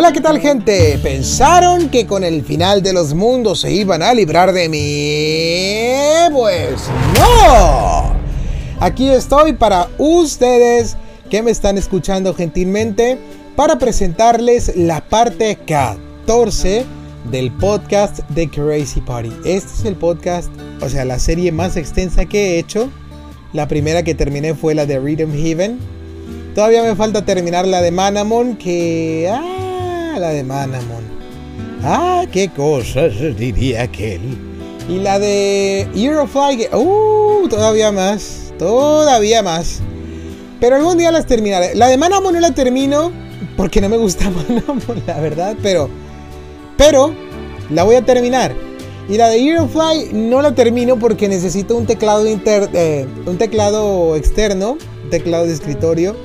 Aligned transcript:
Hola, 0.00 0.12
¿qué 0.12 0.22
tal 0.22 0.40
gente? 0.40 0.98
¿Pensaron 1.02 1.90
que 1.90 2.06
con 2.06 2.24
el 2.24 2.42
final 2.42 2.82
de 2.82 2.94
los 2.94 3.12
mundos 3.12 3.60
se 3.60 3.70
iban 3.70 4.02
a 4.02 4.14
librar 4.14 4.50
de 4.50 4.66
mí? 4.70 6.34
Pues 6.34 6.88
no. 7.18 8.14
Aquí 8.80 9.10
estoy 9.10 9.52
para 9.52 9.90
ustedes 9.98 10.96
que 11.28 11.42
me 11.42 11.50
están 11.50 11.76
escuchando 11.76 12.32
gentilmente 12.32 13.18
para 13.56 13.78
presentarles 13.78 14.74
la 14.74 15.02
parte 15.06 15.58
14 15.66 16.86
del 17.30 17.52
podcast 17.52 18.20
de 18.30 18.48
Crazy 18.48 19.02
Party. 19.02 19.32
Este 19.44 19.70
es 19.74 19.84
el 19.84 19.96
podcast, 19.96 20.50
o 20.80 20.88
sea, 20.88 21.04
la 21.04 21.18
serie 21.18 21.52
más 21.52 21.76
extensa 21.76 22.24
que 22.24 22.54
he 22.54 22.58
hecho. 22.58 22.88
La 23.52 23.68
primera 23.68 24.02
que 24.02 24.14
terminé 24.14 24.54
fue 24.54 24.74
la 24.74 24.86
de 24.86 24.98
Rhythm 24.98 25.34
Heaven. 25.34 25.78
Todavía 26.54 26.82
me 26.82 26.96
falta 26.96 27.26
terminar 27.26 27.68
la 27.68 27.82
de 27.82 27.90
Manamon, 27.90 28.56
que... 28.56 29.30
Ah, 29.30 29.59
la 30.20 30.30
de 30.30 30.44
Manamon. 30.44 31.02
Ah, 31.82 32.24
qué 32.30 32.48
cosas 32.48 33.14
diría 33.36 33.82
aquel. 33.82 34.20
Y 34.88 34.98
la 34.98 35.18
de 35.18 35.88
Eurofly, 35.94 36.68
uh, 36.72 37.48
todavía 37.48 37.90
más, 37.90 38.52
todavía 38.58 39.42
más. 39.42 39.80
Pero 40.60 40.76
algún 40.76 40.98
día 40.98 41.10
las 41.10 41.26
terminaré. 41.26 41.74
La 41.74 41.88
de 41.88 41.96
Manamon 41.96 42.34
no 42.34 42.40
la 42.40 42.52
termino 42.52 43.12
porque 43.56 43.80
no 43.80 43.88
me 43.88 43.96
gusta 43.96 44.30
Manamon, 44.48 45.02
la 45.06 45.18
verdad, 45.20 45.56
pero 45.62 45.88
pero 46.76 47.14
la 47.70 47.84
voy 47.84 47.96
a 47.96 48.04
terminar. 48.04 48.54
Y 49.08 49.16
la 49.16 49.28
de 49.28 49.38
Eurofly 49.38 50.12
no 50.12 50.40
la 50.40 50.54
termino 50.54 50.98
porque 50.98 51.28
necesito 51.28 51.76
un 51.76 51.84
teclado 51.86 52.26
inter, 52.26 52.70
eh, 52.74 53.06
un 53.26 53.38
teclado 53.38 54.16
externo, 54.16 54.78
un 55.04 55.10
teclado 55.10 55.46
de 55.46 55.52
escritorio. 55.52 56.16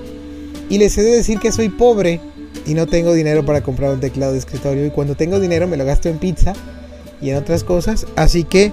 Y 0.70 0.78
les 0.78 0.98
he 0.98 1.04
de 1.04 1.16
decir 1.16 1.40
que 1.40 1.52
soy 1.52 1.70
pobre 1.70 2.22
y 2.66 2.74
no 2.74 2.88
tengo 2.88 3.14
dinero 3.14 3.46
para 3.46 3.62
comprar 3.62 3.92
un 3.92 4.00
teclado 4.00 4.34
de 4.34 4.40
escritorio. 4.40 4.86
Y 4.86 4.90
cuando 4.90 5.16
tengo 5.16 5.40
dinero 5.40 5.68
me 5.68 5.78
lo 5.78 5.86
gasto 5.86 6.10
en 6.10 6.18
pizza 6.18 6.54
y 7.22 7.30
en 7.30 7.38
otras 7.38 7.64
cosas. 7.64 8.08
Así 8.16 8.44
que 8.44 8.72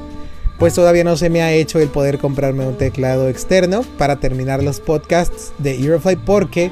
pues 0.59 0.75
todavía 0.75 1.03
no 1.03 1.17
se 1.17 1.29
me 1.29 1.43
ha 1.43 1.53
hecho 1.53 1.81
el 1.81 1.89
poder 1.89 2.19
comprarme 2.19 2.67
un 2.67 2.77
teclado 2.77 3.29
externo 3.29 3.83
para 3.99 4.21
terminar 4.21 4.62
los 4.62 4.81
podcasts 4.81 5.53
de 5.59 5.75
Eurofly 5.75 6.17
porque 6.17 6.71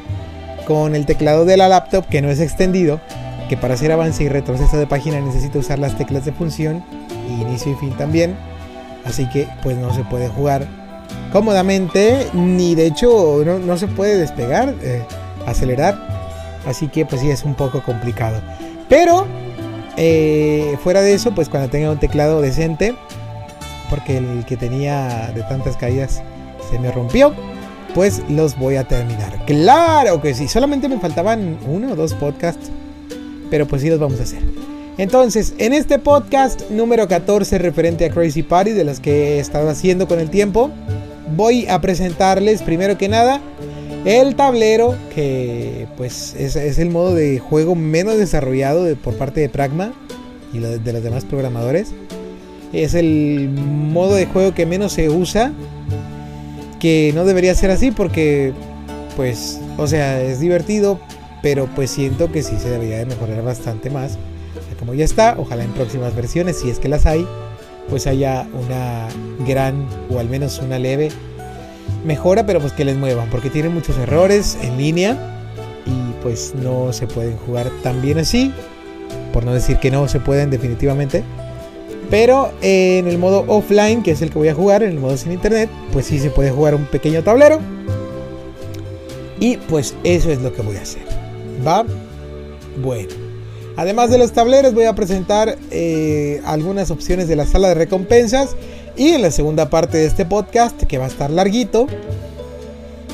con 0.67 0.95
el 0.95 1.07
teclado 1.07 1.45
de 1.45 1.57
la 1.57 1.69
laptop 1.69 2.07
que 2.09 2.23
no 2.23 2.31
es 2.31 2.39
extendido 2.39 3.01
que 3.49 3.57
para 3.57 3.75
hacer 3.75 3.91
avance 3.91 4.23
y 4.23 4.29
retroceso 4.29 4.79
de 4.79 4.87
página 4.87 5.21
necesito 5.21 5.59
usar 5.59 5.81
las 5.81 5.99
teclas 5.99 6.25
de 6.25 6.33
función 6.33 6.85
y 7.29 7.43
inicio 7.43 7.73
y 7.73 7.75
fin 7.75 7.91
también. 7.97 8.37
Así 9.05 9.29
que 9.29 9.49
pues 9.65 9.77
no 9.77 9.93
se 9.93 10.05
puede 10.05 10.29
jugar 10.29 10.69
cómodamente 11.33 12.29
ni 12.33 12.77
de 12.77 12.87
hecho 12.87 13.43
no, 13.45 13.77
se 13.77 13.89
puede 13.89 14.19
despegar, 14.19 14.73
eh, 14.83 15.03
acelerar. 15.47 16.10
Así 16.67 16.89
que 16.89 17.07
pues 17.07 17.21
sí 17.21 17.31
es 17.31 17.45
un 17.45 17.55
poco 17.55 17.83
complicado. 17.83 18.41
Pero 18.89 19.27
eh, 19.97 20.77
fuera 20.83 21.03
de 21.03 21.15
eso 21.15 21.35
pues 21.35 21.49
cuando 21.49 21.71
tenga 21.71 21.91
un 21.91 21.99
teclado 21.99 22.41
decente, 22.41 22.95
porque 23.89 24.19
el 24.19 24.45
que 24.47 24.57
tenía 24.57 25.33
de 25.35 25.43
tantas 25.43 25.77
caídas 25.77 26.23
se 26.71 26.79
me 26.79 26.91
rompió 26.93 27.35
pues 27.95 28.23
los 28.29 28.57
voy 28.57 28.77
a 28.77 28.85
terminar. 28.85 29.45
Claro 29.47 30.21
que 30.21 30.35
sí, 30.35 30.47
solamente 30.47 30.89
me 30.89 31.01
faltaban 31.01 31.59
uno 31.67 31.93
o 31.93 31.97
dos 31.97 32.15
podcasts 32.15 32.71
pero 33.51 33.67
pues 33.67 33.83
sí 33.83 33.91
los 33.91 33.99
vamos 33.99 34.21
a 34.21 34.23
hacer. 34.23 34.41
Entonces, 34.97 35.55
en 35.59 35.73
este 35.73 35.99
podcast 35.99 36.71
número 36.71 37.09
14 37.09 37.59
referente 37.59 38.05
a 38.05 38.11
Crazy 38.11 38.43
Party, 38.43 38.71
de 38.71 38.85
las 38.85 39.01
que 39.01 39.37
he 39.37 39.41
estado 39.41 39.69
haciendo 39.69 40.07
con 40.07 40.21
el 40.21 40.31
tiempo, 40.31 40.71
voy 41.37 41.67
a 41.69 41.81
presentarles 41.81 42.63
primero 42.63 42.97
que 42.97 43.09
nada 43.09 43.41
el 44.05 44.35
tablero, 44.35 44.97
que 45.15 45.87
pues 45.97 46.35
es, 46.39 46.57
el 46.57 46.91
modo 46.91 47.15
de 47.15 47.39
juego 47.39 47.75
menos 47.75 48.17
desarrollado 48.17 48.95
por 48.97 49.15
parte 49.15 49.41
de 49.41 49.49
Pragma 49.49 49.93
y 50.53 50.59
de 50.59 50.93
los 50.93 51.03
demás 51.03 51.25
programadores. 51.25 51.93
Es 52.73 52.95
el 52.95 53.51
modo 53.51 54.15
de 54.15 54.27
juego 54.27 54.55
que 54.55 54.65
menos 54.65 54.93
se 54.93 55.11
usa, 55.11 55.53
que 56.79 57.13
no 57.15 57.25
debería 57.25 57.55
ser 57.55 57.71
así 57.71 57.91
porque 57.91 58.53
pues, 59.17 59.61
o 59.77 59.87
sea, 59.87 60.23
es 60.23 60.41
divertido, 60.41 61.01
pero 61.43 61.67
pues 61.75 61.91
siento 61.91 62.33
que 62.33 62.43
sí 62.43 62.57
se 62.59 62.71
debería 62.71 62.99
de 62.99 63.07
mejorar 63.07 63.43
bastante 63.43 63.91
más. 63.91 64.19
como 64.79 64.95
ya 64.95 65.05
está, 65.05 65.35
ojalá 65.39 65.65
en 65.65 65.73
próximas 65.73 66.15
versiones, 66.15 66.59
si 66.59 66.71
es 66.71 66.79
que 66.79 66.89
las 66.89 67.05
hay, 67.05 67.27
pues 67.91 68.07
haya 68.07 68.47
una 68.67 69.09
gran 69.47 69.87
o 70.11 70.21
al 70.21 70.29
menos 70.29 70.59
una 70.61 70.79
leve 70.79 71.11
mejora, 72.05 72.47
pero 72.47 72.61
pues 72.61 72.73
que 72.73 72.85
les 72.85 72.97
muevan, 72.97 73.29
porque 73.31 73.51
tienen 73.51 73.75
muchos 73.75 73.97
errores 73.99 74.57
en 74.63 74.79
línea 74.79 75.17
y 75.87 76.23
pues 76.23 76.55
no 76.55 76.93
se 76.93 77.07
pueden 77.07 77.37
jugar 77.37 77.71
tan 77.83 78.01
bien 78.03 78.19
así, 78.19 78.53
por 79.33 79.45
no 79.45 79.53
decir 79.53 79.79
que 79.79 79.91
no 79.91 80.09
se 80.09 80.21
pueden 80.21 80.51
definitivamente. 80.51 81.23
Pero 82.11 82.51
en 82.61 83.07
el 83.07 83.19
modo 83.19 83.45
offline, 83.47 84.03
que 84.03 84.11
es 84.11 84.23
el 84.23 84.31
que 84.31 84.39
voy 84.39 84.49
a 84.49 84.55
jugar, 84.55 84.83
en 84.83 84.91
el 84.91 84.99
modo 84.99 85.17
sin 85.17 85.31
internet, 85.31 85.71
pues 85.93 86.07
sí 86.07 86.19
se 86.19 86.31
puede 86.31 86.51
jugar 86.51 86.75
un 86.75 86.85
pequeño 86.87 87.23
tablero. 87.23 87.61
Y 89.39 89.57
pues 89.57 89.95
eso 90.03 90.31
es 90.31 90.43
lo 90.43 90.53
que 90.53 90.63
voy 90.63 90.77
a 90.77 90.83
hacer. 90.83 91.03
¿Va? 91.67 91.85
Bueno. 92.83 93.15
Además 93.77 94.11
de 94.11 94.19
los 94.19 94.33
tableros 94.33 94.75
voy 94.75 94.85
a 94.85 94.95
presentar 94.95 95.57
eh, 95.71 96.43
algunas 96.45 96.91
opciones 96.91 97.29
de 97.29 97.37
la 97.37 97.47
sala 97.47 97.69
de 97.69 97.75
recompensas. 97.75 98.57
Y 99.01 99.15
en 99.15 99.23
la 99.23 99.31
segunda 99.31 99.71
parte 99.71 99.97
de 99.97 100.05
este 100.05 100.27
podcast, 100.27 100.83
que 100.83 100.99
va 100.99 101.07
a 101.07 101.09
estar 101.09 101.31
larguito, 101.31 101.87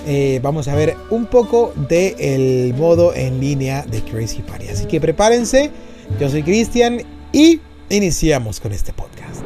eh, 0.04 0.40
vamos 0.42 0.66
a 0.66 0.74
ver 0.74 0.96
un 1.10 1.26
poco 1.26 1.72
del 1.76 2.74
modo 2.74 3.14
en 3.14 3.38
línea 3.38 3.86
de 3.86 4.02
Crazy 4.02 4.42
Party. 4.42 4.66
Así 4.66 4.86
que 4.86 5.00
prepárense. 5.00 5.70
Yo 6.18 6.28
soy 6.28 6.42
Cristian 6.42 7.02
y 7.30 7.60
iniciamos 7.88 8.58
con 8.58 8.72
este 8.72 8.92
podcast. 8.92 9.44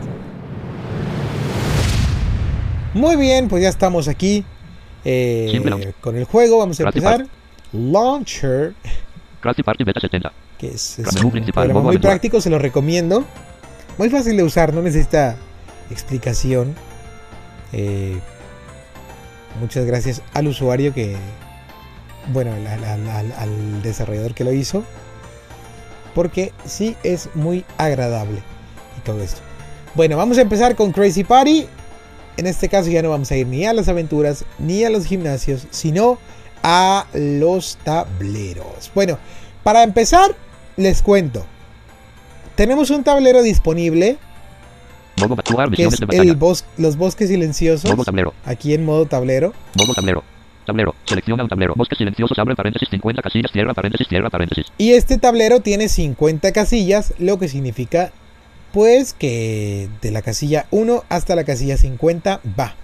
Muy 2.94 3.16
bien, 3.16 3.48
pues 3.48 3.62
ya 3.62 3.68
estamos 3.68 4.08
aquí 4.08 4.42
eh, 5.04 5.92
con 6.00 6.16
el 6.16 6.24
juego. 6.24 6.60
Vamos 6.60 6.80
a 6.80 6.84
empezar. 6.84 7.26
Launcher. 7.74 8.72
Que 10.56 10.68
es, 10.68 11.00
muy 11.22 11.98
práctico, 11.98 12.40
se 12.40 12.48
lo 12.48 12.58
recomiendo. 12.58 13.26
Muy 13.98 14.08
fácil 14.08 14.38
de 14.38 14.42
usar, 14.42 14.72
no 14.72 14.80
necesita 14.80 15.36
explicación. 15.90 16.74
Eh, 17.72 18.18
muchas 19.60 19.84
gracias 19.84 20.22
al 20.32 20.48
usuario 20.48 20.92
que, 20.94 21.16
bueno, 22.32 22.52
al, 22.52 23.82
desarrollador 23.82 24.34
que 24.34 24.44
lo 24.44 24.52
hizo. 24.52 24.84
Porque 26.14 26.52
sí 26.64 26.96
es 27.02 27.28
muy 27.34 27.64
agradable 27.78 28.42
y 28.98 29.00
todo 29.02 29.22
esto. 29.22 29.40
Bueno, 29.94 30.16
vamos 30.16 30.38
a 30.38 30.42
empezar 30.42 30.74
con 30.74 30.92
Crazy 30.92 31.24
Party. 31.24 31.66
En 32.36 32.46
este 32.46 32.68
caso 32.68 32.90
ya 32.90 33.02
no 33.02 33.10
vamos 33.10 33.30
a 33.30 33.36
ir 33.36 33.46
ni 33.46 33.64
a 33.64 33.72
las 33.72 33.88
aventuras 33.88 34.44
ni 34.58 34.84
a 34.84 34.90
los 34.90 35.04
gimnasios, 35.04 35.66
sino 35.70 36.18
a 36.62 37.06
los 37.12 37.78
tableros. 37.84 38.90
Bueno, 38.94 39.18
para 39.62 39.82
empezar, 39.82 40.34
les 40.76 41.02
cuento. 41.02 41.44
Tenemos 42.54 42.90
un 42.90 43.04
tablero 43.04 43.42
disponible. 43.42 44.18
Que 45.74 45.84
es 45.84 46.00
el 46.00 46.38
los 46.78 46.96
bosques 46.96 47.28
silenciosos. 47.28 47.90
Aquí 48.44 48.74
en 48.74 48.84
modo 48.84 49.06
tablero. 49.06 49.52
Modo 49.76 49.94
tablero. 49.94 50.24
Tablero. 50.66 50.94
Selecciona 51.04 51.42
un 51.42 51.48
tablero. 51.48 51.74
Bosques 51.76 51.98
silenciosos. 51.98 52.38
Abre 52.38 52.54
paréntesis 52.54 52.88
50 52.90 53.22
casillas. 53.22 53.50
Cierra 53.52 53.74
paréntesis. 53.74 54.08
Cierra 54.08 54.30
paréntesis. 54.30 54.66
Y 54.78 54.92
este 54.92 55.18
tablero 55.18 55.60
tiene 55.60 55.88
50 55.88 56.52
casillas. 56.52 57.14
Lo 57.18 57.38
que 57.38 57.48
significa 57.48 58.12
pues 58.72 59.12
que 59.12 59.88
de 60.00 60.10
la 60.10 60.22
casilla 60.22 60.66
1 60.70 61.04
hasta 61.08 61.34
la 61.34 61.44
casilla 61.44 61.76
50 61.76 62.40
va. 62.58 62.74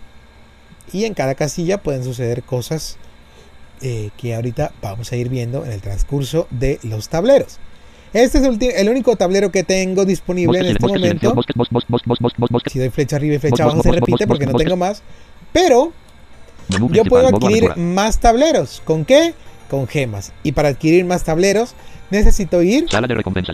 Y 0.93 1.05
en 1.05 1.15
cada 1.15 1.35
casilla 1.35 1.79
pueden 1.79 2.05
suceder 2.05 2.43
cosas 2.43 2.97
eh, 3.83 4.11
que 4.17 4.35
ahorita 4.35 4.73
vamos 4.83 5.13
a 5.13 5.17
ir 5.17 5.29
viendo 5.29 5.65
en 5.65 5.73
el 5.73 5.81
transcurso 5.81 6.47
de 6.51 6.79
los 6.83 7.09
tableros. 7.09 7.59
Este 8.13 8.39
es 8.39 8.77
el, 8.77 8.89
único 8.89 9.17
tablero 9.17 9.51
que 9.51 9.63
tengo 9.63 10.05
disponible 10.05 10.61
en 10.61 10.67
este 10.67 10.87
momento. 10.87 11.35
Si 12.67 12.79
doy 12.79 12.91
flecha 12.91 13.17
arriba 13.17 13.35
y 13.35 13.39
flecha 13.39 13.65
abajo 13.65 13.83
se 13.83 13.93
repite 13.93 14.27
porque 14.27 14.47
no 14.47 14.55
tengo 14.55 14.77
más. 14.77 15.03
Pero 15.53 15.93
yo 16.91 17.05
puedo 17.05 17.29
adquirir 17.29 17.77
más 17.77 18.19
tableros. 18.19 18.83
¿Con 18.85 19.05
qué? 19.05 19.35
Con 19.69 19.87
gemas. 19.87 20.33
Y 20.43 20.53
para 20.53 20.69
adquirir 20.69 21.05
más 21.05 21.25
tableros 21.25 21.75
necesito 22.11 22.63
ir 22.63 22.87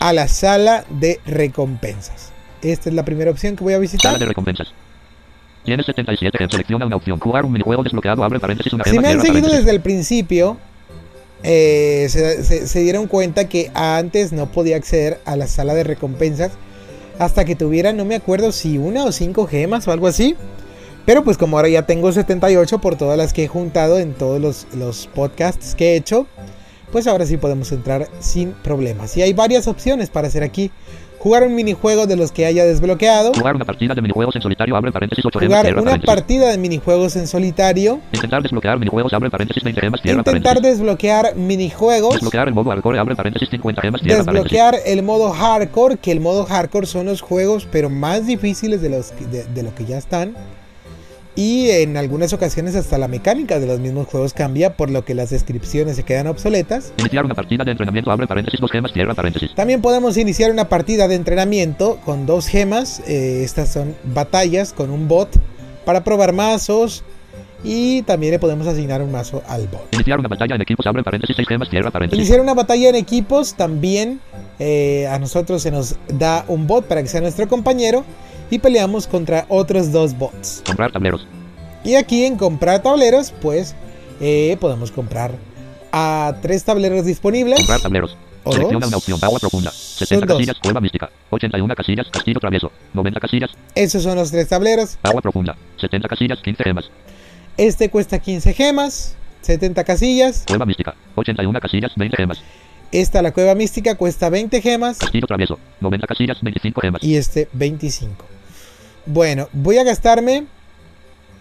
a 0.01 0.13
la 0.13 0.29
sala 0.29 0.85
de 0.91 1.21
recompensas. 1.27 2.33
Esta 2.63 2.89
es 2.91 2.95
la 2.95 3.05
primera 3.05 3.31
opción 3.31 3.57
que 3.57 3.65
voy 3.65 3.75
a 3.75 3.79
visitar. 3.79 4.13
Sala 4.13 4.19
de 4.19 4.27
recompensas. 4.27 4.73
Tienes 5.65 5.87
77 5.87 6.47
selecciona 6.51 6.87
una 6.87 6.97
opción. 6.97 7.19
Jugar 7.19 7.45
un 7.45 7.53
minijuego 7.53 7.83
desbloqueado, 7.83 8.25
abre 8.25 8.41
paréntesis, 8.41 8.73
una 8.73 8.85
Si 8.85 8.99
me 8.99 9.09
han 9.09 9.21
seguido 9.21 9.49
desde 9.49 9.71
el 9.71 9.81
principio, 9.81 10.59
eh, 11.43 12.07
se, 12.09 12.81
dieron 12.81 13.07
cuenta 13.07 13.49
que 13.49 13.71
antes 13.75 14.33
no 14.33 14.51
podía 14.51 14.77
acceder 14.77 15.21
a 15.25 15.37
la 15.37 15.47
sala 15.47 15.75
de 15.75 15.85
recompensas 15.85 16.53
hasta 17.19 17.45
que 17.45 17.57
tuviera, 17.57 17.93
no 17.93 18.05
me 18.05 18.15
acuerdo 18.15 18.53
si 18.53 18.79
una 18.79 19.05
o 19.05 19.13
cinco 19.13 19.47
gemas 19.47 19.87
o 19.89 19.93
algo 19.93 20.07
así. 20.07 20.37
Pero 21.05 21.25
pues 21.25 21.37
como 21.37 21.57
ahora 21.57 21.69
ya 21.69 21.85
tengo 21.85 22.13
78 22.13 22.79
por 22.81 22.97
todas 22.97 23.19
las 23.19 23.33
que 23.33 23.45
he 23.45 23.49
juntado 23.49 23.99
en 23.99 24.15
todos 24.15 24.41
los, 24.41 24.67
los 24.73 25.09
podcasts 25.09 25.75
que 25.75 25.93
he 25.93 25.97
hecho, 25.97 26.29
pues 26.93 27.09
ahora 27.09 27.27
sí 27.27 27.39
podemos 27.39 27.73
entrar 27.73 28.09
sin 28.21 28.53
problemas. 28.53 29.17
Y 29.17 29.23
hay 29.23 29.33
varias 29.33 29.67
opciones 29.67 30.11
para 30.11 30.29
hacer 30.29 30.45
aquí. 30.45 30.71
Jugar 31.23 31.45
un 31.45 31.55
minijuego 31.55 32.07
de 32.09 32.17
los 32.17 32.33
que 32.33 32.47
haya 32.47 32.65
desbloqueado. 32.65 33.33
Jugar 33.33 33.55
una 33.55 33.65
partida 33.65 33.95
de 33.95 34.03
minijuegos 34.03 34.35
en 34.35 34.43
solitario, 34.43 34.75
abre 34.77 34.91
paréntesis 34.91 35.25
8 35.25 35.39
gemas, 35.39 35.59
Jugar 35.61 35.79
una 35.79 35.99
partida 36.01 36.51
de 36.51 36.59
minijuegos 36.59 37.15
en 37.17 37.27
solitario. 37.29 38.01
Intentar 38.13 38.43
desbloquear 38.43 38.79
minijuegos, 38.79 39.13
abre 39.13 39.31
paréntesis 39.31 39.63
20 39.63 39.81
gemas, 39.81 40.01
Intentar 40.05 40.25
paréntesis. 40.25 40.63
desbloquear 40.79 41.37
minijuegos. 41.37 42.15
Desbloquear 42.15 42.49
el 42.49 42.55
modo 42.55 42.71
hardcore, 42.71 42.99
abre 42.99 43.15
paréntesis 43.15 43.49
50 43.51 43.83
gemas, 43.83 44.01
cierra 44.01 44.25
paréntesis. 44.25 44.51
Desbloquear 44.59 44.75
el 44.85 45.03
modo 45.05 45.31
hardcore, 45.31 45.97
que 45.99 46.11
el 46.11 46.19
modo 46.21 46.45
hardcore 46.45 46.87
son 46.87 47.07
los 47.07 47.21
juegos 47.21 47.69
pero 47.71 47.89
más 47.89 48.27
difíciles 48.27 48.83
de, 48.83 48.89
los, 48.91 49.13
que- 49.13 49.27
de, 49.27 49.45
de 49.45 49.63
lo 49.63 49.73
que 49.75 49.85
ya 49.85 49.99
están. 49.99 50.35
Y 51.35 51.71
en 51.71 51.97
algunas 51.97 52.33
ocasiones 52.35 52.75
hasta 52.75 52.99
la 52.99 53.09
mecánica 53.09 53.59
de 53.59 53.67
los 53.67 53.81
mismos 53.81 54.07
juegos 54.07 54.35
cambia, 54.35 54.77
por 54.77 54.91
lo 54.91 55.05
que 55.05 55.15
las 55.15 55.31
descripciones 55.31 55.97
se 55.97 56.03
quedan 56.03 56.27
obsoletas. 56.27 56.93
Iniciar 56.99 57.25
una 57.25 57.35
partida 57.35 57.65
de 57.65 57.71
entrenamiento, 57.71 58.11
abre 58.11 58.27
paréntesis 58.27 58.61
2 58.61 58.71
gemas, 58.71 58.93
cierra 58.93 59.15
paréntesis. 59.15 59.55
También 59.55 59.81
podemos 59.81 60.17
iniciar 60.19 60.51
una 60.51 60.69
partida 60.69 61.09
de 61.09 61.15
entrenamiento 61.15 61.99
con 62.05 62.27
dos 62.27 62.47
gemas. 62.49 63.01
eh, 63.07 63.43
estas 63.45 63.73
son 63.73 63.95
batallas 64.05 64.73
con 64.73 64.91
un 64.91 65.09
bot 65.09 65.31
para 65.85 66.05
probar 66.05 66.33
mazos. 66.33 67.03
Y 67.65 68.03
también 68.03 68.33
le 68.33 68.39
podemos 68.41 68.67
asignar 68.67 69.03
un 69.03 69.13
mazo 69.13 69.41
al 69.47 69.69
bot. 69.69 69.87
Iniciar 69.93 70.19
una 70.19 70.29
batalla 70.29 70.57
en 70.57 70.63
equipos, 70.63 70.85
abre 70.85 71.05
paréntesis 71.05 71.37
6 71.37 71.49
gemas, 71.49 71.69
cierra 71.71 71.93
paréntesis. 71.93 72.19
Iniciar 72.19 72.41
una 72.41 72.55
batalla 72.55 72.89
en 72.89 72.97
equipos 72.97 73.55
también 73.55 74.21
eh, 74.59 75.07
a 75.09 75.19
nosotros 75.21 75.63
se 75.63 75.71
nos 75.71 75.95
da 76.09 76.45
un 76.49 76.67
bot 76.67 76.87
para 76.87 77.03
que 77.03 77.09
sea 77.09 77.21
nuestro 77.21 77.47
compañero 77.49 78.05
y 78.53 78.59
peleamos 78.59 79.07
contra 79.07 79.47
otros 79.49 79.91
dos 79.93 80.17
bots. 80.17 80.63
Comprar 80.67 80.93
tableros. 80.93 81.27
Y 81.85 81.95
aquí 81.95 82.25
en 82.27 82.37
comprar 82.37 82.83
tableros 82.83 83.33
pues 83.41 83.75
eh, 84.21 84.57
podemos 84.61 84.93
comprar 84.93 85.33
a 85.91 86.35
tres 86.43 86.63
tableros 86.63 87.07
disponibles. 87.07 87.57
Comprar 87.59 87.81
tableros. 87.81 88.17
O 88.45 88.53
Selecciona 88.53 88.89
una 88.89 88.97
opción, 88.97 89.19
agua 89.23 89.39
profunda. 89.39 89.71
70 89.71 90.27
dos. 90.27 90.37
casillas, 90.37 90.57
cueva 90.63 90.81
mística. 90.81 91.09
81 91.31 91.75
casillas, 91.77 92.09
castillo 92.11 92.41
travieso. 92.41 92.73
90 92.93 93.21
casillas, 93.21 93.51
Esos 93.75 94.03
son 94.03 94.17
los 94.17 94.31
tres 94.31 94.49
tableros. 94.49 94.99
agua 95.03 95.23
profunda. 95.23 95.57
70 95.81 96.09
casillas, 96.09 96.41
15 96.43 96.65
gemas. 96.65 96.91
Este 97.57 97.89
cuesta 97.89 98.19
15 98.19 98.53
gemas, 98.53 99.15
70 99.43 99.85
casillas. 99.85 100.45
Cueva 100.47 100.67
mística. 100.67 100.95
81 101.15 101.61
casillas, 101.61 101.93
20 101.97 102.17
gemas. 102.17 102.43
Esta 102.91 103.23
la 103.23 103.33
cueva 103.33 103.55
mística 103.55 103.95
cuesta 103.95 104.29
20 104.29 104.61
gemas 104.61 104.99
Castillo 104.99 105.27
travieso. 105.27 105.59
90 105.81 106.07
casillas, 106.07 106.39
25 106.43 106.81
gemas. 106.83 107.03
y 107.03 107.17
este 107.17 107.49
25. 107.55 108.32
Bueno, 109.07 109.49
voy 109.53 109.79
a 109.79 109.85
gastarme 109.85 110.47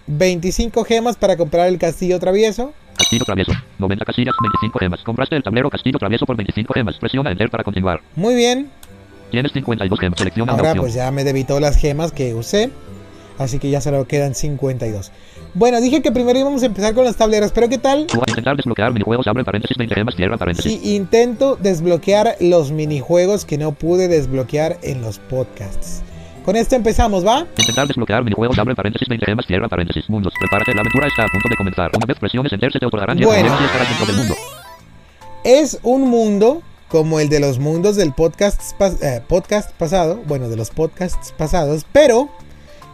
25 0.08 0.84
gemas 0.84 1.16
para 1.16 1.38
comprar 1.38 1.68
el 1.68 1.78
castillo 1.78 2.20
travieso. 2.20 2.74
Castillo 2.98 3.26
travieso. 3.26 3.52
90 3.78 4.06
casillas, 4.06 4.36
25 4.42 4.80
gemas. 4.80 5.02
Compraste 5.04 5.36
el 5.36 5.44
tablero 5.44 5.70
castillo 5.70 5.98
travieso 6.00 6.26
por 6.26 6.36
25 6.36 6.74
gemas. 6.74 6.98
Presiona 6.98 7.32
Enter 7.32 7.50
para 7.50 7.64
continuar. 7.64 8.02
Muy 8.16 8.36
bien. 8.36 8.70
Tienes 9.30 9.52
52 9.54 10.00
gemas. 10.00 10.20
Selecciona 10.20 10.54
Ahora 10.54 10.76
pues 10.76 10.94
ya 10.94 11.10
me 11.12 11.24
debitó 11.24 11.60
las 11.60 11.78
gemas 11.78 12.12
que 12.12 12.34
usé. 12.34 12.72
Así 13.38 13.60
que 13.60 13.70
ya 13.70 13.82
solo 13.82 14.06
quedan 14.06 14.36
52. 14.36 15.12
Bueno, 15.54 15.82
dije 15.82 16.02
que 16.02 16.12
primero 16.12 16.38
íbamos 16.38 16.64
a 16.64 16.68
empezar 16.68 16.94
con 16.94 17.06
los 17.06 17.16
tableros, 17.16 17.52
pero 17.52 17.70
¿qué 17.70 17.78
tal? 17.78 18.08
Intentar 18.28 18.56
desbloquear 18.56 18.94
minijuegos, 18.94 19.26
abre 19.28 19.44
paréntesis 19.44 19.78
20 19.78 19.96
gemas, 19.96 20.16
cierra 20.16 20.38
paréntesis. 20.38 20.80
Si 20.80 20.96
intento 20.96 21.56
desbloquear 21.56 22.36
los 22.40 22.72
minijuegos 22.72 23.46
que 23.46 23.58
no 23.58 23.72
pude 23.72 24.08
desbloquear 24.08 24.78
en 24.84 25.02
los 25.02 25.20
podcasts. 25.20 26.04
Con 26.46 26.56
esto 26.56 26.76
empezamos, 26.76 27.26
¿va? 27.26 27.46
Intentar 27.58 27.88
desbloquear 27.88 28.24
minijuegos, 28.24 28.58
abre 28.58 28.74
paréntesis 28.76 29.08
20 29.08 29.26
gemas, 29.26 29.46
cierra 29.46 29.68
paréntesis. 29.70 30.10
Mundos. 30.10 30.34
Prepárate, 30.40 30.74
la 30.74 30.82
aventura 30.82 31.08
está 31.08 31.24
a 31.24 31.28
punto 31.28 31.48
de 31.50 31.56
comenzar. 31.56 31.92
Una 31.96 32.06
vez 32.06 32.18
presiones 32.18 32.52
Enter 32.52 32.72
se 32.72 32.80
te 32.80 32.86
otorgarán 32.86 33.18
10 33.18 33.28
Bueno. 33.28 33.58
y 33.62 33.66
estarás 33.66 33.88
dentro 33.88 34.06
del 34.08 34.16
mundo. 34.18 34.36
Es 35.44 35.80
un 35.84 36.10
mundo 36.10 36.64
como 36.88 37.20
el 37.20 37.30
de 37.30 37.40
los 37.40 37.60
mundos 37.60 37.96
del 37.96 38.12
podcast, 38.14 38.62
eh, 39.02 39.22
podcast 39.28 39.72
pasado, 39.74 40.20
bueno, 40.28 40.50
de 40.50 40.58
los 40.58 40.72
podcasts 40.72 41.34
pasados, 41.38 41.86
pero 41.92 42.30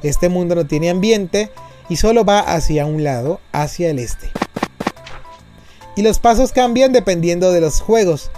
este 0.03 0.29
mundo 0.29 0.53
no 0.53 0.67
tiene 0.67 0.89
ambiente 0.89 1.49
y 1.89 1.95
solo 1.95 2.25
va 2.25 2.39
hacia 2.39 2.85
un 2.85 3.03
lado, 3.03 3.39
hacia 3.53 3.89
el 3.89 3.99
este. 3.99 4.29
Y 5.95 6.03
los 6.03 6.19
pasos 6.19 6.51
cambian 6.51 6.91
dependiendo 6.91 7.51
de 7.51 7.61
los 7.61 7.81
juegos. 7.81 8.29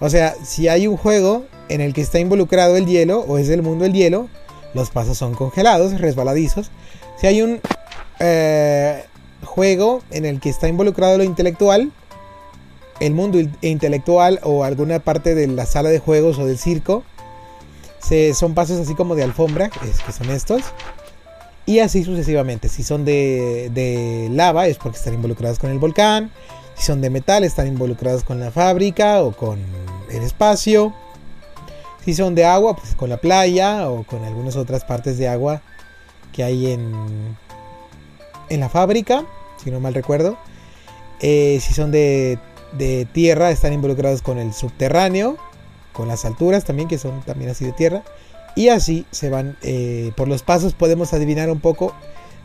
O 0.00 0.08
sea, 0.08 0.34
si 0.42 0.68
hay 0.68 0.86
un 0.86 0.96
juego 0.96 1.44
en 1.68 1.80
el 1.80 1.92
que 1.92 2.00
está 2.00 2.18
involucrado 2.18 2.76
el 2.76 2.86
hielo 2.86 3.20
o 3.20 3.36
es 3.36 3.48
del 3.48 3.62
mundo 3.62 3.84
del 3.84 3.92
hielo, 3.92 4.28
los 4.74 4.90
pasos 4.90 5.16
son 5.16 5.34
congelados, 5.34 5.98
resbaladizos. 6.00 6.70
Si 7.20 7.26
hay 7.26 7.42
un 7.42 7.60
eh, 8.20 9.04
juego 9.44 10.02
en 10.10 10.24
el 10.24 10.40
que 10.40 10.50
está 10.50 10.68
involucrado 10.68 11.16
lo 11.18 11.24
intelectual, 11.24 11.92
el 13.00 13.12
mundo 13.14 13.38
in- 13.40 13.56
intelectual 13.62 14.40
o 14.42 14.64
alguna 14.64 14.98
parte 15.00 15.34
de 15.34 15.46
la 15.46 15.66
sala 15.66 15.88
de 15.88 15.98
juegos 15.98 16.38
o 16.38 16.46
del 16.46 16.58
circo, 16.58 17.02
se, 18.00 18.34
son 18.34 18.54
pasos 18.54 18.78
así 18.80 18.94
como 18.94 19.14
de 19.14 19.22
alfombra, 19.22 19.70
es 19.88 20.00
que 20.00 20.12
son 20.12 20.30
estos. 20.30 20.62
Y 21.66 21.78
así 21.78 22.04
sucesivamente. 22.04 22.68
Si 22.68 22.82
son 22.82 23.06
de, 23.06 23.70
de 23.72 24.28
lava 24.30 24.66
es 24.66 24.76
porque 24.76 24.98
están 24.98 25.14
involucrados 25.14 25.58
con 25.58 25.70
el 25.70 25.78
volcán. 25.78 26.30
Si 26.74 26.84
son 26.84 27.00
de 27.00 27.08
metal 27.08 27.42
están 27.42 27.66
involucrados 27.68 28.22
con 28.22 28.38
la 28.38 28.50
fábrica 28.50 29.22
o 29.22 29.32
con 29.32 29.58
el 30.10 30.22
espacio. 30.22 30.92
Si 32.04 32.14
son 32.14 32.34
de 32.34 32.44
agua, 32.44 32.76
pues 32.76 32.94
con 32.94 33.08
la 33.08 33.16
playa 33.16 33.88
o 33.88 34.04
con 34.04 34.24
algunas 34.24 34.56
otras 34.56 34.84
partes 34.84 35.16
de 35.16 35.28
agua 35.28 35.62
que 36.32 36.44
hay 36.44 36.72
en, 36.72 37.36
en 38.50 38.60
la 38.60 38.68
fábrica, 38.68 39.24
si 39.62 39.70
no 39.70 39.80
mal 39.80 39.94
recuerdo. 39.94 40.36
Eh, 41.20 41.58
si 41.62 41.72
son 41.72 41.90
de, 41.90 42.38
de 42.72 43.06
tierra, 43.06 43.50
están 43.50 43.72
involucrados 43.72 44.20
con 44.20 44.38
el 44.38 44.52
subterráneo, 44.52 45.38
con 45.92 46.08
las 46.08 46.24
alturas 46.24 46.64
también, 46.64 46.88
que 46.88 46.98
son 46.98 47.22
también 47.22 47.50
así 47.50 47.64
de 47.64 47.72
tierra. 47.72 48.02
Y 48.56 48.68
así 48.68 49.06
se 49.10 49.30
van, 49.30 49.56
eh, 49.62 50.12
por 50.16 50.28
los 50.28 50.42
pasos 50.42 50.74
podemos 50.74 51.12
adivinar 51.12 51.50
un 51.50 51.60
poco 51.60 51.94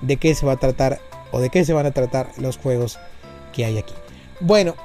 de 0.01 0.17
qué 0.17 0.33
se 0.35 0.45
va 0.45 0.53
a 0.53 0.57
tratar 0.57 0.99
o 1.31 1.39
de 1.39 1.49
qué 1.49 1.65
se 1.65 1.73
van 1.73 1.85
a 1.85 1.91
tratar 1.91 2.29
los 2.37 2.57
juegos 2.57 2.97
que 3.53 3.65
hay 3.65 3.77
aquí. 3.77 3.93
Bueno, 4.39 4.75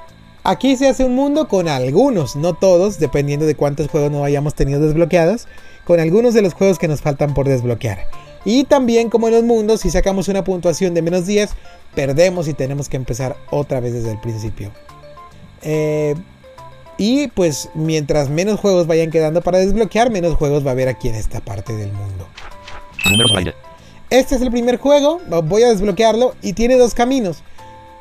aquí 0.45 0.77
se 0.77 0.87
hace 0.87 1.03
un 1.03 1.15
mundo 1.15 1.47
con 1.47 1.67
algunos, 1.67 2.35
no 2.35 2.53
todos, 2.53 2.99
dependiendo 2.99 3.45
de 3.45 3.55
cuántos 3.55 3.89
juegos 3.89 4.11
no 4.11 4.23
hayamos 4.23 4.55
tenido 4.55 4.79
desbloqueados, 4.79 5.47
con 5.83 5.99
algunos 5.99 6.33
de 6.33 6.41
los 6.41 6.53
juegos 6.53 6.79
que 6.79 6.87
nos 6.87 7.01
faltan 7.01 7.33
por 7.33 7.47
desbloquear. 7.47 8.07
Y 8.45 8.63
también 8.63 9.09
como 9.09 9.27
en 9.27 9.33
los 9.33 9.43
mundos, 9.43 9.81
si 9.81 9.89
sacamos 9.89 10.27
una 10.27 10.43
puntuación 10.43 10.93
de 10.93 11.01
menos 11.01 11.25
10, 11.25 11.49
perdemos 11.95 12.47
y 12.47 12.53
tenemos 12.53 12.89
que 12.89 12.97
empezar 12.97 13.35
otra 13.49 13.79
vez 13.79 13.93
desde 13.93 14.11
el 14.11 14.19
principio. 14.19 14.71
Eh, 15.63 16.15
y 16.97 17.27
pues 17.29 17.69
mientras 17.73 18.29
menos 18.29 18.59
juegos 18.59 18.87
vayan 18.87 19.09
quedando 19.09 19.41
para 19.41 19.57
desbloquear, 19.57 20.11
menos 20.11 20.35
juegos 20.35 20.63
va 20.63 20.69
a 20.69 20.73
haber 20.73 20.87
aquí 20.87 21.09
en 21.09 21.15
esta 21.15 21.41
parte 21.41 21.75
del 21.75 21.91
mundo. 21.91 22.27
Este 24.11 24.35
es 24.35 24.41
el 24.41 24.51
primer 24.51 24.77
juego, 24.77 25.19
voy 25.43 25.63
a 25.63 25.69
desbloquearlo 25.69 26.35
y 26.43 26.53
tiene 26.53 26.77
dos 26.77 26.93
caminos. 26.93 27.43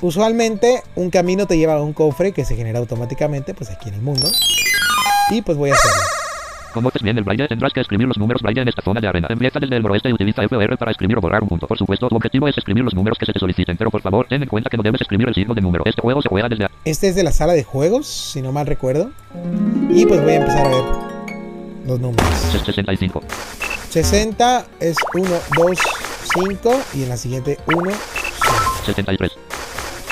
Usualmente 0.01 0.83
un 0.97 1.11
camino 1.11 1.47
te 1.47 1.57
lleva 1.57 1.75
a 1.75 1.83
un 1.83 1.93
cofre 1.93 2.33
que 2.33 2.45
se 2.45 2.57
genera 2.57 2.79
automáticamente 2.79 3.55
pues 3.55 3.71
aquí 3.71 3.89
en 3.89 3.95
el 3.97 4.03
mundo. 4.03 4.29
Y 5.31 5.43
pues 5.43 5.57
voy 5.57 5.71
a 5.71 5.75
hacerlo. 5.75 6.03
Conoces 6.75 7.03
bien 7.03 7.17
el 7.17 7.23
braille, 7.23 7.47
tendrás 7.47 7.73
que 7.73 7.81
escribir 7.81 8.09
los 8.09 8.19
números 8.19 8.43
braille 8.43 8.61
en 8.61 8.69
esta 8.69 8.83
zona 8.83 9.01
de 9.01 9.07
arena. 9.07 9.29
Empieza 9.31 9.61
desde 9.61 9.77
el 9.77 9.83
noroeste 9.83 10.09
y 10.09 10.13
utiliza 10.13 10.43
FR 10.43 10.77
para 10.77 10.91
escribir 10.91 11.17
o 11.17 11.21
borrar 11.21 11.41
un 11.41 11.49
punto. 11.49 11.69
Por 11.69 11.79
supuesto, 11.79 12.09
tu 12.09 12.17
objetivo 12.17 12.49
es 12.49 12.59
escribir 12.59 12.83
los 12.83 12.95
números 12.95 13.17
que 13.17 13.27
se 13.27 13.33
te 13.33 13.39
soliciten, 13.39 13.77
pero 13.77 13.93
por 13.93 14.03
favor, 14.03 14.27
ten 14.29 14.43
en 14.43 14.49
cuenta 14.49 14.69
que 14.69 14.77
no 14.77 14.83
debes 14.83 15.01
escribir 15.01 15.29
el 15.29 15.35
signo 15.35 15.55
de 15.55 15.61
número. 15.61 15.85
Este 15.87 16.03
juego 16.03 16.21
se 16.21 16.29
juega 16.29 16.49
desde... 16.49 16.67
Este 16.85 17.09
es 17.09 17.15
de 17.15 17.23
la 17.23 17.31
sala 17.31 17.53
de 17.53 17.63
juegos, 17.63 18.09
si 18.09 18.43
no 18.43 18.51
mal 18.51 18.67
recuerdo. 18.67 19.13
Y 19.89 20.05
pues 20.05 20.21
voy 20.21 20.33
a 20.33 20.37
empezar 20.37 20.67
a 20.67 20.69
ver 20.69 20.85
los 21.87 22.01
números. 22.01 22.27
65. 22.65 23.23
60 23.91 24.67
es 24.81 24.97
1, 25.15 25.29
2, 25.57 25.79
5 26.35 26.81
y 26.95 27.03
en 27.05 27.09
la 27.09 27.17
siguiente 27.17 27.57
1, 27.73 27.93
73. 28.85 29.31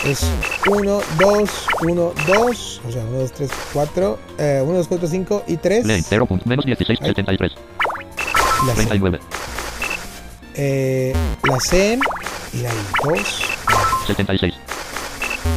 Es 0.05 0.27
1, 0.69 1.01
2, 1.19 1.67
1, 1.83 2.13
2, 2.27 2.81
o 2.89 2.93
sea, 2.93 3.03
1, 3.05 3.19
2, 3.19 3.33
3, 3.33 3.51
4, 3.73 4.19
1, 4.39 4.65
2, 4.65 4.89
4, 4.89 5.09
5 5.09 5.45
y 5.47 5.57
3. 5.57 5.87
Lane 5.87 6.03
0. 6.09 6.29
Menos 6.45 6.65
16. 6.65 6.99
Ay. 7.01 7.09
73. 7.09 7.53
La 8.67 8.75
C, 8.75 8.87
39. 8.87 9.19
eh, 10.55 11.13
la 11.45 11.59
C 11.61 11.99
y 12.53 12.59
la 12.61 12.71
I, 12.71 12.77
2, 13.05 13.19
76. 14.07 14.55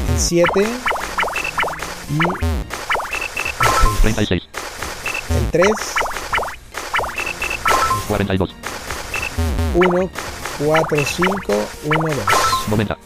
el 0.10 0.20
7 0.20 0.68
y 2.10 2.14
el 2.14 2.30
6. 4.02 4.02
36. 4.02 4.44
El 5.30 5.52
3, 5.52 5.68
42. 8.08 8.56
1, 9.76 10.10
4, 10.66 11.06
5, 11.06 11.34
1, 11.86 12.00
2. 12.02 12.16
90. 12.70 12.98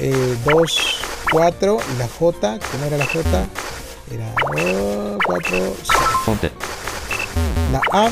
Eh, 0.00 0.36
2, 0.44 1.00
4 1.30 1.78
y 1.94 1.98
la 1.98 2.08
J, 2.08 2.58
¿cómo 2.72 2.84
era 2.86 2.96
la 2.96 3.06
J? 3.06 3.20
Era 4.10 4.26
4, 5.26 5.40
5. 5.46 5.76
11. 6.26 6.50
La 7.72 7.80
A, 7.92 8.10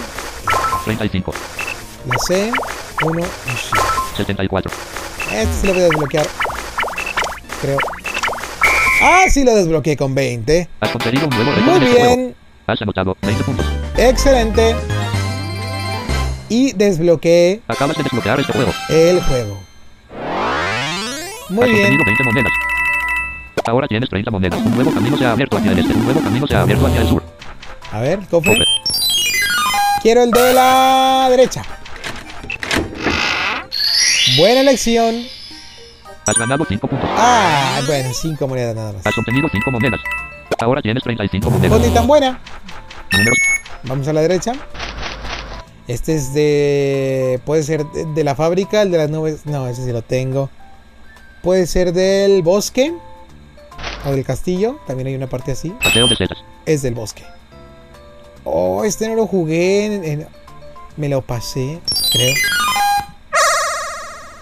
35. 0.85 1.33
la 2.07 2.17
C, 2.27 2.53
1 3.05 3.21
y 3.21 3.25
5. 3.71 3.85
74. 4.17 4.71
Este 5.33 5.55
se 5.61 5.67
lo 5.67 5.73
voy 5.75 5.83
a 5.83 5.85
desbloquear. 5.87 6.27
Creo. 7.61 7.79
Ah, 9.03 9.25
sí 9.31 9.43
lo 9.45 9.55
desbloqueé 9.55 9.97
con 9.97 10.15
20. 10.15 10.69
Has 10.81 10.91
conseguido 10.91 11.27
un 11.27 11.31
nuevo 11.37 11.51
Muy 11.63 11.77
en 11.77 11.83
este 11.83 11.99
juego. 12.01 12.17
bien. 12.17 12.37
Has 12.67 12.83
anotado 12.83 13.17
20 13.23 13.45
puntos. 13.45 13.67
Excelente. 13.97 14.77
Y 16.49 16.73
desbloqueé 16.73 17.63
Acabas 17.67 17.97
de 17.97 18.03
desbloquear 18.05 18.39
este 18.41 18.53
juego. 18.53 18.73
el 18.91 19.21
juego. 19.23 19.59
Muy 21.53 21.65
Has 21.65 21.71
bien. 21.71 21.83
obtenido 21.85 22.05
20 22.07 22.25
monedas. 22.25 22.53
Ahora 23.67 23.87
tienes 23.89 24.09
30 24.09 24.31
monedas. 24.31 24.61
Un 24.65 24.75
nuevo 24.75 24.93
camino 24.93 25.17
se 25.19 25.25
ha 25.27 25.33
abierto 25.33 25.57
hacia 25.59 25.73
el 25.73 25.79
este. 25.79 25.93
Un 25.95 26.05
nuevo 26.05 26.21
camino 26.21 26.47
se 26.47 26.57
ha 26.57 26.63
abierto 26.63 26.87
hacia 26.87 27.01
el 27.03 27.09
sur. 27.09 27.23
A 27.93 28.01
ver, 28.01 28.19
cofre. 28.31 28.53
Cofre. 28.53 28.65
Quiero 30.03 30.23
el 30.25 30.31
de 30.31 30.55
la 30.55 31.29
derecha. 31.31 31.63
Buena 34.37 34.61
elección. 34.63 35.27
Has 36.27 36.37
ganado 36.37 36.65
5 36.67 36.87
puntos. 36.89 37.09
Ah, 37.17 37.81
bueno, 37.87 38.11
cinco 38.15 38.47
monedas 38.49 38.75
nada 38.75 38.93
más. 38.93 39.07
Has 39.07 39.19
obtenido 39.19 39.49
5 39.51 39.71
monedas. 39.71 40.01
Ahora 40.61 40.81
tienes 40.81 41.03
35 41.03 41.51
monedas. 41.51 41.77
Pues 41.79 41.89
ni 41.89 41.95
tan 41.95 42.07
buena. 42.07 42.41
Números. 43.13 43.39
Vamos 43.83 44.09
a 44.09 44.13
la 44.13 44.21
derecha. 44.23 44.53
Este 45.89 46.15
es 46.15 46.33
de. 46.33 47.41
Puede 47.45 47.63
ser 47.65 47.85
de, 47.87 48.07
de 48.07 48.25
la 48.25 48.35
fábrica, 48.37 48.83
el 48.83 48.91
de 48.93 48.99
las 48.99 49.11
nubes. 49.11 49.45
No, 49.47 49.67
ese 49.67 49.85
sí 49.85 49.93
lo 49.93 50.03
tengo. 50.03 50.49
Puede 51.43 51.67
ser 51.67 51.93
del 51.93 52.43
bosque. 52.43 52.95
O 54.07 54.11
del 54.13 54.25
castillo. 54.25 54.79
También 54.87 55.09
hay 55.09 55.15
una 55.15 55.29
parte 55.29 55.53
así. 55.53 55.73
De. 55.93 56.37
Es 56.67 56.83
del 56.83 56.95
bosque. 56.95 57.25
Oh, 58.45 58.85
este 58.85 59.09
no 59.09 59.15
lo 59.15 59.27
jugué. 59.27 59.87
en- 59.87 60.05
en- 60.05 60.27
me 60.97 61.09
lo 61.09 61.23
pasé, 61.23 61.81
creo. 62.13 62.35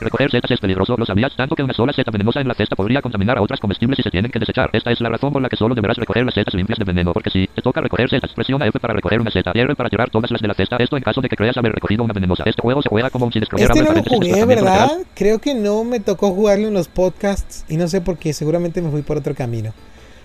Recoger 0.01 0.31
setas 0.31 0.51
es 0.51 0.61
peligroso, 0.61 0.97
lo 0.97 1.05
sabías, 1.05 1.37
tanto 1.37 1.55
que 1.55 1.63
una 1.63 1.75
sola 1.75 1.93
seta 1.93 2.11
venenosa 2.11 2.41
en 2.41 2.49
la 2.49 2.55
cesta 2.55 2.75
podría 2.75 3.03
contaminar 3.03 3.37
a 3.37 3.43
otras 3.43 3.61
comestibles 3.61 3.99
y 3.99 4.03
se 4.03 4.11
tienen 4.11 4.31
que 4.31 4.39
desechar. 4.39 4.71
Esta 4.73 4.91
es 4.91 5.01
la 5.01 5.11
razón 5.11 5.33
por 5.33 5.43
la 5.43 5.49
que 5.49 5.57
solo 5.57 5.75
deberás 5.75 5.99
recoger 5.99 6.25
las 6.25 6.35
setas 6.35 6.55
limpias 6.55 6.79
de 6.79 6.85
veneno, 6.85 7.13
porque 7.13 7.29
si 7.29 7.47
te 7.47 7.61
toca 7.61 7.81
recoger 7.81 8.09
setas, 8.09 8.33
presiona 8.33 8.67
F 8.67 8.81
para 8.81 8.95
recoger 8.95 9.21
una 9.21 9.31
seta, 9.31 9.53
y 9.55 9.59
R 9.59 9.77
para 9.77 9.91
tirar 9.91 10.09
todas 10.11 10.31
las 10.31 10.41
de 10.41 10.49
la 10.49 10.55
cesta, 10.55 10.77
esto 10.79 10.97
en 10.97 11.03
caso 11.03 11.21
de 11.21 11.29
que 11.29 11.37
creas 11.37 11.57
haber 11.59 11.73
recogido 11.73 12.03
una 12.03 12.15
venenosa. 12.15 12.45
Este 12.47 12.63
juego 12.63 12.81
se 12.81 12.89
juega 12.89 13.11
como 13.11 13.31
si 13.31 13.41
descubriera 13.41 13.75
Este 13.75 13.85
no 13.85 13.93
lo 13.93 14.03
jugué, 14.03 14.45
¿verdad? 14.47 14.65
lateral. 14.65 15.07
Creo 15.15 15.39
que 15.39 15.55
no 15.55 15.85
me 15.85 16.01
tocó 16.01 16.31
jugarlo 16.31 16.69
en 16.69 16.75
los 16.75 16.89
podcasts. 16.89 17.65
Y 17.69 17.77
no 17.77 17.89
sé 17.89 18.01
por 18.01 18.17
qué. 18.17 18.33
Seguramente 18.33 18.81
me 18.81 18.91
fui 18.91 19.03
por 19.03 19.19
otro 19.19 19.35
camino. 19.35 19.73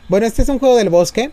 Bueno, 0.07 0.27
este 0.27 0.43
es 0.43 0.49
un 0.49 0.59
juego 0.59 0.75
del 0.75 0.89
bosque. 0.89 1.31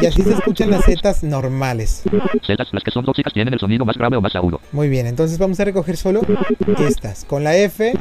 Y 0.00 0.06
así 0.06 0.22
se 0.22 0.32
escuchan 0.32 0.70
las 0.70 0.84
setas 0.84 1.22
normales. 1.22 2.02
las 2.46 2.84
que 2.84 2.90
son 2.90 3.04
tóxicas 3.04 3.32
tienen 3.32 3.52
el 3.52 3.60
sonido 3.60 3.84
más 3.84 3.96
grave 3.96 4.16
o 4.16 4.20
más 4.20 4.34
agudo. 4.34 4.60
Muy 4.72 4.88
bien, 4.88 5.06
entonces 5.06 5.38
vamos 5.38 5.60
a 5.60 5.64
recoger 5.64 5.96
solo 5.96 6.22
estas. 6.78 7.24
Con 7.24 7.44
la 7.44 7.56
F. 7.56 7.92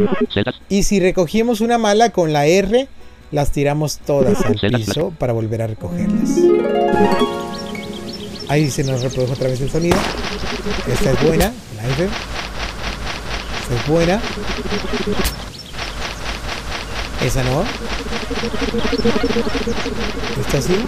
Y 0.70 0.84
si 0.84 1.00
recogimos 1.00 1.62
una 1.62 1.78
mala 1.78 2.12
con 2.12 2.32
la 2.32 2.46
R, 2.46 2.88
las 3.32 3.52
tiramos 3.52 4.00
todas 4.00 4.42
al 4.46 4.56
piso 4.56 5.12
para 5.18 5.34
volver 5.34 5.62
a 5.62 5.68
recogerlas. 5.68 6.40
Ahí 8.48 8.70
se 8.70 8.84
nos 8.84 9.02
reprodujo 9.02 9.34
otra 9.34 9.50
vez 9.50 9.60
el 9.60 9.70
sonido. 9.70 9.98
Esta 10.88 11.12
es 11.12 11.24
buena, 11.24 11.52
la 11.76 11.88
F. 11.90 12.08
Esta 13.64 13.76
es 13.76 13.88
buena. 13.88 14.22
Esa 17.22 17.44
no. 17.44 17.64
Esta 20.40 20.62
sí. 20.62 20.86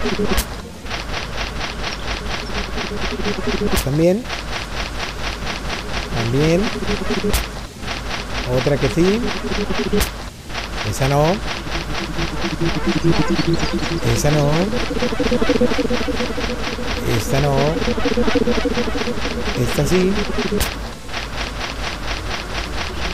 También. 3.83 4.23
También. 6.15 6.61
Otra 8.59 8.77
que 8.77 8.89
sí. 8.89 9.19
Esa 10.89 11.07
no. 11.07 11.23
Esa 14.15 14.31
no. 14.31 14.51
Esta 17.17 17.39
no. 17.41 17.55
Esta 19.59 19.87
sí. 19.87 20.13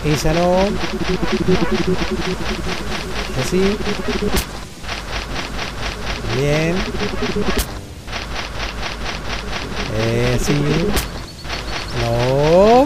Esa 0.06 0.34
no. 0.34 0.66
Esta 3.30 3.50
sí. 3.50 3.78
Bien. 6.36 6.76
Eh, 9.96 10.38
sí. 10.42 10.56
No. 12.02 12.86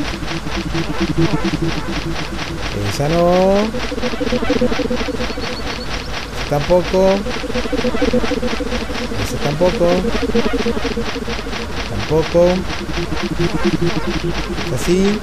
Esa 2.87 3.09
no. 3.09 3.67
Tampoco. 6.51 7.15
Esa 9.23 9.37
tampoco. 9.43 9.87
Tampoco. 11.89 12.53
Así. 14.75 15.19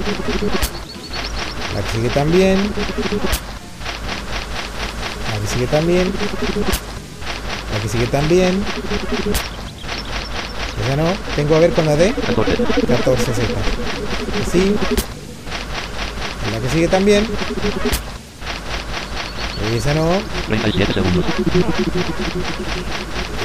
La 1.75 1.81
que 1.81 1.91
sigue 1.91 2.09
también. 2.09 2.57
La 5.31 5.39
que 5.41 5.47
sigue 5.47 5.67
también. 5.67 6.13
La 7.73 7.79
que 7.81 7.89
sigue 7.89 8.07
también. 8.07 8.63
Esa 10.85 10.95
no. 10.95 11.13
Tengo 11.35 11.55
a 11.55 11.59
ver 11.59 11.73
con 11.73 11.85
la 11.85 11.97
D. 11.97 12.13
14, 12.13 12.63
14 12.87 13.33
Z. 13.33 13.41
Así. 14.47 14.75
La 16.53 16.59
que 16.61 16.69
sigue 16.69 16.87
también. 16.87 17.27
Esa 19.75 19.93
no. 19.95 20.11
37 20.47 20.93
segundos. 20.93 21.25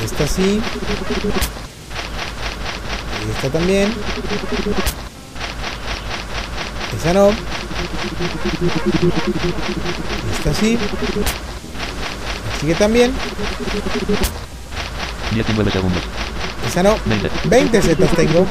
Esta 0.05 0.29
sí. 0.29 0.61
Esta 3.35 3.51
también. 3.51 3.93
Esa 6.97 7.13
no. 7.15 7.60
Esta 10.39 10.55
sí. 10.55 10.79
La 10.79 12.61
sigue 12.61 12.75
también. 12.75 13.13
19 15.35 15.71
segundos. 15.71 16.03
Esa 16.67 16.83
no. 16.83 16.97
20. 17.07 17.31
20 17.45 17.83
zetas 17.83 18.11
tengo. 18.17 18.47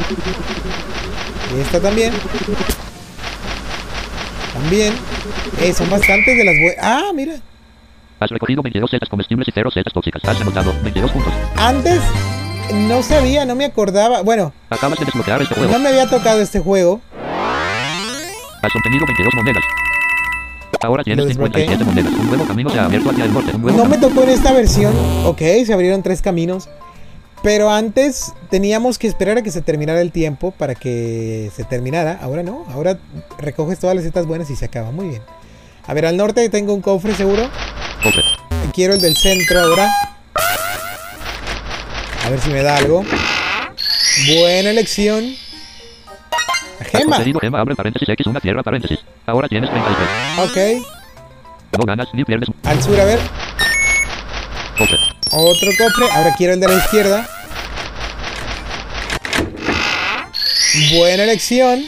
Y 1.55 1.61
esta 1.61 1.79
también. 1.79 2.13
También. 4.53 4.93
Eh, 5.61 5.73
son 5.73 5.89
bastantes 5.89 6.37
de 6.37 6.43
las 6.43 6.55
buenas. 6.55 6.77
Ah, 6.81 7.11
mira. 7.13 7.33
Has 8.19 8.29
recogido 8.29 8.61
22 8.61 8.89
setas 8.89 9.09
comestibles 9.09 9.47
y 9.47 9.51
0 9.53 9.71
setas 9.71 9.93
tóxicas. 9.93 10.23
Has 10.25 10.41
anotado 10.41 10.73
22 10.83 11.11
puntos. 11.11 11.33
Antes 11.55 12.01
no 12.73 13.01
sabía, 13.01 13.45
no 13.45 13.55
me 13.55 13.65
acordaba. 13.65 14.21
Bueno, 14.21 14.53
Acabas 14.69 14.99
de 14.99 15.05
desbloquear 15.05 15.41
este 15.41 15.55
juego. 15.55 15.71
no 15.71 15.79
me 15.79 15.89
había 15.89 16.07
tocado 16.09 16.41
este 16.41 16.59
juego. 16.59 17.01
Has 18.61 18.75
obtenido 18.75 19.05
22 19.05 19.33
monedas. 19.35 19.63
Ahora 20.81 21.03
tienes 21.03 21.23
Lo 21.23 21.27
desbloqueé. 21.27 21.63
57 21.63 21.83
monedas. 21.85 22.13
Un 22.13 22.27
nuevo 22.27 22.45
camino 22.45 22.69
se 22.69 22.79
ha 22.79 22.85
abierto 22.85 23.09
hacia 23.09 23.25
el 23.25 23.33
norte. 23.33 23.51
Un 23.55 23.61
nuevo 23.61 23.77
No 23.77 23.85
me 23.85 23.97
tocó 23.97 24.23
en 24.23 24.29
esta 24.29 24.53
versión. 24.53 24.93
Ok, 25.25 25.41
se 25.65 25.73
abrieron 25.73 26.03
tres 26.03 26.21
caminos. 26.21 26.69
Pero 27.41 27.69
antes 27.69 28.33
teníamos 28.49 28.97
que 28.97 29.07
esperar 29.07 29.37
a 29.37 29.41
que 29.41 29.51
se 29.51 29.61
terminara 29.61 30.01
el 30.01 30.11
tiempo 30.11 30.51
para 30.51 30.75
que 30.75 31.51
se 31.55 31.63
terminara. 31.63 32.19
Ahora 32.21 32.43
no. 32.43 32.65
Ahora 32.73 32.99
recoges 33.37 33.79
todas 33.79 33.95
las 33.95 34.03
setas 34.03 34.25
buenas 34.25 34.49
y 34.49 34.55
se 34.55 34.65
acaba. 34.65 34.91
Muy 34.91 35.07
bien. 35.07 35.21
A 35.87 35.93
ver, 35.93 36.05
al 36.05 36.17
norte 36.17 36.49
tengo 36.49 36.73
un 36.73 36.81
cofre 36.81 37.15
seguro. 37.15 37.49
Cofre. 38.03 38.23
Quiero 38.73 38.93
el 38.93 39.01
del 39.01 39.15
centro 39.15 39.59
ahora. 39.61 39.89
A 42.25 42.29
ver 42.29 42.39
si 42.41 42.49
me 42.49 42.61
da 42.61 42.75
algo. 42.75 43.03
Buena 44.27 44.69
elección. 44.69 45.33
Gema. 46.85 47.17
gema, 47.41 47.59
abre 47.59 47.75
paréntesis, 47.75 48.07
X, 48.09 48.27
una 48.27 48.39
cierra 48.39 48.63
paréntesis. 48.63 48.99
Ahora 49.25 49.47
tienes 49.47 49.69
33. 49.69 50.49
Ok. 50.49 50.57
No 51.77 51.83
ganas 51.85 52.07
ni 52.13 52.23
pierdes. 52.23 52.49
Al 52.63 52.81
sur, 52.81 52.99
a 52.99 53.05
ver. 53.05 53.19
Cofre. 54.77 54.97
Otro 55.31 55.69
cofre. 55.77 56.05
Ahora 56.11 56.33
quiero 56.37 56.53
el 56.53 56.59
de 56.59 56.67
la 56.67 56.73
izquierda. 56.75 57.27
Buena 60.97 61.23
elección. 61.23 61.83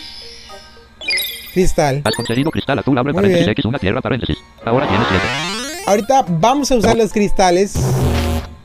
Cristal. 1.53 2.01
Has 2.05 2.15
conseguido 2.15 2.50
cristal 2.51 2.79
azul, 2.79 2.98
abre 2.98 3.12
Muy 3.13 3.21
paréntesis, 3.21 3.45
bien. 3.45 3.51
X, 3.51 3.65
una 3.65 3.79
cierra 3.79 4.01
paréntesis. 4.01 4.38
Ahora 4.65 4.88
tienes 4.88 5.07
7. 5.10 5.24
Ahorita 5.88 6.25
vamos 6.27 6.71
a 6.71 6.75
usar 6.75 6.95
los 6.98 7.12
cristales 7.12 7.74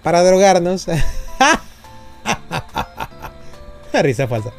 para 0.03 0.23
drogarnos. 0.23 0.87
Una 3.93 4.03
risa 4.03 4.29
falsa. 4.29 4.51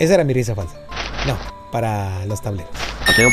Esa 0.00 0.14
era 0.14 0.24
mi 0.24 0.32
risa 0.32 0.54
falsa. 0.54 0.76
No, 1.26 1.36
para 1.70 2.24
los 2.24 2.40
tableros. 2.40 2.70
Paseo. 3.06 3.28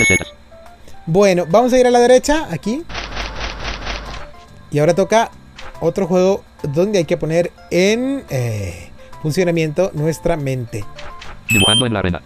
Bueno, 1.05 1.45
vamos 1.50 1.71
a 1.71 1.79
ir 1.79 1.88
a 1.88 1.91
la 1.91 2.00
derecha, 2.00 2.45
aquí. 2.51 2.83
Y 4.69 4.79
ahora 4.79 4.93
toca 4.93 5.31
otro 5.79 6.07
juego 6.07 6.43
donde 6.63 6.97
hay 6.97 7.05
que 7.05 7.15
poner 7.15 7.53
en 7.71 8.25
eh, 8.29 8.89
funcionamiento 9.21 9.91
nuestra 9.93 10.36
mente. 10.36 10.83
Dibujando 11.50 11.86
en 11.86 11.93
la 11.93 12.00
arena. 12.00 12.21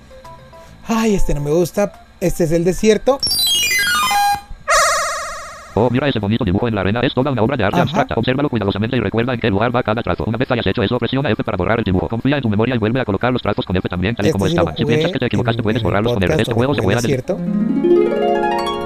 Ay, 0.88 1.14
este 1.14 1.36
no 1.36 1.42
me 1.42 1.52
gusta. 1.52 2.08
Este 2.20 2.46
es 2.46 2.52
el 2.52 2.64
desierto. 2.64 3.20
Oh, 5.74 5.90
mira 5.90 6.08
ese 6.08 6.20
bonito 6.20 6.44
dibujo 6.44 6.68
en 6.68 6.76
la 6.76 6.82
arena. 6.82 7.00
Es 7.02 7.14
toda 7.14 7.32
una 7.32 7.42
obra 7.42 7.56
de 7.56 7.64
arte 7.64 7.76
Ajá. 7.76 7.84
abstracta. 7.84 8.16
Obsérvalo 8.16 8.50
cuidadosamente 8.50 8.98
y 8.98 9.00
recuerda 9.00 9.34
en 9.34 9.40
qué 9.40 9.50
lugar 9.50 9.74
va 9.74 9.82
cada 9.84 10.04
trazo. 10.04 10.26
Una 10.26 10.38
vez 10.38 10.52
hayas 10.52 10.68
hecho 10.68 10.84
eso, 10.84 10.98
presiona 10.98 11.30
F 11.32 11.44
para 11.44 11.58
borrar 11.58 11.80
el 11.80 11.86
dibujo. 11.86 12.10
Confía 12.10 12.36
en 12.38 12.42
tu 12.42 12.50
memoria 12.50 12.76
y 12.76 12.78
vuelve 12.78 13.00
a 13.00 13.06
colocar 13.06 13.32
los 13.32 13.42
trazos 13.42 13.66
con 13.66 13.76
F 13.78 13.88
también, 13.88 14.16
tal 14.16 14.26
y 14.26 14.30
Este 14.30 14.38
como 14.38 14.48
estaban. 14.48 14.76
Si 14.76 14.86
piensas 14.86 15.12
que 15.12 15.20
te 15.20 15.26
equivocaste, 15.28 15.64
puedes 15.64 15.82
el 15.82 15.84
borrarlos 15.84 16.14
con 16.14 16.22
podcast 16.22 16.42
Este 16.42 16.54
juego 16.54 16.76
se 16.76 16.82
juega 16.82 17.02
de... 17.02 17.08
desierto. 17.08 17.40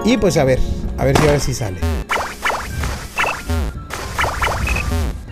Y 0.06 0.18
pues 0.18 0.38
a 0.38 0.44
ver, 0.44 0.60
a 0.98 1.06
ver 1.06 1.18
si 1.18 1.28
ahora 1.28 1.40
sí 1.40 1.54
sale. 1.54 1.80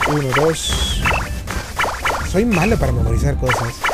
Uno, 0.08 0.28
dos. 0.36 1.02
Soy 2.32 2.46
malo 2.46 2.78
para 2.78 2.92
memorizar 2.92 3.38
cosas. 3.38 3.93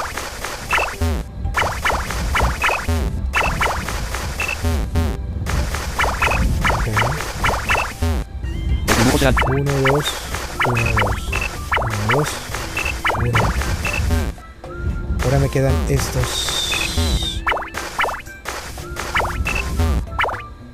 1, 9.11 9.23
2, 9.23 10.05
1, 10.67 10.83
2, 12.11 12.29
1, 13.17 13.31
2. 13.31 13.39
Ahora 15.25 15.39
me 15.39 15.49
quedan 15.49 15.73
estos. 15.89 16.73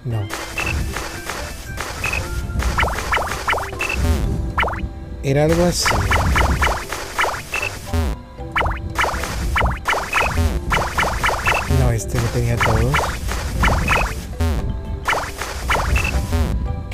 No. 0.03 0.27
Era 5.23 5.45
algo 5.45 5.63
así. 5.63 5.95
No, 11.79 11.91
este 11.91 12.17
no 12.17 12.27
tenía 12.33 12.57
todos. 12.57 13.14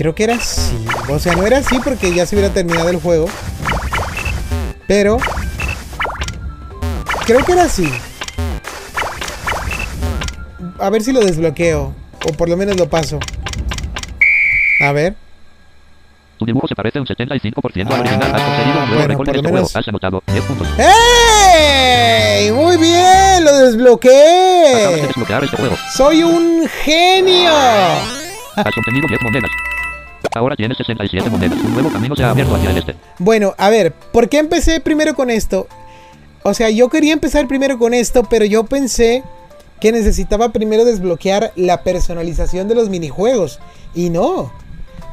Creo 0.01 0.15
que 0.15 0.23
era 0.23 0.33
así. 0.33 0.83
O 1.09 1.19
sea, 1.19 1.35
no 1.35 1.45
era 1.45 1.59
así 1.59 1.77
porque 1.83 2.11
ya 2.11 2.25
se 2.25 2.35
hubiera 2.35 2.51
terminado 2.51 2.89
el 2.89 2.99
juego. 2.99 3.27
Pero... 4.87 5.17
Creo 7.27 7.45
que 7.45 7.51
era 7.51 7.65
así. 7.65 7.87
A 10.79 10.89
ver 10.89 11.03
si 11.03 11.11
lo 11.11 11.19
desbloqueo. 11.19 11.93
O 12.27 12.33
por 12.33 12.49
lo 12.49 12.57
menos 12.57 12.77
lo 12.77 12.89
paso. 12.89 13.19
A 14.83 14.91
ver. 14.91 15.13
Tu 16.39 16.45
dibujo 16.47 16.67
se 16.67 16.73
parece 16.73 16.99
un 16.99 17.05
75% 17.05 17.53
Ah, 17.91 17.93
al 17.93 17.99
original. 18.01 18.33
Has 18.33 18.41
conseguido 18.41 18.79
un 18.79 18.89
nuevo 18.89 18.93
bueno, 18.95 19.07
récord 19.07 19.29
en 19.29 19.35
este 19.35 19.51
menos- 19.51 19.71
juego. 19.71 19.79
Has 19.79 19.87
anotado 19.87 20.23
10 20.25 20.43
puntos. 20.45 20.67
¡Ey! 20.79 22.51
Muy 22.51 22.77
bien, 22.77 23.43
lo 23.43 23.49
Acabas 23.51 23.59
de 23.59 23.65
desbloqueé. 23.67 25.01
desbloquear 25.05 25.43
este 25.43 25.57
juego. 25.57 25.75
Soy 25.95 26.23
un 26.23 26.67
genio. 26.83 27.51
Has 28.55 28.75
obtenido 28.75 29.07
10 29.07 29.21
monedas. 29.21 29.51
Ahora 30.33 30.55
tienes 30.55 30.77
67 30.77 31.29
monedas. 31.29 31.59
Un 31.59 31.73
nuevo 31.73 31.91
camino 31.91 32.15
se 32.15 32.23
ha 32.23 32.31
abierto 32.31 32.55
hacia 32.55 32.71
el 32.71 32.77
este. 32.77 32.95
Bueno, 33.19 33.53
a 33.57 33.69
ver, 33.69 33.93
¿por 33.93 34.29
qué 34.29 34.39
empecé 34.39 34.79
primero 34.79 35.15
con 35.15 35.29
esto? 35.29 35.67
O 36.43 36.53
sea, 36.53 36.69
yo 36.69 36.89
quería 36.89 37.13
empezar 37.13 37.47
primero 37.47 37.77
con 37.77 37.93
esto, 37.93 38.23
pero 38.29 38.45
yo 38.45 38.65
pensé 38.65 39.23
que 39.79 39.91
necesitaba 39.91 40.53
primero 40.53 40.85
desbloquear 40.85 41.51
la 41.55 41.83
personalización 41.83 42.67
de 42.67 42.75
los 42.75 42.89
minijuegos. 42.89 43.59
Y 43.93 44.09
no. 44.09 44.51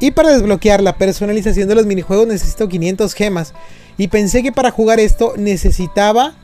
Y 0.01 0.13
para 0.13 0.31
desbloquear 0.31 0.83
la 0.83 0.97
personalización 0.97 1.69
de 1.69 1.75
los 1.75 1.87
minijuegos 1.87 2.27
necesito 2.27 2.69
500 2.69 3.15
gemas. 3.15 3.55
Y 3.97 4.09
pensé 4.09 4.43
que 4.43 4.53
para 4.53 4.71
jugar 4.71 5.01
esto 5.01 5.35
necesitaba 5.37 6.35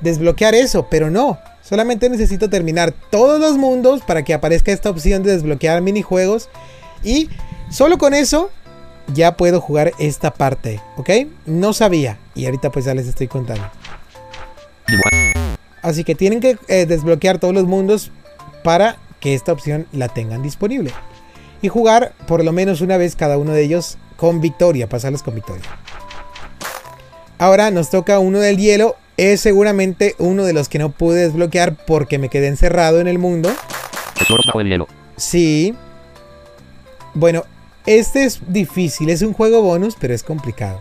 desbloquear 0.00 0.54
eso, 0.54 0.86
pero 0.90 1.10
no. 1.10 1.38
Solamente 1.62 2.08
necesito 2.08 2.48
terminar 2.48 2.94
todos 3.10 3.40
los 3.40 3.56
mundos 3.56 4.02
para 4.02 4.24
que 4.24 4.34
aparezca 4.34 4.72
esta 4.72 4.90
opción 4.90 5.22
de 5.22 5.32
desbloquear 5.32 5.82
minijuegos. 5.82 6.48
Y 7.02 7.28
solo 7.70 7.98
con 7.98 8.14
eso 8.14 8.50
ya 9.12 9.36
puedo 9.36 9.60
jugar 9.60 9.92
esta 9.98 10.32
parte, 10.32 10.80
¿ok? 10.96 11.10
No 11.46 11.72
sabía. 11.72 12.18
Y 12.34 12.44
ahorita 12.46 12.70
pues 12.70 12.84
ya 12.84 12.94
les 12.94 13.06
estoy 13.06 13.28
contando. 13.28 13.64
Así 15.82 16.04
que 16.04 16.14
tienen 16.14 16.40
que 16.40 16.58
eh, 16.68 16.86
desbloquear 16.86 17.38
todos 17.38 17.54
los 17.54 17.64
mundos 17.64 18.10
para 18.62 18.96
que 19.20 19.34
esta 19.34 19.52
opción 19.52 19.86
la 19.92 20.08
tengan 20.08 20.42
disponible. 20.42 20.92
Y 21.62 21.68
jugar 21.68 22.12
por 22.26 22.44
lo 22.44 22.52
menos 22.52 22.80
una 22.80 22.96
vez 22.96 23.16
cada 23.16 23.38
uno 23.38 23.52
de 23.52 23.62
ellos 23.62 23.98
con 24.16 24.40
victoria, 24.40 24.88
pasarlos 24.88 25.22
con 25.22 25.34
victoria. 25.34 25.64
Ahora 27.38 27.70
nos 27.70 27.90
toca 27.90 28.18
uno 28.18 28.38
del 28.38 28.58
hielo. 28.58 28.96
Es 29.16 29.40
seguramente 29.40 30.14
uno 30.18 30.44
de 30.44 30.54
los 30.54 30.68
que 30.68 30.78
no 30.78 30.90
pude 30.90 31.22
desbloquear 31.22 31.76
porque 31.86 32.18
me 32.18 32.30
quedé 32.30 32.48
encerrado 32.48 33.00
en 33.00 33.08
el 33.08 33.18
mundo. 33.18 33.50
Bajo 34.46 34.60
el 34.60 34.68
hielo. 34.68 34.88
Sí. 35.16 35.74
Bueno, 37.14 37.42
este 37.86 38.24
es 38.24 38.40
difícil. 38.46 39.10
Es 39.10 39.22
un 39.22 39.32
juego 39.32 39.62
bonus, 39.62 39.96
pero 39.98 40.14
es 40.14 40.22
complicado. 40.22 40.80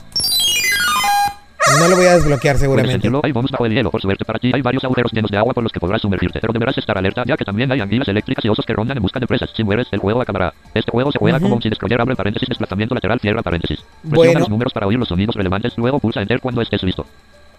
No 1.80 1.88
lo 1.88 1.96
voy 1.96 2.08
a 2.08 2.16
desbloquear 2.16 2.58
seguramente. 2.58 2.94
sentirlo, 2.94 3.22
hay 3.24 3.32
bajo 3.32 3.66
el 3.66 3.74
hielo. 3.74 3.92
Por 3.92 4.02
suerte 4.02 4.26
para 4.26 4.40
ti 4.40 4.52
hay 4.54 4.62
varios 4.62 4.84
agujeros 4.84 5.12
llenos 5.14 5.30
de 5.30 5.38
agua 5.38 5.54
por 5.54 5.62
los 5.64 5.72
que 5.72 5.80
podrás 5.80 6.02
sumergirte. 6.02 6.40
Pero 6.42 6.52
deberás 6.52 6.76
estar 6.78 6.98
alerta 6.98 7.24
ya 7.28 7.38
que 7.38 7.46
también 7.46 7.72
hay 7.72 7.80
anguilas 7.80 8.08
eléctricas 8.08 8.44
y 8.44 8.50
osos 8.50 8.66
que 8.66 8.74
rondan 8.74 8.98
en 8.98 9.04
busca 9.04 9.20
de 9.20 9.28
presas. 9.28 9.52
Si 9.56 9.64
mueres, 9.64 9.88
el 9.92 10.00
juego 10.00 10.20
acabará. 10.20 10.54
Este 10.74 10.92
juego 10.92 11.12
se 11.12 11.20
juega 11.20 11.38
Ujú. 11.38 11.46
como 11.46 11.56
un 11.58 11.62
si 11.62 11.70
descroller 11.70 12.02
abre 12.02 12.16
paréntesis, 12.16 12.50
desplazamiento 12.50 12.96
lateral, 12.96 13.20
cierra 13.20 13.44
paréntesis. 13.44 13.80
Presiona 14.02 14.16
Bueno. 14.16 14.40
los 14.40 14.50
números 14.50 14.74
para 14.74 14.88
oír 14.88 14.98
los 14.98 15.08
sonidos 15.10 15.36
relevantes. 15.36 15.78
Luego 15.78 16.00
pulsa 16.00 16.22
enter 16.22 16.40
cuando 16.42 16.62
estés 16.62 16.82
listo. 16.82 17.06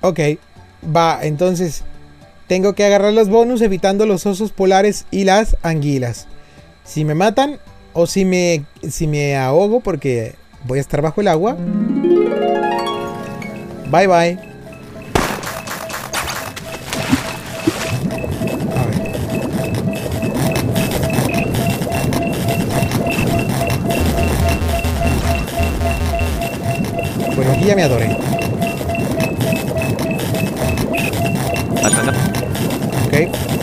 Ok, 0.01 0.19
va, 0.95 1.21
entonces 1.23 1.85
tengo 2.49 2.75
que 2.75 2.85
agarrar 2.85 3.13
los 3.13 3.29
bonus 3.29 3.61
evitando 3.63 4.07
los 4.07 4.27
osos 4.27 4.51
polares 4.51 5.07
y 5.13 5.23
las 5.25 5.57
anguilas. 5.63 6.27
Si 6.85 7.05
me 7.05 7.15
matan 7.15 7.59
o 7.93 8.07
si 8.07 8.25
me, 8.25 8.65
si 8.89 9.07
me 9.07 9.37
ahogo 9.37 9.81
porque 9.81 10.35
voy 10.65 10.79
a 10.79 10.81
estar 10.81 11.03
bajo 11.03 11.21
el 11.21 11.29
agua. 11.29 11.57
Bye 13.91 14.07
bye. 14.07 14.39
A 18.77 18.87
ver. 18.87 18.99
Bueno, 27.35 27.53
aquí 27.53 27.65
ya 27.65 27.75
me 27.75 27.83
adoré. 27.83 28.17
Ok. 33.07 33.60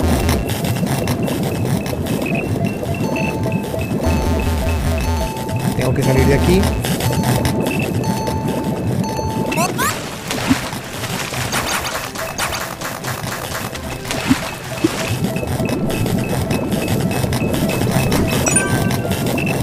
Que 5.97 6.03
salir 6.03 6.25
de 6.27 6.33
aquí. 6.35 6.61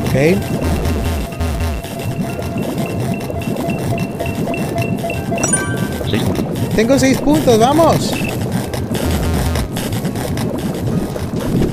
Ok. 0.03 0.15
Tengo 6.75 6.99
seis 6.99 7.19
puntos, 7.19 7.61
vamos. 7.61 8.13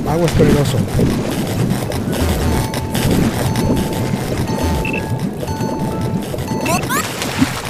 Agua 0.07 0.25
es 0.27 0.31
peligroso. 0.33 0.77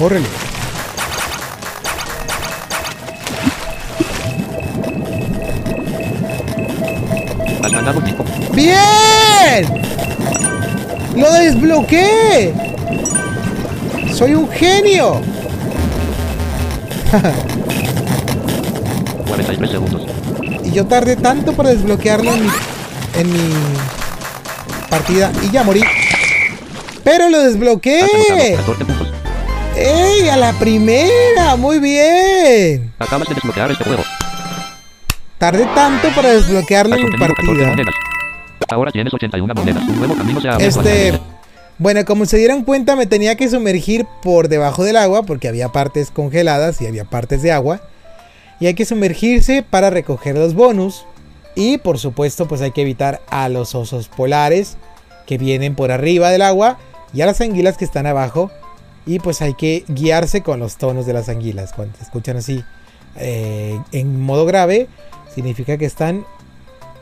Córrele. 0.01 0.25
Has 7.63 7.71
ganado 7.71 8.01
5. 8.03 8.25
¡Bien! 8.55 9.67
¡Lo 11.15 11.31
desbloqueé! 11.31 12.51
¡Soy 14.11 14.33
un 14.33 14.49
genio! 14.49 15.21
43 19.27 19.69
segundos. 19.69 20.07
Y 20.65 20.71
yo 20.71 20.87
tardé 20.87 21.15
tanto 21.15 21.53
para 21.53 21.69
desbloquearlo 21.69 22.31
en 22.31 22.41
mi, 22.41 22.49
en 23.19 23.33
mi 23.33 23.53
partida 24.89 25.31
y 25.43 25.51
ya 25.51 25.63
morí. 25.63 25.83
Pero 27.03 27.29
lo 27.29 27.43
desbloqueé. 27.43 28.01
anotado 28.01 28.55
14 28.55 28.85
puntos. 28.85 29.20
¡Ey! 29.75 30.29
A 30.29 30.37
la 30.37 30.53
primera. 30.53 31.55
Muy 31.57 31.79
bien. 31.79 32.93
Acabas 32.99 33.27
de 33.27 33.35
desbloquear 33.35 33.71
este 33.71 33.83
juego. 33.83 34.03
Tardé 35.37 35.65
tanto 35.73 36.09
para 36.15 36.29
desbloquearlo 36.29 36.95
en 36.95 37.01
mi 37.01 37.07
obtenido 37.07 37.35
14 37.35 37.65
partida. 37.65 37.91
Ahora 38.69 38.91
tienes 38.91 39.13
81 39.13 39.53
monedas. 39.53 39.83
Un 39.87 39.97
nuevo 39.97 40.15
camino 40.15 40.39
se 40.39 40.49
Este. 40.49 41.07
este. 41.09 41.19
Bueno, 41.77 42.05
como 42.05 42.25
se 42.25 42.37
dieron 42.37 42.63
cuenta, 42.63 42.95
me 42.95 43.07
tenía 43.07 43.35
que 43.35 43.49
sumergir 43.49 44.05
por 44.21 44.49
debajo 44.49 44.83
del 44.83 44.97
agua 44.97 45.23
porque 45.23 45.47
había 45.47 45.69
partes 45.69 46.11
congeladas 46.11 46.79
y 46.79 46.85
había 46.85 47.05
partes 47.05 47.41
de 47.41 47.51
agua. 47.51 47.81
Y 48.59 48.67
hay 48.67 48.75
que 48.75 48.85
sumergirse 48.85 49.63
para 49.63 49.89
recoger 49.89 50.37
los 50.37 50.53
bonus. 50.53 51.05
Y 51.55 51.79
por 51.79 51.97
supuesto, 51.97 52.47
pues 52.47 52.61
hay 52.61 52.71
que 52.71 52.81
evitar 52.81 53.21
a 53.31 53.49
los 53.49 53.73
osos 53.73 54.09
polares 54.09 54.77
que 55.25 55.39
vienen 55.39 55.75
por 55.75 55.91
arriba 55.91 56.29
del 56.29 56.43
agua 56.43 56.77
y 57.13 57.21
a 57.21 57.25
las 57.25 57.41
anguilas 57.41 57.77
que 57.77 57.85
están 57.85 58.05
abajo. 58.05 58.51
Y 59.05 59.19
pues 59.19 59.41
hay 59.41 59.53
que 59.55 59.83
guiarse 59.87 60.41
con 60.41 60.59
los 60.59 60.77
tonos 60.77 61.05
de 61.05 61.13
las 61.13 61.29
anguilas. 61.29 61.73
Cuando 61.73 61.97
se 61.97 62.03
escuchan 62.03 62.37
así 62.37 62.63
eh, 63.15 63.79
en 63.91 64.21
modo 64.21 64.45
grave, 64.45 64.87
significa 65.33 65.77
que 65.77 65.85
están 65.85 66.25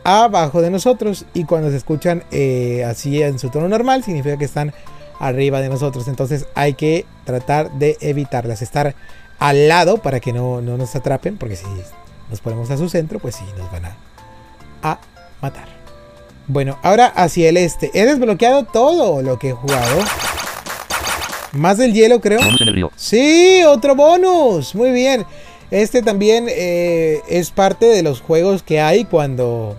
abajo 0.04 0.62
de 0.62 0.70
nosotros. 0.70 1.26
Y 1.34 1.44
cuando 1.44 1.70
se 1.70 1.78
escuchan 1.78 2.24
eh, 2.32 2.86
así 2.86 3.22
en 3.22 3.40
su 3.40 3.50
tono 3.50 3.68
normal, 3.68 4.04
significa 4.04 4.38
que 4.38 4.46
están 4.46 4.74
arriba 5.20 5.60
de 5.62 5.70
nosotros. 5.70 6.08
Entonces 6.08 6.48
hay 6.56 6.74
que 6.74 7.06
tratar 7.26 7.72
de 7.74 7.98
evitarlas. 8.02 8.62
Estar 8.62 8.96
al 9.40 9.68
lado 9.68 9.98
para 9.98 10.20
que 10.20 10.34
no, 10.34 10.62
no 10.62 10.78
nos 10.78 10.96
atrapen. 10.96 11.38
Porque 11.38 11.58
si 11.58 11.66
nos 12.30 12.40
ponemos 12.40 12.72
a 12.72 12.78
su 12.78 12.88
centro, 12.90 13.20
pues 13.20 13.36
sí, 13.36 13.44
nos 13.58 13.70
van 13.72 13.86
a, 13.86 13.98
a 14.84 15.00
matar. 15.42 15.68
Bueno, 16.48 16.80
ahora 16.82 17.08
hacia 17.08 17.50
el 17.50 17.58
este. 17.58 17.92
He 17.94 18.06
desbloqueado 18.06 18.64
todo 18.64 19.22
lo 19.22 19.38
que 19.38 19.50
he 19.50 19.54
jugado. 19.54 20.02
Más 21.54 21.78
del 21.78 21.94
hielo, 21.94 22.22
creo. 22.22 22.40
Bonus 22.40 22.62
en 22.62 22.68
el 22.68 22.76
río. 22.76 22.92
Sí, 22.96 23.62
otro 23.66 23.96
bonus. 23.96 24.76
Muy 24.76 24.92
bien. 24.92 25.26
Este 25.72 26.02
también 26.02 26.48
eh, 26.50 27.22
es 27.28 27.52
parte 27.52 27.86
de 27.86 28.04
los 28.04 28.22
juegos 28.22 28.64
que 28.64 28.82
hay 28.82 29.06
cuando... 29.06 29.76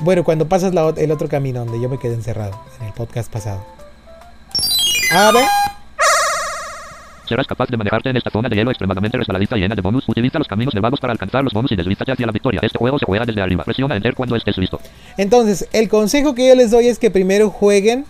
Bueno, 0.00 0.22
cuando 0.22 0.48
pasas 0.48 0.74
la 0.74 0.92
el 0.96 1.10
otro 1.10 1.28
camino 1.28 1.60
donde 1.64 1.80
yo 1.80 1.88
me 1.88 1.98
quedé 1.98 2.14
encerrado 2.14 2.60
en 2.80 2.86
el 2.86 2.92
podcast 2.92 3.32
pasado. 3.32 3.64
A 5.12 5.32
ver. 5.32 5.44
Serás 7.28 7.46
capaz 7.46 7.68
de 7.68 7.76
manejarte 7.76 8.08
en 8.08 8.16
esta 8.16 8.30
zona 8.30 8.48
de 8.48 8.56
hielo 8.56 8.70
extremadamente 8.70 9.18
resbaladiza 9.18 9.56
y 9.58 9.60
llena 9.60 9.74
de 9.74 9.82
bonus. 9.82 10.08
Utiliza 10.08 10.38
los 10.38 10.48
caminos 10.48 10.72
nevados 10.72 11.00
para 11.00 11.12
alcanzar 11.12 11.44
los 11.44 11.52
bonus 11.52 11.72
y 11.72 11.76
deslízate 11.76 12.12
hacia 12.12 12.26
la 12.26 12.32
victoria. 12.32 12.60
Este 12.62 12.78
juego 12.78 12.98
se 12.98 13.06
juega 13.06 13.26
desde 13.26 13.42
arriba. 13.42 13.64
Presiona 13.64 13.96
Enter 13.96 14.14
cuando 14.14 14.36
estés 14.36 14.56
listo. 14.56 14.80
Entonces, 15.16 15.68
el 15.72 15.88
consejo 15.88 16.34
que 16.34 16.48
yo 16.48 16.54
les 16.54 16.70
doy 16.70 16.86
es 16.86 16.98
que 16.98 17.10
primero 17.10 17.50
jueguen 17.50 18.06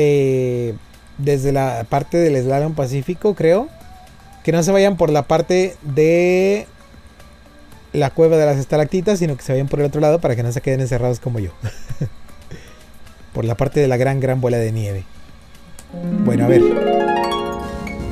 eh, 0.00 0.74
desde 1.18 1.50
la 1.50 1.84
parte 1.88 2.18
del 2.18 2.40
slalom 2.40 2.74
pacífico, 2.74 3.34
creo. 3.34 3.68
Que 4.44 4.52
no 4.52 4.62
se 4.62 4.70
vayan 4.70 4.96
por 4.96 5.10
la 5.10 5.24
parte 5.24 5.74
de 5.82 6.68
la 7.92 8.10
cueva 8.10 8.36
de 8.36 8.46
las 8.46 8.58
estalactitas, 8.58 9.18
sino 9.18 9.36
que 9.36 9.42
se 9.42 9.52
vayan 9.52 9.66
por 9.66 9.80
el 9.80 9.86
otro 9.86 10.00
lado 10.00 10.20
para 10.20 10.36
que 10.36 10.44
no 10.44 10.52
se 10.52 10.60
queden 10.60 10.80
encerrados 10.80 11.18
como 11.18 11.40
yo. 11.40 11.50
por 13.34 13.44
la 13.44 13.56
parte 13.56 13.80
de 13.80 13.88
la 13.88 13.96
gran, 13.96 14.20
gran 14.20 14.40
bola 14.40 14.58
de 14.58 14.70
nieve. 14.70 15.04
Bueno, 16.24 16.44
a 16.44 16.48
ver. 16.48 16.62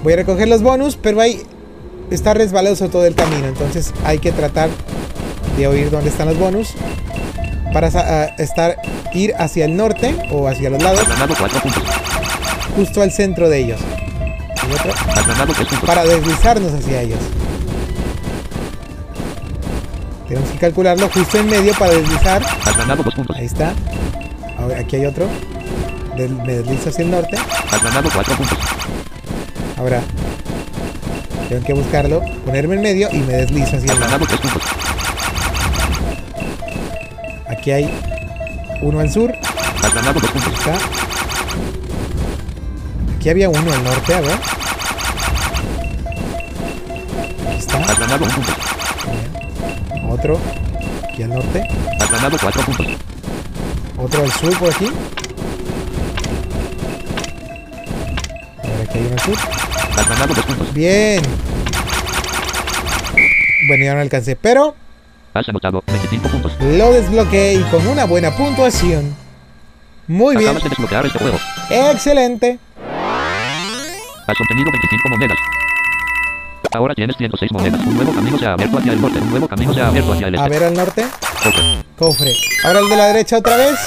Voy 0.02 0.12
a 0.12 0.16
recoger 0.16 0.48
los 0.48 0.62
bonus, 0.62 0.96
pero 0.96 1.20
ahí 1.20 1.40
está 2.10 2.34
resbaloso 2.34 2.88
todo 2.88 3.06
el 3.06 3.14
camino. 3.14 3.46
Entonces 3.46 3.94
hay 4.04 4.18
que 4.18 4.32
tratar 4.32 4.70
de 5.56 5.68
oír 5.68 5.90
dónde 5.90 6.10
están 6.10 6.26
los 6.26 6.38
bonus 6.38 6.74
para 7.72 7.88
a- 7.88 8.24
estar 8.38 8.76
ir 9.12 9.34
hacia 9.38 9.64
el 9.64 9.76
norte 9.76 10.14
o 10.30 10.48
hacia 10.48 10.70
los 10.70 10.82
lados, 10.82 11.00
Has 11.00 11.08
ganado 11.08 11.34
4 11.38 11.60
puntos. 11.60 11.82
justo 12.76 13.02
al 13.02 13.10
centro 13.12 13.48
de 13.48 13.58
ellos. 13.58 13.80
Y 14.68 14.72
otro 14.74 14.92
Has 14.92 15.26
ganado 15.26 15.52
3 15.54 15.68
puntos. 15.68 15.88
para 15.88 16.04
deslizarnos 16.04 16.72
hacia 16.72 17.02
ellos. 17.02 17.18
Tenemos 20.28 20.50
que 20.50 20.58
calcularlo 20.58 21.08
justo 21.08 21.38
en 21.38 21.46
medio 21.46 21.72
para 21.74 21.92
deslizar. 21.92 22.42
Has 22.64 22.76
ganado 22.76 23.02
2 23.02 23.14
puntos. 23.14 23.36
Ahí 23.36 23.46
está. 23.46 23.72
Ahora 24.58 24.80
aquí 24.80 24.96
hay 24.96 25.06
otro. 25.06 25.26
Del- 26.16 26.34
me 26.34 26.54
deslizo 26.54 26.88
hacia 26.88 27.04
el 27.04 27.10
norte. 27.10 27.36
Has 27.70 27.82
ganado 27.82 28.08
4 28.12 28.34
puntos. 28.36 28.58
Ahora 29.78 30.00
tengo 31.48 31.62
que 31.64 31.72
buscarlo, 31.74 32.22
ponerme 32.44 32.74
en 32.76 32.82
medio 32.82 33.08
y 33.12 33.18
me 33.18 33.34
deslizo 33.34 33.76
hacia 33.76 33.92
el 33.92 34.00
norte. 34.00 34.34
Ganado 37.66 37.72
3 37.72 37.72
puntos. 37.72 37.72
Aquí 37.72 37.72
hay 37.72 37.90
uno 38.80 39.00
al 39.00 39.10
sur. 39.10 39.32
Has 39.82 39.94
ganado 39.94 40.20
2 40.20 40.30
puntos. 40.30 40.52
Está. 40.52 40.78
Aquí 43.16 43.28
había 43.30 43.48
uno 43.48 43.72
al 43.72 43.82
norte, 43.82 44.14
a 44.14 44.20
ver. 44.20 44.38
Aquí 47.48 47.58
está. 47.58 47.78
Has 47.78 47.98
ganado 47.98 48.24
1 48.24 48.34
punto. 48.34 48.52
Otro. 50.08 50.40
Aquí 51.10 51.22
al 51.24 51.30
norte. 51.30 51.68
Has 52.00 52.10
ganado 52.10 52.36
4 52.40 52.62
puntos. 52.62 52.86
Otro 53.98 54.22
al 54.22 54.32
sur 54.32 54.58
por 54.58 54.72
aquí. 54.72 54.90
A 58.62 58.66
ver, 58.66 58.80
aquí 58.88 58.98
hay 58.98 59.06
uno 59.06 59.12
al 59.14 59.20
sur. 59.20 59.36
Has 59.98 60.08
ganado 60.08 60.34
2 60.34 60.44
puntos. 60.44 60.72
Bien. 60.72 61.22
Bueno, 63.66 63.84
ya 63.84 63.94
no 63.94 64.00
alcancé, 64.02 64.36
pero 64.36 64.76
Has 65.36 65.48
anotado 65.50 65.82
25 65.86 66.28
puntos. 66.28 66.52
lo 66.60 66.92
desbloqueé 66.92 67.54
y 67.54 67.62
con 67.64 67.86
una 67.86 68.06
buena 68.06 68.34
puntuación. 68.34 69.14
Muy 70.06 70.34
bien. 70.36 70.48
Acabas 70.48 70.62
de 70.62 70.68
desbloquear 70.70 71.04
este 71.04 71.18
juego. 71.18 71.38
Excelente. 71.68 72.58
Has 74.26 74.40
obtenido 74.40 74.70
25 74.70 75.08
monedas. 75.10 75.38
Ahora 76.72 76.94
tienes 76.94 77.16
106 77.18 77.52
monedas. 77.52 77.80
Un 77.84 77.96
nuevo 77.96 78.14
camino 78.14 78.38
se 78.38 78.46
ha 78.46 78.52
abierto 78.54 78.78
hacia 78.78 78.92
el 78.92 79.00
norte. 79.02 79.18
Un 79.18 79.30
nuevo 79.30 79.48
camino 79.48 79.74
se 79.74 79.80
ha 79.82 79.88
abierto 79.88 80.12
hacia 80.14 80.28
el 80.28 80.34
A 80.36 80.38
este. 80.38 80.50
ver 80.58 80.64
al 80.64 80.74
norte. 80.74 81.06
Cofre. 81.42 81.84
Cofre. 81.98 82.32
Ahora 82.64 82.78
el 82.80 82.88
de 82.88 82.96
la 82.96 83.06
derecha 83.08 83.36
otra 83.36 83.56
vez. 83.58 83.78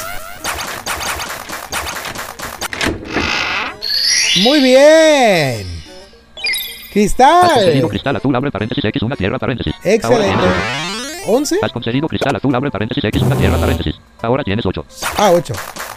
Muy 4.43 4.62
bien. 4.62 5.79
Cristal. 6.93 7.49
conseguido 7.55 7.89
cristal 7.89 8.15
azul, 8.15 8.35
abre 8.35 8.51
paréntesis 8.51 8.83
X, 8.85 9.01
una 9.01 9.15
tierra, 9.15 9.39
paréntesis. 9.39 9.73
Ahora 9.73 9.95
Excelente. 9.95 10.98
Tienes 11.19 11.27
ocho. 11.27 11.32
11. 11.32 11.60
Has 11.62 11.71
conseguido 11.71 12.08
cristal 12.08 12.36
azul, 12.36 12.55
abre 12.55 12.71
paréntesis 12.71 13.03
X, 13.03 13.21
una 13.21 13.36
tierra, 13.36 13.58
paréntesis. 13.58 13.95
Ahora 14.21 14.43
tienes 14.43 14.65
8. 14.65 14.86
Ah, 15.17 15.32
8. 15.34 15.53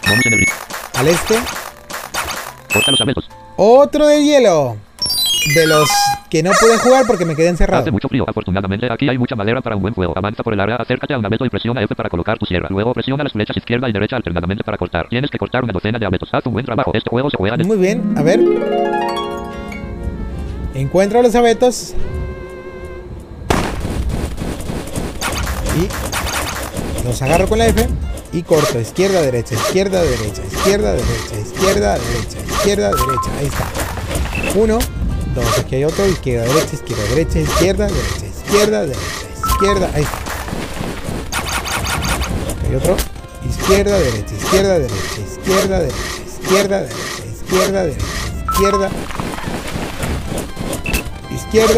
Bonus 0.07 0.25
en 0.25 0.33
el. 0.33 0.45
Al 0.95 1.07
este. 1.07 1.35
Corta 2.73 2.91
los 2.91 3.01
abetos. 3.01 3.29
Otro 3.57 4.07
de 4.07 4.23
hielo. 4.23 4.77
De 5.55 5.67
los 5.67 5.89
que 6.29 6.41
no 6.41 6.51
pude 6.51 6.77
jugar 6.77 7.05
porque 7.05 7.25
me 7.25 7.35
quedé 7.35 7.49
encerrado. 7.49 7.81
Hace 7.81 7.91
mucho 7.91 8.07
frío. 8.07 8.25
Afortunadamente, 8.27 8.91
aquí 8.91 9.09
hay 9.09 9.17
mucha 9.17 9.35
madera 9.35 9.61
para 9.61 9.75
un 9.75 9.81
buen 9.81 9.93
fuego. 9.93 10.13
Avanza 10.15 10.41
por 10.41 10.53
el 10.53 10.59
área, 10.59 10.77
acércate 10.77 11.13
a 11.13 11.17
un 11.17 11.25
abeto 11.25 11.45
y 11.45 11.49
presiona 11.49 11.81
F 11.83 11.93
para 11.95 12.09
colocar 12.09 12.37
tu 12.37 12.45
sierra. 12.45 12.67
Luego 12.69 12.93
presiona 12.93 13.23
las 13.23 13.33
flechas 13.33 13.57
izquierda 13.57 13.89
y 13.89 13.91
derecha 13.91 14.15
alternadamente 14.15 14.63
para 14.63 14.77
cortar. 14.77 15.07
Tienes 15.09 15.29
que 15.29 15.37
cortar 15.37 15.63
una 15.63 15.73
docena 15.73 15.99
de 15.99 16.05
abetos. 16.05 16.29
Haz 16.33 16.45
un 16.45 16.53
buen 16.53 16.65
trabajo. 16.65 16.91
Este 16.93 17.09
juego 17.09 17.29
se 17.29 17.37
juega 17.37 17.57
desde... 17.57 17.67
Muy 17.67 17.77
bien, 17.77 18.15
a 18.17 18.23
ver. 18.23 18.39
Encuentro 20.73 21.21
los 21.21 21.35
abetos. 21.35 21.93
Y 25.75 27.05
los 27.05 27.21
agarro 27.21 27.47
con 27.47 27.59
la 27.59 27.67
F 27.67 27.87
y 28.31 28.43
corto. 28.43 28.79
Izquierda, 28.79 29.21
derecha, 29.21 29.55
izquierda, 29.55 30.01
derecha, 30.01 30.41
izquierda, 30.43 30.93
derecha, 30.93 31.39
izquierda, 31.39 31.99
derecha, 31.99 32.37
izquierda, 32.39 32.89
derecha. 32.89 33.37
Ahí 33.39 33.45
está. 33.47 33.67
Uno, 34.59 34.79
dos, 35.35 35.59
aquí 35.59 35.75
hay 35.75 35.83
otro. 35.85 36.05
Izquierda, 36.05 36.45
derecha, 36.45 36.75
izquierda, 36.75 37.03
derecha, 37.03 37.39
izquierda, 37.39 37.87
derecha, 37.87 38.25
izquierda, 38.25 38.81
derecha, 38.81 39.01
izquierda. 39.47 39.89
Ahí 39.93 40.03
está. 40.03 40.17
Aquí 42.51 42.67
hay 42.67 42.75
otro. 42.75 42.97
Izquierda, 43.49 43.99
derecha, 43.99 44.35
izquierda, 44.35 44.79
derecha, 44.79 44.95
izquierda, 45.21 45.79
derecha, 45.79 45.97
izquierda, 46.41 46.79
derecha, 46.81 47.25
izquierda, 47.43 47.83
derecha, 47.83 48.05
izquierda. 48.45 48.89
Izquierda, 48.89 48.89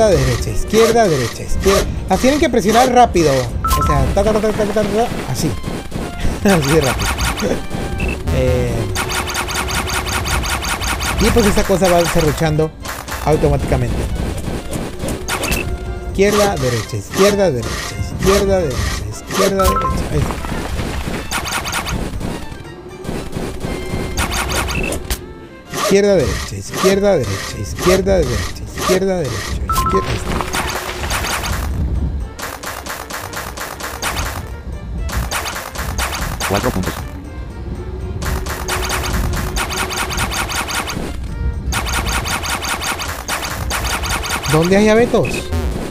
derecha, 0.09 0.49
izquierda, 0.49 1.07
derecha, 1.07 1.43
izquierda. 1.43 1.85
Las 2.09 2.19
tienen 2.19 2.39
que 2.39 2.49
presionar 2.49 2.91
rápido. 2.93 3.31
O 3.31 3.85
sea, 3.85 4.05
ta, 4.13 4.23
ta, 4.23 4.31
así. 5.29 5.51
así 6.43 6.71
de 6.71 6.81
rápido. 6.81 7.09
Eh, 8.35 8.73
y 11.21 11.25
pues 11.31 11.45
esta 11.45 11.63
cosa 11.63 11.89
va 11.89 12.05
serruchando 12.05 12.71
automáticamente. 13.25 13.95
Izquierda, 16.09 16.55
derecha, 16.55 16.97
izquierda, 16.97 17.51
derecha, 17.51 17.69
izquierda, 17.99 18.59
derecha, 18.59 18.77
izquierda, 19.09 19.63
derecha. 19.63 20.45
Izquierda, 25.73 26.15
derecha, 26.15 26.55
izquierda, 26.55 27.17
derecha, 27.17 27.57
izquierda, 27.61 28.17
derecha, 28.17 28.64
izquierda, 28.85 29.17
derecha, 29.17 29.35
izquierda. 29.35 30.11
está. 30.13 30.29
Cuatro 36.47 36.69
puntos. 36.69 36.93
¿Dónde 44.51 44.77
hay 44.77 44.89
abetos? 44.89 45.29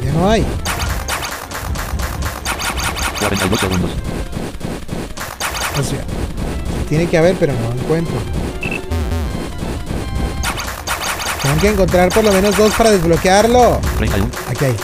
Ya 0.05 0.13
no 0.13 0.31
hay. 0.31 0.47
42 3.19 3.61
segundos. 3.61 3.91
O 5.77 5.83
sea, 5.83 6.05
tiene 6.89 7.09
que 7.09 7.19
haber, 7.19 7.35
pero 7.35 7.53
no 7.55 7.75
lo 7.75 7.81
encuentro. 7.81 8.44
Tengo 11.45 11.61
que 11.61 11.69
encontrar 11.69 12.09
por 12.09 12.25
lo 12.25 12.33
menos 12.33 12.57
dos 12.57 12.73
para 12.73 12.91
desbloquearlo. 12.91 13.79
31. 13.99 14.31
Aquí 14.49 14.65
hay. 14.65 14.77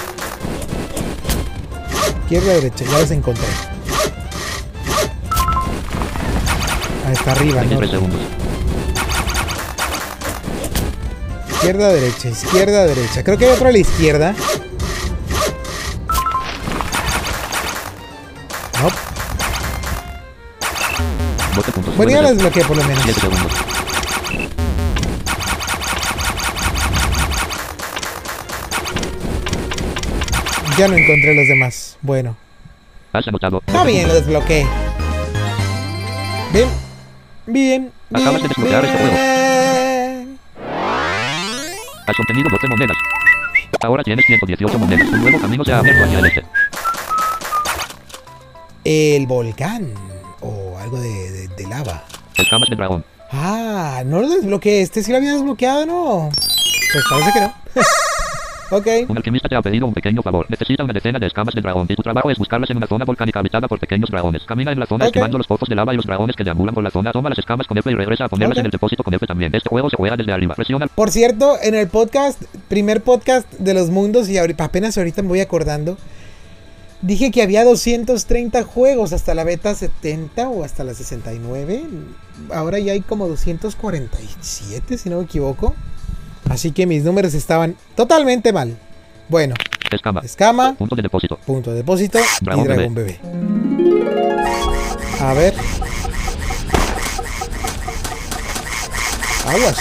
Izquierda, 2.24 2.52
derecha, 2.52 2.84
ya 2.84 2.98
los 2.98 3.10
encontré. 3.10 3.46
Ahí 7.06 7.12
está 7.14 7.32
arriba, 7.32 7.62
¿no? 7.62 7.80
23 7.80 7.90
segundos. 7.90 8.20
Izquierda, 11.50 11.88
derecha, 11.88 12.28
izquierda, 12.28 12.86
derecha. 12.86 13.24
Creo 13.24 13.38
que 13.38 13.46
hay 13.46 13.52
otro 13.52 13.68
a 13.68 13.72
la 13.72 13.78
izquierda. 13.78 14.34
No. 18.82 18.90
12 21.56 21.72
puntos. 21.72 21.96
Bueno, 21.96 22.12
ya 22.12 22.20
9 22.20 22.22
la 22.22 22.32
desbloqueé 22.34 22.64
por 22.64 22.76
lo 22.76 22.84
menos. 22.84 23.02
7 23.02 23.18
segundos. 23.18 23.69
Ya 30.80 30.88
no 30.88 30.96
encontré 30.96 31.34
los 31.34 31.46
demás. 31.46 31.98
Bueno. 32.00 32.34
Has 33.12 33.28
anotado. 33.28 33.62
Está 33.66 33.84
bien, 33.84 34.08
lo 34.08 34.14
desbloqueé. 34.14 34.66
Bien. 36.54 36.68
Bien. 37.46 37.92
bien, 38.08 38.22
Acabas 38.22 38.40
de 38.42 38.48
desbloquear 38.48 38.84
este 38.86 38.96
juego. 38.96 39.12
bien. 39.12 40.38
Has 42.06 42.18
obtenido 42.18 42.48
12 42.48 42.66
monedas. 42.68 42.96
Ahora 43.82 44.02
tienes 44.04 44.24
118 44.24 44.78
monedas. 44.78 45.06
Un 45.08 45.20
nuevo 45.20 45.38
camino 45.38 45.62
se 45.66 45.72
ha 45.74 45.80
abierto 45.80 46.02
hacia 46.02 46.18
el 46.18 46.24
este. 46.24 46.44
El 48.84 49.26
volcán. 49.26 49.92
O 50.40 50.78
algo 50.78 50.98
de, 50.98 51.08
de- 51.30 51.48
de 51.48 51.66
lava. 51.66 52.04
Escamas 52.36 52.70
de 52.70 52.76
dragón. 52.76 53.04
Ah, 53.30 54.02
no 54.06 54.22
lo 54.22 54.28
desbloqueé. 54.30 54.80
Este 54.80 55.02
sí 55.02 55.10
lo 55.10 55.18
había 55.18 55.34
desbloqueado, 55.34 55.84
¿no? 55.84 56.30
Pues 56.32 57.04
parece 57.10 57.32
que 57.34 57.40
no. 57.40 57.54
ok. 58.70 58.86
Un 59.08 59.16
alquimista 59.16 59.48
te 59.48 59.56
ha 59.56 59.62
pedido 59.62 59.86
un 59.86 59.94
pequeño 59.94 60.22
favor. 60.22 60.46
Necesita 60.48 60.84
una 60.84 60.92
decena 60.92 61.18
de 61.18 61.26
escamas 61.26 61.54
de 61.54 61.60
dragón 61.60 61.86
y 61.88 61.94
tu 61.96 62.02
trabajo 62.02 62.30
es 62.30 62.38
buscarlas 62.38 62.70
en 62.70 62.76
una 62.76 62.86
zona 62.86 63.04
volcánica 63.04 63.38
habitada 63.40 63.68
por 63.68 63.78
pequeños 63.78 64.10
dragones. 64.10 64.42
Camina 64.44 64.72
en 64.72 64.78
la 64.80 64.86
zona 64.86 65.04
Ok. 65.04 65.08
esquivando 65.08 65.38
los 65.38 65.46
pozos 65.46 65.68
de 65.68 65.74
lava 65.74 65.92
y 65.92 65.96
los 65.96 66.06
dragones 66.06 66.36
que 66.36 66.44
deambulan 66.44 66.74
por 66.74 66.84
la 66.84 66.90
zona. 66.90 67.12
Toma 67.12 67.28
las 67.28 67.38
escamas 67.38 67.66
con 67.66 67.78
F 67.78 67.90
y 67.90 67.94
regresa 67.94 68.24
a 68.24 68.28
ponerlas 68.28 68.56
Ok. 68.56 68.60
en 68.60 68.66
el 68.66 68.70
depósito 68.72 69.02
con 69.04 69.14
F 69.14 69.26
también. 69.26 69.54
Este 69.54 69.68
juego 69.68 69.90
se 69.90 69.96
juega 69.96 70.16
desde 70.16 70.32
arriba. 70.32 70.54
Presiona 70.54 70.86
Por 70.86 71.10
cierto, 71.10 71.56
en 71.62 71.74
el 71.74 71.88
podcast, 71.88 72.42
primer 72.68 73.02
podcast 73.02 73.50
de 73.54 73.74
los 73.74 73.90
mundos, 73.90 74.28
y 74.28 74.38
ahorita- 74.38 74.64
apenas 74.64 74.96
ahorita 74.98 75.22
me 75.22 75.28
voy 75.28 75.40
acordando, 75.40 75.96
dije 77.02 77.30
que 77.30 77.42
había 77.42 77.64
230 77.64 78.62
juegos 78.62 79.12
hasta 79.12 79.34
la 79.34 79.44
beta 79.44 79.74
70 79.74 80.48
o 80.48 80.64
hasta 80.64 80.84
la 80.84 80.94
69. 80.94 81.82
Ahora 82.52 82.78
ya 82.78 82.92
hay 82.92 83.00
como 83.00 83.26
247, 83.28 84.98
si 84.98 85.08
no 85.10 85.18
me 85.18 85.24
equivoco. 85.24 85.74
Así 86.48 86.72
que 86.72 86.86
mis 86.86 87.04
números 87.04 87.34
estaban 87.34 87.76
totalmente 87.94 88.52
mal. 88.52 88.76
Bueno, 89.28 89.54
escama. 89.90 90.20
escama, 90.24 90.74
Punto 90.74 90.96
de 90.96 91.02
depósito. 91.02 91.36
punto 91.46 91.70
de 91.70 91.76
depósito 91.76 92.18
Dragón 92.40 92.64
y 92.64 92.68
dragón 92.68 92.94
bebé. 92.94 93.20
A 95.20 95.34
ver. 95.34 95.54
Aguas. 99.46 99.78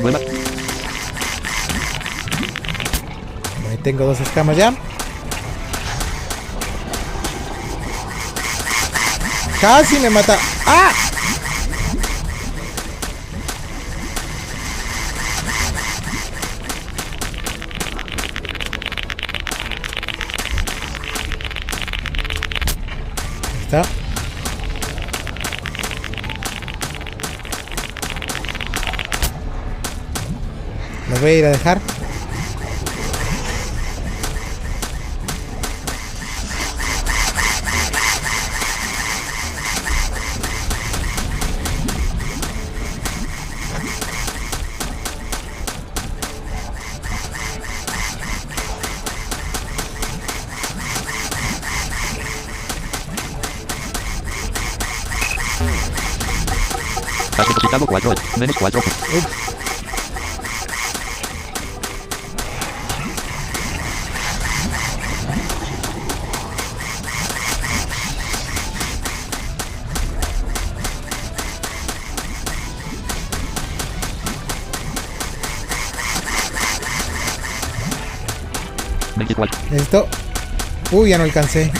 Nueva. 0.00 0.47
Tengo 3.82 4.04
dos 4.04 4.20
escamas 4.20 4.56
ya. 4.56 4.74
Casi 9.60 9.98
me 9.98 10.10
mata. 10.10 10.38
¡Ah! 10.66 10.92
Está. 23.62 23.82
Lo 31.10 31.20
voy 31.20 31.30
a 31.30 31.34
ir 31.34 31.44
a 31.46 31.50
dejar. 31.50 31.97
Depositado 57.70 57.86
4. 57.86 58.14
Menos 58.38 58.56
4. 58.56 58.80
Veinticuatro. 79.16 79.58
Esto. 79.72 80.08
Uy, 80.92 81.10
ya 81.10 81.18
no 81.18 81.24
alcancé. 81.24 81.70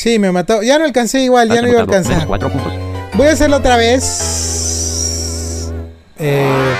Sí, 0.00 0.18
me 0.18 0.32
mató. 0.32 0.62
Ya 0.62 0.78
no 0.78 0.86
alcancé 0.86 1.20
igual, 1.20 1.48
ya 1.50 1.56
Has 1.56 1.62
no 1.62 1.68
iba 1.68 1.80
a 1.80 1.82
alcanzar. 1.82 2.12
Menos 2.14 2.26
4 2.28 2.48
puntos. 2.48 2.72
Voy 3.12 3.26
a 3.26 3.32
hacerlo 3.32 3.58
otra 3.58 3.76
vez. 3.76 5.70
Eh, 6.18 6.74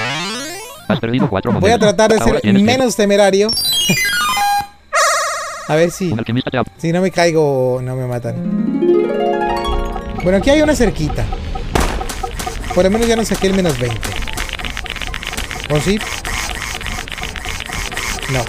Has 0.88 0.98
perdido 1.00 1.28
4 1.28 1.52
monedas. 1.52 1.60
voy 1.60 1.70
a 1.70 1.78
tratar 1.78 2.12
de 2.12 2.40
ser 2.40 2.54
menos 2.62 2.96
temerario. 2.96 3.50
A 5.68 5.74
ver 5.74 5.90
si, 5.90 6.14
si 6.78 6.92
no 6.92 7.02
me 7.02 7.10
caigo, 7.10 7.80
no 7.82 7.94
me 7.94 8.06
matan. 8.06 8.80
Bueno, 10.22 10.38
aquí 10.38 10.48
hay 10.48 10.62
una 10.62 10.74
cerquita. 10.74 11.22
Por 12.74 12.84
lo 12.84 12.90
menos 12.90 13.06
ya 13.06 13.16
no 13.16 13.24
saqué 13.26 13.48
el 13.48 13.54
menos 13.54 13.78
20. 13.78 14.00
¿O 15.68 15.78
sí? 15.78 15.98
No. 18.32 18.42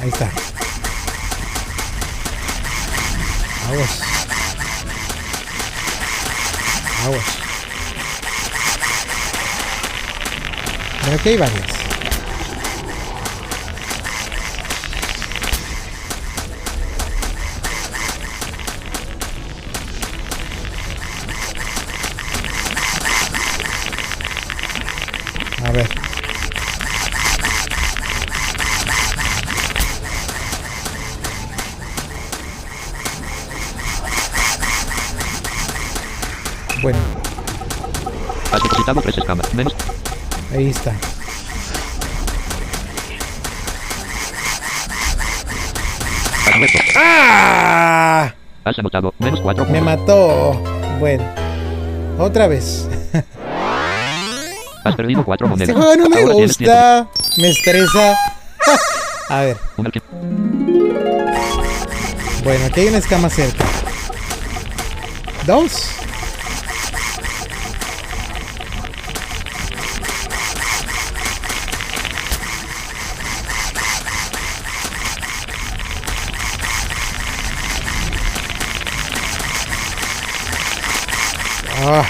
Ahí 0.00 0.08
está. 0.08 0.30
Aguas. 3.68 4.00
Aguas. 7.04 7.24
Pero 11.04 11.16
aquí 11.16 11.28
hay 11.28 11.36
varias. 11.36 11.79
Muerto. 46.58 46.78
¡Ah! 46.96 48.34
Has 48.64 48.78
anotado. 48.78 49.14
Menos 49.18 49.40
4 49.40 49.66
Me 49.66 49.80
mató. 49.80 50.52
Bueno, 50.98 51.24
otra 52.18 52.46
vez. 52.46 52.88
Has 54.84 54.94
perdido 54.94 55.24
4 55.24 55.48
monedas. 55.48 55.68
Este 55.68 55.80
juego 55.80 55.96
no 55.96 56.08
me 56.08 56.20
Ahora 56.20 56.34
gusta. 56.34 57.08
Me 57.38 57.48
estresa. 57.50 58.16
A 59.28 59.42
ver, 59.42 59.56
bueno, 59.76 59.90
aquí 62.66 62.80
hay 62.80 62.88
una 62.88 62.98
escama 62.98 63.30
cerca. 63.30 63.64
Dos. 65.46 65.90
Ah. 81.82 82.04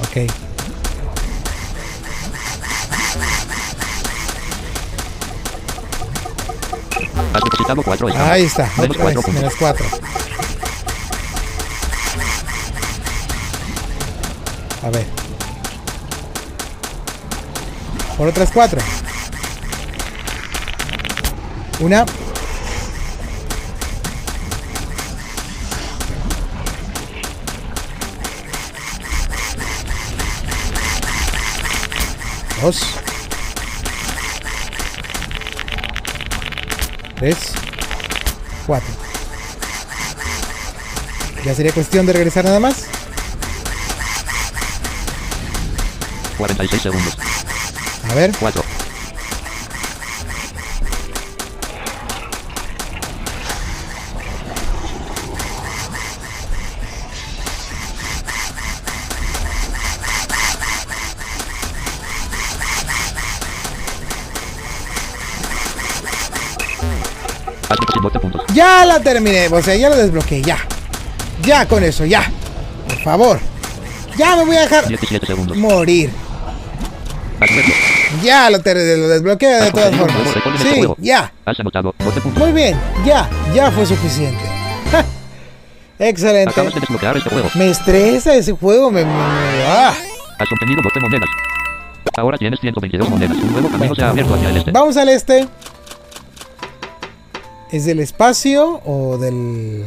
Ok. 0.00 0.26
Has 7.32 7.44
depositado 7.44 7.82
4 7.82 8.08
escamas. 8.08 8.30
Ahí 8.30 8.42
está. 8.44 8.70
Menos 8.76 8.96
Otra 8.96 9.04
vez, 9.04 9.14
4 9.14 9.22
puntos. 9.22 9.34
menos 9.34 9.54
4. 9.56 9.86
A 14.82 14.90
ver. 14.90 15.06
Por 18.16 18.28
otras 18.28 18.50
4. 18.50 18.80
Una. 21.80 22.04
Dos. 32.60 32.82
Tres. 37.16 37.36
Cuatro. 38.66 38.88
Ya 41.44 41.54
sería 41.54 41.72
cuestión 41.72 42.04
de 42.04 42.12
regresar 42.12 42.44
nada 42.44 42.60
más. 42.60 42.84
46 46.36 46.82
segundos. 46.82 47.16
A 48.10 48.14
ver. 48.14 48.32
4. 48.38 48.69
Ya 68.60 68.84
la 68.84 69.00
terminé. 69.00 69.48
O 69.48 69.62
sea, 69.62 69.74
ya 69.74 69.88
lo 69.88 69.96
desbloqueé. 69.96 70.42
Ya. 70.42 70.58
Ya 71.42 71.66
con 71.66 71.82
eso, 71.82 72.04
ya. 72.04 72.30
Por 72.86 72.98
favor. 72.98 73.40
Ya 74.18 74.36
me 74.36 74.44
voy 74.44 74.56
a 74.56 74.60
dejar 74.62 74.86
17 74.86 75.26
segundos. 75.26 75.56
morir. 75.56 76.10
Ya 78.22 78.50
lo, 78.50 78.58
lo 78.58 79.08
desbloqueé 79.08 79.48
de 79.62 79.70
todas 79.72 79.96
formas. 79.96 80.16
este 80.26 80.68
Sí, 80.68 80.76
juego. 80.76 80.96
ya. 80.98 81.32
Has 81.46 81.58
anotado 81.58 81.94
12 81.98 82.20
puntos. 82.20 82.42
Muy 82.42 82.52
bien. 82.52 82.78
Ya. 83.06 83.30
Ya 83.54 83.70
fue 83.70 83.86
suficiente. 83.86 84.44
Excelente. 85.98 86.50
Acabas 86.50 86.74
de 86.74 86.80
desbloquear 86.80 87.16
este 87.16 87.30
juego. 87.30 87.48
Me 87.54 87.70
estresa 87.70 88.34
ese 88.34 88.52
juego. 88.52 88.90
Me, 88.90 89.04
me- 89.04 89.10
me- 89.12 89.64
ah. 89.68 89.94
Has 90.38 90.52
obtenido 90.52 90.82
12 90.82 91.00
monedas. 91.00 91.28
Ahora 92.16 92.36
tienes 92.36 92.60
122 92.60 93.08
monedas. 93.08 93.36
Un 93.38 93.52
nuevo 93.52 93.68
camino 93.70 93.94
se 93.94 94.02
ha 94.02 94.10
abierto 94.10 94.34
hacia 94.34 94.48
el 94.50 94.56
este. 94.58 94.70
Vamos 94.72 94.96
al 94.98 95.08
este. 95.08 95.48
¿Es 97.72 97.84
del 97.84 98.00
espacio 98.00 98.80
o 98.84 99.16
del... 99.16 99.84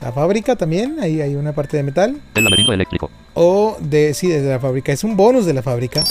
La 0.00 0.12
fábrica 0.12 0.56
también? 0.56 0.98
Ahí 1.00 1.20
hay 1.20 1.36
una 1.36 1.52
parte 1.52 1.76
de 1.76 1.82
metal. 1.82 2.16
El 2.34 2.44
laberinto 2.44 2.72
eléctrico. 2.72 3.10
O 3.34 3.76
de... 3.80 4.12
Sí, 4.14 4.28
desde 4.28 4.48
la 4.48 4.58
fábrica. 4.58 4.90
Es 4.92 5.04
un 5.04 5.16
bonus 5.16 5.46
de 5.46 5.54
la 5.54 5.62
fábrica. 5.62 6.02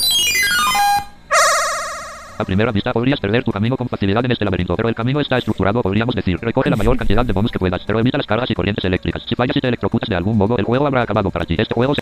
A 2.37 2.45
primera 2.45 2.71
vista 2.71 2.93
podrías 2.93 3.19
perder 3.19 3.43
tu 3.43 3.51
camino 3.51 3.75
con 3.75 3.89
facilidad 3.89 4.23
en 4.23 4.31
este 4.31 4.45
laberinto, 4.45 4.77
pero 4.77 4.87
el 4.87 4.95
camino 4.95 5.19
está 5.19 5.37
estructurado, 5.37 5.81
podríamos 5.81 6.15
decir. 6.15 6.37
Recoge 6.39 6.69
la 6.69 6.77
mayor 6.77 6.95
cantidad 6.95 7.25
de 7.25 7.33
bonus 7.33 7.51
que 7.51 7.59
puedas, 7.59 7.81
pero 7.85 7.99
evita 7.99 8.17
las 8.17 8.27
cargas 8.27 8.49
y 8.49 8.53
corrientes 8.53 8.85
eléctricas. 8.85 9.23
Si 9.27 9.35
fallas 9.35 9.57
y 9.57 9.59
te 9.59 9.67
electrocutas 9.67 10.07
de 10.07 10.15
algún 10.15 10.37
modo, 10.37 10.57
el 10.57 10.63
juego 10.63 10.87
habrá 10.87 11.01
acabado 11.01 11.29
para 11.31 11.43
ti. 11.43 11.55
Este 11.57 11.73
juego 11.73 11.95
se... 11.95 12.01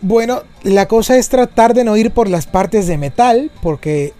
Bueno, 0.00 0.44
la 0.62 0.88
cosa 0.88 1.18
es 1.18 1.28
tratar 1.28 1.74
de 1.74 1.84
no 1.84 1.94
ir 1.98 2.12
por 2.12 2.30
las 2.30 2.46
partes 2.46 2.86
de 2.86 2.96
metal, 2.96 3.50
porque 3.60 4.14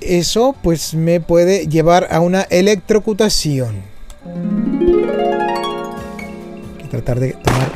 eso 0.00 0.54
pues 0.62 0.94
me 0.94 1.20
puede 1.20 1.66
llevar 1.66 2.08
a 2.10 2.20
una 2.20 2.42
electrocutación. 2.42 3.82
Hay 6.76 6.82
que 6.82 6.88
tratar 6.88 7.20
de 7.20 7.32
tomar... 7.32 7.70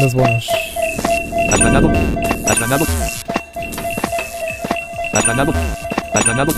Los 0.00 0.12
bonos. 0.14 0.48
Has 1.50 1.60
ganado. 1.60 1.88
Has 2.46 2.58
ganado. 2.58 2.84
Has 5.12 5.26
ganado. 5.26 5.52
Has 6.12 6.24
ganado. 6.26 6.52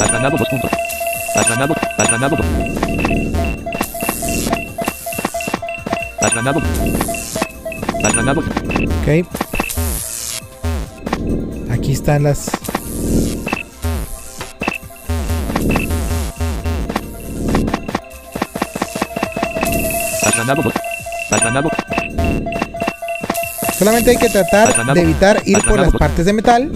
Has 0.00 0.12
ganado 0.12 0.36
dos 0.36 0.48
puntos. 0.48 0.70
Has 1.34 1.48
ganado. 1.48 1.74
Has 1.98 2.10
ganado. 2.10 2.36
Has 6.20 6.34
ganado. 6.34 6.60
Has 8.04 8.14
ganado. 8.14 8.40
Ok. 9.00 9.08
Aquí 11.70 11.92
están 11.92 12.22
las... 12.24 12.50
Solamente 23.78 24.10
hay 24.10 24.16
que 24.16 24.28
tratar 24.28 24.94
de 24.94 25.00
evitar 25.00 25.42
ir 25.44 25.62
por 25.64 25.78
las 25.78 25.92
partes 25.92 26.26
de 26.26 26.32
metal. 26.32 26.70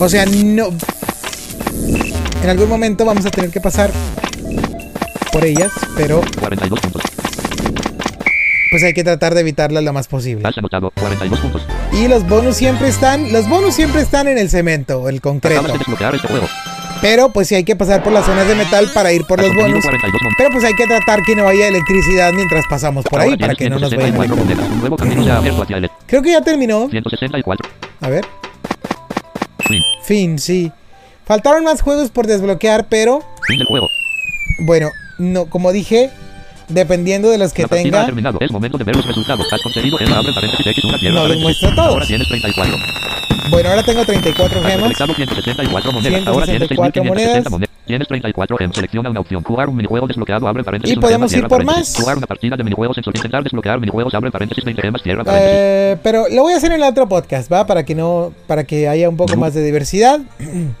O 0.00 0.08
sea, 0.08 0.24
no... 0.24 0.70
En 2.42 2.48
algún 2.48 2.70
momento 2.70 3.04
vamos 3.04 3.26
a 3.26 3.30
tener 3.30 3.50
que 3.50 3.60
pasar 3.60 3.90
por 5.30 5.44
ellas, 5.44 5.70
pero 5.94 6.22
42 6.40 6.80
puntos. 6.80 7.02
pues 8.70 8.82
hay 8.82 8.94
que 8.94 9.04
tratar 9.04 9.34
de 9.34 9.42
evitarlas 9.42 9.84
lo 9.84 9.92
más 9.92 10.08
posible. 10.08 10.48
Has 10.48 10.56
anotado 10.56 10.90
42 10.98 11.38
puntos. 11.38 11.66
Y 11.92 12.08
los 12.08 12.26
bonus 12.26 12.56
siempre 12.56 12.88
están, 12.88 13.30
los 13.30 13.46
bonus 13.46 13.74
siempre 13.74 14.00
están 14.00 14.26
en 14.26 14.38
el 14.38 14.48
cemento, 14.48 15.06
el 15.10 15.20
concreto. 15.20 15.60
Acabas 15.60 15.72
de 15.74 15.78
desbloquear 15.80 16.14
este 16.14 16.28
juego. 16.28 16.46
Pero 17.02 17.30
pues 17.30 17.48
sí 17.48 17.54
hay 17.54 17.64
que 17.64 17.76
pasar 17.76 18.02
por 18.02 18.12
las 18.12 18.24
zonas 18.24 18.48
de 18.48 18.54
metal 18.54 18.90
para 18.94 19.12
ir 19.12 19.24
por 19.26 19.38
los 19.38 19.54
bonus. 19.54 19.84
42 19.84 20.22
monedas. 20.22 20.34
Pero 20.38 20.50
pues 20.50 20.64
hay 20.64 20.74
que 20.74 20.86
tratar 20.86 21.22
que 21.22 21.36
no 21.36 21.46
haya 21.46 21.68
electricidad 21.68 22.32
mientras 22.32 22.64
pasamos 22.70 23.04
por 23.04 23.20
ahí 23.20 23.36
para 23.36 23.54
que 23.54 23.68
no 23.68 23.78
nos 23.78 23.94
vayan 23.94 24.18
a 24.18 24.24
164 24.24 24.36
monedas. 24.36 24.48
electrocutar. 24.48 24.72
Un 24.72 24.80
nuevo 24.80 24.96
camino 24.96 25.24
se 25.24 25.30
ha 25.30 25.36
abierto 25.36 25.62
hacia 25.62 25.76
el. 25.76 25.90
Creo 26.06 26.22
que 26.22 26.30
ya 26.30 26.40
terminó. 26.40 26.88
164. 26.88 27.70
A 28.00 28.08
ver. 28.08 28.39
Fin. 29.70 29.82
Fin, 30.02 30.38
sí. 30.38 30.72
Faltaron 31.24 31.64
más 31.64 31.80
juegos 31.82 32.10
por 32.10 32.26
desbloquear, 32.26 32.88
pero 32.88 33.20
Fin 33.46 33.58
del 33.58 33.66
juego. 33.66 33.88
bueno, 34.60 34.90
no, 35.18 35.46
como 35.46 35.70
dije, 35.72 36.10
dependiendo 36.68 37.28
de 37.30 37.38
los 37.38 37.52
que 37.52 37.62
La 37.62 37.68
partida 37.68 37.88
ha 37.88 37.92
tenga. 37.92 38.06
terminado. 38.06 38.38
Es 38.40 38.50
momento 38.50 38.78
de 38.78 38.84
ver 38.84 38.96
los 38.96 39.06
resultados. 39.06 39.46
Has 39.52 39.62
conseguido 39.62 40.00
en 40.00 40.12
abre 40.12 40.32
paréntesis 40.32 40.66
X 40.66 40.84
una 40.84 40.98
tierra 40.98 41.14
No 41.16 41.20
paréntesis. 41.22 41.42
muestra 41.44 41.74
todos. 41.74 41.88
Ahora 41.94 42.06
tienes 42.06 42.28
34. 42.28 42.76
Bueno, 43.50 43.68
ahora 43.70 43.82
tengo 43.82 44.04
34 44.04 44.46
Has 44.60 44.66
gemas. 44.66 44.74
recolectado 44.76 45.14
164 45.14 45.92
monedas. 45.92 46.26
Ahora 46.26 46.46
tienes 46.46 46.68
164 46.68 47.02
6560 47.02 47.50
monedas. 47.50 47.69
Tienes 47.90 48.06
34 48.06 48.56
gemas. 48.56 48.76
Selecciona 48.76 49.10
una 49.10 49.20
opción. 49.20 49.42
Jugar 49.42 49.68
un 49.68 49.76
minijuego 49.76 50.06
desbloqueado. 50.06 50.46
Abre 50.46 50.62
paréntesis. 50.62 50.96
¿Y 50.96 51.00
podemos 51.00 51.32
ir 51.32 51.48
por 51.48 51.64
más? 51.64 51.96
Jugar 51.96 52.18
una 52.18 52.26
partida 52.26 52.56
de 52.56 52.62
minijuegos 52.62 52.96
en. 52.98 53.04
Intentar 53.06 53.42
desbloquear 53.42 53.80
minijuegos. 53.80 54.14
Abre 54.14 54.30
paréntesis 54.30 54.64
20 54.64 54.82
gemas. 54.82 55.02
Cierra 55.02 55.24
paréntesis. 55.24 55.56
Eh, 55.56 55.98
pero 56.02 56.26
lo 56.30 56.42
voy 56.42 56.52
a 56.52 56.56
hacer 56.56 56.70
en 56.70 56.80
el 56.80 56.88
otro 56.88 57.08
podcast, 57.08 57.52
¿va? 57.52 57.66
Para 57.66 57.84
que 57.84 57.96
no, 57.96 58.32
para 58.46 58.62
que 58.64 58.88
haya 58.88 59.08
un 59.08 59.16
poco 59.16 59.36
más 59.36 59.54
de 59.54 59.64
diversidad. 59.64 60.20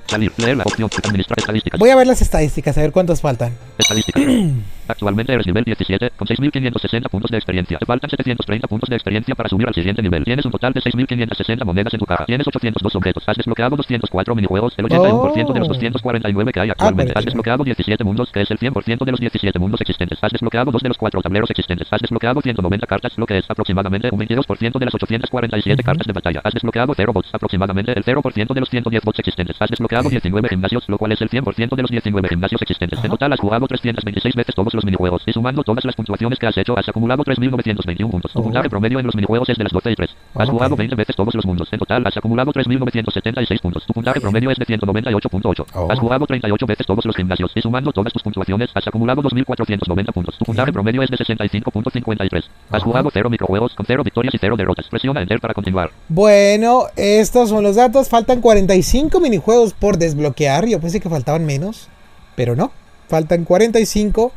Salir. 0.06 0.32
Leer 0.36 0.58
la 0.58 0.62
opción. 0.62 0.88
Administrar 1.02 1.38
estadísticas. 1.38 1.80
Voy 1.80 1.90
a 1.90 1.96
ver 1.96 2.06
las 2.06 2.22
estadísticas, 2.22 2.78
a 2.78 2.82
ver 2.82 2.92
cuántos 2.92 3.20
faltan. 3.20 3.52
Estadísticas. 3.80 4.22
Actualmente 4.90 5.32
eres 5.32 5.46
nivel 5.46 5.62
17 5.64 6.10
con 6.16 6.26
6.560 6.26 7.08
puntos 7.08 7.30
de 7.30 7.36
experiencia. 7.36 7.78
Te 7.78 7.86
faltan 7.86 8.10
730 8.10 8.66
puntos 8.66 8.88
de 8.90 8.96
experiencia 8.96 9.34
para 9.36 9.48
subir 9.48 9.68
al 9.68 9.74
siguiente 9.74 10.02
nivel. 10.02 10.24
Tienes 10.24 10.44
un 10.44 10.50
total 10.50 10.72
de 10.72 10.80
6.560 10.80 11.64
monedas 11.64 11.94
en 11.94 12.00
tu 12.00 12.06
caja. 12.06 12.24
Tienes 12.26 12.46
802 12.46 12.96
objetos. 12.96 13.22
Has 13.26 13.36
desbloqueado 13.36 13.76
204 13.76 14.34
minijuegos, 14.34 14.74
el 14.76 14.86
81% 14.86 15.52
de 15.52 15.60
los 15.60 15.68
Oh. 15.68 15.72
249 15.72 16.52
que 16.52 16.60
hay 16.60 16.70
actualmente. 16.70 17.12
por 17.12 17.18
Has 17.18 17.24
desbloqueado 17.24 17.62
17 17.64 18.02
mundos, 18.04 18.30
que 18.32 18.40
es 18.42 18.50
el 18.50 18.58
100% 18.58 19.04
de 19.04 19.10
los 19.12 19.20
17 19.20 19.58
mundos 19.58 19.80
existentes. 19.80 20.18
Has 20.20 20.32
desbloqueado 20.32 20.72
dos 20.72 20.82
de 20.82 20.88
los 20.88 20.98
cuatro 20.98 21.22
tableros 21.22 21.48
existentes. 21.50 21.86
Has 21.92 22.00
desbloqueado 22.00 22.40
190 22.40 22.86
cartas, 22.86 23.16
lo 23.16 23.26
que 23.26 23.38
es 23.38 23.48
aproximadamente 23.48 24.08
un 24.10 24.18
22% 24.18 24.78
de 24.78 24.84
las 24.84 24.94
847 24.94 25.82
cartas 25.84 26.06
de 26.06 26.12
batalla. 26.12 26.40
Has 26.42 26.54
desbloqueado 26.54 26.92
0 26.96 27.12
bots, 27.12 27.28
aproximadamente 27.32 27.92
el 27.96 28.04
0% 28.04 28.54
de 28.54 28.60
los 28.60 28.68
110 28.68 29.04
bots 29.04 29.18
existentes. 29.20 29.56
Has 29.60 29.70
desbloqueado 29.70 30.10
19 30.10 30.48
gimnasios, 30.48 30.88
lo 30.88 30.98
cual 30.98 31.12
es 31.12 31.20
el 31.22 31.30
100% 31.30 31.76
de 31.76 31.82
los 31.82 31.90
19 31.90 32.28
gimnasios 32.28 32.60
existentes. 32.62 33.02
En 33.04 33.10
total 33.10 33.32
has 33.32 33.40
jugado 33.40 33.66
326 33.70 34.34
veces 34.34 34.54
todos 34.54 34.74
los 34.74 34.84
minijuegos 34.84 35.22
y 35.26 35.32
sumando 35.32 35.62
todas 35.62 35.84
las 35.84 35.94
puntuaciones 35.96 36.38
que 36.38 36.46
has 36.46 36.56
hecho 36.58 36.76
has 36.78 36.88
acumulado 36.88 37.22
3.921 37.24 38.10
puntos. 38.10 38.32
Tu 38.32 38.38
Oh. 38.38 38.42
puntaje 38.42 38.68
promedio 38.68 38.98
en 38.98 39.06
los 39.06 39.14
minijuegos 39.14 39.48
es 39.48 39.56
de 39.56 39.64
las 39.64 39.72
12 39.72 39.92
y 39.92 39.94
3. 39.96 40.10
Has 40.34 40.48
Ok. 40.48 40.52
jugado 40.54 40.76
20 40.76 40.94
veces 40.96 41.16
todos 41.16 41.34
los 41.34 41.46
mundos. 41.46 41.68
En 41.72 41.78
total 41.78 42.02
has 42.06 42.16
acumulado 42.16 42.52
3.976 42.52 43.60
puntos. 43.60 43.86
Tu 43.86 43.92
puntaje 43.94 44.20
promedio 44.20 44.50
es 44.50 44.58
de 44.58 44.66
198.8. 44.66 45.66
Oh. 45.74 45.88
Has 45.90 45.98
jugado 45.98 46.26
38 46.26 46.66
veces 46.66 46.86
todos 46.86 47.04
los 47.04 47.16
gimnasios 47.16 47.52
y 47.54 47.60
sumando 47.60 47.92
todas 47.92 48.12
tus 48.12 48.22
puntuaciones 48.22 48.70
has 48.74 48.86
acumulado 48.86 49.22
2.490 49.22 50.12
puntos. 50.12 50.36
Tu 50.38 50.44
puntaje 50.44 50.72
promedio 50.72 51.02
es 51.02 51.10
de 51.10 51.16
65.53. 51.16 52.44
Has 52.70 52.82
jugado 52.82 53.10
0 53.12 53.30
microjuegos 53.30 53.74
con 53.74 53.86
0 53.86 54.02
victorias 54.04 54.34
y 54.34 54.38
0 54.38 54.56
derrotas. 54.56 54.86
Presiona 54.88 55.22
Enter 55.22 55.40
para 55.40 55.54
continuar. 55.54 55.90
Bueno, 56.08 56.84
estos 56.96 57.48
son 57.50 57.62
los 57.62 57.76
datos. 57.76 58.08
Faltan 58.08 58.40
45 58.40 59.20
minijuegos 59.20 59.72
por 59.74 59.96
desbloquear. 59.98 60.66
Yo 60.66 60.80
pensé 60.80 61.00
que 61.00 61.08
faltaban 61.08 61.44
menos, 61.46 61.88
pero 62.34 62.56
no. 62.56 62.72
Faltan 63.10 63.44
45. 63.44 64.32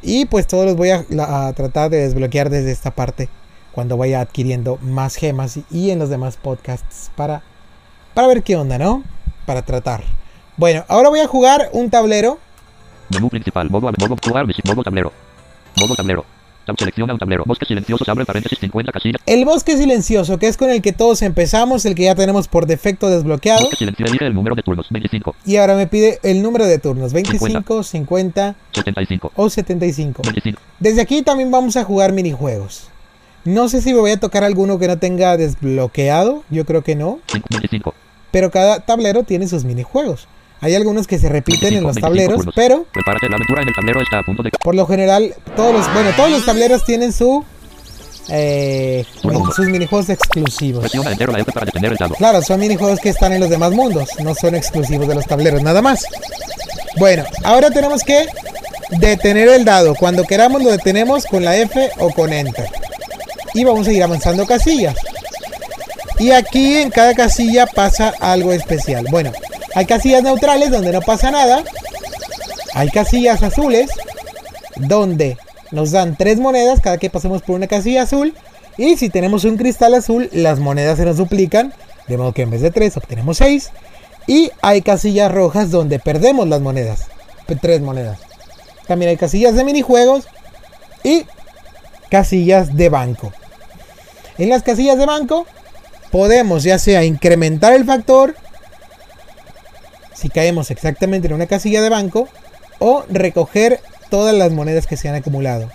Y 0.00 0.26
pues 0.26 0.46
todos 0.46 0.66
los 0.66 0.76
voy 0.76 0.90
a, 0.90 1.04
tratar 1.54 1.90
de 1.90 1.98
desbloquear 1.98 2.48
desde 2.48 2.70
esta 2.70 2.92
parte. 2.92 3.28
Cuando 3.72 3.96
vaya 3.96 4.20
adquiriendo 4.20 4.78
más 4.80 5.16
gemas 5.16 5.58
y, 5.70 5.90
en 5.90 5.98
los 5.98 6.10
demás 6.10 6.36
podcasts. 6.36 7.10
Para, 7.16 7.42
para 8.14 8.28
ver 8.28 8.44
qué 8.44 8.54
onda, 8.54 8.78
¿no? 8.78 9.02
Para 9.46 9.62
tratar. 9.62 10.04
Bueno, 10.56 10.84
ahora 10.86 11.08
voy 11.08 11.20
a 11.20 11.26
jugar 11.26 11.70
un 11.72 11.90
tablero. 11.90 12.38
Menú 13.10 13.28
principal. 13.28 13.68
Modo, 13.68 13.90
tablero. 14.84 15.12
Tablero. 15.96 16.24
Selecciona 16.78 17.12
un 17.12 17.18
tablero. 17.18 17.44
Bosque 17.46 17.66
silencioso, 17.66 18.04
abre 18.10 18.24
paréntesis 18.24 18.58
50 18.58 18.92
casillas. 18.92 19.22
El 19.26 19.44
bosque 19.44 19.76
silencioso, 19.76 20.38
que 20.38 20.48
es 20.48 20.56
con 20.56 20.70
el 20.70 20.82
que 20.82 20.92
todos 20.92 21.22
empezamos. 21.22 21.84
El 21.84 21.94
que 21.94 22.04
ya 22.04 22.14
tenemos 22.14 22.48
por 22.48 22.66
defecto 22.66 23.08
desbloqueado. 23.08 23.62
Bosque 23.62 23.76
silencioso, 23.76 24.10
elige 24.10 24.26
el 24.26 24.34
número 24.34 24.54
de 24.54 24.62
turnos. 24.62 24.86
25, 24.90 25.36
Y 25.44 25.56
ahora 25.56 25.76
me 25.76 25.86
pide 25.86 26.20
el 26.22 26.42
número 26.42 26.66
de 26.66 26.78
turnos. 26.78 27.12
25, 27.12 27.82
50 27.82 28.54
75, 28.72 29.32
o 29.36 29.50
75. 29.50 30.22
25. 30.22 30.60
Desde 30.78 31.00
aquí 31.00 31.22
también 31.22 31.50
vamos 31.50 31.76
a 31.76 31.84
jugar 31.84 32.12
minijuegos. 32.12 32.88
No 33.44 33.68
sé 33.68 33.82
si 33.82 33.92
me 33.92 34.00
voy 34.00 34.12
a 34.12 34.20
tocar 34.20 34.42
alguno 34.42 34.78
que 34.78 34.88
no 34.88 34.98
tenga 34.98 35.36
desbloqueado. 35.36 36.44
Yo 36.48 36.64
creo 36.64 36.82
que 36.82 36.96
no. 36.96 37.20
5, 37.26 37.46
25. 37.50 37.94
Pero 38.30 38.50
cada 38.50 38.80
tablero 38.80 39.22
tiene 39.22 39.46
sus 39.46 39.64
minijuegos. 39.64 40.26
Hay 40.64 40.74
algunos 40.74 41.06
que 41.06 41.18
se 41.18 41.28
repiten 41.28 41.74
en 41.74 41.84
25, 41.84 41.86
los 41.86 41.94
25 41.96 42.06
tableros, 42.08 42.54
pero 42.56 42.86
Prepárate, 42.90 43.28
la 43.28 43.36
aventura 43.36 43.60
en 43.60 43.68
el 43.68 43.74
tablero 43.74 44.00
está 44.00 44.20
a 44.20 44.22
punto 44.22 44.42
de... 44.42 44.50
por 44.50 44.74
lo 44.74 44.86
general 44.86 45.34
todos 45.54 45.74
los, 45.74 45.92
bueno, 45.92 46.08
todos 46.16 46.30
los 46.30 46.46
tableros 46.46 46.84
tienen 46.86 47.12
su 47.12 47.44
eh, 48.30 49.04
sus 49.54 49.66
minijuegos 49.66 50.08
exclusivos. 50.08 50.80
Presiona 50.80 51.12
Enter 51.12 51.28
o 51.28 51.32
la 51.32 51.40
F 51.40 51.52
para 51.52 51.66
detener 51.66 51.92
el 51.92 51.98
dado. 51.98 52.14
Claro, 52.14 52.40
son 52.40 52.60
minijuegos 52.60 52.98
que 52.98 53.10
están 53.10 53.34
en 53.34 53.40
los 53.40 53.50
demás 53.50 53.72
mundos, 53.72 54.08
no 54.22 54.34
son 54.34 54.54
exclusivos 54.54 55.06
de 55.06 55.14
los 55.14 55.26
tableros, 55.26 55.62
nada 55.62 55.82
más. 55.82 56.06
Bueno, 56.96 57.24
ahora 57.42 57.70
tenemos 57.70 58.02
que 58.02 58.26
detener 58.92 59.48
el 59.48 59.66
dado. 59.66 59.94
Cuando 59.94 60.24
queramos 60.24 60.62
lo 60.62 60.70
detenemos 60.70 61.26
con 61.26 61.44
la 61.44 61.58
F 61.58 61.90
o 61.98 62.08
con 62.08 62.32
Enter. 62.32 62.70
Y 63.52 63.64
vamos 63.64 63.86
a 63.86 63.92
ir 63.92 64.02
avanzando 64.02 64.46
casillas. 64.46 64.96
Y 66.18 66.30
aquí 66.30 66.76
en 66.76 66.88
cada 66.88 67.12
casilla 67.12 67.66
pasa 67.66 68.14
algo 68.18 68.50
especial. 68.54 69.04
Bueno, 69.10 69.30
hay 69.74 69.86
casillas 69.86 70.22
neutrales 70.22 70.70
donde 70.70 70.92
no 70.92 71.00
pasa 71.00 71.30
nada. 71.30 71.62
Hay 72.74 72.88
casillas 72.90 73.42
azules 73.42 73.90
donde 74.76 75.36
nos 75.70 75.90
dan 75.90 76.16
tres 76.16 76.38
monedas 76.38 76.80
cada 76.80 76.98
que 76.98 77.10
pasemos 77.10 77.42
por 77.42 77.56
una 77.56 77.66
casilla 77.66 78.02
azul. 78.02 78.34
Y 78.76 78.96
si 78.96 79.08
tenemos 79.08 79.44
un 79.44 79.56
cristal 79.56 79.94
azul, 79.94 80.28
las 80.32 80.60
monedas 80.60 80.98
se 80.98 81.04
nos 81.04 81.16
duplican. 81.16 81.72
De 82.08 82.16
modo 82.16 82.32
que 82.32 82.42
en 82.42 82.50
vez 82.50 82.60
de 82.60 82.70
tres 82.70 82.96
obtenemos 82.96 83.38
seis. 83.38 83.70
Y 84.26 84.50
hay 84.62 84.82
casillas 84.82 85.32
rojas 85.32 85.70
donde 85.70 85.98
perdemos 85.98 86.48
las 86.48 86.60
monedas. 86.60 87.06
Tres 87.60 87.80
monedas. 87.80 88.18
También 88.86 89.10
hay 89.10 89.16
casillas 89.16 89.54
de 89.54 89.64
minijuegos 89.64 90.26
y 91.02 91.26
casillas 92.10 92.76
de 92.76 92.88
banco. 92.88 93.32
En 94.38 94.48
las 94.48 94.62
casillas 94.62 94.98
de 94.98 95.06
banco 95.06 95.46
podemos 96.10 96.62
ya 96.62 96.78
sea 96.78 97.04
incrementar 97.04 97.72
el 97.72 97.84
factor 97.84 98.36
si 100.14 100.28
caemos 100.28 100.70
exactamente 100.70 101.28
en 101.28 101.34
una 101.34 101.46
casilla 101.46 101.82
de 101.82 101.90
banco 101.90 102.28
o 102.78 103.04
recoger 103.08 103.80
todas 104.10 104.34
las 104.34 104.52
monedas 104.52 104.86
que 104.86 104.96
se 104.96 105.08
han 105.08 105.14
acumulado. 105.14 105.70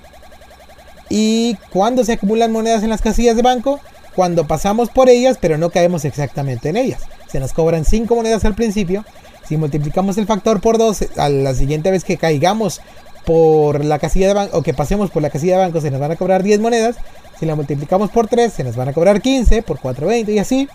¿Y 1.10 1.56
cuándo 1.72 2.04
se 2.04 2.14
acumulan 2.14 2.52
monedas 2.52 2.84
en 2.84 2.90
las 2.90 3.02
casillas 3.02 3.36
de 3.36 3.42
banco? 3.42 3.80
Cuando 4.16 4.48
pasamos 4.48 4.90
por 4.90 5.10
ellas 5.10 5.38
pero 5.40 5.58
no 5.58 5.70
caemos 5.70 6.06
exactamente 6.06 6.70
en 6.70 6.78
ellas. 6.78 7.02
Se 7.28 7.40
nos 7.40 7.54
cobran 7.54 7.86
5 7.86 8.16
monedas 8.16 8.46
al 8.46 8.56
principio. 8.56 9.06
Si 9.48 9.58
multiplicamos 9.58 10.18
el 10.18 10.28
factor 10.28 10.62
por 10.62 10.78
2, 10.78 11.18
a 11.18 11.30
la 11.30 11.54
siguiente 11.54 11.90
vez 11.92 12.04
que 12.04 12.18
caigamos 12.18 12.82
por 13.26 13.84
la 13.84 14.00
casilla 14.00 14.28
de 14.28 14.34
banco 14.34 14.58
o 14.58 14.64
que 14.64 14.74
pasemos 14.74 15.12
por 15.12 15.22
la 15.22 15.30
casilla 15.30 15.58
de 15.58 15.64
banco 15.64 15.82
se 15.82 15.92
nos 15.92 16.00
van 16.00 16.12
a 16.12 16.16
cobrar 16.16 16.44
10 16.44 16.60
monedas. 16.60 16.98
Si 17.40 17.46
la 17.46 17.56
multiplicamos 17.56 18.12
por 18.12 18.28
3 18.28 18.52
se 18.52 18.64
nos 18.64 18.76
van 18.76 18.90
a 18.90 18.94
cobrar 18.94 19.22
15, 19.22 19.64
por 19.64 19.80
4 19.80 20.08
20 20.08 20.32
y 20.32 20.40
así. 20.40 20.70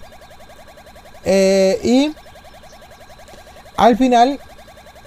Eh, 1.25 1.79
y 1.83 2.15
al 3.77 3.97
final 3.97 4.41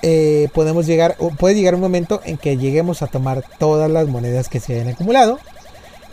eh, 0.01 0.49
podemos 0.53 0.85
llegar, 0.85 1.15
o 1.19 1.29
puede 1.29 1.55
llegar 1.55 1.75
un 1.75 1.81
momento 1.81 2.21
en 2.25 2.37
que 2.37 2.57
lleguemos 2.57 3.01
a 3.01 3.07
tomar 3.07 3.43
todas 3.57 3.89
las 3.89 4.07
monedas 4.07 4.49
que 4.49 4.59
se 4.59 4.75
hayan 4.75 4.89
acumulado. 4.89 5.39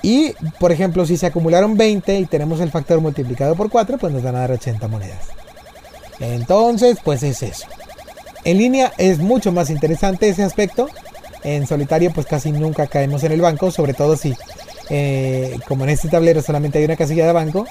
Y, 0.02 0.32
por 0.58 0.70
ejemplo, 0.70 1.06
si 1.06 1.16
se 1.16 1.26
acumularon 1.26 1.76
20 1.76 2.18
y 2.18 2.26
tenemos 2.26 2.60
el 2.60 2.70
factor 2.70 3.00
multiplicado 3.00 3.54
por 3.54 3.70
4, 3.70 3.98
pues 3.98 4.12
nos 4.12 4.22
van 4.22 4.36
a 4.36 4.40
dar 4.40 4.52
80 4.52 4.86
monedas. 4.88 5.28
Entonces, 6.20 6.98
pues 7.02 7.22
es 7.22 7.42
eso. 7.42 7.66
En 8.44 8.58
línea 8.58 8.92
es 8.98 9.18
mucho 9.18 9.50
más 9.52 9.70
interesante 9.70 10.28
ese 10.28 10.42
aspecto. 10.42 10.88
En 11.42 11.66
solitario, 11.66 12.10
pues 12.12 12.26
casi 12.26 12.52
nunca 12.52 12.86
caemos 12.86 13.24
en 13.24 13.32
el 13.32 13.40
banco, 13.40 13.70
sobre 13.70 13.94
todo 13.94 14.16
si, 14.16 14.34
eh, 14.90 15.58
como 15.66 15.84
en 15.84 15.90
este 15.90 16.08
tablero 16.08 16.42
solamente 16.42 16.78
hay 16.78 16.84
una 16.84 16.96
casilla 16.96 17.26
de 17.26 17.32
banco, 17.32 17.66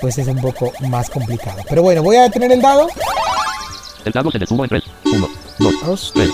pues 0.00 0.18
es 0.18 0.28
un 0.28 0.40
poco 0.40 0.72
más 0.88 1.10
complicado. 1.10 1.62
Pero 1.68 1.82
bueno, 1.82 2.02
voy 2.02 2.16
a 2.16 2.22
detener 2.22 2.52
el 2.52 2.60
dado. 2.60 2.88
El 4.08 4.12
dado 4.12 4.30
se 4.30 4.38
detuvo 4.38 4.64
en 4.64 4.70
3, 4.70 4.82
1, 5.04 5.28
2, 5.58 5.74
Dos, 5.84 6.12
3. 6.14 6.30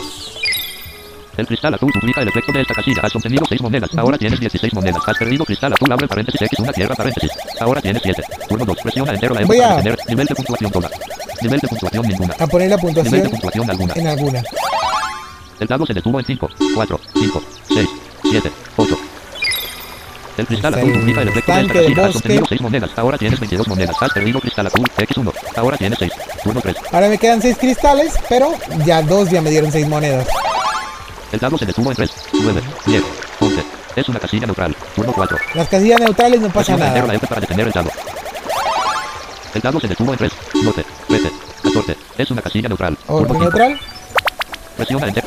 El 1.39 1.47
cristal 1.49 1.75
azul 1.75 1.91
duplica 1.93 2.23
el 2.23 2.29
efecto 2.29 2.53
de 2.53 2.61
esta 2.61 2.73
casilla. 2.73 3.01
Has 3.03 3.17
obtenido 3.17 3.45
6 3.49 3.61
monedas. 3.63 3.91
Ahora 3.97 4.17
tienes 4.17 4.39
16 4.39 4.73
monedas. 4.75 5.03
Has 5.05 5.19
perdido 5.19 5.45
cristal 5.45 5.73
azul, 5.73 5.91
abre 5.91 6.07
paréntesis 6.07 6.41
X, 6.43 6.61
una 6.61 6.73
tierra 6.73 6.95
paréntesis. 6.95 7.33
Ahora 7.61 7.81
tienes 7.81 8.01
7. 8.01 8.23
Turno 8.49 8.65
2. 8.65 8.77
Presiona 8.81 9.13
entero 9.15 9.35
la 9.35 9.41
Voy 9.45 9.59
para 9.59 9.73
a- 9.73 9.77
detener. 9.79 9.99
Nivel 10.09 10.27
de 10.29 10.35
puntuación 10.37 10.71
toda. 10.71 10.91
Nivel 11.43 11.59
de 11.59 11.67
puntuación 11.69 12.07
ninguna. 12.07 12.35
a 12.39 12.47
poner 12.47 12.71
la 12.71 12.77
Nivel 12.77 12.95
de 12.95 13.29
puntuación 13.29 13.31
puntuación 13.31 13.71
alguna. 13.71 13.95
en 13.97 14.07
alguna. 14.07 14.43
El 15.59 15.67
dado 15.67 15.85
se 15.87 15.95
detuvo 15.95 16.21
en 16.21 16.27
5, 16.27 16.49
4, 16.77 17.01
5, 17.15 17.43
6, 17.75 17.89
7, 18.31 18.53
8. 18.77 18.99
El 20.37 20.47
cristal 20.47 20.75
azul 20.75 20.93
duplica 20.93 21.23
el 21.23 21.29
efecto 21.29 21.53
del. 21.55 22.01
Has 22.01 22.17
obtenido 22.17 22.45
6 22.49 22.61
monedas. 22.61 22.91
Ahora 22.97 23.19
tienes 23.19 23.39
22 23.39 23.69
monedas. 23.69 23.97
Has 24.01 24.13
perdido 24.13 24.41
cristal 24.41 24.67
azul 24.67 24.87
X1. 24.97 25.33
Ahora 25.57 25.77
tienes 25.77 25.99
6. 25.99 26.13
Turno 26.43 26.61
3. 26.61 26.77
Ahora 26.91 27.09
me 27.09 27.19
quedan 27.19 27.41
6 27.41 27.57
cristales, 27.59 28.15
pero 28.29 28.53
ya 28.85 29.03
dos 29.03 29.31
ya 29.31 29.41
me 29.41 29.51
dieron 29.51 29.71
6 29.71 29.89
monedas. 29.89 30.27
El 31.33 31.41
dado 31.41 31.59
se 31.59 31.67
detuvo 31.67 31.91
en 31.91 31.97
3, 31.97 32.11
9, 32.33 32.63
10, 32.87 33.03
11. 33.41 33.65
Es 33.97 34.09
una 34.09 34.21
casilla 34.21 34.47
neutral. 34.47 34.77
Turno 34.95 35.13
4. 35.13 35.39
Las 35.55 35.69
casillas 35.69 36.01
neutrales 36.01 36.41
no 36.41 36.49
pasa 36.49 36.77
Presiona 36.77 36.95
la 36.97 37.01
nada. 37.03 37.15
F 37.15 37.27
para 37.27 37.41
detener 37.41 37.67
el 37.67 37.73
dado. 37.73 37.91
El 39.55 39.61
dado 39.61 39.81
se 39.81 39.89
detuvo 39.89 40.13
en 40.13 40.19
3, 40.19 40.33
12, 40.65 40.85
13, 41.09 41.33
14. 41.63 41.97
Es 42.19 42.31
una 42.31 42.43
casilla 42.43 42.69
neutral. 42.69 42.99
Otro 43.07 43.27
Turno 43.27 43.35
5. 43.35 43.43
neutral. 43.45 43.81
Presiona 44.77 45.07
enter. 45.07 45.25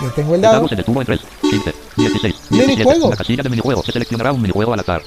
Yo 0.00 0.10
tengo 0.10 0.34
el 0.34 0.40
dado. 0.40 0.68
se 0.68 0.76
detuvo 0.76 1.00
en 1.00 1.06
3, 1.06 1.20
15, 1.42 1.74
16, 1.96 2.34
17. 2.50 2.66
Minijuego. 2.66 3.06
Una 3.06 3.16
casilla 3.16 3.42
de 3.42 3.48
minijuego. 3.48 3.82
Se 3.82 3.92
seleccionará 3.92 4.32
un 4.32 4.42
minijuego 4.42 4.74
al 4.74 4.80
azar. 4.80 5.02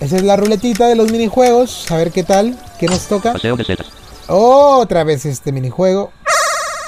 Esa 0.00 0.16
es 0.16 0.22
la 0.22 0.36
ruletita 0.36 0.88
de 0.88 0.96
los 0.96 1.10
minijuegos. 1.10 1.90
A 1.90 1.96
ver 1.96 2.10
qué 2.12 2.22
tal. 2.22 2.58
¿Qué 2.78 2.86
nos 2.86 3.06
toca? 3.06 3.32
Paseo 3.32 3.56
de 3.56 3.64
setas. 3.64 3.86
Otra 4.28 5.04
vez 5.04 5.24
este 5.24 5.52
minijuego. 5.52 6.12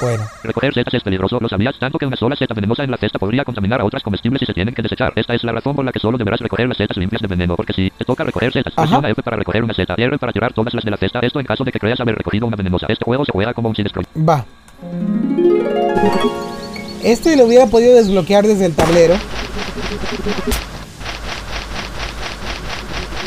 Bueno, 0.00 0.28
Recoger 0.44 0.72
setas 0.74 0.94
es 0.94 1.02
peligroso, 1.02 1.38
lo 1.40 1.48
sabías, 1.48 1.76
tanto 1.76 1.98
que 1.98 2.06
una 2.06 2.16
sola 2.16 2.36
seta 2.36 2.54
venenosa 2.54 2.84
en 2.84 2.90
la 2.92 2.96
cesta 2.98 3.18
podría 3.18 3.44
contaminar 3.44 3.80
a 3.80 3.84
otras 3.84 4.00
comestibles 4.04 4.40
y 4.42 4.46
se 4.46 4.54
tienen 4.54 4.72
que 4.72 4.80
desechar. 4.80 5.12
Esta 5.16 5.34
es 5.34 5.42
la 5.42 5.50
razón 5.50 5.74
por 5.74 5.84
la 5.84 5.90
que 5.90 5.98
solo 5.98 6.16
deberás 6.16 6.38
recoger 6.38 6.68
las 6.68 6.76
setas 6.76 6.96
limpias 6.98 7.20
de 7.20 7.26
veneno, 7.26 7.56
porque 7.56 7.72
si 7.72 7.90
te 7.90 8.04
toca 8.04 8.22
recoger 8.22 8.52
setas, 8.52 8.74
Ajá. 8.76 8.82
presiona 8.82 9.10
F 9.10 9.22
para 9.24 9.36
recoger 9.36 9.64
una 9.64 9.74
seta, 9.74 9.94
R 9.98 10.16
para 10.18 10.32
tirar 10.32 10.52
todas 10.52 10.72
las 10.72 10.84
de 10.84 10.92
la 10.92 10.96
cesta, 10.98 11.18
esto 11.20 11.40
en 11.40 11.46
caso 11.46 11.64
de 11.64 11.72
que 11.72 11.80
creas 11.80 11.98
haber 11.98 12.14
recogido 12.14 12.46
una 12.46 12.54
venenosa. 12.54 12.86
Este 12.88 13.04
juego 13.04 13.24
se 13.24 13.32
juega 13.32 13.52
como 13.54 13.70
un 13.70 13.74
sin 13.74 13.86
va. 14.16 14.44
Este 17.02 17.36
lo 17.36 17.46
hubiera 17.46 17.66
podido 17.66 17.94
desbloquear 17.94 18.46
desde 18.46 18.66
el 18.66 18.74
tablero. 18.74 19.14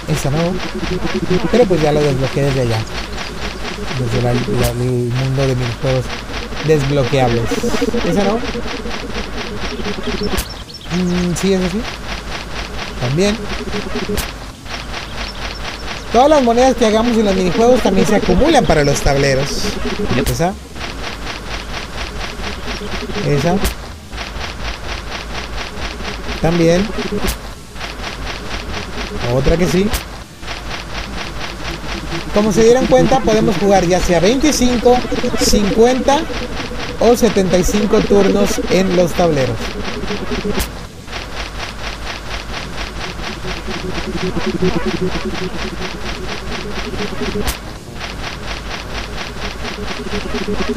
Esa 0.07 0.29
no. 0.29 0.37
Pero 1.51 1.65
pues 1.65 1.81
ya 1.81 1.91
lo 1.91 2.01
desbloqueé 2.01 2.43
desde 2.43 2.61
allá. 2.61 2.79
Desde 3.99 4.29
el 4.29 4.85
mundo 5.09 5.47
de 5.47 5.55
minijuegos 5.55 6.05
desbloqueables. 6.67 7.43
Esa 8.07 8.23
no. 8.23 8.35
Mm, 10.95 11.35
sí, 11.35 11.53
es 11.53 11.61
así. 11.61 11.81
También. 13.01 13.35
Todas 16.13 16.29
las 16.29 16.43
monedas 16.43 16.75
que 16.75 16.85
hagamos 16.85 17.17
en 17.17 17.25
los 17.25 17.35
minijuegos 17.35 17.81
también 17.81 18.05
se 18.05 18.15
acumulan 18.15 18.65
para 18.65 18.83
los 18.83 19.01
tableros. 19.01 19.63
Esa. 23.27 23.55
También. 26.41 26.87
Otra 29.33 29.57
que 29.57 29.67
sí. 29.67 29.87
Como 32.33 32.51
se 32.51 32.63
dieron 32.63 32.85
cuenta, 32.87 33.19
podemos 33.19 33.57
jugar 33.57 33.85
ya 33.85 33.99
sea 33.99 34.19
25, 34.19 34.97
50 35.39 36.21
o 36.99 37.15
75 37.15 37.99
turnos 38.01 38.61
en 38.69 38.95
los 38.95 39.11
tableros. 39.13 39.57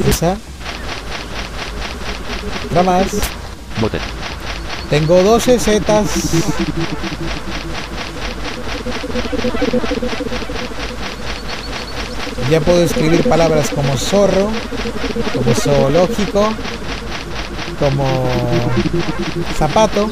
Esa. 0.09 0.37
Otra 2.65 2.83
más. 2.83 3.07
Bote. 3.79 3.99
Tengo 4.89 5.21
12 5.23 5.59
setas. 5.59 6.07
Ya 12.49 12.61
puedo 12.61 12.83
escribir 12.83 13.27
palabras 13.27 13.71
como 13.71 13.97
zorro, 13.97 14.51
como 15.33 15.55
zoológico, 15.55 16.53
como 17.79 18.29
zapato. 19.57 20.09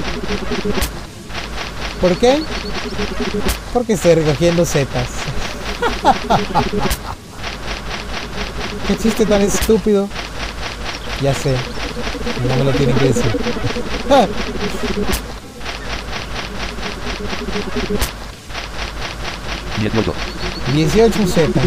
¿Por 2.02 2.18
qué? 2.18 2.42
Porque 3.72 3.94
estoy 3.94 4.16
recogiendo 4.16 4.66
setas. 4.66 5.08
Qué 8.88 8.98
chiste 8.98 9.26
tan 9.26 9.42
estúpido. 9.42 10.10
Ya 11.22 11.34
sé. 11.34 11.56
No 12.48 12.56
me 12.56 12.64
lo 12.64 12.72
tienen 12.72 12.96
que 12.98 13.06
decir. 13.06 13.32
18. 19.80 20.14
18 20.74 21.28
setas. 21.28 21.64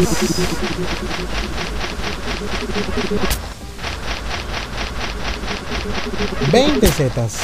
Veinte 6.51 6.87
setas. 6.91 7.37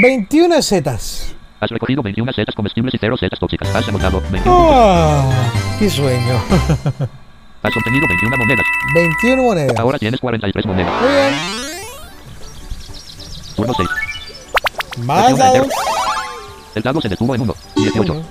Veintiuna 0.00 0.62
setas. 0.62 1.31
Has 1.62 1.70
recogido 1.70 2.02
21 2.02 2.32
setas 2.32 2.56
comestibles 2.56 2.92
y 2.92 2.98
0 2.98 3.16
setas 3.16 3.38
tóxicas. 3.38 3.72
Has 3.72 3.88
anotado 3.88 4.20
21 4.32 4.42
puntos. 4.42 4.74
¡Ah! 4.74 5.76
¡Qué 5.78 5.88
sueño! 5.88 6.34
Has 7.62 7.76
obtenido 7.76 8.04
21 8.08 8.36
monedas. 8.36 8.66
21 8.92 9.42
monedas. 9.44 9.78
Ahora 9.78 9.96
tienes 9.96 10.18
43 10.18 10.66
monedas. 10.66 10.92
Muy 11.00 11.12
bien. 11.12 11.34
Turno 13.54 13.74
6. 13.76 13.88
Más 15.06 15.38
dados. 15.38 15.68
El 16.74 16.82
dado 16.82 17.00
se 17.00 17.08
detuvo 17.08 17.32
en 17.36 17.42
1. 17.42 17.54
18. 17.76 18.12
Uno. 18.12 18.24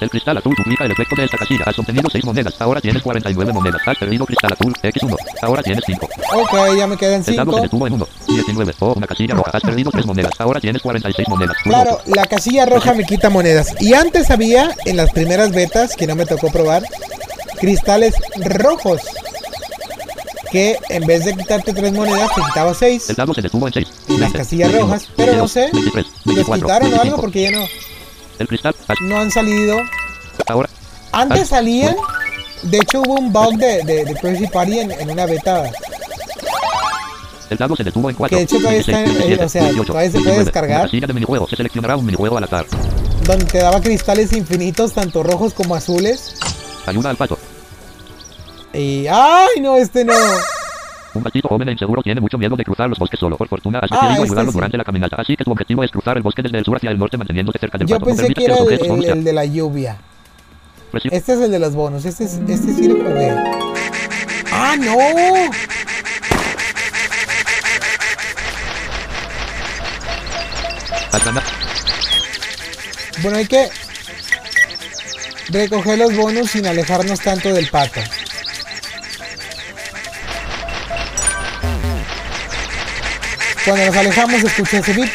El 0.00 0.10
cristal 0.10 0.36
azul 0.38 0.54
duplica 0.56 0.84
el 0.84 0.92
efecto 0.92 1.16
de 1.16 1.24
esta 1.24 1.38
casilla. 1.38 1.64
Has 1.66 1.78
obtenido 1.78 2.08
6 2.10 2.24
monedas. 2.24 2.54
Ahora 2.60 2.80
tienes 2.80 3.02
49 3.02 3.52
monedas. 3.52 3.80
Has 3.86 3.98
perdido 3.98 4.24
cristal 4.26 4.52
azul 4.52 4.72
X1. 4.82 5.16
Ahora 5.42 5.62
tienes 5.62 5.82
5. 5.86 6.08
Ok, 6.36 6.54
ya 6.78 6.86
me 6.86 6.96
quedan 6.96 7.24
El 7.26 7.36
dado 7.36 7.52
se 7.52 7.56
5. 7.58 7.62
detuvo 7.62 7.86
en 7.88 7.92
1. 7.94 8.06
19. 8.28 8.74
Oh, 8.78 8.92
una 8.94 9.06
casilla 9.06 9.34
roja. 9.34 9.50
Has 9.52 9.62
perdido 9.62 9.90
3 9.90 10.06
monedas. 10.06 10.32
Ahora 10.38 10.60
tienes 10.60 10.82
46 10.82 11.28
monedas. 11.28 11.56
Claro, 11.64 11.98
la 12.06 12.26
casilla 12.26 12.66
roja 12.66 12.94
me 12.94 13.04
quita 13.04 13.28
monedas. 13.30 13.74
Y 13.80 13.94
antes 13.94 14.30
había, 14.30 14.70
en 14.84 14.96
las 14.96 15.10
primeras 15.10 15.50
betas, 15.50 15.96
que 15.96 16.06
no 16.06 16.14
me 16.14 16.26
tocó 16.26 16.50
probar, 16.52 16.84
cristales 17.60 18.14
rojos. 18.36 19.00
Que 20.52 20.78
en 20.88 21.06
vez 21.06 21.24
de 21.26 21.34
quitarte 21.34 21.74
tres 21.74 21.92
monedas, 21.92 22.30
te 22.34 22.40
quitaba 22.40 22.72
seis. 22.72 23.10
El 23.10 23.16
dado 23.16 23.34
se 23.34 23.42
detuvo 23.42 23.66
en 23.66 23.72
6. 23.74 23.88
Y 24.08 24.16
las 24.16 24.32
casillas 24.32 24.72
rojas, 24.72 25.08
pero 25.14 25.34
no 25.34 25.46
sé, 25.46 25.68
23, 25.72 26.06
¿Los 26.24 26.34
24, 26.36 26.56
quitaron 26.66 26.86
o 26.88 27.02
algo? 27.02 27.16
25. 27.16 27.20
Porque 27.20 27.42
ya 27.42 27.50
no, 27.50 27.66
El 28.38 28.48
cristal. 28.48 28.74
no 29.02 29.18
han 29.20 29.30
salido. 29.30 29.76
Ahora. 30.46 30.68
Antes 31.12 31.48
salían. 31.48 31.96
De 32.62 32.78
hecho, 32.78 33.00
hubo 33.02 33.14
un 33.14 33.32
bug 33.32 33.56
de, 33.56 33.82
de, 33.84 34.04
de 34.04 34.14
Crazy 34.16 34.46
Party 34.46 34.80
en, 34.80 34.90
en 34.92 35.10
una 35.10 35.26
beta. 35.26 35.70
El 37.50 37.56
dado 37.56 37.74
se 37.76 37.84
detuvo 37.84 38.10
en 38.10 38.16
4. 38.16 38.36
Que 38.36 38.40
de 38.40 38.42
hecho 38.44 38.58
todavía 38.58 38.80
está 38.80 39.04
en- 39.04 39.32
eh, 39.32 39.38
o 39.44 39.48
sea, 39.48 39.70
todavía 39.86 40.10
se 40.10 40.20
puede 40.20 40.38
descargar. 40.44 40.78
La 40.80 40.84
casilla 40.84 41.06
de 41.06 41.12
minijuego. 41.14 41.48
Se 41.48 41.56
seleccionará 41.56 41.96
un 41.96 42.04
minijuego 42.04 42.36
al 42.36 42.44
azar. 42.44 42.66
Donde 43.24 43.44
te 43.46 43.58
daba 43.58 43.80
cristales 43.80 44.32
infinitos, 44.32 44.92
tanto 44.92 45.22
rojos 45.22 45.54
como 45.54 45.74
azules. 45.74 46.34
Ayuda 46.86 47.10
al 47.10 47.16
pato. 47.16 47.38
Y. 48.74 49.06
¡Ay, 49.08 49.60
no! 49.60 49.76
Este 49.76 50.04
no. 50.04 50.12
Un 51.18 51.24
gatito 51.24 51.48
joven 51.48 51.68
e 51.68 51.72
inseguro 51.72 52.00
tiene 52.02 52.20
mucho 52.20 52.38
miedo 52.38 52.54
de 52.56 52.64
cruzar 52.64 52.88
los 52.88 52.98
bosques 52.98 53.18
solo. 53.18 53.36
Por 53.36 53.48
fortuna, 53.48 53.80
has 53.80 53.90
Ah, 53.90 53.96
decidido 53.96 54.22
este 54.22 54.32
ayudarlo 54.32 54.52
sí. 54.52 54.56
durante 54.56 54.76
la 54.78 54.84
caminata. 54.84 55.16
Así 55.18 55.36
que 55.36 55.42
tu 55.44 55.50
objetivo 55.50 55.82
es 55.82 55.90
cruzar 55.90 56.16
el 56.16 56.22
bosque 56.22 56.42
desde 56.42 56.58
el 56.58 56.64
sur 56.64 56.76
hacia 56.76 56.90
el 56.90 56.98
norte 56.98 57.16
manteniéndote 57.16 57.58
cerca 57.58 57.76
del 57.76 57.88
Yo 57.88 57.96
pato. 57.96 58.04
No 58.10 58.16
pensé 58.16 58.22
permitas 58.22 58.44
que 58.44 58.52
era 58.52 58.94
los 58.96 59.04
el, 59.16 59.24
de 59.24 59.32
la 59.32 59.44
lluvia. 59.44 59.96
Presiona- 60.92 61.16
Este 61.16 61.32
es 61.32 61.40
el 61.40 61.50
de 61.50 61.58
los 61.58 61.74
bonos. 61.74 62.04
Este, 62.04 62.24
es, 62.24 62.34
este 62.34 62.72
sí 62.72 62.86
lo 62.88 62.94
jugué. 62.96 63.34
¡Ah, 64.52 64.76
no! 64.78 64.94
Bueno, 73.22 73.38
hay 73.38 73.46
que 73.46 73.68
recoger 75.50 75.98
los 75.98 76.14
bonos 76.16 76.50
sin 76.50 76.66
alejarnos 76.66 77.20
tanto 77.20 77.52
del 77.52 77.68
pato. 77.68 78.00
Cuando 83.68 83.84
nos 83.84 83.96
alejamos, 83.96 84.42
escucha 84.42 84.78
ese 84.78 84.92
beat. 84.94 85.10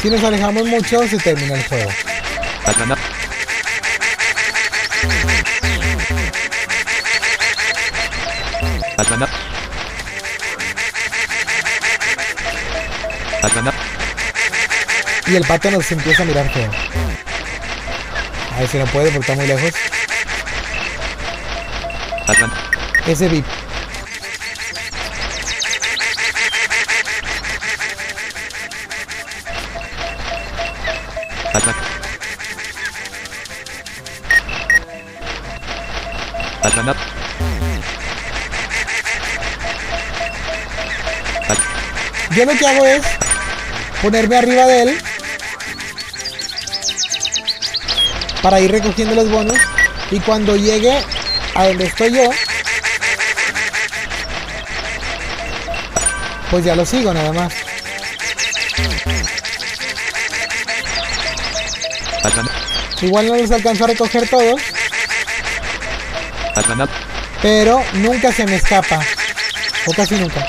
Si 0.00 0.08
nos 0.08 0.22
alejamos 0.22 0.64
mucho, 0.66 1.08
se 1.08 1.18
termina 1.18 1.54
el 1.54 1.64
juego. 1.64 1.90
Y 15.26 15.34
el 15.34 15.44
pato 15.44 15.72
nos 15.72 15.90
empieza 15.90 16.22
a 16.22 16.26
mirar 16.26 16.48
feo. 16.52 16.70
A 18.54 18.60
ver 18.60 18.68
si 18.68 18.78
no 18.78 18.86
puede 18.86 19.10
porque 19.10 19.20
está 19.20 19.34
muy 19.34 19.46
lejos. 19.48 19.91
Ese. 23.06 23.42
Has- 41.48 42.36
Yo 42.36 42.44
lo 42.44 42.52
que 42.56 42.66
hago 42.66 42.84
es 42.86 43.02
ponerme 44.00 44.36
arriba 44.36 44.66
de 44.66 44.82
él 44.82 44.98
para 48.42 48.60
ir 48.60 48.70
recogiendo 48.70 49.14
los 49.14 49.30
bonos 49.30 49.56
y 50.10 50.18
cuando 50.20 50.56
llegue 50.56 50.98
a 51.54 51.66
donde 51.66 51.84
estoy 51.84 52.12
yo 52.12 52.30
pues 56.52 56.64
ya 56.66 56.76
lo 56.76 56.84
sigo 56.84 57.14
nada 57.14 57.32
más. 57.32 57.50
Igual 63.00 63.26
no 63.26 63.36
los 63.36 63.50
alcanzo 63.50 63.84
a 63.84 63.86
recoger 63.86 64.28
todos, 64.28 64.60
pero 67.40 67.82
nunca 67.94 68.32
se 68.32 68.44
me 68.44 68.56
escapa. 68.56 69.00
O 69.86 69.94
casi 69.94 70.14
nunca. 70.16 70.46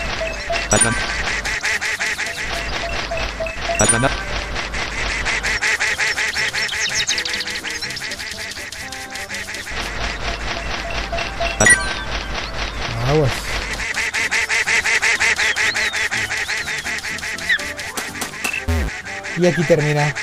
Y 19.44 19.48
aquí 19.48 19.62
termina. 19.64 20.16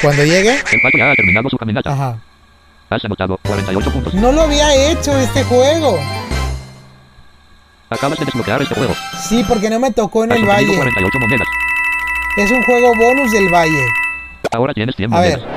Cuando 0.00 0.22
llegue, 0.24 0.50
El 0.72 0.80
pato 0.80 0.96
ya 0.98 1.10
ha 1.10 1.14
terminado 1.16 1.50
su 1.50 1.58
caminata. 1.58 1.92
ajá. 1.92 2.18
Has 2.88 3.04
anotado 3.04 3.36
48 3.44 3.90
puntos. 3.90 4.14
No 4.14 4.30
lo 4.30 4.42
había 4.42 4.72
hecho 4.92 5.18
este 5.18 5.42
juego. 5.42 5.98
Acabas 7.90 8.16
de 8.20 8.24
desbloquear 8.24 8.62
este 8.62 8.76
juego. 8.76 8.94
Sí, 9.28 9.44
porque 9.48 9.68
no 9.68 9.80
me 9.80 9.90
tocó 9.90 10.22
en 10.22 10.30
Has 10.30 10.38
el 10.38 10.46
valle. 10.46 10.76
48 10.76 11.18
monedas. 11.18 11.48
Es 12.36 12.50
un 12.52 12.62
juego 12.62 12.92
bonus 12.94 13.32
del 13.32 13.48
Valle. 13.52 13.84
Ahora 14.52 14.72
tienes 14.74 14.94
100 14.94 15.12
A 15.12 15.20
ver. 15.20 15.40
monedas. 15.40 15.56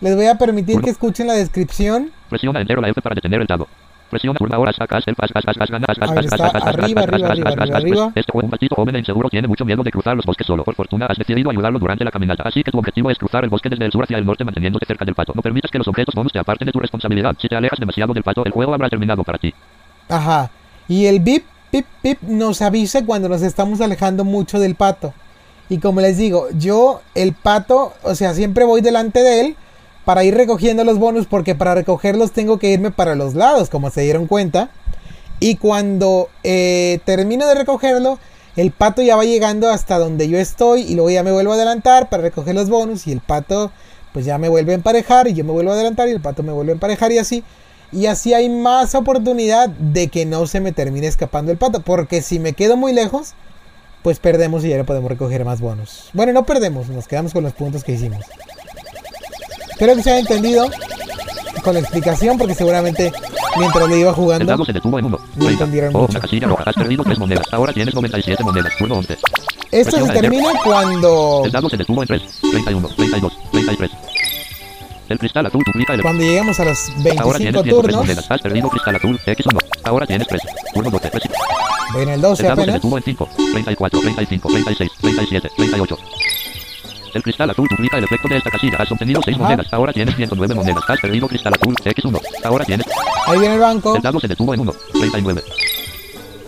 Les 0.00 0.16
voy 0.16 0.26
a 0.26 0.34
permitir 0.36 0.80
que 0.80 0.90
escuchen 0.90 1.28
la 1.28 1.34
descripción. 1.34 2.10
Presiona 2.28 2.60
entero 2.60 2.80
la 2.80 2.88
F 2.88 3.00
para 3.00 3.14
detener 3.14 3.40
el 3.42 3.46
dado. 3.46 3.68
Presiona 4.12 4.38
turno 4.38 4.54
ahora 4.54 4.74
sacas 4.74 5.04
el 5.06 5.14
pas 5.14 5.32
pas 5.32 5.42
pas 5.42 5.56
pas 5.56 5.70
ganas 5.70 5.96
A 5.98 6.12
ver, 6.12 6.24
está 6.26 6.36
arriba, 6.36 7.00
arriba, 7.00 7.28
arriba, 7.28 7.50
arriba, 7.50 7.76
arriba. 7.78 8.12
Este 8.14 8.30
joven, 8.30 8.44
un 8.44 8.50
maldito 8.50 8.74
joven 8.74 8.96
e 8.96 8.98
inseguro 8.98 9.30
tiene 9.30 9.48
mucho 9.48 9.64
miedo 9.64 9.82
de 9.82 9.90
cruzar 9.90 10.14
los 10.14 10.26
bosques 10.26 10.46
solo. 10.46 10.64
Por 10.64 10.74
fortuna 10.74 11.06
has 11.06 11.16
decidido 11.16 11.48
ayudarlo 11.48 11.78
durante 11.78 12.04
la 12.04 12.10
caminata. 12.10 12.42
Así 12.42 12.62
que 12.62 12.70
tu 12.70 12.78
objetivo 12.78 13.10
es 13.10 13.16
cruzar 13.16 13.42
el 13.42 13.48
bosque 13.48 13.70
desde 13.70 13.86
el 13.86 13.90
sur 13.90 14.04
hacia 14.04 14.18
el 14.18 14.26
norte 14.26 14.44
manteniéndote 14.44 14.84
cerca 14.84 15.06
del 15.06 15.14
pato. 15.14 15.32
No 15.34 15.40
permitas 15.40 15.70
que 15.70 15.78
los 15.78 15.88
objetos 15.88 16.14
bonus 16.14 16.30
te 16.30 16.38
aparten 16.38 16.66
de 16.66 16.72
tu 16.72 16.78
responsabilidad. 16.78 17.34
Si 17.40 17.48
te 17.48 17.56
alejas 17.56 17.78
demasiado 17.80 18.12
del 18.12 18.22
pato, 18.22 18.44
el 18.44 18.52
juego 18.52 18.74
habrá 18.74 18.90
terminado 18.90 19.24
para 19.24 19.38
ti. 19.38 19.54
Ajá. 20.10 20.50
Y 20.88 21.06
el 21.06 21.20
bip, 21.20 21.46
bip, 21.72 21.86
bip 22.02 22.20
nos 22.20 22.60
avisa 22.60 23.06
cuando 23.06 23.30
nos 23.30 23.40
estamos 23.40 23.80
alejando 23.80 24.26
mucho 24.26 24.60
del 24.60 24.74
pato. 24.74 25.14
Y 25.70 25.78
como 25.78 26.02
les 26.02 26.18
digo, 26.18 26.48
yo, 26.58 27.00
el 27.14 27.32
pato, 27.32 27.94
o 28.02 28.14
sea, 28.14 28.34
siempre 28.34 28.66
voy 28.66 28.82
delante 28.82 29.20
de 29.20 29.40
él 29.40 29.56
para 30.04 30.24
ir 30.24 30.34
recogiendo 30.34 30.84
los 30.84 30.98
bonus 30.98 31.26
porque 31.26 31.54
para 31.54 31.74
recogerlos 31.74 32.32
tengo 32.32 32.58
que 32.58 32.70
irme 32.70 32.90
para 32.90 33.14
los 33.14 33.34
lados, 33.34 33.70
como 33.70 33.90
se 33.90 34.02
dieron 34.02 34.26
cuenta. 34.26 34.70
Y 35.40 35.56
cuando 35.56 36.28
eh, 36.44 37.00
termino 37.04 37.46
de 37.46 37.54
recogerlo, 37.54 38.18
el 38.56 38.70
pato 38.70 39.02
ya 39.02 39.16
va 39.16 39.24
llegando 39.24 39.70
hasta 39.70 39.98
donde 39.98 40.28
yo 40.28 40.38
estoy 40.38 40.82
y 40.82 40.94
luego 40.94 41.10
ya 41.10 41.22
me 41.22 41.32
vuelvo 41.32 41.52
a 41.52 41.54
adelantar 41.56 42.08
para 42.08 42.22
recoger 42.22 42.54
los 42.54 42.68
bonus 42.68 43.06
y 43.06 43.12
el 43.12 43.20
pato 43.20 43.72
pues 44.12 44.24
ya 44.26 44.38
me 44.38 44.48
vuelve 44.48 44.72
a 44.72 44.74
emparejar 44.74 45.26
y 45.28 45.34
yo 45.34 45.44
me 45.44 45.52
vuelvo 45.52 45.70
a 45.70 45.74
adelantar 45.74 46.08
y 46.08 46.12
el 46.12 46.20
pato 46.20 46.42
me 46.42 46.52
vuelve 46.52 46.72
a 46.72 46.74
emparejar 46.74 47.12
y 47.12 47.18
así. 47.18 47.44
Y 47.92 48.06
así 48.06 48.32
hay 48.32 48.48
más 48.48 48.94
oportunidad 48.94 49.68
de 49.68 50.08
que 50.08 50.24
no 50.24 50.46
se 50.46 50.60
me 50.60 50.72
termine 50.72 51.06
escapando 51.06 51.52
el 51.52 51.58
pato. 51.58 51.80
Porque 51.80 52.22
si 52.22 52.38
me 52.38 52.54
quedo 52.54 52.76
muy 52.76 52.92
lejos, 52.92 53.34
pues 54.02 54.18
perdemos 54.18 54.64
y 54.64 54.70
ya 54.70 54.78
no 54.78 54.86
podemos 54.86 55.10
recoger 55.10 55.44
más 55.44 55.60
bonus. 55.60 56.10
Bueno, 56.12 56.32
no 56.32 56.44
perdemos, 56.44 56.88
nos 56.88 57.06
quedamos 57.06 57.32
con 57.32 57.44
los 57.44 57.52
puntos 57.52 57.84
que 57.84 57.92
hicimos. 57.92 58.24
Espero 59.82 59.96
que 59.96 60.02
se 60.04 60.10
haya 60.12 60.20
entendido 60.20 60.70
con 61.64 61.74
la 61.74 61.80
explicación 61.80 62.38
porque 62.38 62.54
seguramente 62.54 63.12
mientras 63.58 63.88
lo 63.88 63.96
iba 63.96 64.10
El 64.10 64.14
jugando 64.14 64.44
dado 64.46 64.64
se 64.64 64.72
detuvo 64.72 64.96
en 65.00 65.06
1. 65.06 65.18
No 65.34 65.48
entendieron 65.48 65.90
Oh, 65.96 66.02
mucho. 66.02 66.12
una 66.12 66.20
casilla 66.20 66.46
roja. 66.46 66.62
Has 66.66 66.74
perdido 66.76 67.02
3 67.02 67.18
monedas. 67.18 67.52
Ahora 67.52 67.72
tienes 67.72 67.92
97 67.92 68.44
monedas. 68.44 68.76
Turno 68.78 68.94
11. 68.98 69.18
Esto 69.72 69.90
se 69.96 69.98
enter. 70.02 70.20
termina 70.20 70.50
cuando, 70.62 71.42
El 71.44 71.50
dado 71.50 71.68
se 71.68 71.76
detuvo 71.78 72.00
en 72.02 72.06
3. 72.06 72.22
31, 72.52 72.88
32, 72.96 73.32
33. 73.50 73.90
El 75.08 75.18
cristal 75.18 75.46
azul 75.46 75.62
duplica 75.66 75.94
el... 75.94 76.02
cuando 76.02 76.22
lleguemos 76.22 76.60
a 76.60 76.64
los 76.64 76.88
Ahora 77.18 77.38
25 77.38 77.38
tienes 77.38 77.52
103 77.64 77.74
turnos. 77.74 77.96
monedas. 77.96 78.30
Has 78.30 78.40
perdido 78.40 78.68
cristal 78.68 78.94
azul 78.96 79.18
X1. 79.26 79.58
Ahora 79.82 80.06
tienes 80.06 80.28
3. 80.28 80.42
Turno 80.74 80.90
12. 80.92 81.10
Presi- 81.10 81.30
Voy 81.92 82.02
en 82.04 82.08
el 82.08 82.20
12 82.20 82.42
El 82.44 82.48
dado 82.50 82.64
se 82.64 82.70
detuvo 82.70 82.98
en 82.98 83.02
5, 83.02 83.28
34, 83.52 84.00
35, 84.00 84.48
36, 84.48 84.90
37, 85.00 85.50
38. 85.56 85.98
El 87.14 87.22
cristal 87.22 87.50
azul 87.50 87.68
duplica 87.68 87.98
el 87.98 88.04
efecto 88.04 88.28
de 88.28 88.36
esta 88.38 88.50
casilla. 88.50 88.76
Has 88.78 88.90
obtenido 88.90 89.20
6 89.22 89.36
Ajá. 89.36 89.44
monedas. 89.44 89.72
Ahora 89.72 89.92
tienes 89.92 90.16
109 90.16 90.54
monedas. 90.54 90.82
Has 90.88 91.00
perdido 91.00 91.28
cristal 91.28 91.52
azul 91.54 91.74
X1. 91.76 92.20
Ahora 92.44 92.64
tienes... 92.64 92.86
Ahí 93.26 93.38
viene 93.38 93.54
el 93.54 93.60
banco. 93.60 93.96
El 93.96 94.02
dado 94.02 94.18
se 94.18 94.28
detuvo 94.28 94.54
en 94.54 94.60
1, 94.60 94.72
39. 94.94 95.42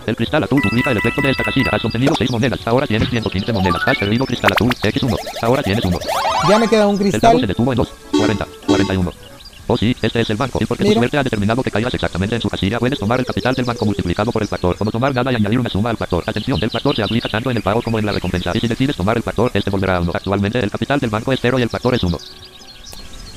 El 0.07 0.15
cristal 0.15 0.43
azul 0.43 0.61
duplica 0.63 0.91
el 0.91 0.97
efecto 0.97 1.21
de 1.21 1.31
esta 1.31 1.43
casilla. 1.43 1.69
Has 1.71 1.85
obtenido 1.85 2.13
6 2.15 2.31
monedas. 2.31 2.59
Ahora 2.67 2.87
tienes 2.87 3.09
115 3.09 3.53
monedas. 3.53 3.81
Has 3.87 3.97
perdido 3.97 4.25
cristal 4.25 4.51
azul 4.53 4.71
X1. 4.71 5.17
Ahora 5.43 5.61
tienes 5.63 5.85
1. 5.85 5.97
Ya 6.49 6.59
me 6.59 6.67
queda 6.67 6.87
un 6.87 6.95
El 7.01 7.11
dado 7.11 7.19
se 7.19 7.19
cristal. 7.19 7.47
detuvo 7.47 7.71
en 7.73 7.77
2, 7.77 7.89
40, 8.17 8.47
41. 8.67 9.11
Oh 9.67 9.77
sí, 9.77 9.95
este 10.01 10.21
es 10.21 10.29
el 10.29 10.37
banco. 10.37 10.59
Y 10.61 10.65
porque 10.65 10.83
tu 10.83 10.89
Mira. 10.89 11.01
suerte 11.01 11.17
ha 11.17 11.23
determinado 11.23 11.63
que 11.63 11.71
caigas 11.71 11.93
exactamente 11.93 12.35
en 12.35 12.41
su 12.41 12.49
casilla, 12.49 12.79
puedes 12.79 12.99
tomar 12.99 13.19
el 13.19 13.25
capital 13.25 13.55
del 13.55 13.65
banco 13.65 13.85
multiplicado 13.85 14.31
por 14.31 14.41
el 14.41 14.47
factor, 14.47 14.77
como 14.77 14.91
tomar 14.91 15.13
nada 15.13 15.31
y 15.31 15.35
añadir 15.35 15.59
una 15.59 15.69
suma 15.69 15.89
al 15.89 15.97
factor. 15.97 16.23
Atención, 16.27 16.59
el 16.61 16.69
factor 16.69 16.95
se 16.95 17.03
aplica 17.03 17.29
tanto 17.29 17.49
en 17.49 17.57
el 17.57 17.63
pago 17.63 17.81
como 17.81 17.97
en 17.97 18.05
la 18.05 18.11
recompensa. 18.11 18.51
Y 18.53 18.59
si 18.59 18.67
decides 18.67 18.95
tomar 18.95 19.17
el 19.17 19.23
factor, 19.23 19.49
este 19.53 19.69
volverá 19.69 19.97
a 19.97 20.01
1. 20.01 20.11
Actualmente 20.13 20.59
el 20.59 20.69
capital 20.69 20.99
del 20.99 21.09
banco 21.09 21.33
es 21.33 21.39
0 21.41 21.59
y 21.59 21.63
el 21.63 21.69
factor 21.69 21.95
es 21.95 22.03
1. 22.03 22.17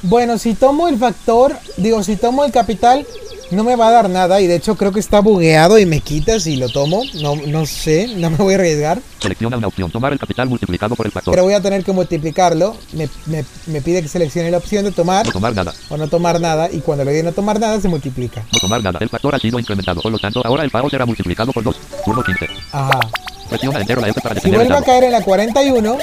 Bueno, 0.02 0.38
si 0.38 0.54
tomo 0.54 0.88
el 0.88 0.98
factor, 0.98 1.56
digo, 1.76 2.02
si 2.02 2.16
tomo 2.16 2.44
el 2.44 2.52
capital, 2.52 3.06
no 3.50 3.64
me 3.64 3.76
va 3.76 3.88
a 3.88 3.90
dar 3.92 4.10
nada. 4.10 4.40
Y 4.40 4.46
de 4.46 4.56
hecho 4.56 4.74
creo 4.76 4.92
que 4.92 5.00
está 5.00 5.20
bugueado 5.20 5.78
y 5.78 5.86
me 5.86 6.00
quita 6.00 6.38
si 6.40 6.56
lo 6.56 6.68
tomo. 6.68 7.02
No, 7.22 7.36
no 7.36 7.66
sé, 7.66 8.08
no 8.16 8.30
me 8.30 8.36
voy 8.36 8.54
a 8.54 8.56
arriesgar. 8.56 9.00
Selecciona 9.20 9.56
una 9.56 9.66
opción, 9.66 9.90
tomar 9.90 10.12
el 10.12 10.18
capital 10.18 10.48
multiplicado 10.48 10.94
por 10.94 11.06
el 11.06 11.12
factor. 11.12 11.32
Pero 11.32 11.44
voy 11.44 11.54
a 11.54 11.60
tener 11.60 11.84
que 11.84 11.92
multiplicarlo. 11.92 12.76
Me, 12.92 13.08
me- 13.26 13.44
me 13.66 13.80
pide 13.82 14.02
que 14.02 14.08
seleccione 14.08 14.50
la 14.50 14.58
opción 14.58 14.84
de 14.84 14.92
tomar 14.92 15.26
No 15.26 15.32
tomar 15.32 15.54
nada, 15.54 15.72
o 15.88 15.96
no 15.96 16.08
tomar 16.08 16.40
nada. 16.40 16.68
Y 16.70 16.80
cuando 16.80 17.04
le 17.04 17.12
doy 17.14 17.22
no 17.22 17.32
tomar 17.32 17.58
nada, 17.58 17.80
se 17.80 17.88
multiplica. 17.88 18.42
no 18.52 18.58
tomar 18.60 18.82
nada. 18.82 18.98
El 19.00 19.08
factor 19.08 19.34
ha 19.34 19.38
sido 19.38 19.58
incrementado. 19.58 20.00
Por 20.00 20.12
lo 20.12 20.18
tanto, 20.18 20.40
ahora 20.44 20.62
el 20.64 20.70
pago 20.70 20.88
será 20.90 21.04
multiplicado 21.06 21.52
por 21.52 21.62
2. 21.64 21.76
Turno 22.04 22.22
15. 22.22 22.46
Ajá. 22.72 23.00
Presiona 23.48 23.80
entero 23.80 24.00
la 24.02 24.08
F 24.08 24.20
para 24.20 24.34
Si 24.34 24.40
detener 24.50 24.60
el 24.60 24.66
vuelve 24.68 24.82
a 24.82 24.86
caer 24.86 25.04
en 25.04 25.12
la 25.12 25.22
41, 25.22 25.98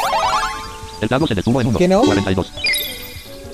El 1.02 1.08
dado 1.08 1.28
se 1.28 1.36
detuvo 1.36 1.62
en 1.62 1.68
1. 1.68 1.78
¿Que 1.78 1.88
no? 1.88 2.02
42. 2.02 2.52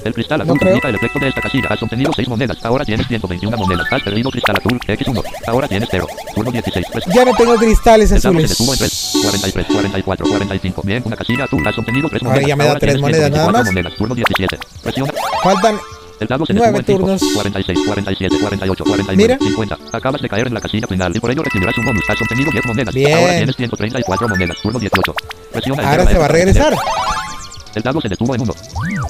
El 0.04 0.14
cristal 0.14 0.42
azul 0.42 0.58
duplica 0.58 0.90
el 0.90 0.96
efecto 0.96 1.20
de 1.20 1.28
esta 1.30 1.42
casilla. 1.42 1.68
Has 1.70 1.82
obtenido 1.84 2.12
6 2.16 2.28
monedas. 2.28 2.58
Ahora 2.66 2.84
tienes 2.86 3.08
121 3.08 3.56
monedas. 3.58 3.86
Has 3.92 4.02
perdido 4.02 4.32
cristal 4.32 4.56
azul 4.58 4.80
X1. 4.80 5.24
Ahora 5.48 5.68
tienes 5.68 5.88
0. 5.92 6.08
Turno 6.36 6.52
16. 6.52 6.86
Pues, 6.92 7.06
ya 7.14 7.26
no 7.26 7.32
tengo 7.34 7.56
cristales 7.56 8.12
detuvo 8.12 8.40
en 8.40 8.46
azules. 8.46 8.58
3. 8.58 9.12
43, 9.24 9.66
44, 9.68 10.26
45. 10.28 10.82
Bien, 10.84 11.04
una 11.06 11.16
casilla 11.16 11.44
azul. 11.44 11.68
Has 11.68 11.78
obtenido 11.78 12.10
3 12.10 12.22
Ahora 12.24 12.34
monedas. 12.34 12.48
ya 12.48 12.56
me 12.56 12.66
da 12.66 12.72
tres 12.80 12.94
tienes 12.96 13.02
monedas, 13.02 13.32
nada 13.32 13.44
124 13.52 13.60
más. 13.60 13.66
monedas. 13.68 13.94
Turno 13.98 14.16
17. 14.16 14.58
Presiona. 14.84 15.14
Faltan 15.44 15.78
El 16.20 16.28
dado 16.28 16.46
se 16.46 16.54
Nueve 16.54 16.78
detuvo 16.80 17.10
en 17.12 17.20
5. 17.20 17.20
turnos. 17.20 17.34
46, 17.36 17.80
47, 17.86 18.36
48, 18.42 18.84
49, 18.84 19.18
Mira. 19.18 19.38
50. 19.40 19.78
Acabas 19.98 20.22
de 20.22 20.30
caer 20.30 20.48
en 20.48 20.54
la 20.56 20.62
casilla 20.62 20.88
final 20.88 21.16
y 21.16 21.20
por 21.20 21.30
ello 21.32 21.44
recibirás 21.44 21.78
un 21.78 21.86
bonus. 21.86 22.04
Has 22.10 22.22
obtenido 22.22 22.52
10 22.52 22.66
monedas. 22.66 22.94
Bien. 22.96 23.14
Ahora 23.18 23.38
tienes 23.38 23.56
134 23.56 24.28
monedas. 24.30 24.58
Turno 24.64 24.80
18. 24.80 25.14
Presiona 25.52 25.90
Ahora 25.92 26.06
se 26.08 26.18
va 26.18 26.26
a 26.26 26.28
regresar. 26.28 26.76
El 27.76 27.84
dado 27.84 28.02
se 28.02 28.10
detuvo 28.10 28.36
en 28.36 28.42
1. 28.42 28.54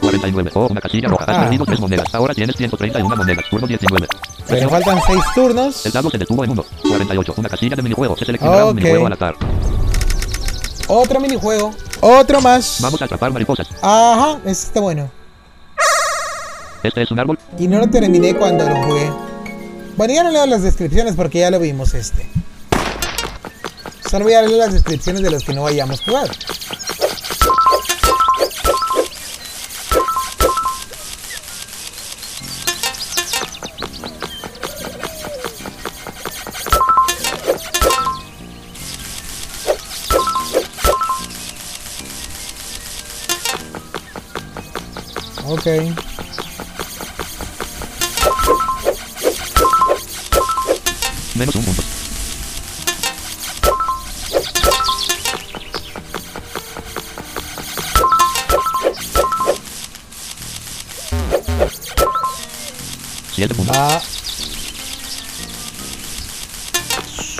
49. 0.02 0.52
Oh, 0.54 0.68
una 0.68 0.82
casilla 0.82 1.08
roja. 1.08 1.26
Has 1.26 1.38
Ah. 1.38 1.42
perdido 1.42 1.66
3 1.66 1.80
monedas. 1.80 2.14
Ahora 2.14 2.34
tienes 2.34 2.56
131 2.56 3.16
monedas. 3.16 3.46
Turno 3.50 3.68
19. 3.68 4.08
Pero 4.48 4.70
faltan 4.70 5.00
6 5.08 5.20
turnos. 5.34 5.86
El 5.86 5.92
dado 5.92 6.10
se 6.10 6.18
detuvo 6.18 6.44
en 6.44 6.52
1. 6.52 6.66
48. 6.88 7.34
Una 7.38 7.50
casilla 7.50 7.76
de 7.76 7.82
minijuego. 7.82 8.16
Se 8.18 8.26
seleccionará 8.26 8.66
Ok. 8.66 8.70
un 8.72 8.76
minijuego 8.76 9.08
al 9.08 9.14
azar. 9.14 9.36
Otro 10.88 11.20
minijuego. 11.20 11.74
Otro 12.02 12.42
más. 12.42 12.78
Vamos 12.82 13.02
a 13.02 13.06
atrapar 13.06 13.32
mariposas. 13.32 13.68
Ajá, 13.82 14.40
ese 14.46 14.68
está 14.68 14.80
bueno. 14.80 15.10
Este 16.84 17.04
es 17.04 17.12
un 17.12 17.20
árbol. 17.20 17.38
Y 17.60 17.68
no 17.68 17.78
lo 17.80 17.88
terminé 17.90 18.36
cuando 18.36 18.68
lo 18.68 18.76
jugué. 18.84 19.12
Bueno, 19.98 20.14
ya 20.14 20.24
no 20.24 20.32
leo 20.32 20.46
las 20.48 20.64
descripciones 20.64 21.16
porque 21.16 21.40
ya 21.40 21.52
lo 21.52 21.60
vimos 21.60 21.94
este. 21.94 22.28
Solo 24.10 24.26
voy 24.26 24.34
a 24.34 24.42
leer 24.42 24.58
las 24.58 24.74
descripciones 24.74 25.22
de 25.22 25.30
los 25.32 25.44
que 25.44 25.54
no 25.54 25.64
vayamos 25.64 26.02
a 26.02 26.06
jugar. 26.06 26.30
Ok. 45.46 45.66
Menos 51.36 51.56
un 51.56 51.64
punto. 51.64 51.82
Siete 63.34 63.56
puntos. 63.56 63.76
Va. 63.76 64.02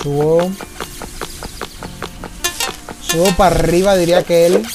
Subo. 0.02 0.50
Subo 3.02 3.36
para 3.36 3.54
arriba, 3.54 3.94
diría 3.94 4.24
que 4.24 4.46
él. 4.46 4.66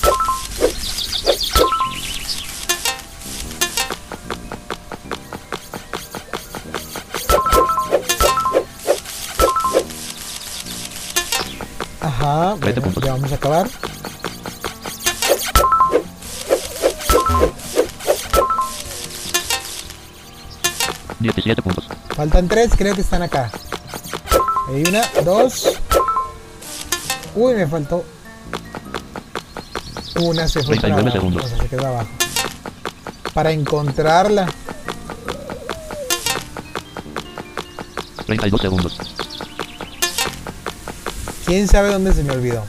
Ajá, 12.28 12.56
bueno, 12.56 12.82
ya 13.02 13.14
vamos 13.14 13.32
a 13.32 13.36
acabar. 13.36 13.70
Diecisiete 21.20 21.62
puntos. 21.62 21.88
Faltan 22.10 22.50
tres, 22.50 22.72
creo 22.78 22.94
que 22.96 23.00
están 23.02 23.22
acá. 23.22 23.50
Hay 24.68 24.84
una, 24.84 25.02
dos. 25.24 25.80
Uy, 27.34 27.54
me 27.54 27.66
faltó. 27.66 28.04
Una 30.20 30.50
se 30.50 30.64
fue 30.64 30.76
para 30.76 30.96
39 30.96 31.00
abajo. 31.00 31.18
segundos. 31.18 31.46
o 31.46 31.48
sea, 31.48 31.58
se 31.60 31.70
quedó 31.70 31.88
abajo. 31.88 32.10
Para 33.34 33.52
encontrarla. 33.52 34.48
32 38.26 38.62
segundos. 38.62 39.17
¿Quién 41.48 41.66
sabe 41.66 41.94
dónde 41.94 42.12
se 42.12 42.26
me 42.26 42.34
olvidó? 42.34 42.66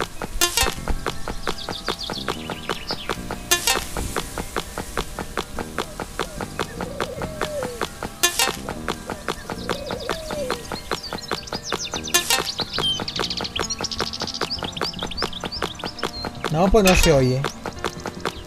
No, 16.53 16.69
pues 16.71 16.85
no 16.85 16.95
se 16.95 17.13
oye. 17.13 17.43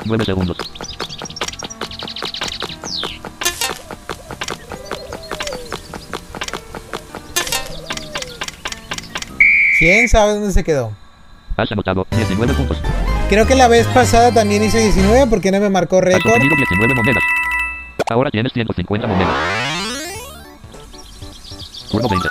9 0.05 0.23
segundos. 0.23 0.70
¿Quién 9.81 10.07
sabe 10.07 10.33
dónde 10.33 10.51
se 10.51 10.63
quedó? 10.63 10.91
Has 11.57 11.71
anotado 11.71 12.05
19 12.11 12.53
puntos. 12.53 12.79
Creo 13.29 13.47
que 13.47 13.55
la 13.55 13.67
vez 13.67 13.87
pasada 13.87 14.31
también 14.31 14.61
hice 14.63 14.77
19 14.77 15.25
porque 15.25 15.51
no 15.51 15.59
me 15.59 15.71
marcó 15.71 15.97
Has 15.97 16.03
récord. 16.03 16.33
obtenido 16.33 16.55
19 16.55 16.93
monedas. 16.93 17.23
Ahora 18.07 18.29
tienes 18.29 18.53
150 18.53 19.07
monedas. 19.07 19.33
Turno 21.89 22.07
20. 22.09 22.27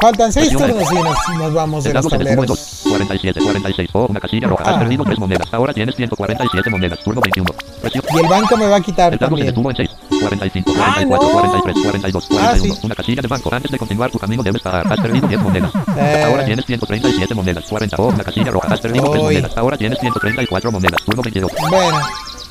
Faltan 0.00 0.30
6 0.32 0.48
Presiona. 0.50 0.72
turnos 0.74 0.92
y 0.92 0.94
nos, 0.96 1.38
nos 1.38 1.54
vamos 1.54 1.84
de 1.84 1.90
El 1.90 1.94
los 1.96 2.08
tableros. 2.08 2.46
2. 2.46 2.80
47, 2.88 3.40
46. 3.40 3.90
Oh, 3.94 4.06
una 4.06 4.20
casilla 4.20 4.48
roja. 4.48 4.62
Ah. 4.66 4.70
Has 4.72 4.78
perdido 4.78 5.04
3 5.04 5.18
monedas. 5.18 5.48
Ahora 5.52 5.72
tienes 5.72 5.96
147 5.96 6.70
monedas. 6.70 6.98
Turno 7.00 7.20
21. 7.22 7.50
Presiona. 7.80 8.08
Y 8.12 8.18
el 8.18 8.28
banco 8.28 8.56
me 8.56 8.66
va 8.66 8.76
a 8.76 8.80
quitar 8.80 9.12
El 9.14 9.18
dado 9.18 9.36
se 9.36 9.44
también. 9.44 9.46
detuvo 9.46 9.70
en 9.70 9.76
6. 9.76 9.90
45, 10.20 10.72
Ah, 10.78 10.92
44, 11.06 11.28
no. 11.28 11.32
43, 11.50 11.82
42, 11.84 12.26
41. 12.26 12.50
Ah, 12.50 12.58
sí. 12.76 12.86
Una 12.86 12.94
casilla 12.94 13.22
de 13.22 13.28
banco. 13.28 13.54
Antes 13.54 13.70
de 13.70 13.78
continuar 13.78 14.10
tu 14.10 14.18
camino 14.18 14.42
debes 14.42 14.62
pagar. 14.62 14.92
Has 14.92 15.00
perdido 15.00 15.26
10 15.28 15.40
monedas. 15.40 15.72
Eh. 15.96 16.24
Ahora 16.26 16.44
tienes 16.44 16.64
137 16.66 17.34
monedas. 17.34 17.64
40. 17.64 17.96
Oh, 17.98 18.06
una 18.08 18.24
casilla 18.24 18.50
roja. 18.50 18.68
Has 18.74 18.80
perdido 18.80 19.10
3 19.10 19.16
Uy. 19.22 19.24
monedas. 19.34 19.56
Ahora 19.56 19.76
tienes 19.78 19.98
134 19.98 20.72
monedas. 20.72 21.02
Turno 21.04 21.22
22. 21.22 21.50
Bueno, 21.70 21.98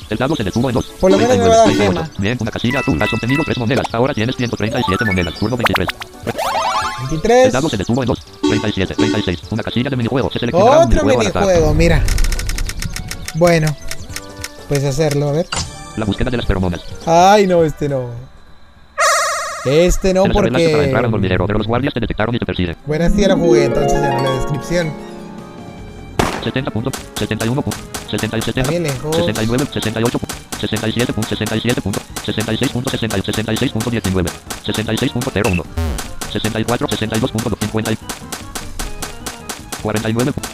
El 0.10 0.18
dado 0.18 0.36
se 0.36 0.44
detuvo 0.44 0.70
en 0.70 0.76
2. 0.76 0.86
Por 1.00 1.12
lo 1.12 1.18
menos 1.18 1.38
me 1.38 1.48
va 1.48 1.54
a 1.54 1.58
dar 1.58 1.66
38. 1.66 1.92
gema. 1.94 2.10
Bien, 2.18 2.38
una 2.42 2.52
casilla 2.52 2.80
azul. 2.80 3.02
Has 3.02 3.14
obtenido 3.14 3.44
3 3.44 3.58
monedas. 3.58 3.86
Ahora 3.94 4.14
tienes 4.14 4.36
137 4.36 5.06
monedas. 5.06 5.34
Turno 5.36 5.58
23. 5.58 5.88
El 7.02 7.08
23. 7.10 7.54
dado 7.54 7.70
se 7.70 7.78
detuvo 7.78 8.04
en 8.04 8.08
2. 8.08 8.20
37, 8.42 8.96
36. 8.96 9.40
Una 9.52 9.64
casilla 9.64 9.90
de 9.90 9.96
minijuego. 9.96 10.32
Se 10.32 10.40
seleccionará 10.40 10.80
un 10.80 10.86
Otro 10.86 11.04
minijuego 11.04 11.22
al 11.22 11.28
azar. 11.28 11.42
minijuego, 11.44 11.74
mira. 11.74 12.04
Bueno, 13.36 13.68
pues 14.70 14.84
hacerlo, 14.84 15.30
a 15.30 15.32
ver. 15.34 15.48
La 15.98 16.06
búsqueda 16.06 16.30
de 16.30 16.38
las 16.38 16.46
feromonas. 16.46 16.82
Ay, 17.06 17.48
no, 17.48 17.64
este 17.64 17.90
no. 17.90 18.10
Este 19.66 20.14
no, 20.14 20.26
revelaste 20.26 20.70
para 20.92 21.02
porque. 21.02 21.16
hormiguero, 21.16 21.48
pero 21.48 21.58
los 21.58 21.68
guardias 21.68 21.94
te 21.94 22.00
detectaron 22.00 22.36
y 22.36 22.40
te 22.40 22.46
persiguen. 22.46 22.78
Bueno, 22.86 23.06
este 23.06 23.22
ya 23.22 23.30
lo 23.30 23.38
jugué, 23.38 23.66
entonces 23.66 24.00
no 24.00 24.24
la 24.24 24.30
descripción. 24.36 24.94
70 26.44 26.70
puntos, 26.72 26.94
71 27.16 27.62
puntos, 27.64 27.82
60 28.10 28.38
y 28.38 28.42
70, 28.42 28.62
Está 28.62 28.72
bien 28.72 28.84
lejos. 28.84 29.16
69, 29.16 29.68
68 29.74 30.20
puntos, 30.20 30.38
67 30.60 31.14
puntos, 31.14 31.30
67 31.30 31.82
puntos, 31.82 32.04
66 32.26 32.72
puntos, 32.72 32.92
60 32.92 33.18
y 33.18 33.22
66 33.22 33.72
puntos, 33.72 33.92
19, 33.92 34.30
66.01, 34.66 35.64
64, 36.32 36.88
62 36.90 37.32
puntos, 37.32 37.54
50 37.60 37.92
y 37.92 37.98
49 39.82 40.32
puntos, 40.32 40.52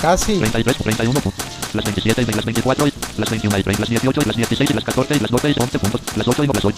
Casi. 0.00 0.38
33, 0.38 0.76
31 0.78 1.20
puntos, 1.20 1.44
las 1.74 1.84
27 1.84 2.22
y 2.22 2.24
las 2.34 2.44
24 2.44 2.86
y 2.88 2.92
las 3.18 3.30
21 3.30 3.58
y 3.58 3.62
30, 3.62 3.80
las 3.80 3.88
18 3.88 4.20
y 4.20 4.24
las 4.24 4.36
16 4.36 4.70
y 4.70 4.74
las 4.74 4.84
14 4.84 5.14
y 5.14 5.20
las 5.20 5.30
12 5.30 5.50
y 5.50 5.54
11 5.60 5.78
puntos, 5.78 6.00
las 6.16 6.28
8 6.28 6.44
y 6.44 6.46
no 6.48 6.52
las 6.54 6.64
8. 6.64 6.76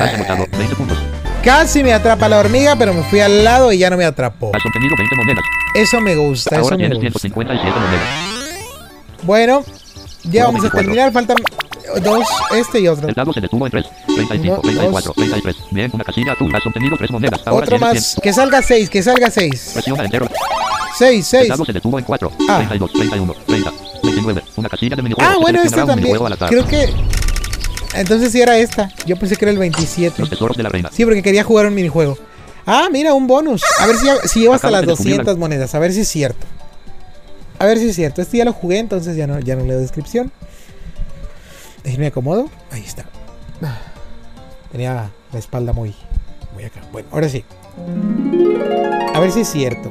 Has 0.00 0.14
anotado 0.14 0.46
Bien. 0.46 0.58
20 0.58 0.76
puntos. 0.76 1.09
Casi 1.44 1.82
me 1.82 1.92
atrapa 1.94 2.28
la 2.28 2.38
hormiga, 2.38 2.76
pero 2.76 2.92
me 2.92 3.02
fui 3.04 3.20
al 3.20 3.42
lado 3.44 3.72
y 3.72 3.78
ya 3.78 3.88
no 3.88 3.96
me 3.96 4.04
atrapó. 4.04 4.50
Has 4.54 4.64
obtenido 4.64 4.94
20 4.96 5.16
monedas. 5.16 5.44
Eso 5.74 6.00
me 6.00 6.14
gusta, 6.14 6.56
eso 6.60 6.76
me 6.76 6.88
gusta. 6.88 7.00
157 7.00 7.80
monedas. 7.80 8.08
Bueno, 9.22 9.64
ya 10.24 10.44
vamos 10.46 10.60
a 10.60 10.68
24. 10.68 10.80
terminar. 10.80 11.12
Faltan 11.12 11.36
dos, 12.02 12.26
este 12.54 12.80
y 12.80 12.88
otro. 12.88 13.08
El 13.08 13.14
dado 13.14 13.32
se 13.32 13.40
detuvo 13.40 13.64
en 13.66 13.70
3, 13.72 13.86
35, 14.06 14.52
Uno, 14.52 14.60
34, 14.62 15.02
dos. 15.06 15.14
33. 15.16 15.56
Bien, 15.70 15.90
una 15.94 16.04
casilla 16.04 16.32
azul. 16.32 16.54
Has 16.54 16.66
obtenido 16.66 16.96
3 16.98 17.10
monedas. 17.10 17.40
Ahora 17.46 17.64
Otro 17.64 17.78
más. 17.78 18.16
Que 18.22 18.32
salga 18.34 18.60
6, 18.60 18.90
que 18.90 19.02
salga 19.02 19.30
6. 19.30 19.60
100. 19.60 19.72
Presiona 19.74 20.04
entero. 20.04 20.28
6, 20.98 21.16
El 21.16 21.24
6. 21.24 21.48
dado 21.48 21.64
se 21.64 21.72
detuvo 21.72 21.98
en 21.98 22.04
4, 22.04 22.32
Ah. 22.50 22.56
32, 22.58 22.92
31, 22.92 23.34
30, 23.46 23.72
29. 24.02 24.42
Una 24.56 24.68
casilla 24.68 24.96
de 24.96 25.02
minijuego. 25.02 25.30
Ah, 25.30 25.36
bueno, 25.40 25.62
este 25.62 25.82
también. 25.84 26.18
Creo 26.48 26.66
que. 26.66 26.86
Entonces 27.94 28.32
sí 28.32 28.40
era 28.40 28.56
esta. 28.56 28.90
Yo 29.06 29.16
pensé 29.16 29.36
que 29.36 29.44
era 29.44 29.52
el 29.52 29.58
27. 29.58 30.20
Los 30.20 30.30
tesoros 30.30 30.56
de 30.56 30.62
la 30.62 30.68
reina. 30.68 30.90
Sí, 30.92 31.04
porque 31.04 31.22
quería 31.22 31.44
jugar 31.44 31.66
un 31.66 31.74
minijuego. 31.74 32.16
Ah, 32.66 32.88
mira, 32.90 33.14
un 33.14 33.26
bonus. 33.26 33.62
A 33.78 33.86
ver 33.86 33.96
si, 33.96 34.06
si 34.28 34.40
llevo 34.40 34.54
hasta 34.54 34.70
las 34.70 34.82
de 34.82 34.88
descubrir 34.88 35.16
200 35.16 35.38
monedas. 35.38 35.74
A 35.74 35.78
ver 35.78 35.92
si 35.92 36.00
es 36.00 36.08
cierto. 36.08 36.46
A 37.58 37.66
ver 37.66 37.78
si 37.78 37.88
es 37.88 37.96
cierto. 37.96 38.22
Este 38.22 38.38
ya 38.38 38.44
lo 38.44 38.52
jugué, 38.52 38.78
entonces 38.78 39.16
ya 39.16 39.26
no, 39.26 39.40
ya 39.40 39.56
no 39.56 39.64
leo 39.64 39.78
descripción. 39.78 40.32
Déjenme 41.84 42.06
acomodo. 42.08 42.48
Ahí 42.70 42.84
está. 42.84 43.04
Tenía 44.70 45.10
la 45.32 45.38
espalda 45.38 45.72
muy, 45.72 45.94
muy 46.54 46.64
acá. 46.64 46.80
Bueno, 46.92 47.08
ahora 47.10 47.28
sí. 47.28 47.44
A 49.14 49.20
ver 49.20 49.32
si 49.32 49.40
es 49.40 49.50
cierto. 49.50 49.90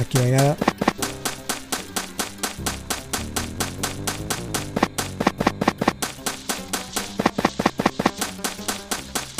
Aquí 0.00 0.18
no 0.18 0.24
hay 0.24 0.32
nada. 0.32 0.56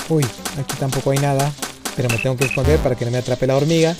Uy, 0.08 0.24
aquí 0.58 0.76
tampoco 0.78 1.10
hay 1.10 1.18
nada. 1.18 1.50
Pero 1.96 2.08
me 2.10 2.18
tengo 2.18 2.36
que 2.36 2.44
esconder 2.44 2.78
para 2.80 2.94
que 2.94 3.04
no 3.04 3.10
me 3.10 3.18
atrape 3.18 3.46
la 3.46 3.56
hormiga. 3.56 3.96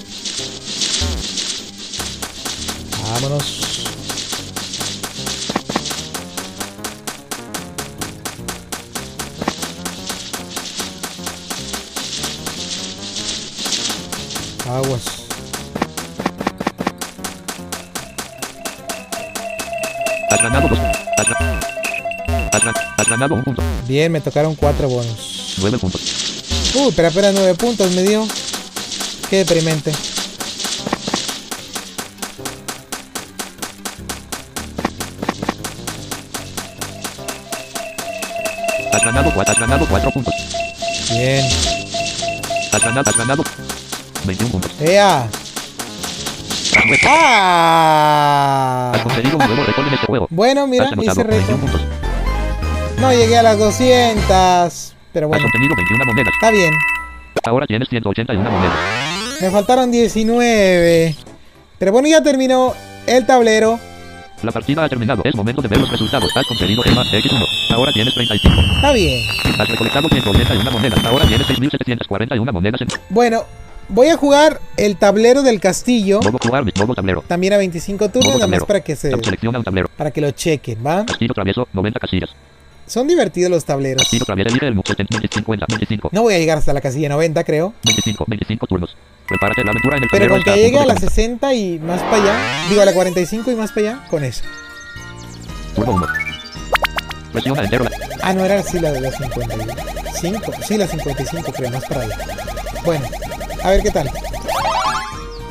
Vámonos. 3.03 3.63
Aguas. 14.69 15.07
Has 20.31 20.43
ganado 20.43 20.69
2. 20.69 20.79
Has, 20.79 21.27
ga- 21.29 21.61
has, 22.53 22.63
ga- 22.63 22.95
has 22.99 23.09
ganado 23.09 23.35
un 23.35 23.45
punto. 23.45 23.63
Bien, 23.87 24.11
me 24.11 24.21
tocaron 24.21 24.55
cuatro 24.55 24.89
bonos. 24.89 25.36
9 25.59 25.79
puntos. 25.79 26.01
Uy, 26.75 26.93
pero 26.95 27.09
apenas 27.09 27.33
nueve 27.35 27.55
puntos 27.55 27.91
me 27.93 28.03
dio. 28.03 28.27
Qué 29.31 29.39
deprimente. 29.39 29.93
Has 38.93 39.03
ganado 39.03 39.33
4. 39.35 39.53
Has 39.53 39.59
ganado 39.61 39.87
4 39.89 40.11
puntos. 40.11 40.35
Bien. 41.11 41.47
Has 42.73 42.83
ganado. 42.83 43.11
Has 43.11 43.17
ganado 43.17 43.45
21 44.25 44.53
puntos. 44.53 44.71
¡Ea! 44.81 45.21
Has 45.23 47.01
¡Ah! 47.07 48.93
conseguido 49.03 49.39
un 49.39 49.47
nuevo 49.47 49.65
récord 49.65 49.87
en 49.89 49.95
este 49.95 50.07
juego. 50.07 50.27
Bueno, 50.31 50.67
mira, 50.67 50.91
hice 51.01 51.25
21 51.25 51.25
récord. 51.67 51.81
No 52.99 53.13
llegué 53.13 53.39
a 53.39 53.43
las 53.43 53.59
200. 53.59 54.86
Pero 55.17 55.29
Has 55.29 55.31
bueno, 55.31 55.47
obtenido 55.47 55.75
21 55.75 56.05
monedas. 56.05 56.35
está 56.35 56.51
bien. 56.51 56.75
Ahora 57.45 57.67
tienes 57.67 57.89
181 57.89 58.51
monedas. 58.51 58.77
Me 59.41 59.51
faltaron 59.51 59.91
19. 59.91 61.17
Pero 61.79 61.93
bueno, 61.93 62.07
ya 62.07 62.23
terminó 62.23 62.75
el 63.07 63.25
tablero. 63.25 63.81
La 64.43 64.53
partida 64.53 64.85
ha 64.85 64.89
terminado. 64.91 65.23
Es 65.25 65.35
momento 65.35 65.63
de 65.63 65.69
ver 65.69 65.79
los 65.79 65.91
resultados. 65.91 66.31
Has 66.37 66.45
conseguido 66.45 66.83
Emma 66.85 67.03
X1. 67.03 67.47
Ahora 67.71 67.93
tienes 67.93 68.13
35. 68.13 68.61
Está 68.75 68.93
bien. 68.93 69.19
Has 69.59 69.67
recolectado 69.71 70.07
181 70.07 70.71
monedas. 70.71 71.03
Ahora 71.07 71.25
tienes 71.25 71.47
6.741 71.49 72.53
monedas 72.53 72.83
en 72.83 72.89
Bueno, 73.09 73.45
voy 73.89 74.09
a 74.09 74.19
jugar 74.19 74.61
el 74.77 74.99
tablero 74.99 75.43
del 75.43 75.61
castillo. 75.61 76.21
modo 76.21 76.37
jugar, 76.43 76.63
modo 76.79 76.95
tablero. 76.95 77.25
También 77.27 77.55
a 77.55 77.57
25 77.57 78.11
turnos, 78.11 78.35
nada 78.35 78.49
más 78.49 78.65
para 78.65 78.81
que 78.83 78.95
se 78.95 79.13
Selecciona 79.13 79.57
un 79.61 79.65
tablero. 79.65 79.89
para 79.97 80.11
que 80.11 80.21
lo 80.21 80.31
chequen, 80.33 80.87
¿va? 80.87 81.07
Castillo 81.07 81.33
travieso, 81.33 81.67
90 81.73 82.01
casillas. 82.01 82.37
Son 82.87 83.09
divertidos 83.09 83.51
los 83.51 83.65
tableros. 83.65 84.03
Castillo 84.03 84.25
travieso, 84.25 84.51
elige 84.51 84.69
el 84.69 84.81
70, 84.85 85.29
50, 85.29 85.67
25, 85.69 86.09
No 86.13 86.23
voy 86.23 86.35
a 86.35 86.39
llegar 86.39 86.59
hasta 86.59 86.73
la 86.73 86.81
casilla 86.81 87.09
90, 87.09 87.43
creo. 87.45 87.75
25, 87.85 88.25
25 88.29 88.67
turnos. 88.67 88.97
Prepárate 89.27 89.65
la 89.65 89.73
aventura 89.73 89.97
en 89.97 90.05
el 90.05 90.09
Pero 90.09 90.29
con 90.29 90.43
que 90.43 90.55
llegue 90.55 90.79
a 90.79 90.87
la 90.87 90.95
de 90.95 91.01
60 91.01 91.55
y 91.55 91.79
más 91.81 92.01
para 92.03 92.23
allá, 92.23 92.69
digo 92.69 92.83
a 92.83 92.85
la 92.85 92.93
45 92.93 93.51
y 93.51 93.55
más 93.57 93.73
para 93.73 93.91
allá, 93.91 94.09
con 94.09 94.23
eso. 94.23 94.45
Turno 95.75 95.95
1. 95.95 96.07
Presiona 97.33 97.65
entero 97.65 97.85
la... 97.85 97.91
Ah, 98.23 98.33
no 98.33 98.45
era 98.45 98.61
así 98.61 98.79
la 98.79 98.93
de 98.93 99.01
la 99.01 99.11
55. 99.11 100.53
Sí, 100.67 100.79
la 100.79 100.87
55, 100.87 101.53
creo, 101.53 101.71
más 101.71 101.85
para 101.85 102.03
allá. 102.03 102.17
Bueno, 102.85 103.07
a 103.63 103.71
ver 103.71 103.83
qué 103.83 103.91
tal. 103.91 104.09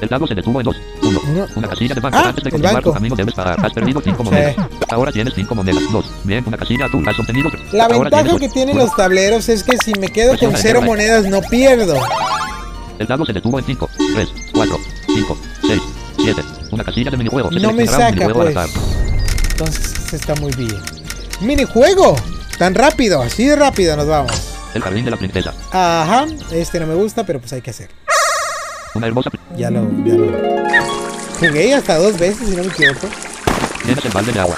El 0.06 0.10
dado 0.10 0.28
se 0.28 0.36
detuvo 0.36 0.60
en 0.60 0.66
2. 0.66 0.76
1. 1.02 1.20
Uno. 1.32 1.48
Una 1.56 1.68
casilla 1.68 1.96
de 1.96 2.00
banco. 2.02 2.18
Ah, 2.20 2.30
Antes 2.30 2.44
de 2.44 2.52
continuar 2.52 2.84
tu 2.84 2.94
camino 2.94 3.16
debes 3.16 3.34
pagar. 3.34 3.66
Has 3.66 3.74
perdido 3.74 4.00
5 4.04 4.18
Sí. 4.24 4.30
monedas. 4.30 4.56
Ahora 4.92 5.12
tienes 5.12 5.34
5 5.34 5.56
monedas. 5.56 5.82
2. 5.92 6.06
Bien, 6.24 6.44
una 6.46 6.58
casilla 6.58 6.86
azul. 6.86 7.10
Has 7.10 7.20
obtenido 7.20 7.50
3. 7.50 7.74
La 7.74 7.86
Ahora 7.86 7.98
ventaja 8.10 8.38
que 8.38 8.50
tienen 8.50 8.78
los 8.78 8.96
tableros 8.96 9.50
es 9.50 9.64
que 9.64 9.78
si 9.84 9.94
me 10.00 10.10
quedo 10.10 10.38
con 10.38 10.38
cero 10.40 10.56
entero 10.58 10.80
la- 10.82 10.86
monedas 10.86 11.26
no 11.26 11.42
pierdo. 11.42 11.96
El 13.00 13.08
dado 13.08 13.26
se 13.26 13.34
detuvo 13.34 13.58
en 13.58 13.66
5, 13.66 13.90
3, 14.14 14.30
4, 14.54 14.78
5, 15.08 15.38
6, 15.68 15.82
7. 16.18 16.42
Una 16.72 16.84
casilla 16.84 17.10
de 17.10 17.18
minijuego. 17.18 17.52
Se 17.52 17.60
No 17.60 17.74
me 17.74 17.88
saca, 17.88 18.30
pues. 18.30 18.56
Entonces 19.52 20.14
está 20.14 20.36
muy 20.36 20.52
bien. 20.54 20.80
¡Minijuego! 21.42 22.16
Tan 22.60 22.76
rápido, 22.76 23.22
así 23.24 23.46
de 23.48 23.56
rápido 23.56 23.98
nos 23.98 24.08
vamos. 24.08 24.32
El 24.76 24.82
jardín 24.84 25.04
de 25.06 25.12
la 25.12 25.18
princesa. 25.18 25.52
Ajá, 25.72 26.26
este 26.52 26.80
no 26.80 26.86
me 26.88 26.94
gusta, 26.96 27.26
pero 27.26 27.40
pues 27.40 27.52
hay 27.54 27.62
que 27.62 27.72
hacer. 27.72 27.90
Una 28.96 29.08
hermosa... 29.08 29.30
Ya 29.58 29.70
lo, 29.70 29.88
ya 30.06 30.16
lo. 30.16 30.32
Jugué 31.40 31.74
hasta 31.74 31.98
dos 31.98 32.18
veces, 32.18 32.48
si 32.48 32.56
no 32.56 32.64
me 32.64 32.70
equivoco. 32.70 33.08
Tienes 33.84 34.06
el 34.06 34.12
balde 34.12 34.32
de 34.32 34.40
agua. 34.40 34.58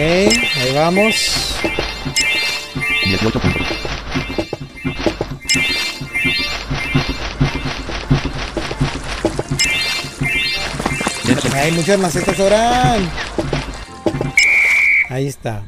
Ahí 0.00 0.72
vamos. 0.74 1.56
18 3.04 3.40
puntos. 3.40 3.66
Hay 11.54 11.72
muchas 11.72 11.98
macetas 11.98 12.36
sobran. 12.36 13.10
Ahí 15.08 15.26
está. 15.26 15.62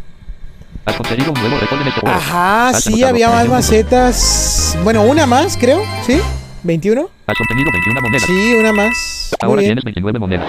Has 0.84 0.96
conseguido 0.96 1.32
un 1.32 1.40
nuevo 1.40 1.58
récord 1.58 1.80
en 1.82 1.88
este 1.88 2.00
juego. 2.00 2.16
Ajá, 2.16 2.68
Has 2.68 2.84
sí, 2.84 3.02
había 3.04 3.28
más 3.28 3.36
21 3.38 3.40
puntos. 3.40 3.50
macetas. 3.50 4.78
Bueno, 4.82 5.02
una 5.02 5.26
más, 5.26 5.56
creo. 5.56 5.82
¿Sí? 6.06 6.20
¿21? 6.64 7.08
Has 7.26 7.40
obtenido 7.40 7.70
21 7.72 8.00
monedas. 8.00 8.22
Sí, 8.26 8.54
una 8.54 8.72
más. 8.72 9.36
Ahora 9.40 9.62
tienes 9.62 9.84
29 9.84 10.18
monedas. 10.18 10.46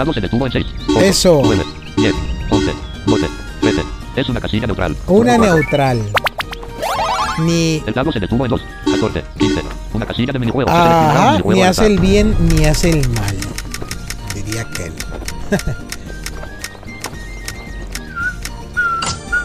El 0.00 0.06
dado 0.06 0.14
se 0.14 0.20
detuvo 0.22 0.46
en 0.46 0.52
6. 0.52 0.66
Eso. 1.02 1.42
9, 1.44 1.62
10, 1.98 2.14
11, 2.48 2.72
12, 3.04 3.28
13. 3.60 3.82
Es 4.16 4.30
una 4.30 4.40
casilla 4.40 4.66
neutral. 4.66 4.96
Una 5.06 5.36
neutral. 5.36 6.00
Ni. 7.40 7.82
El 7.86 7.92
dado 7.92 8.10
se 8.10 8.18
detuvo 8.18 8.46
en 8.46 8.50
2, 8.50 8.62
14, 8.92 9.22
15. 9.38 9.62
Una 9.92 10.06
casilla 10.06 10.32
de 10.32 10.38
minijuegos. 10.38 10.72
Ajá, 10.72 11.32
minijuego 11.32 11.52
ni 11.52 11.62
hace 11.64 11.84
el 11.84 12.00
bien 12.00 12.34
ni 12.48 12.64
hace 12.64 12.88
el 12.88 13.06
mal. 13.10 13.36
Diría 14.34 14.62
aquel. 14.62 14.94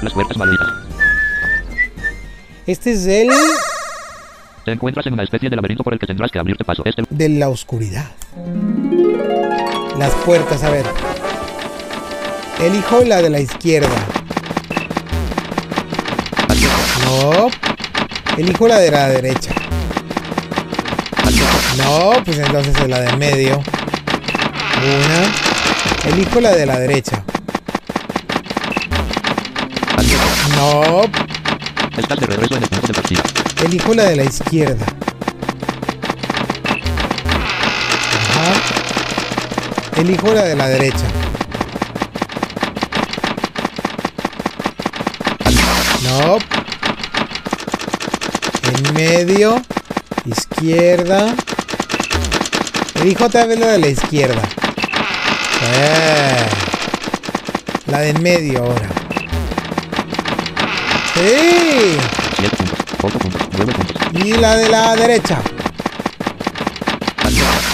Las 0.04 0.14
puertas 0.14 0.38
malditas. 0.38 0.70
Este 2.66 2.94
es 2.94 3.06
el 3.08 3.30
Te 4.64 4.72
encuentras 4.72 5.06
en 5.06 5.12
una 5.12 5.24
especie 5.24 5.50
de 5.50 5.58
laberinto 5.58 5.84
por 5.84 5.92
el 5.92 6.00
que 6.00 6.08
tendrás 6.08 6.32
que 6.32 6.40
abrirte 6.40 6.64
paso. 6.64 6.82
Este 6.86 7.04
de 7.10 7.28
la 7.28 7.50
oscuridad. 7.50 8.06
Las 9.98 10.12
puertas, 10.26 10.64
a 10.64 10.70
ver. 10.70 10.86
Elijo 12.62 13.02
la 13.04 13.22
de 13.22 13.30
la 13.30 13.40
izquierda. 13.40 13.90
No. 17.06 17.48
Elijo 18.38 18.68
la 18.68 18.78
de 18.80 18.92
la 18.92 19.08
derecha. 19.08 19.52
No, 21.78 22.12
pues 22.24 22.38
entonces 22.40 22.76
es 22.76 22.88
la 22.90 23.02
del 23.02 23.18
medio. 23.18 23.62
Una. 24.78 26.14
Elijo 26.14 26.40
la 26.42 26.52
de 26.54 26.66
la 26.66 26.80
derecha. 26.80 27.24
No, 30.56 31.04
Estás 31.98 32.20
de 32.20 32.26
regreso 32.28 32.56
en 32.56 32.64
el 32.64 32.70
de 32.70 32.94
partida. 32.94 33.24
elijo 33.64 33.94
la 33.94 34.04
de 34.04 34.16
la 34.18 34.24
izquierda. 34.24 34.86
Elijo 39.98 40.34
la 40.34 40.44
de 40.44 40.56
la 40.56 40.68
derecha. 40.68 41.06
No. 46.04 46.38
En 48.64 48.94
medio. 48.94 49.62
Izquierda. 50.26 51.34
Elijo 52.96 53.26
otra 53.26 53.46
vez 53.46 53.60
la 53.60 53.68
de 53.68 53.80
la 53.80 53.88
izquierda. 53.88 54.42
Eh. 55.62 56.46
La 57.88 58.00
de 58.00 58.10
en 58.10 58.22
medio 58.22 58.64
ahora. 58.64 58.90
Sí. 61.14 61.98
7 62.38 62.56
puntos, 62.58 62.80
8 63.02 63.20
puntos, 63.20 63.48
9 63.54 63.74
puntos. 63.74 64.26
Y 64.26 64.34
la 64.34 64.58
de 64.58 64.70
la 64.70 64.96
derecha. 64.96 65.42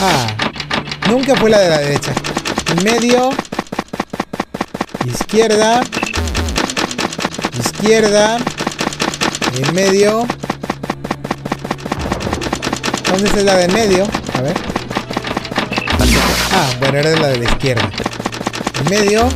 Ah. 0.04 0.41
Nunca 1.10 1.36
fue 1.36 1.50
la 1.50 1.60
de 1.60 1.70
la 1.70 1.78
derecha. 1.80 2.14
En 2.72 2.84
medio. 2.84 3.32
Izquierda. 5.06 5.82
Izquierda. 7.60 8.38
En 9.56 9.74
medio. 9.74 10.26
¿Dónde 13.12 13.28
es 13.28 13.44
la 13.44 13.56
de 13.56 13.66
en 13.66 13.74
medio? 13.74 14.08
A 14.38 14.42
ver. 14.42 14.56
Ah, 16.54 16.70
bueno, 16.80 17.00
era 17.00 17.20
la 17.20 17.28
de 17.28 17.38
la 17.40 17.46
izquierda. 17.46 17.90
En 18.80 18.90
medio. 18.90 19.28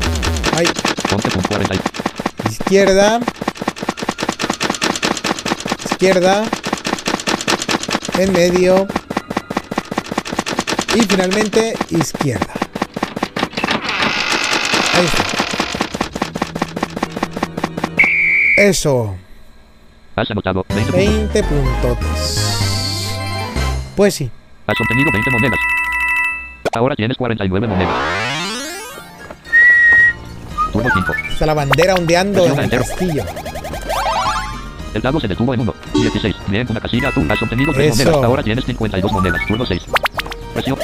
Ay, 0.56 0.66
11.40. 0.66 1.80
izquierda. 2.50 3.20
Izquierda. 5.92 6.44
En 8.18 8.32
medio. 8.32 8.88
Y 10.96 11.02
finalmente 11.02 11.76
izquierda. 11.90 12.54
Ahí 14.94 15.06
está. 15.06 15.24
Eso. 18.58 19.16
Has 20.16 20.32
anotado 20.32 20.66
20 20.70 20.92
puntos. 20.94 20.96
20 20.96 21.44
puntotes. 21.44 23.20
Pues 23.98 24.14
sí. 24.16 24.32
Has 24.68 24.80
obtenido 24.80 25.12
20 25.12 25.32
monedas. 25.32 25.60
Ahora 26.74 26.96
tienes 26.96 27.18
49 27.18 27.68
monedas. 27.68 27.94
Turno 30.72 30.90
5. 30.94 31.14
Está 31.30 31.46
la 31.46 31.54
bandera 31.54 31.96
ondeando 31.96 32.46
en 32.46 32.60
el 32.60 32.70
castillo. 32.70 33.26
El 34.94 35.02
dado 35.02 35.20
se 35.20 35.28
detuvo 35.28 35.54
en 35.54 35.60
1. 35.60 35.74
16. 35.94 36.36
Bien, 36.48 36.66
una 36.70 36.80
casilla 36.80 37.10
azul. 37.10 37.30
Has 37.30 37.42
obtenido 37.42 37.74
3 37.74 38.00
Eso. 38.00 38.06
monedas. 38.06 38.24
Ahora 38.24 38.44
tienes 38.44 38.64
52 38.64 39.12
monedas. 39.12 39.42
Turno 39.46 39.66
6. 39.66 39.82
Presión. 40.56 40.80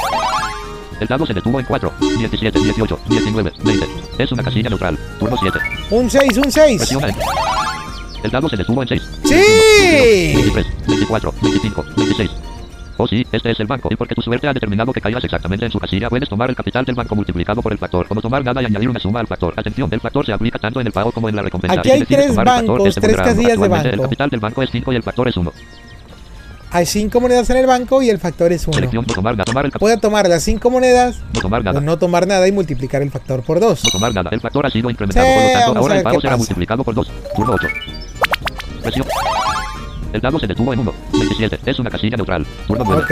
El 0.99 1.07
dado 1.07 1.25
se 1.25 1.33
detuvo 1.33 1.59
en 1.59 1.65
4. 1.65 1.93
17, 2.19 2.59
18, 2.59 2.99
19, 3.07 3.53
20. 3.63 3.87
Es 4.19 4.31
una 4.31 4.43
casilla 4.43 4.69
neutral. 4.69 4.99
Turno 5.17 5.37
7. 5.39 5.59
Un 5.89 6.09
6, 6.09 6.37
un 6.37 6.51
6. 6.51 6.77
Presiona 6.77 7.07
en. 7.07 7.15
El 8.23 8.31
dado 8.31 8.49
se 8.49 8.57
detuvo 8.57 8.81
en 8.83 8.87
6. 8.89 9.01
¡Sí! 9.23 10.33
23, 10.35 10.67
24, 10.87 11.33
25, 11.41 11.85
26. 11.95 12.31
Oh 12.97 13.07
sí, 13.07 13.25
este 13.31 13.49
es 13.49 13.59
el 13.61 13.65
banco. 13.65 13.87
Y 13.89 13.95
porque 13.95 14.13
tu 14.13 14.21
suerte 14.21 14.47
ha 14.47 14.53
determinado 14.53 14.91
que 14.93 15.01
caigas 15.01 15.23
exactamente 15.23 15.65
en 15.65 15.71
su 15.71 15.79
casilla, 15.79 16.09
puedes 16.09 16.29
tomar 16.29 16.49
el 16.49 16.55
capital 16.55 16.85
del 16.85 16.93
banco 16.93 17.15
multiplicado 17.15 17.61
por 17.61 17.71
el 17.71 17.79
factor. 17.79 18.05
O 18.09 18.13
no 18.13 18.21
tomar 18.21 18.43
nada 18.43 18.61
y 18.61 18.65
añadir 18.65 18.89
una 18.89 18.99
suma 18.99 19.21
al 19.21 19.27
factor. 19.27 19.53
Atención, 19.55 19.89
el 19.91 20.01
factor 20.01 20.25
se 20.25 20.33
aplica 20.33 20.59
tanto 20.59 20.81
en 20.81 20.87
el 20.87 20.93
pago 20.93 21.11
como 21.11 21.29
en 21.29 21.35
la 21.37 21.41
recompensa. 21.41 21.79
Aquí 21.79 21.89
si 21.89 21.93
hay 21.93 21.99
decides 22.01 22.17
tres 22.17 22.27
tomar 22.27 22.47
el 22.47 22.53
factor, 22.53 22.77
bancos, 22.77 22.87
este 22.89 23.01
tres 23.01 23.15
casillas 23.15 23.59
de 23.59 23.67
banco. 23.69 23.87
El 23.87 24.01
capital 24.01 24.29
del 24.29 24.39
banco 24.41 24.61
es 24.61 24.69
5 24.69 24.93
y 24.93 24.95
el 24.97 25.03
factor 25.03 25.27
es 25.29 25.37
1. 25.37 25.53
Hay 26.73 26.85
5 26.85 27.19
monedas 27.19 27.49
en 27.49 27.57
el 27.57 27.65
banco 27.67 28.01
y 28.01 28.09
el 28.09 28.17
factor 28.17 28.51
es 28.53 28.65
1. 28.65 28.73
Selección 28.75 29.05
no 29.05 29.13
tomar. 29.13 29.35
Tomar 29.43 29.65
el 29.65 29.71
Puedo 29.71 29.97
tomar 29.97 30.29
las 30.29 30.41
5 30.43 30.69
monedas 30.69 31.17
no 31.33 31.41
tomar 31.41 31.63
nada. 31.65 31.79
o 31.79 31.81
no 31.81 31.97
tomar 31.99 32.25
nada 32.25 32.47
y 32.47 32.51
multiplicar 32.53 33.01
el 33.01 33.11
factor 33.11 33.43
por 33.43 33.59
2. 33.59 33.83
No 33.83 33.89
tomar 33.91 34.13
nada. 34.13 34.29
El 34.31 34.39
factor 34.39 34.65
ha 34.65 34.69
sido 34.69 34.89
incrementado. 34.89 35.27
Sí, 35.27 35.33
por 35.33 35.43
lo 35.43 35.51
tanto, 35.59 35.79
ahora 35.79 35.97
el 35.97 36.03
pago 36.03 36.21
será 36.21 36.31
pasa. 36.31 36.37
multiplicado 36.37 36.83
por 36.85 36.95
2. 36.95 37.11
Turno 37.35 37.53
8. 37.55 37.67
Presión. 38.83 39.05
El 40.13 40.21
dado 40.21 40.39
se 40.39 40.47
detuvo 40.47 40.71
en 40.73 40.79
1. 40.79 40.93
27. 41.11 41.59
Es 41.65 41.79
una 41.79 41.89
casilla 41.89 42.15
neutral. 42.15 42.45
Turno 42.67 42.83
9. 42.85 43.01
Ok, 43.03 43.11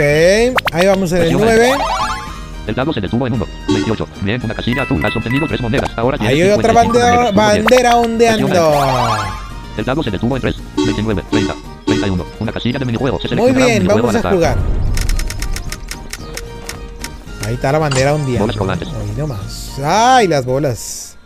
ahí 0.74 0.86
vamos 0.86 1.12
en 1.12 1.18
el 1.18 1.22
Presiona 1.24 1.44
9. 1.54 1.72
El 2.66 2.74
dado 2.74 2.92
se 2.94 3.00
detuvo 3.02 3.26
en 3.26 3.32
1. 3.34 3.46
28. 3.68 4.08
Bien, 4.22 4.40
una 4.42 4.54
casilla 4.54 4.82
azul. 4.84 5.04
Has 5.04 5.16
obtenido 5.16 5.46
3 5.46 5.60
monedas. 5.60 5.90
Ahora 5.96 6.16
Ahí 6.20 6.40
hay 6.40 6.50
otra 6.50 6.70
55 6.72 6.98
bandera, 6.98 7.10
monedas. 7.12 7.34
Turno 7.34 7.52
10. 7.52 7.64
bandera 7.64 7.96
ondeando. 7.96 9.26
El 9.76 9.84
dado 9.84 10.02
se 10.02 10.10
detuvo 10.10 10.36
en 10.36 10.42
3. 10.42 10.56
29. 10.76 11.22
30. 11.30 11.54
31. 11.90 12.24
Una 12.38 12.52
casilla 12.52 12.78
de 12.78 12.84
minijuego. 12.84 13.18
Se 13.20 13.34
Muy 13.34 13.50
un 13.50 13.56
bien, 13.56 13.86
vamos 13.86 14.14
a 14.14 14.30
jugar. 14.30 14.56
Ahí 17.46 17.54
está 17.54 17.72
la 17.72 17.78
bandera 17.78 18.14
un 18.14 18.24
día. 18.26 18.38
Bolas 18.40 18.56
rodantes. 18.56 18.88
Ahí 18.88 19.14
nomás. 19.16 19.78
¡Ay, 19.84 20.28
las 20.28 20.44
bolas! 20.44 21.16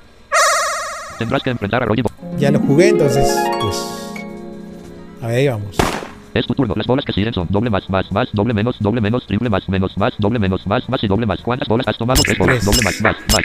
Tendrás 1.19 1.43
que 1.43 1.51
enfrentar 1.51 1.83
a 1.83 1.87
Roy 1.87 1.99
y 1.99 2.03
Bo- 2.03 2.11
Ya 2.39 2.51
lo 2.51 2.59
jugué, 2.61 2.89
entonces, 2.89 3.29
pues. 3.61 3.77
A 5.23 5.27
ver, 5.29 5.37
ahí 5.37 5.49
vamos. 5.49 5.77
Es 6.33 6.47
tu 6.47 6.55
turno. 6.55 6.75
Las 6.77 6.87
bolas 6.87 7.05
que 7.05 7.13
siguen 7.13 7.33
son 7.35 7.47
doble 7.51 7.71
más, 7.71 7.89
más, 7.89 8.11
más, 8.11 8.29
doble 8.33 8.55
menos, 8.55 8.77
doble 8.81 9.01
menos, 9.01 9.25
triple 9.27 9.49
más, 9.49 9.69
menos, 9.69 9.97
más, 9.97 10.15
doble 10.19 10.39
menos, 10.39 10.67
más, 10.67 10.89
más 10.89 11.03
y 11.05 11.07
doble 11.07 11.27
más. 11.27 11.41
¿Cuántas 11.43 11.69
bolas 11.69 11.87
has 11.87 11.97
tomado? 11.99 12.23
Tres 12.25 12.39
bolas. 12.39 12.65
Doble 12.65 12.83
más, 12.83 13.01
más, 13.01 13.17
más. 13.33 13.43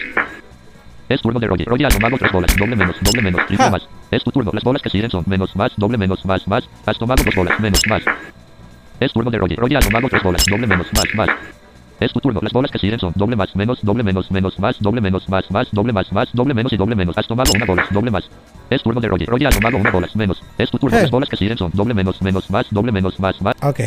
Es 1.10 1.22
turno 1.22 1.40
de 1.40 1.48
Roger. 1.48 1.68
Roger 1.68 1.88
ha 1.88 1.90
tomado 1.90 2.18
tres 2.18 2.32
bolas. 2.32 2.56
Doble 2.56 2.76
menos, 2.76 2.96
doble 3.02 3.22
menos, 3.24 3.46
triple 3.48 3.66
Ja. 3.66 3.72
más. 3.72 3.88
Es 4.12 4.24
tu 4.24 4.32
turno. 4.32 4.52
Las 4.54 4.64
bolas 4.64 4.82
que 4.82 4.90
siguen 4.90 5.10
son 5.10 5.24
menos, 5.28 5.56
más, 5.56 5.72
doble 5.76 5.98
menos, 5.98 6.24
más, 6.24 6.48
más. 6.48 6.70
Has 6.86 6.98
tomado 7.00 7.24
dos 7.24 7.34
bolas. 7.36 7.60
Menos, 7.60 7.82
más. 7.88 8.04
Es 9.00 9.12
turno 9.12 9.32
de 9.32 9.38
Roger. 9.40 9.58
Roger 9.60 9.78
ha 9.78 9.82
tomado 9.82 10.08
tres 10.08 10.22
bolas. 10.24 10.46
Doble 10.46 10.68
menos, 10.68 10.88
más, 10.94 11.06
más. 11.16 11.30
Es 12.00 12.14
tu 12.14 12.20
turno. 12.22 12.40
Las 12.42 12.54
bolas 12.54 12.72
que 12.72 12.80
siguen 12.80 13.00
son 13.00 13.12
doble 13.16 13.36
más, 13.36 13.54
menos, 13.56 13.80
doble 13.82 14.04
menos, 14.04 14.32
menos, 14.32 14.58
más, 14.60 14.80
doble 14.80 15.02
menos, 15.02 15.28
más, 15.28 15.50
más, 15.52 15.68
doble 15.72 15.92
más, 15.92 16.12
más, 16.14 16.30
doble 16.32 16.54
menos 16.54 16.72
y 16.72 16.78
doble 16.78 16.96
menos. 16.96 17.18
Has 17.18 17.28
tomado 17.28 17.52
una 17.54 17.66
bola. 17.66 17.86
Doble 17.90 18.12
más. 18.12 18.30
Es 18.70 18.82
turno 18.84 19.02
de 19.02 19.08
Roger. 19.08 19.28
Roger 19.28 19.48
ha 19.48 19.52
tomado 19.52 19.78
una 19.78 19.90
bola. 19.92 20.08
Menos. 20.14 20.42
Es 20.58 20.70
tu 20.70 20.78
turno. 20.78 20.96
Eh. 20.98 21.02
Las 21.02 21.12
bolas 21.12 21.28
que 21.28 21.36
siguen 21.38 21.58
son 21.58 21.72
doble 21.74 21.94
menos, 21.94 22.22
menos, 22.22 22.50
más, 22.52 22.68
doble 22.70 22.92
menos, 22.92 23.20
más, 23.20 23.42
más. 23.42 23.56
Ok. 23.64 23.80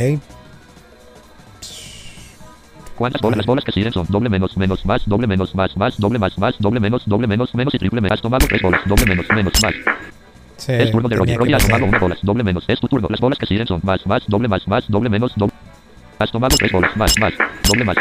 ¿Cuántas 2.97 3.20
bolas? 3.22 3.38
Las 3.38 3.47
bolas 3.47 3.64
que 3.64 3.72
siguen 3.72 3.93
son 3.93 4.07
doble 4.09 4.28
menos, 4.28 4.57
menos, 4.57 4.84
más, 4.84 5.03
doble 5.07 5.26
menos, 5.26 5.55
más, 5.55 5.76
más, 5.76 5.99
doble 5.99 6.18
más, 6.18 6.38
más, 6.38 6.55
doble 6.59 6.80
menos, 6.80 7.03
doble 7.07 7.26
menos, 7.26 7.55
menos 7.55 7.74
y 7.74 7.78
triple 7.78 8.01
menos. 8.01 8.16
Has 8.16 8.22
tomado 8.22 8.47
tres 8.47 8.62
bolas, 8.62 8.80
doble 8.86 9.07
menos, 9.07 9.26
menos, 9.34 9.53
más. 9.62 9.74
Sí, 10.57 10.72
Es 10.72 10.90
turno 10.90 11.09
de 11.09 11.16
Roger. 11.16 11.38
Roger 11.38 11.55
ha 11.55 11.59
tomado 11.59 11.84
una 11.86 11.99
bola, 11.99 12.16
doble 12.22 12.45
menos. 12.45 12.64
Es 12.68 12.78
tu 12.78 12.88
turno. 12.88 13.09
Las 13.11 13.20
bolas 13.20 13.38
que 13.38 13.47
siguen 13.47 13.66
son 13.66 13.80
más, 13.82 14.07
más, 14.07 14.22
doble 14.28 14.49
más, 14.49 14.66
más, 14.68 14.84
doble 14.88 15.09
menos, 15.09 15.32
doble. 15.36 15.55
Has 16.18 16.30
tomado 16.30 16.57
tres 16.57 16.70
bolas, 16.70 16.97
más, 16.97 17.18
más, 17.18 17.32
doble 17.66 17.84
más. 17.84 17.97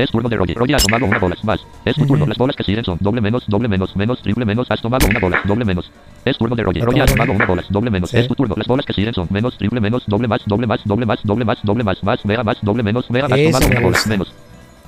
Es 0.00 0.10
turno 0.10 0.30
de 0.30 0.36
Roger. 0.36 0.56
Roger 0.56 0.76
ha 0.76 0.78
tomado 0.78 1.04
una 1.04 1.18
bola, 1.18 1.36
más. 1.42 1.60
Es 1.84 1.94
tu 1.94 2.06
turno. 2.06 2.26
Las 2.26 2.38
bolas 2.38 2.56
que 2.56 2.64
siguen 2.64 2.82
son 2.82 2.96
doble 3.02 3.20
menos, 3.20 3.44
doble 3.46 3.68
menos, 3.68 3.94
menos, 3.94 4.22
triple 4.22 4.46
menos. 4.46 4.70
Has 4.70 4.80
tomado 4.80 5.06
una 5.06 5.20
bola, 5.20 5.42
doble 5.44 5.62
menos. 5.62 5.92
Es 6.24 6.38
turno 6.38 6.56
de 6.56 6.62
Roger. 6.62 6.84
Roger 6.84 7.02
ha 7.02 7.06
tomado 7.06 7.32
una 7.32 7.44
bola, 7.44 7.62
doble 7.68 7.90
menos. 7.90 8.14
Es 8.14 8.26
tu 8.26 8.34
turno. 8.34 8.54
Las 8.56 8.66
bolas 8.66 8.86
que 8.86 8.94
siguen 8.94 9.12
son 9.12 9.28
menos, 9.28 9.58
triple 9.58 9.78
menos, 9.78 10.02
doble 10.06 10.26
más, 10.26 10.40
doble 10.46 10.66
más, 10.66 10.80
doble 10.86 11.04
más, 11.04 11.20
doble 11.22 11.44
más, 11.44 11.58
doble 11.62 11.84
más, 11.84 12.02
más, 12.02 12.24
mega 12.24 12.42
más, 12.42 12.56
doble 12.62 12.82
menos, 12.82 13.10
mega. 13.10 13.26
Has 13.26 13.42
tomado 13.42 13.66
una 13.66 13.80
bola, 13.80 13.98
menos. 14.06 14.32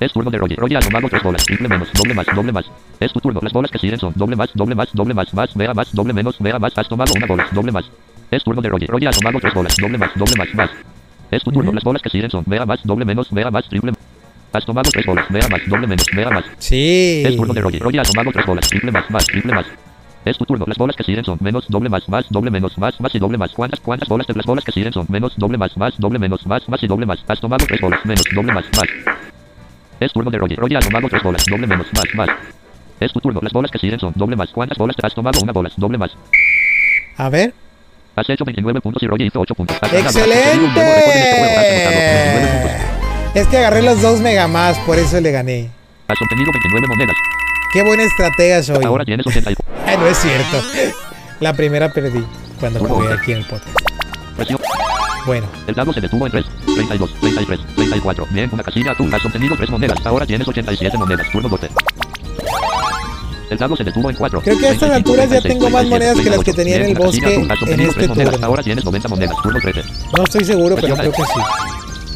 Es 0.01 0.13
turno 0.15 0.31
de 0.31 0.39
Roger. 0.39 0.59
Roger 0.59 0.79
ha 0.79 0.81
tomado 0.81 1.09
tres 1.11 1.23
bolas, 1.23 1.45
triple 1.45 1.69
menos, 1.69 1.93
doble 1.93 2.15
más, 2.15 2.27
doble 2.35 2.53
más. 2.53 2.65
Es 2.99 3.13
tu 3.13 3.21
turno. 3.21 3.41
Las 3.43 3.53
bolas 3.53 3.71
que 3.71 3.79
siguen 3.79 3.99
son 3.99 4.15
doble 4.17 4.35
más, 4.35 4.49
doble 4.55 4.75
más, 4.75 4.89
doble 4.95 5.13
más, 5.13 5.35
más, 5.35 5.55
mega 5.55 5.75
más, 5.75 5.93
doble 5.93 6.15
menos, 6.15 6.41
mega 6.41 6.59
más. 6.59 6.73
Has 6.79 6.89
tomado 6.89 7.13
una 7.15 7.27
bola, 7.27 7.47
doble 7.53 7.71
más. 7.71 7.85
Es 8.31 8.43
turno 8.43 8.63
de 8.63 8.71
Roger. 8.71 8.89
Roger 8.89 9.09
ha 9.09 9.13
tomado 9.13 9.39
tres 9.41 9.53
bolas, 9.53 9.77
doble 9.77 9.99
más, 9.99 10.11
doble 10.17 10.37
más, 10.39 10.55
más. 10.55 10.71
Es 11.31 11.45
tu 11.45 11.53
turno. 11.53 11.71
Las 11.71 11.85
bolas 11.85 12.01
que 12.01 12.09
siguen 12.09 12.31
son 12.31 12.45
mega 12.47 12.65
más, 12.65 12.83
doble 12.83 13.05
menos, 13.05 13.31
mega 13.31 13.51
más, 13.51 13.69
triple. 13.69 13.93
Has 14.53 14.67
tomado 14.67 14.91
tres 14.91 15.07
bolas, 15.07 15.31
mega 15.31 15.49
más, 15.49 15.61
doble 15.67 15.87
menos, 15.87 16.07
mega 16.13 16.31
más. 16.31 16.45
Sí. 16.59 17.23
Es 17.25 17.37
turno 17.37 17.55
de 17.55 17.61
Roger. 17.63 17.81
Roger 17.81 18.01
ha 18.01 18.05
tomado 18.05 18.31
tres 18.33 18.45
bolas, 18.45 18.69
triple 18.69 18.93
más, 18.93 19.11
más, 19.11 19.27
triple 19.27 19.55
más. 19.55 19.67
Es 20.25 20.39
tu 20.39 20.45
turno. 20.45 20.65
Las 20.69 20.77
bolas 20.77 20.95
que 20.95 21.03
siguen 21.03 21.25
son 21.25 21.39
menos, 21.41 21.67
doble 21.69 21.89
más, 21.89 22.09
más, 22.09 22.27
doble 22.29 22.51
menos, 22.51 22.77
más, 22.79 23.01
más 23.01 23.15
y 23.15 23.19
doble 23.19 23.39
más. 23.39 23.53
¿Cuántas, 23.53 23.81
cuántas 23.81 24.09
bolas 24.09 24.27
de 24.27 24.35
las 24.35 24.47
bolas 24.47 24.65
que 24.65 24.71
siguen 24.71 24.93
son 24.93 25.07
menos, 25.09 25.35
doble 25.37 25.59
más, 25.59 25.77
más, 25.77 25.99
doble 25.99 26.19
menos, 26.19 26.47
más, 26.47 26.69
más 26.69 26.83
y 26.83 26.87
doble 26.87 27.07
más? 27.07 27.25
Has 27.27 27.41
tomado 27.41 27.65
tres 27.67 27.81
bolas, 27.81 28.05
menos, 28.05 28.25
doble 28.33 28.53
más, 28.53 28.65
más. 28.77 29.17
Es 29.99 30.13
turno 30.13 30.31
de 30.31 30.39
Roger. 30.39 30.59
Roger 30.59 30.77
ha 30.77 30.81
tomado 30.81 31.09
tres 31.09 31.23
bolas, 31.23 31.45
doble 31.47 31.67
menos, 31.67 31.87
más, 31.95 32.15
más. 32.15 32.29
Es 33.01 33.13
tu 33.13 33.21
turno. 33.21 33.41
Las 33.43 33.53
bolas 33.53 33.71
que 33.71 33.79
siguen 33.79 33.99
son 33.99 34.13
doble 34.15 34.37
más. 34.37 34.51
¿Cuántas 34.51 34.79
bolas 34.79 34.97
te 34.97 35.07
has 35.07 35.15
tomado? 35.15 35.41
Una 35.43 35.53
bola, 35.53 35.71
doble 35.77 35.99
más. 35.99 36.13
A 37.17 37.29
ver. 37.29 37.53
Has 38.15 38.29
hecho 38.29 38.45
29 38.45 38.81
puntos 38.81 39.03
y 39.03 39.07
Roger 39.07 39.27
hizo 39.27 39.41
8 39.41 39.55
puntos. 39.55 39.79
Has 39.81 39.91
ganado. 39.91 40.19
Este 40.19 40.31
juego. 40.31 40.73
29 40.75 42.49
puntos. 42.49 43.12
Es 43.35 43.47
que 43.49 43.57
agarré 43.57 43.83
los 43.83 44.03
dos 44.03 44.21
mega 44.21 44.47
más, 44.47 44.79
por 44.81 44.99
eso 44.99 45.21
le 45.21 45.31
gané. 45.33 45.71
Has 46.09 46.21
obtenido 46.21 46.51
29 46.53 46.87
monedas. 46.89 47.17
Qué 47.73 47.83
buena 47.83 48.03
estratega 48.03 48.63
soy. 48.63 48.85
Ahora 48.85 49.05
tienes 49.05 49.27
84. 49.27 49.65
Ay, 49.87 49.97
no 49.97 50.07
es 50.07 50.19
cierto. 50.19 50.63
La 51.41 51.55
primera 51.55 51.91
perdí 51.93 52.25
cuando 52.61 52.81
jugué 52.81 53.13
aquí 53.15 53.33
en 53.33 53.39
el 53.39 53.45
podcast. 53.47 53.77
Presión. 54.37 54.61
Bueno, 55.25 55.47
El 55.69 55.75
dado 55.75 55.93
se 55.93 56.01
detuvo 56.01 56.27
en 56.27 56.33
3, 56.33 56.45
32, 56.75 57.15
33, 57.21 57.61
34. 57.77 58.27
Bien, 58.31 58.51
una 58.53 58.63
casilla 58.63 58.91
azul. 58.93 59.15
Has 59.15 59.25
obtenido 59.25 59.57
3 59.57 59.71
monedas. 59.71 59.99
Ahora 60.05 60.27
tienes 60.27 60.47
87 60.47 60.99
monedas. 60.99 61.31
Turno 61.31 61.49
12. 61.49 61.69
El 63.51 63.59
dado 63.59 63.77
se 63.77 63.85
detuvo 63.85 64.11
en 64.11 64.17
4. 64.17 64.41
Creo 64.41 64.59
que 64.59 64.67
a 64.67 64.71
estas 64.73 64.91
alturas 64.91 65.31
ya 65.31 65.41
tengo 65.41 65.71
más 65.71 65.87
monedas 65.87 66.19
que 66.21 66.29
las 66.31 66.41
que 66.41 66.53
tenía 66.53 66.77
en 66.77 66.83
el 66.87 66.95
bosque 66.95 67.35
en 67.35 67.81
este 67.81 68.09
monedas. 68.09 68.33
turno. 68.33 68.47
Ahora 68.47 68.63
tienes 68.63 68.85
90 68.85 69.09
monedas. 69.09 69.37
Turno 69.43 69.61
13. 69.61 69.83
no 70.17 70.25
estoy 70.25 70.45
seguro, 70.45 70.75
pero 70.81 70.97
creo 70.97 71.13
que 71.13 71.23
sí. 71.23 71.41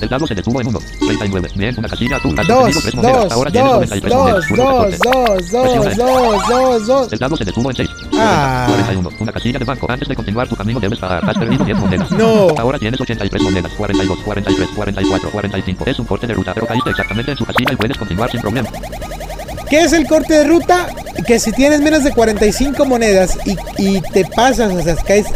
El 0.00 0.08
dado 0.08 0.26
se 0.26 0.34
detuvo 0.34 0.60
en 0.60 0.66
1, 0.68 0.78
39. 1.06 1.48
Bien, 1.56 1.74
una 1.78 1.88
casilla 1.88 2.16
azul. 2.16 2.34
Dos, 2.36 2.48
obtenido 2.48 2.80
3 2.80 2.94
monedas. 2.94 3.22
dos, 3.24 3.32
Ahora 3.32 3.50
tienes 3.50 3.70
dos, 3.70 3.76
93 3.88 4.14
monedas. 4.14 4.34
dos, 4.36 4.48
Turno 4.48 4.64
dos, 4.64 4.84
14. 4.84 4.98
dos, 4.98 5.50
dos, 5.50 5.96
dos, 5.96 6.48
dos, 6.48 6.86
dos. 6.86 7.12
El 7.12 7.18
dado 7.18 7.36
se 7.36 7.44
detuvo 7.44 7.70
en 7.70 7.76
6. 7.76 7.90
Ah. 8.14 8.66
41. 8.68 9.10
Una 9.20 9.32
casilla 9.32 9.58
de 9.58 9.64
banco. 9.64 9.86
Antes 9.90 10.08
de 10.08 10.14
continuar 10.16 10.48
tu 10.48 10.56
camino 10.56 10.80
debes 10.80 10.98
pagar. 10.98 11.28
Has 11.28 11.38
perdido 11.38 11.64
10 11.64 11.78
monedas. 11.78 12.10
No. 12.12 12.48
Ahora 12.58 12.78
tienes 12.78 13.00
83 13.00 13.42
monedas. 13.42 13.72
42, 13.76 14.18
43, 14.24 14.68
44, 14.76 15.30
45. 15.30 15.84
Es 15.86 15.98
un 15.98 16.04
corte 16.06 16.26
de 16.26 16.34
ruta, 16.34 16.52
pero 16.54 16.66
caíste 16.66 16.90
exactamente 16.90 17.30
en 17.32 17.36
su 17.38 17.44
casilla 17.46 17.72
y 17.72 17.76
puedes 17.76 17.96
continuar 17.96 18.30
sin 18.30 18.40
problema. 18.40 18.68
¿Qué 19.68 19.80
es 19.82 19.92
el 19.92 20.06
corte 20.06 20.34
de 20.34 20.44
ruta? 20.44 20.86
Que 21.26 21.40
si 21.40 21.50
tienes 21.52 21.80
menos 21.80 22.04
de 22.04 22.12
45 22.12 22.84
monedas 22.84 23.36
y, 23.44 23.56
y 23.78 24.00
te 24.00 24.24
pasas, 24.24 24.72
o 24.72 24.80
sea, 24.82 24.94
caes, 24.96 25.26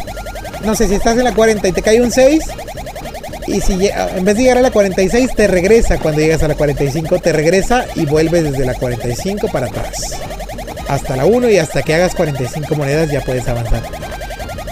no 0.65 0.75
sé, 0.77 0.87
si 0.87 0.95
estás 0.95 1.17
en 1.19 1.25
la 1.25 1.35
40 1.35 1.67
y 1.67 1.73
te 1.73 1.83
cae 1.83 2.01
un 2.01 2.13
6, 2.13 2.45
y 3.47 3.61
si 3.61 3.75
lle- 3.75 3.93
en 4.17 4.25
vez 4.25 4.37
de 4.37 4.43
llegar 4.43 4.59
a 4.59 4.63
la 4.63 4.71
46, 4.71 5.35
te 5.35 5.47
regresa 5.47 5.99
cuando 5.99 6.21
llegas 6.21 6.43
a 6.43 6.49
la 6.49 6.55
45, 6.55 7.19
te 7.19 7.33
regresa 7.33 7.87
y 7.95 8.07
vuelves 8.07 8.45
desde 8.45 8.65
la 8.67 8.75
45 8.75 9.49
para 9.49 9.67
atrás. 9.67 10.21
Hasta 10.89 11.17
la 11.17 11.25
1 11.25 11.49
y 11.51 11.59
hasta 11.59 11.83
que 11.83 11.95
hagas 11.95 12.15
45 12.15 12.75
monedas 12.75 13.11
ya 13.11 13.21
puedes 13.21 13.47
avanzar. 13.49 13.83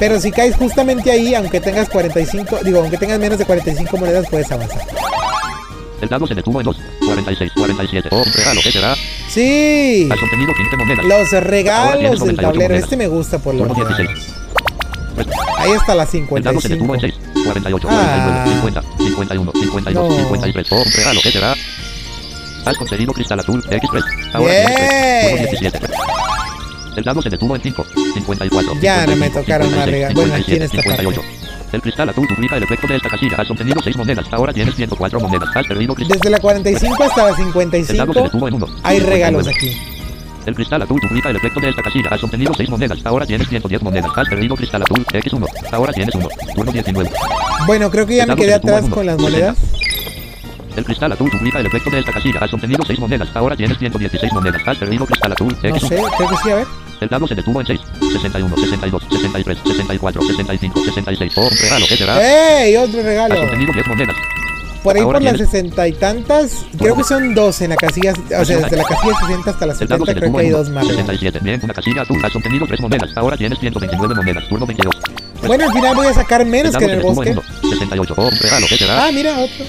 Pero 0.00 0.20
si 0.20 0.30
caes 0.30 0.54
justamente 0.56 1.10
ahí, 1.10 1.34
aunque 1.34 1.60
tengas 1.60 1.88
45, 1.88 2.58
digo, 2.64 2.80
aunque 2.80 2.96
tengas 2.98 3.18
menos 3.18 3.38
de 3.38 3.44
45 3.44 3.96
monedas, 3.96 4.26
puedes 4.30 4.50
avanzar. 4.52 4.82
El 6.00 6.08
dado 6.08 6.26
se 6.28 6.34
detuvo 6.36 6.60
en 6.60 6.64
2, 6.66 6.76
46, 7.06 7.52
47. 7.56 8.08
Oh, 8.12 8.18
un 8.22 8.32
regalo, 8.32 8.60
¿qué 8.62 8.70
será? 8.70 8.94
Sí. 9.28 10.08
Has 10.12 10.22
obtenido 10.22 10.52
15 10.54 10.76
monedas. 10.76 11.04
Los 11.04 11.42
regalos 11.44 12.00
del 12.00 12.36
98 12.36 12.42
tablero. 12.42 12.62
monedas. 12.68 12.84
Este 12.84 12.96
me 12.96 13.06
gusta 13.08 13.38
por 13.40 13.54
16. 13.56 13.98
regalos. 13.98 14.26
Ahí 15.58 15.72
está 15.72 15.94
la 15.96 16.04
El 16.04 16.42
dado 16.44 16.60
se 16.60 16.68
detuvo 16.68 16.94
55. 16.94 16.94
en 16.94 17.00
6, 17.00 17.14
48, 17.44 17.88
Ah. 17.90 18.44
49, 18.44 18.50
50, 18.54 18.82
51, 18.98 19.52
52, 19.54 20.08
No. 20.10 20.16
53. 20.16 20.72
Oh, 20.72 20.76
un 20.76 20.92
regalo, 20.92 21.20
¿qué 21.22 21.30
será? 21.30 21.54
Has 22.64 22.76
conseguido 22.76 23.12
cristal 23.12 23.40
azul 23.40 23.62
X3. 23.64 24.02
Ahora 24.34 24.52
Bien. 24.52 24.66
tienes 24.66 24.76
3, 24.76 25.30
turno 25.30 25.36
17. 25.48 25.80
El 26.96 27.04
dado 27.04 27.22
se 27.22 27.30
detuvo 27.30 27.54
en 27.56 27.62
5, 27.62 27.86
54. 28.14 28.74
Ya 28.80 29.06
no 29.06 29.16
me 29.16 29.26
55, 29.26 29.40
tocaron 29.40 29.66
más 29.70 29.84
56, 29.84 29.92
regalos. 29.92 30.14
Bueno, 30.14 30.34
aquí 30.34 30.52
en 30.54 30.62
57, 30.62 30.64
esta 30.64 30.82
58. 30.82 31.22
El 31.70 31.82
cristal 31.82 32.08
azul 32.08 32.26
duplica 32.28 32.56
el 32.56 32.62
efecto 32.62 32.86
de 32.86 32.96
esta 32.96 33.08
casilla. 33.10 33.36
Has 33.38 33.50
obtenido 33.50 33.80
6 33.82 33.96
monedas. 33.96 34.26
Ahora 34.32 34.52
tienes 34.52 34.74
104 34.74 35.20
monedas. 35.20 35.48
Has 35.54 35.66
perdido 35.66 35.94
cristal. 35.94 36.18
Desde 36.18 36.30
la 36.30 36.38
45 36.38 37.04
hasta 37.04 37.22
la 37.24 37.28
El 37.30 37.34
dado 37.36 37.36
se 37.36 37.42
55 37.44 38.22
detuvo 38.24 38.48
en 38.48 38.54
1. 38.54 38.66
hay 38.82 39.00
regalos 39.00 39.46
aquí. 39.46 39.76
El 40.48 40.54
cristal 40.54 40.80
azul 40.80 40.98
duplica 40.98 41.28
el 41.28 41.36
efecto 41.36 41.60
de 41.60 41.68
esta 41.68 41.82
casilla. 41.82 42.08
Has 42.10 42.24
obtenido 42.24 42.54
6 42.54 42.70
monedas. 42.70 42.98
Ahora 43.04 43.26
tienes 43.26 43.46
110 43.48 43.82
monedas. 43.82 44.10
Has 44.16 44.28
perdido 44.30 44.56
cristal 44.56 44.82
azul 44.82 45.04
X1. 45.04 45.46
Ahora 45.72 45.92
tienes 45.92 46.14
1. 46.14 46.26
Turno 46.54 46.72
19. 46.72 47.10
Bueno, 47.66 47.90
creo 47.90 48.06
que 48.06 48.16
ya 48.16 48.24
me 48.24 48.34
quedé 48.34 48.54
atrás 48.54 48.88
con 48.88 49.04
las 49.04 49.18
monedas. 49.18 49.58
El 50.74 50.84
cristal 50.86 51.12
azul 51.12 51.28
duplica 51.30 51.60
el 51.60 51.66
efecto 51.66 51.90
de 51.90 51.98
esta 51.98 52.12
casilla. 52.12 52.38
Has 52.40 52.54
obtenido 52.54 52.82
6 52.86 52.98
monedas. 52.98 53.28
Ahora 53.34 53.56
tienes 53.56 53.76
116 53.76 54.32
monedas. 54.32 54.62
Has 54.66 54.78
perdido 54.78 55.04
cristal 55.04 55.32
azul 55.32 55.54
No 55.62 55.68
X1. 55.68 55.80
sé, 55.80 56.02
creo 56.16 56.28
que 56.30 56.36
sí, 56.42 56.50
a 56.50 56.54
ver. 56.54 56.66
El 57.02 57.08
dado 57.10 57.28
se 57.28 57.34
detuvo 57.34 57.60
en 57.60 57.66
6. 57.66 57.80
61, 58.14 58.56
62, 58.56 59.02
63, 59.10 59.58
64, 59.66 60.22
65, 60.22 60.80
66. 60.82 61.32
Oh, 61.36 61.42
un 61.42 61.50
regalo. 61.62 61.86
¿Qué 61.86 61.96
será? 61.98 62.62
¡Ey! 62.64 62.74
Otro 62.76 63.02
regalo. 63.02 63.34
Has 63.34 63.40
obtenido 63.42 63.72
10 63.74 63.86
monedas. 63.86 64.16
Por 64.82 64.94
ahí 64.96 65.02
Ahora 65.02 65.18
por 65.18 65.24
las 65.24 65.38
60 65.38 65.88
y 65.88 65.92
tantas, 65.94 66.52
creo 66.78 66.96
que 66.96 67.04
son 67.04 67.34
dos 67.34 67.60
en 67.62 67.70
la 67.70 67.76
casilla, 67.76 68.12
o 68.12 68.44
sea, 68.44 68.58
desde 68.58 68.76
la 68.76 68.84
casilla 68.84 69.12
60 69.26 69.50
hasta 69.50 69.66
la 69.66 69.72
El 69.72 69.88
dado 69.88 70.06
70 70.06 70.06
se 70.06 70.14
creo 70.14 70.32
que 70.32 70.40
hay 70.40 70.50
dos 70.50 70.68
1. 70.68 70.74
más 70.74 70.86
regalos. 70.86 71.06
67. 71.06 71.40
Bien, 71.42 71.60
una 71.64 71.74
casilla 71.74 72.02
azul. 72.02 72.24
Has 72.24 72.36
obtenido 72.36 72.66
3 72.66 72.80
monedas. 72.80 73.10
Ahora 73.16 73.36
tienes 73.36 73.58
129 73.58 74.14
monedas. 74.14 74.48
Turno 74.48 74.66
22. 74.66 74.94
Bueno, 75.46 75.64
al 75.64 75.72
final 75.72 75.94
voy 75.96 76.06
a 76.06 76.14
sacar 76.14 76.44
menos 76.46 76.76
que 76.76 76.84
en 76.84 76.90
el 76.90 77.00
bosque. 77.00 77.30
1. 77.30 77.42
68. 77.70 78.14
Oh, 78.16 78.22
un 78.28 78.38
regalo. 78.38 78.66
¿Qué 78.68 78.76
será? 78.76 79.06
Ah, 79.06 79.10
mira, 79.12 79.32
otro. 79.38 79.64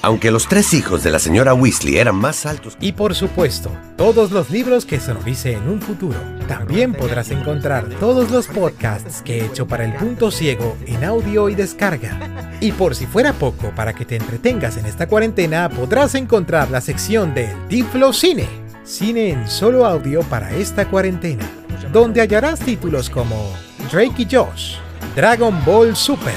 Aunque 0.05 0.33
los 0.33 0.49
tres 0.49 0.75
hijos 0.75 1.05
de 1.05 1.13
la 1.13 1.21
señora 1.21 1.55
Weasley 1.55 1.97
eran 1.97 2.17
más 2.17 2.45
altos... 2.45 2.77
y 2.81 2.91
por 2.91 3.15
supuesto, 3.15 3.71
todos 3.97 4.33
los 4.33 4.51
libros 4.51 4.85
que 4.85 4.99
sonorice 4.99 5.53
en 5.53 5.69
un 5.69 5.81
futuro. 5.81 6.19
También 6.49 6.93
podrás 6.93 7.31
encontrar 7.31 7.89
todos 8.01 8.33
los 8.33 8.49
podcasts 8.49 9.23
que 9.23 9.39
he 9.39 9.47
hecho 9.47 9.69
para 9.69 9.85
el 9.85 9.95
punto 9.95 10.33
ciego 10.33 10.77
en 10.87 11.05
audio 11.05 11.49
y 11.49 11.55
descarga. 11.55 12.19
Y 12.61 12.73
por 12.73 12.97
si 12.97 13.07
fuera 13.07 13.33
poco, 13.33 13.71
para 13.77 13.95
que 13.95 14.05
te 14.05 14.17
entretengas 14.17 14.77
en 14.77 14.87
esta 14.87 15.07
cuarentena, 15.07 15.69
podrás 15.69 16.17
encontrar 16.17 16.69
la 16.69 16.81
sección 16.81 17.33
del 17.33 17.55
Tiflo 17.69 18.13
Cine, 18.13 18.49
cine 18.83 19.31
en 19.31 19.49
solo 19.49 19.87
audio 19.87 20.23
para 20.23 20.53
esta 20.53 20.85
cuarentena, 20.89 21.49
donde 21.93 22.21
hallarás 22.21 22.59
títulos 22.59 23.09
como 23.09 23.53
Drake 23.93 24.23
y 24.23 24.29
Josh, 24.29 24.79
Dragon 25.15 25.65
Ball 25.65 25.95
Super, 25.95 26.35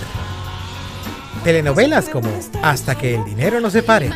telenovelas 1.45 2.09
como 2.09 2.27
Hasta 2.63 2.95
que 2.95 3.15
el 3.15 3.23
dinero 3.23 3.61
nos 3.61 3.71
separe, 3.73 4.09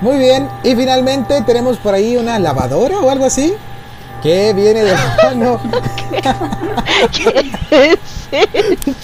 Muy 0.00 0.16
bien. 0.16 0.48
Y 0.62 0.74
finalmente 0.74 1.42
tenemos 1.42 1.76
por 1.76 1.92
ahí 1.92 2.16
una 2.16 2.38
lavadora 2.38 3.00
o 3.00 3.10
algo 3.10 3.26
así. 3.26 3.54
Que 4.22 4.52
viene 4.54 4.82
de 4.84 4.92
la 4.92 5.16
mano. 5.24 5.60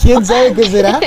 ¿Quién 0.02 0.24
sabe 0.24 0.54
qué 0.54 0.70
será? 0.70 1.00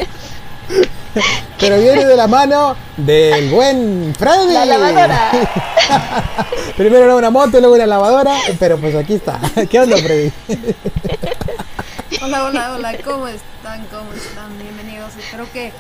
Pero 1.60 1.78
viene 1.80 2.06
de 2.06 2.16
la 2.16 2.28
mano 2.28 2.76
del 2.98 3.50
buen 3.50 4.14
Freddy. 4.18 4.54
La 4.54 4.66
lavadora. 4.66 5.32
Primero 6.78 7.06
era 7.06 7.16
una 7.16 7.30
moto, 7.30 7.60
luego 7.60 7.76
una 7.76 7.86
lavadora, 7.86 8.36
pero 8.60 8.78
pues 8.78 8.96
aquí 8.96 9.16
está. 9.16 9.40
¿Qué 9.70 9.80
onda, 9.80 9.98
Freddy? 9.98 10.32
Hola, 12.22 12.46
hola, 12.46 12.74
hola, 12.76 12.94
¿cómo 13.04 13.28
están? 13.28 13.86
¿Cómo 13.92 14.14
están? 14.14 14.58
Bienvenidos. 14.60 15.12
Espero 15.18 15.46
que 15.52 15.72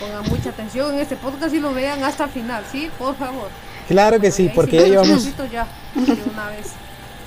pongan 0.00 0.22
mucha 0.30 0.50
atención 0.50 0.94
en 0.94 1.00
este 1.00 1.16
podcast 1.16 1.54
y 1.54 1.60
lo 1.60 1.72
vean 1.72 2.02
hasta 2.04 2.24
el 2.24 2.30
final, 2.30 2.64
¿sí? 2.70 2.90
Por 2.98 3.16
favor. 3.16 3.48
Claro 3.88 4.18
que 4.20 4.30
sí, 4.30 4.50
porque 4.54 4.78
ya 4.78 4.84
llevamos. 4.86 5.08
necesito 5.10 5.46
ya, 5.46 5.66
de 5.94 6.12
una 6.30 6.48
vez. 6.50 6.66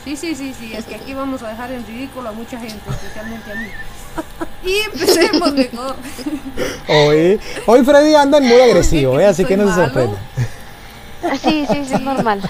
Sí, 0.04 0.16
sí, 0.16 0.36
sí, 0.36 0.54
sí, 0.58 0.74
es 0.76 0.86
que 0.86 0.96
aquí 0.96 1.14
vamos 1.14 1.44
a 1.44 1.50
dejar 1.50 1.72
en 1.72 1.86
ridículo 1.86 2.30
a 2.30 2.32
mucha 2.32 2.58
gente, 2.60 2.80
especialmente 2.90 3.52
a 3.52 3.56
mí. 3.56 3.68
Y 4.66 4.80
empecemos 4.94 5.54
mejor. 5.54 5.96
Hoy, 6.88 7.40
hoy 7.66 7.84
Freddy 7.86 8.16
anda 8.16 8.38
en 8.40 8.46
muy 8.46 8.60
agresivo, 8.62 9.20
¿eh? 9.20 9.26
así 9.26 9.46
que 9.46 9.56
no 9.58 9.68
se 9.68 9.74
Soy 9.76 9.84
sorprenda. 9.86 10.18
Sí, 11.42 11.66
sí, 11.70 11.86
sí, 11.86 11.94
es 11.94 12.02
normal. 12.02 12.42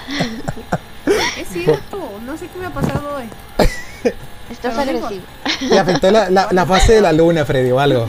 Es 1.38 1.48
cierto, 1.52 2.10
no 2.24 2.36
sé 2.36 2.46
qué 2.46 2.58
me 2.58 2.66
ha 2.66 2.70
pasado 2.70 3.16
hoy. 3.16 3.24
Estás 4.50 4.74
Pero 4.76 4.80
agresivo. 5.06 5.24
Le 5.60 5.78
afectó 5.78 6.10
la, 6.10 6.30
la- 6.30 6.48
la 6.50 6.66
fase 6.66 6.94
de 6.94 7.00
la 7.00 7.12
luna, 7.12 7.44
Freddy, 7.44 7.70
o 7.72 7.80
algo. 7.80 8.08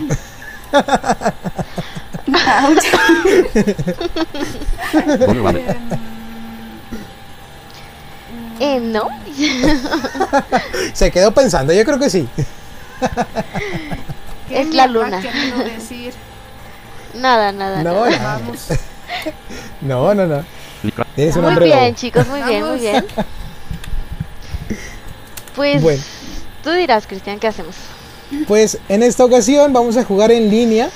Eh, 8.64 8.80
no. 8.80 9.08
Se 10.94 11.10
quedó 11.12 11.32
pensando, 11.34 11.74
yo 11.74 11.84
creo 11.84 11.98
que 11.98 12.12
sí. 12.12 12.28
¿Qué 14.48 14.62
Es 14.62 14.74
la 14.74 14.86
luna. 14.86 15.20
decir? 15.66 16.14
Nada, 17.16 17.52
nada. 17.52 17.82
No, 17.82 18.06
nada. 18.06 18.38
no, 18.40 18.44
Vamos. 18.44 18.68
no, 19.82 20.14
no, 20.14 20.28
no. 20.28 20.46
Licra- 20.84 21.08
Eres 21.18 21.36
un 21.38 21.42
Muy 21.44 21.56
bien, 21.64 21.80
lobo. 21.86 21.96
chicos, 21.96 22.28
muy 22.28 22.42
bien, 22.44 22.66
muy 22.68 22.80
bien. 22.80 23.06
Pues 25.56 25.82
Bueno. 25.82 26.02
tú 26.64 26.72
dirás, 26.72 27.08
Cristian, 27.08 27.40
¿qué 27.40 27.48
hacemos? 27.48 27.76
Pues 28.48 28.78
en 28.90 29.02
esta 29.04 29.26
ocasión 29.26 29.74
vamos 29.74 29.98
a 29.98 30.04
jugar 30.06 30.32
en 30.32 30.50
línea. 30.52 30.90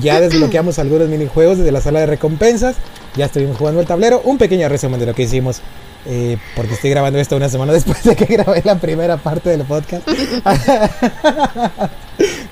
Ya 0.00 0.20
desbloqueamos 0.20 0.78
algunos 0.78 1.08
minijuegos 1.08 1.58
desde 1.58 1.72
la 1.72 1.80
sala 1.80 1.98
de 2.00 2.06
recompensas. 2.06 2.76
Ya 3.16 3.26
estuvimos 3.26 3.56
jugando 3.56 3.80
el 3.80 3.86
tablero. 3.88 4.20
Un 4.24 4.38
pequeño 4.38 4.68
resumen 4.68 5.00
de 5.00 5.06
lo 5.06 5.14
que 5.14 5.22
hicimos. 5.22 5.60
Eh, 6.08 6.38
porque 6.56 6.74
estoy 6.74 6.90
grabando 6.90 7.18
esto 7.18 7.36
una 7.36 7.48
semana 7.48 7.72
después 7.74 8.02
de 8.02 8.16
que 8.16 8.24
grabé 8.24 8.62
la 8.64 8.74
primera 8.76 9.16
parte 9.18 9.50
del 9.50 9.62
podcast. 9.64 10.08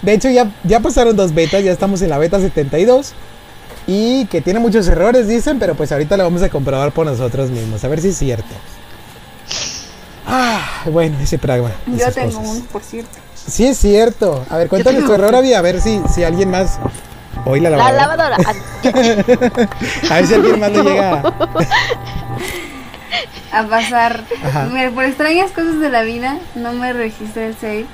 de 0.02 0.12
hecho, 0.12 0.28
ya, 0.30 0.50
ya 0.64 0.80
pasaron 0.80 1.16
dos 1.16 1.34
betas. 1.34 1.62
Ya 1.64 1.72
estamos 1.72 2.00
en 2.02 2.10
la 2.10 2.18
beta 2.18 2.38
72. 2.38 3.12
Y 3.88 4.26
que 4.26 4.40
tiene 4.40 4.58
muchos 4.60 4.86
errores, 4.88 5.28
dicen. 5.28 5.58
Pero 5.58 5.74
pues 5.74 5.90
ahorita 5.92 6.16
lo 6.16 6.24
vamos 6.24 6.42
a 6.42 6.48
comprobar 6.48 6.92
por 6.92 7.06
nosotros 7.06 7.50
mismos. 7.50 7.82
A 7.84 7.88
ver 7.88 8.00
si 8.00 8.08
es 8.08 8.18
cierto. 8.18 8.48
Ah, 10.26 10.82
bueno, 10.86 11.18
ese 11.20 11.38
pragma. 11.38 11.70
Yo 11.86 12.10
tengo 12.12 12.38
cosas. 12.38 12.56
uno, 12.56 12.64
por 12.72 12.82
cierto. 12.82 13.18
Sí, 13.34 13.66
es 13.66 13.78
cierto. 13.78 14.44
A 14.50 14.56
ver, 14.56 14.68
cuéntanos 14.68 15.04
tu 15.04 15.14
error, 15.14 15.34
Avi, 15.36 15.54
a 15.54 15.60
ver 15.62 15.80
si, 15.80 16.00
si 16.12 16.24
alguien 16.24 16.50
más. 16.50 16.78
Hoy 17.44 17.60
la 17.60 17.70
La 17.70 17.92
lavadora. 17.92 18.36
lavadora. 18.38 18.52
Ah, 20.10 20.14
a 20.14 20.16
ver 20.16 20.26
si 20.26 20.34
alguien 20.34 20.58
más 20.60 20.72
le 20.72 20.82
llega. 20.82 21.22
A 23.52 23.64
pasar. 23.64 24.24
Mira, 24.72 24.90
por 24.90 25.04
extrañas 25.04 25.50
cosas 25.50 25.80
de 25.80 25.90
la 25.90 26.02
vida, 26.02 26.38
no 26.54 26.72
me 26.72 26.92
registré 26.92 27.48
el 27.48 27.56
save. 27.56 27.86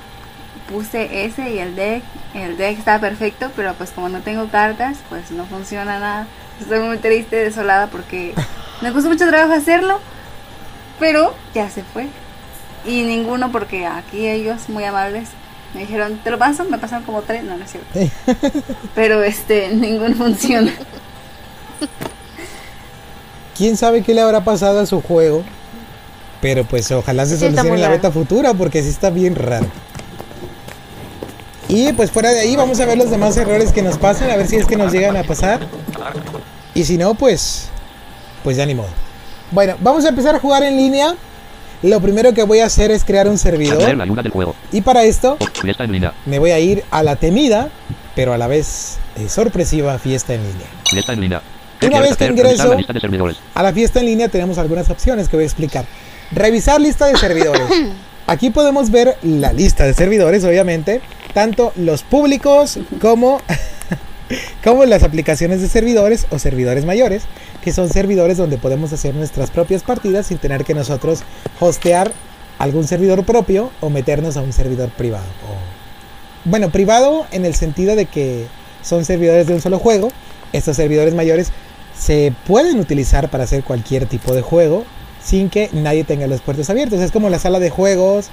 Puse 0.69 1.25
ese 1.25 1.51
y 1.51 1.59
el 1.59 1.75
deck. 1.75 2.03
El 2.33 2.57
deck 2.57 2.79
está 2.79 2.99
perfecto, 2.99 3.51
pero 3.55 3.73
pues 3.75 3.91
como 3.91 4.09
no 4.09 4.21
tengo 4.21 4.47
cartas, 4.47 4.97
pues 5.09 5.31
no 5.31 5.45
funciona 5.45 5.99
nada. 5.99 6.27
Estoy 6.59 6.79
muy 6.79 6.97
triste, 6.97 7.35
desolada, 7.35 7.87
porque 7.87 8.33
me 8.81 8.91
costó 8.91 9.09
mucho 9.09 9.27
trabajo 9.27 9.53
hacerlo, 9.53 9.99
pero 10.99 11.35
ya 11.53 11.69
se 11.69 11.83
fue. 11.83 12.07
Y 12.85 13.03
ninguno, 13.03 13.51
porque 13.51 13.85
aquí 13.85 14.27
ellos, 14.27 14.69
muy 14.69 14.83
amables, 14.83 15.29
me 15.73 15.81
dijeron, 15.81 16.17
¿te 16.23 16.29
lo 16.31 16.37
paso? 16.37 16.63
Me 16.65 16.77
pasaron 16.77 17.03
como 17.03 17.21
tres, 17.21 17.43
no, 17.43 17.57
no 17.57 17.63
es 17.63 17.71
cierto. 17.71 17.99
Pero 18.95 19.23
este, 19.23 19.69
ninguno 19.69 20.15
funciona. 20.15 20.71
¿Quién 23.57 23.77
sabe 23.77 24.01
qué 24.01 24.13
le 24.13 24.21
habrá 24.21 24.43
pasado 24.43 24.79
a 24.79 24.85
su 24.85 25.01
juego? 25.01 25.43
Pero 26.41 26.63
pues 26.65 26.91
ojalá 26.91 27.25
se 27.25 27.35
Sí, 27.37 27.45
solucione 27.45 27.77
la 27.77 27.89
beta 27.89 28.11
futura 28.11 28.53
porque 28.53 28.81
sí 28.83 28.89
está 28.89 29.09
bien 29.09 29.35
raro. 29.35 29.67
Y 31.69 31.91
pues 31.93 32.11
fuera 32.11 32.31
de 32.31 32.41
ahí 32.41 32.55
vamos 32.55 32.79
a 32.79 32.85
ver 32.85 32.97
los 32.97 33.09
demás 33.09 33.37
errores 33.37 33.71
que 33.71 33.81
nos 33.81 33.97
pasan, 33.97 34.29
a 34.29 34.35
ver 34.35 34.47
si 34.47 34.57
es 34.57 34.65
que 34.65 34.75
nos 34.75 34.91
llegan 34.91 35.15
a 35.15 35.23
pasar. 35.23 35.61
Y 36.75 36.83
si 36.83 36.97
no, 36.97 37.13
pues 37.15 37.69
pues 38.43 38.57
ya 38.57 38.65
ni 38.65 38.75
modo. 38.75 38.89
Bueno, 39.51 39.75
vamos 39.79 40.03
a 40.05 40.09
empezar 40.09 40.35
a 40.35 40.39
jugar 40.39 40.63
en 40.63 40.75
línea. 40.75 41.15
Lo 41.81 41.99
primero 42.01 42.33
que 42.33 42.43
voy 42.43 42.59
a 42.59 42.65
hacer 42.65 42.91
es 42.91 43.03
crear 43.03 43.27
un 43.27 43.37
servidor. 43.37 43.95
la 43.95 44.05
luna 44.05 44.21
del 44.21 44.31
juego. 44.31 44.55
Y 44.71 44.81
para 44.81 45.03
esto 45.03 45.37
O 45.39 45.45
fiesta 45.61 45.83
en 45.83 45.91
línea. 45.91 46.13
me 46.25 46.39
voy 46.39 46.51
a 46.51 46.59
ir 46.59 46.83
a 46.91 47.03
la 47.03 47.15
temida, 47.15 47.69
pero 48.15 48.33
a 48.33 48.37
la 48.37 48.47
vez 48.47 48.97
eh, 49.17 49.29
sorpresiva 49.29 49.97
fiesta 49.99 50.33
en 50.33 50.43
línea. 50.43 50.67
Fiesta 50.89 51.13
en 51.13 51.21
línea. 51.21 51.41
¿Qué 51.83 51.87
Una 51.95 52.01
vez 52.01 52.17
que 52.17 52.25
ingreso-. 52.25 52.63
A 53.53 53.63
la 53.63 53.73
fiesta 53.73 53.99
en 53.99 54.05
línea 54.05 54.27
tenemos 54.29 54.57
algunas 54.57 54.89
opciones 54.89 55.29
que 55.29 55.35
voy 55.37 55.43
a 55.43 55.47
explicar. 55.47 55.85
Revisar 56.31 56.79
lista 56.81 57.05
de 57.07 57.17
servidores. 57.17 57.63
Aquí 58.27 58.49
podemos 58.49 58.89
ver 58.89 59.17
la 59.21 59.51
lista 59.51 59.85
de 59.85 59.93
servidores, 59.93 60.43
obviamente, 60.45 61.01
tanto 61.33 61.73
los 61.75 62.03
públicos 62.03 62.79
como, 63.01 63.41
como 64.63 64.85
las 64.85 65.03
aplicaciones 65.03 65.61
de 65.61 65.67
servidores 65.67 66.25
o 66.29 66.39
servidores 66.39 66.85
mayores, 66.85 67.23
que 67.61 67.73
son 67.73 67.89
servidores 67.89 68.37
donde 68.37 68.57
podemos 68.57 68.93
hacer 68.93 69.13
nuestras 69.13 69.51
propias 69.51 69.83
partidas 69.83 70.27
sin 70.27 70.37
tener 70.37 70.63
que 70.63 70.73
nosotros 70.73 71.19
hostear 71.59 72.11
algún 72.59 72.87
servidor 72.87 73.25
propio 73.25 73.71
o 73.81 73.89
meternos 73.89 74.37
a 74.37 74.41
un 74.41 74.53
servidor 74.53 74.89
privado. 74.89 75.25
O- 75.49 76.49
bueno, 76.49 76.69
privado 76.69 77.25
en 77.31 77.45
el 77.45 77.55
sentido 77.55 77.95
de 77.95 78.05
que 78.05 78.45
son 78.81 79.05
servidores 79.05 79.47
de 79.47 79.53
un 79.53 79.61
solo 79.61 79.79
juego. 79.79 80.09
Estos 80.51 80.75
servidores 80.75 81.13
mayores 81.13 81.51
se 81.97 82.33
pueden 82.47 82.79
utilizar 82.79 83.29
para 83.29 83.43
hacer 83.43 83.63
cualquier 83.63 84.05
tipo 84.05 84.33
de 84.33 84.41
juego 84.41 84.85
sin 85.23 85.49
que 85.49 85.69
nadie 85.71 86.03
tenga 86.03 86.27
los 86.27 86.41
puertos 86.41 86.69
abiertos. 86.69 86.99
Es 86.99 87.11
como 87.11 87.29
la 87.29 87.39
sala 87.39 87.59
de 87.59 87.69
juegos 87.69 88.27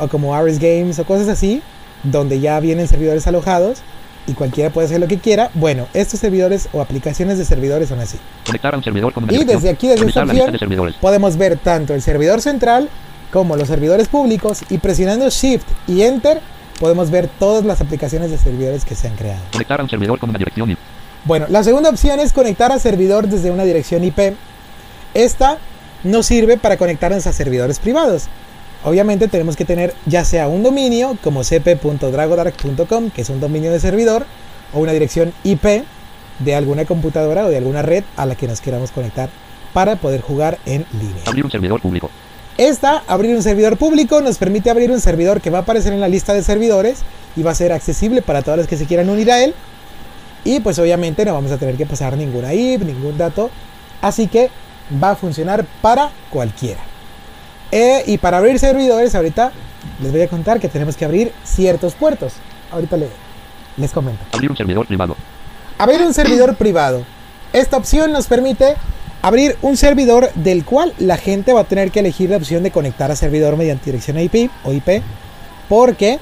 o 0.00 0.08
como 0.08 0.34
Ares 0.34 0.58
Games 0.58 0.98
o 0.98 1.04
cosas 1.04 1.28
así, 1.28 1.62
donde 2.02 2.40
ya 2.40 2.58
vienen 2.60 2.88
servidores 2.88 3.26
alojados 3.26 3.82
y 4.26 4.32
cualquiera 4.34 4.70
puede 4.70 4.86
hacer 4.86 5.00
lo 5.00 5.08
que 5.08 5.18
quiera. 5.18 5.50
Bueno, 5.54 5.86
estos 5.94 6.20
servidores 6.20 6.68
o 6.72 6.80
aplicaciones 6.80 7.38
de 7.38 7.44
servidores 7.44 7.88
son 7.88 8.00
así. 8.00 8.18
Conectar 8.46 8.74
a 8.74 8.76
un 8.76 8.84
servidor 8.84 9.12
con 9.12 9.24
Y 9.32 9.44
desde 9.44 9.68
aquí, 9.68 9.88
desde 9.88 10.06
esta 10.06 10.24
opción, 10.24 10.52
de 10.52 10.94
podemos 11.00 11.36
ver 11.36 11.58
tanto 11.58 11.94
el 11.94 12.02
servidor 12.02 12.40
central 12.40 12.88
como 13.32 13.56
los 13.56 13.68
servidores 13.68 14.08
públicos 14.08 14.60
y 14.68 14.78
presionando 14.78 15.28
Shift 15.28 15.66
y 15.86 16.02
Enter 16.02 16.40
podemos 16.78 17.10
ver 17.10 17.28
todas 17.28 17.64
las 17.64 17.80
aplicaciones 17.80 18.30
de 18.30 18.38
servidores 18.38 18.84
que 18.84 18.94
se 18.94 19.08
han 19.08 19.16
creado. 19.16 19.40
Conectar 19.52 19.80
a 19.80 19.84
un 19.84 19.90
servidor 19.90 20.18
con 20.18 20.30
una 20.30 20.38
dirección 20.38 20.70
IP. 20.70 20.78
Bueno, 21.24 21.46
la 21.48 21.62
segunda 21.62 21.88
opción 21.88 22.18
es 22.18 22.32
conectar 22.32 22.72
a 22.72 22.78
servidor 22.78 23.28
desde 23.28 23.50
una 23.50 23.64
dirección 23.64 24.02
IP. 24.02 24.34
Esta 25.14 25.58
nos 26.02 26.26
sirve 26.26 26.56
para 26.56 26.76
conectarnos 26.76 27.26
a 27.26 27.32
servidores 27.32 27.78
privados. 27.78 28.24
Obviamente 28.84 29.28
tenemos 29.28 29.54
que 29.54 29.64
tener 29.64 29.94
ya 30.06 30.24
sea 30.24 30.48
un 30.48 30.64
dominio 30.64 31.16
como 31.22 31.44
cp.dragodark.com, 31.44 33.10
que 33.10 33.22
es 33.22 33.30
un 33.30 33.38
dominio 33.38 33.70
de 33.70 33.78
servidor, 33.78 34.26
o 34.72 34.80
una 34.80 34.92
dirección 34.92 35.32
IP 35.44 35.84
de 36.40 36.54
alguna 36.56 36.84
computadora 36.86 37.46
o 37.46 37.50
de 37.50 37.58
alguna 37.58 37.82
red 37.82 38.02
a 38.16 38.26
la 38.26 38.34
que 38.34 38.48
nos 38.48 38.60
queramos 38.60 38.90
conectar 38.90 39.28
para 39.72 39.96
poder 39.96 40.20
jugar 40.22 40.58
en 40.66 40.84
línea. 40.92 41.22
Abrir 41.26 41.44
un 41.44 41.50
servidor 41.52 41.80
público. 41.80 42.10
Esta, 42.58 43.02
abrir 43.06 43.34
un 43.36 43.42
servidor 43.42 43.76
público, 43.76 44.20
nos 44.20 44.38
permite 44.38 44.70
abrir 44.70 44.90
un 44.90 45.00
servidor 45.00 45.40
que 45.40 45.50
va 45.50 45.58
a 45.58 45.62
aparecer 45.62 45.92
en 45.92 46.00
la 46.00 46.08
lista 46.08 46.34
de 46.34 46.42
servidores 46.42 46.98
y 47.36 47.42
va 47.42 47.52
a 47.52 47.54
ser 47.54 47.72
accesible 47.72 48.22
para 48.22 48.42
todos 48.42 48.58
los 48.58 48.66
que 48.66 48.76
se 48.76 48.86
quieran 48.86 49.08
unir 49.08 49.30
a 49.30 49.42
él. 49.42 49.54
Y 50.44 50.60
pues 50.60 50.78
obviamente 50.78 51.24
no 51.24 51.34
vamos 51.34 51.52
a 51.52 51.58
tener 51.58 51.76
que 51.76 51.86
pasar 51.86 52.16
ninguna 52.16 52.52
IP, 52.54 52.82
ningún 52.84 53.16
dato. 53.16 53.50
Así 54.00 54.26
que 54.26 54.50
va 55.02 55.10
a 55.12 55.16
funcionar 55.16 55.64
para 55.80 56.10
cualquiera. 56.30 56.80
Eh, 57.70 58.02
y 58.06 58.18
para 58.18 58.38
abrir 58.38 58.58
servidores, 58.58 59.14
ahorita 59.14 59.52
les 60.02 60.12
voy 60.12 60.20
a 60.22 60.28
contar 60.28 60.60
que 60.60 60.68
tenemos 60.68 60.96
que 60.96 61.04
abrir 61.04 61.32
ciertos 61.44 61.94
puertos. 61.94 62.34
Ahorita 62.70 62.96
le- 62.96 63.08
les 63.76 63.92
comento. 63.92 64.20
Abrir 64.32 64.50
un 64.50 64.56
servidor 64.56 64.86
privado. 64.86 65.16
Abrir 65.78 66.02
un 66.02 66.14
servidor 66.14 66.54
privado. 66.56 67.04
Esta 67.52 67.76
opción 67.76 68.12
nos 68.12 68.26
permite 68.26 68.74
abrir 69.22 69.56
un 69.62 69.76
servidor 69.76 70.32
del 70.34 70.64
cual 70.64 70.92
la 70.98 71.16
gente 71.16 71.52
va 71.52 71.60
a 71.60 71.64
tener 71.64 71.90
que 71.90 72.00
elegir 72.00 72.30
la 72.30 72.36
opción 72.36 72.62
de 72.62 72.70
conectar 72.70 73.10
a 73.10 73.16
servidor 73.16 73.56
mediante 73.56 73.86
dirección 73.86 74.18
IP 74.18 74.50
o 74.64 74.72
IP, 74.72 75.02
porque 75.68 76.18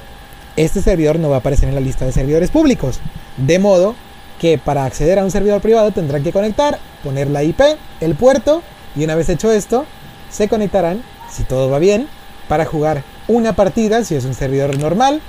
este 0.57 0.83
servidor 0.83 1.19
no 1.19 1.31
va 1.31 1.37
a 1.37 1.39
aparecer 1.39 1.69
en 1.69 1.75
la 1.75 1.81
lista 1.81 2.05
de 2.05 2.13
servidores 2.13 2.51
públicos. 2.51 3.01
De 3.37 3.59
modo 3.59 3.95
que 4.41 4.59
para 4.59 4.85
acceder 4.85 5.19
a 5.19 5.25
un 5.25 5.31
servidor 5.31 5.61
privado 5.61 5.93
tendrán 5.93 6.23
que 6.23 6.33
conectar, 6.33 6.79
poner 7.05 7.29
la 7.29 7.45
IP, 7.45 7.61
el 8.01 8.15
puerto, 8.15 8.63
y 8.97 9.05
una 9.05 9.15
vez 9.15 9.29
hecho 9.29 9.53
esto, 9.53 9.85
se 10.31 10.49
conectarán, 10.49 11.03
si 11.31 11.45
todo 11.45 11.71
va 11.71 11.79
bien, 11.79 12.09
para 12.49 12.65
jugar 12.65 13.05
una 13.29 13.53
partida 13.53 14.03
si 14.03 14.17
es 14.17 14.25
un 14.25 14.35
servidor 14.35 14.77
normal 14.79 15.21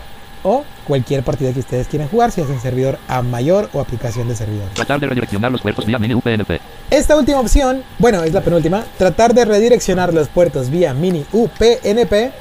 o 0.43 0.63
cualquier 0.87 1.23
partida 1.23 1.53
que 1.53 1.59
ustedes 1.59 1.87
quieran 1.87 2.07
jugar 2.07 2.31
si 2.31 2.41
es 2.41 2.47
un 2.47 2.59
servidor 2.59 2.97
a 3.07 3.21
mayor 3.21 3.69
o 3.73 3.81
aplicación 3.81 4.27
de 4.27 4.35
servidores. 4.35 4.73
Tratar 4.73 4.99
de 4.99 5.07
redireccionar 5.07 5.51
los 5.51 5.61
puertos 5.61 5.85
vía 5.85 5.99
mini 5.99 6.15
UPnP. 6.15 6.59
Esta 6.89 7.15
última 7.15 7.39
opción, 7.39 7.83
bueno, 7.99 8.23
es 8.23 8.33
la 8.33 8.41
penúltima, 8.41 8.83
tratar 8.97 9.33
de 9.33 9.45
redireccionar 9.45 10.13
los 10.13 10.29
puertos 10.29 10.69
vía 10.69 10.93
mini 10.93 11.25
UPnP 11.31 12.31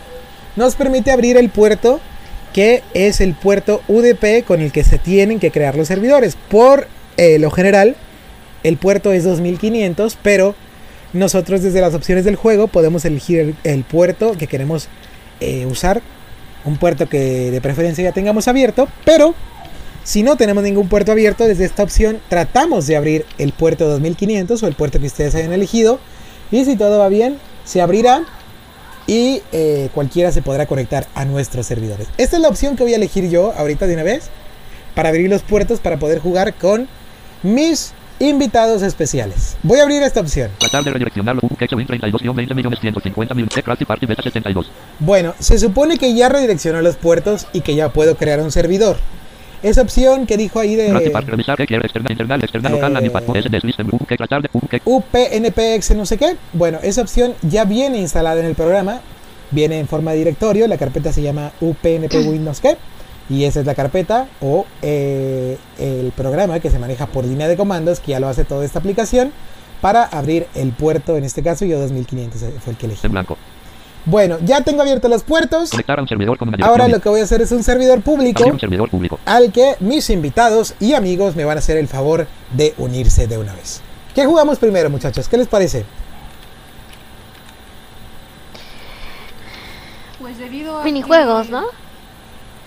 nos 0.57 0.77
permite 0.77 1.11
abrir 1.11 1.37
el 1.37 1.51
puerto 1.51 2.01
que 2.53 2.83
es 2.95 3.21
el 3.21 3.35
puerto 3.35 3.83
UDP 3.89 4.45
con 4.45 4.61
el 4.61 4.73
que 4.73 4.85
se 4.85 4.99
tienen 4.99 5.41
que 5.41 5.51
crear 5.51 5.77
los 5.77 5.89
servidores. 5.89 6.37
Por 6.49 6.89
eh, 7.17 7.39
lo 7.39 7.51
general, 7.51 7.97
el 8.63 8.77
puerto 8.77 9.13
es 9.13 9.25
2500, 9.25 10.19
pero 10.23 10.55
nosotros 11.13 11.63
desde 11.63 11.81
las 11.81 11.95
opciones 11.95 12.25
del 12.25 12.37
juego 12.37 12.69
podemos 12.69 13.05
elegir 13.05 13.55
el, 13.65 13.85
puerto 13.85 14.33
que 14.39 14.47
queremos 14.47 14.89
eh, 15.41 15.67
usar. 15.67 16.03
Un 16.65 16.77
puerto 16.77 17.09
que 17.09 17.51
de 17.51 17.61
preferencia 17.61 18.05
ya 18.05 18.13
tengamos 18.13 18.47
abierto, 18.47 18.87
pero 19.05 19.35
si 20.05 20.23
no 20.23 20.37
tenemos 20.37 20.63
ningún 20.63 20.89
puerto 20.89 21.13
abierto, 21.13 21.47
desde 21.47 21.65
esta 21.65 21.83
opción 21.83 22.21
tratamos 22.29 22.87
de 22.87 22.97
abrir 22.97 23.27
el 23.39 23.53
puerto 23.53 23.89
2500 23.89 24.63
o 24.63 24.67
el 24.67 24.75
puerto 24.75 25.01
que 25.01 25.07
ustedes 25.07 25.35
hayan 25.35 25.53
elegido. 25.53 26.01
Y 26.51 26.65
si 26.65 26.77
todo 26.77 26.99
va 26.99 27.09
bien, 27.09 27.39
se 27.65 27.81
abrirá 27.81 28.25
y 29.11 29.43
eh, 29.51 29.89
cualquiera 29.93 30.31
se 30.31 30.41
podrá 30.41 30.67
conectar 30.67 31.09
a 31.17 31.25
nuestros 31.25 31.67
servidores. 31.67 32.07
Esta 32.17 32.37
es 32.37 32.43
la 32.43 32.49
opción 32.49 32.77
que 32.77 32.85
voy 32.85 32.93
a 32.93 32.97
elegir 32.97 33.29
yo 33.29 33.53
ahorita 33.57 33.89
de 33.89 33.95
una 33.95 34.05
vez 34.05 34.31
para 34.95 35.09
abrir 35.09 35.29
los 35.29 35.43
puertos 35.43 35.81
para 35.81 35.99
poder 35.99 36.21
jugar 36.21 36.55
con 36.55 36.87
mis 37.43 37.93
invitados 38.21 38.83
especiales. 38.83 39.57
Voy 39.65 39.81
a 39.81 39.83
abrir 39.83 40.01
esta 40.05 40.21
opción. 40.21 40.53
Tratar 40.61 40.85
de 40.85 40.93
redireccionar 40.93 41.35
los 41.35 41.43
UPnP 41.43 41.89
32 41.89 42.37
20 42.37 42.55
millones 42.55 42.79
150 42.79 43.35
mil 43.35 43.49
Crafty 43.49 43.85
Party 43.85 44.07
Beta 44.07 44.23
72. 44.23 44.71
Bueno, 45.01 45.35
se 45.41 45.59
supone 45.59 45.99
que 45.99 46.15
ya 46.15 46.29
redireccionó 46.29 46.81
los 46.81 46.95
puertos 46.95 47.49
y 47.53 47.63
que 47.63 47.75
ya 47.75 47.89
puedo 47.89 48.15
crear 48.15 48.41
un 48.41 48.53
servidor. 48.53 48.97
Esa 49.63 49.83
opción 49.83 50.27
que 50.27 50.37
dijo 50.37 50.59
ahí 50.59 50.75
de 50.75 50.89
local, 50.93 51.13
Eh. 52.89 54.81
UPnPX 54.85 55.95
no 55.97 56.07
sé 56.07 56.17
qué. 56.17 56.37
Bueno, 56.53 56.79
esa 56.83 57.03
opción 57.03 57.35
ya 57.43 57.65
viene 57.65 57.99
instalada 57.99 58.41
en 58.41 58.47
el 58.47 58.55
programa. 58.55 59.01
Viene 59.51 59.79
en 59.81 59.89
forma 59.89 60.13
de 60.13 60.19
directorio. 60.19 60.67
La 60.67 60.79
carpeta 60.79 61.13
se 61.13 61.23
llama 61.23 61.53
UPnP 61.61 62.15
Windows 62.27 62.61
qué. 62.61 62.77
Y 63.29 63.45
esa 63.45 63.61
es 63.61 63.67
la 63.67 63.75
carpeta 63.75 64.27
o 64.41 64.67
eh, 64.83 65.57
el 65.79 66.13
programa 66.17 66.59
que 66.59 66.71
se 66.71 66.79
maneja 66.79 67.07
por 67.07 67.25
línea 67.25 67.47
de 67.47 67.57
comandos 67.57 68.01
que 68.01 68.13
ya 68.13 68.21
lo 68.21 68.29
hace 68.29 68.45
toda 68.45 68.65
esta 68.65 68.81
aplicación 68.81 69.33
para 69.81 70.05
abrir 70.05 70.47
el 70.55 70.73
puerto. 70.73 71.17
En 71.17 71.25
este 71.25 71.43
caso 71.43 71.65
yo 71.65 71.79
2500 71.81 72.41
fue 72.61 72.73
el 72.73 72.77
que 72.79 72.87
elegí. 72.87 73.07
En 73.07 73.13
blanco. 73.13 73.37
Bueno, 74.07 74.39
ya 74.45 74.63
tengo 74.63 74.81
abiertos 74.83 75.11
los 75.11 75.23
puertos. 75.23 75.71
Conectar 75.71 75.99
a 75.99 76.03
un 76.03 76.09
servidor 76.09 76.39
con 76.39 76.51
Ahora 76.63 76.89
lo 76.89 77.01
que 77.01 77.09
voy 77.09 77.21
a 77.21 77.25
hacer 77.25 77.43
es 77.43 77.53
un 77.53 77.63
servidor 77.63 78.01
público 78.01 78.45
un 78.45 78.59
servidor 78.59 78.89
público. 78.91 79.21
al 79.27 79.53
que 79.53 79.77
mis 79.81 80.09
invitados 80.11 80.75
y 80.81 80.95
amigos 80.95 81.37
me 81.37 81.45
van 81.45 81.59
a 81.59 81.61
hacer 81.61 81.77
el 81.77 81.87
favor 81.89 82.27
de 82.53 82.75
unirse 82.79 83.27
de 83.27 83.39
una 83.39 83.55
vez. 83.55 83.83
¿Qué 84.15 84.25
jugamos 84.25 84.59
primero, 84.59 84.91
muchachos? 84.91 85.29
¿Qué 85.29 85.37
les 85.37 85.49
parece? 85.49 85.85
debido 90.39 90.79
a 90.79 90.85
Minijuegos, 90.85 91.47
que 91.47 91.53
¿no? 91.53 91.65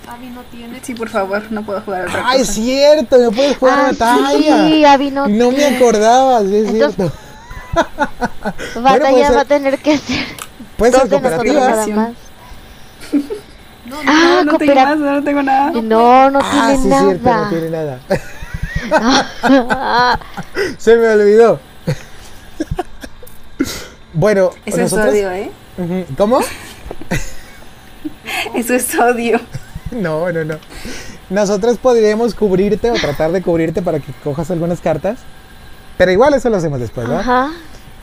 Abby 0.07 0.27
no 0.27 0.41
tiene. 0.51 0.80
Sí, 0.84 0.93
por 0.93 1.10
favor, 1.10 1.43
no 1.49 1.64
puedo 1.64 1.81
jugar 1.81 2.07
otra 2.07 2.23
Ah, 2.27 2.35
es 2.35 2.41
cosa. 2.41 2.53
cierto, 2.53 3.18
me 3.18 3.31
puedes 3.31 3.57
jugar 3.57 3.80
Ah, 3.80 3.84
batalla. 3.91 4.68
sí, 4.68 4.85
Abby 4.85 5.11
no 5.11 5.27
No 5.27 5.51
me 5.51 5.65
acordaba, 5.65 6.41
sí, 6.41 6.55
es 6.55 6.68
Entonces, 6.69 6.95
cierto. 6.95 7.14
Batalla 8.81 9.10
puede 9.10 9.26
ser- 9.26 9.35
va 9.38 9.41
a 9.41 9.45
tener 9.45 9.80
que 9.80 9.97
ser 9.97 10.26
Puede 10.77 10.91
ser 10.91 11.09
cooperativa. 11.09 12.11
No, 13.85 14.01
no, 14.01 14.09
Ah, 14.09 14.41
No, 14.45 14.51
no 14.53 14.57
tengo 14.57 14.73
coopera- 14.73 14.85
más, 14.85 14.97
no 14.97 15.23
tengo 15.23 15.43
nada. 15.43 15.71
No, 15.71 16.29
no 16.31 16.39
Ah, 16.41 16.67
tiene 16.69 16.83
sí, 16.83 16.87
nada. 16.87 17.03
cierto, 17.05 17.33
no 17.33 17.49
tiene 17.49 17.69
nada. 17.69 17.99
Se 20.77 20.95
me 20.95 21.07
olvidó. 21.09 21.59
bueno, 24.13 24.51
Eso 24.65 24.81
es 24.81 24.93
odio, 24.93 25.31
¿eh? 25.31 25.51
¿Cómo? 26.17 26.39
Eso 28.55 28.73
es 28.73 28.97
odio. 28.97 29.39
No, 29.91 30.31
no, 30.31 30.43
no. 30.45 30.55
Nosotros 31.29 31.77
podríamos 31.77 32.33
cubrirte 32.35 32.89
o 32.89 32.93
tratar 32.95 33.31
de 33.31 33.41
cubrirte 33.41 33.81
para 33.81 33.99
que 33.99 34.11
cojas 34.23 34.49
algunas 34.49 34.79
cartas. 34.79 35.19
Pero 35.97 36.11
igual 36.11 36.33
eso 36.33 36.49
lo 36.49 36.57
hacemos 36.57 36.79
después, 36.79 37.07
¿no? 37.07 37.19
Ajá. 37.19 37.51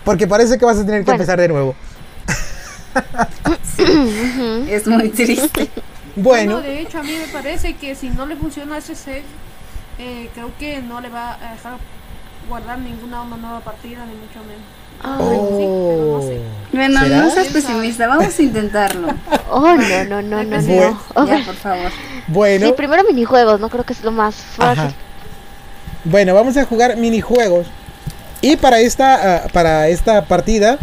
Porque 0.05 0.27
parece 0.29 0.59
que 0.59 0.65
vas 0.65 0.79
a 0.79 0.85
tener 0.87 1.01
que 1.01 1.07
Bueno. 1.07 1.17
empezar 1.23 1.41
de 1.41 1.49
nuevo. 1.49 1.75
Es 4.69 4.87
muy 4.87 5.09
triste. 5.11 5.69
Bueno, 6.17 6.57
No, 6.57 6.61
de 6.63 6.81
hecho, 6.81 6.99
a 6.99 7.03
mí 7.05 7.13
me 7.13 7.29
parece 7.33 7.75
que 7.75 7.95
si 7.95 8.11
no 8.11 8.27
le 8.27 8.35
funciona 8.35 8.77
ese 8.79 8.97
save, 8.97 9.23
eh, 9.99 10.29
creo 10.35 10.51
que 10.59 10.83
no 10.83 11.01
le 11.01 11.09
va 11.09 11.35
a 11.35 11.53
dejar 11.53 11.75
guardar 12.49 12.81
ninguna 12.81 13.23
una 13.23 13.37
nueva 13.37 13.61
partida, 13.61 14.05
ni 14.05 14.15
mucho 14.15 14.41
menos. 14.41 14.65
Ah. 15.03 15.17
oh, 15.21 16.21
Bueno, 16.73 17.01
¿Será? 17.01 17.23
no 17.23 17.31
seas 17.31 17.47
pesimista, 17.49 18.09
vamos 18.09 18.37
a 18.39 18.43
intentarlo. 18.43 19.09
Oh, 19.53 19.75
no, 19.77 20.05
no, 20.05 20.21
no, 20.23 20.43
no, 20.45 20.61
Bueno. 20.61 21.01
no. 21.17 21.27
Ya, 21.27 21.45
por 21.45 21.55
favor. 21.55 21.91
bueno, 22.27 22.67
Sí, 22.67 22.73
primero 22.77 23.05
minijuegos, 23.05 23.61
no 23.61 23.69
creo 23.69 23.85
que 23.85 23.93
es 23.93 24.03
lo 24.03 24.11
más 24.11 24.35
fácil. 24.35 24.85
Ajá. 24.85 24.93
Bueno, 26.05 26.35
vamos 26.35 26.57
a 26.57 26.65
jugar 26.67 26.97
minijuegos. 26.97 27.67
Y 28.43 28.57
para 28.57 28.81
esta, 28.81 29.37
ah, 29.45 29.49
para 29.53 29.89
esta 29.89 30.25
partida, 30.25 30.79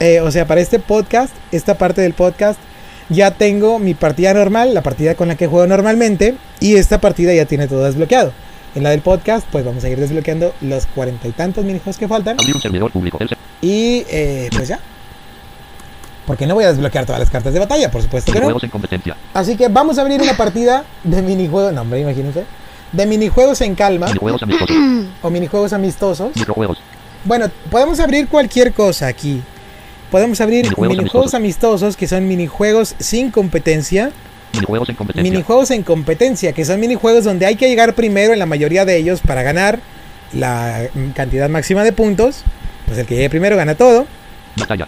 eh, 0.00 0.20
o 0.20 0.30
sea, 0.30 0.46
para 0.46 0.60
este 0.60 0.78
podcast, 0.78 1.32
esta 1.52 1.74
parte 1.78 2.00
del 2.00 2.12
podcast, 2.14 2.58
ya 3.08 3.30
tengo 3.30 3.78
mi 3.78 3.94
partida 3.94 4.34
normal, 4.34 4.74
la 4.74 4.82
partida 4.82 5.14
con 5.14 5.28
la 5.28 5.36
que 5.36 5.46
juego 5.46 5.66
normalmente. 5.66 6.34
Y 6.60 6.76
esta 6.76 7.00
partida 7.00 7.32
ya 7.34 7.44
tiene 7.44 7.68
todo 7.68 7.84
desbloqueado. 7.84 8.32
En 8.74 8.82
la 8.82 8.90
del 8.90 9.00
podcast, 9.00 9.46
pues 9.50 9.64
vamos 9.64 9.84
a 9.84 9.88
ir 9.88 9.98
desbloqueando 9.98 10.54
los 10.60 10.86
cuarenta 10.86 11.28
y 11.28 11.32
tantos 11.32 11.64
minijuegos 11.64 11.96
que 11.96 12.08
faltan. 12.08 12.36
Abrir 12.38 12.54
un 12.56 12.60
servidor 12.60 12.90
público. 12.90 13.18
Y 13.62 14.04
eh, 14.10 14.50
pues 14.52 14.68
ya. 14.68 14.78
Porque 16.26 16.46
no 16.46 16.54
voy 16.54 16.64
a 16.64 16.68
desbloquear 16.68 17.06
todas 17.06 17.20
las 17.20 17.30
cartas 17.30 17.54
de 17.54 17.60
batalla, 17.60 17.90
por 17.90 18.02
supuesto 18.02 18.32
que 18.32 18.40
no. 18.40 18.50
En 18.60 18.68
competencia. 18.68 19.16
Así 19.32 19.56
que 19.56 19.68
vamos 19.68 19.96
a 19.98 20.02
abrir 20.02 20.20
una 20.20 20.36
partida 20.36 20.84
de 21.04 21.22
minijuegos. 21.22 21.72
No, 21.72 21.82
hombre, 21.82 22.00
imagínense. 22.00 22.44
De 22.92 23.06
minijuegos 23.06 23.60
en 23.62 23.74
calma 23.74 24.06
Minijuegos 24.06 24.42
amistosos. 24.42 24.76
o 25.22 25.30
minijuegos 25.30 25.72
amistosos. 25.72 26.36
Microjuegos. 26.36 26.78
Bueno, 27.24 27.46
podemos 27.70 27.98
abrir 28.00 28.28
cualquier 28.28 28.72
cosa 28.72 29.06
aquí. 29.06 29.40
Podemos 30.10 30.40
abrir 30.40 30.64
Minijuegos 30.64 30.96
minijuegos 30.96 31.34
amistosos 31.34 31.96
que 31.96 32.06
son 32.06 32.28
minijuegos 32.28 32.94
sin 32.98 33.30
competencia. 33.30 34.10
Minijuegos 34.52 34.88
en 34.88 34.94
competencia. 34.96 35.30
Minijuegos 35.30 35.70
en 35.70 35.82
competencia, 35.82 36.52
que 36.52 36.64
son 36.64 36.80
minijuegos 36.80 37.24
donde 37.24 37.44
hay 37.46 37.56
que 37.56 37.68
llegar 37.68 37.94
primero 37.94 38.32
en 38.32 38.38
la 38.38 38.46
mayoría 38.46 38.84
de 38.84 38.96
ellos 38.96 39.20
para 39.20 39.42
ganar 39.42 39.80
la 40.32 40.88
mm, 40.94 41.10
cantidad 41.10 41.48
máxima 41.48 41.84
de 41.84 41.92
puntos. 41.92 42.42
Pues 42.86 42.98
el 42.98 43.06
que 43.06 43.16
llegue 43.16 43.30
primero 43.30 43.56
gana 43.56 43.74
todo. 43.74 44.06
Batalla. 44.56 44.86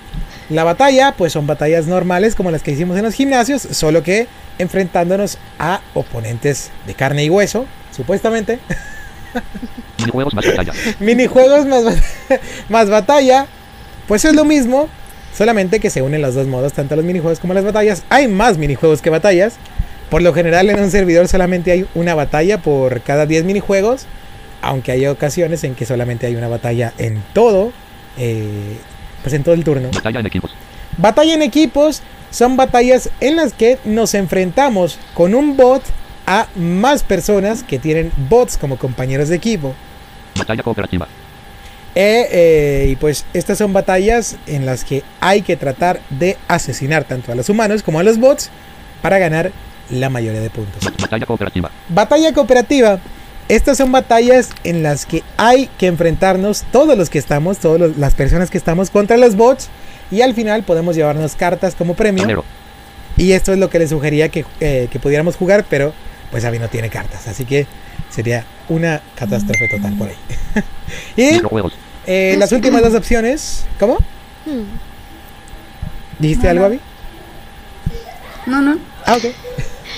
La 0.51 0.65
batalla, 0.65 1.13
pues 1.19 1.33
son 1.33 1.47
batallas 1.47 1.87
normales 1.87 2.35
como 2.35 2.51
las 2.51 2.63
que 2.63 2.71
hicimos 2.71 2.97
en 2.97 3.05
los 3.05 3.13
gimnasios, 3.15 3.61
solo 3.73 4.03
que 4.03 4.29
enfrentándonos 4.59 5.37
a 5.59 5.81
oponentes 5.95 6.71
de 6.87 6.95
carne 6.95 7.25
y 7.25 7.29
hueso, 7.31 7.67
supuestamente. 7.95 8.59
Minijuegos 9.99 10.33
más 10.33 10.47
batalla. 10.47 10.73
Minijuegos 11.01 11.67
más, 11.67 11.85
ba- 11.85 11.95
más 12.71 12.89
batalla, 12.89 13.47
pues 14.07 14.25
es 14.25 14.35
lo 14.35 14.45
mismo, 14.47 14.89
solamente 15.39 15.79
que 15.79 15.89
se 15.89 16.03
unen 16.03 16.21
los 16.21 16.35
dos 16.35 16.49
modos, 16.49 16.73
tanto 16.73 16.97
los 16.97 17.05
minijuegos 17.05 17.39
como 17.39 17.55
las 17.55 17.65
batallas. 17.65 18.03
Hay 18.11 18.27
más 18.27 18.59
minijuegos 18.59 19.01
que 19.01 19.09
batallas. 19.09 19.55
Por 20.11 20.21
lo 20.21 20.35
general 20.35 20.69
en 20.69 20.81
un 20.81 20.91
servidor 20.91 21.29
solamente 21.29 21.71
hay 21.71 21.87
una 21.95 22.17
batalla 22.17 22.61
por 22.61 23.03
cada 23.03 23.25
10 23.25 23.45
minijuegos, 23.45 24.07
aunque 24.63 24.91
hay 24.91 25.07
ocasiones 25.07 25.63
en 25.63 25.77
que 25.77 25.87
solamente 25.87 26.27
hay 26.27 26.35
una 26.35 26.49
batalla 26.49 26.93
en 26.99 27.23
todo, 27.35 27.73
eh, 28.17 28.79
pues 29.23 29.33
en 29.33 29.45
todo 29.45 29.55
el 29.55 29.63
turno. 29.63 29.91
Batalla 29.95 30.19
en 30.19 30.27
equipos. 30.27 30.55
Batalla 30.97 31.35
en 31.35 31.43
equipos 31.43 32.03
son 32.33 32.57
batallas 32.57 33.11
en 33.21 33.37
las 33.37 33.53
que 33.53 33.79
nos 33.85 34.15
enfrentamos 34.15 34.99
con 35.15 35.37
un 35.37 35.57
bot 35.57 35.85
a 36.27 36.49
más 36.57 37.05
personas 37.05 37.63
que 37.63 37.79
tienen 37.79 38.11
bots 38.29 38.59
como 38.59 38.77
compañeros 38.77 39.29
de 39.29 39.37
equipo. 39.37 39.75
Batalla 40.37 40.65
cooperativa. 40.65 41.07
Eh, 41.95 42.29
eh, 42.31 42.89
y 42.91 42.97
pues 42.97 43.25
estas 43.33 43.59
son 43.59 43.73
batallas 43.73 44.37
en 44.47 44.67
las 44.67 44.85
que 44.85 45.03
hay 45.21 45.43
que 45.43 45.57
tratar 45.57 46.01
de 46.11 46.37
asesinar 46.47 47.05
tanto 47.05 47.33
a 47.33 47.35
los 47.35 47.49
humanos 47.49 47.83
como 47.83 47.99
a 47.99 48.03
los 48.03 48.19
bots 48.19 48.51
para 49.03 49.19
ganar 49.19 49.51
la 49.91 50.11
mayoría 50.11 50.41
de 50.41 50.51
puntos. 50.51 50.83
Batalla 51.01 51.27
cooperativa. 51.27 51.71
Batalla 51.89 52.33
cooperativa. 52.33 53.01
Estas 53.49 53.79
son 53.79 53.91
batallas 53.91 54.51
en 54.65 54.83
las 54.83 55.07
que 55.07 55.23
hay 55.39 55.71
que 55.79 55.87
enfrentarnos 55.87 56.65
todos 56.71 56.99
los 56.99 57.09
que 57.09 57.19
estamos, 57.19 57.59
todas 57.59 57.97
las 57.97 58.15
personas 58.15 58.51
que 58.51 58.59
estamos 58.59 58.91
contra 58.91 59.17
los 59.17 59.37
bots. 59.37 59.69
Y 60.11 60.21
al 60.21 60.35
final 60.35 60.63
podemos 60.63 60.97
llevarnos 60.97 61.35
cartas 61.35 61.75
como 61.75 61.95
premio. 61.95 62.45
Y 63.17 63.33
esto 63.33 63.53
es 63.53 63.59
lo 63.59 63.69
que 63.71 63.79
les 63.79 63.91
sugería 63.91 64.29
que, 64.29 64.45
eh, 64.61 64.89
que 64.91 64.99
pudiéramos 64.99 65.37
jugar, 65.37 65.65
pero 65.69 65.93
pues 66.31 66.45
Abby 66.45 66.59
no 66.59 66.69
tiene 66.69 66.89
cartas. 66.91 67.27
Así 67.29 67.45
que 67.45 67.67
sería 68.11 68.45
una 68.69 69.03
catástrofe 69.15 69.69
total 69.69 69.95
por 69.95 70.09
ahí. 70.09 70.17
y 71.17 71.41
eh, 72.07 72.37
las 72.39 72.53
últimas 72.53 72.83
dos 72.83 72.95
opciones. 72.95 73.67
¿Cómo? 73.79 73.97
Hmm. 74.47 74.63
¿Dijiste 76.19 76.45
No, 76.45 76.51
algo. 76.51 76.65
Abby? 76.67 76.81
No, 78.47 78.63
no. 78.63 78.79
Ah, 79.05 79.17
ok. 79.17 79.25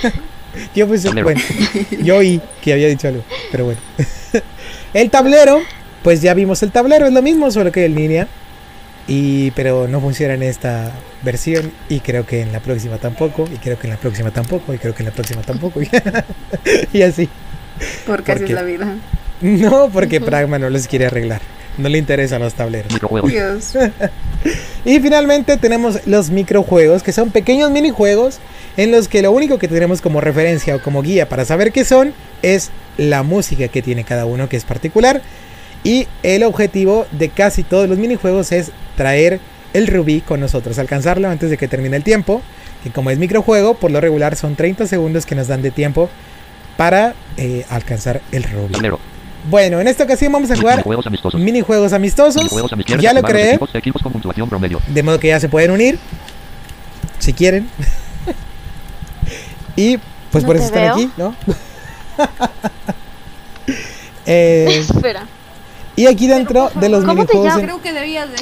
yo 0.74 0.89
pues, 0.89 1.02
Tablero. 1.02 1.24
bueno, 1.24 1.40
yo 2.02 2.16
oí 2.16 2.40
que 2.61 2.73
había 2.73 2.89
dicho 2.89 3.09
algo, 3.09 3.23
pero 3.51 3.66
bueno. 3.66 3.81
el 4.93 5.11
tablero, 5.11 5.61
pues 6.02 6.20
ya 6.20 6.35
vimos 6.35 6.62
el 6.62 6.73
tablero, 6.73 7.07
es 7.07 7.12
lo 7.12 7.23
mismo, 7.23 7.51
solo 7.51 7.70
que 7.70 7.85
en 7.85 7.94
línea. 7.94 8.28
Y, 9.12 9.51
pero 9.51 9.89
no 9.89 10.01
funciona 10.01 10.35
en 10.35 10.45
esta 10.45 10.93
versión 11.23 11.73
y 11.89 11.99
creo 11.99 12.24
que 12.24 12.43
en 12.43 12.53
la 12.53 12.61
próxima 12.61 12.97
tampoco, 12.97 13.49
y 13.53 13.57
creo 13.57 13.77
que 13.77 13.89
en 13.89 13.95
la 13.95 13.97
próxima 13.99 14.31
tampoco, 14.31 14.73
y 14.73 14.78
creo 14.78 14.95
que 14.95 15.03
en 15.03 15.07
la 15.07 15.12
próxima 15.12 15.43
tampoco, 15.43 15.81
y 16.93 17.03
así. 17.03 17.28
Porque 18.07 18.31
así 18.32 18.41
¿Por 18.41 18.47
qué? 18.47 18.53
es 18.53 18.59
la 18.59 18.62
vida. 18.62 18.97
No, 19.41 19.89
porque 19.91 20.20
Pragma 20.20 20.59
no 20.59 20.69
les 20.69 20.87
quiere 20.87 21.07
arreglar, 21.07 21.41
no 21.78 21.89
le 21.89 21.97
interesan 21.97 22.43
los 22.43 22.55
tableros. 22.55 22.93
Dios. 23.27 23.74
Y 24.85 25.01
finalmente 25.01 25.57
tenemos 25.57 26.07
los 26.07 26.31
microjuegos, 26.31 27.03
que 27.03 27.12
son 27.12 27.31
pequeños 27.31 27.70
minijuegos 27.70 28.39
en 28.77 28.91
los 28.91 29.09
que 29.09 29.23
lo 29.23 29.32
único 29.32 29.59
que 29.59 29.66
tenemos 29.66 30.01
como 30.01 30.20
referencia 30.20 30.77
o 30.77 30.82
como 30.82 31.03
guía 31.03 31.28
para 31.28 31.45
saber 31.45 31.73
qué 31.73 31.85
son 31.85 32.15
es 32.43 32.70
la 32.97 33.23
música 33.23 33.69
que 33.69 33.82
tiene 33.82 34.05
cada 34.05 34.24
uno, 34.24 34.49
que 34.49 34.57
es 34.57 34.65
particular. 34.65 35.20
Y 35.85 36.07
el 36.23 36.43
objetivo 36.43 37.07
de 37.12 37.31
casi 37.31 37.62
todos 37.62 37.89
los 37.89 37.99
minijuegos 37.99 38.53
es 38.53 38.73
traer 39.01 39.40
el 39.72 39.86
rubí 39.86 40.20
con 40.20 40.40
nosotros, 40.40 40.78
alcanzarlo 40.78 41.27
antes 41.31 41.48
de 41.48 41.56
que 41.56 41.68
termine 41.68 41.97
el 41.97 42.05
tiempo, 42.05 42.43
que 42.85 42.90
como 42.90 43.09
es 43.10 43.18
microjuego, 43.18 43.72
por 43.72 43.90
lo 43.90 43.98
regular 43.98 44.36
son 44.36 44.56
30 44.56 44.86
segundos 44.86 45.24
que 45.24 45.35
nos 45.35 45.48
dan 45.48 45.62
de 45.62 45.70
tiempo 45.70 46.10
para 46.77 47.14
eh, 47.39 47.64
alcanzar 47.70 48.20
el 48.31 48.43
rubí. 48.44 48.74
Bueno, 49.48 49.81
en 49.81 49.89
esta 49.89 50.05
ocasión 50.05 50.32
vamos 50.32 50.51
a 50.51 50.56
jugar 50.56 50.77
Minijuegos 50.77 51.06
amistosos. 51.06 51.40
minijuegos 51.40 51.93
amistosos. 51.94 52.43
Minijuegos 52.43 52.72
amistosos. 52.74 53.02
Ya 53.02 53.14
lo 53.14 53.22
creé. 53.22 53.48
Equipos, 53.51 53.74
equipos 53.74 54.02
con 54.02 54.12
puntuación 54.12 54.51
promedio. 54.51 54.82
De 54.89 55.02
modo 55.02 55.18
que 55.18 55.28
ya 55.28 55.40
se 55.40 55.48
pueden 55.48 55.70
unir. 55.70 55.98
Si 57.20 57.32
quieren. 57.32 57.70
y 59.77 59.97
pues 60.31 60.44
No 60.44 60.48
por 60.48 60.56
eso 60.56 60.70
te 60.70 60.78
están 60.78 60.82
veo. 60.82 60.93
aquí, 60.94 61.10
¿no? 61.16 61.35
Eh, 64.27 64.66
Espera. 64.89 65.24
y 65.97 66.06
aquí 66.06 66.27
dentro 66.28 66.70
de 66.74 66.89
los 66.89 67.05
¿Cómo 67.05 67.24
te 67.27 67.35
minijuegos. 67.35 67.44
llamas? 67.47 67.59
en- 67.60 67.64
Creo 67.66 67.82
que 67.82 67.93
debías 67.93 68.31
de. 68.31 68.36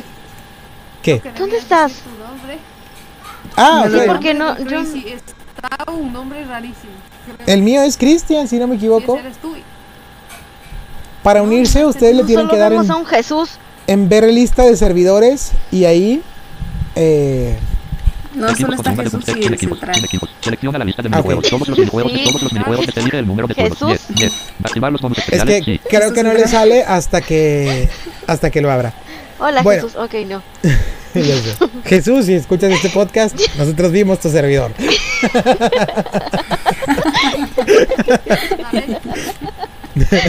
¿Dónde 1.39 1.57
estás? 1.59 1.93
decir 1.93 2.05
tu 2.05 2.25
nombre. 2.25 2.59
Ah, 3.57 3.83
No 3.85 3.89
lo 3.91 3.97
ok. 3.99 4.03
veo. 4.05 4.13
¿Por 4.13 4.21
qué 4.21 4.35
no? 4.35 4.59
Yo- 4.65 4.81
está 4.81 5.93
un 5.93 6.13
nombre 6.13 6.45
rarísimo. 6.45 6.93
El 7.47 7.63
mío 7.63 7.83
es 7.83 7.97
Cristian, 7.97 8.47
si 8.49 8.59
no 8.59 8.67
me 8.67 8.77
equivoco. 8.77 9.19
Para 11.23 11.43
unirse, 11.43 11.85
ustedes 11.85 12.17
le 12.17 12.25
tienen 12.25 12.49
que 12.49 12.57
dar 12.57 12.73
en, 12.73 12.91
a 12.91 12.97
un 12.97 13.05
Jesús. 13.07 13.51
en 13.87 14.09
ver 14.09 14.25
lista 14.33 14.63
de 14.65 14.77
servidores 14.77 15.53
y 15.71 15.85
ahí. 15.85 16.23
eh, 16.95 17.59
No, 18.35 18.55
solo 18.55 18.75
está 18.75 18.95
Jesús 18.95 19.25
y 19.29 19.45
el 19.47 19.59
central. 19.59 19.97
Selecciona 20.41 20.79
la 20.79 20.85
lista 20.85 21.03
de 21.03 21.09
Ah. 21.13 21.23
Todos 21.23 21.69
los 21.69 21.79
minijuegos. 21.79 22.13
Sí. 22.13 22.25
Todos 22.25 22.43
los 22.45 22.53
minijuegos. 22.53 22.87
Se 22.95 23.01
elige 23.01 23.19
el 23.19 23.27
número 23.27 23.49
de 23.49 23.55
turnos. 23.55 23.73
Jesús. 23.79 23.89
10. 23.89 24.17
10. 24.17 24.33
Activar 24.65 24.93
los 24.93 25.01
bonus 25.03 25.19
es 25.19 25.43
que 25.45 25.63
Sí. 25.63 25.81
creo 25.89 26.01
Jesús 26.03 26.15
que 26.15 26.23
no 26.23 26.33
le 26.33 26.47
sale 26.47 26.83
hasta 26.85 27.21
que 27.21 27.89
hasta 28.27 28.51
que 28.51 28.61
lo 28.63 28.71
abra. 28.71 28.93
Hola 29.41 29.63
Bueno. 29.63 29.83
Jesús. 29.83 29.97
Ok, 30.01 30.15
no. 30.27 30.43
Ya 31.15 31.37
sé. 31.37 31.55
Jesús, 31.85 32.27
si 32.27 32.35
escuchas 32.35 32.71
este 32.73 32.91
podcast, 32.91 33.35
nosotros 33.57 33.93
vimos 33.93 34.21
tu 34.21 34.31
servidor. 34.31 34.73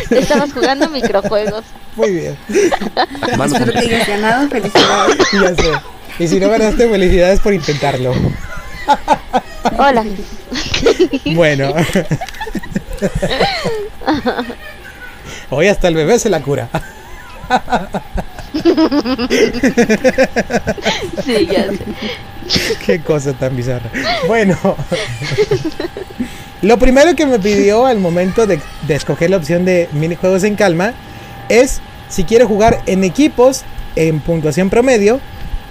Estabas 0.10 0.51
jugando 0.53 0.89
microjuegos. 0.89 1.64
Muy 1.95 2.11
bien. 2.11 2.38
Espero 2.49 3.72
que 3.72 3.77
hayas 3.80 4.07
ganado. 4.07 4.49
Felicidades. 4.49 5.18
Ya 5.34 5.56
sé. 5.56 5.72
Y 6.19 6.27
si 6.27 6.39
no 6.39 6.49
ganaste, 6.49 6.89
felicidades 6.89 7.39
por 7.39 7.53
intentarlo. 7.53 8.14
Hola. 9.77 10.03
Bueno. 11.34 11.73
Hoy 15.49 15.68
hasta 15.68 15.88
el 15.88 15.95
bebé 15.95 16.19
se 16.19 16.30
la 16.30 16.41
cura. 16.41 16.69
Sí, 21.23 21.45
ya 21.45 21.67
sé. 21.67 21.77
Qué 22.85 22.99
cosa 22.99 23.34
tan 23.34 23.55
bizarra. 23.55 23.89
Bueno. 24.27 24.57
Lo 26.61 26.77
primero 26.77 27.15
que 27.15 27.26
me 27.26 27.39
pidió 27.39 27.85
al 27.85 27.99
momento 27.99 28.47
de, 28.47 28.59
de 28.88 28.95
escoger 28.95 29.30
la 29.30 29.38
opción 29.38 29.65
de 29.65 29.88
minijuegos 29.93 30.43
en 30.43 30.55
calma 30.55 30.93
es 31.47 31.80
si 32.09 32.23
quiere 32.23 32.45
jugar 32.45 32.81
en 32.85 33.03
equipos 33.03 33.63
en 33.95 34.19
puntuación 34.19 34.69
promedio, 34.69 35.19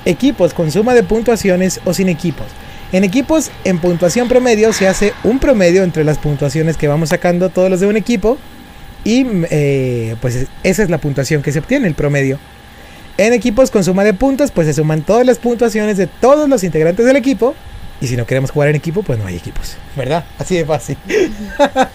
equipos 0.04 0.54
con 0.54 0.70
suma 0.70 0.94
de 0.94 1.02
puntuaciones 1.02 1.80
o 1.84 1.92
sin 1.92 2.08
equipos. 2.08 2.46
En 2.92 3.04
equipos 3.04 3.50
en 3.64 3.78
puntuación 3.78 4.28
promedio 4.28 4.72
se 4.72 4.88
hace 4.88 5.12
un 5.24 5.40
promedio 5.40 5.82
entre 5.82 6.04
las 6.04 6.16
puntuaciones 6.16 6.78
que 6.78 6.88
vamos 6.88 7.10
sacando 7.10 7.50
todos 7.50 7.68
los 7.68 7.80
de 7.80 7.86
un 7.86 7.96
equipo 7.96 8.38
y 9.04 9.26
eh, 9.50 10.16
pues 10.20 10.46
esa 10.62 10.82
es 10.82 10.90
la 10.90 10.98
puntuación 10.98 11.42
que 11.42 11.52
se 11.52 11.58
obtiene, 11.58 11.86
el 11.86 11.94
promedio. 11.94 12.38
En 13.16 13.32
equipos 13.32 13.70
con 13.70 13.82
suma 13.82 14.04
de 14.04 14.14
puntos 14.14 14.50
pues 14.50 14.66
se 14.66 14.74
suman 14.74 15.02
todas 15.02 15.26
las 15.26 15.38
puntuaciones 15.38 15.96
de 15.96 16.06
todos 16.06 16.48
los 16.48 16.62
integrantes 16.62 17.04
del 17.04 17.16
equipo 17.16 17.54
y 18.00 18.06
si 18.06 18.16
no 18.16 18.26
queremos 18.26 18.50
jugar 18.50 18.68
en 18.68 18.76
equipo 18.76 19.02
pues 19.02 19.18
no 19.18 19.26
hay 19.26 19.36
equipos, 19.36 19.76
¿verdad? 19.96 20.24
Así 20.38 20.56
de 20.56 20.64
fácil. 20.64 20.96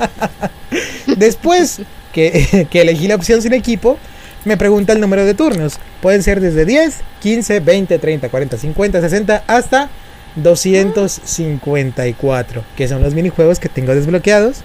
Después 1.18 1.82
que, 2.12 2.68
que 2.70 2.82
elegí 2.82 3.08
la 3.08 3.16
opción 3.16 3.42
sin 3.42 3.54
equipo, 3.54 3.98
me 4.46 4.58
pregunta 4.58 4.94
el 4.94 5.00
número 5.00 5.26
de 5.26 5.34
turnos. 5.34 5.80
Pueden 6.02 6.24
ser 6.24 6.42
desde 6.42 6.66
10, 6.66 7.00
15, 7.22 7.60
20, 7.62 8.00
30, 8.00 8.30
40, 8.30 8.58
50, 8.58 9.02
60 9.02 9.44
hasta 9.48 9.90
254, 10.36 12.64
que 12.76 12.88
son 12.88 13.02
los 13.02 13.14
minijuegos 13.14 13.60
que 13.60 13.70
tengo 13.70 13.96
desbloqueados. 13.96 14.64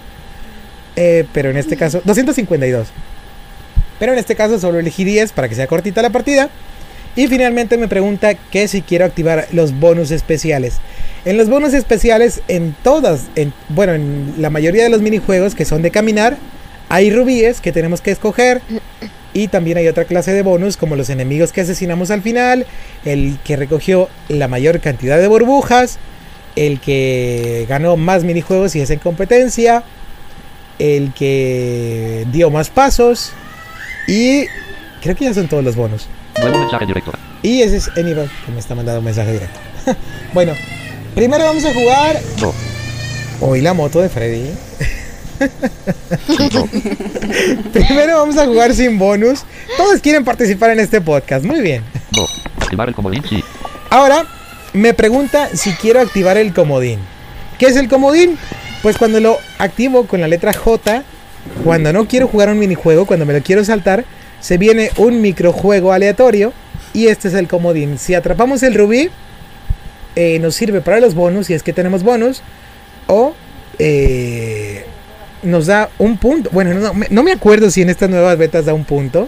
Eh, 0.95 1.25
pero 1.33 1.49
en 1.49 1.57
este 1.57 1.77
caso, 1.77 2.01
252. 2.03 2.87
Pero 3.99 4.13
en 4.13 4.19
este 4.19 4.35
caso 4.35 4.59
solo 4.59 4.79
elegí 4.79 5.03
10 5.03 5.33
para 5.33 5.49
que 5.49 5.55
sea 5.55 5.67
cortita 5.67 6.01
la 6.01 6.09
partida. 6.09 6.49
Y 7.15 7.27
finalmente 7.27 7.77
me 7.77 7.87
pregunta 7.87 8.33
que 8.35 8.67
si 8.67 8.81
quiero 8.81 9.05
activar 9.05 9.47
los 9.51 9.77
bonus 9.77 10.11
especiales. 10.11 10.75
En 11.25 11.37
los 11.37 11.49
bonus 11.49 11.73
especiales, 11.73 12.41
en 12.47 12.75
todas, 12.81 13.23
en, 13.35 13.51
bueno, 13.67 13.93
en 13.93 14.35
la 14.37 14.49
mayoría 14.49 14.83
de 14.83 14.89
los 14.89 15.01
minijuegos 15.01 15.53
que 15.53 15.65
son 15.65 15.81
de 15.81 15.91
caminar, 15.91 16.37
hay 16.87 17.11
rubíes 17.11 17.61
que 17.61 17.71
tenemos 17.71 18.01
que 18.01 18.11
escoger. 18.11 18.61
Y 19.33 19.47
también 19.47 19.77
hay 19.77 19.87
otra 19.87 20.05
clase 20.05 20.33
de 20.33 20.41
bonus 20.41 20.75
como 20.75 20.95
los 20.95 21.09
enemigos 21.09 21.51
que 21.51 21.61
asesinamos 21.61 22.09
al 22.09 22.21
final, 22.21 22.65
el 23.05 23.37
que 23.43 23.55
recogió 23.55 24.09
la 24.27 24.47
mayor 24.47 24.79
cantidad 24.79 25.19
de 25.19 25.27
burbujas, 25.27 25.99
el 26.55 26.79
que 26.79 27.65
ganó 27.69 27.95
más 27.95 28.23
minijuegos 28.23 28.75
y 28.75 28.81
es 28.81 28.89
en 28.89 28.99
competencia, 28.99 29.83
el 30.79 31.13
que 31.13 32.25
dio 32.31 32.49
más 32.49 32.69
pasos 32.69 33.31
y 34.07 34.45
creo 35.01 35.15
que 35.15 35.25
ya 35.25 35.33
son 35.33 35.47
todos 35.47 35.63
los 35.63 35.75
bonus. 35.75 36.07
Nuevo 36.39 36.59
mensaje 36.59 36.85
directo. 36.85 37.11
Y 37.43 37.61
ese 37.61 37.77
es 37.77 37.89
Aníbal 37.97 38.29
que 38.45 38.51
me 38.51 38.59
está 38.59 38.75
mandando 38.75 38.99
un 38.99 39.05
mensaje 39.05 39.33
directo. 39.33 39.59
bueno, 40.33 40.53
primero 41.15 41.45
vamos 41.45 41.65
a 41.65 41.73
jugar 41.73 42.19
No. 42.41 42.53
hoy 43.41 43.61
la 43.61 43.73
moto 43.73 44.01
de 44.01 44.09
Freddy. 44.09 44.49
primero 47.73 48.17
vamos 48.19 48.37
a 48.37 48.45
jugar 48.45 48.73
sin 48.73 48.97
bonus. 48.97 49.43
Todos 49.77 50.01
quieren 50.01 50.23
participar 50.23 50.71
en 50.71 50.79
este 50.79 51.01
podcast. 51.01 51.45
Muy 51.45 51.61
bien. 51.61 51.83
No. 52.15 52.25
Activar 52.61 52.89
el 52.89 52.95
comodín, 52.95 53.23
sí. 53.27 53.43
Ahora 53.89 54.25
me 54.73 54.93
pregunta 54.93 55.49
si 55.53 55.71
quiero 55.73 55.99
activar 56.01 56.37
el 56.37 56.53
comodín. 56.53 56.99
¿Qué 57.57 57.67
es 57.67 57.75
el 57.75 57.89
comodín? 57.89 58.37
Pues 58.81 58.97
cuando 58.97 59.19
lo 59.19 59.39
activo 59.57 60.07
con 60.07 60.21
la 60.21 60.27
letra 60.27 60.53
J, 60.53 61.03
cuando 61.63 61.91
no 61.91 62.07
quiero 62.07 62.27
jugar 62.27 62.49
un 62.49 62.59
minijuego, 62.59 63.05
cuando 63.05 63.25
me 63.25 63.33
lo 63.33 63.41
quiero 63.41 63.63
saltar, 63.65 64.05
se 64.39 64.57
viene 64.57 64.89
un 64.97 65.21
microjuego 65.21 65.91
aleatorio 65.91 66.53
y 66.93 67.07
este 67.07 67.27
es 67.27 67.33
el 67.33 67.47
comodín. 67.47 67.97
Si 67.97 68.15
atrapamos 68.15 68.63
el 68.63 68.75
rubí, 68.75 69.09
eh, 70.15 70.39
nos 70.39 70.55
sirve 70.55 70.79
para 70.79 70.99
los 71.01 71.13
bonus, 71.13 71.47
si 71.47 71.53
es 71.53 71.63
que 71.63 71.73
tenemos 71.73 72.03
bonus, 72.03 72.41
o 73.07 73.33
eh, 73.79 74.85
nos 75.43 75.65
da 75.65 75.89
un 75.97 76.17
punto. 76.17 76.49
Bueno, 76.53 76.73
no, 76.73 76.93
no 77.09 77.23
me 77.23 77.33
acuerdo 77.33 77.69
si 77.71 77.81
en 77.81 77.89
estas 77.89 78.09
nuevas 78.09 78.37
betas 78.37 78.65
da 78.65 78.73
un 78.73 78.85
punto, 78.85 79.27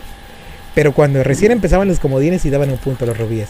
pero 0.74 0.94
cuando 0.94 1.24
recién 1.24 1.52
empezaban 1.52 1.90
los 1.90 2.00
comodines 2.00 2.46
y 2.46 2.50
daban 2.50 2.70
un 2.70 2.78
punto 2.78 3.06
los 3.06 3.18
rubíes. 3.18 3.50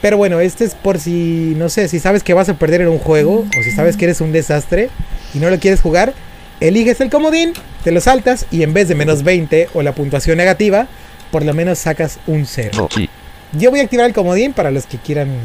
Pero 0.00 0.16
bueno, 0.16 0.40
este 0.40 0.64
es 0.64 0.74
por 0.74 0.98
si, 0.98 1.54
no 1.56 1.68
sé, 1.68 1.88
si 1.88 1.98
sabes 1.98 2.22
que 2.22 2.34
vas 2.34 2.48
a 2.48 2.54
perder 2.54 2.82
en 2.82 2.88
un 2.88 2.98
juego 2.98 3.40
o 3.58 3.62
si 3.62 3.72
sabes 3.72 3.96
que 3.96 4.04
eres 4.04 4.20
un 4.20 4.32
desastre 4.32 4.90
y 5.34 5.38
no 5.38 5.50
lo 5.50 5.58
quieres 5.58 5.80
jugar, 5.80 6.14
eliges 6.60 7.00
el 7.00 7.10
comodín, 7.10 7.52
te 7.82 7.90
lo 7.90 8.00
saltas 8.00 8.46
y 8.50 8.62
en 8.62 8.74
vez 8.74 8.88
de 8.88 8.94
menos 8.94 9.24
20 9.24 9.70
o 9.74 9.82
la 9.82 9.92
puntuación 9.92 10.36
negativa, 10.36 10.86
por 11.32 11.44
lo 11.44 11.52
menos 11.52 11.78
sacas 11.78 12.20
un 12.26 12.46
0. 12.46 12.70
No, 12.76 12.88
sí. 12.94 13.10
Yo 13.52 13.70
voy 13.70 13.80
a 13.80 13.82
activar 13.82 14.06
el 14.06 14.12
comodín 14.12 14.52
para 14.52 14.70
los 14.70 14.86
que 14.86 14.98
quieran 14.98 15.40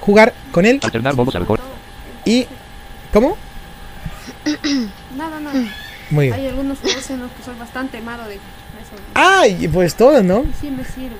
jugar 0.00 0.32
con 0.52 0.64
él 0.66 0.80
y... 2.24 2.46
¿Cómo? 3.12 3.36
Nada, 5.16 5.40
nada. 5.40 5.60
Muy 6.10 6.26
bien. 6.26 6.34
Hay 6.34 6.46
algunos 6.46 6.78
juegos 6.78 7.10
en 7.10 7.20
los 7.20 7.30
que 7.32 7.42
soy 7.42 7.54
bastante 7.58 8.00
malo 8.00 8.24
de 8.28 8.36
eso. 8.36 8.42
¡Ay! 9.14 9.68
Pues 9.72 9.94
todos, 9.94 10.22
¿no? 10.22 10.44
Sí 10.60 10.70
me 10.70 10.84
sirve. 10.84 11.16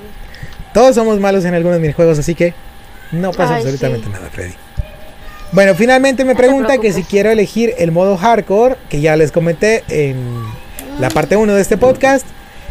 Todos 0.75 0.95
somos 0.95 1.19
malos 1.21 1.45
en 1.45 1.55
algunos 1.55 1.81
minijuegos, 1.81 2.19
así 2.19 2.35
que 2.35 2.55
no 3.13 3.33
pasa 3.33 3.55
Ay, 3.57 3.63
absolutamente 3.63 4.07
sí. 4.07 4.13
nada, 4.13 4.29
Freddy. 4.31 4.55
Bueno, 5.53 5.75
finalmente 5.75 6.25
me 6.25 6.35
No 6.35 6.39
pregunta 6.39 6.79
que 6.79 6.93
si 6.93 7.03
quiero 7.03 7.31
elegir 7.31 7.75
el 7.79 7.91
modo 7.91 8.17
hardcore, 8.17 8.77
que 8.89 9.01
ya 9.01 9.17
les 9.17 9.33
comenté 9.33 9.83
en 9.89 10.45
la 11.01 11.09
parte 11.11 11.37
1 11.37 11.55
de 11.55 11.61
este 11.61 11.77
podcast. 11.77 12.25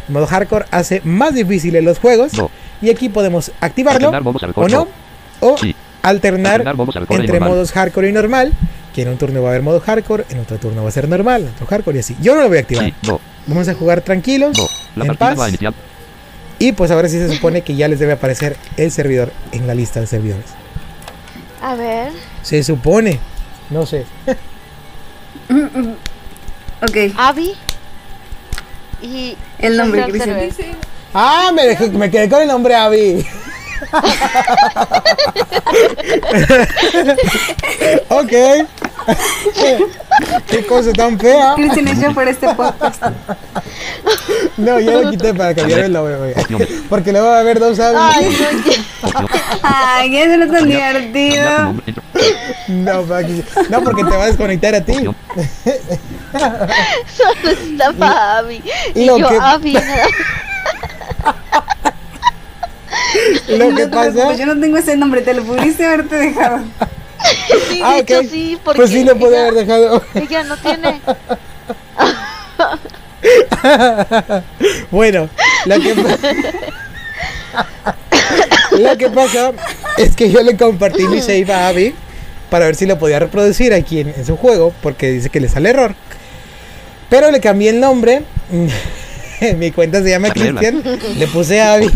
El 0.08 0.14
modo 0.14 0.26
hardcore 0.26 0.64
hace 0.70 1.02
más 1.04 1.34
difíciles 1.34 1.84
los 1.84 1.98
juegos 1.98 2.32
No. 2.34 2.50
y 2.82 2.90
aquí 2.90 3.08
podemos 3.10 3.52
activarlo 3.60 4.08
Alternar 4.08 4.52
o 4.56 4.68
no, 4.68 4.88
o 5.40 5.56
Sí. 5.58 5.76
alternar 6.02 6.62
entre 7.10 7.26
normal. 7.38 7.50
modos 7.50 7.70
hardcore 7.72 8.08
y 8.08 8.12
normal, 8.12 8.52
que 8.94 9.02
en 9.02 9.08
un 9.08 9.18
turno 9.18 9.42
va 9.42 9.48
a 9.48 9.52
haber 9.52 9.62
modo 9.62 9.78
hardcore, 9.80 10.24
en 10.30 10.40
otro 10.40 10.56
turno 10.58 10.82
va 10.82 10.88
a 10.88 10.92
ser 10.92 11.06
normal, 11.08 11.42
en 11.42 11.48
otro 11.50 11.66
hardcore 11.66 11.98
y 11.98 12.00
así. 12.00 12.16
Yo 12.20 12.34
no 12.34 12.40
lo 12.42 12.48
voy 12.48 12.56
a 12.58 12.60
activar. 12.62 12.86
Sí. 12.86 12.94
No. 13.02 13.20
Vamos 13.46 13.68
a 13.68 13.74
jugar 13.74 14.00
tranquilos 14.00 14.56
No. 14.58 14.66
La 14.96 15.04
En 15.04 15.16
paz. 15.16 15.38
va 15.38 15.44
a 15.44 15.48
iniciar. 15.50 15.74
Y 16.60 16.70
pues 16.72 16.92
ahora 16.92 17.08
sí 17.08 17.18
se 17.18 17.34
supone 17.34 17.62
que 17.62 17.74
ya 17.74 17.88
les 17.88 17.98
debe 17.98 18.12
aparecer 18.12 18.56
el 18.76 18.92
servidor 18.92 19.32
en 19.50 19.66
la 19.66 19.74
lista 19.74 19.98
de 19.98 20.06
servidores. 20.06 20.46
A 21.60 21.74
ver. 21.74 22.12
Se 22.42 22.62
supone. 22.62 23.18
No 23.70 23.84
sé. 23.86 24.06
Ok, 26.82 26.96
Abby. 27.18 27.52
Y. 29.02 29.36
El 29.58 29.76
nombre. 29.76 30.06
Server. 30.18 30.50
Ah, 31.12 31.50
me, 31.54 31.64
dejé- 31.64 31.90
me 31.90 32.10
quedé 32.10 32.28
con 32.28 32.40
el 32.40 32.48
nombre 32.48 32.74
Abby. 32.74 33.26
ok. 38.08 38.32
Qué 40.46 40.66
cosa 40.66 40.92
tan 40.92 41.18
fea. 41.18 41.54
Cristian 41.56 41.88
hecho 41.88 42.12
por 42.14 42.28
este 42.28 42.48
podcast. 42.54 43.02
No, 44.56 44.78
ya 44.78 44.92
lo 44.92 45.10
quité 45.10 45.34
para 45.34 45.54
cambiar 45.54 45.80
el 45.80 45.92
nombre. 45.92 46.34
Porque 46.88 47.10
luego 47.12 47.28
va 47.28 47.38
a 47.38 47.40
haber 47.40 47.58
dos. 47.58 47.78
Opción. 47.78 47.96
Ay, 49.62 50.16
eso 50.18 50.36
no 50.36 50.44
es 50.44 50.52
tan 50.52 50.68
divertido. 50.68 51.74
No, 52.68 53.06
que- 53.06 53.44
no, 53.70 53.80
porque 53.82 54.04
te 54.04 54.10
va 54.16 54.24
a 54.24 54.26
desconectar 54.26 54.74
a 54.74 54.84
ti. 54.84 54.92
Solo 57.16 57.50
estaba 57.50 58.38
Abby. 58.38 58.62
Y 58.94 59.06
Lo 59.06 59.18
yo, 59.18 59.28
que- 59.28 59.38
Abby. 59.40 59.76
Lo 63.48 63.70
No 63.70 63.76
que 63.76 63.86
pasa. 63.88 64.34
Yo 64.34 64.46
no 64.46 64.58
tengo 64.60 64.76
ese 64.76 64.96
nombre, 64.96 65.22
te 65.22 65.34
lo 65.34 65.42
pudiste 65.44 65.84
haberte 65.86 66.16
dejado. 66.16 66.58
Sí, 67.68 67.80
Ah, 67.84 67.94
de 67.94 68.00
hecho 68.00 68.18
ok. 68.20 68.26
sí, 68.30 68.58
porque. 68.64 68.76
Pues 68.78 68.90
sí 68.90 69.04
lo 69.04 69.16
pude 69.16 69.38
haber 69.38 69.54
dejado. 69.54 70.02
Ella 70.14 70.42
no 70.44 70.56
tiene. 70.56 71.00
Bueno, 74.90 75.28
lo 75.66 75.74
que, 75.80 75.94
lo 78.78 78.96
que 78.96 79.10
pasa 79.10 79.52
es 79.98 80.16
que 80.16 80.30
yo 80.30 80.40
le 80.42 80.56
compartí 80.56 81.06
mi 81.06 81.20
save 81.20 81.52
a 81.52 81.68
Abby 81.68 81.94
para 82.48 82.64
ver 82.66 82.76
si 82.76 82.86
lo 82.86 82.98
podía 82.98 83.18
reproducir 83.18 83.74
aquí 83.74 84.00
en, 84.00 84.08
en 84.08 84.24
su 84.24 84.36
juego, 84.38 84.72
porque 84.82 85.10
dice 85.10 85.28
que 85.28 85.40
le 85.40 85.48
sale 85.48 85.68
error. 85.70 85.94
Pero 87.10 87.30
le 87.30 87.40
cambié 87.40 87.70
el 87.70 87.80
nombre. 87.80 88.22
mi 89.56 89.70
cuenta 89.70 90.02
se 90.02 90.10
llama. 90.10 90.30
Cristian. 90.30 90.82
Le 91.16 91.26
puse 91.26 91.60
Abby. 91.60 91.90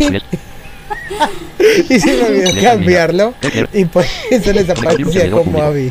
y 1.89 2.01
se 2.01 2.17
me 2.17 2.23
olvidó 2.25 2.63
cambiarlo. 2.63 3.35
Y 3.73 3.85
por 3.85 4.05
eso 4.31 4.53
les 4.53 4.69
aparecía 4.71 5.31
como 5.31 5.63
Abby. 5.63 5.91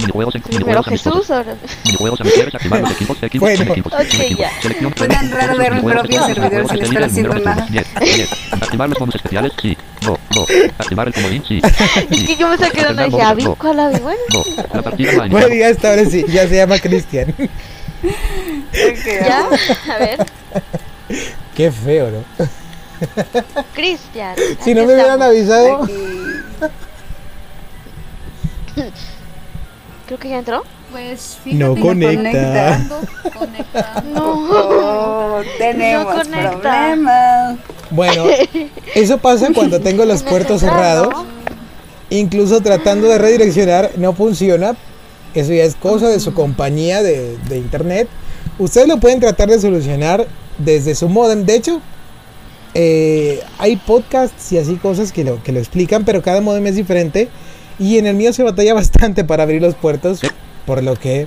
Minijuegos 0.00 0.34
en. 0.34 0.42
Jesús, 0.84 1.30
ahora. 1.30 1.54
Minijuegos 1.84 2.20
amistosos, 2.22 2.54
activar 2.54 2.80
los 2.80 2.90
equipos, 2.92 3.22
equipos, 3.22 3.48
Bueno. 3.48 3.72
equipos, 3.72 3.92
Ok, 3.92 4.00
sin 4.08 4.20
equipos. 4.22 4.38
ya. 4.40 4.62
Selección 4.62 4.94
Fue 4.96 5.08
tan 5.08 5.30
raro 5.30 5.56
ver 5.58 5.70
mi 5.74 5.80
minijuegos 5.82 6.00
propio 6.08 6.20
especiales, 6.20 6.68
servidor 6.68 6.70
sin 6.70 7.26
estar 7.26 7.58
haciendo. 7.58 8.56
Activar 8.62 8.88
los 8.88 9.00
modos 9.00 9.14
especiales, 9.16 9.52
sí. 9.60 9.76
No, 10.02 10.18
no. 10.34 10.46
Activar 10.78 11.06
el 11.08 11.14
comodín, 11.14 11.44
sí. 11.46 11.60
Es 12.10 12.24
que 12.24 12.36
yo 12.36 12.48
me 12.48 12.56
saqué 12.56 12.80
de 12.82 12.86
onda 12.88 13.06
y 13.06 13.10
dije, 13.10 13.22
¿Avi? 13.22 13.44
¿Cuál 13.58 13.80
Avi? 13.80 13.98
Bueno. 13.98 14.20
No. 14.32 14.42
La 14.74 14.82
partida 14.82 15.12
va 15.18 15.24
a 15.24 15.28
Bueno, 15.28 15.54
ya 15.54 15.68
hasta 15.68 15.90
ahora 15.90 16.04
sí, 16.06 16.24
ya 16.28 16.48
se 16.48 16.56
llama 16.56 16.78
Cristian. 16.78 17.34
¿Ya? 19.04 19.44
A 19.94 19.98
ver. 19.98 20.26
Qué 21.54 21.70
feo, 21.70 22.10
¿no? 22.10 22.46
Cristian. 23.74 24.34
Si 24.62 24.74
no 24.74 24.84
me 24.84 24.94
hubieran 24.94 25.22
avisado. 25.22 25.84
Aquí. 25.84 25.92
Creo 30.06 30.18
que 30.18 30.28
ya 30.28 30.38
entró. 30.38 30.64
Pues 30.90 31.38
No 31.46 31.76
conecta. 31.76 32.16
Conectando, 32.16 33.00
conectando. 33.38 34.20
No. 34.20 35.38
Oh, 35.38 35.42
tenemos 35.56 36.04
No 36.04 36.22
conecta. 36.22 36.50
problemas. 36.60 37.58
Bueno, 37.90 38.24
eso 38.94 39.18
pasa 39.18 39.48
cuando 39.54 39.78
tengo 39.80 40.04
los 40.04 40.22
puertos 40.24 40.60
cerrados. 40.60 41.14
Incluso 42.10 42.60
tratando 42.60 43.06
de 43.08 43.18
redireccionar 43.18 43.92
no 43.96 44.12
funciona. 44.14 44.74
Eso 45.32 45.52
ya 45.52 45.62
es 45.62 45.76
cosa 45.76 46.08
de 46.08 46.18
su 46.18 46.34
compañía 46.34 47.04
de, 47.04 47.36
de 47.48 47.58
internet. 47.58 48.08
Ustedes 48.58 48.88
lo 48.88 48.98
pueden 48.98 49.20
tratar 49.20 49.48
de 49.48 49.60
solucionar 49.60 50.26
desde 50.58 50.96
su 50.96 51.08
modem. 51.08 51.44
De 51.46 51.54
hecho, 51.54 51.80
eh, 52.74 53.42
hay 53.58 53.76
podcasts 53.76 54.52
y 54.52 54.58
así 54.58 54.76
cosas 54.76 55.12
que 55.12 55.24
lo, 55.24 55.42
que 55.42 55.52
lo 55.52 55.58
explican, 55.58 56.04
pero 56.04 56.22
cada 56.22 56.40
modem 56.40 56.66
es 56.66 56.76
diferente. 56.76 57.28
Y 57.78 57.98
en 57.98 58.06
el 58.06 58.14
mío 58.14 58.32
se 58.32 58.42
batalla 58.42 58.74
bastante 58.82 59.24
para 59.24 59.42
abrir 59.44 59.62
los 59.62 59.74
puertos. 59.74 60.20
Por 60.66 60.82
lo 60.82 60.94
que 60.96 61.26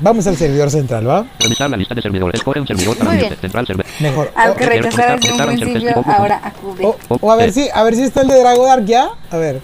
vamos 0.00 0.26
al 0.26 0.36
servidor 0.36 0.70
central, 0.70 1.08
¿va? 1.08 1.26
Revisar 1.40 1.70
la 1.70 1.76
lista 1.76 1.94
de 1.94 2.02
servidores. 2.02 2.38
Escoge 2.38 2.60
un 2.60 2.66
servidor 2.66 2.96
para 2.96 3.10
Muy 3.10 3.18
unirte. 3.18 3.34
bien. 3.34 3.40
Central 3.40 3.66
server. 3.66 3.86
Mejor. 4.00 4.30
Al 4.36 4.50
O- 4.50 4.54
que 4.54 4.66
rechazar 4.66 5.18
desde 5.18 5.32
un 5.42 5.46
principio, 5.58 6.04
ahora 6.06 6.40
acude. 6.44 6.84
o, 6.84 6.96
o 7.20 7.32
a 7.32 7.36
ver 7.36 7.52
si 7.52 7.68
a 7.72 7.82
ver 7.82 7.96
si 7.96 8.02
está 8.02 8.20
el 8.20 8.28
de 8.28 8.38
Drago 8.38 8.64
Dark 8.66 8.84
ya. 8.84 9.08
A 9.30 9.36
ver. 9.38 9.60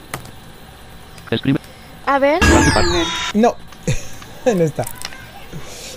Escribe. 1.31 1.61
A 2.07 2.19
ver. 2.19 2.41
No. 3.35 3.55
no 4.47 4.63
está. 4.63 4.85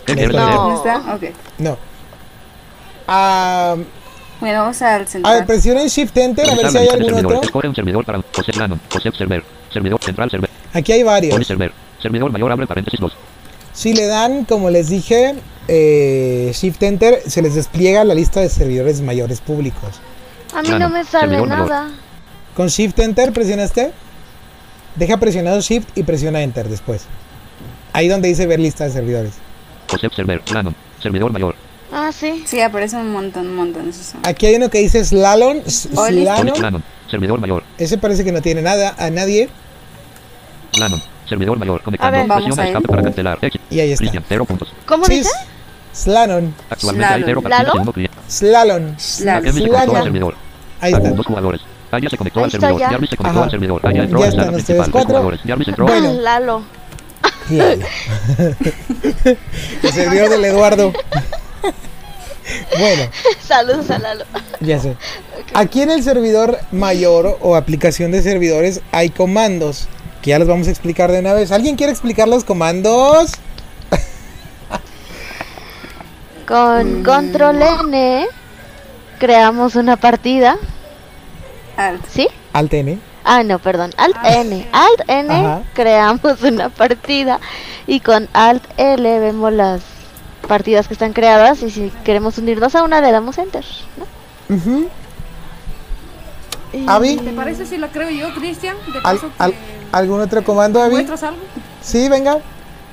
¿Qué 0.06 0.14
quieres 0.15 0.35
No. 0.35 0.44
hacer? 0.48 0.56
¿No 0.57 0.76
está? 0.76 1.15
Ok. 1.15 1.23
No. 1.57 1.77
Ah, 3.07 3.76
Bueno, 4.39 4.61
vamos 4.61 4.81
al 4.81 5.07
a 5.23 5.34
ver, 5.34 5.45
presionen 5.45 5.88
Shift 5.88 6.15
Enter 6.18 6.49
a 6.49 6.55
ver 6.55 6.69
si 6.69 6.77
hay 6.77 6.88
algún 6.88 7.05
servidores. 7.05 7.26
otro. 7.26 7.41
Escoge 7.41 7.68
un 7.68 7.76
servidor 7.76 8.05
para 8.05 8.22
José 8.35 8.51
Lanon. 8.53 8.80
José 8.91 9.11
Server. 9.11 9.43
Servidor 9.73 9.99
central 10.03 10.30
server. 10.30 10.49
Aquí 10.73 10.91
hay 10.91 11.03
varios. 11.03 11.47
server. 11.47 11.72
Servidor 12.01 12.31
mayor 12.31 12.51
abre 12.51 12.68
paréntesis 12.68 12.99
2. 12.99 13.14
Si 13.73 13.93
le 13.93 14.05
dan, 14.07 14.45
como 14.45 14.69
les 14.69 14.89
dije, 14.89 15.35
eh, 15.68 16.51
Shift 16.53 16.81
Enter, 16.84 17.22
se 17.27 17.41
les 17.41 17.55
despliega 17.55 18.03
la 18.03 18.14
lista 18.14 18.39
de 18.39 18.49
servidores 18.49 19.01
mayores 19.01 19.41
públicos. 19.41 19.99
A 20.53 20.61
mí 20.61 20.69
Plano, 20.69 20.89
no 20.89 20.93
me 20.95 21.03
sale 21.03 21.45
nada. 21.45 21.89
Con 22.55 22.68
Shift 22.68 22.97
Enter 22.99 23.34
presionaste. 23.34 23.91
Deja 24.95 25.18
presionado 25.18 25.61
Shift 25.61 25.95
y 25.95 26.03
presiona 26.03 26.41
Enter 26.41 26.69
después. 26.69 27.05
Ahí 27.93 28.07
donde 28.07 28.27
dice 28.30 28.47
ver 28.47 28.59
lista 28.59 28.84
de 28.85 28.91
servidores. 28.91 29.34
José 29.89 30.09
Server. 30.15 30.41
Lanon. 30.51 30.76
Servidor 31.01 31.31
mayor. 31.31 31.55
Ah, 31.99 32.11
sí. 32.11 32.44
Sí, 32.45 32.61
aparece 32.61 32.95
un 32.95 33.11
montón, 33.11 33.48
un 33.48 33.56
montón. 33.56 33.91
Son. 33.91 34.22
Aquí 34.24 34.45
hay 34.45 34.56
uno 34.56 34.69
que 34.69 34.78
dice 34.78 35.03
Slalom. 35.03 35.64
Slalom. 35.65 36.82
Servidor 37.10 37.40
mayor. 37.40 37.64
Ese 37.80 37.98
parece 37.98 38.24
que 38.24 38.32
no 38.32 38.40
tiene 38.41 38.61
nada 38.61 38.94
a 38.99 39.10
nadie. 39.10 39.49
Lanon. 40.80 41.02
Servidor 41.28 41.57
mayor. 41.57 41.82
Conectando. 41.82 42.15
ver. 42.19 42.28
Vamos 42.28 42.60
a 42.60 42.68
escape 42.68 42.88
para 42.88 43.02
cancelar. 43.02 43.40
Y 43.72 43.80
ahí 43.80 43.91
está. 43.94 44.02
Cristian. 44.02 44.24
0 44.30 44.45
puntos. 44.45 44.74
¿Cómo 44.86 45.06
Sí, 45.06 45.15
dice? 45.15 45.30
Slalom. 45.91 46.52
Actualmente 46.69 47.06
hay 47.14 47.22
Slalom. 47.24 47.26
0 47.26 47.41
partidas 47.41 47.64
¿Lalo? 47.68 47.74
y 47.74 47.82
1 47.82 47.94
cliente. 47.94 48.18
Slalom. 48.30 48.99
Slalom. 48.99 49.53
Slalom. 49.53 49.95
al 49.95 50.03
servidor. 50.03 50.36
Ahí 50.82 50.94
está. 50.94 51.10
Dos 51.10 51.26
jugadores. 51.26 51.61
Aya 51.90 52.10
se 52.10 52.18
conectó 52.18 52.40
Ahí 52.40 52.44
al 52.44 52.48
está 52.49 52.60
servidor. 52.68 52.80
ya. 52.82 52.90
Jarvis 52.90 53.10
se 53.10 53.18
conectó 53.18 53.38
Ajá. 53.40 53.45
al 53.45 53.52
servidor. 53.52 53.82
Aya 53.88 54.03
entró 54.03 54.24
a 54.24 54.52
principal. 54.52 54.91
Cuatro. 54.91 55.07
jugadores. 55.10 55.40
Jarvis 55.48 55.68
entró. 55.69 55.86
Bueno. 55.88 56.14
Lalo. 56.14 56.64
Lalo. 57.49 57.86
El 59.84 59.91
servidor 59.94 60.30
del 60.30 60.45
Eduardo. 60.45 60.94
bueno, 62.77 63.03
Saludos 63.41 63.89
a 63.89 63.99
Lalo. 63.99 64.25
ya 64.59 64.79
sé. 64.79 64.95
Aquí 65.53 65.81
en 65.81 65.91
el 65.91 66.03
servidor 66.03 66.59
mayor 66.71 67.38
o 67.41 67.55
aplicación 67.55 68.11
de 68.11 68.21
servidores 68.21 68.81
hay 68.91 69.09
comandos 69.09 69.88
que 70.21 70.31
ya 70.31 70.39
los 70.39 70.47
vamos 70.47 70.67
a 70.67 70.71
explicar 70.71 71.11
de 71.11 71.19
una 71.19 71.34
vez. 71.34 71.51
¿Alguien 71.51 71.75
quiere 71.75 71.91
explicar 71.91 72.27
los 72.27 72.43
comandos? 72.43 73.31
Con 76.47 77.03
control 77.03 77.61
N 77.61 78.25
creamos 79.19 79.75
una 79.75 79.97
partida. 79.97 80.57
Alt. 81.75 82.05
¿Sí? 82.09 82.27
Alt 82.53 82.73
N. 82.73 82.99
Ah, 83.23 83.43
no, 83.43 83.59
perdón. 83.59 83.91
Alt 83.97 84.15
N. 84.23 84.67
Alt 84.71 85.01
N 85.09 85.34
Ajá. 85.34 85.61
creamos 85.73 86.41
una 86.43 86.69
partida. 86.69 87.39
Y 87.85 87.99
con 87.99 88.29
Alt 88.34 88.63
L 88.77 89.19
vemos 89.19 89.51
las 89.51 89.81
partidas 90.48 90.88
que 90.88 90.94
están 90.94 91.14
creadas. 91.14 91.61
Y 91.61 91.69
si 91.69 91.91
queremos 92.03 92.38
unirnos 92.38 92.74
a 92.76 92.84
una, 92.84 93.02
le 93.02 93.11
damos 93.11 93.38
Enter. 93.38 93.65
¿no? 93.98 94.06
Avi, 96.88 97.18
¿Te 97.18 97.32
parece 97.32 97.65
si 97.65 97.78
la 97.78 97.88
creo 97.90 98.10
yo, 98.10 98.34
Cristian? 98.36 98.76
De 98.91 98.98
¿al- 99.03 99.15
paso 99.18 99.32
al- 99.38 99.52
que 99.52 99.57
¿algún 99.91 100.22
otro 100.22 100.44
comando, 100.44 100.82
Avi? 100.82 100.95
muestras 100.95 101.24
algo. 101.24 101.40
Sí, 101.82 102.10
venga. 102.10 102.38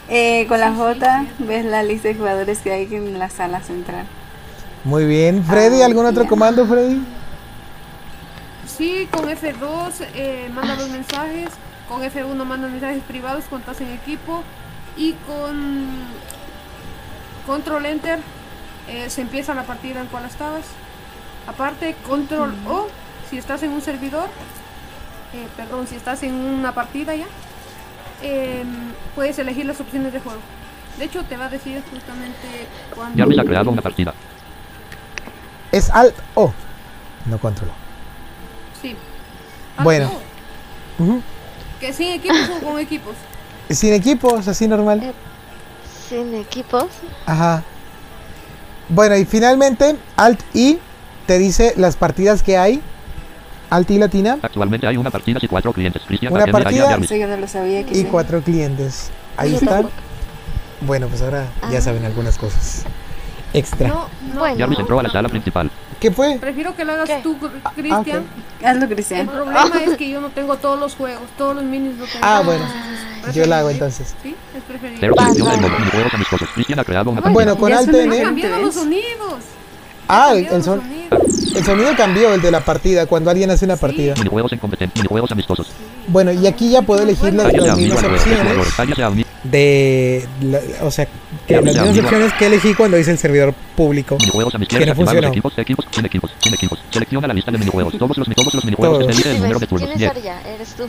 Eh, 0.09 0.47
con 0.49 0.61
la 0.61 0.73
J 0.73 1.25
ves 1.41 1.65
la 1.65 1.83
lista 1.83 2.09
de 2.09 2.15
jugadores 2.15 2.59
que 2.59 2.73
hay 2.73 2.95
en 2.95 3.19
la 3.19 3.31
sala 3.31 3.61
central. 3.61 4.07
Muy 4.85 5.07
bien. 5.07 5.43
Freddy, 5.45 5.83
Ah, 5.83 5.87
¿algún 5.87 6.07
otro 6.07 6.23
ya. 6.25 6.29
comando, 6.29 6.67
Freddy? 6.67 7.01
Sí, 8.67 9.09
con 9.11 9.29
F2 9.29 9.93
eh, 10.15 10.51
manda 10.55 10.75
los 10.77 10.89
mensajes, 10.91 11.49
con 11.89 12.03
F1 12.03 12.45
manda 12.45 12.69
mensajes 12.69 13.03
privados 13.07 13.45
cuando 13.49 13.71
estás 13.71 13.87
en 13.87 13.95
equipo 13.95 14.43
y 14.97 15.13
con 15.27 15.87
Control 17.47 17.87
Enter 17.87 18.19
eh, 18.89 19.09
se 19.11 19.21
empieza 19.21 19.55
la 19.55 19.65
partida 19.65 20.01
en 20.01 20.07
cual 20.07 20.25
estabas. 20.25 20.65
Aparte, 21.47 21.95
Control 22.07 22.55
O 22.67 22.89
si 23.29 23.39
estás 23.39 23.63
en 23.63 23.71
un 23.71 23.81
servidor, 23.81 24.29
eh, 25.35 25.47
perdón, 25.57 25.87
si 25.87 25.97
estás 25.97 26.23
en 26.23 26.35
una 26.35 26.73
partida 26.73 27.15
ya, 27.15 27.27
em, 28.23 28.93
puedes 29.15 29.39
elegir 29.39 29.67
las 29.67 29.81
opciones 29.81 30.13
de 30.13 30.21
juego. 30.21 30.41
De 30.99 31.05
hecho, 31.07 31.25
te 31.25 31.37
va 31.37 31.47
a 31.47 31.49
decir 31.49 31.83
justamente 31.91 32.69
cuando... 32.95 33.19
Jarvis 33.19 33.39
ha 33.39 33.45
creado 33.45 33.71
una 33.71 33.83
partida. 33.83 34.15
Es 35.73 35.91
Alt 35.91 36.15
O. 36.35 36.53
No 37.27 37.39
controlo. 37.39 37.73
Sí. 38.81 38.95
Bueno. 39.83 40.11
Que 41.81 41.93
sin 41.93 42.13
equipos 42.13 42.51
o 42.57 42.65
con 42.65 42.79
equipos. 42.79 43.15
Sin 43.71 43.93
equipos, 43.93 44.47
así 44.47 44.69
normal. 44.69 45.13
Sin 46.09 46.35
equipos. 46.35 46.87
Ajá. 47.27 47.63
Bueno, 48.89 49.17
y 49.17 49.25
finalmente, 49.25 49.97
Alt 50.17 50.41
I 50.55 50.79
te 51.27 51.39
dice 51.39 51.73
las 51.77 51.97
partidas 51.97 52.43
que 52.43 52.59
hay. 52.59 52.83
Alt 53.71 53.91
I 53.91 53.99
latina 53.99 54.39
Actualmente 54.43 54.87
hay 54.87 54.97
una 54.99 55.11
partida 55.11 55.39
y 55.41 55.49
cuatro 55.49 55.73
clientes. 55.73 56.03
Cristian, 56.07 56.33
Una 56.33 56.47
partida 56.47 56.89
Jarvis. 56.91 57.11
Eso 57.11 57.19
yo 57.21 57.27
no 57.27 57.37
lo 57.39 57.49
sabía 57.49 57.85
que 57.85 57.93
y 57.93 58.03
sí. 58.03 58.09
cuatro 58.11 58.41
clientes. 58.43 59.11
Ahí 59.37 59.51
Yo 59.53 59.57
están. 59.57 59.69
tampoco. 59.75 59.95
Bueno, 60.83 61.09
pues 61.09 61.23
ahora 61.23 61.47
ya 61.71 61.79
Ah. 61.79 61.81
saben 61.81 62.05
algunas 62.05 62.37
cosas. 62.37 62.85
Extra. 63.55 63.89
No, 63.89 64.09
no. 64.35 64.41
Bueno. 64.41 64.59
Jarvis 64.59 64.79
entró 64.81 65.01
a 65.01 65.03
la 65.03 65.11
sala 65.11 65.29
principal. 65.29 65.71
¿Qué 66.05 66.11
fue? 66.11 66.37
Prefiero 66.39 66.77
que 66.77 66.85
lo 66.85 66.93
hagas 66.93 67.09
¿Qué? 67.09 67.21
tú, 67.23 67.35
Ah, 67.65 67.73
Cristian. 67.75 68.25
Hazlo, 68.63 68.83
El 68.85 68.89
Cristian. 68.91 69.27
problema 69.27 69.71
es 69.87 69.97
que 69.97 70.11
yo 70.11 70.21
no 70.21 70.29
tengo 70.29 70.57
todos 70.57 70.79
los 70.79 70.95
juegos, 70.97 71.23
todos 71.39 71.55
los 71.57 71.65
minis 71.65 71.95
no 71.97 72.05
tengo. 72.05 72.19
Ah, 72.21 72.43
bueno. 72.45 72.63
Entonces, 73.15 73.35
Yo 73.35 73.47
la 73.49 73.61
hago 73.61 73.71
entonces. 73.71 74.15
Sí, 74.23 74.37
es 74.55 74.63
preferible. 74.65 75.01
Bueno, 77.33 77.57
con 77.57 77.71
Ya 77.71 77.79
Alt 77.79 77.91
son 77.91 78.01
Han 78.01 78.13
N. 78.13 78.23
cambiado 78.23 78.57
los 78.57 78.67
¿ves? 78.67 78.75
sonidos. 78.75 79.35
Ah, 80.09 80.33
el, 80.35 80.45
el 80.45 80.63
son- 80.63 80.83
el 81.55 81.65
sonido 81.65 81.97
cambió, 81.97 82.35
el 82.35 82.43
de 82.43 82.51
la 82.51 82.61
partida, 82.61 83.07
cuando 83.07 83.31
alguien 83.31 83.51
hace 83.51 83.65
una 83.65 83.77
partida. 83.77 84.13
Bueno, 86.09 86.33
y 86.33 86.47
aquí 86.47 86.69
ya 86.69 86.83
puedo 86.83 87.03
elegir 87.03 87.33
las, 87.33 87.51
mismas 87.51 88.05
opciones 88.05 89.24
de... 89.45 90.27
la- 90.43 90.61
o 90.83 90.91
sea, 90.91 91.07
que 91.47 91.55
las 91.55 91.65
mismas 91.65 91.99
opciones 91.99 92.33
que 92.35 92.47
elegí 92.47 92.75
cuando 92.75 92.99
hice 92.99 93.11
el 93.13 93.19
servidor 93.19 93.55
público. 93.77 94.17
Minijuegos 94.19 94.55
a 94.55 94.59
mi 94.59 94.67
Que 94.67 94.85
no 94.87 94.95
funcionó. 94.95 95.29
equipos, 95.29 95.57
equipos, 95.59 95.87
sin 95.91 96.05
equipos, 96.07 96.33
sin 96.41 96.55
equipos. 96.55 96.79
Selecciona 96.91 97.29
la 97.29 97.35
lista 97.35 97.51
de 97.53 97.59
minijuegos. 97.59 97.97
Todos 97.99 98.17
los, 98.17 98.29
todos 98.29 98.55
los 98.55 98.65
minijuegos. 98.65 98.99
Todos. 99.01 99.11
Elige 99.13 99.29
el 99.31 99.35
Sí, 99.37 99.41
número 99.43 99.59
de 99.59 99.67
ves, 99.67 99.69
turnos. 99.69 99.89
¿Quién 99.91 100.03
es 100.11 100.15
Yes. 100.15 100.25
Arya? 100.25 100.55
Eres 100.55 100.69
tú. 100.75 100.89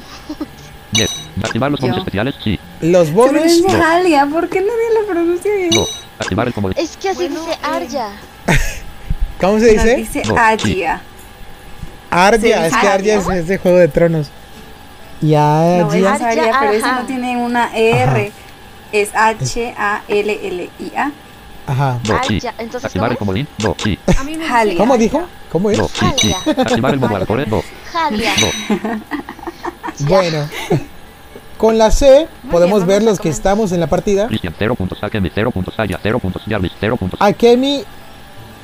Yes. 0.93 1.09
Activar 1.43 1.71
los 1.71 1.79
bonos 1.81 1.97
especiales. 1.97 2.35
Sí. 2.43 2.59
Los 2.81 3.11
bonos... 3.11 3.43
Alia, 3.83 4.25
¿por 4.27 4.47
qué 4.49 4.61
nadie 4.61 4.99
lo 5.01 5.05
pronuncia 5.07 5.53
bien? 5.53 5.69
No. 5.73 5.83
Activar 6.19 6.47
el 6.47 6.53
comodín. 6.53 6.77
Es 6.77 6.95
que 6.95 7.09
así 7.09 7.27
Bueno, 7.27 7.41
dice 7.41 7.53
eh, 7.53 7.57
Arya. 7.63 8.07
¿Cómo 9.41 9.59
se 9.59 9.71
dice? 9.73 9.95
dice 9.97 10.21
No, 10.25 10.35
sí. 10.35 10.39
Alia. 10.39 11.01
Arya, 12.09 12.67
es 12.67 12.77
que 12.77 12.87
Arya 12.87 13.15
es, 13.17 13.27
es 13.27 13.47
de 13.47 13.57
Juego 13.57 13.77
de 13.77 13.87
Tronos. 13.89 14.27
Y 15.21 15.31
No, 15.33 15.89
Arya. 15.89 16.15
es 16.15 16.21
Aria, 16.21 16.57
pero 16.61 16.85
Ajá. 16.85 16.99
no 17.01 17.05
tiene 17.07 17.35
una 17.37 17.75
R. 17.75 18.31
Es 18.95 19.09
H-A-L-L-I-A. 19.13 21.11
Ajá. 21.67 21.99
Sí. 22.03 22.11
Arya, 22.13 22.53
entonces, 22.59 22.85
Activar 22.85 23.11
el 23.11 23.17
¿cómo 23.17 23.31
comodín. 23.31 23.47
A 24.17 24.23
mí 24.23 24.37
me 24.37 24.47
gusta 24.47 24.77
¿Cómo 24.77 24.97
dijo? 24.97 25.27
¿Cómo 25.51 25.69
es? 25.69 25.79
Jalia. 25.93 26.37
Activar 26.45 26.93
el 26.93 26.99
modo 27.01 27.15
aleatorio. 27.15 27.45
No, 27.47 27.63
Jalia. 27.91 28.33
no. 28.39 29.01
Bueno. 30.07 30.49
Con 31.57 31.77
la 31.77 31.89
C 31.91 32.27
podemos 32.51 32.85
bien, 32.85 32.87
ver 32.87 33.03
los 33.03 33.19
que 33.19 33.29
estamos 33.29 33.71
en 33.71 33.79
la 33.79 33.87
partida. 33.87 34.27
Cristian, 34.27 34.53
0 34.57 34.75
puntos. 34.75 35.01
Akemi, 35.03 35.31
0 35.33 35.51
puntos. 35.51 35.73
Aya, 35.77 35.99
0 36.01 36.19
puntos. 36.19 36.41
Jarvis, 36.47 36.71
0 36.79 36.97
puntos. 36.97 37.21
Akemi, 37.21 37.83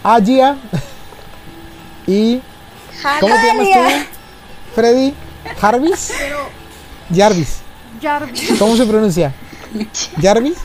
Agia 0.03 0.57
y... 2.07 2.41
¿Cómo 3.19 3.35
te 3.35 3.47
llamas 3.47 3.67
tú? 3.67 4.05
Freddy. 4.75 5.13
Jarvis. 5.59 6.13
Pero 6.17 6.39
Jarvis. 7.13 7.61
Jarvis, 8.01 8.59
¿Cómo 8.59 8.75
se 8.75 8.85
pronuncia? 8.85 9.33
Jarvis. 10.21 10.57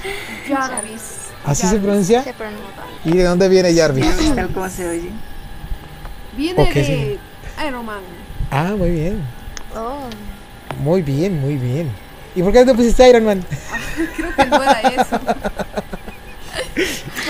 Jarvis. 0.48 1.02
¿Así 1.44 1.62
se 1.62 1.68
Jarvis. 1.68 1.82
pronuncia? 1.84 2.22
Se 2.24 2.32
pronuncia. 2.34 2.66
¿Y 3.04 3.10
de 3.12 3.24
dónde 3.24 3.48
viene 3.48 3.74
Jarvis? 3.74 4.34
Tal 4.34 4.48
como 4.50 4.68
se 4.68 4.88
oye. 4.88 5.10
Viene 6.36 6.60
Ok, 6.62 6.74
de 6.74 6.84
sí. 6.84 7.18
Iron 7.66 7.86
Man. 7.86 8.00
Ah, 8.50 8.74
muy 8.76 8.90
bien. 8.90 9.20
Oh. 9.74 10.08
Muy 10.80 11.02
bien, 11.02 11.40
muy 11.40 11.56
bien. 11.56 11.90
¿Y 12.34 12.42
por 12.42 12.52
qué 12.52 12.60
no 12.60 12.66
te 12.72 12.74
pusiste 12.74 13.08
Iron 13.08 13.24
Man? 13.24 13.44
Creo 14.16 14.34
que 14.34 14.46
no 14.46 14.62
era 14.62 14.80
eso. 14.80 15.18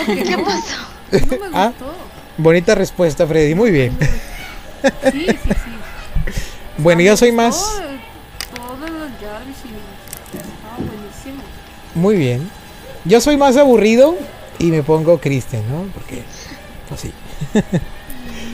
Porque 0.07 0.23
¿Qué 0.25 0.37
no, 0.37 0.45
pasó? 0.45 0.77
no 1.13 1.19
me 1.19 1.37
gustó. 1.37 1.51
Ah. 1.55 1.73
Bonita 2.39 2.75
respuesta, 2.75 3.27
Freddy. 3.27 3.55
Muy 3.55 3.71
bien. 3.71 3.97
Sí, 5.11 5.27
sí, 5.27 5.37
sí. 5.37 5.53
Bueno, 6.79 7.01
yo 7.03 7.17
soy 7.17 7.33
más... 7.33 7.57
Todo, 8.55 8.67
todos 8.67 8.91
los 8.91 9.11
Jarvis. 9.21 9.57
Muy 11.97 12.15
bien. 12.17 12.49
Yo 13.05 13.21
soy 13.21 13.37
más 13.37 13.57
aburrido 13.57 14.17
y 14.59 14.67
me 14.67 14.83
pongo 14.83 15.19
Kristen, 15.19 15.63
¿no? 15.71 15.87
Porque, 15.95 16.23
pues 16.89 17.01
sí. 17.01 17.13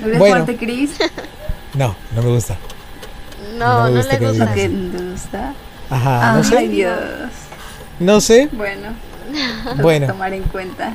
¿No 0.00 0.06
eres 0.08 0.18
Bueno. 0.18 0.44
fuerte, 0.44 0.56
Chris? 0.56 0.90
No, 1.74 1.96
no 2.14 2.22
me 2.22 2.28
gusta. 2.28 2.56
No, 3.58 3.78
No 3.78 3.84
me 3.84 3.90
no, 3.92 3.96
gusta 3.96 4.12
le 4.12 4.18
que 4.18 4.26
gusta. 4.26 4.44
digas. 4.44 4.54
¿Qué 4.54 4.68
te 4.68 5.04
gusta? 5.10 5.54
Ajá, 5.88 6.32
no 6.32 6.38
Ay, 6.38 6.44
sé. 6.44 6.68
Dios. 6.68 7.00
No 7.98 8.20
sé. 8.20 8.48
Bueno, 8.52 8.88
Bueno. 9.80 10.06
tomar 10.12 10.34
en 10.34 10.42
cuenta. 10.42 10.92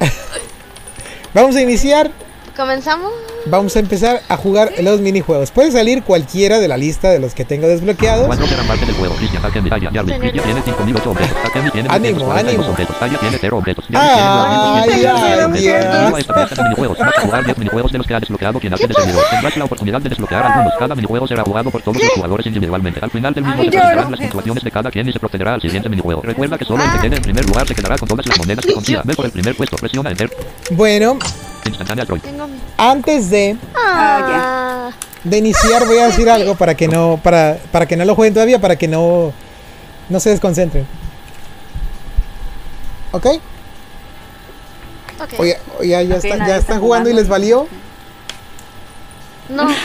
Vamos 1.33 1.55
a 1.55 1.61
iniciar. 1.61 2.11
¿Comenzamos? 2.57 3.11
Vamos 3.45 3.75
a 3.75 3.79
empezar 3.79 4.23
a 4.27 4.35
jugar 4.35 4.71
los 4.81 4.99
minijuegos. 4.99 5.51
Puede 5.51 5.71
salir 5.71 6.01
cualquiera 6.01 6.57
de 6.59 6.67
la 6.67 6.75
lista 6.75 7.11
de 7.11 7.19
los 7.19 7.35
que 7.35 7.45
tengo 7.45 7.67
desbloqueados. 7.67 8.25
Cuatro 8.25 8.47
serán 8.47 8.65
parte 8.65 8.83
del 8.87 8.95
juego. 8.95 9.13
Cristian, 9.13 9.45
Akemi, 9.45 9.69
Aya, 9.71 9.91
Jarvis. 9.93 10.17
Cristian 10.17 10.43
tiene 10.43 10.61
5008 10.63 11.11
objetos. 11.11 11.37
Akemi 11.45 11.69
tiene 11.69 11.89
Ánimo, 11.89 12.19
242 12.19 12.65
ánimo. 12.65 12.71
objetos. 12.71 12.95
Aya 12.99 13.19
tiene 13.19 13.37
0 13.39 13.57
objetos. 13.57 13.85
Ay, 13.89 13.95
Jarvis 13.95 14.59
tiene 14.63 15.05
215 15.05 15.37
ay, 15.37 15.45
objetos. 15.45 15.61
Dios. 15.61 15.77
Bienvenido 15.77 16.15
a 16.15 16.19
esta 16.19 16.33
fiesta 16.33 16.55
de 16.55 16.63
minijuegos. 16.63 16.97
Vas 16.97 17.17
a 17.17 17.21
jugar 17.21 17.45
10 17.45 17.57
minijuegos 17.59 17.91
de 17.91 17.97
los 17.99 18.07
que 18.07 18.13
ha 18.15 18.19
desbloqueado 18.19 18.59
quien 18.59 18.73
hace 18.73 18.87
de 18.87 18.93
servidor. 18.95 19.23
Tendrás 19.29 19.57
la 19.57 19.65
oportunidad 19.65 20.01
de 20.01 20.09
desbloquear 20.09 20.43
algunos. 20.43 20.73
Cada 20.79 20.95
minijuego 20.95 21.27
será 21.27 21.43
jugado 21.43 21.69
por 21.69 21.81
todos 21.83 22.01
los 22.01 22.09
jugadores 22.09 22.47
individualmente. 22.47 22.99
Al 23.03 23.11
final 23.11 23.35
del 23.35 23.43
mismo 23.43 23.61
Ay, 23.61 23.65
se 23.65 23.71
presentarán 23.71 24.11
las 24.11 24.19
puntuaciones 24.19 24.63
de 24.63 24.71
cada 24.71 24.89
quien 24.89 25.07
y 25.07 25.13
se 25.13 25.19
procederá 25.19 25.53
al 25.53 25.61
siguiente 25.61 25.89
minijuego. 25.89 26.23
Recuerda 26.23 26.57
que 26.57 26.65
solo 26.65 26.83
el 26.83 26.91
que 26.91 26.99
quede 27.01 27.17
en 27.17 27.21
primer 27.21 27.45
lugar 27.45 27.67
se 27.67 27.75
quedará 27.75 27.99
con 27.99 28.09
todas 28.09 28.25
las 28.25 28.39
monedas 28.39 28.65
que 28.65 28.73
consiga. 28.73 29.03
Ve 29.05 29.13
por 29.13 29.25
el 29.25 29.31
primer 29.31 29.55
puesto. 29.55 29.77
Presiona 29.77 30.09
Enter. 30.09 30.35
Bueno, 30.71 31.19
Instantánea 31.67 32.05
Troy. 32.05 32.21
Antes 32.77 33.29
de, 33.29 33.57
Ah, 33.75 34.91
de 35.23 35.37
iniciar 35.37 35.85
voy 35.87 35.97
a 35.97 36.05
decir 36.07 36.29
algo 36.29 36.55
para 36.55 36.75
que 36.75 36.87
no 36.87 37.19
para, 37.23 37.57
para 37.71 37.85
que 37.87 37.97
no 37.97 38.05
lo 38.05 38.15
jueguen 38.15 38.33
todavía, 38.35 38.59
para 38.59 38.75
que 38.75 38.87
no 38.87 39.33
no 40.09 40.19
se 40.19 40.29
desconcentren. 40.29 40.85
¿Ok? 43.11 43.25
ok. 45.21 45.39
Oye, 45.39 45.57
oye, 45.79 45.89
ya, 45.89 45.99
Ok, 46.01 46.23
está- 46.23 46.37
nadie 46.37 46.51
ya 46.51 46.57
está 46.57 46.73
están 46.73 46.79
jugando 46.81 47.09
y 47.09 47.13
les 47.13 47.27
valió. 47.27 47.67
No. 49.49 49.67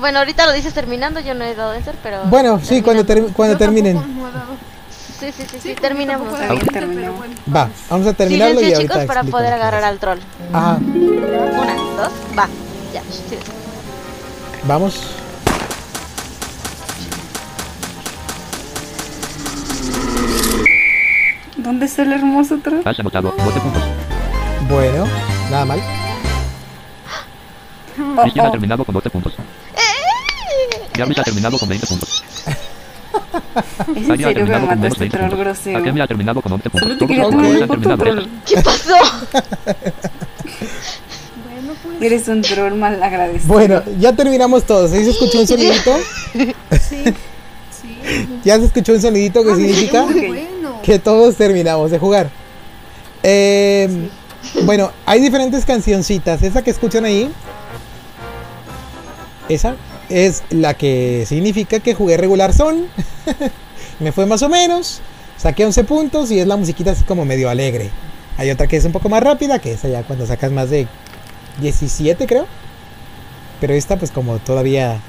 Bueno, 0.00 0.20
ahorita 0.20 0.46
lo 0.46 0.52
dices 0.54 0.72
terminando, 0.72 1.20
yo 1.20 1.34
no 1.34 1.44
he 1.44 1.54
dado 1.54 1.74
enter, 1.74 1.94
pero. 2.02 2.22
Bueno, 2.24 2.58
sí, 2.64 2.80
cuando, 2.80 3.04
ter- 3.04 3.26
cuando 3.34 3.56
Yo 3.56 3.58
terminen. 3.58 3.94
no 3.96 4.26
he 4.26 4.32
dado. 4.32 4.46
Sí, 5.22 5.30
sí, 5.30 5.44
sí, 5.52 5.60
sí, 5.60 5.76
bueno, 5.80 6.18
Va, 6.18 7.60
vamos. 7.60 7.76
vamos 7.88 8.06
a 8.08 8.12
terminarlo 8.12 8.54
y 8.54 8.64
Silencio, 8.64 8.76
ahorita 8.76 8.94
chicos, 8.94 9.06
para 9.06 9.22
poder 9.22 9.52
agarrar 9.52 9.84
al 9.84 10.00
troll. 10.00 10.18
Ajá, 10.52 10.78
Una, 10.82 11.74
dos, 11.76 12.12
va. 12.36 12.48
Ya, 12.92 13.02
sí. 13.02 13.38
vamos. 14.64 15.00
¿Dónde 21.56 21.86
está 21.86 22.02
el 22.02 22.12
hermoso 22.14 22.56
otro? 22.56 22.80
Has 22.84 22.98
anotado 22.98 23.32
12 23.44 23.60
puntos. 23.60 23.82
Bueno, 24.68 25.06
nada 25.52 25.64
mal. 25.66 25.80
Cristian 28.22 28.46
ha 28.46 28.50
terminado 28.50 28.84
con 28.84 28.92
12 28.92 29.08
puntos. 29.10 29.36
Jarvis 30.96 31.18
ha 31.20 31.22
terminado 31.22 31.56
con 31.60 31.68
20 31.68 31.86
puntos. 31.86 32.24
¿Es 33.96 33.96
en 33.96 34.06
serio 34.06 34.28
que 34.28 34.34
me 34.34 34.34
terminado 34.34 34.66
con 34.66 34.68
mataste, 34.68 34.76
menos 34.82 34.98
20 34.98 35.18
troll 35.18 35.36
grosero? 35.38 35.78
Akemi 35.78 36.00
ha 36.00 36.06
terminado 36.06 36.40
con 36.42 36.52
11 36.52 36.70
puntos. 36.70 36.88
Solo 36.88 36.98
te 36.98 36.98
Todos 37.16 37.34
quería 37.34 37.66
tomar 37.66 37.98
troll. 37.98 38.24
¿Qué 38.46 38.56
pasó? 38.62 38.94
Bueno, 41.44 41.72
pues. 41.82 42.02
Eres 42.02 42.28
un 42.28 42.42
troll 42.42 42.74
mal 42.74 43.02
agradecido. 43.02 43.52
Bueno, 43.52 43.82
ya 43.98 44.12
terminamos 44.12 44.64
todos. 44.64 44.92
¿Ahí 44.92 45.04
se 45.04 45.10
escuchó 45.10 45.40
un 45.40 45.46
sonidito? 45.46 45.96
Sí. 46.32 47.04
Sí. 47.80 48.28
¿Ya 48.44 48.58
se 48.58 48.66
escuchó 48.66 48.92
un 48.92 49.00
sonidito 49.00 49.44
que 49.44 49.52
Ah, 49.52 49.56
significa 49.56 50.06
que 50.82 50.98
todos 50.98 51.36
terminamos 51.36 51.90
de 51.90 51.98
jugar? 51.98 52.30
Eh, 53.22 53.88
Bueno, 54.64 54.90
hay 55.06 55.20
diferentes 55.20 55.64
cancioncitas. 55.64 56.42
Esa 56.42 56.62
que 56.62 56.70
escuchan 56.70 57.04
ahí, 57.04 57.30
esa 59.48 59.76
es 60.12 60.42
la 60.50 60.74
que 60.74 61.24
significa 61.26 61.80
que 61.80 61.94
jugué 61.94 62.16
regular 62.16 62.52
son. 62.52 62.86
Me 64.00 64.12
fue 64.12 64.26
más 64.26 64.42
o 64.42 64.48
menos. 64.48 65.00
Saqué 65.38 65.64
11 65.64 65.84
puntos 65.84 66.30
y 66.30 66.38
es 66.38 66.46
la 66.46 66.56
musiquita 66.56 66.92
así 66.92 67.04
como 67.04 67.24
medio 67.24 67.48
alegre. 67.48 67.90
Hay 68.36 68.50
otra 68.50 68.66
que 68.66 68.76
es 68.76 68.84
un 68.84 68.92
poco 68.92 69.08
más 69.08 69.22
rápida, 69.22 69.58
que 69.58 69.72
es 69.72 69.84
allá 69.84 70.02
cuando 70.02 70.26
sacas 70.26 70.52
más 70.52 70.70
de 70.70 70.86
17 71.60 72.26
creo. 72.26 72.46
Pero 73.60 73.74
esta 73.74 73.96
pues 73.96 74.10
como 74.10 74.38
todavía 74.38 75.00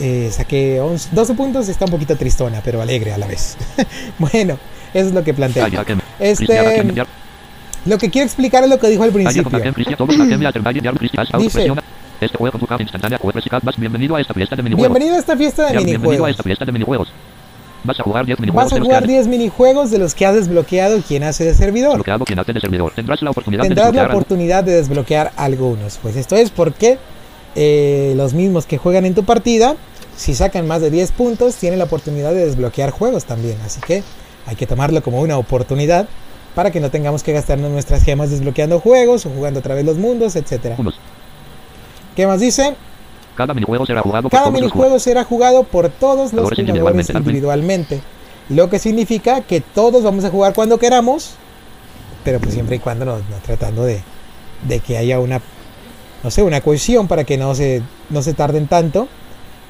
eh, 0.00 0.30
saqué 0.32 0.80
11 0.80 1.10
12 1.12 1.34
puntos, 1.34 1.68
está 1.68 1.84
un 1.84 1.92
poquito 1.92 2.16
tristona, 2.16 2.60
pero 2.64 2.82
alegre 2.82 3.12
a 3.12 3.18
la 3.18 3.26
vez. 3.26 3.56
bueno, 4.18 4.58
eso 4.92 5.08
es 5.08 5.14
lo 5.14 5.22
que 5.22 5.32
Akemi. 5.80 6.02
Este, 6.18 6.58
Lo 7.86 7.98
que 7.98 8.10
quiero 8.10 8.26
explicar 8.26 8.64
es 8.64 8.70
lo 8.70 8.78
que 8.78 8.88
dijo 8.88 9.02
al 9.02 9.12
principio. 9.12 9.42
Dice-. 11.38 11.72
Este 12.24 12.38
juego 12.38 12.58
instantánea 12.78 13.18
bienvenido 13.76 14.16
a 14.16 14.20
esta 14.20 14.32
fiesta 14.32 14.56
de 14.56 14.62
minijuegos. 14.62 14.90
Bienvenido 14.90 15.16
a 15.16 15.18
esta 15.18 15.36
fiesta 15.36 15.66
de 15.66 15.74
Ya, 15.74 15.80
bienvenido 15.80 15.98
a 15.98 16.08
minijuegos. 16.08 16.30
esta 16.30 16.42
fiesta 16.42 16.64
de 16.64 16.72
minijuegos. 16.72 17.12
Vas 17.84 18.00
a 18.00 18.02
jugar 18.02 18.24
10 18.24 18.40
minijuegos 18.40 18.64
Vas 18.64 18.72
a 18.72 18.76
de 18.76 18.80
los 18.80 18.88
que 18.88 18.94
jugar 18.94 19.02
has 19.02 19.08
10 19.08 19.26
minijuegos 19.28 19.90
de 19.90 19.98
los 19.98 20.14
que 20.14 20.24
has 20.24 20.34
desbloqueado 20.34 21.02
quien 21.02 21.22
hace 21.22 21.44
de 21.44 21.52
servidor. 21.52 21.90
desbloqueado 21.90 22.24
quien 22.24 22.38
hace 22.38 22.54
de 22.54 22.60
servidor. 22.60 22.92
Tendrás 22.94 23.20
la 23.20 23.30
oportunidad 23.30 23.64
de 23.64 23.68
la 23.68 23.74
desbloquear 23.74 24.04
algo. 24.06 24.16
oportunidad 24.16 24.64
de 24.64 24.72
desbloquear 24.72 25.32
algunos. 25.36 25.98
Pues 25.98 26.16
esto 26.16 26.34
es 26.36 26.50
porque 26.50 26.96
eh, 27.56 28.14
los 28.16 28.32
mismos 28.32 28.64
que 28.64 28.78
juegan 28.78 29.04
en 29.04 29.14
tu 29.14 29.24
partida, 29.24 29.76
si 30.16 30.34
sacan 30.34 30.66
más 30.66 30.80
de 30.80 30.90
10 30.90 31.12
puntos, 31.12 31.56
tienen 31.56 31.78
la 31.78 31.84
oportunidad 31.84 32.32
de 32.32 32.46
desbloquear 32.46 32.90
juegos 32.90 33.26
también. 33.26 33.58
Así 33.66 33.82
que 33.86 34.02
hay 34.46 34.56
que 34.56 34.66
tomarlo 34.66 35.02
como 35.02 35.20
una 35.20 35.36
oportunidad 35.36 36.08
para 36.54 36.70
que 36.70 36.80
no 36.80 36.90
tengamos 36.90 37.22
que 37.22 37.34
gastarnos 37.34 37.70
nuestras 37.70 38.02
gemas 38.02 38.30
desbloqueando 38.30 38.80
juegos 38.80 39.26
o 39.26 39.30
jugando 39.30 39.60
otra 39.60 39.74
vez 39.74 39.84
los 39.84 39.98
mundos, 39.98 40.36
etcétera. 40.36 40.76
¿Qué 42.16 42.26
más 42.26 42.40
dice? 42.40 42.74
Cada 43.36 43.52
minijuego 43.54 43.84
será 43.86 44.00
jugado 44.00 44.28
por 44.28 44.38
todos 44.38 44.52
los 44.52 44.60
minijuego 44.60 44.98
será 44.98 45.24
jugado 45.24 45.64
por 45.64 45.88
todos 45.88 46.32
los 46.32 46.50
Jugadores 46.52 46.58
individualmente, 46.60 47.12
individualmente. 47.12 48.00
Lo 48.48 48.70
que 48.70 48.78
significa 48.78 49.40
que 49.40 49.60
todos 49.60 50.02
vamos 50.02 50.24
a 50.24 50.30
jugar 50.30 50.54
cuando 50.54 50.78
queramos, 50.78 51.32
pero 52.22 52.38
pues 52.38 52.54
siempre 52.54 52.76
y 52.76 52.78
cuando 52.78 53.04
no, 53.04 53.16
no 53.16 53.36
tratando 53.44 53.84
de, 53.84 54.02
de 54.68 54.80
que 54.80 54.96
haya 54.98 55.18
una, 55.18 55.40
no 56.22 56.30
sé, 56.30 56.42
una 56.42 56.60
cohesión 56.60 57.08
para 57.08 57.24
que 57.24 57.36
no 57.36 57.54
se, 57.54 57.82
no 58.10 58.22
se 58.22 58.34
tarden 58.34 58.68
tanto. 58.68 59.08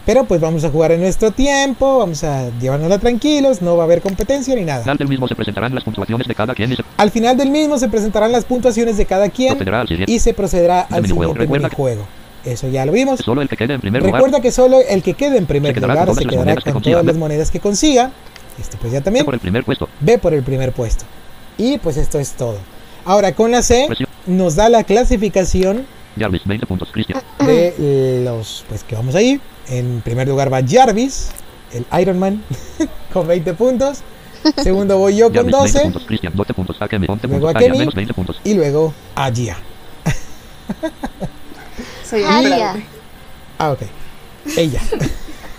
Pero 0.04 0.24
pues 0.24 0.38
vamos 0.38 0.62
a 0.64 0.70
jugar 0.70 0.92
en 0.92 1.00
nuestro 1.00 1.30
tiempo, 1.30 1.98
vamos 2.00 2.24
a 2.24 2.50
llevárnosla 2.60 2.98
tranquilos, 2.98 3.62
no 3.62 3.74
va 3.78 3.84
a 3.84 3.86
haber 3.86 4.02
competencia 4.02 4.54
ni 4.54 4.60
Al 4.60 4.66
nada. 4.66 4.82
final 4.82 4.98
del 4.98 5.08
mismo 5.08 5.26
se 5.26 5.34
presentarán 5.34 5.74
las 5.74 5.82
puntuaciones 5.82 6.28
de 6.28 6.34
cada 6.34 6.54
quien 6.54 6.72
y 6.72 6.76
se 6.76 6.82
Al 6.98 7.10
final 7.10 7.36
del 7.38 7.48
mismo 7.48 7.78
se 7.78 7.88
presentarán 7.88 8.30
las 8.30 8.44
puntuaciones 8.44 8.98
de 8.98 9.06
cada 9.06 9.30
quien 9.30 9.56
al 9.66 9.88
y 10.06 10.18
se 10.18 10.34
procederá 10.34 10.82
al 10.82 11.06
siguiente 11.06 11.46
minijuego. 11.46 12.06
Eso 12.44 12.68
ya 12.68 12.84
lo 12.84 12.92
vimos. 12.92 13.20
Solo 13.20 13.42
el 13.42 13.48
que 13.48 13.56
quede 13.56 13.74
en 13.74 13.80
primer 13.80 14.02
lugar 14.02 14.16
Recuerda 14.16 14.40
que 14.40 14.52
solo 14.52 14.80
el 14.86 15.02
que 15.02 15.14
quede 15.14 15.38
en 15.38 15.46
primer 15.46 15.74
Se 15.74 15.80
lugar 15.80 16.06
con 16.06 16.14
se 16.14 16.26
quedará 16.26 16.56
que 16.56 16.72
con 16.72 16.82
todas 16.82 17.04
las 17.04 17.16
monedas 17.16 17.50
que 17.50 17.60
consiga. 17.60 18.10
Este 18.60 18.76
pues 18.76 18.92
ya 18.92 19.00
ve 19.00 19.04
también 19.04 19.24
por 19.24 19.34
el 19.34 19.40
primer 19.40 19.64
puesto. 19.64 19.88
ve 20.00 20.18
por 20.18 20.34
el 20.34 20.42
primer 20.42 20.72
puesto. 20.72 21.04
Y 21.56 21.78
pues 21.78 21.96
esto 21.96 22.18
es 22.18 22.32
todo. 22.32 22.58
Ahora 23.04 23.32
con 23.32 23.50
la 23.50 23.62
C 23.62 23.84
Presión. 23.86 24.08
nos 24.26 24.56
da 24.56 24.68
la 24.68 24.84
clasificación 24.84 25.86
Jarvis, 26.18 26.42
20 26.44 26.66
puntos. 26.66 26.90
Cristian, 26.92 27.20
de 27.40 28.22
los 28.24 28.64
pues 28.68 28.84
que 28.84 28.94
vamos 28.94 29.14
ahí. 29.14 29.40
En 29.68 30.00
primer 30.02 30.28
lugar 30.28 30.52
va 30.52 30.60
Jarvis, 30.66 31.30
el 31.72 31.86
Iron 32.00 32.18
Man, 32.18 32.42
con 33.12 33.26
20 33.26 33.54
puntos. 33.54 34.02
Segundo 34.62 34.98
voy 34.98 35.16
yo 35.16 35.32
con 35.32 35.50
Jarvis, 35.50 35.52
20 35.52 35.72
12. 35.72 35.80
puntos. 35.80 36.04
Cristian, 36.06 36.32
12 36.36 36.54
puntos. 36.54 36.82
Akemi, 36.82 37.06
11 37.08 37.26
Luego 37.26 37.46
puntos. 37.46 37.56
Akemi. 37.56 37.70
Aya, 37.70 37.78
menos 37.78 37.94
20 37.94 38.14
puntos. 38.14 38.40
Y 38.44 38.54
luego 38.54 38.92
a 39.14 39.30
Gia. 39.32 39.56
Soy 42.14 42.22
fraude. 42.22 42.84
Ah, 43.58 43.70
ok. 43.72 43.80
Ella. 44.56 44.80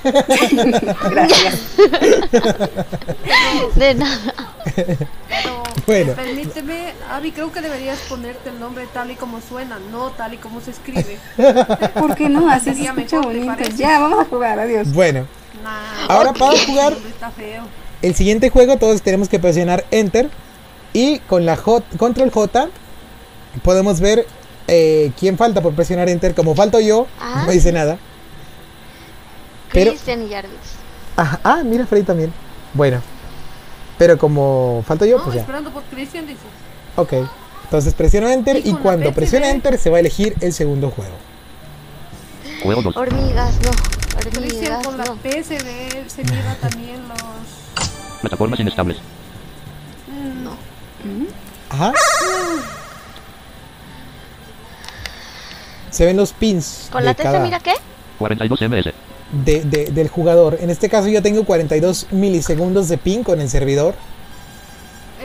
Gracias. 1.09 1.75
De 3.75 3.93
nada. 3.95 4.33
Pero, 4.75 5.63
Bueno. 5.87 6.13
permíteme, 6.13 6.93
Abby, 7.11 7.31
creo 7.31 7.51
que 7.51 7.61
deberías 7.61 7.99
ponerte 8.09 8.49
el 8.49 8.59
nombre 8.59 8.87
tal 8.93 9.11
y 9.11 9.15
como 9.15 9.39
suena, 9.41 9.79
no 9.91 10.11
tal 10.11 10.33
y 10.33 10.37
como 10.37 10.61
se 10.61 10.71
escribe. 10.71 11.17
¿Por 11.99 12.15
qué 12.15 12.29
no? 12.29 12.49
Así 12.49 12.65
se 12.65 12.73
Sería 12.75 12.91
escucha 12.91 13.17
mejor, 13.17 13.33
¿te 13.33 13.39
bonito. 13.39 13.75
Ya, 13.77 13.99
vamos 13.99 14.19
a 14.19 14.25
jugar. 14.25 14.59
Adiós. 14.59 14.91
Bueno, 14.93 15.27
Nah, 15.63 16.07
ahora 16.09 16.33
para 16.33 16.57
jugar 16.65 16.93
está 17.07 17.31
feo. 17.31 17.63
el 18.01 18.13
siguiente 18.15 18.49
juego 18.49 18.77
todos 18.77 19.01
tenemos 19.01 19.29
que 19.29 19.39
presionar 19.39 19.85
Enter. 19.91 20.29
Y 20.93 21.19
con 21.19 21.45
la 21.45 21.57
J, 21.57 21.85
Control 21.97 22.31
J 22.31 22.69
podemos 23.63 23.99
ver 23.99 24.25
eh, 24.67 25.11
quién 25.19 25.37
falta 25.37 25.61
por 25.61 25.73
presionar 25.73 26.09
Enter. 26.09 26.33
Como 26.35 26.55
falto 26.55 26.79
yo, 26.79 27.07
Ah. 27.19 27.43
no 27.45 27.51
dice 27.51 27.71
nada. 27.71 27.97
Pero- 29.71 29.91
Christian 29.91 30.23
y 30.25 30.29
Jarvis. 30.29 30.53
Ajá, 31.17 31.39
ah, 31.43 31.61
mira, 31.63 31.85
Freddy 31.85 32.03
también. 32.03 32.33
Bueno, 32.73 33.01
pero 33.97 34.17
como 34.17 34.83
falto 34.85 35.05
yo, 35.05 35.17
No, 35.17 35.23
pues 35.23 35.35
ya. 35.35 35.41
esperando 35.41 35.71
por 35.71 35.83
Christian, 35.83 36.27
dice. 36.27 36.39
Ok, 36.97 37.13
entonces 37.63 37.93
presiono 37.93 38.29
Enter 38.29 38.57
Y 38.65 38.73
cuando 38.73 39.13
presione 39.13 39.49
Enter 39.49 39.77
se 39.77 39.89
va 39.89 39.97
a 39.97 39.99
elegir 40.01 40.35
el 40.41 40.51
segundo 40.53 40.91
juego. 40.91 41.13
Juego 42.63 42.81
2. 42.81 42.97
Hormigas, 42.97 43.55
no. 43.61 43.71
Christian 44.31 44.73
Hormigas, 44.73 44.85
con 44.87 44.97
la 44.97 45.03
no. 45.05 45.15
PSB 45.17 46.09
se 46.09 46.23
mira 46.23 46.55
también 46.61 47.01
los... 47.07 48.21
Plataformas 48.21 48.59
inestables. 48.59 48.97
Mm, 50.07 50.43
No. 50.43 50.51
Ajá. 51.69 51.93
Se 55.95 56.05
ven 56.05 56.17
los 56.17 56.33
pins 56.33 56.89
¿Con 56.91 57.01
de 57.03 57.05
la 57.05 57.13
T 57.13 57.23
se 57.23 57.29
cada- 57.29 57.39
mira 57.39 57.59
qué? 57.59 57.71
42 58.19 58.59
ms. 58.61 58.93
de- 59.31 59.63
de- 59.63 59.85
del 59.91 60.09
jugador. 60.09 60.57
En 60.59 60.69
este 60.69 60.89
caso 60.89 61.07
yo 61.07 61.21
tengo 61.21 61.45
42 61.45 62.07
milisegundos 62.11 62.89
de 62.89 62.97
pin 62.97 63.23
con 63.23 63.39
el 63.39 63.49
servidor 63.49 63.95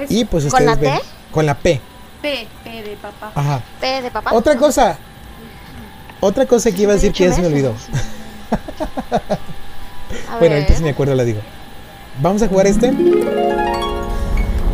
Es 0.01 0.11
y 0.11 0.25
pues 0.25 0.45
¿Con 0.45 0.53
ustedes 0.63 0.67
la 0.67 0.75
ven 0.77 0.99
T? 0.99 1.05
con 1.33 1.45
la 1.47 1.55
P. 1.57 1.81
P, 2.23 2.47
P 2.63 2.71
de 2.83 2.97
papá. 2.97 3.33
Ajá. 3.35 3.63
P 3.81 4.03
de 4.03 4.11
papá. 4.13 4.33
Otra 4.33 4.57
cosa. 4.57 4.97
Otra 6.21 6.47
cosa 6.47 6.71
que 6.71 6.83
iba 6.83 6.93
a 6.93 6.95
decir 6.95 7.13
que 7.13 7.25
ya 7.25 7.33
se 7.33 7.41
me 7.41 7.49
olvidó. 7.49 7.75
Bueno, 10.39 10.55
ahorita 10.55 10.75
si 10.75 10.83
me 10.83 10.91
acuerdo 10.91 11.15
la 11.15 11.25
digo. 11.25 11.41
Vamos 12.21 12.43
a 12.43 12.49
jugar 12.49 12.67
este. 12.67 12.93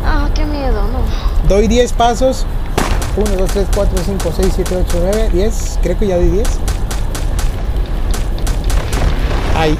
Ah, 0.05 0.29
qué 0.33 0.45
miedo, 0.45 0.83
no. 0.87 1.47
Doy 1.47 1.67
10 1.67 1.93
pasos. 1.93 2.45
1, 3.17 3.35
2, 3.35 3.49
3, 3.51 3.67
4, 3.73 3.97
5, 4.05 4.33
6, 4.35 4.53
7, 4.55 4.75
8, 4.87 4.99
9, 5.01 5.29
10. 5.33 5.79
Creo 5.81 5.97
que 5.97 6.07
ya 6.07 6.17
di 6.17 6.27
10. 6.29 6.47
Ahí. 9.55 9.77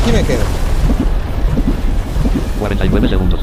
Aquí 0.00 0.12
me 0.12 0.22
quedo. 0.24 0.42
49 2.58 3.08
segundos. 3.08 3.40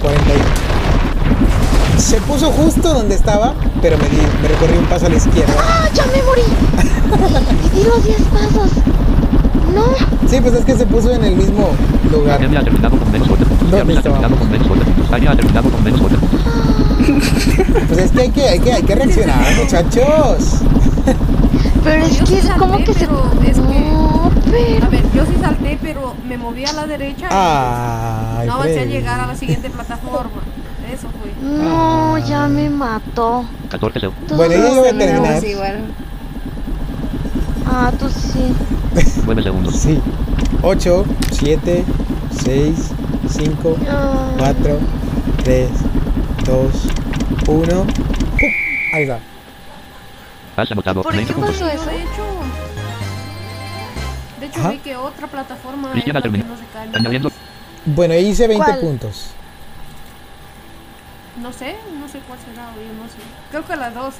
40. 0.00 0.24
y- 0.34 2.00
Se 2.00 2.20
puso 2.20 2.50
justo 2.52 2.94
donde 2.94 3.16
estaba, 3.16 3.54
pero 3.82 3.98
me, 3.98 4.08
di, 4.08 4.16
me 4.40 4.48
recorrí 4.48 4.78
un 4.78 4.84
paso 4.86 5.06
a 5.06 5.08
la 5.08 5.16
izquierda. 5.16 5.52
¡Ah, 5.58 5.88
ya 5.92 6.06
me 6.06 6.22
morí! 6.22 6.42
y 7.74 7.78
di 7.78 7.84
los 7.84 8.04
10 8.04 8.20
pasos. 8.22 8.70
No. 9.74 9.84
Sí, 10.28 10.40
pues 10.40 10.54
es 10.54 10.64
que 10.64 10.74
se 10.76 10.86
puso 10.86 11.10
en 11.12 11.24
el 11.24 11.36
mismo 11.36 11.70
lugar. 12.10 12.36
Ha 12.36 12.38
terminado 12.64 12.98
con 12.98 13.10
menos 13.12 13.28
8 13.30 13.44
puntos. 13.44 13.58
¿Dónde 13.70 13.76
Jarvis 13.78 13.96
ha 13.98 14.02
terminado 14.02 14.36
con 14.36 14.50
menos 14.50 14.66
8 14.70 14.80
puntos. 14.84 15.12
Aya 15.12 15.30
ha 15.32 15.36
terminado 15.36 15.70
con 15.70 15.84
menos 15.84 16.00
8 16.00 16.16
puntos. 16.18 16.40
Pues 17.88 17.98
es 17.98 18.10
que 18.12 18.20
hay 18.20 18.30
que, 18.30 18.42
hay 18.48 18.58
que, 18.60 18.72
hay 18.72 18.82
que 18.82 18.94
reaccionar, 18.94 19.44
muchachos. 19.56 20.60
Pero 21.84 22.04
es 22.04 22.18
Yo 22.18 22.24
que, 22.26 22.42
salté, 22.42 22.58
¿cómo 22.58 22.78
que 22.78 22.86
se.? 22.86 22.90
es 22.92 22.98
que- 23.00 23.06
No, 23.90 24.30
pero. 24.50 24.86
A 24.86 24.88
ver, 24.88 25.02
yo 25.14 25.24
sí 25.24 25.32
salté, 25.40 25.78
pero 25.80 26.14
me 26.28 26.36
moví 26.36 26.64
a 26.64 26.72
la 26.72 26.86
derecha 26.86 27.26
y 27.26 27.30
Ay, 28.40 28.46
no 28.46 28.54
avancé 28.54 28.80
a 28.80 28.84
llegar 28.84 29.20
a 29.20 29.26
la 29.26 29.34
siguiente 29.36 29.70
plataforma. 29.70 30.42
Eso 30.92 31.06
fue. 31.20 31.30
No, 31.48 32.18
ya 32.18 32.48
me 32.48 32.68
mató. 32.68 33.44
14 33.70 34.00
segundos. 34.00 34.36
Bueno, 34.36 34.54
yo 34.54 34.74
ya 34.74 34.80
voy 34.80 34.88
a 34.88 34.98
terminar. 34.98 35.42
Ah, 37.70 37.92
tú 37.98 38.08
sí. 38.08 38.54
9 39.26 39.42
segundos. 39.42 39.76
Sí. 39.76 40.00
8, 40.62 41.04
7, 41.32 41.84
6, 42.42 42.90
5, 43.30 43.76
Ah, 43.88 44.30
4, 44.38 44.78
3, 45.44 45.68
2, 46.46 46.72
1. 47.48 47.86
Ahí 48.94 49.06
va. 49.06 49.18
Has 50.56 50.72
anotado 50.72 51.02
¿Por 51.02 51.12
qué 51.12 51.18
20 51.18 51.34
puntos. 51.34 51.52
pasó 51.52 51.66
Yo, 51.66 51.72
eso? 51.72 51.84
de 51.90 51.96
hecho, 52.02 52.24
de 54.40 54.46
hecho 54.46 54.60
Ajá. 54.60 54.70
vi 54.70 54.78
que 54.78 54.96
otra 54.96 55.26
plataforma 55.28 55.92
ha 55.92 55.94
la 55.94 56.02
que 56.02 56.28
no 56.30 56.56
se 56.56 56.64
cae. 56.72 56.88
Añadiendo 56.94 57.30
Bueno, 57.86 58.14
hice 58.14 58.48
20 58.48 58.64
¿Cuál? 58.64 58.80
puntos. 58.80 59.30
No 61.40 61.52
sé, 61.52 61.76
no 62.00 62.08
sé 62.08 62.18
cuál 62.26 62.38
será, 62.40 62.70
oye, 62.76 62.88
no 63.00 63.04
sé. 63.06 63.18
Creo 63.50 63.64
que 63.64 63.76
la 63.76 63.90
12. 63.90 64.18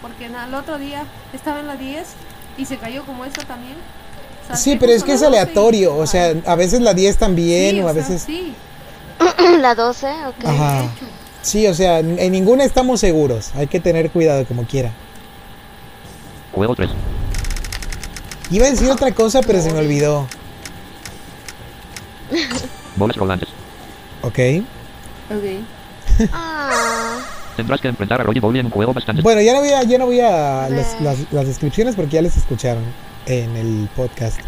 Porque 0.00 0.26
el 0.26 0.54
otro 0.54 0.78
día 0.78 1.04
estaba 1.32 1.58
en 1.60 1.66
la 1.66 1.76
10 1.76 2.14
y 2.58 2.64
se 2.66 2.76
cayó 2.78 3.04
como 3.04 3.24
esta 3.24 3.44
también. 3.44 3.74
Salté 4.46 4.62
Sí, 4.62 4.76
pero 4.78 4.92
es 4.92 5.02
que 5.04 5.12
es 5.12 5.20
la 5.20 5.28
12 5.28 5.36
y- 5.38 5.42
aleatorio. 5.42 5.96
O 5.96 6.06
sea, 6.06 6.34
a 6.46 6.54
veces 6.54 6.80
la 6.80 6.92
10 6.94 7.16
también, 7.16 7.76
Sí, 7.76 7.80
o 7.80 7.88
a 7.88 7.92
sea, 7.94 8.02
veces. 8.02 8.22
Sí, 8.22 8.54
La 9.60 9.74
12, 9.74 10.06
ok. 10.26 10.44
Ajá. 10.44 10.82
Sí, 11.42 11.66
o 11.66 11.74
sea, 11.74 11.98
en 12.00 12.32
ninguna 12.32 12.64
estamos 12.64 13.00
seguros. 13.00 13.50
Hay 13.54 13.66
que 13.66 13.80
tener 13.80 14.10
cuidado 14.10 14.44
como 14.46 14.64
quiera. 14.64 14.90
Juego 16.52 16.74
3. 16.74 16.90
Iba 18.50 18.66
a 18.66 18.70
decir 18.70 18.90
otra 18.90 19.12
cosa, 19.12 19.40
pero 19.42 19.60
se 19.62 19.72
me 19.72 19.78
olvidó. 19.80 20.26
Bolas 22.96 23.16
rodantes. 23.16 23.48
Ok. 24.22 24.38
Ok. 25.30 26.28
Ah, 26.32 27.18
Tendrás 27.56 27.80
que 27.80 27.88
enfrentar 27.88 28.20
a 28.20 28.24
Roger 28.24 28.40
Bowley 28.42 28.60
en 28.60 28.66
un 28.66 28.72
juego 28.72 28.92
bastante... 28.92 29.22
Bueno, 29.22 29.40
ya 29.40 29.52
no 29.54 29.60
voy 29.60 29.70
a, 29.70 29.82
ya 29.84 29.98
no 29.98 30.06
voy 30.06 30.20
a 30.20 30.68
las, 30.68 31.00
las- 31.00 31.32
las 31.32 31.46
descripciones 31.46 31.94
porque 31.94 32.12
ya 32.12 32.22
les 32.22 32.36
escucharon 32.36 32.82
en 33.26 33.56
el 33.56 33.88
podcast. 33.94 34.40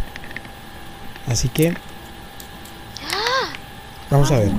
Así 1.28 1.49
que. 1.49 1.74
Vamos 4.11 4.31
a 4.31 4.39
ver. 4.39 4.51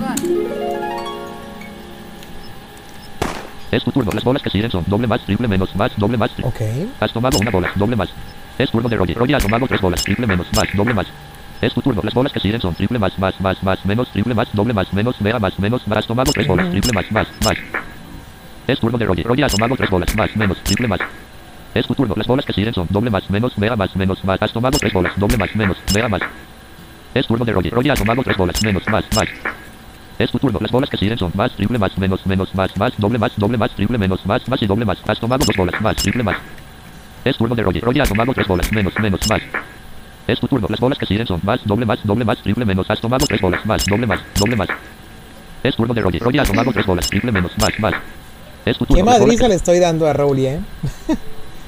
Es 3.72 3.84
tu 3.84 3.92
turno. 3.92 4.12
Las 4.14 4.24
bolas 4.24 4.42
que 4.42 4.50
siguen 4.50 4.72
son 4.72 4.84
doble 4.88 5.08
más, 5.08 5.22
triple 5.22 5.48
menos, 5.48 5.76
más, 5.76 5.92
doble 5.98 6.18
más. 6.18 6.32
Ok. 6.42 6.62
Has 7.00 7.12
tomado 7.12 7.38
una 7.40 7.52
bola, 7.52 7.72
doble 7.76 7.96
más. 7.96 8.10
Es 8.58 8.72
turno 8.72 8.90
de 8.90 8.96
Roger. 8.96 9.18
Roger 9.18 9.36
ha 9.36 9.40
tomado 9.40 9.68
tres 9.68 9.82
bolas, 9.82 10.04
triple 10.04 10.26
menos, 10.26 10.48
más, 10.56 10.66
doble 10.74 10.94
más. 10.94 11.08
Es 11.62 11.74
tu 11.74 11.82
turno. 11.82 12.02
Las 12.04 12.14
bolas 12.14 12.32
que 12.32 12.40
siguen 12.40 12.62
son 12.62 12.76
triple 12.76 12.98
más, 13.00 13.18
más, 13.20 13.40
más, 13.42 13.62
más, 13.64 13.86
menos, 13.86 14.10
triple 14.12 14.34
más, 14.34 14.48
doble 14.54 14.74
más, 14.74 14.92
menos, 14.94 15.20
mega 15.22 15.40
más, 15.40 15.60
menos, 15.60 15.88
más. 15.88 15.98
Has 16.00 16.08
tomado 16.08 16.32
tres 16.32 16.48
bolas, 16.48 16.70
triple 16.72 16.94
más, 16.94 17.12
más, 17.12 17.28
más. 17.44 17.56
Es 18.68 18.80
turno 18.80 18.98
de 18.98 19.06
Roger. 19.06 19.26
Roger 19.26 19.46
ha 19.46 19.50
tomado 19.50 19.76
tres 19.78 19.90
bolas, 19.90 20.14
más, 20.16 20.36
menos, 20.36 20.58
triple 20.62 20.90
más. 20.90 21.00
Es 21.74 21.88
tu 21.88 21.96
turno. 21.96 22.14
Las 22.18 22.28
bolas 22.28 22.46
que 22.46 22.52
siguen 22.52 22.74
son 22.74 22.88
doble 22.90 23.10
más, 23.10 23.30
menos, 23.30 23.58
mega 23.58 23.76
más, 23.78 23.96
menos, 23.96 24.24
más. 24.26 24.42
Has 24.42 24.52
tomado 24.52 24.78
tres 24.78 24.92
bolas, 24.92 25.14
doble 25.18 25.38
más, 25.38 25.56
menos, 25.56 25.78
mega 25.94 26.10
más. 26.10 26.22
Es 27.14 27.26
turno 27.26 27.46
de 27.46 27.54
Roger. 27.54 27.74
Roger 27.74 27.92
ha 27.92 27.96
tomado 27.96 28.22
tres 28.24 28.36
bolas, 28.36 28.62
menos, 28.64 28.86
más, 28.90 29.06
más. 29.16 29.28
Es 30.20 30.32
tu 30.32 30.40
turno. 30.40 30.60
Las 30.60 30.72
bolas 30.72 30.90
que 30.90 30.98
siguen 30.98 31.18
son 31.18 31.32
más, 31.34 31.52
triple 31.54 31.80
más, 31.80 31.98
menos, 31.98 32.26
menos, 32.26 32.54
más, 32.56 32.76
más, 32.76 32.94
doble 32.98 33.18
más, 33.18 33.32
doble 33.38 33.58
más, 33.58 33.72
triple 33.72 33.98
menos, 33.98 34.26
más, 34.26 34.48
más 34.50 34.62
y 34.62 34.68
doble 34.68 34.84
más. 34.84 34.98
Has 35.08 35.20
tomado 35.20 35.46
dos 35.46 35.56
bolas, 35.56 35.80
más, 35.80 35.96
triple 35.96 36.24
más. 36.24 36.38
Es 37.24 37.38
turno 37.38 37.56
de 37.56 37.64
Roger. 37.64 37.84
Roger 37.84 38.02
ha 38.02 38.06
tomado 38.06 38.34
tres 38.34 38.48
bolas, 38.48 38.72
menos, 38.74 38.94
menos, 39.00 39.30
más. 39.30 39.42
Es 40.28 40.40
tu 40.42 40.48
turno. 40.48 40.68
Las 40.70 40.80
bolas 40.80 40.98
que 40.98 41.06
siguen 41.06 41.26
son 41.26 41.40
más, 41.44 41.64
doble 41.64 41.86
más, 41.86 42.00
doble 42.04 42.26
más, 42.26 42.38
triple 42.40 42.66
menos. 42.66 42.90
Has 42.90 43.00
tomado 43.00 43.26
tres 43.26 43.40
bolas, 43.40 43.66
más, 43.66 43.86
doble 43.86 44.08
más, 44.08 44.20
doble 44.36 44.58
más. 44.58 44.68
Es 45.64 45.76
turno 45.76 45.94
de 45.94 46.02
Roger. 46.02 46.22
Roger 46.22 46.42
ha 46.42 46.46
tomado 46.46 46.74
tres 46.74 46.86
bolas, 46.86 47.08
triple 47.08 47.32
menos, 47.32 47.58
más, 47.58 47.80
más. 47.80 47.94
Es. 48.70 48.78
¿Qué 48.94 49.04
madriza 49.04 49.44
que- 49.44 49.50
le 49.50 49.56
estoy 49.56 49.80
dando 49.80 50.08
a 50.08 50.14
Rowley, 50.14 50.46
eh? 50.48 50.60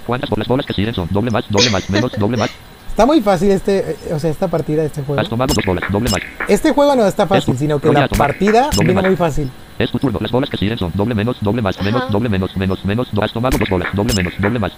¿Cuántas 0.06 0.30
bolas, 0.30 0.48
bolas 0.48 0.66
que 0.66 0.74
siguen 0.74 0.94
son 0.94 1.08
doble 1.12 1.32
más, 1.32 1.46
doble 1.50 1.70
más, 1.70 1.90
menos, 1.90 2.12
doble 2.18 2.38
más? 2.38 2.50
Está 2.90 3.06
muy 3.06 3.22
fácil 3.22 3.52
este, 3.52 3.92
eh, 3.92 4.14
o 4.14 4.20
sea, 4.20 4.30
esta 4.30 4.48
partida, 4.48 4.84
este 4.84 5.04
juego. 5.04 5.22
Has 5.22 5.30
tomado 5.30 5.54
dos 5.54 5.64
bolas, 5.66 5.84
doble 5.92 6.10
más. 6.10 6.20
Este 6.50 6.72
juego 6.74 6.96
no 6.96 7.06
está 7.08 7.28
fácil, 7.28 7.54
Eso. 7.54 7.60
sino 7.60 7.80
que 7.80 7.92
la 7.94 8.08
tomar. 8.08 8.30
partida 8.32 8.64
Doble 8.72 8.78
viene 8.88 8.94
más. 8.96 9.06
muy 9.06 9.16
fácil. 9.16 9.50
Es 9.78 9.90
tu 9.92 10.00
turno. 10.00 10.18
Las 10.22 10.32
bolas 10.32 10.50
que 10.50 10.58
siguen 10.58 10.78
son 10.78 10.92
doble 10.96 11.16
menos, 11.16 11.38
doble 11.42 11.62
más, 11.62 11.82
menos, 11.82 12.02
Ajá. 12.02 12.12
doble 12.12 12.28
menos, 12.28 12.58
menos, 12.58 12.84
menos. 12.84 13.08
Do, 13.14 13.24
has 13.24 13.32
tomado 13.32 13.58
dos 13.58 13.70
bolas, 13.70 13.88
doble 13.94 14.14
menos, 14.16 14.34
doble 14.40 14.60
más. 14.60 14.72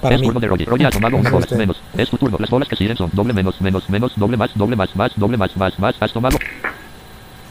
Para 0.00 0.14
es 0.14 0.20
mí. 0.20 0.26
turno 0.26 0.38
de 0.40 0.46
Roger. 0.46 0.68
Roger 0.68 0.86
ha 0.86 0.90
tomado 0.90 1.16
una 1.16 1.30
bola, 1.30 1.46
menos. 1.56 1.80
Es 1.96 2.10
tu 2.10 2.18
turno. 2.18 2.36
Las 2.38 2.50
bolas 2.50 2.68
que 2.68 2.76
siguen 2.76 2.96
son 2.96 3.10
doble 3.12 3.32
menos, 3.32 3.60
menos, 3.60 3.88
menos, 3.88 4.12
doble 4.16 4.36
más, 4.36 4.50
doble 4.54 4.76
más, 4.76 4.94
más, 4.94 5.12
doble 5.16 5.36
más, 5.38 5.56
más, 5.56 5.78
más. 5.78 5.96
Has 5.98 6.12
tomado. 6.12 6.36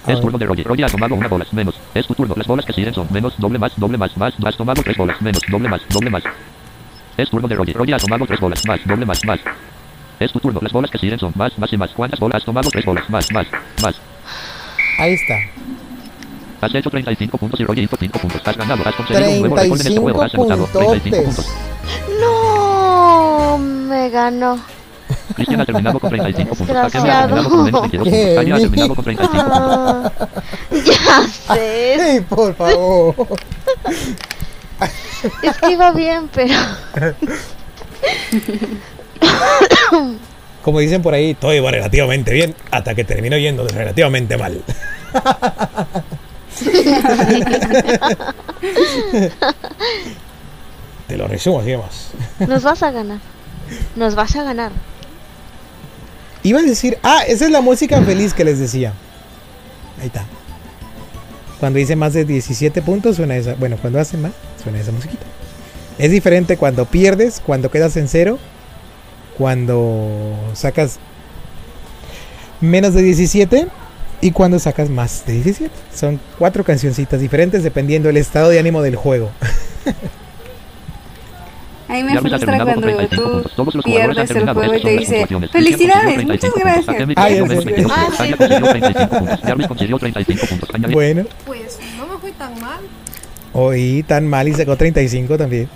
Es 0.08 0.20
turno 0.20 0.38
de 0.38 0.46
Roger. 0.46 0.68
Roger 0.68 0.86
ha 0.86 0.90
tomado 0.90 1.16
una 1.16 1.28
bola, 1.28 1.46
menos. 1.52 1.80
Es 1.94 2.06
tu 2.06 2.14
turno. 2.14 2.34
Las 2.36 2.48
bolas 2.48 2.66
que 2.66 2.74
siguen 2.74 2.94
son 2.94 3.08
menos, 3.10 3.36
doble 3.38 3.58
más, 3.58 3.72
doble 3.78 3.98
más, 3.98 4.16
más. 4.18 4.34
Has 4.44 4.58
tomado 4.58 4.84
tres 4.84 4.98
bolas, 4.98 5.22
menos, 5.22 5.42
doble 5.50 5.70
más, 5.70 5.82
doble 5.90 6.10
más. 6.10 6.24
Es 7.16 7.30
turno 7.30 7.48
de 7.48 7.56
Roger. 7.56 7.76
Roger 7.76 7.96
ha 7.96 8.00
tomado 8.00 8.26
tres 8.26 8.40
bolas, 8.40 8.66
más, 8.68 8.86
doble 8.86 9.06
más, 9.06 9.24
más. 9.26 9.40
Es 10.20 10.32
tu 10.32 10.40
turno. 10.40 10.60
Las 10.62 10.74
bolas 10.74 10.92
que 10.92 10.98
siguen 10.98 11.20
son 11.20 11.32
más, 11.36 11.58
más 11.58 11.72
y 11.72 11.78
más. 11.78 11.92
¿Cuántas 11.92 12.20
bolas 12.20 12.38
has 12.38 12.46
tomado? 12.46 12.70
Tres 12.70 12.86
bolas. 12.86 13.10
Más, 13.10 13.32
más, 13.32 13.48
más. 13.82 13.96
Ahí 15.00 15.14
está. 15.14 15.40
Has 16.62 16.76
hecho 16.76 16.90
35 16.90 17.38
puntos 17.38 17.60
y 17.60 17.64
Roger 17.66 17.84
hizo 17.84 17.98
5 17.98 18.20
puntos. 18.20 18.42
Has 18.46 18.58
ganado. 18.58 18.88
Has 18.88 18.96
conseguido 18.96 19.30
un 19.30 19.40
nuevo 19.40 19.56
récord 19.56 19.82
en 19.82 19.88
este 19.88 20.00
juego. 20.00 20.20
35 20.20 20.44
Has 20.44 20.60
anotado 20.60 20.90
35 20.92 21.24
puntos. 21.24 21.54
No, 22.20 23.58
me 23.58 24.10
ganó. 24.10 24.60
Cristian 25.34 25.62
ha 25.62 25.66
terminado 25.66 26.00
con 26.00 26.10
35 26.10 26.56
puntos. 26.56 26.76
Akemi 26.76 27.10
ha 27.10 27.22
terminado 27.28 27.50
con 27.50 27.64
menos 27.64 27.82
22 27.82 28.08
puntos. 28.10 28.36
Tania 28.36 28.56
ha 28.56 28.60
terminado 28.60 28.96
con 28.96 29.04
35 29.04 29.46
puntos. 29.46 30.12
Ya 30.86 31.28
sé. 31.28 32.14
¡Ey, 32.14 32.22
por 32.22 32.56
favor! 32.56 33.16
Es 35.42 35.58
que 35.58 35.72
iba 35.72 35.92
bien, 35.92 36.30
pero. 36.34 36.54
Como 40.64 40.80
dicen 40.80 41.02
por 41.02 41.14
ahí, 41.14 41.34
todo 41.34 41.54
iba 41.54 41.70
relativamente 41.72 42.32
bien 42.34 42.56
hasta 42.72 42.96
que 42.96 43.04
terminó 43.04 43.38
yendo 43.38 43.68
relativamente 43.68 44.38
mal. 44.38 44.62
Te 51.08 51.18
lo 51.18 51.28
resumo 51.28 51.60
así 51.60 51.76
más. 51.76 52.12
Nos 52.48 52.64
vas 52.64 52.84
a 52.84 52.92
ganar. 52.92 53.20
Nos 53.96 54.16
vas 54.16 54.36
a 54.36 54.44
ganar. 54.44 54.72
Iba 56.44 56.60
a 56.60 56.64
decir, 56.64 56.98
ah, 57.04 57.24
esa 57.28 57.46
es 57.46 57.52
la 57.52 57.62
música 57.62 58.02
feliz 58.02 58.34
que 58.34 58.44
les 58.44 58.60
decía. 58.60 58.94
Ahí 60.00 60.08
está. 60.08 60.26
Cuando 61.60 61.80
hice 61.80 61.96
más 61.96 62.14
de 62.14 62.26
17 62.26 62.82
puntos 62.82 63.16
suena 63.16 63.38
esa. 63.38 63.56
Bueno, 63.56 63.78
cuando 63.82 64.00
hace 64.00 64.18
más, 64.18 64.34
suena 64.62 64.80
esa 64.80 64.92
musiquita. 64.92 65.24
Es 65.98 66.12
diferente 66.12 66.58
cuando 66.58 66.86
pierdes, 66.86 67.40
cuando 67.40 67.72
quedas 67.72 67.96
en 67.96 68.10
cero, 68.10 68.38
cuando 69.38 70.36
sacas 70.54 71.00
menos 72.60 72.94
de 72.94 73.04
17 73.04 73.68
y 74.20 74.32
cuando 74.32 74.60
sacas 74.60 74.90
más 74.90 75.26
de 75.26 75.34
17. 75.34 75.74
Son 75.96 76.20
cuatro 76.38 76.66
cancioncitas 76.66 77.22
diferentes 77.22 77.64
dependiendo 77.64 78.08
del 78.08 78.18
estado 78.18 78.50
de 78.50 78.60
ánimo 78.60 78.82
del 78.82 78.98
juego. 78.98 79.32
A 81.94 81.98
mí 81.98 82.04
me 82.04 82.20
frustra 82.22 82.58
cuando 82.64 82.82
35 82.82 83.32
puntos. 83.32 83.54
tú 83.54 83.82
pierdes 83.84 84.32
el 84.32 84.50
juego 84.54 84.74
y 84.76 84.82
te 84.82 84.90
dice 84.98 85.28
felicidades, 85.52 86.24
muchas 86.26 86.40
35 86.40 86.54
puntos. 86.54 86.86
gracias. 86.86 87.18
Ah, 87.18 87.30
consiguió 87.30 87.46
ya 87.46 87.62
sé. 87.62 87.66
22 87.66 87.92
Ah, 87.94 88.06
puntos. 88.08 88.18
sí. 88.18 88.34
Tania 88.34 88.38
consiguió 88.38 88.68
35 88.70 89.18
puntos. 89.20 89.40
Jarvis 89.44 89.68
consiguió 89.68 89.98
35 90.00 90.46
puntos. 90.48 90.70
Añade- 90.74 90.94
Bueno, 90.94 91.24
Pues 91.46 91.80
no 91.98 92.08
me 92.08 92.18
fui 92.20 92.32
tan 92.32 92.60
mal. 92.60 92.80
oí 93.54 94.04
tan 94.08 94.28
mal 94.28 94.48
y 94.48 94.54
sacó 94.54 94.76
35 94.76 95.38
también. 95.38 95.70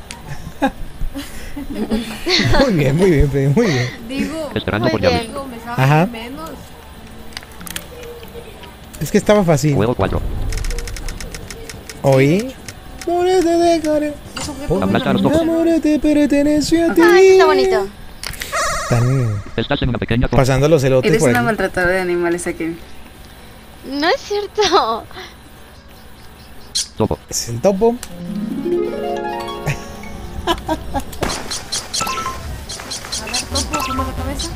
muy 2.62 2.74
bien, 2.74 2.96
muy 2.96 3.12
bien, 3.12 3.54
muy 3.56 3.66
bien. 3.68 3.88
Digo, 4.08 4.50
Esperando 4.56 4.86
Muy 4.86 4.92
por 4.92 5.02
bien. 5.02 5.14
Jarvis. 5.14 5.28
digo, 5.30 5.46
me 5.46 5.60
sabe 5.60 5.84
Ajá. 5.84 6.06
menos. 6.08 6.50
Es 9.02 9.12
que 9.12 9.18
estaba 9.20 9.44
fácil. 9.44 9.76
Juego 9.76 9.94
4. 9.94 10.20
Oí. 12.02 12.54
Amores 14.48 14.54
te 14.54 14.54
dejaré. 14.54 14.54
Eso 14.54 14.54
fue 14.54 14.68
Por 14.68 14.84
Hablaste 14.84 15.10
a 15.10 15.14
los 15.14 15.22
mi 15.24 15.30
dos. 15.32 15.42
amor 15.42 15.68
te 15.82 16.00
pertenece 16.00 16.84
a 16.84 16.94
ti. 16.94 17.02
Ah, 17.04 17.20
está 17.20 17.46
bonito. 17.46 17.88
Están 18.84 19.44
Estás 19.58 19.82
en 19.82 19.90
una 19.90 19.98
pequeña 19.98 20.28
pasando 20.28 20.70
los 20.70 20.84
elotes 20.84 21.10
Eres 21.10 21.20
por 21.22 21.30
una 21.30 21.40
aquí. 21.40 21.46
maltratadora 21.46 21.94
de 21.94 22.00
animales 22.02 22.48
aquí. 22.48 22.78
No 23.90 24.08
es 24.08 24.22
cierto. 24.22 25.04
Topo. 26.96 27.20
Es 27.30 27.50
el 27.50 27.60
topo. 27.62 27.96
A 33.18 33.26
ver, 33.26 33.42
topo, 33.50 33.94
la 33.94 34.14
cabeza. 34.14 34.50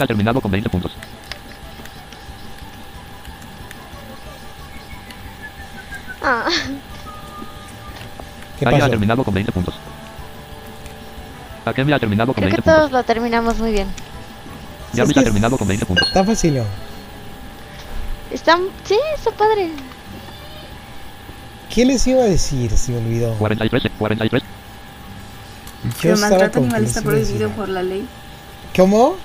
Ha 0.00 0.06
terminado 0.06 0.40
con 0.40 0.50
20 0.50 0.68
puntos. 0.70 0.92
Ah, 6.22 6.48
¿Qué 8.58 8.64
Tania 8.64 8.78
ha 8.78 8.80
pasó? 8.80 8.90
terminado 8.90 9.24
con 9.24 9.34
20 9.34 9.52
puntos. 9.52 9.74
Akemi 11.64 11.92
ha 11.92 11.98
terminado 11.98 12.32
con 12.32 12.44
creo 12.44 12.46
20 12.46 12.56
que 12.56 12.62
todos 12.62 12.80
puntos. 12.82 12.92
lo 12.92 13.04
terminamos 13.04 13.58
muy 13.58 13.72
bien. 13.72 13.88
Es 14.94 15.12
que 15.12 15.20
ha 15.20 15.24
terminado 15.24 15.58
con 15.58 15.66
20 15.68 15.86
puntos. 15.86 16.06
Está 16.08 16.24
fácil. 16.24 16.56
¿no? 16.58 16.64
Está, 18.30 18.58
sí, 18.84 18.98
está 19.16 19.30
padre. 19.32 19.70
¿Qué 21.74 21.84
les 21.84 22.06
iba 22.06 22.22
a 22.22 22.26
decir? 22.26 22.70
Se 22.76 22.92
me 22.92 22.98
olvidó. 22.98 23.34
43, 23.38 23.82
43. 23.98 24.42
Que 26.00 26.08
Yo 26.08 26.14
el 26.14 26.14
estaba 26.14 26.30
maltrato 26.30 26.60
con 26.60 26.64
animal 26.64 26.84
está 26.84 27.00
les 27.00 27.04
iba 27.04 27.12
a 27.12 27.16
decir. 27.16 27.36
prohibido 27.38 27.50
por 27.50 27.68
la 27.68 27.82
ley. 27.82 28.06
¿Cómo? 28.76 29.16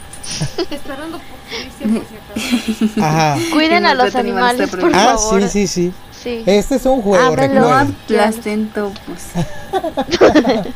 Esperando 0.72 1.20
por. 1.20 3.04
Ajá. 3.04 3.38
Cuiden 3.52 3.86
a 3.86 3.94
los 3.94 4.16
animales, 4.16 4.66
está 4.66 4.78
por 4.78 4.92
Ah, 4.96 5.16
favor. 5.18 5.42
sí, 5.44 5.50
sí, 5.50 5.68
sí. 5.68 5.94
Sí. 6.24 6.44
Este 6.46 6.76
es 6.76 6.86
un 6.86 7.02
juego, 7.02 7.24
Ábrelo. 7.24 7.54
No 7.62 7.68
recuerden. 7.68 7.96
aplasten 8.04 8.70
topos. 8.70 8.98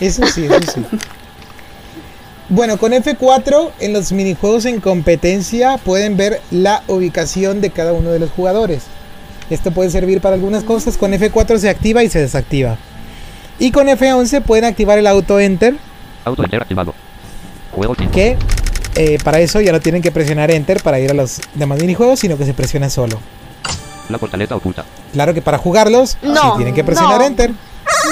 Eso 0.00 0.24
sí, 0.26 0.44
eso 0.44 0.72
sí. 0.74 0.84
Bueno, 2.50 2.78
con 2.78 2.92
F4 2.92 3.70
en 3.80 3.92
los 3.92 4.12
minijuegos 4.12 4.64
en 4.64 4.80
competencia 4.80 5.76
pueden 5.78 6.16
ver 6.16 6.40
la 6.52 6.82
ubicación 6.86 7.60
de 7.60 7.70
cada 7.70 7.92
uno 7.92 8.10
de 8.10 8.18
los 8.20 8.30
jugadores. 8.30 8.84
Esto 9.50 9.70
puede 9.72 9.90
servir 9.90 10.20
para 10.20 10.34
algunas 10.36 10.62
cosas. 10.62 10.96
Con 10.96 11.12
F4 11.12 11.58
se 11.58 11.68
activa 11.68 12.04
y 12.04 12.08
se 12.10 12.20
desactiva. 12.20 12.76
Y 13.58 13.72
con 13.72 13.88
F11 13.88 14.42
pueden 14.42 14.64
activar 14.66 14.98
el 14.98 15.06
auto 15.08 15.40
enter, 15.40 15.74
Auto 16.24 16.44
enter 16.44 16.62
activado. 16.62 16.94
Juego 17.72 17.94
5. 17.98 18.12
que 18.12 18.36
eh, 18.98 19.18
para 19.22 19.38
eso 19.40 19.60
ya 19.60 19.72
no 19.72 19.80
tienen 19.80 20.02
que 20.02 20.10
presionar 20.10 20.50
enter 20.50 20.82
para 20.82 20.98
ir 21.00 21.10
a 21.10 21.14
los 21.14 21.40
demás 21.54 21.80
minijuegos, 21.80 22.20
sino 22.20 22.36
que 22.36 22.44
se 22.44 22.52
presiona 22.52 22.90
solo. 22.90 23.18
La 24.08 24.18
portaleta 24.18 24.56
oculta. 24.56 24.84
Claro 25.12 25.32
que 25.34 25.42
para 25.42 25.58
jugarlos 25.58 26.16
No, 26.22 26.34
sí 26.34 26.48
tienen 26.56 26.74
que 26.74 26.82
presionar 26.84 27.20
no. 27.20 27.26
enter. 27.26 27.50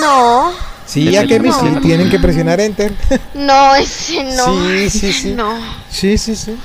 No, 0.01 0.53
Sí, 0.87 1.11
ya 1.11 1.23
sí, 1.23 1.27
que 1.29 1.41
sí, 1.41 1.49
sí 1.51 1.81
tienen 1.83 2.09
que 2.09 2.19
presionar 2.21 2.61
enter. 2.61 2.93
no, 3.35 3.75
ese 3.75 4.23
no. 4.23 4.69
Sí, 4.69 4.91
sí, 4.91 5.13
sí. 5.13 5.35
No. 5.35 5.59
Sí, 5.91 6.17
sí, 6.17 6.37
sí. 6.37 6.57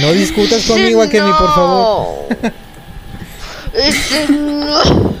no 0.00 0.12
discutas 0.12 0.64
conmigo, 0.64 1.02
Akemi, 1.02 1.30
por 1.32 1.54
favor. 1.54 2.06
no. 2.42 2.50
Ese 3.74 4.28
no. 4.30 5.14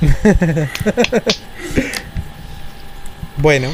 Bueno. 3.36 3.68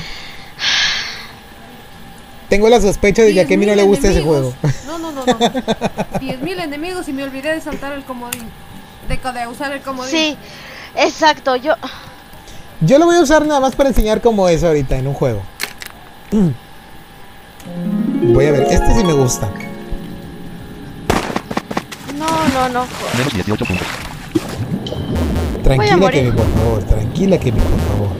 Tengo 2.57 2.71
la 2.71 2.81
sospecha 2.81 3.21
de 3.21 3.35
que 3.35 3.41
a 3.41 3.43
Akemi 3.43 3.67
no 3.67 3.75
le 3.75 3.83
10.000 3.83 3.87
gusta 3.87 4.09
ese 4.09 4.23
juego. 4.23 4.55
No, 4.87 4.99
no, 4.99 5.13
no, 5.13 5.27
no. 5.27 5.39
10.000 5.39 6.63
enemigos 6.63 7.07
y 7.07 7.13
me 7.13 7.23
olvidé 7.23 7.53
de 7.53 7.61
saltar 7.61 7.93
el 7.93 8.03
comodín. 8.03 8.45
De, 9.11 9.17
de 9.19 9.47
usar 9.47 9.73
el 9.73 9.83
comodín. 9.83 10.11
Sí, 10.11 10.39
exacto. 10.95 11.55
Yo. 11.57 11.75
Yo 12.81 12.99
lo 12.99 13.05
voy 13.05 13.17
a 13.17 13.21
usar 13.21 13.45
nada 13.45 13.61
más 13.61 13.77
para 13.77 13.91
enseñar 13.91 14.23
cómo 14.23 14.49
es 14.49 14.65
ahorita 14.65 14.97
en 14.97 15.07
un 15.07 15.13
juego. 15.13 15.43
Voy 18.23 18.47
a 18.47 18.53
ver, 18.53 18.63
este 18.71 18.95
sí 18.95 19.05
me 19.05 19.13
gusta. 19.13 19.51
No, 22.17 22.27
no, 22.55 22.69
no. 22.71 22.87
Menos 23.19 23.35
18 23.35 23.65
puntos. 23.67 23.87
Tranquila. 25.63 26.07
Akemi, 26.09 26.33
por 26.33 26.55
favor. 26.55 26.83
Tranquila, 26.85 27.37
Akemi, 27.37 27.61
por 27.61 27.81
favor. 27.81 28.17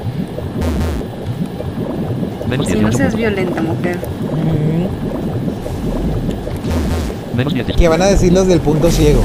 Menos 2.49 2.67
Si 2.67 2.73
no 2.75 2.89
18 2.91 2.97
seas 2.99 3.15
violenta, 3.17 3.61
mujer. 3.61 3.99
Menos 7.35 7.53
18. 7.55 7.79
¿Qué 7.79 7.89
van 7.89 8.03
a 8.03 8.07
decir 8.07 8.33
los 8.33 8.47
del 8.47 8.61
punto 8.61 8.91
ciego? 8.91 9.25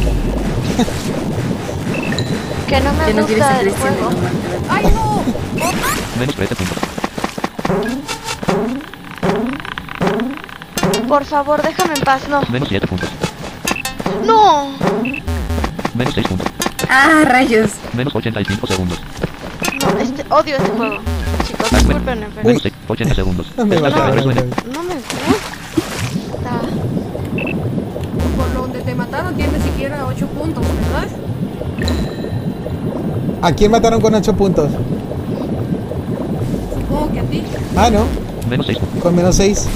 Que 2.67 2.79
no 2.81 2.93
me 2.93 3.13
no 3.13 3.27
gusta 3.27 3.61
el 3.61 3.69
juego. 3.71 4.09
¡Ay, 4.69 4.85
no! 4.85 5.23
Menos 6.19 6.35
13 6.35 6.55
puntos. 6.55 6.77
Por 11.07 11.25
favor, 11.25 11.61
déjame 11.61 11.93
en 11.95 12.01
paz. 12.01 12.27
No. 12.29 12.41
Menos 12.49 12.69
7 12.69 12.87
puntos. 12.87 13.09
No. 14.25 14.77
Menos 15.93 16.13
6 16.13 16.27
puntos. 16.27 16.47
Ah, 16.89 17.23
rayos. 17.25 17.71
Menos 17.93 18.15
85 18.15 18.67
segundos. 18.67 19.01
No, 19.81 19.99
este, 19.99 20.25
odio 20.29 20.55
este 20.55 20.69
juego. 20.69 20.99
Disculpen, 21.69 22.03
pero 22.35 22.43
Menos 22.43 22.63
80 22.87 23.15
segundos. 23.15 23.47
No 23.57 23.65
me 23.65 23.77
gusta. 23.77 24.11
Por 28.37 28.53
donde 28.53 28.81
te 28.81 28.95
mataron 28.95 29.35
tienes 29.35 29.61
siquiera 29.63 30.05
8 30.05 30.27
puntos, 30.27 30.63
¿verdad? 30.63 31.07
¿A 33.41 33.51
quién 33.53 33.71
mataron 33.71 34.01
con 34.01 34.13
8 34.13 34.33
puntos? 34.35 34.69
Supongo 36.73 37.11
que 37.11 37.19
a 37.19 37.23
ti. 37.23 37.43
Ah, 37.75 37.89
no, 37.89 38.05
Menos 38.49 38.65
6. 38.65 38.77
con 39.01 39.15
menos 39.15 39.35
6. 39.35 39.67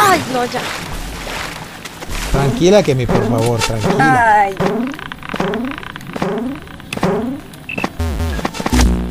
Ay, 0.00 0.20
no, 0.32 0.44
ya. 0.44 0.60
Tranquila, 2.32 2.82
que 2.82 2.94
mi, 2.94 3.06
por 3.06 3.28
favor, 3.28 3.58
tranquila. 3.60 4.42
Ay. 4.42 4.54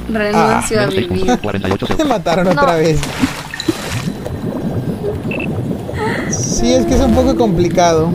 Renuncio 0.09 0.77
a 0.81 0.87
Menos 0.87 0.93
6 0.95 1.09
vivir. 1.09 1.19
puntos. 1.19 1.37
48 1.41 1.85
Me 1.85 1.87
segundos. 1.87 2.07
mataron 2.07 2.47
otra 2.47 2.71
No. 2.73 2.77
vez. 2.77 2.99
Sí, 6.31 6.73
es 6.73 6.85
que 6.85 6.95
es 6.95 7.01
un 7.01 7.13
poco 7.13 7.35
complicado. 7.35 8.09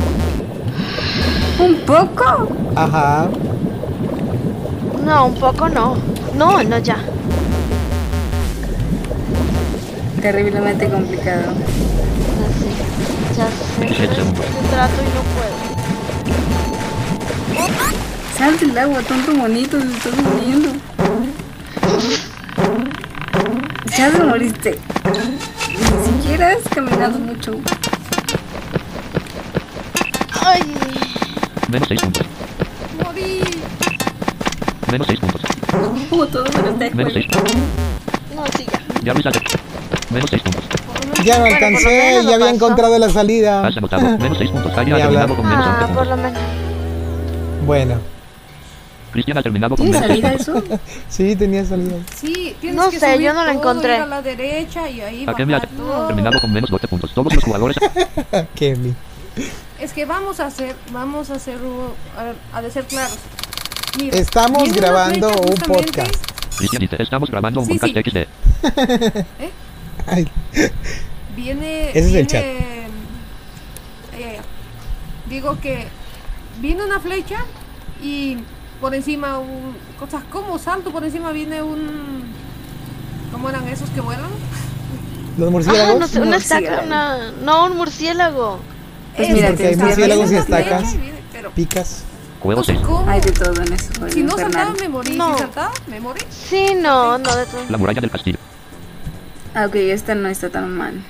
¿Un 1.59 1.77
poco? 1.87 2.49
Ajá. 2.75 3.29
No, 5.05 5.27
un 5.27 5.35
poco 5.35 5.69
no. 5.69 5.97
No, 6.37 6.63
no, 6.63 6.79
ya. 6.79 6.97
Terriblemente 10.21 10.89
complicado. 10.89 11.53
Ya 12.39 12.49
sé. 12.59 12.71
Ya 13.37 13.47
sé. 13.47 13.87
17 13.87 14.15
segundos. 14.15 14.45
Yo 14.47 14.69
trato 14.71 14.95
y 15.03 15.05
no 15.15 15.23
puedo. 15.35 15.53
Salte 18.43 18.65
el 18.65 18.77
agua, 18.77 19.01
tonto 19.03 19.33
bonito, 19.37 19.79
te 19.79 19.87
estás 19.87 20.17
muriendo. 20.21 20.71
Ya 23.97 24.11
te 24.11 24.19
moriste. 24.25 24.79
Ni 25.69 26.07
siquiera 26.23 26.49
has 26.51 26.69
caminado 26.75 27.19
mucho. 27.21 27.53
Ay, 30.45 30.61
Menos 31.69 31.87
6 31.87 32.01
puntos. 32.03 32.27
Morí. 33.05 33.41
Menos 34.91 35.07
6 35.07 35.21
puntos. 35.21 35.41
Como 36.11 36.27
todo 36.27 36.45
menos 36.57 36.79
de 36.81 36.91
Menos 36.91 37.13
6. 37.13 37.27
no, 38.35 38.45
sí, 38.57 38.67
ya. 38.73 38.81
Ya 39.05 39.13
avisaste. 39.13 39.41
Menos 40.11 40.31
6 40.31 40.43
puntos. 40.43 40.65
Ya 41.25 41.35
no 41.37 41.41
Bueno, 41.43 41.55
alcancé, 41.55 42.15
ya 42.15 42.23
lo 42.23 42.33
había 42.33 42.39
pasó. 42.41 42.55
encontrado 42.57 42.99
la 42.99 43.09
salida. 43.09 43.65
Has 43.69 43.77
anotado. 43.77 44.19
Menos 44.19 44.37
6 44.39 44.51
puntos. 44.51 44.75
Taya 44.75 44.97
Ni 44.97 45.01
ha 45.01 45.05
hablar. 45.07 45.27
terminado 45.29 45.37
con 45.37 45.49
menos 45.49 45.65
11 45.65 45.85
Ah, 45.85 45.95
por 45.95 46.07
lo 46.09 46.17
menos. 46.17 46.41
Bueno, 47.65 47.95
Cristian 49.13 49.39
ha 49.39 49.43
terminado 49.43 49.77
con 49.77 49.87
¿Tiene 49.91 50.01
menos 50.01 50.21
6 50.21 50.23
salida 50.23 50.53
puntos. 50.55 50.65
eso? 50.79 50.81
sí, 51.09 51.37
tenía 51.37 51.65
salida. 51.65 51.97
Sí, 52.15 52.57
tienes 52.61 52.77
No 52.77 52.91
que 52.91 52.99
sé, 52.99 53.13
subir 53.15 53.27
yo 53.27 53.35
no 53.35 53.45
la 53.45 53.53
encontré. 53.53 53.97
a 53.97 54.07
la 54.07 54.23
derecha 54.23 54.89
y 54.91 55.01
ahí 55.01 55.23
ha 55.27 55.33
bajar 55.33 55.69
todo. 55.77 56.07
terminado 56.09 56.41
con 56.41 56.53
menos 56.53 56.71
12 56.71 56.89
puntos. 56.89 57.13
Todos 57.15 57.35
los 57.35 57.45
jugadores 57.45 57.77
Kemi. 58.55 58.95
Es 59.81 59.93
que 59.93 60.05
vamos 60.05 60.41
a 60.41 60.47
hacer, 60.47 60.75
vamos 60.93 61.31
a 61.31 61.35
hacer, 61.35 61.59
a, 62.53 62.57
a 62.57 62.63
de 62.63 62.71
ser 62.71 62.85
claros. 62.87 63.17
Mira, 63.99 64.17
Estamos 64.17 64.63
viene 64.65 64.79
grabando 64.79 65.29
un 65.29 65.55
podcast. 65.57 66.15
Cristian 66.57 66.81
dice, 66.81 66.97
estamos 67.03 67.31
grabando 67.31 67.61
un 67.61 67.67
Sí, 67.67 67.79
podcast 67.79 67.95
sí. 67.95 68.11
XD. 68.11 69.25
Ay, 70.07 70.29
Viene. 71.37 71.91
Ese 71.91 71.99
es 71.99 72.05
el 72.07 72.13
viene- 72.13 72.27
chat. 72.27 72.45
Ay. 74.15 74.37
Digo 75.29 75.59
que 75.61 75.87
viene 76.61 76.85
una 76.85 77.01
flecha 77.01 77.39
y 78.03 78.37
por 78.83 78.95
encima 78.95 79.39
un. 79.39 79.75
Cosas 79.99 80.23
como 80.31 80.59
salto, 80.59 80.91
por 80.93 81.03
encima 81.05 81.33
viene 81.33 81.63
un. 81.63 82.25
¿Cómo 83.33 83.49
eran 83.49 83.67
esos 83.69 83.89
que 83.91 84.03
vuelan? 84.03 84.29
los 85.39 85.49
Ah, 85.49 85.51
murciélagos. 85.51 86.01
no 86.01 86.07
sé, 86.07 86.21
una 86.21 86.37
estaca, 86.37 86.83
una... 86.85 87.31
No, 87.43 87.65
un 87.65 87.77
murciélago. 87.79 88.59
Pues 89.17 89.29
Ese, 89.29 89.35
mira, 89.37 89.49
porque 89.49 89.67
hay 89.69 89.77
murciélagos 89.77 90.31
y 90.33 90.35
estacas. 90.37 90.97
pero, 91.33 91.51
Picas. 91.53 92.05
6. 92.43 92.81
cómo. 92.83 93.09
Hay 93.09 93.21
de 93.23 93.31
todo 93.33 93.63
en 93.63 93.73
juego 93.73 94.13
Si 94.13 94.23
no 94.23 94.37
saltaba, 94.37 94.73
me 94.79 94.89
morí. 94.91 95.17
No. 95.17 95.33
Si 95.33 95.39
saltaba, 95.39 95.71
me 95.87 96.01
morí. 96.01 96.21
Sí, 96.29 96.75
no, 96.75 97.17
no 97.17 97.37
de 97.37 97.47
todo. 97.47 97.63
La 97.71 97.79
muralla 97.79 98.01
del 98.03 98.11
castillo. 98.11 98.39
Ah, 99.55 99.67
ok, 99.67 99.77
esta 99.77 100.15
no 100.15 100.29
está 100.29 100.51
tan 100.51 100.77
mal. 100.77 101.01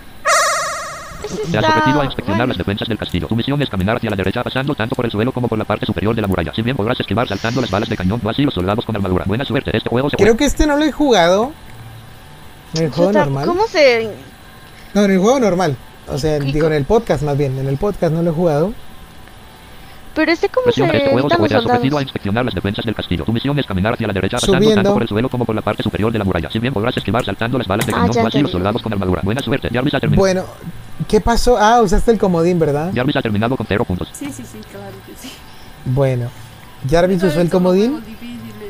Has 1.33 1.55
está- 1.55 1.69
ofrecido 1.69 2.01
a 2.01 2.05
inspeccionar 2.05 2.49
las 2.49 2.57
defensas 2.59 2.89
del 2.89 2.99
castillo. 2.99 3.27
Tu 3.29 3.37
misión 3.37 3.61
es 3.63 3.69
caminar 3.71 3.97
hacia 3.97 4.11
la 4.11 4.17
derecha 4.17 4.43
pasando 4.43 4.75
tanto 4.75 4.95
por 4.95 5.05
el 5.05 5.11
suelo 5.11 5.33
como 5.33 5.49
por 5.49 5.59
la 5.59 5.65
parte 5.65 5.87
superior 5.87 6.15
de 6.15 6.23
la 6.23 6.29
muralla. 6.29 6.53
Si 6.55 6.63
bien 6.63 6.77
podrás 6.77 6.99
esquivar 7.01 7.29
saltando 7.29 7.61
las 7.61 7.71
balas 7.71 7.89
de 7.89 7.97
cañón, 7.97 8.21
no 8.23 8.31
así 8.31 8.43
los 8.45 8.55
soldados 8.55 8.85
con 8.85 8.95
armadura. 8.97 9.25
Buena 9.27 9.45
suerte. 9.45 9.77
Este 9.77 9.89
juego 9.89 10.11
se 10.11 10.17
Creo 10.17 10.27
juega. 10.29 10.39
que 10.39 10.45
este 10.45 10.67
no 10.67 10.77
lo 10.77 10.85
he 10.85 10.93
jugado. 10.93 11.53
¿En 12.75 12.85
el 12.85 12.91
juego 12.91 13.13
normal? 13.13 13.47
¿Cómo 13.47 13.67
se...? 13.67 14.11
No, 14.95 15.05
en 15.05 15.11
el 15.11 15.19
juego 15.19 15.41
normal. 15.41 15.77
O 16.09 16.19
sea, 16.19 16.37
¿Y 16.39 16.53
digo 16.53 16.67
en 16.67 16.73
el 16.75 16.85
podcast 16.85 17.23
más 17.23 17.37
bien. 17.39 17.59
En 17.59 17.67
el 17.69 17.77
podcast 17.77 18.13
no 18.13 18.23
lo 18.23 18.31
he 18.31 18.35
jugado. 18.35 18.73
Pero 20.15 20.31
este, 20.31 20.49
¿cómo 20.51 20.71
se 20.71 20.85
este 20.85 21.09
juego 21.11 21.31
se 21.31 21.37
juega. 21.37 21.59
Ofrecido 21.61 21.97
a 21.97 22.03
inspeccionar 22.03 22.45
las 22.45 22.55
defensas 22.55 22.85
del 22.85 22.95
castillo. 22.95 23.25
Tu 23.25 23.33
misión 23.33 23.59
es 23.59 23.65
caminar 23.67 23.95
hacia 23.95 24.07
la 24.07 24.13
derecha 24.13 24.37
pasando 24.37 24.59
Subiendo. 24.59 24.75
tanto 24.83 24.93
por 24.93 25.03
el 25.03 25.09
suelo 25.09 25.29
como 25.31 25.47
por 25.47 25.55
la 25.55 25.63
parte 25.63 25.83
superior 25.83 26.13
de 26.13 26.19
la 26.19 26.25
muralla. 26.25 26.51
Si 26.51 26.59
bien 26.59 26.75
podrás 26.75 26.95
esquivar 26.99 27.25
saltando 27.25 27.57
las 27.57 27.67
balas 27.67 27.87
de 27.87 27.93
Ah, 27.95 28.07
cañón, 28.07 28.17
no 28.23 28.29
así 28.29 28.43
los 28.43 28.51
soldados 28.51 28.83
con 28.83 28.93
armadura. 28.93 29.23
Buena 29.25 29.41
suerte. 29.41 29.71
Jarvis 29.73 29.95
ha 29.95 30.01
terminado. 30.01 30.21
Bueno, 30.21 30.45
¿qué 31.09 31.21
pasó? 31.21 31.57
Ah, 31.59 31.81
usaste 31.83 32.11
el 32.11 32.19
comodín, 32.19 32.59
¿verdad? 32.59 32.93
Jarvis 32.95 33.17
ha 33.17 33.23
terminado 33.23 33.57
con 33.57 33.67
0 33.67 33.85
puntos. 33.85 34.09
Sí, 34.13 34.27
sí, 34.27 34.45
sí, 34.51 34.59
claro 34.71 34.95
que 35.07 35.13
sí. 35.17 35.33
Bueno, 35.85 36.29
Jarvis 36.89 37.23
usó 37.23 37.41
el 37.41 37.51
comodín, 37.51 38.03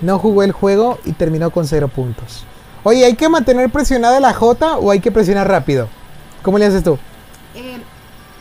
no 0.01 0.19
jugó 0.19 0.43
el 0.43 0.53
juego 0.53 0.99
y 1.05 1.13
terminó 1.13 1.51
con 1.51 1.67
cero 1.67 1.89
puntos. 1.89 2.45
Oye, 2.85 3.05
¿hay 3.05 3.15
que 3.15 3.29
mantener 3.29 3.71
presionada 3.71 4.19
la 4.19 4.33
J 4.33 4.79
o 4.79 4.91
hay 4.91 5.01
que 5.01 5.13
presionar 5.13 5.49
rápido? 5.49 5.89
¿Cómo 6.43 6.59
le 6.59 6.67
haces 6.67 6.83
tú? 6.83 6.99
Eh, 7.55 7.79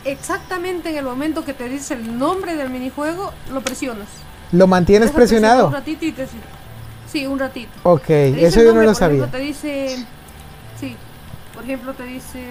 exactamente 0.04 0.90
en 0.90 0.96
el 0.96 1.04
momento 1.04 1.44
que 1.44 1.54
te 1.54 1.68
dice 1.68 1.94
el 1.94 2.18
nombre 2.18 2.56
del 2.56 2.70
minijuego, 2.70 3.32
lo 3.52 3.60
presionas. 3.60 4.08
¿Lo 4.50 4.66
mantienes 4.66 5.08
Deja 5.08 5.16
presionado? 5.16 5.68
Un 5.68 5.72
ratito 5.72 6.04
y 6.04 6.12
te... 6.12 6.26
Sí, 7.10 7.26
un 7.26 7.38
ratito. 7.38 7.70
Ok, 7.84 8.08
eso 8.08 8.62
yo 8.62 8.74
no 8.74 8.82
lo 8.82 8.92
por 8.92 8.94
ejemplo, 8.94 8.94
sabía. 8.94 9.26
te 9.26 9.38
dice... 9.38 10.06
Sí, 10.80 10.96
por 11.54 11.62
ejemplo 11.64 11.92
te 11.94 12.04
dice... 12.04 12.42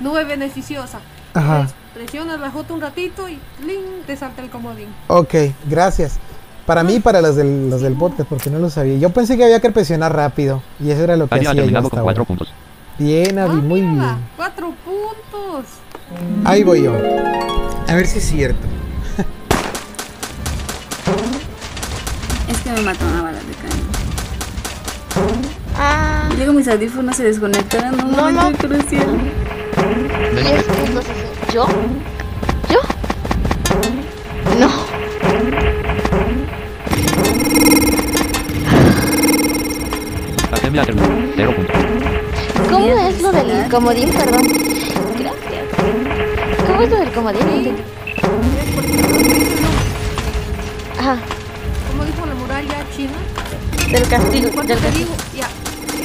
Nube 0.00 0.24
beneficiosa. 0.24 1.00
Ajá. 1.34 1.54
Entonces, 1.60 1.76
presionas 1.94 2.40
la 2.40 2.50
J 2.50 2.72
un 2.74 2.80
ratito 2.80 3.28
y 3.28 3.38
¡ling! 3.64 4.02
te 4.06 4.16
salta 4.16 4.42
el 4.42 4.50
comodín. 4.50 4.88
Ok, 5.08 5.34
gracias. 5.68 6.18
Para 6.66 6.82
mí 6.84 6.96
y 6.96 7.00
para 7.00 7.20
los 7.22 7.34
del, 7.36 7.70
los 7.70 7.80
del 7.80 7.94
podcast, 7.94 8.28
porque 8.28 8.50
no 8.50 8.58
lo 8.58 8.68
sabía. 8.70 8.98
Yo 8.98 9.10
pensé 9.10 9.36
que 9.36 9.44
había 9.44 9.60
que 9.60 9.70
presionar 9.70 10.14
rápido. 10.14 10.62
Y 10.80 10.90
eso 10.90 11.02
era 11.02 11.16
lo 11.16 11.26
que 11.26 11.34
hacía 11.36 11.52
yo 11.54 11.64
hasta 11.64 11.80
con 11.80 11.90
4 11.90 12.02
ahora. 12.02 12.24
puntos. 12.24 12.52
Bien, 12.98 13.38
Abby, 13.38 13.58
Ah, 13.58 13.62
muy 13.62 13.82
mira, 13.82 14.04
bien. 14.04 14.16
Cuatro 14.36 14.74
puntos. 14.84 15.66
Ahí 16.44 16.62
voy 16.64 16.82
yo. 16.82 16.92
A 17.88 17.94
ver 17.94 18.06
si 18.06 18.18
es 18.18 18.24
cierto. 18.24 18.66
Es 22.48 22.58
que 22.60 22.70
me 22.70 22.80
mató 22.82 23.04
una 23.06 23.22
bala 23.22 23.38
de 23.38 23.52
cañón. 23.54 23.77
Ah, 25.78 26.28
luego 26.36 26.52
mis 26.52 26.66
audífonos 26.68 27.16
se 27.16 27.24
desconectaron 27.24 27.96
No, 28.12 28.30
no. 28.30 28.52
crucial. 28.52 29.06
10 30.34 30.62
puntos. 30.64 31.04
ese. 31.04 31.52
¿Yo? 31.54 31.66
¿Yo? 32.68 32.80
No. 34.58 34.68
Akemi 40.52 40.78
ha 40.78 40.84
terminado. 40.84 41.12
0 41.36 41.52
puntos. 41.56 41.76
¿Cómo 42.70 42.98
es 42.98 43.22
lo 43.22 43.32
del 43.32 43.68
comodín? 43.70 44.10
Perdón. 44.10 44.42
Gracias. 45.18 45.64
¿Cómo 46.66 46.82
es 46.82 46.90
lo 46.90 46.96
del 46.98 47.12
comodín? 47.12 47.76
No. 49.62 49.68
Ajá, 51.00 51.16
Como 51.90 52.04
dijo 52.04 52.26
la 52.26 52.34
muralla 52.34 52.76
china. 52.96 53.12
del. 53.90 54.50
Cuando 54.52 54.74
Del 54.74 54.90
digo, 54.90 55.10
ya, 55.36 55.48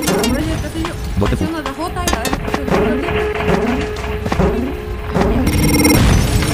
la 0.01 0.27
muralla 0.27 0.47
del 0.47 0.61
castillo, 0.61 0.93
Doce 1.17 1.35
presionas 1.37 1.63
la 1.63 1.73
J 1.73 1.91
y 1.91 2.09
la 2.11 2.19
dejas 2.23 2.39
presionar 2.39 2.81
un 2.81 3.01
ratito. 3.01 3.13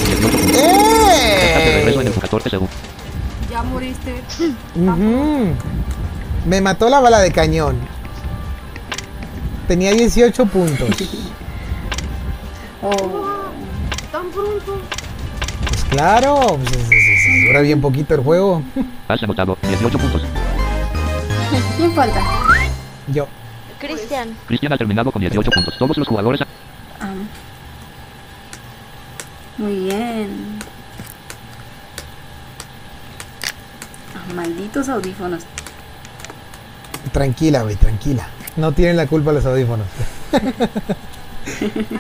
18 0.06 0.30
puntos. 0.30 0.50
Estás 0.60 1.64
de 1.66 1.74
regreso 1.76 2.02
en 2.02 2.08
¡Eh! 2.08 2.12
el 2.14 2.20
14 2.22 2.50
segundos. 2.50 2.76
Ya 3.50 3.64
moriste. 3.64 4.14
Ujú. 4.76 5.54
Me 6.46 6.62
mató 6.62 6.90
la 6.90 7.00
bala 7.00 7.20
de 7.20 7.32
cañón. 7.32 7.78
Tenía 9.68 9.92
18 9.92 10.46
puntos. 10.48 10.90
Oh, 12.82 12.92
Tan 14.12 14.30
pronto. 14.32 14.80
Pues 15.68 15.84
claro, 15.92 16.58
pues, 16.64 16.72
es- 16.72 16.90
es- 16.92 17.26
es- 17.28 17.46
dura 17.48 17.62
bien 17.62 17.80
poquito 17.82 18.16
el 18.16 18.22
juego. 18.22 18.64
Has 19.08 19.22
anotado 19.24 19.58
18 19.62 19.98
puntos. 20.00 20.24
¿Quién 21.78 21.94
falta? 21.94 22.22
Yo. 23.14 23.28
Cristian. 23.80 24.36
Cristian 24.48 24.74
ha 24.74 24.78
terminado 24.78 25.12
con 25.12 25.22
18 25.22 25.52
puntos. 25.52 25.78
Todos 25.78 25.98
los 25.98 26.08
jugadores. 26.08 26.42
Ah. 27.00 27.14
Muy 29.58 29.76
bien. 29.80 30.60
Ah, 34.16 34.34
malditos 34.34 34.90
audífonos. 34.90 35.44
Tranquila, 37.12 37.64
güey, 37.64 37.76
tranquila. 37.76 38.28
No 38.58 38.72
tienen 38.74 38.98
la 38.98 39.08
culpa 39.08 39.32
los 39.32 39.46
audífonos. 39.46 39.88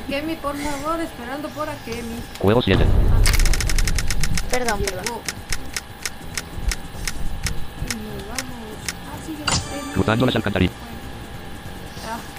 Akemi, 0.05 0.35
por 0.35 0.55
favor, 0.57 0.99
esperando 0.99 1.47
por 1.49 1.69
Akemi. 1.69 2.19
Juego 2.39 2.61
7. 2.61 2.85
Perdón, 4.51 4.81
perdón. 4.81 5.05
Cruzando 9.93 10.25
ah, 10.25 10.27
las 10.27 10.35
alcantarillas. 10.35 10.88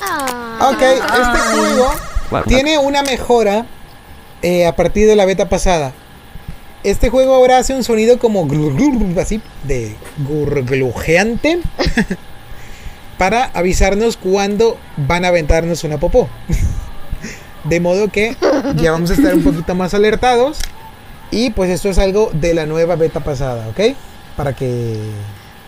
Ah, 0.01 0.71
Ok, 0.73 0.83
este 0.83 1.39
juego 1.55 1.91
Guau, 2.31 2.45
tiene 2.45 2.79
una 2.79 3.03
mejora 3.03 3.67
eh, 4.43 4.67
a 4.67 4.77
partir 4.77 5.07
de 5.07 5.17
la 5.17 5.25
beta 5.25 5.49
pasada. 5.49 5.93
Este 6.83 7.11
juego 7.11 7.35
ahora 7.35 7.59
hace 7.59 7.75
un 7.75 7.85
sonido 7.85 8.19
como 8.19 8.47
glur, 8.47 8.75
glur, 8.75 9.19
así 9.19 9.43
de 9.65 9.95
gurglujeante 10.19 11.61
para 13.19 13.45
avisarnos 13.53 14.17
cuando 14.17 14.79
van 14.97 15.25
a 15.25 15.29
aventarnos 15.29 15.85
una 15.85 15.99
popó. 15.99 16.29
De 17.65 17.79
modo 17.81 18.09
que 18.09 18.35
ya 18.77 18.93
vamos 18.93 19.11
a 19.11 19.15
estar 19.15 19.35
un 19.35 19.43
poquito 19.45 19.75
más 19.75 19.93
alertados. 19.93 20.59
Y 21.31 21.51
pues 21.51 21.71
esto 21.71 21.91
es 21.91 21.99
algo 21.99 22.31
de 22.33 22.55
la 22.55 22.65
nueva 22.67 22.97
beta 22.97 23.21
pasada, 23.21 23.69
¿ok? 23.69 23.95
Para 24.37 24.55
que 24.55 24.99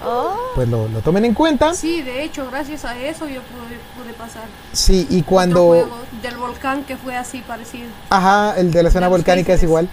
oh, 0.05 0.37
pues 0.55 0.69
lo, 0.69 0.89
lo 0.89 1.01
tomen 1.01 1.25
en 1.25 1.35
cuenta. 1.35 1.75
Sí, 1.75 2.03
de 2.03 2.23
hecho, 2.25 2.49
gracias 2.51 2.85
a 2.85 2.99
eso 2.99 3.27
yo 3.27 3.41
pude, 3.43 3.79
pude 3.97 4.13
pasar. 4.15 4.45
Sí, 4.73 5.07
y 5.11 5.23
cuando... 5.23 5.67
juego 5.67 5.99
del 6.23 6.37
volcán 6.37 6.85
que 6.85 6.97
fue 6.97 7.17
así 7.17 7.41
parecido. 7.47 7.89
Ajá, 8.11 8.55
el 8.59 8.71
de 8.71 8.83
la 8.83 8.91
zona 8.91 9.07
De 9.07 9.11
volcánica 9.11 9.53
es 9.55 9.63
igual. 9.63 9.89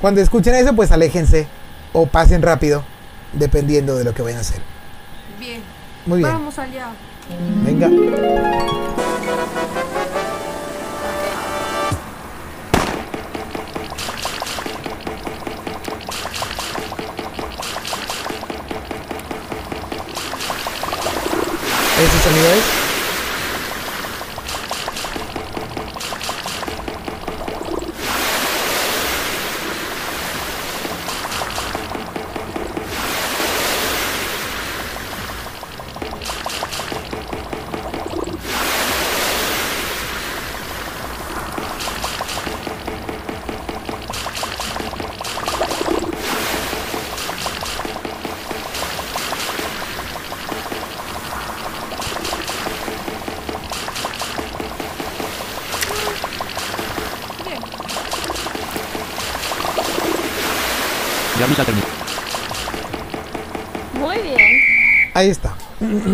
Cuando 0.00 0.20
escuchen 0.20 0.54
eso, 0.54 0.74
pues 0.74 0.92
aléjense 0.92 1.46
o 1.92 2.06
pasen 2.06 2.42
rápido, 2.42 2.84
dependiendo 3.32 3.96
de 3.96 4.04
lo 4.04 4.14
que 4.14 4.22
vayan 4.22 4.38
a 4.38 4.40
hacer. 4.42 4.62
Bien. 5.38 5.62
Muy 6.06 6.18
bien, 6.18 6.32
Vamos 6.32 6.58
allá. 6.58 6.88
venga. 7.64 7.90
¿Ese 22.20 22.79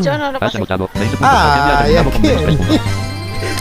Yo 0.03 0.19
no 0.19 0.33
lo 0.33 0.39
pasé. 0.39 0.57
anotado 0.59 0.89
20 0.95 1.17
puntos. 1.17 1.29
Akemi 1.37 1.71
ha 1.71 1.79
Ay, 1.79 1.93
terminado 1.95 2.11
con 2.11 2.23
menos 2.23 2.43
Akemi. 2.43 2.57
3 2.57 2.69
puntos. 2.69 2.81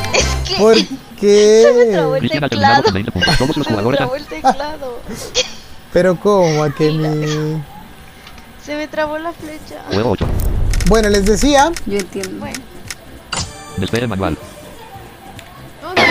Es 0.05 0.17
que 0.55 0.57
¿Por 0.57 0.75
se 0.75 1.73
me 1.85 1.91
trabó 1.93 2.13
qué? 2.13 2.17
el 2.19 2.29
teclado. 2.49 2.83
con 2.83 2.93
20 2.93 3.11
puntos. 3.11 3.37
Todos 3.37 3.57
los 3.57 3.67
Se 3.67 3.73
me 3.73 3.81
trabó 3.95 4.15
el 4.15 4.25
teclado. 4.25 4.99
Pero 5.93 6.15
¿cómo, 6.19 6.63
Akemi? 6.63 7.61
Se 8.65 8.75
me 8.75 8.87
trabó 8.87 9.17
la 9.17 9.31
flecha. 9.31 9.81
Juego 9.93 10.11
8. 10.11 10.27
Bueno, 10.87 11.09
les 11.09 11.25
decía, 11.25 11.71
Yo 11.85 11.97
entiendo. 11.97 12.39
Bueno, 12.39 12.59
Despegue 13.77 14.07
manual. 14.07 14.37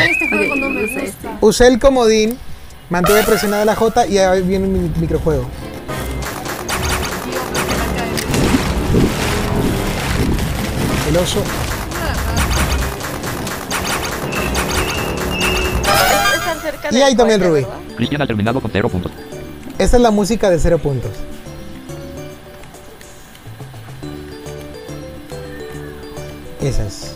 Este 0.07 1.29
usé 1.41 1.67
el 1.67 1.79
comodín, 1.79 2.39
mantuve 2.91 3.23
presionada 3.25 3.65
la 3.65 3.75
J 3.75 4.07
y 4.07 4.19
ahí 4.19 4.43
viene 4.43 4.67
mi 4.67 4.91
microjuego. 4.99 5.47
El 11.15 11.21
oso. 11.21 11.39
es- 15.79 16.39
están 16.39 16.61
cerca 16.61 16.89
Y 16.91 17.03
ahí 17.03 17.15
también 17.15 17.41
Rubí. 17.41 17.61
¿verdad? 17.61 17.79
Cristian 17.97 18.23
ha 18.23 18.27
terminado 18.27 18.61
con 18.61 18.69
0 18.73 18.89
puntos. 18.89 19.13
Esta 19.79 19.97
es 19.97 20.03
la 20.03 20.11
música 20.11 20.51
de 20.51 20.59
cero 20.59 20.79
puntos. 20.79 21.13
Esa 26.61 26.87
es. 26.87 27.13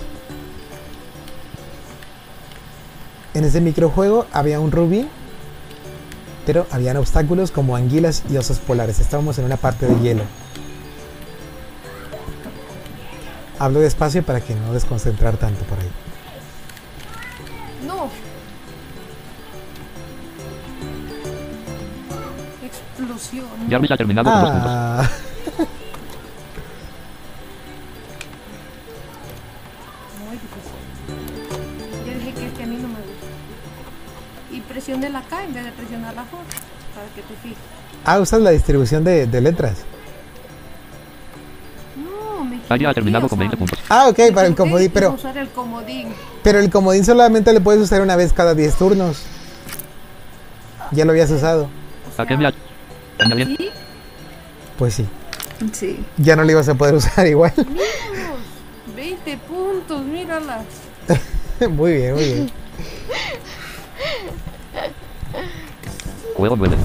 En 3.35 3.45
ese 3.45 3.61
microjuego 3.61 4.27
había 4.33 4.61
un 4.61 4.73
rubí, 4.73 5.07
pero 6.45 6.67
habían 6.71 6.97
obstáculos 6.97 7.51
como 7.51 7.77
anguilas 7.77 8.23
y 8.31 8.37
osos 8.37 8.59
polares. 8.59 9.01
Estábamos 9.01 9.39
en 9.39 9.45
una 9.45 9.57
parte 9.57 9.87
de 9.87 9.99
hielo. 10.01 10.23
Hablo 13.59 13.81
despacio 13.81 14.23
para 14.23 14.41
que 14.41 14.55
no 14.55 14.73
desconcentrar 14.73 15.37
tanto 15.37 15.65
por 15.65 15.79
ahí. 15.81 15.91
No. 17.87 18.09
Explosión. 22.65 23.47
Jarvis 23.69 23.91
ha 23.91 23.97
terminado 23.97 24.31
con 24.31 24.41
2 24.41 24.51
puntos. 24.51 24.71
Ah, 24.71 25.11
Muy 30.25 30.37
difícil. 30.37 30.73
Dije 32.19 32.33
que 32.35 32.47
este 32.47 32.63
a 32.63 32.67
mí 32.67 32.77
no 32.77 32.89
me 32.89 32.95
gusta. 32.95 33.27
Y 34.53 34.61
presioné 34.61 35.11
la 35.11 35.23
K 35.23 35.45
en 35.45 35.55
vez 35.55 35.65
de 35.65 35.73
presionar 35.73 36.15
la 36.15 36.23
J. 36.23 36.37
Para 36.95 37.07
que 37.15 37.23
te 37.23 37.35
fijes. 37.43 37.59
ah, 38.05 38.19
usas 38.21 38.41
la 38.41 38.51
distribución 38.51 39.05
de, 39.05 39.27
de 39.27 39.41
letras. 39.41 39.79
Aya 42.69 42.91
ha 42.91 42.95
terminado 42.95 43.29
con 43.29 43.39
Osama. 43.39 43.51
20 43.51 43.57
puntos. 43.57 43.79
Ah, 43.89 44.09
ok, 44.09 44.33
para 44.35 44.47
el 44.47 44.55
comodín, 44.55 44.91
pero... 44.93 45.13
usar 45.13 45.37
el 45.39 45.49
comodín. 45.49 46.09
Pero 46.43 46.59
el 46.59 46.71
comodín 46.71 47.05
solamente 47.05 47.53
le 47.53 47.61
puedes 47.61 47.81
usar 47.81 48.03
una 48.03 48.17
vez 48.17 48.33
cada 48.33 48.55
10 48.55 48.75
turnos. 48.75 49.23
Ya 50.91 51.05
lo 51.05 51.13
habías 51.13 51.31
usado. 51.31 51.69
O 52.11 52.17
sea. 52.17 52.27
¿sí? 53.47 53.71
Pues 54.79 54.95
sí. 54.95 55.07
Sí. 55.73 56.05
Ya 56.19 56.37
no 56.37 56.45
lo 56.45 56.51
ibas 56.53 56.69
a 56.69 56.75
poder 56.75 56.95
usar 56.95 57.27
igual. 57.27 57.53
Míralos, 57.57 58.41
20 58.97 59.37
puntos, 59.39 60.03
míralas. 60.05 60.65
muy 61.71 61.93
bien, 61.93 62.15
muy 62.15 62.25
bien. 62.25 62.51
Juego 66.37 66.57
9. 66.57 66.77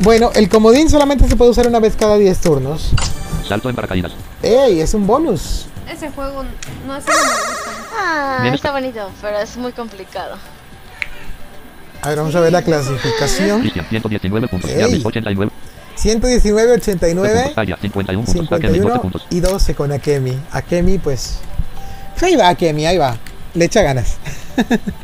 Bueno, 0.00 0.30
el 0.34 0.48
comodín 0.48 0.90
solamente 0.90 1.28
se 1.28 1.36
puede 1.36 1.52
usar 1.52 1.68
una 1.68 1.78
vez 1.78 1.94
cada 1.96 2.16
10 2.16 2.40
turnos. 2.40 2.92
Salto 3.48 3.68
en 3.68 3.76
paracaídas. 3.76 4.12
¡Ey! 4.42 4.80
Es 4.80 4.94
un 4.94 5.06
bonus. 5.06 5.66
Ese 5.90 6.10
juego 6.10 6.44
no 6.86 6.94
gusta. 6.94 7.12
Ah, 7.96 8.38
Bien, 8.42 8.54
está 8.54 8.72
bonito, 8.72 9.10
pero 9.20 9.38
es 9.38 9.56
muy 9.56 9.72
complicado. 9.72 10.36
A 12.02 12.08
ver, 12.08 12.18
vamos 12.18 12.34
a 12.34 12.40
ver 12.40 12.52
la 12.52 12.62
clasificación. 12.62 13.60
Cristian 13.60 13.86
119 13.88 14.48
puntos. 14.48 14.70
Ey. 14.70 14.80
Jarvis 14.80 15.04
89 15.04 15.52
119, 15.96 16.72
89, 16.72 17.34
puntos. 17.38 17.58
Aya 17.58 17.76
51 17.80 18.24
puntos. 18.24 18.52
Akemi 18.52 18.78
12 18.78 18.92
51 18.92 19.00
puntos. 19.02 19.26
y 19.30 19.40
12 19.40 19.74
con 19.74 19.92
Akemi. 19.92 20.38
Akemi, 20.50 20.98
pues 20.98 21.38
ahí 22.20 22.36
va 22.36 22.48
Akemi, 22.48 22.86
ahí 22.86 22.98
va. 22.98 23.16
Le 23.54 23.66
echa 23.66 23.82
ganas. 23.82 24.16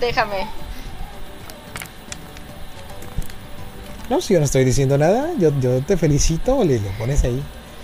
Déjame. 0.00 0.46
No, 4.10 4.20
si 4.20 4.34
yo 4.34 4.40
no 4.40 4.44
estoy 4.44 4.64
diciendo 4.64 4.98
nada, 4.98 5.30
yo, 5.38 5.52
yo 5.60 5.80
te 5.82 5.96
felicito, 5.96 6.64
le 6.64 6.80
lo 6.80 6.88
pones 6.98 7.22
ahí. 7.22 7.40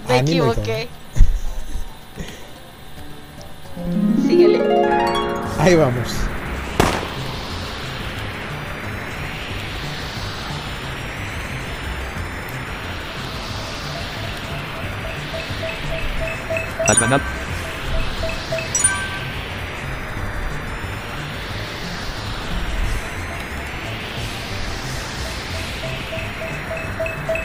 Me 0.09 0.19
Ánimo 0.19 0.51
equivoqué. 0.51 0.89
Síguele. 4.27 4.61
Ahí 5.61 5.77
vamos. 5.77 6.09
Ganado. 16.99 17.46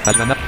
Has 0.03 0.17
ganado. 0.17 0.41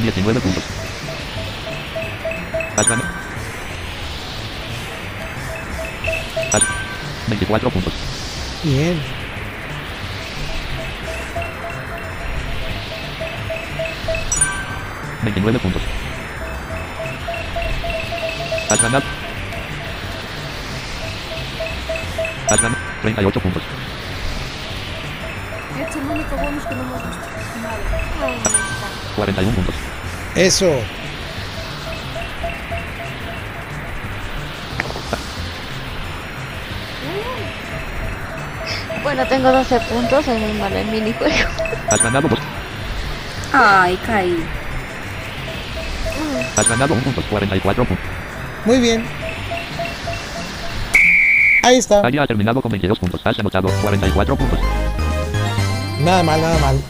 19 0.00 0.40
puntos. 0.40 0.64
Has 2.76 2.88
ganado. 2.88 3.08
Has 6.52 6.62
24 7.28 7.70
puntos. 7.70 7.92
Bien. 8.62 9.17
Veintinueve 15.22 15.58
puntos. 15.58 15.82
Has 18.70 18.82
ganado. 18.82 19.04
Has 22.48 22.60
ganado. 22.60 22.88
38 23.02 23.40
puntos. 23.40 23.62
Es 25.78 25.96
el 25.96 26.02
único 26.02 26.36
bonus 26.36 26.64
que 26.64 26.74
no 26.74 26.82
hemos 26.82 27.02
visto. 27.02 27.26
Nada. 27.62 27.78
41 29.16 29.54
puntos. 29.54 29.74
Eso. 30.34 30.80
Bueno, 39.02 39.26
tengo 39.26 39.50
12 39.50 39.80
puntos, 39.80 40.26
muy 40.26 40.52
mala 40.54 40.80
en 40.80 40.90
minijuego. 40.90 41.48
Has 41.90 42.02
ganado 42.02 42.28
dos. 42.28 42.38
Ay, 43.52 43.96
caí. 44.04 44.46
Has 46.56 46.68
ganado 46.68 46.94
un 46.94 47.00
punto. 47.00 47.22
44 47.30 47.84
puntos. 47.84 48.06
Muy 48.64 48.78
bien. 48.80 49.04
Ahí 51.62 51.76
está. 51.76 52.00
Aya 52.06 52.22
ha 52.22 52.26
terminado 52.26 52.60
con 52.62 52.70
22 52.70 52.98
puntos. 52.98 53.20
Has 53.24 53.38
anotado 53.38 53.68
44 53.82 54.36
puntos. 54.36 54.58
Nada 56.00 56.22
mal, 56.22 56.40
nada 56.40 56.58
mal. 56.58 56.80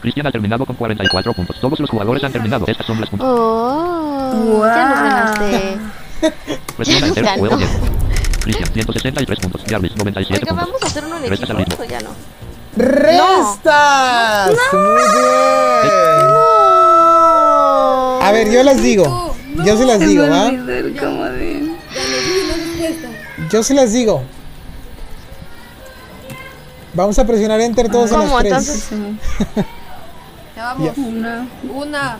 Cristian 0.00 0.26
ha 0.26 0.30
terminado 0.30 0.64
con 0.64 0.76
44 0.76 1.32
puntos. 1.32 1.60
Todos 1.60 1.80
los 1.80 1.90
jugadores 1.90 2.22
han 2.22 2.32
terminado. 2.32 2.64
Estas 2.68 2.86
son 2.86 3.00
las 3.00 3.10
puntos. 3.10 3.26
Oh, 3.28 4.64
ya 4.64 4.88
nos 4.88 4.98
ganaste. 5.00 5.78
Presiona 6.76 7.06
enter. 7.08 7.26
Juego 7.38 7.56
10. 7.56 7.70
Cristian 8.42 8.68
163 8.72 9.38
puntos. 9.40 9.62
Jarvis 9.68 9.96
97 9.96 10.34
Oiga, 10.44 10.48
puntos. 10.50 10.66
vamos 10.68 10.82
a 10.82 10.86
hacer 10.86 11.04
uno 11.04 11.20
de 11.20 11.28
Restas 11.28 11.50
al 11.50 11.60
equipo, 11.60 11.82
ritmo. 11.82 11.98
ya 11.98 12.00
no. 12.06 12.10
¡Restas! 12.76 14.50
Muy 14.72 14.80
bien. 15.12 16.37
Ver, 18.48 18.56
yo 18.56 18.62
las 18.62 18.82
digo. 18.82 19.34
Yo 19.64 19.76
se 19.76 19.84
las 19.84 20.00
digo, 20.00 20.28
¿va? 20.28 20.50
Yo 23.50 23.62
se 23.62 23.74
las 23.74 23.92
digo. 23.92 24.22
Vamos 26.94 27.18
a 27.18 27.26
presionar 27.26 27.60
enter 27.60 27.88
todos 27.88 28.10
en 28.10 28.18
¿Cómo? 28.18 28.40
las 28.40 28.62
tres. 28.64 28.88
Entonces, 28.92 29.64
Ya 30.56 30.64
vamos. 30.64 30.98
Una, 30.98 31.46
Una, 31.72 32.18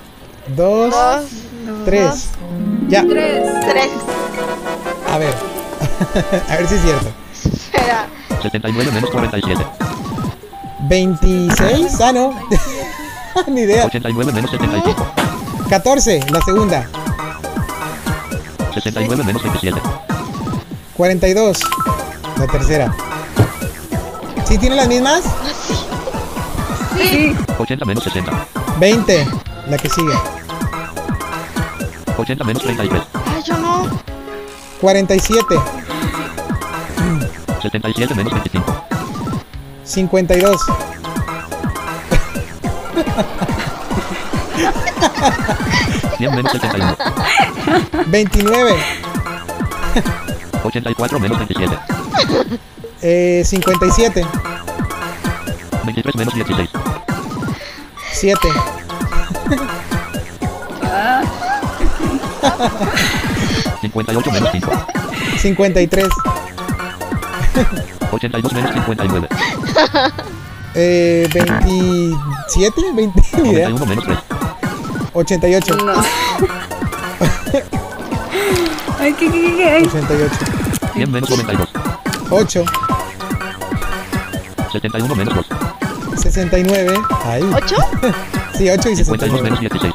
Dos, 0.56 0.94
dos, 0.94 1.24
tres. 1.84 2.28
Ya. 2.88 3.04
tres. 3.06 3.42
tres. 3.68 3.88
A 5.10 5.18
ver. 5.18 5.34
a 6.48 6.56
ver 6.56 6.68
si 6.68 6.74
es 6.76 6.82
cierto. 6.82 7.08
Espera. 7.44 8.06
79 8.42 8.92
menos 8.92 9.10
47. 9.10 9.66
26. 10.88 12.00
Ah, 12.00 12.12
no. 12.12 12.34
Ni 13.48 13.62
idea. 13.62 13.86
89 13.86 14.32
menos 14.32 14.50
75. 14.50 15.06
14, 15.68 16.20
la 16.30 16.40
segunda. 16.40 16.88
69 18.72 19.24
menos 19.24 19.42
27. 19.42 19.80
42, 20.96 21.58
la 22.38 22.46
tercera. 22.46 22.94
¿Sí 24.46 24.56
tiene 24.56 24.76
las 24.76 24.88
mismas? 24.88 25.24
80 27.58 27.84
menos 27.84 28.02
60. 28.04 28.46
20, 28.80 29.26
la 29.68 29.76
que 29.76 29.90
sigue. 29.90 30.14
80 32.16 32.44
menos 32.44 32.62
33. 32.62 33.02
Ay, 33.26 33.42
yo 33.44 33.58
no. 33.58 33.86
47, 34.80 35.60
77 37.60 38.14
menos 38.14 38.32
25. 38.32 38.84
52. 39.84 40.60
100 46.18 46.30
menos 46.34 46.52
71. 46.52 46.96
29, 48.06 48.76
84 50.64 51.20
menos 51.20 51.38
27. 51.38 51.78
eh, 53.02 53.42
57, 53.44 54.26
23 55.84 56.14
menos 56.16 56.34
16. 56.34 56.70
7, 58.12 58.48
58 63.80 64.32
menos 64.32 64.50
5. 64.52 64.86
53, 65.38 66.08
82 68.10 68.52
menos 68.52 68.70
59. 68.72 69.28
eh, 70.74 71.28
27, 71.32 72.92
20, 72.94 73.22
ni 73.42 73.50
idea. 73.50 73.68
91 73.68 73.86
menos 73.86 74.04
3. 74.04 74.27
88, 75.18 75.76
No. 75.76 75.92
Ay, 79.00 79.12
¿qué, 79.14 79.30
qué, 79.30 79.40
qué, 79.40 79.56
qué? 79.56 79.88
88, 79.88 80.34
100 80.94 81.10
menos 81.12 81.30
92. 81.30 81.68
8, 82.30 82.64
71 84.72 85.14
menos 85.14 85.34
2. 85.34 85.46
69, 86.22 87.00
ahí. 87.24 87.42
¿Ocho? 87.54 87.76
Sí, 88.58 88.68
8 88.68 88.88
y 88.90 88.96
52 88.96 89.42
menos 89.42 89.60
69. 89.60 89.68
16. 89.70 89.94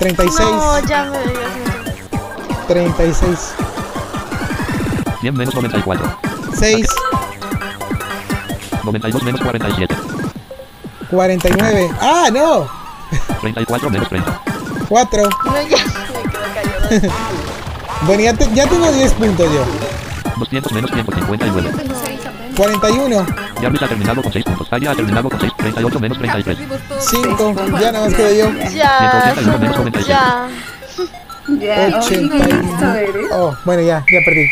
36, 0.00 0.50
No, 0.50 0.80
ya 0.88 1.04
me. 1.04 1.18
me- 1.18 2.66
36, 2.66 3.54
100 5.20 5.34
menos 5.36 5.54
94. 5.54 6.18
6, 6.58 6.86
92 8.82 9.22
menos 9.22 9.40
47. 9.40 9.94
49. 11.08 11.90
¡Ah, 12.00 12.28
no! 12.32 12.68
34 13.40 13.90
menos 13.90 14.08
30. 14.08 14.40
4. 14.88 15.22
No, 15.44 15.62
ya 15.62 15.76
se 15.78 15.84
me 15.84 16.30
quedó 16.30 16.42
callado. 16.54 17.14
Bueno, 18.02 18.22
ya, 18.22 18.32
te- 18.34 18.54
ya 18.54 18.66
tengo 18.68 18.90
10 18.92 19.12
puntos 19.14 19.52
yo. 19.52 19.64
200 20.38 20.72
menos 20.72 20.90
159. 20.92 21.70
Tengo 21.70 21.94
seis 22.04 22.20
apenas. 22.26 22.56
41, 22.56 23.26
Jarvis 23.60 23.82
ha 23.82 23.88
terminado 23.88 24.22
con 24.22 24.32
6 24.32 24.44
puntos. 24.44 24.68
Aya 24.72 24.90
ha 24.90 24.94
terminado 24.94 25.28
con 25.30 25.40
6. 25.40 25.52
38 25.56 26.00
menos 26.00 26.18
33. 26.18 26.58
Vimos 26.58 26.78
todos. 26.88 27.04
5. 27.04 27.54
Ya 27.80 27.92
nada 27.92 28.06
más 28.06 28.14
quedo 28.14 28.32
yo. 28.32 28.52
Ya. 28.74 29.32
181 29.34 29.58
menos 29.58 29.76
97. 29.78 30.08
Ya. 30.08 30.48
Ya, 31.48 31.84
ay, 31.86 31.92
80. 31.94 32.36
qué 32.46 32.52
listo 32.54 32.94
eres. 32.94 33.26
Oh, 33.32 33.54
bueno, 33.64 33.80
ya, 33.82 34.04
ya 34.12 34.18
perdí. 34.24 34.46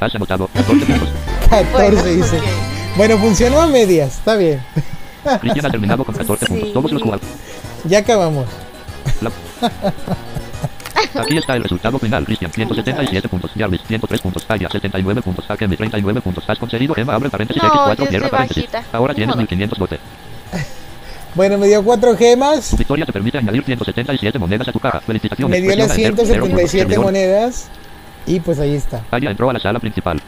Has 0.00 0.14
anotado 0.14 0.48
14 0.48 0.86
puntos. 0.86 1.08
14 1.50 2.14
dice. 2.16 2.40
Bueno, 2.96 3.16
funcionó 3.18 3.62
a 3.62 3.66
medias. 3.66 4.14
Está 4.18 4.36
bien. 4.36 4.60
Cristian 5.40 5.66
ha 5.66 5.70
terminado 5.70 6.04
con 6.04 6.14
14 6.14 6.46
puntos. 6.46 6.72
Todos 6.72 6.92
los 6.92 7.02
jugadores. 7.02 7.28
Ya 7.84 7.98
acabamos. 7.98 8.46
La- 9.20 9.30
Aquí 11.20 11.36
está 11.38 11.56
el 11.56 11.62
resultado 11.62 11.98
final. 11.98 12.24
Cristian 12.24 12.50
177 12.52 13.28
puntos. 13.28 13.50
Jarvis 13.56 13.80
103 13.86 14.20
puntos. 14.20 14.44
Aya 14.48 14.68
79 14.68 15.22
puntos. 15.22 15.50
Akemi 15.50 15.76
39 15.76 16.20
puntos. 16.20 16.44
Has 16.48 16.58
conseguido 16.58 16.94
Emma 16.96 17.14
abre 17.14 17.30
paréntesis 17.30 17.62
No, 17.62 17.68
X4 17.70 17.96
yo 17.96 18.06
cierra 18.06 18.28
paréntesis. 18.28 18.70
bajita. 18.72 18.96
Ahora 18.96 19.14
tienes 19.14 19.34
Joder. 19.34 19.42
1500 19.44 19.78
bote. 19.78 19.98
Bueno, 21.34 21.58
me 21.58 21.66
dio 21.68 21.82
4 21.84 22.16
gemas. 22.16 22.70
Tu 22.70 22.76
victoria 22.78 23.04
te 23.06 23.12
permite 23.12 23.38
añadir 23.38 23.62
177 23.64 24.38
monedas 24.38 24.68
a 24.68 24.72
tu 24.72 24.80
caja. 24.80 25.00
Felicitaciones. 25.00 25.50
Me 25.60 25.60
dio 25.66 25.76
las 25.76 25.88
Presiona 25.88 26.08
Enter. 26.08 26.26
Cero 26.26 26.40
puntos. 26.46 26.58
177 26.70 26.78
Servidor. 26.78 27.04
monedas. 27.04 27.68
Y 28.26 28.40
pues 28.40 28.58
ahí 28.58 28.74
está. 28.74 29.02
Aya 29.10 29.30
entró 29.30 29.50
a 29.50 29.52
la 29.52 29.60
sala 29.60 29.78
principal. 29.78 30.20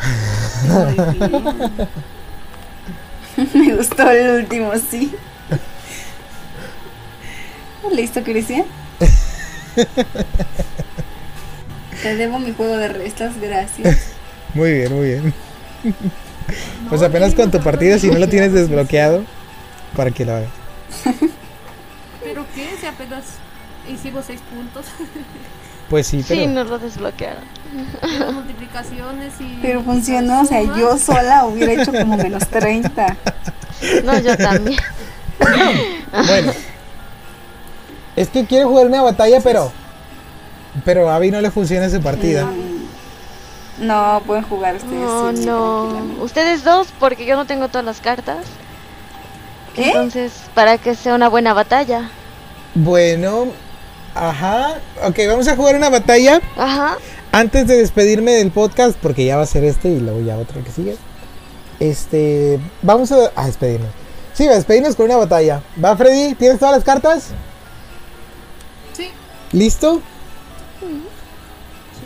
Me 3.54 3.74
gustó 3.74 4.10
el 4.10 4.42
último, 4.42 4.72
sí. 4.90 5.14
¿Listo, 7.92 8.22
Cristian? 8.22 8.64
Te 12.02 12.16
debo 12.16 12.38
mi 12.38 12.52
juego 12.52 12.76
de 12.76 12.88
restas, 12.88 13.40
gracias. 13.40 14.12
Muy 14.54 14.72
bien, 14.72 14.94
muy 14.94 15.06
bien. 15.06 15.34
Pues 16.88 17.02
apenas 17.02 17.34
con 17.34 17.50
tu 17.50 17.60
partida, 17.60 17.98
si 17.98 18.10
no 18.10 18.18
lo 18.18 18.28
tienes 18.28 18.52
desbloqueado, 18.52 19.24
para 19.96 20.10
que 20.10 20.24
lo 20.24 20.34
hagas. 20.34 20.50
Pero 22.22 22.44
qué, 22.54 22.68
si 22.80 22.86
apenas 22.86 23.24
hicimos 23.88 24.24
seis 24.26 24.40
puntos. 24.52 24.86
Pues 25.90 26.06
sí, 26.06 26.24
pero... 26.26 26.40
Sí, 26.40 26.46
no 26.46 26.62
lo 26.62 26.78
desbloquearon. 26.78 27.42
Las 28.20 28.32
multiplicaciones 28.32 29.32
y... 29.40 29.58
Pero 29.60 29.82
funcionó, 29.82 30.42
o 30.42 30.44
sea, 30.44 30.62
yo 30.62 30.96
sola 30.96 31.44
hubiera 31.46 31.72
hecho 31.82 31.90
como 31.92 32.16
menos 32.16 32.46
30. 32.46 33.16
No, 34.04 34.18
yo 34.20 34.36
también. 34.36 34.80
Bueno. 36.28 36.52
Es 38.14 38.28
que 38.28 38.46
quiere 38.46 38.64
jugar 38.64 38.86
una 38.86 39.02
batalla, 39.02 39.40
pero... 39.40 39.72
Pero 40.84 41.10
a 41.10 41.16
Abby 41.16 41.32
no 41.32 41.40
le 41.40 41.50
funciona 41.50 41.90
su 41.90 42.00
partida. 42.00 42.48
No, 43.80 44.22
pueden 44.24 44.44
jugar 44.44 44.76
ustedes. 44.76 44.94
No, 44.94 45.36
sí, 45.36 45.44
no. 45.44 46.22
Ustedes 46.22 46.62
dos, 46.62 46.86
porque 47.00 47.26
yo 47.26 47.34
no 47.34 47.46
tengo 47.46 47.66
todas 47.66 47.84
las 47.84 48.00
cartas. 48.00 48.46
¿Qué? 49.74 49.88
Entonces, 49.88 50.32
para 50.54 50.78
que 50.78 50.94
sea 50.94 51.16
una 51.16 51.28
buena 51.28 51.52
batalla. 51.52 52.10
Bueno... 52.76 53.46
Ajá. 54.14 54.74
Ok, 55.06 55.18
vamos 55.28 55.46
a 55.48 55.56
jugar 55.56 55.76
una 55.76 55.88
batalla. 55.90 56.40
Ajá. 56.56 56.96
Antes 57.32 57.66
de 57.66 57.76
despedirme 57.76 58.32
del 58.32 58.50
podcast, 58.50 58.96
porque 59.00 59.24
ya 59.24 59.36
va 59.36 59.42
a 59.42 59.46
ser 59.46 59.64
este 59.64 59.88
y 59.88 60.00
luego 60.00 60.20
ya 60.20 60.36
otro 60.36 60.62
que 60.64 60.70
sigue. 60.70 60.96
Este, 61.78 62.58
vamos 62.82 63.12
a, 63.12 63.30
a 63.36 63.46
despedirnos. 63.46 63.90
Sí, 64.32 64.46
a 64.46 64.52
despedirnos 64.52 64.96
con 64.96 65.06
una 65.06 65.16
batalla. 65.16 65.62
¿Va, 65.82 65.96
Freddy? 65.96 66.34
¿Tienes 66.34 66.58
todas 66.58 66.74
las 66.74 66.84
cartas? 66.84 67.28
Sí. 68.92 69.10
¿Listo? 69.52 70.00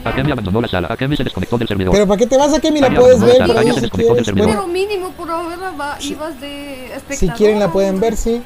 Akemi 0.04 0.30
abandonó 0.32 0.60
la 0.60 0.68
sala. 0.68 0.88
Akemi 0.90 1.16
se 1.16 1.24
desconectó 1.24 1.56
del 1.56 1.66
servidor. 1.68 1.92
Pero 1.92 2.06
¿para 2.06 2.18
qué 2.18 2.26
te 2.26 2.36
vas 2.36 2.52
a 2.52 2.60
que 2.60 2.70
la 2.70 2.90
puedes 2.90 3.20
ver? 3.20 3.40
no, 3.40 3.54
Bueno, 3.54 4.24
Pero 4.34 4.66
mínimo 4.66 5.10
por 5.12 5.30
ahora 5.30 5.70
va, 5.70 5.96
ibas 6.00 6.38
de 6.40 6.86
espectador. 6.94 7.16
si 7.18 7.28
quieren 7.30 7.58
la 7.58 7.72
pueden 7.72 7.98
ver, 8.00 8.16
sí. 8.16 8.42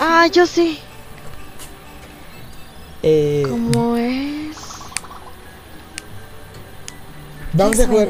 Ah, 0.00 0.26
yo 0.26 0.46
sí. 0.46 0.80
Eh, 3.08 3.44
¿Cómo 3.48 3.96
es? 3.96 4.56
vamos 7.52 7.78
a 7.78 7.86
jugar 7.86 8.08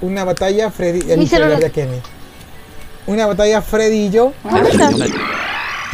una 0.00 0.24
batalla 0.24 0.68
Freddy, 0.70 1.12
el 1.12 1.20
Mi 1.20 1.26
celular 1.28 1.50
celular. 1.52 1.58
de 1.60 1.66
Akemi. 1.66 1.96
Una 3.06 3.26
batalla 3.26 3.62
Freddy 3.62 4.06
y 4.06 4.10
yo. 4.10 4.32
¿Dónde 4.42 4.70
estás? 4.70 4.94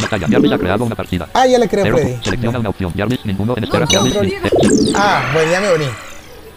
Batalla. 0.01 0.27
Jarvis 0.31 0.53
ha 0.53 0.59
creado 0.59 0.85
una 0.85 0.95
partida. 0.95 1.29
Ah, 1.35 1.47
ya 1.47 1.59
le 1.59 1.69
creo. 1.69 1.95
Freddy. 1.95 2.17
Selecciona 2.25 2.59
una 2.61 2.71
opción. 2.71 2.93
Jarvis, 2.97 3.25
ninguno 3.27 3.55
en 3.57 3.65
espera. 3.65 3.85
No, 3.85 3.91
Jarvis, 3.91 4.15
no. 4.15 4.23
eh, 4.23 4.93
Ah, 4.97 5.31
bueno, 5.35 5.51
ya 5.53 5.61
me 5.61 5.73
uní. 5.75 5.85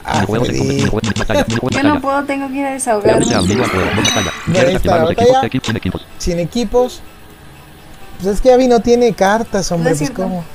Ah, 0.06 0.26
Freddy. 0.26 0.86
Yo 1.72 1.84
no 1.84 2.00
puedo, 2.02 2.24
tengo 2.24 2.48
que 2.48 2.54
ir 2.56 2.66
a 2.68 2.72
desahogarme. 2.72 3.26
Bueno, 3.26 3.40
ahí 4.68 4.76
está 4.76 4.98
la 4.98 5.04
batalla. 5.04 5.42
Sin 6.20 6.40
equipos. 6.40 7.02
Pues 8.22 8.36
es 8.36 8.42
que 8.42 8.54
Abby 8.54 8.68
no 8.70 8.80
tiene 8.80 9.14
cartas, 9.14 9.70
hombre. 9.74 9.94
Pues 9.96 10.10
cómo. 10.12 10.46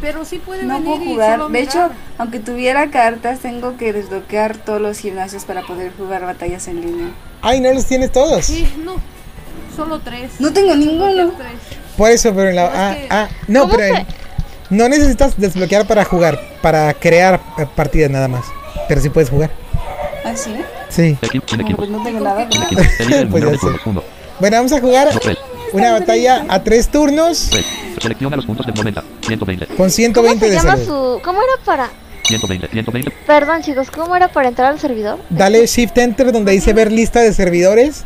Pero 0.00 0.24
sí 0.24 0.38
puede 0.38 0.64
No 0.64 0.74
venir 0.80 0.86
puedo 0.98 1.02
y 1.04 1.06
jugar. 1.14 1.32
solo 1.38 1.48
De 1.48 1.60
hecho, 1.60 1.90
aunque 2.18 2.38
tuviera 2.40 2.90
cartas, 2.90 3.38
tengo 3.40 3.76
que 3.76 3.92
desbloquear 3.92 4.56
todos 4.58 4.80
los 4.80 4.98
gimnasios 4.98 5.44
para 5.44 5.62
poder 5.62 5.92
jugar 5.96 6.22
batallas 6.26 6.68
en 6.68 6.80
línea. 6.80 7.08
Ay, 7.42 7.60
no 7.60 7.72
los 7.72 7.86
tienes 7.86 8.12
todos. 8.12 8.44
Sí, 8.44 8.66
no. 8.84 8.96
Solo 9.76 10.00
tres. 10.00 10.32
No 10.40 10.52
tengo 10.52 10.74
ninguno. 10.74 11.30
Tres. 11.36 11.52
Por 11.96 12.10
eso, 12.10 12.34
pero 12.34 12.50
en 12.50 12.56
la. 12.56 12.64
Ah, 12.90 12.94
que- 12.94 13.06
ah, 13.10 13.28
no, 13.46 13.60
¿Cómo 13.62 13.74
pero 13.76 13.96
en- 13.96 14.06
no 14.70 14.88
necesitas 14.88 15.38
desbloquear 15.38 15.86
para 15.86 16.04
jugar, 16.04 16.38
para 16.60 16.92
crear 16.94 17.40
eh, 17.58 17.66
partidas 17.74 18.10
nada 18.10 18.28
más. 18.28 18.44
Pero 18.88 19.00
sí 19.00 19.08
puedes 19.08 19.30
jugar. 19.30 19.50
¿Ah, 20.24 20.34
sí? 20.36 20.54
Sí. 20.88 21.16
Pues 21.76 21.90
no 21.90 22.02
tengo 22.02 22.20
nada. 22.20 22.48
Pues. 23.30 23.50
Bueno, 24.40 24.56
vamos 24.58 24.72
a 24.72 24.80
jugar. 24.80 25.08
Una 25.72 25.92
batalla 25.92 26.46
a 26.48 26.62
tres 26.62 26.88
turnos. 26.88 27.50
Selecciona 28.00 28.36
los 28.36 28.46
puntos 28.46 28.66
del 28.66 28.74
90. 28.74 29.04
120. 29.26 29.66
con 29.66 29.76
¿Cómo 29.76 29.88
120 29.90 30.38
se 30.46 30.50
de 30.50 30.56
llama 30.56 30.70
salud. 30.76 30.86
su...? 31.16 31.22
¿Cómo 31.22 31.40
era 31.42 31.52
para...? 31.64 31.90
120. 32.24 32.68
120. 32.68 33.10
Perdón, 33.26 33.62
chicos, 33.62 33.90
¿cómo 33.90 34.14
era 34.14 34.28
para 34.28 34.48
entrar 34.48 34.72
al 34.72 34.78
servidor? 34.78 35.18
Dale 35.30 35.66
Shift 35.66 35.96
Enter 35.96 36.30
donde 36.32 36.52
dice 36.52 36.72
ver 36.74 36.92
lista 36.92 37.20
de 37.20 37.32
servidores 37.32 38.04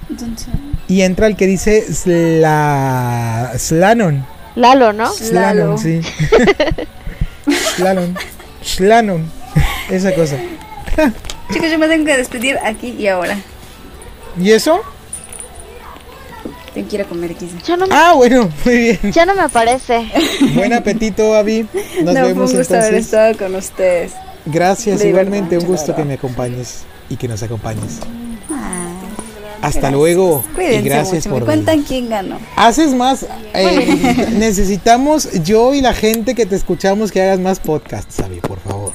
y 0.87 1.03
entra 1.03 1.27
el 1.27 1.37
que 1.37 1.47
dice 1.47 1.83
Sla... 1.93 3.53
Slanon. 3.57 4.25
Lalo, 4.55 4.93
¿no? 4.93 5.11
Slanon, 5.13 5.79
sí. 5.79 6.03
Slanon. 7.77 8.17
Slanon. 8.63 9.31
Esa 9.91 10.15
cosa. 10.15 10.37
chicos, 11.53 11.71
yo 11.71 11.79
me 11.79 11.89
tengo 11.89 12.05
que 12.05 12.17
despedir 12.17 12.59
aquí 12.65 12.95
y 12.99 13.09
ahora. 13.09 13.39
¿Y 14.39 14.53
eso? 14.53 14.81
Tengo 16.75 16.89
que 16.89 16.97
ir 16.97 17.03
a 17.03 17.05
comer 17.05 17.35
quizá. 17.35 17.77
No, 17.77 17.87
me- 17.87 17.95
Ah, 17.95 18.15
bueno, 18.17 18.49
muy 18.65 18.77
bien. 18.77 18.99
ya 19.13 19.27
no 19.27 19.35
me 19.35 19.43
aparece. 19.43 20.07
Buen 20.55 20.73
apetito, 20.73 21.35
Abby. 21.35 21.67
Nos 22.03 22.15
no, 22.15 22.21
fue 22.21 22.29
vemos 22.29 22.51
un 22.53 22.59
gusto 22.59 22.75
haber 22.77 22.95
estado 22.95 23.37
con 23.37 23.55
ustedes. 23.55 24.13
Gracias, 24.47 25.01
De 25.01 25.09
igualmente 25.11 25.57
verdad, 25.57 25.69
un 25.69 25.77
gusto 25.77 25.95
que 25.95 26.05
me 26.05 26.15
acompañes 26.15 26.85
y 27.11 27.17
que 27.17 27.29
nos 27.29 27.43
acompañes. 27.43 27.99
Ah, 28.51 28.91
Hasta 29.61 29.91
luego 29.91 30.43
cuídense 30.55 30.81
y 30.81 30.83
gracias 30.89 31.27
mucho. 31.27 31.31
por 31.39 31.43
Me 31.47 31.49
venir. 31.57 31.65
cuentan 31.67 31.85
quién 31.87 32.09
ganó. 32.09 32.39
Haces 32.57 32.95
más. 32.95 33.27
eh, 33.55 34.29
necesitamos 34.39 35.29
yo 35.45 35.75
y 35.75 35.81
la 35.83 35.95
gente 35.95 36.35
que 36.35 36.47
te 36.47 36.57
escuchamos 36.57 37.13
que 37.13 37.23
hagas 37.23 37.39
más 37.39 37.61
podcasts, 37.61 38.19
Abby, 38.21 38.41
por 38.41 38.59
favor. 38.61 38.93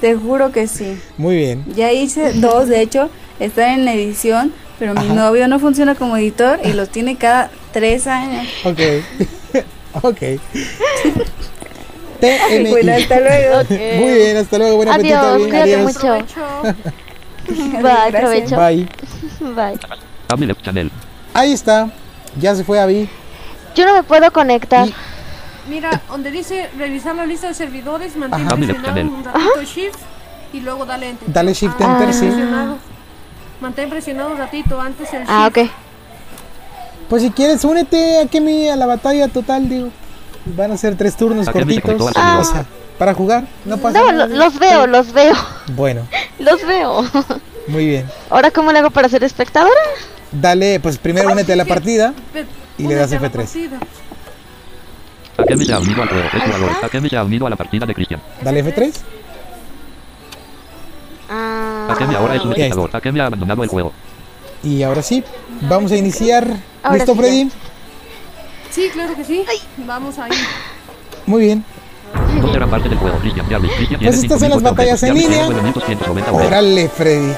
Te 0.00 0.14
juro 0.16 0.50
que 0.50 0.66
sí. 0.66 0.98
Muy 1.18 1.36
bien. 1.36 1.64
Ya 1.76 1.92
hice 1.92 2.32
dos, 2.34 2.68
de 2.68 2.80
hecho, 2.80 3.10
están 3.38 3.80
en 3.80 3.88
edición, 3.88 4.52
pero 4.80 4.94
mi 4.94 5.00
Ajá. 5.04 5.12
novio 5.14 5.46
no 5.46 5.58
funciona 5.60 5.94
como 5.94 6.16
editor 6.16 6.58
y 6.64 6.72
los 6.72 6.88
tiene 6.88 7.16
cada 7.16 7.50
tres 7.70 8.06
años. 8.06 8.48
Ok. 8.64 8.80
ok. 10.02 10.18
TMI. 12.20 12.70
Bueno, 12.70 12.92
hasta 12.94 13.20
luego. 13.20 13.56
Muy 13.68 14.14
bien, 14.14 14.36
hasta 14.38 14.58
luego. 14.58 14.76
Buen 14.76 14.88
apetito. 14.88 15.18
Adiós, 15.18 15.42
cuídate 15.48 15.74
Adiós. 15.74 15.94
mucho. 15.94 16.12
Aprovecho. 16.14 16.76
Bye, 17.46 17.82
Gracias. 18.10 18.20
provecho. 18.22 18.56
Bye. 18.56 18.88
Bye. 20.74 20.90
Ahí 21.34 21.52
está. 21.52 21.90
Ya 22.40 22.54
se 22.54 22.64
fue 22.64 22.80
Abby. 22.80 23.06
Yo 23.74 23.84
no 23.86 23.92
me 23.92 24.02
puedo 24.02 24.30
conectar. 24.32 24.88
Y- 24.88 24.94
Mira, 25.68 26.00
donde 26.08 26.30
dice 26.30 26.68
revisar 26.78 27.14
la 27.14 27.26
lista 27.26 27.48
de 27.48 27.54
servidores, 27.54 28.16
mantén 28.16 28.48
presionado 28.48 29.00
un 29.02 29.22
ratito 29.24 29.62
Shift 29.62 29.98
y 30.54 30.60
luego 30.60 30.84
dale 30.86 31.10
Enter. 31.10 31.30
Dale 31.32 31.52
Shift 31.52 31.76
Ah, 31.80 31.98
Enter, 32.00 32.14
sí. 32.14 32.26
Mantén 33.60 33.90
presionado 33.90 34.30
un 34.30 34.38
ratito 34.38 34.80
antes 34.80 35.12
el 35.12 35.20
Shift. 35.20 35.30
Ah, 35.30 35.46
ok. 35.48 35.58
Pues 37.08 37.22
si 37.22 37.30
quieres, 37.30 37.64
únete 37.64 38.20
a 38.20 38.26
Kemi 38.26 38.68
a 38.68 38.76
la 38.76 38.86
batalla 38.86 39.28
total, 39.28 39.68
digo. 39.68 39.88
Van 40.46 40.70
a 40.72 40.76
ser 40.76 40.96
tres 40.96 41.16
turnos 41.16 41.48
cortitos. 41.48 42.00
O 42.00 42.44
sea, 42.44 42.64
para 42.98 43.14
jugar, 43.14 43.44
no 43.64 43.76
pasa 43.78 43.98
No, 44.00 44.12
nada. 44.12 44.26
lo- 44.26 44.36
los 44.36 44.58
veo, 44.58 44.86
los 44.86 45.12
veo. 45.12 45.34
Bueno, 45.74 46.06
Los 46.38 46.64
veo. 46.66 47.04
muy 47.68 47.86
bien. 47.86 48.06
Ahora, 48.30 48.50
¿cómo 48.50 48.72
le 48.72 48.78
hago 48.78 48.90
para 48.90 49.08
ser 49.08 49.22
espectadora? 49.24 49.80
Dale, 50.32 50.80
pues 50.80 50.96
primero 50.98 51.30
únete 51.32 51.52
a 51.52 51.56
la 51.56 51.64
partida. 51.64 52.14
Y 52.78 52.86
le 52.86 52.94
das 52.94 53.10
únete 53.10 53.16
a 53.26 53.28
la 53.28 53.28
F3. 53.28 53.32
partida. 53.36 53.78
Akemi 55.36 55.64
se 55.64 55.72
ha 55.72 55.78
unido 55.80 56.02
al 56.02 56.08
juego. 56.08 56.24
Es 56.28 56.34
Ahí 56.34 56.40
jugador. 56.46 56.70
está. 56.70 56.86
Akemi 56.86 57.08
se 57.10 57.16
ha 57.16 57.24
unido 57.24 57.46
a 57.46 57.50
la 57.50 57.56
partida 57.56 57.86
de 57.86 57.94
Cristian. 57.94 58.20
Dale 58.42 58.64
F3. 58.64 58.92
Ah, 61.30 61.88
Akemi 61.90 62.14
ahora 62.16 62.34
es 62.34 62.44
un 62.44 62.50
espectador. 62.52 62.90
Akemi 62.92 63.20
ha 63.20 63.26
abandonado 63.26 63.62
el 63.62 63.68
juego. 63.68 63.92
Y 64.62 64.82
ahora 64.82 65.02
sí, 65.02 65.22
vamos 65.62 65.92
a 65.92 65.96
iniciar. 65.96 66.46
Ahora 66.82 66.96
¿Listo, 66.98 67.12
sí, 67.14 67.18
Freddy? 67.18 67.50
Sí, 68.70 68.88
claro 68.92 69.14
que 69.14 69.24
sí. 69.24 69.44
Vamos 69.78 70.18
ahí. 70.18 70.30
Muy 71.26 71.42
bien. 71.44 71.64
No 72.42 72.52
serán 72.52 72.68
parte 72.68 72.88
del 72.88 72.98
juego. 72.98 73.16
Cristian, 73.18 73.46
Jarvis. 73.48 73.70
Cristian 73.72 74.00
Pues 74.00 74.22
estas 74.22 74.40
son 74.40 74.50
las 74.50 74.58
5.000 74.58 74.62
batallas 74.62 75.02
en 75.04 75.10
objetos. 75.12 75.30
Línea. 75.30 75.46
tiene 75.46 75.72
9.190 75.72 76.08
objetos. 76.10 76.46
Órale, 76.46 76.88
Freddy. 76.88 77.32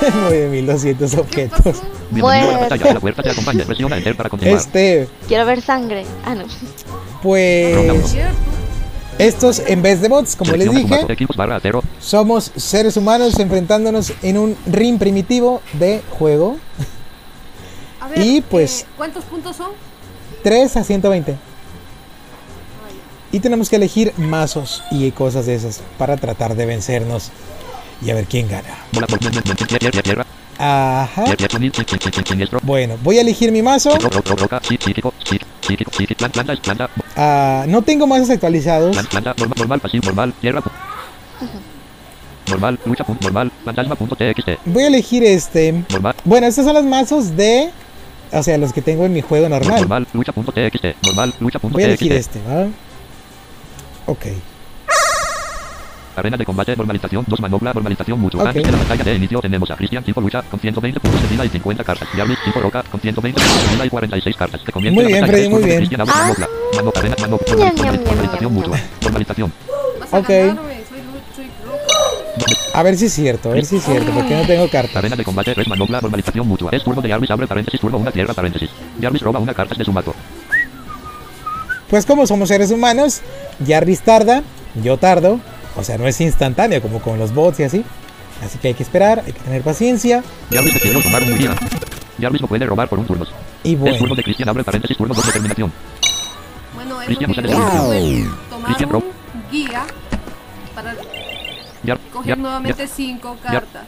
9200 0.30 1.14
objetos. 1.14 1.82
Bienvenido 2.10 2.28
a 2.28 2.36
la 2.36 2.44
Bueno. 2.46 2.60
batalla. 2.60 2.94
La 2.94 3.00
puerta 3.00 3.22
te 3.22 3.30
acompaña. 3.30 3.64
Presiona 3.64 3.96
Enter 3.96 4.16
para 4.16 4.28
continuar. 4.30 4.58
Este, 4.58 5.08
quiero 5.26 5.44
ver 5.46 5.60
sangre. 5.62 6.04
Ah, 6.24 6.34
no. 6.36 6.44
pues. 7.22 8.16
Estos, 9.18 9.60
en 9.66 9.82
vez 9.82 10.00
de 10.00 10.08
bots, 10.08 10.34
como 10.36 10.52
les 10.56 10.68
dije, 10.82 10.94
somos 12.00 12.50
seres 12.56 12.96
humanos 12.96 13.38
enfrentándonos 13.38 14.12
en 14.22 14.38
un 14.38 14.56
ring 14.66 14.98
primitivo 14.98 15.62
de 15.74 16.02
juego. 16.18 16.56
A 18.00 18.08
ver, 18.08 18.18
Y, 18.20 18.40
pues- 18.40 18.82
eh, 18.82 18.86
¿cuántos 18.96 19.24
puntos 19.24 19.56
son? 19.56 19.70
3 20.42 20.76
a 20.76 20.82
120. 20.84 21.36
Y 23.30 23.40
tenemos 23.40 23.70
que 23.70 23.76
elegir 23.76 24.12
mazos 24.18 24.82
y 24.90 25.10
cosas 25.12 25.46
de 25.46 25.54
esas 25.54 25.80
para 25.98 26.16
tratar 26.16 26.54
de 26.54 26.66
vencernos 26.66 27.30
y 28.04 28.10
a 28.10 28.14
ver 28.14 28.26
quién 28.26 28.48
gana. 28.48 28.68
Ajá. 30.58 31.24
Bueno, 32.62 32.96
voy 33.02 33.18
a 33.18 33.20
elegir 33.22 33.50
mi 33.52 33.62
mazo. 33.62 33.90
Ah, 37.16 37.64
no 37.68 37.82
tengo 37.82 38.06
mazos 38.06 38.30
actualizados. 38.30 38.96
Voy 44.64 44.84
a 44.84 44.86
elegir 44.88 45.24
este. 45.24 45.72
normal, 45.90 46.14
Bueno, 46.24 46.46
estos 46.46 46.64
son 46.64 46.74
los 46.74 46.84
mazos 46.84 47.36
de. 47.36 47.70
O 48.32 48.42
sea, 48.42 48.56
los 48.58 48.72
que 48.72 48.82
tengo 48.82 49.04
en 49.04 49.12
mi 49.12 49.20
juego 49.20 49.48
normal. 49.48 49.74
Voy 51.74 51.82
a 51.82 51.86
elegir 51.86 52.12
este, 52.12 52.40
¿va? 52.48 52.66
Ok. 54.06 54.26
Arena 56.14 56.36
de 56.36 56.44
combate, 56.44 56.76
normalización, 56.76 57.24
dos 57.26 57.40
manopla, 57.40 57.72
normalización 57.72 58.20
mutua. 58.20 58.42
Ok. 58.42 58.48
Antes 58.48 58.64
de 58.64 58.72
la 58.72 58.78
batalla 58.78 59.04
de 59.04 59.14
inicio 59.14 59.40
tenemos 59.40 59.70
a 59.70 59.76
Cristian 59.76 60.04
tipo 60.04 60.20
lucha 60.20 60.42
con 60.42 60.60
120 60.60 61.00
puntos 61.00 61.22
de 61.22 61.28
vida 61.28 61.44
y 61.44 61.48
50 61.48 61.84
cartas. 61.84 62.08
Diablis 62.14 62.38
tipo 62.44 62.60
roca 62.60 62.82
con 62.82 63.00
120 63.00 63.40
puntos 63.40 63.64
de 63.64 63.74
vida 63.74 63.86
y 63.86 63.90
46 63.90 64.36
cartas. 64.36 64.60
Que 64.62 64.72
comience 64.72 64.94
Muy 64.94 65.04
la 65.04 65.08
bien, 65.08 65.20
batalla. 65.22 65.38
Freddy, 65.38 65.48
muy 65.48 65.62
bien. 65.62 65.76
Cristian, 65.78 66.00
abre 66.02 66.12
manopla. 66.14 66.48
Manopla, 66.76 67.00
arena, 67.00 67.16
manopla, 67.20 67.54
normalización 67.56 68.52
mutua. 68.52 68.78
Normalización. 69.02 69.52
Ok. 70.10 70.30
A 72.74 72.82
ver 72.82 72.96
si 72.96 73.06
es 73.06 73.12
cierto, 73.12 73.50
a 73.50 73.54
ver 73.54 73.64
si 73.66 73.76
es 73.76 73.84
cierto, 73.84 74.10
porque 74.12 74.34
no 74.34 74.46
tengo 74.46 74.68
carta. 74.70 74.98
Arena 74.98 75.16
de 75.16 75.24
combate, 75.24 75.52
res 75.54 75.68
manopla, 75.68 76.00
normalización 76.00 76.46
mutua. 76.48 76.70
Es 76.72 76.82
turno 76.82 77.02
de 77.02 77.08
Jarvis, 77.08 77.30
abre 77.30 77.46
paréntesis, 77.46 77.80
turno 77.80 77.98
una 77.98 78.10
tierra, 78.10 78.32
paréntesis. 78.32 78.70
Jarvis 79.00 79.22
roba 79.22 79.38
una 79.38 79.52
carta 79.52 79.74
de 79.74 79.84
su 79.84 79.92
mato. 79.92 80.14
Pues 81.90 82.06
como 82.06 82.26
somos 82.26 82.48
seres 82.48 82.70
humanos, 82.70 83.20
Jarvis 83.66 84.00
tarda, 84.00 84.42
yo 84.82 84.96
tardo, 84.96 85.40
o 85.76 85.82
sea, 85.84 85.98
no 85.98 86.06
es 86.06 86.20
instantáneo 86.20 86.80
como 86.82 87.00
con 87.00 87.18
los 87.18 87.32
bots 87.34 87.60
y 87.60 87.62
así. 87.64 87.84
Así 88.44 88.58
que 88.58 88.68
hay 88.68 88.74
que 88.74 88.82
esperar, 88.82 89.22
hay 89.24 89.32
que 89.32 89.40
tener 89.40 89.62
paciencia. 89.62 90.22
Jarvis 90.52 90.74
decide 90.74 91.00
tomar 91.00 91.22
un 91.22 91.38
día. 91.38 91.54
Jarvis 92.20 92.40
no 92.40 92.48
puede 92.48 92.66
robar 92.66 92.88
por 92.88 92.98
un 92.98 93.06
turno. 93.06 93.24
Y 93.62 93.74
Es 93.74 93.78
turno 93.80 93.98
bueno, 94.00 94.14
de 94.16 94.22
Cristian, 94.24 94.48
abre 94.48 94.64
paréntesis, 94.64 94.96
turno 94.96 95.14
2 95.14 95.26
determinación. 95.26 95.72
Bueno, 96.74 96.96
eso 97.00 97.06
Cristian, 97.06 97.30
usa 97.30 97.42
de- 97.42 97.48
Cristian, 98.64 98.88
un 98.88 98.92
Rob. 98.92 99.04
guía 99.50 99.84
para 100.74 100.94
Jar- 101.86 101.98
coger 102.12 102.28
Jar- 102.30 102.38
nuevamente 102.38 102.86
cinco 102.88 103.36
cartas. 103.42 103.84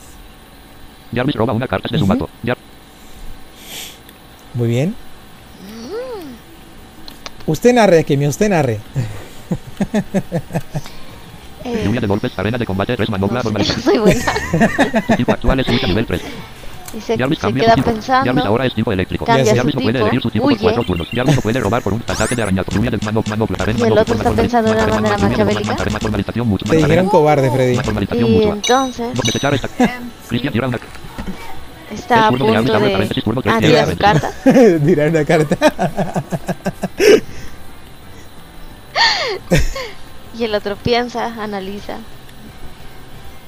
Jarvis 1.15 1.35
roba 1.35 1.53
una 1.53 1.67
carta 1.67 1.89
de 1.91 1.99
su 1.99 2.07
mato. 2.07 2.29
Jar- 2.45 2.59
muy 4.55 4.69
bien. 4.69 4.95
Usted 7.47 7.75
narre, 7.75 8.05
que 8.05 8.17
mi 8.17 8.27
usted 8.29 8.49
narre. 8.49 8.81
Eh, 11.65 11.83
Lluvia 11.85 12.01
de 12.01 12.07
golpes, 12.07 12.39
arena 12.39 12.59
de 12.59 12.67
combate, 12.67 12.97
no 12.97 13.65
soy 13.65 13.99
buena. 13.99 14.21
Su 15.07 15.17
tipo 15.17 15.33
actual 15.33 15.61
es 15.61 15.69
lucha 15.69 15.87
nivel 15.87 16.07
3. 16.07 16.21
Y 16.97 17.01
se, 17.01 17.19
Jarvis 17.19 17.39
se 17.39 17.43
cambia 17.43 17.65
queda. 17.65 17.75
Jarvis 17.77 17.93
pensando. 17.95 18.45
ahora 18.45 18.67
es 18.67 18.75
tipo 18.75 18.93
eléctrico. 18.93 19.25
Cambia 19.25 19.47
su 19.47 19.57
Jarvis 19.57 19.75
no 19.75 19.81
puede 19.81 19.95
tipo, 19.95 20.07
elegir 20.07 20.23
su 20.23 20.31
tipo 20.31 20.45
por 20.45 20.53
huye. 20.53 20.63
cuatro 20.63 20.85
turnos. 20.85 21.09
Jarvis 21.13 21.37
no 21.37 21.43
puede 21.43 21.61
robar 21.61 21.83
por 21.83 21.93
un 21.95 22.03
ataque 22.07 22.37
de 22.37 22.43
arañazo. 22.43 22.71
Lluvia 22.71 22.91
de 22.91 22.99
mano, 22.99 23.25
manopla, 23.29 23.57
arena, 23.61 23.79
Y 23.79 23.83
el 23.83 23.99
otro 23.99 24.15
está 24.15 24.31
normalización, 24.31 24.37
pensando 24.37 24.71
de 24.71 24.77
una 24.77 24.87
manera 25.01 25.19
maquiavélica. 25.19 25.77
Te 26.71 26.77
dijeron 26.77 27.09
cobarde, 27.09 27.51
Freddy. 27.51 27.79
Y 28.13 28.43
entonces 28.45 29.15
Desechar 29.25 29.55
esta. 29.55 29.69
Cristian 30.29 30.53
tira 30.53 30.69
una. 30.69 30.79
está 31.91 32.27
a 32.27 32.31
punto 32.31 32.47
de. 32.47 32.53
Ah, 33.47 33.59
tira 33.59 33.87
su 33.87 33.97
carta. 33.97 34.31
Tirar 34.85 35.09
una 35.09 35.25
carta. 35.25 35.57
Y 40.39 40.45
el 40.45 40.55
otro 40.55 40.77
piensa, 40.77 41.27
analiza, 41.43 41.99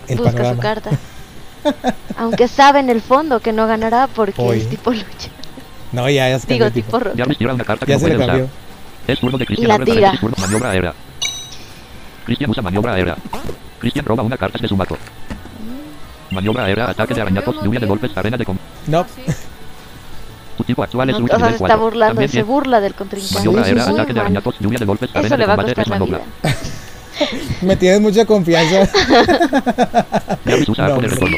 El 0.08 0.18
busca 0.18 0.52
su 0.54 0.58
carta. 0.58 0.90
Aunque 2.16 2.46
sabe 2.48 2.78
en 2.80 2.90
el 2.90 3.00
fondo 3.02 3.40
que 3.40 3.52
no 3.52 3.66
ganará 3.66 4.06
porque 4.06 4.40
Oye. 4.40 4.60
es 4.62 4.68
tipo 4.70 4.90
lucha. 4.92 5.30
No, 5.92 6.08
ya, 6.08 6.28
ya 6.28 6.38
se 6.38 6.46
Digo, 6.46 6.64
cambió 6.66 6.82
tipo. 6.82 6.98
roca. 6.98 7.16
Jarvis 7.16 7.38
tira 7.38 7.54
una 7.54 7.64
carta 7.64 7.86
que 7.86 7.92
Ya 7.92 7.98
no 7.98 8.06
se 8.06 8.16
le 8.16 8.26
cambió. 8.26 8.48
Es 9.06 9.18
turno 9.20 9.38
de 9.38 9.46
Cristian, 9.46 9.68
la 9.78 9.84
tira. 9.84 10.12
maniobra 10.40 10.70
aérea. 10.70 10.94
Cristian 12.24 12.50
usa 12.50 12.62
maniobra 12.62 12.94
aérea. 12.94 13.16
Cristian 13.78 14.04
roba 14.04 14.22
una 14.22 14.36
carta 14.36 14.58
de 14.60 14.68
su 14.68 14.76
mato. 14.76 14.96
Maniobra 16.30 16.64
aérea, 16.64 16.90
ataque 16.90 17.14
de 17.14 17.22
arañazos, 17.22 17.62
lluvia 17.62 17.78
de 17.80 17.86
golpes, 17.86 18.16
arena 18.16 18.36
de 18.36 18.44
com... 18.44 18.56
No, 18.88 19.04
tipo 19.04 19.32
actual 20.82 21.10
es 21.10 21.18
No, 21.18 21.24
o 21.24 21.28
sea, 21.28 21.38
se 21.38 21.44
está 21.46 21.58
4. 21.58 21.78
burlando, 21.78 22.14
También 22.14 22.30
se 22.30 22.42
burla 22.42 22.80
del 22.80 22.94
contrincante. 22.94 23.38
Sí, 23.38 23.48
sí, 23.48 23.64
sí. 23.64 23.78
ataque 23.80 23.94
de 23.94 24.04
Muy 24.04 24.14
mal. 24.14 24.20
arañazos, 24.22 24.54
lluvia 24.60 24.78
de 24.78 24.84
golpes, 24.84 25.10
Eso 25.14 25.36
le 25.36 25.46
va 25.46 25.52
a 25.54 25.56
costar 25.56 25.88
la 25.88 25.98
vida. 25.98 26.20
me 27.62 27.76
tienes 27.76 28.00
mucha 28.00 28.24
confianza. 28.26 28.86
Jarvis 30.44 30.68
usa 30.68 30.86
No, 30.88 30.94
arco 30.94 31.00
de 31.00 31.06
hombre. 31.06 31.08
retorno. 31.08 31.36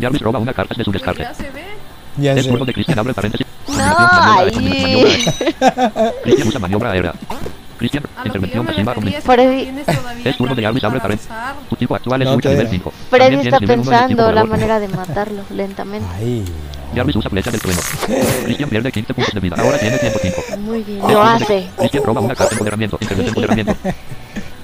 Jarvis 0.00 0.20
roba 0.22 0.38
una 0.38 0.52
carta 0.52 0.74
de 0.76 0.84
su 0.84 0.90
descarte. 0.92 1.22
ya 1.22 1.34
se 1.34 1.42
ve. 1.50 1.62
ya 2.16 2.32
Es 2.34 2.46
turno 2.48 2.64
de 2.64 2.72
Cristian, 2.72 2.98
abre 2.98 3.14
paréntesis. 3.14 3.46
No, 3.68 3.76
ahí. 4.38 5.24
Cristian 6.24 6.48
usa 6.48 6.58
maniobra 6.60 6.90
aérea. 6.92 7.14
Cristian, 7.78 8.04
intervención 8.24 8.66
pasiva. 8.66 8.94
que 8.94 9.20
Freddy. 9.22 9.72
Es 10.24 10.36
turno 10.36 10.54
de 10.54 10.62
Jarvis, 10.62 10.84
abre 10.84 11.00
paréntesis. 11.00 11.32
Su 11.68 11.76
tipo 11.76 11.94
actual 11.94 12.22
es 12.22 12.28
lucha 12.28 12.48
nivel 12.50 12.64
no. 12.66 12.70
5. 12.72 12.92
Freddy 13.10 13.36
está 13.46 13.58
pensando 13.60 14.32
la 14.32 14.44
manera 14.44 14.80
de 14.80 14.88
matarlo 14.88 15.42
lentamente. 15.50 16.06
Ay, 16.18 16.44
Jarvis 16.94 17.16
usa 17.16 17.30
flecha 17.30 17.50
del 17.50 17.60
trueno. 17.60 17.80
Cristian 18.44 18.68
pierde 18.68 18.92
15 18.92 19.14
puntos 19.14 19.34
de 19.34 19.40
vida. 19.40 19.56
Ahora 19.58 19.78
tiene 19.78 19.98
105. 19.98 20.42
Muy 20.58 20.82
bien, 20.82 20.98
Es 21.04 21.10
lo 21.10 21.22
hace. 21.22 21.68
Cristian 21.78 22.04
roba 22.04 22.20
una 22.20 22.34
carta 22.34 22.50
de 22.50 22.54
empoderamiento. 22.54 22.98
Intervención 23.00 23.28
empoderamiento. 23.28 23.76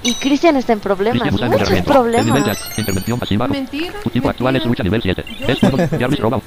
Y 0.03 0.13
Cristian 0.15 0.55
está 0.57 0.73
en 0.73 0.79
problemas, 0.79 1.31
muchos 1.31 1.41
empoderamiento. 1.41 1.91
El 1.91 2.11
nivel 2.11 2.23
de 2.23 2.33
problemas. 2.33 2.77
intervención 2.77 3.19
pasiva. 3.19 3.47
Mentira. 3.47 3.93
Su 4.03 4.09
tipo 4.09 4.29
actual 4.29 4.55
es 4.55 4.65
lucha 4.65 4.83
nivel 4.83 5.01
7. 5.01 5.25
Yo 5.39 5.47
Es 5.47 5.59
sé. 5.59 5.97
Jarvis 5.99 6.19
roba. 6.19 6.39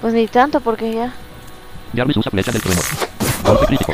Pues 0.00 0.14
ni 0.14 0.26
tanto 0.26 0.60
porque 0.60 0.94
ya. 0.94 1.12
Jarvis 1.94 2.16
usa 2.16 2.30
flecha 2.30 2.52
del 2.52 2.62
trueno. 2.62 2.80
Golpe 3.44 3.66
crítico. 3.66 3.92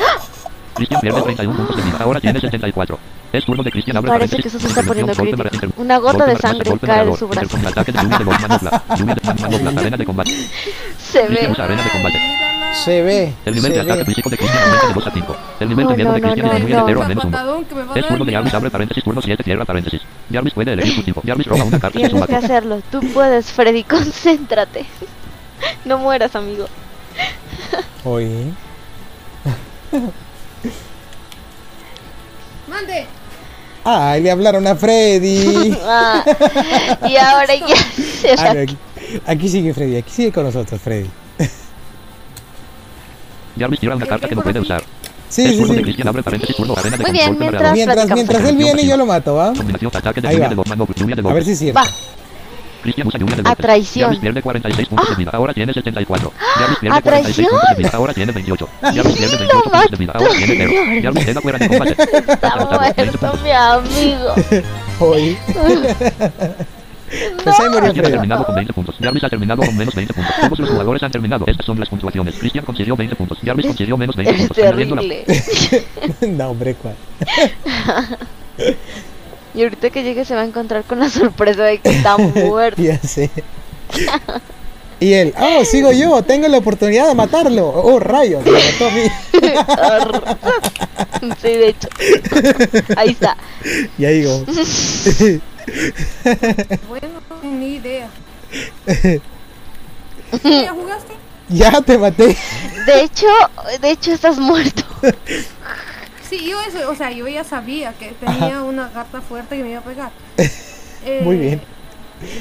Cristian 0.73 1.01
pierde 1.01 1.21
31 1.21 1.57
puntos 1.57 1.75
de 1.75 1.81
vida. 1.83 1.97
Ahora 1.99 2.19
tiene 2.21 2.39
74. 2.39 2.99
Es 3.33 3.45
turno 3.45 3.63
de 3.63 3.71
Cristian. 3.71 3.97
Abre 3.97 4.09
Parece 4.11 4.37
que 4.37 4.47
eso 4.47 4.59
se 4.59 4.67
está 4.67 4.83
poniendo 4.83 5.13
crítico. 5.13 5.43
Una 5.77 5.97
gota 5.97 6.17
golpe 6.19 6.31
de 6.33 6.39
sangre 6.39 6.69
golpe 6.69 6.87
cae 6.87 7.05
de 7.05 7.15
su 7.17 7.27
brazo. 7.27 7.47
Intercom- 7.57 7.67
Ataque 7.67 7.91
de 7.91 7.99
lluvia 8.01 8.17
de 8.17 8.23
golpe, 8.25 8.41
manopla. 8.47 8.83
Lluvia 8.97 9.15
de 9.21 9.33
manopla. 9.33 9.81
Arena 9.81 9.97
de 9.97 10.05
combate. 10.05 10.31
Se 10.97 11.25
Cristian 11.25 11.47
ve. 11.47 11.51
usa 11.51 11.63
arena 11.65 11.83
de 11.83 11.89
combate. 11.89 12.19
se 12.83 13.01
ve. 13.01 13.33
El 13.45 13.55
nivel 13.55 13.73
de 13.73 13.79
ataque 13.81 14.05
físico 14.05 14.29
de 14.29 14.37
Cristian 14.37 14.63
aumenta 14.63 14.87
de 14.87 14.93
2 14.93 15.07
a 15.07 15.11
5. 15.11 15.37
El 15.61 15.69
nivel 15.69 15.87
de 15.87 15.95
miedo 15.95 16.13
de 16.13 16.21
Cristian 16.21 16.49
disminuye 16.49 16.73
de 16.75 16.79
no. 16.79 16.85
0 16.87 17.01
a 17.03 17.07
menos 17.07 17.23
1. 17.25 17.31
Patadón 17.31 17.65
que 17.65 17.75
me 17.75 17.83
va 17.83 17.93
a 17.95 17.99
Es 17.99 18.07
turno 18.07 18.25
de 18.25 18.31
Jarvis, 18.33 18.53
abre 18.53 18.69
paréntesis, 18.69 19.03
turno 19.03 19.21
7, 19.21 19.43
cierra 19.43 19.65
paréntesis. 19.65 20.01
Jarvis 20.31 20.53
puede 20.53 20.73
elegir 20.73 20.93
su 20.95 21.03
tipo. 21.03 21.21
Jarvis 21.25 21.47
roba 21.47 21.63
una 21.63 21.79
carta 21.79 21.99
de 21.99 22.05
su 22.05 22.11
Tienes 22.11 22.29
que 22.29 22.35
hacerlo. 22.35 22.81
Tú 22.91 22.99
puedes, 23.13 23.51
Freddy, 23.51 23.83
concéntrate. 23.85 24.85
No 25.85 25.97
mueras, 25.99 26.35
amigo. 26.35 26.65
Oye. 28.03 28.45
Mande. 32.81 33.05
Ay, 33.83 34.21
le 34.21 34.31
hablaron 34.31 34.65
a 34.67 34.75
Freddy. 34.75 35.77
Ah, 35.83 36.23
y 37.07 37.17
ahora 37.17 37.55
ya 37.55 37.75
se 38.21 38.31
Ah, 38.37 38.53
no, 38.53 38.61
aquí, 38.61 38.77
aquí 39.25 39.49
sigue 39.49 39.73
Freddy, 39.73 39.97
aquí 39.97 40.11
sigue 40.11 40.31
con 40.31 40.43
nosotros, 40.43 40.79
Freddy. 40.81 41.09
Jarvis 43.57 43.79
tira 43.79 43.95
una 43.95 44.05
carta 44.05 44.27
que 44.27 44.35
no 44.35 44.41
puede 44.41 44.59
usar. 44.59 44.83
Sí, 45.29 45.47
sí, 45.47 45.65
sí. 45.65 45.81
Cristian, 45.81 46.07
abre 46.07 46.23
paréntesis, 46.23 46.55
turno 46.55 46.75
arena 46.77 46.97
de 46.97 47.03
Muy 47.03 47.11
bien, 47.11 47.37
mientras-. 47.37 47.73
Mientras, 47.73 48.09
mientras 48.09 48.43
él 48.45 48.57
viene, 48.57 48.85
yo 48.85 48.97
lo 48.97 49.05
mato, 49.05 49.35
¿va? 49.35 49.49
Ahí 50.23 50.37
va. 50.37 50.47
A 50.47 51.33
ver 51.33 51.43
si 51.45 51.51
es 51.51 51.59
cierto. 51.59 51.79
Va. 51.79 51.85
Cristian 51.85 51.89
usa 51.89 51.89
lluvia 51.89 51.95
de 51.95 52.70
A 53.45 53.55
traición. 53.55 54.03
Jarvis 54.05 54.19
pierde 54.19 54.41
46 54.41 54.87
puntos 54.87 55.09
de 55.09 55.15
vida. 55.15 55.31
Ahora 55.33 55.53
tiene 55.53 55.73
74. 55.73 56.33
Jarvis 56.55 56.77
pierde 56.79 56.97
¿A 56.97 57.01
46 57.01 57.47
puntos 57.47 57.61
de 57.61 57.65
traición? 57.67 57.77
vida. 57.77 57.97
Ahora 57.97 58.13
tiene 58.13 58.31
28. 58.31 58.69
Jarvis 58.81 59.03
pierde 59.17 59.31
lo 59.33 59.39
28 59.39 59.63
puntos 59.63 59.91
de 59.91 59.97
vida. 59.97 60.11
Ahora 60.15 60.29
tiene 60.31 60.55
0. 60.57 60.69
señores. 60.71 61.03
Jarvis 61.03 61.25
queda 61.25 61.41
fuera 61.41 61.57
de 61.59 61.67
combate. 61.67 61.91
Está 61.91 62.49
Derrotado, 62.49 62.79
20 62.79 63.03
muerto, 63.05 63.19
puntos. 63.19 63.41
mi 63.43 63.51
amigo. 63.51 64.33
Oye. 64.99 65.37
Pues 67.43 67.59
ahí 67.59 67.67
murió 67.67 67.81
Cristian 67.81 67.89
ha 67.89 67.91
Freddy. 67.91 68.11
terminado 68.13 68.45
con 68.45 68.55
20 68.55 68.71
puntos. 68.73 68.95
Jarvis 69.01 69.23
ha 69.25 69.29
terminado 69.29 69.61
con 69.63 69.75
menos 69.75 69.93
20 69.93 70.13
puntos. 70.13 70.33
Todos 70.39 70.59
los 70.59 70.69
jugadores 70.69 71.03
han 71.03 71.11
terminado. 71.11 71.43
Estas 71.45 71.65
son 71.65 71.77
las 71.77 71.89
puntuaciones. 71.89 72.35
Cristian 72.39 72.63
consiguió 72.63 72.95
20 72.95 73.15
puntos. 73.17 73.37
Jarvis 73.43 73.65
consiguió 73.65 73.97
menos 73.97 74.15
20 74.15 74.33
Es 74.33 74.47
puntos. 74.47 75.05
la-. 76.21 76.27
No, 76.29 76.49
hombre, 76.51 76.73
¿cuál? 76.75 76.95
Y 79.53 79.63
ahorita 79.63 79.89
que 79.89 80.03
llegue 80.03 80.25
se 80.25 80.35
va 80.35 80.41
a 80.41 80.45
encontrar 80.45 80.83
con 80.83 80.99
la 80.99 81.09
sorpresa 81.09 81.63
de 81.63 81.79
que 81.79 81.89
está 81.89 82.17
muerto. 82.35 82.81
Ya 82.81 82.99
sé. 82.99 83.29
Y 84.99 85.13
él, 85.13 85.33
oh, 85.39 85.65
sigo 85.65 85.91
yo, 85.91 86.21
tengo 86.21 86.47
la 86.47 86.59
oportunidad 86.59 87.07
de 87.07 87.15
matarlo. 87.15 87.67
Oh, 87.69 87.99
rayos, 87.99 88.45
me 88.45 88.51
mató 88.51 88.87
a 88.87 88.91
mí. 88.91 89.01
Sí, 91.41 91.49
de 91.49 91.67
hecho. 91.69 91.87
Ahí 92.97 93.09
está. 93.09 93.37
Ya 93.97 94.09
digo. 94.09 94.43
Bueno, 96.89 97.21
ni 97.43 97.75
idea. 97.75 98.09
¿Ya 100.43 100.71
jugaste? 100.73 101.13
Ya 101.49 101.81
te 101.81 101.97
maté. 101.97 102.35
De 102.85 103.03
hecho, 103.03 103.27
de 103.79 103.91
hecho 103.91 104.11
estás 104.11 104.39
muerto. 104.39 104.83
Sí, 106.31 106.49
yo 106.49 106.61
eso, 106.61 106.89
o 106.89 106.95
sea, 106.95 107.11
yo 107.11 107.27
ya 107.27 107.43
sabía 107.43 107.91
que 107.91 108.13
tenía 108.13 108.63
una 108.63 108.89
carta 108.89 109.19
fuerte 109.19 109.57
que 109.57 109.63
me 109.63 109.71
iba 109.71 109.79
a 109.79 109.83
pegar. 109.83 110.11
Eh, 111.05 111.19
Muy 111.25 111.35
bien. 111.35 111.61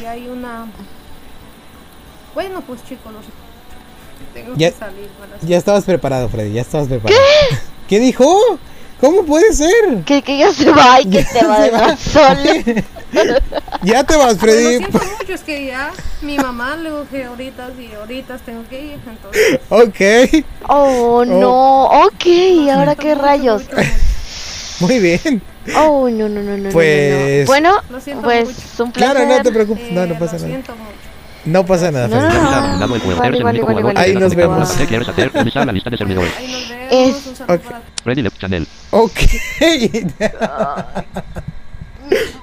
Y 0.00 0.04
hay 0.04 0.28
una. 0.28 0.66
Bueno, 2.32 2.60
pues 2.60 2.84
chicos, 2.84 3.12
no 3.12 3.20
sé. 3.20 3.30
Tengo 4.32 4.54
Ya- 4.56 4.70
que 4.70 4.78
salir 4.78 5.08
para 5.08 5.40
Ya 5.42 5.56
estabas 5.56 5.84
preparado, 5.84 6.28
Freddy, 6.28 6.52
ya 6.52 6.60
estabas 6.60 6.86
preparado. 6.86 7.20
¿Qué? 7.88 7.98
dijo? 7.98 8.60
¿Cómo 9.00 9.24
puede 9.24 9.52
ser? 9.52 10.02
Que, 10.04 10.22
que 10.22 10.38
ya 10.38 10.52
se 10.52 10.70
va 10.70 11.00
y 11.00 11.06
que 11.08 11.24
te 11.24 11.46
va 11.46 11.56
a 11.56 11.64
se 11.64 11.70
va. 11.70 11.78
dejar 11.78 11.96
solo. 11.98 12.84
Ya 13.82 14.04
te 14.04 14.14
vas, 14.16 14.34
Lo 14.34 14.38
Freddy. 14.38 14.76
siento 14.78 14.98
mucho, 14.98 15.32
es 15.34 15.40
que 15.40 15.66
ya 15.66 15.90
mi 16.22 16.36
mamá 16.38 16.76
le 16.76 16.90
dije 16.90 17.24
ahorita 17.24 17.70
y 17.78 17.92
ahorita 17.94 18.38
tengo 18.38 18.62
que 18.68 18.80
ir, 18.84 18.98
entonces. 19.08 19.58
Ok, 19.68 20.44
Oh, 20.68 21.24
no. 21.24 21.84
Ok, 22.04 22.26
¿y 22.26 22.68
ahora 22.70 22.94
qué 22.94 23.14
rayos? 23.16 23.62
mucho, 23.64 23.76
mucho. 23.76 23.88
muy 24.80 24.98
bien. 25.00 25.42
Oh, 25.76 26.08
no, 26.08 26.28
no, 26.28 26.40
no, 26.40 26.42
no, 26.42 26.56
no, 26.56 26.62
no. 26.64 26.70
Pues- 26.70 27.46
Bueno, 27.46 27.80
Lo 27.90 28.00
siento 28.00 28.22
pues 28.22 28.46
mucho. 28.48 28.84
un 28.84 28.92
placer. 28.92 29.12
Claro, 29.16 29.28
no 29.28 29.42
te 29.42 29.50
preocupes. 29.50 29.84
Eh, 29.88 29.92
No, 29.92 30.06
no 30.06 30.14
pasa 30.18 30.32
lo 30.34 30.38
nada. 30.38 30.46
siento 30.48 30.72
mucho. 30.76 31.09
No 31.44 31.64
pasa 31.64 31.90
nada, 31.90 32.06
No, 32.08 32.86
no, 32.86 32.86
no. 32.86 33.16
Vale. 33.16 33.42
Ahí 33.96 34.14
nos 34.14 34.34
vemos. 34.34 34.70
¿Qué 34.72 34.86
quieres 34.86 35.08
hacer? 35.08 35.32
Revisar 35.32 35.66
la 35.66 35.72
lista 35.72 35.88
de 35.90 35.96
servidores. 35.96 36.32
Ahí 36.36 36.52
nos 36.52 36.68
vemos. 36.68 36.92
Es- 37.18 37.26
Un 37.26 37.36
saludo 37.36 37.54
ok. 37.54 37.62
para 37.62 37.82
Freddy 38.04 38.22
Left 38.22 38.38
Channel. 38.38 38.68
Ok. 38.90 39.12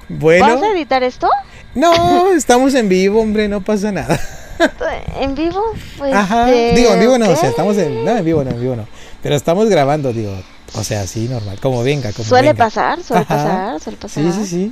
bueno. 0.09 0.45
¿Vas 0.55 0.63
a 0.63 0.71
editar 0.71 1.03
esto? 1.03 1.29
No, 1.75 2.31
estamos 2.33 2.73
en 2.73 2.89
vivo, 2.89 3.21
hombre, 3.21 3.47
no 3.47 3.61
pasa 3.61 3.91
nada. 3.91 4.19
¿En 5.21 5.35
vivo? 5.35 5.61
Pues, 5.97 6.13
Ajá. 6.13 6.45
Digo, 6.47 6.91
en 6.93 6.99
vivo 6.99 7.17
no, 7.19 7.29
o 7.29 7.35
sea, 7.35 7.49
estamos 7.49 7.77
en. 7.77 8.03
No, 8.03 8.17
en 8.17 8.25
vivo 8.25 8.43
no, 8.43 8.49
en 8.51 8.59
vivo 8.61 8.75
no. 8.75 8.87
Pero 9.21 9.35
estamos 9.35 9.69
grabando, 9.69 10.11
digo. 10.13 10.33
O 10.73 10.83
sea, 10.83 11.05
sí, 11.07 11.27
normal. 11.29 11.59
Como 11.61 11.83
venga, 11.83 12.11
como 12.13 12.27
Suele 12.27 12.49
venga. 12.53 12.65
pasar, 12.65 13.01
suele 13.03 13.21
Ajá. 13.23 13.35
pasar, 13.35 13.79
suele 13.79 13.97
pasar. 13.97 14.23
Sí, 14.23 14.31
sí, 14.31 14.71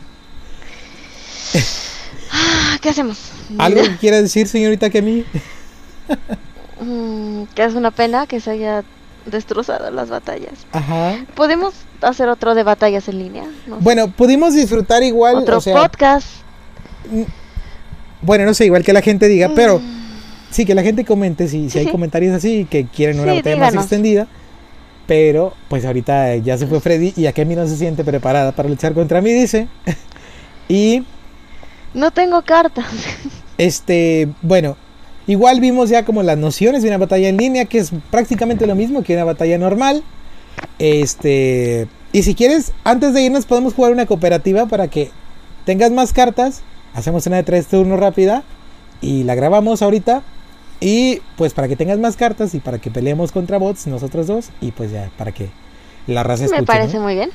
sí. 1.54 1.62
Ah, 2.32 2.78
¿Qué 2.82 2.90
hacemos? 2.90 3.18
¿Algo 3.58 3.82
que 3.82 3.96
quiera 3.98 4.22
decir, 4.22 4.48
señorita 4.48 4.90
Kemi? 4.90 5.26
Mm, 6.80 7.44
que 7.56 7.64
es 7.64 7.74
una 7.74 7.90
pena 7.90 8.28
que 8.28 8.42
se 8.42 8.52
haya 8.52 8.84
destrozado 9.26 9.90
las 9.92 10.10
batallas. 10.10 10.68
Ajá. 10.74 11.16
¿Podemos 11.34 11.74
hacer 12.02 12.28
otro 12.28 12.54
de 12.54 12.64
batallas 12.64 13.08
en 13.08 13.20
línea? 13.20 13.46
No. 13.66 13.78
Bueno, 13.80 14.12
pudimos 14.12 14.54
disfrutar 14.54 15.02
igual. 15.02 15.38
otro 15.38 15.58
o 15.58 15.62
sea, 15.62 15.74
podcast. 15.82 16.28
Bueno, 18.22 18.46
no 18.46 18.54
sé, 18.54 18.66
igual 18.66 18.84
que 18.84 18.92
la 18.94 19.02
gente 19.02 19.28
diga, 19.28 19.52
pero 19.56 19.82
sí, 20.50 20.66
que 20.66 20.76
la 20.76 20.84
gente 20.84 21.06
comente 21.06 21.48
si, 21.48 21.70
si 21.70 21.80
hay 21.80 21.86
Sí. 21.86 21.92
comentarios 21.92 22.34
así 22.36 22.66
que 22.70 22.86
quieren 22.88 23.20
una 23.20 23.32
Sí, 23.32 23.38
batalla 23.38 23.58
más 23.58 23.76
extendida. 23.76 24.28
Pero, 25.08 25.54
pues 25.70 25.86
ahorita 25.86 26.36
ya 26.38 26.58
se 26.58 26.66
fue 26.68 26.80
Freddy 26.82 27.14
y 27.16 27.28
a 27.28 27.32
Kemi 27.32 27.56
no 27.56 27.68
se 27.68 27.78
siente 27.78 28.04
preparada 28.04 28.52
para 28.52 28.68
luchar 28.68 28.94
contra 28.94 29.22
mí, 29.22 29.32
dice. 29.32 29.68
y, 30.68 31.04
No 31.96 32.12
tengo 32.12 32.42
cartas. 32.44 32.86
este, 33.58 34.28
bueno, 34.42 34.76
igual 35.28 35.62
vimos 35.62 35.90
ya 35.90 36.04
como 36.04 36.22
las 36.22 36.38
nociones 36.38 36.84
de 36.84 36.90
una 36.90 36.98
batalla 36.98 37.30
en 37.30 37.38
línea, 37.38 37.66
que 37.66 37.80
es 37.80 37.92
prácticamente 38.12 38.68
lo 38.68 38.76
mismo 38.76 39.02
que 39.02 39.16
una 39.16 39.24
batalla 39.24 39.58
normal. 39.58 40.04
Este, 40.78 41.88
y 42.12 42.24
si 42.24 42.36
quieres, 42.36 42.74
antes 42.84 43.14
de 43.14 43.24
irnos 43.24 43.46
podemos 43.46 43.74
jugar 43.74 43.94
una 43.94 44.06
cooperativa 44.06 44.66
para 44.68 44.90
que 44.90 45.10
tengas 45.66 45.92
más 45.92 46.12
cartas. 46.12 46.62
Hacemos 46.94 47.26
una 47.28 47.38
de 47.38 47.44
tres 47.44 47.68
turnos 47.68 48.00
rápida 48.00 48.44
y 49.02 49.24
la 49.24 49.36
grabamos 49.36 49.82
ahorita. 49.82 50.22
Y 50.82 51.22
pues 51.38 51.54
para 51.54 51.70
que 51.70 51.78
tengas 51.78 51.98
más 52.00 52.18
cartas 52.18 52.54
y 52.54 52.60
para 52.60 52.80
que 52.80 52.92
peleemos 52.92 53.32
contra 53.32 53.58
bots 53.58 53.88
nosotros 53.88 54.28
dos 54.28 54.50
y 54.60 54.72
pues 54.72 54.92
ya 54.92 55.10
para 55.18 55.32
que 55.32 55.50
la 56.08 56.24
raza 56.24 56.44
escuche. 56.44 56.62
Me 56.62 56.68
parece 56.68 56.98
¿no? 56.98 57.04
muy 57.04 57.16
bien. 57.16 57.30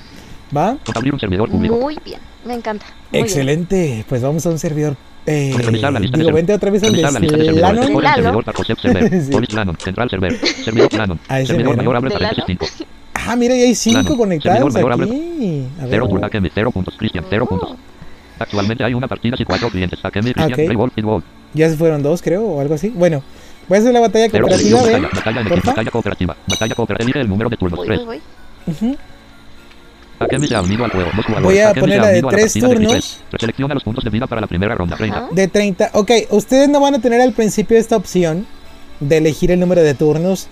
¿Va? 0.56 0.76
Abrir 0.94 1.14
un 1.14 1.20
servidor 1.20 1.48
público. 1.50 1.76
Muy 1.76 1.98
bien. 2.04 2.20
Me 2.44 2.54
encanta. 2.54 2.86
Muy 2.86 2.94
bien. 3.12 3.24
Excelente. 3.24 4.04
Pues 4.08 4.22
vamos 4.22 4.44
a 4.46 4.50
un 4.50 4.58
servidor. 4.58 4.96
Eh, 5.26 5.54
Revisar 5.58 5.92
la 5.92 6.00
lista 6.00 6.16
de 6.16 6.24
digo, 6.24 6.34
vente 6.34 6.54
otra 6.54 6.70
vez 6.70 6.82
al 6.82 6.92
de 6.92 7.06
servidor 7.06 8.44
para 8.44 8.56
Josep 8.56 8.78
Server. 8.82 9.22
Sí. 9.22 9.30
Police 9.30 9.54
Lanon. 9.54 9.76
Central 9.78 10.10
Server. 10.10 10.36
Servidor 10.64 10.90
mero. 11.56 11.76
mayor 11.76 11.96
abre 11.96 12.08
¿De 12.08 12.14
paréntesis 12.14 12.38
Lalo? 12.48 12.66
5. 12.66 12.66
Ah, 13.14 13.36
mira, 13.36 13.54
ya 13.54 13.64
hay 13.64 13.74
cinco 13.74 14.00
Plano. 14.00 14.16
conectados 14.16 14.72
Servidor 14.72 14.96
mayor 14.98 15.08
aquí. 15.12 15.66
A 15.78 15.82
ver. 15.82 15.90
0 15.90 16.08
por 16.08 16.24
Akemi. 16.24 16.50
0 16.54 16.70
puntos. 16.70 16.94
Cristian. 16.96 17.24
0 17.28 17.46
puntos. 17.46 17.74
Actualmente 18.38 18.82
hay 18.82 18.94
una 18.94 19.06
partida 19.06 19.36
y 19.38 19.44
cuatro 19.44 19.68
clientes. 19.68 20.02
Akemi, 20.02 20.32
Cristian, 20.32 20.72
y 20.72 21.02
Wolf. 21.02 21.24
Ya 21.52 21.68
se 21.68 21.76
fueron 21.76 22.02
dos, 22.02 22.22
creo, 22.22 22.42
o 22.42 22.60
algo 22.62 22.72
así. 22.74 22.88
Bueno, 22.88 23.22
voy 23.68 23.76
a 23.76 23.80
hacer 23.82 23.92
la 23.92 24.00
batalla 24.00 24.28
Cero 24.30 24.46
cooperativa, 24.48 24.80
selección, 24.80 25.02
¿ven? 25.02 25.10
batalla, 25.12 25.60
batalla 25.66 25.90
cooperativa. 25.90 26.36
Batalla 26.48 26.74
cooperativa. 26.74 27.04
Elige 27.10 27.20
el 27.20 27.28
número 27.28 27.50
de 27.50 27.56
turnos. 27.58 27.76
Voy, 27.76 27.86
3. 27.86 28.04
voy, 28.06 28.20
voy. 28.66 28.98
Voy 30.20 31.58
a 31.58 31.70
Akemi 31.70 31.80
poner 31.80 31.96
se 31.96 32.00
ha 32.00 32.02
la 32.02 32.08
de 32.08 32.22
tres 32.22 32.52
turnos. 32.52 32.92
X3. 32.92 33.16
Preselecciona 33.30 33.74
los 33.74 33.82
puntos 33.82 34.04
de 34.04 34.10
vida 34.10 34.26
para 34.26 34.42
la 34.42 34.46
primera 34.46 34.74
ronda. 34.74 34.96
30. 34.96 35.16
Ajá. 35.16 35.28
De 35.32 35.48
30. 35.48 35.90
Ok, 35.94 36.10
ustedes 36.30 36.68
no 36.68 36.78
van 36.80 36.94
a 36.94 36.98
tener 37.00 37.22
al 37.22 37.32
principio 37.32 37.78
esta 37.78 37.96
opción 37.96 38.46
de 39.00 39.16
elegir 39.16 39.50
el 39.50 39.58
número 39.58 39.82
de 39.82 39.94
turnos. 39.94 40.48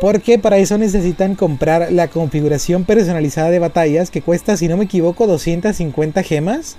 Porque 0.00 0.38
para 0.38 0.58
eso 0.58 0.78
necesitan 0.78 1.34
comprar 1.34 1.90
la 1.92 2.08
configuración 2.08 2.84
personalizada 2.84 3.50
de 3.50 3.58
batallas 3.58 4.10
que 4.10 4.22
cuesta, 4.22 4.56
si 4.56 4.68
no 4.68 4.76
me 4.76 4.84
equivoco, 4.84 5.26
250 5.26 6.22
gemas. 6.22 6.76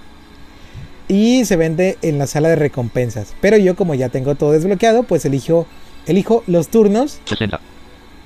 Y 1.09 1.43
se 1.45 1.57
vende 1.57 1.97
en 2.01 2.19
la 2.19 2.27
sala 2.27 2.49
de 2.49 2.55
recompensas. 2.55 3.33
Pero 3.41 3.57
yo 3.57 3.75
como 3.75 3.95
ya 3.95 4.09
tengo 4.09 4.35
todo 4.35 4.51
desbloqueado, 4.51 5.03
pues 5.03 5.25
elijo, 5.25 5.67
elijo 6.05 6.43
los 6.47 6.69
turnos 6.69 7.19
60. 7.25 7.59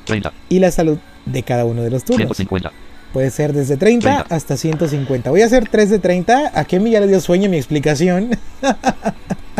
30. 0.06 0.34
y 0.50 0.60
la 0.60 0.70
salud 0.70 1.00
de 1.26 1.44
cada 1.44 1.66
uno 1.66 1.82
de 1.82 1.90
los 1.90 2.04
turnos. 2.04 2.36
150. 2.36 2.72
Puede 3.14 3.30
ser 3.30 3.54
desde 3.54 3.78
30 3.78 4.24
30. 4.24 4.36
hasta 4.36 4.58
150. 4.58 5.30
Voy 5.30 5.42
a 5.44 5.46
hacer 5.46 5.70
3 5.70 5.90
de 5.92 6.00
30. 6.00 6.52
A 6.54 6.66
Kemi 6.66 6.90
ya 6.92 7.00
le 7.00 7.08
dio 7.08 7.22
sueño 7.22 7.48
mi 7.48 7.58
explicación. 7.58 8.32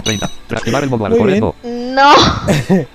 30. 0.04 0.30
Reactivar 0.50 0.84
el 0.84 0.90
modo. 0.90 1.56
No. 1.64 2.14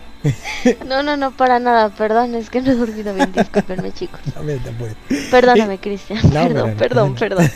No, 0.84 1.04
no, 1.04 1.16
no, 1.16 1.30
para 1.30 1.60
nada. 1.60 1.90
Perdón, 1.90 2.34
es 2.34 2.50
que 2.50 2.60
no 2.60 2.72
he 2.72 2.74
dormido 2.74 3.14
bien. 3.14 3.32
Discúlpenme, 3.32 3.92
chicos. 3.92 4.18
A 4.36 4.40
ver, 4.40 4.58
te 4.58 4.72
puedo. 4.72 4.92
Perdóname, 5.30 5.78
Cristian. 5.78 6.18
No, 6.24 6.48
perdón, 6.48 6.74
perdón, 6.76 7.14
perdón. 7.14 7.50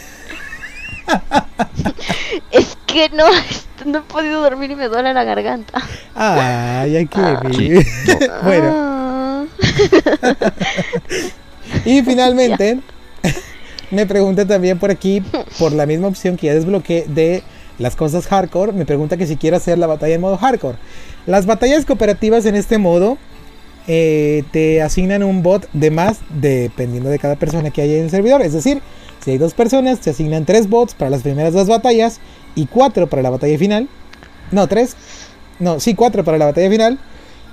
es 2.53 2.79
que 2.87 3.09
no, 3.11 3.25
no 3.85 3.99
he 3.99 4.03
podido 4.03 4.41
dormir 4.41 4.71
y 4.71 4.77
me 4.77 4.87
duele 4.87 5.13
la 5.13 5.25
garganta. 5.25 5.83
Ay, 6.15 6.97
ay, 6.97 7.07
Kemi. 7.09 7.55
Sí. 7.57 7.75
bueno, 8.45 8.73
Ah. 8.75 9.45
Y 11.85 12.03
finalmente 12.05 12.81
me 13.91 14.07
pregunta 14.07 14.47
también 14.47 14.79
por 14.79 14.91
aquí, 14.91 15.23
por 15.59 15.73
la 15.73 15.87
misma 15.87 16.09
opción 16.09 16.37
que 16.37 16.47
ya 16.49 16.55
desbloqueé 16.55 17.07
de 17.09 17.43
las 17.79 17.97
cosas 17.97 18.27
hardcore, 18.27 18.73
me 18.73 18.87
pregunta 18.87 19.17
que 19.17 19.27
si 19.27 19.37
quiero 19.37 19.57
hacer 19.57 19.79
la 19.79 19.87
batalla 19.87 20.15
en 20.15 20.21
modo 20.21 20.37
hardcore. 20.37 20.79
Las 21.27 21.47
batallas 21.47 21.85
cooperativas 21.85 22.47
en 22.47 22.55
este 22.55 22.79
modo 22.79 23.19
eh, 23.89 24.45
te 24.53 24.81
asignan 24.81 25.23
un 25.23 25.43
bot 25.43 25.69
de 25.73 25.91
más 25.91 26.19
dependiendo 26.31 27.11
de 27.11 27.19
cada 27.19 27.37
persona 27.37 27.71
que 27.71 27.83
haya 27.83 27.97
en 27.97 28.05
el 28.05 28.11
servidor. 28.11 28.43
Es 28.43 28.53
decir, 28.53 28.81
si 29.25 29.33
hay 29.33 29.39
dos 29.39 29.55
personas, 29.55 30.01
te 30.01 30.11
asignan 30.11 30.45
tres 30.45 30.69
bots 30.69 30.95
para 30.95 31.11
las 31.11 31.23
primeras 31.23 31.53
dos 31.53 31.69
batallas 31.69 32.21
y 32.55 32.67
cuatro 32.67 33.09
para 33.09 33.23
la 33.23 33.31
batalla 33.31 33.59
final. 33.59 33.89
No, 34.51 34.69
tres. 34.69 34.97
No, 35.59 35.81
sí, 35.81 35.95
cuatro 35.95 36.25
para 36.25 36.39
la 36.39 36.47
batalla 36.47 36.71
final. 36.71 36.99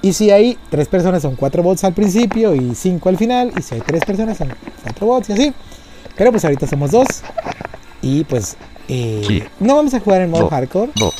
Y 0.02 0.14
si 0.14 0.32
hay 0.32 0.58
tres 0.70 0.88
personas, 0.88 1.22
son 1.22 1.36
cuatro 1.36 1.62
bots 1.62 1.84
al 1.84 1.94
principio 1.94 2.56
y 2.56 2.74
cinco 2.76 3.10
al 3.10 3.18
final. 3.18 3.52
Y 3.58 3.62
si 3.62 3.76
hay 3.76 3.82
tres 3.82 4.04
personas, 4.06 4.38
son 4.38 4.50
cuatro 4.84 5.08
bots 5.08 5.30
y 5.30 5.34
así. 5.34 5.54
Pero 6.16 6.32
pues 6.32 6.44
ahorita 6.46 6.68
somos 6.68 6.92
dos. 6.92 7.08
Y 8.02 8.24
pues 8.24 8.56
eh, 8.88 9.22
Sí. 9.28 9.44
no 9.60 9.76
vamos 9.76 9.94
a 9.94 10.00
jugar 10.00 10.22
en 10.22 10.30
modo 10.32 10.44
No. 10.44 10.50
hardcore. 10.50 10.92
No. 11.00 11.12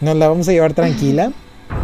Nos 0.00 0.16
la 0.16 0.28
vamos 0.28 0.48
a 0.48 0.52
llevar 0.52 0.72
tranquila. 0.72 1.30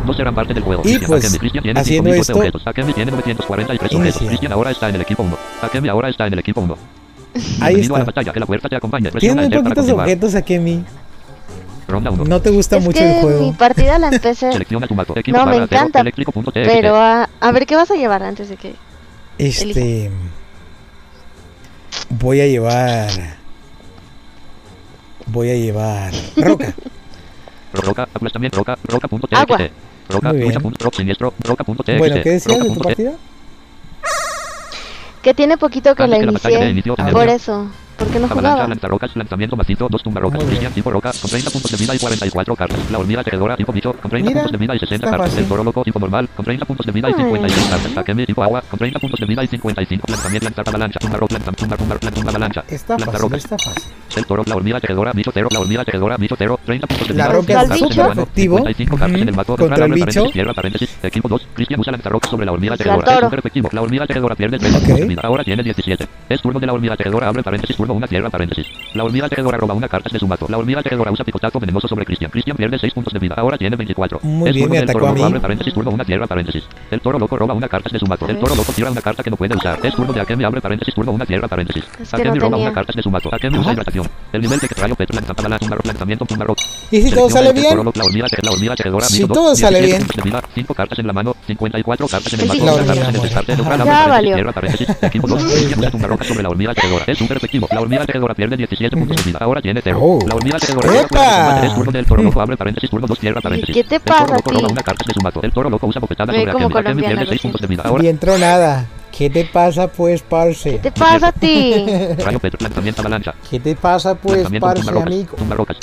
No 0.07 0.15
serán 0.15 0.35
parte 0.35 0.55
del 0.55 0.63
juego. 0.63 0.83
Y, 0.85 0.99
pues, 0.99 1.25
Akemi, 1.35 1.51
tiene 1.51 1.79
haciendo 1.81 2.11
5000 2.11 2.21
esto- 2.21 2.37
objetos. 2.39 2.67
Akemi 2.67 2.93
tiene 2.95 3.11
943 3.13 3.95
objetos. 3.95 4.23
Cristian 4.29 4.53
ahora 4.53 4.71
está 4.71 4.89
en 4.89 4.95
el 4.95 5.01
equipo 5.03 5.23
1. 5.23 5.37
Akemi 5.61 5.89
ahora 5.89 6.09
está 6.09 6.27
en 6.27 6.33
el 6.33 6.39
equipo 6.39 6.61
1. 6.61 6.77
Ahí 7.61 7.75
Bienvenido 7.75 7.95
a 7.95 7.99
la 7.99 8.03
está. 8.03 8.11
batalla. 8.11 8.33
Que 8.33 8.41
la 8.41 8.47
fuerza 8.47 8.69
te 8.69 8.77
acompañe. 8.77 9.11
Tiene 9.13 9.49
muy 9.49 9.63
poquitos 9.63 9.89
objetos 9.91 10.35
a 10.35 10.43
Kemi. 10.43 10.75
Ronda 10.75 10.87
1. 10.91 11.02
No 11.89 12.41
te 12.41 12.51
gusta 12.51 12.77
es 12.79 12.85
mucho 12.85 12.99
que 12.99 13.17
el 13.17 13.23
juego. 13.23 13.43
mi 13.43 13.53
partida 13.53 13.99
la 13.99 14.09
empecé, 14.09 14.53
Selecciona 14.53 14.87
tu 14.87 14.95
mato. 14.95 15.17
Equipo 15.17 15.37
No, 15.39 15.47
me 15.47 15.57
encanta, 15.57 16.03
pero 16.53 16.97
a, 16.97 17.29
a 17.41 17.53
ver 17.53 17.67
qué 17.67 17.77
vas 17.77 17.91
a 17.91 17.95
llevar 17.95 18.23
antes 18.23 18.49
de 18.49 18.57
que... 18.57 18.75
Este. 19.39 20.11
Voy 22.09 22.41
a 22.41 22.47
llevar. 22.47 23.11
Voy 25.27 25.51
a 25.51 25.55
llevar. 25.55 26.13
Roca. 26.37 26.75
Roca, 27.73 28.03
aplastamiento, 28.03 28.59
roca, 28.59 28.77
roca.txt. 28.85 29.33
Agua. 29.33 29.71
Roca, 30.11 30.33
siniestro, 30.95 31.33
roca.txt. 31.43 31.99
bueno, 31.99 32.17
¿qué 32.23 32.31
decías 32.31 32.59
de 32.59 32.71
tu 32.71 32.81
partida? 32.81 33.13
Que 35.23 35.33
tiene 35.33 35.57
poquito 35.57 35.95
que 35.95 36.07
la 36.07 36.19
inicié, 36.19 36.83
Ah, 36.99 37.11
por 38.05 38.13
porque 38.13 38.19
no 38.21 38.33
Avalancha, 38.33 38.69
lanzarrocas, 38.69 39.17
lanzamiento 39.17 39.57
macizo, 39.57 39.89
dos 39.91 40.03
tumbarrocas. 40.03 40.43
Cristian 40.45 40.73
tipo 40.73 40.91
roca, 40.91 41.13
con 41.21 41.31
30 41.31 41.51
puntos 41.51 41.71
de 41.71 41.77
vida 41.77 41.95
y 41.95 41.99
44 41.99 42.57
cartas. 42.57 42.91
La 42.91 42.99
hormiga 42.99 43.23
tejedora 43.25 43.57
tipo 43.57 43.73
bicho, 43.73 43.93
con 43.95 44.11
30 44.11 44.29
Mira, 44.29 44.41
puntos 44.43 44.53
de 44.53 44.59
vida 44.59 44.75
y 44.75 44.79
60 44.79 44.95
está 45.07 45.11
cartas. 45.11 45.29
fácil. 45.31 45.43
El 45.45 45.49
toro 45.49 45.65
loco 45.65 45.85
tipo 45.85 45.99
normal, 45.99 46.29
con 46.35 46.45
30 46.45 46.65
puntos 46.65 46.87
de 46.87 46.93
vida 46.93 47.11
y 47.11 47.13
Ay. 47.17 47.25
56 47.25 47.69
cartas. 47.69 47.95
Takemi 47.95 48.27
tipo 48.27 48.43
agua, 48.43 48.63
con 48.69 48.79
30 48.79 48.99
puntos 48.99 49.21
de 49.21 49.27
vida 49.27 49.45
y 49.45 49.47
55. 49.47 50.07
Lanzamiento, 50.09 50.45
lanzar 50.47 50.69
avalancha, 50.69 50.99
tumbarroc, 50.99 51.33
lanzar, 51.33 51.55
tumbar, 51.55 51.79
tumbar, 51.79 51.99
tumbar, 51.99 52.29
avalancha. 52.29 52.65
Está 52.69 52.95
fácil, 52.95 53.07
Lanzarrocas. 53.07 53.45
está 53.45 53.57
fácil. 53.59 53.93
El 54.17 54.27
toro, 54.27 54.43
la 54.47 54.57
hormiga 54.57 54.81
tejedora, 54.81 55.13
bicho 55.13 55.31
cero, 55.33 55.49
la 55.51 55.61
hormiga 55.61 55.85
tejedora, 55.85 56.17
bicho 56.19 56.35
cero, 56.37 56.61
30 56.67 56.87
puntos 56.87 57.09
de 57.09 57.15
La 57.15 57.25
vida. 57.29 57.33
roca 57.35 57.53
es 57.53 57.59
cartas 57.59 57.73
en 57.73 57.79
súper 57.89 57.99
el 58.01 58.09
mano, 58.09 58.23
efectivo. 58.23 58.57
55 58.59 58.97
cartas 58.99 59.21
en 59.23 59.29
el 59.29 59.35
mazo, 59.35 59.57
Contra 59.57 59.85
el 59.87 59.93
bicho. 59.93 60.25
equipo 61.03 61.29
2, 61.29 61.49
Cristian 61.55 61.81
usa 61.81 61.93
sobre 62.29 62.47
la 62.47 62.53
hormiga 62.53 62.77
tejedora. 62.77 63.05
toro. 63.05 63.17
Es 63.19 63.25
súper 63.25 63.39
efectivo. 63.39 63.69
La 63.73 63.83
hormiga 63.83 64.07
tejedora 64.07 64.35
pierde 64.35 64.59
30 64.59 64.79
Ok. 64.79 64.85
puntos 64.85 65.01
de 65.01 65.07
vida. 65.07 65.21
Ahora 65.25 65.45
tiene 65.45 65.63
17. 65.63 66.07
Es 66.29 66.41
turno 66.43 66.61
de 66.61 66.67
la 66.67 66.73
hormiga 66.73 66.97
tejedora, 66.97 67.29
abre 67.29 67.43
paréntesis, 67.43 67.77
turno 67.77 67.92
una 67.93 68.07
tierra, 68.07 68.31
paréntesis. 68.31 68.67
La 68.95 69.05
hormiga 69.05 69.29
tejedora 69.29 69.59
roba 69.59 69.75
una 69.75 69.89
carta 69.89 70.09
de 70.13 70.19
su 70.19 70.27
mato. 70.27 70.47
La 70.49 70.59
hormiga 70.59 70.83
tejedora 70.83 71.11
usa 71.11 71.25
picotazo 71.25 71.59
venenoso 71.61 71.89
sobre 71.89 72.05
Cristian. 72.05 72.31
Cristian 72.31 72.57
pierde 72.57 72.79
6 72.79 72.93
puntos 72.95 73.13
de 73.13 73.19
vida. 73.19 73.35
Ahora 73.39 73.57
tiene 73.59 73.77
24. 73.77 74.21
Muy 74.23 74.49
Es 74.51 74.55
bien, 74.55 74.67
turno 74.69 74.81
me 74.81 74.91
atacó 74.91 75.07
a 75.07 75.13
mí. 75.13 75.23
abre 75.23 75.41
paréntesis, 75.41 75.73
turno 75.75 75.91
una 75.91 76.05
tierra, 76.05 76.27
paréntesis. 76.27 76.65
El 76.91 77.01
toro 77.01 77.19
loco 77.19 77.37
roba 77.37 77.55
una 77.55 77.69
carta 77.69 77.89
de 77.93 77.99
su 77.99 78.07
mato. 78.07 78.27
El 78.29 78.39
toro 78.39 78.55
loco 78.55 78.73
tira 78.73 78.91
una 78.91 79.01
carta 79.01 79.23
que 79.23 79.31
no 79.31 79.37
puede 79.37 79.57
usar. 79.57 79.79
Es 79.83 79.95
turno 79.95 80.13
de 80.13 80.21
Akemi, 80.21 80.45
abre 80.45 80.61
paréntesis, 80.61 80.95
turno 80.95 81.13
una 81.13 81.27
tierra, 81.27 81.49
paréntesis. 81.49 81.85
Es 82.01 82.11
que 82.11 82.17
Akemi 82.17 82.39
no 82.39 82.45
roba 82.47 82.57
una 82.59 82.73
carta 82.73 82.93
de 82.95 83.03
su 83.03 83.11
mato. 83.11 83.29
Akemi 83.35 83.59
usa 83.59 83.73
hidratación. 83.73 84.09
El 84.33 84.41
nivel 84.43 84.59
de 84.59 84.69
que 84.69 84.75
trae 84.75 84.89
tumba 85.59 85.77
rock, 85.77 85.87
lanzamiento, 85.87 86.25
tumba 86.25 86.45
rock. 86.45 86.59
¿Y 86.91 87.03
si 87.03 87.11
todo 87.11 87.29
sale 87.31 87.53
bien? 87.53 87.77
La 87.95 88.05
hormiga, 88.05 88.27
te- 88.29 88.43
la 88.43 88.53
hormiga 88.53 88.75
tejedora, 88.77 89.07
Si 89.07 89.27
todo 89.27 89.55
sale 89.55 89.81
17 89.81 89.87
bien. 89.87 89.99
puntos 90.07 90.17
de 90.17 90.23
vida, 90.23 90.43
5 90.55 90.75
cartas 90.75 90.99
en 90.99 91.07
la 91.07 91.13
mano, 91.13 91.35
54 91.47 92.09
cartas 92.09 92.33
en 92.35 92.41
el 92.41 92.51
Sí, 92.51 92.61
mazo, 92.61 92.61
sí, 92.61 92.67
2 92.67 92.81
sí. 92.81 92.87
cartas 92.87 93.09
en 93.09 93.15
el 93.17 93.23
descarte, 93.23 93.53
Ya 93.53 93.59
local, 93.59 93.81
abre 93.81 93.89
valió. 93.89 94.09
paréntesis, 94.13 94.35
tierra, 94.35 94.53
paréntesis, 94.53 94.97
equipo 95.03 95.27
2, 95.29 95.43
Cristian 95.45 95.79
usa 95.81 95.91
tumba 95.91 96.09
roja 96.09 96.25
sobre 96.25 96.43
la 96.43 96.49
hormiga 96.49 96.75
tejedora. 96.75 97.05
Es 97.07 97.19
súper 97.19 97.37
efectivo. 97.37 97.69
La 97.73 97.81
hormiga 97.81 98.07
tejedora 98.07 98.35
pierde 98.35 98.57
17 98.57 98.97
puntos 98.97 99.17
de 99.17 99.23
vida. 99.23 99.39
Ahora 99.41 99.61
tiene 99.61 99.81
0. 99.83 99.99
Oh. 100.01 100.19
La 100.27 100.35
hormiga 100.35 100.59
tejedora 100.59 100.89
abre 102.43 102.57
paréntesis, 102.57 102.91
turno 102.91 103.07
2, 103.07 103.19
tierra, 103.19 103.41
paréntesis. 103.41 103.75
¿Qué 103.75 103.85
te 103.85 103.97
El 103.97 104.03
toro 104.03 104.19
pasa 104.19 104.35
loco 104.35 104.51
roba 104.51 104.69
una 104.69 104.83
carta 104.83 105.05
de 105.07 105.15
su 105.15 105.21
mazo. 105.21 105.41
El 105.43 105.53
toro 105.53 105.71
loco 105.71 105.87
usa 105.87 106.01
bofetada 106.01 106.33
Ve 106.33 106.41
sobre 106.41 106.53
como 106.53 106.67
Akemi. 106.67 106.81
Akemi 106.81 107.03
colombiana 107.03 107.15
pierde 107.15 107.25
lo 107.25 107.31
6 107.31 107.41
siento. 107.41 107.59
puntos 107.59 107.61
de 107.61 107.67
vida. 107.75 107.83
Ahora 107.85 108.03
Bien 108.03 108.19
tronada. 108.19 108.87
¿Qué 109.17 109.31
te 109.31 109.45
pasa 109.45 109.89
pues, 109.89 110.23
parce? 110.23 110.73
¿Qué 110.73 110.91
te 110.91 110.93
pasa 110.93 111.29
a 111.29 111.33
ti? 111.33 111.87
Rayo 112.19 112.39
Petro, 112.39 112.59
lanzamiento 112.63 113.03
avalancha. 113.03 113.35
¿Qué 113.49 113.61
te 113.61 113.77
pasa 113.77 114.15
pues, 114.15 114.49
parce, 114.59 114.89
amigo? 114.89 115.37
Tumba 115.37 115.57
rocas. 115.57 115.77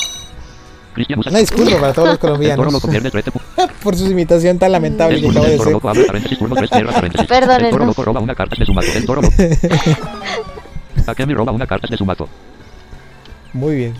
Una 1.29 1.39
disculpa 1.39 1.79
para 1.79 1.93
todos 1.93 2.07
los 2.09 2.17
colombianos 2.17 2.73
loco 2.73 2.89
pierde 2.89 3.09
13 3.09 3.31
puntos. 3.31 3.49
por 3.83 3.95
su 3.95 4.09
imitación 4.11 4.57
tan 4.59 4.71
lamentable 4.71 5.15
El 5.15 5.21
que 5.21 5.29
acabo 5.29 5.45
de 5.45 5.51
del 5.51 5.57
toro 5.57 5.69
hacer. 5.69 5.73
loco 5.73 5.89
abre 5.89 6.03
paréntesis, 6.03 6.39
turno 6.39 6.55
3, 6.55 6.69
tierra, 6.69 6.91
paréntesis. 6.91 7.27
Perdónenos. 7.27 7.63
El 7.63 7.71
toro 7.71 7.85
loco 7.85 8.03
roba 8.03 8.19
una 8.19 8.35
carta 8.35 8.55
de 8.59 8.65
su 8.65 8.73
mazo. 8.73 8.91
El 8.95 9.05
toro 9.05 9.21
loco. 9.21 9.35
Akemi 11.07 11.33
roba 11.33 11.51
una 11.51 11.67
carta 11.67 11.87
de 11.89 11.97
su 11.97 12.05
mazo. 12.05 12.27
Muy 13.53 13.75
bien. 13.75 13.93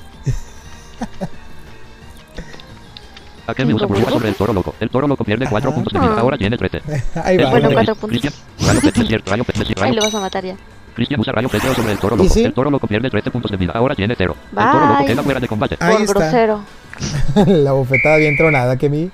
Akemi 3.48 3.74
usa 3.74 3.88
burbuja 3.88 4.12
sobre 4.12 4.30
el 4.30 4.36
toro 4.36 4.54
loco. 4.54 4.76
El 4.80 4.90
toro 4.90 5.08
loco 5.08 5.24
pierde 5.24 5.48
4 5.50 5.74
puntos 5.74 5.92
de 5.94 6.00
vida. 6.00 6.14
Ahora 6.20 6.38
tiene 6.38 6.56
13. 6.58 6.82
Ahí 7.24 7.38
va. 7.38 7.50
Bueno, 7.50 7.70
ahí 7.70 7.74
va. 7.76 7.84
cuatro 7.84 7.96
puntos. 7.96 8.34
Ahí 9.82 9.94
lo 9.96 10.02
vas 10.04 10.14
a 10.16 10.20
matar 10.20 10.46
ya. 10.46 10.56
Cristian 10.96 11.20
usa 11.22 11.32
rayo 11.34 11.50
Petro 11.50 11.74
sobre 11.74 11.94
el 11.94 11.98
toro 11.98 12.16
¿Y 12.16 12.20
loco. 12.20 12.34
sí? 12.34 12.44
El 12.44 12.54
toro 12.54 12.70
loco 12.70 12.86
pierde 12.88 13.10
13 13.10 13.32
puntos 13.32 13.50
de 13.52 13.58
vida. 13.58 13.72
Ahora 13.74 13.96
tiene 13.96 14.16
0. 14.18 14.36
El 14.52 14.56
toro 14.56 14.86
loco 14.88 15.06
queda 15.06 15.24
fuera 15.24 15.40
de 15.40 15.48
combate. 15.48 15.78
Ahí 15.80 16.06
Por 16.06 16.18
está. 16.18 16.20
grosero. 16.20 16.62
La 17.48 17.72
bofetada 17.72 18.18
bien 18.18 18.36
tronada 18.38 18.78
que 18.78 18.90
mi 18.90 19.10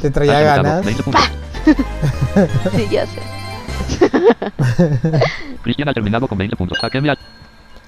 te 0.00 0.10
traía 0.10 0.40
ganas. 0.40 0.84
20 0.84 1.02
puntos. 1.02 1.22
Sí, 2.76 2.86
ya 2.90 3.04
sé. 3.06 3.18
Cristian 5.62 5.88
ha 5.88 5.94
terminado 5.94 6.28
con 6.28 6.38
20 6.38 6.56
puntos. 6.56 6.78
Ha- 6.82 6.90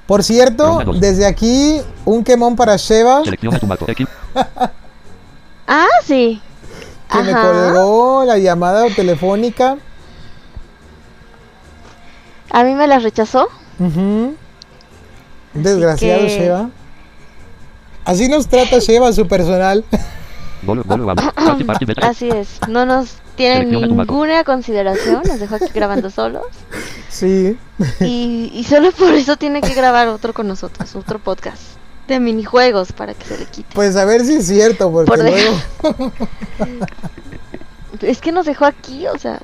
Por 0.07 0.23
cierto, 0.25 0.81
desde 0.99 1.27
aquí, 1.27 1.81
un 2.05 2.25
quemón 2.25 2.57
para 2.57 2.77
Sheva, 2.77 3.23
selecciona 3.25 3.59
tu. 3.59 3.91
Equipo. 3.91 4.11
Ah, 5.71 5.87
sí. 6.03 6.41
que 7.13 7.19
me 7.23 7.31
Ajá. 7.31 7.43
colgó 7.43 8.25
la 8.25 8.39
llamada 8.39 8.87
telefónica. 8.97 9.77
A 12.51 12.65
mí 12.65 12.75
me 12.75 12.87
las 12.87 13.03
rechazó. 13.03 13.49
Ujú. 13.79 14.35
Desgraciado 15.53 16.23
que- 16.23 16.29
Sheva. 16.31 16.71
Así 18.07 18.31
nos 18.31 18.49
trata 18.49 18.79
Sheva 18.79 19.13
su 19.13 19.29
personal. 19.29 19.85
Así 22.03 22.31
es. 22.31 22.61
No 22.67 22.87
nos 22.87 23.17
tienen 23.39 23.71
ninguna 23.71 24.45
consideración. 24.45 25.23
Nos 25.27 25.41
dejó 25.41 25.55
aquí 25.55 25.67
grabando 25.75 26.11
solos. 26.21 26.43
Sí. 27.09 27.57
Y, 28.01 28.51
y 28.53 28.65
solo 28.65 28.93
por 28.93 29.15
eso 29.15 29.37
tiene 29.39 29.63
que 29.63 29.73
grabar 29.73 30.09
otro 30.09 30.35
con 30.35 30.47
nosotros. 30.49 30.95
Otro 30.95 31.19
podcast 31.19 31.63
de 32.07 32.21
minijuegos 32.21 32.93
para 32.93 33.15
que 33.15 33.25
se 33.25 33.39
le 33.39 33.47
quite. 33.47 33.75
Pues 33.75 33.97
a 33.97 34.05
ver 34.05 34.25
si 34.27 34.35
es 34.37 34.47
cierto, 34.47 34.91
porque 34.93 35.11
Por 35.11 35.19
luego. 35.21 35.59
Es 38.03 38.21
que 38.21 38.31
nos 38.33 38.45
dejó 38.47 38.65
aquí, 38.67 39.07
o 39.09 39.19
sea. 39.19 39.41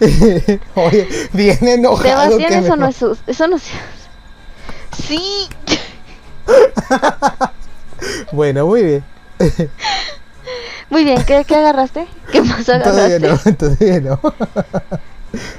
Oye, 0.74 1.08
bien 1.32 1.58
enojado. 1.68 2.02
Sebastián, 2.38 2.48
que 2.48 2.58
eso 2.66 2.76
me- 2.76 2.82
no 2.82 2.88
es. 2.88 2.96
sus- 2.96 3.18
Eso 3.26 3.46
no 3.48 3.56
es. 3.56 3.62
Sí. 5.06 5.48
Bueno, 8.32 8.66
muy 8.66 8.82
bien. 8.82 9.04
Muy 10.90 11.04
bien, 11.04 11.22
¿qué, 11.24 11.44
qué 11.46 11.56
agarraste? 11.56 12.06
¿Qué 12.32 12.42
más 12.42 12.64
Todavía 12.64 13.16
agarraste? 13.16 13.50
no, 13.50 13.56
todavía 13.58 14.00
no. 14.00 14.20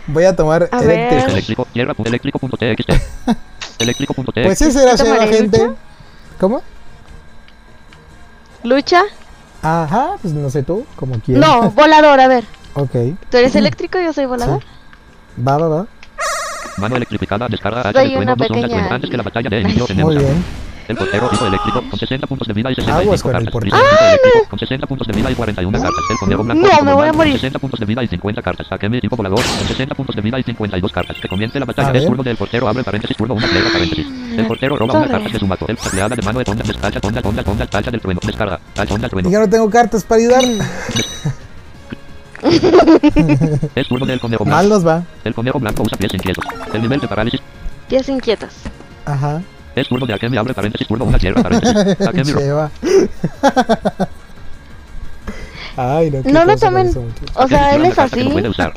Voy 0.08 0.24
a 0.24 0.36
tomar 0.36 0.70
A. 0.72 0.80
Eléctrico, 0.82 1.68
eléctrico.txt. 2.06 2.90
Eléctrico.txt. 3.80 4.34
Pues 4.44 4.62
ese 4.62 4.82
era 4.82 4.92
¿Qué 4.92 4.98
Sheva, 5.04 5.16
tomaré, 5.16 5.34
gente. 5.38 5.58
lucha? 5.60 5.76
¿Cómo? 6.40 6.62
¿Lucha? 8.64 9.04
Ajá, 9.62 10.16
pues 10.22 10.34
no 10.34 10.50
sé 10.50 10.64
tú, 10.64 10.86
como 10.96 11.20
quieras. 11.20 11.46
No, 11.48 11.72
volador, 11.72 12.20
a 12.20 12.28
ver. 12.28 12.44
Ok, 12.80 12.92
¿Tú 13.32 13.38
eres 13.38 13.56
eléctrico 13.56 14.00
y 14.00 14.04
yo 14.06 14.14
soy 14.14 14.28
volador? 14.28 14.62
va, 15.46 15.58
va, 15.58 15.68
va. 15.68 15.88
Mano 16.78 16.96
electrificada, 16.96 17.48
descarga 17.48 17.92
Soy 17.92 18.16
una 18.16 18.36
pequeña-. 18.36 18.88
Antes 18.94 19.10
que 19.10 19.18
la 19.18 19.24
batalla 19.24 19.50
de 19.50 19.64
Muy 19.96 20.18
bien. 20.18 20.44
El 20.88 20.98
portero 20.98 21.30
tipo 21.30 21.46
eléctrico 21.46 21.84
con 21.90 22.00
60 22.00 22.28
puntos 22.28 22.48
de 22.48 22.54
vida 22.54 22.72
y 22.72 22.76
65 22.76 23.02
Aguas 23.02 23.22
con 23.24 23.30
el 23.30 23.44
cartas. 23.46 23.64
tipo 23.64 23.78
eléctrico 23.78 24.50
con 24.50 24.60
60 24.60 24.88
puntos 24.88 25.08
de 25.08 25.14
vida 25.14 25.32
y 25.32 25.36
41 25.36 25.80
cartas. 25.82 26.04
El 26.10 26.18
conejo 26.18 26.44
blanco 26.44 26.68
No, 26.68 26.84
me 26.86 26.94
voy 26.94 27.08
a 27.08 27.14
morir. 27.14 27.34
con 27.34 27.40
60 27.40 27.60
puntos 27.60 27.80
de 27.80 27.86
vida 27.86 28.04
y 28.04 28.08
50 28.08 28.42
cartas. 28.42 28.68
Akemi 28.72 29.00
tipo 29.02 29.16
volador 29.16 29.40
con 29.40 29.68
60 29.68 29.96
puntos 29.96 30.16
de 30.16 30.22
vida 30.22 30.40
y 30.40 30.44
52 30.44 30.92
cartas. 30.92 31.18
Que 31.22 31.28
comience 31.28 31.60
la 31.60 31.64
A 31.64 31.68
batalla. 31.68 32.00
Es 32.00 32.06
turno 32.06 32.24
del 32.24 32.38
portero, 32.38 32.68
abre 32.68 32.84
paréntesis, 32.84 33.18
turno 33.18 33.34
una 33.36 33.48
plega 33.48 33.70
paréntesis. 33.72 34.08
El 34.38 34.46
portero 34.48 34.76
roba 34.78 34.94
una 35.00 35.08
carta 35.08 35.30
de 35.30 35.40
su 35.40 35.48
mato. 35.48 35.66
El 35.68 35.78
empleada 35.84 36.16
de 36.16 36.22
mano 36.22 36.40
de 36.40 36.46
tonda, 36.46 36.64
despacha, 36.64 37.00
tonda, 37.02 37.22
tonda, 37.22 37.44
tonda, 37.44 37.66
tacha 37.68 37.92
del 37.92 38.02
trueno, 38.02 38.20
descarga, 38.26 38.60
tacha, 38.74 38.90
tonda, 38.90 39.08
Y 39.08 39.10
trueno. 39.10 39.30
yo 39.32 39.40
no 39.40 39.50
tengo 39.50 39.70
cartas 39.70 40.04
para 40.04 40.22
ayudar. 40.22 40.44
Es 43.76 43.88
turno 43.88 44.06
del 44.06 44.20
conejo 44.20 44.46
Mal 44.46 44.68
blanco. 44.68 44.76
nos 44.76 44.88
va. 44.88 45.04
El 45.24 45.34
conejo 45.34 45.60
blanco 45.60 45.84
usa 45.84 45.98
pies 45.98 46.14
inquietos. 46.14 46.46
El 46.74 46.82
nivel 46.82 47.00
de 47.00 47.08
parálisis 47.08 47.42
Pies 47.90 48.08
inquietas. 48.10 48.54
Ajá. 49.06 49.42
Es 49.82 49.88
turno 49.88 50.06
de 50.06 50.14
Akemi, 50.14 50.38
abre 50.38 50.54
paréntesis, 50.54 50.88
turno 50.88 51.06
paréntesis. 51.06 52.02
Akemi. 52.08 52.32
Ay, 55.80 56.10
no, 56.10 56.22
No 56.26 56.46
lo 56.46 56.58
tomen. 56.58 56.92
O 57.36 57.48
sea, 57.48 57.76
él 57.76 57.86
es 57.86 58.00
así. 58.00 58.24
no 58.24 58.32
puede 58.32 58.50
usar. 58.50 58.74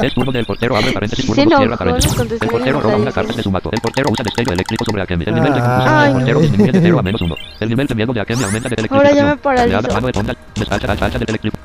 Es 0.00 0.14
turno 0.14 0.30
del 0.30 0.46
portero, 0.46 0.76
abre 0.76 0.92
paréntesis, 0.92 1.24
Sí, 1.24 1.32
turno 1.32 1.42
se 1.42 1.50
dos, 1.50 1.58
cierra 1.58 1.76
paréntesis. 1.76 2.16
El 2.40 2.48
portero 2.48 2.80
roba 2.80 2.96
una 2.96 3.10
carta 3.12 3.32
de 3.32 3.42
su 3.42 3.50
mato. 3.50 3.70
El 3.72 3.80
portero 3.80 4.10
usa 4.12 4.22
destello 4.22 4.52
eléctrico 4.52 4.84
sobre 4.84 5.02
Akemi. 5.02 5.24
El 5.26 5.34
nivel 5.34 5.52
de 5.52 5.60
confusión 5.60 6.04
del 6.04 6.12
portero 6.14 6.40
disminuye 6.40 6.72
de 6.72 6.80
0 6.80 6.98
a 6.98 7.02
menos 7.02 7.22
1. 7.22 7.34
El 7.60 7.68
nivel 7.68 7.86
de 7.88 7.94
miedo 7.96 8.12
de 8.12 8.20
Akemi 8.20 8.44
aumenta 8.44 8.68
de 8.68 8.88
Ahora 8.88 9.12
ya 9.12 9.24
me 9.24 9.30
electrificación. 9.32 10.36
despacha, 10.54 11.18
del 11.18 11.28
eléctrico. 11.28 11.56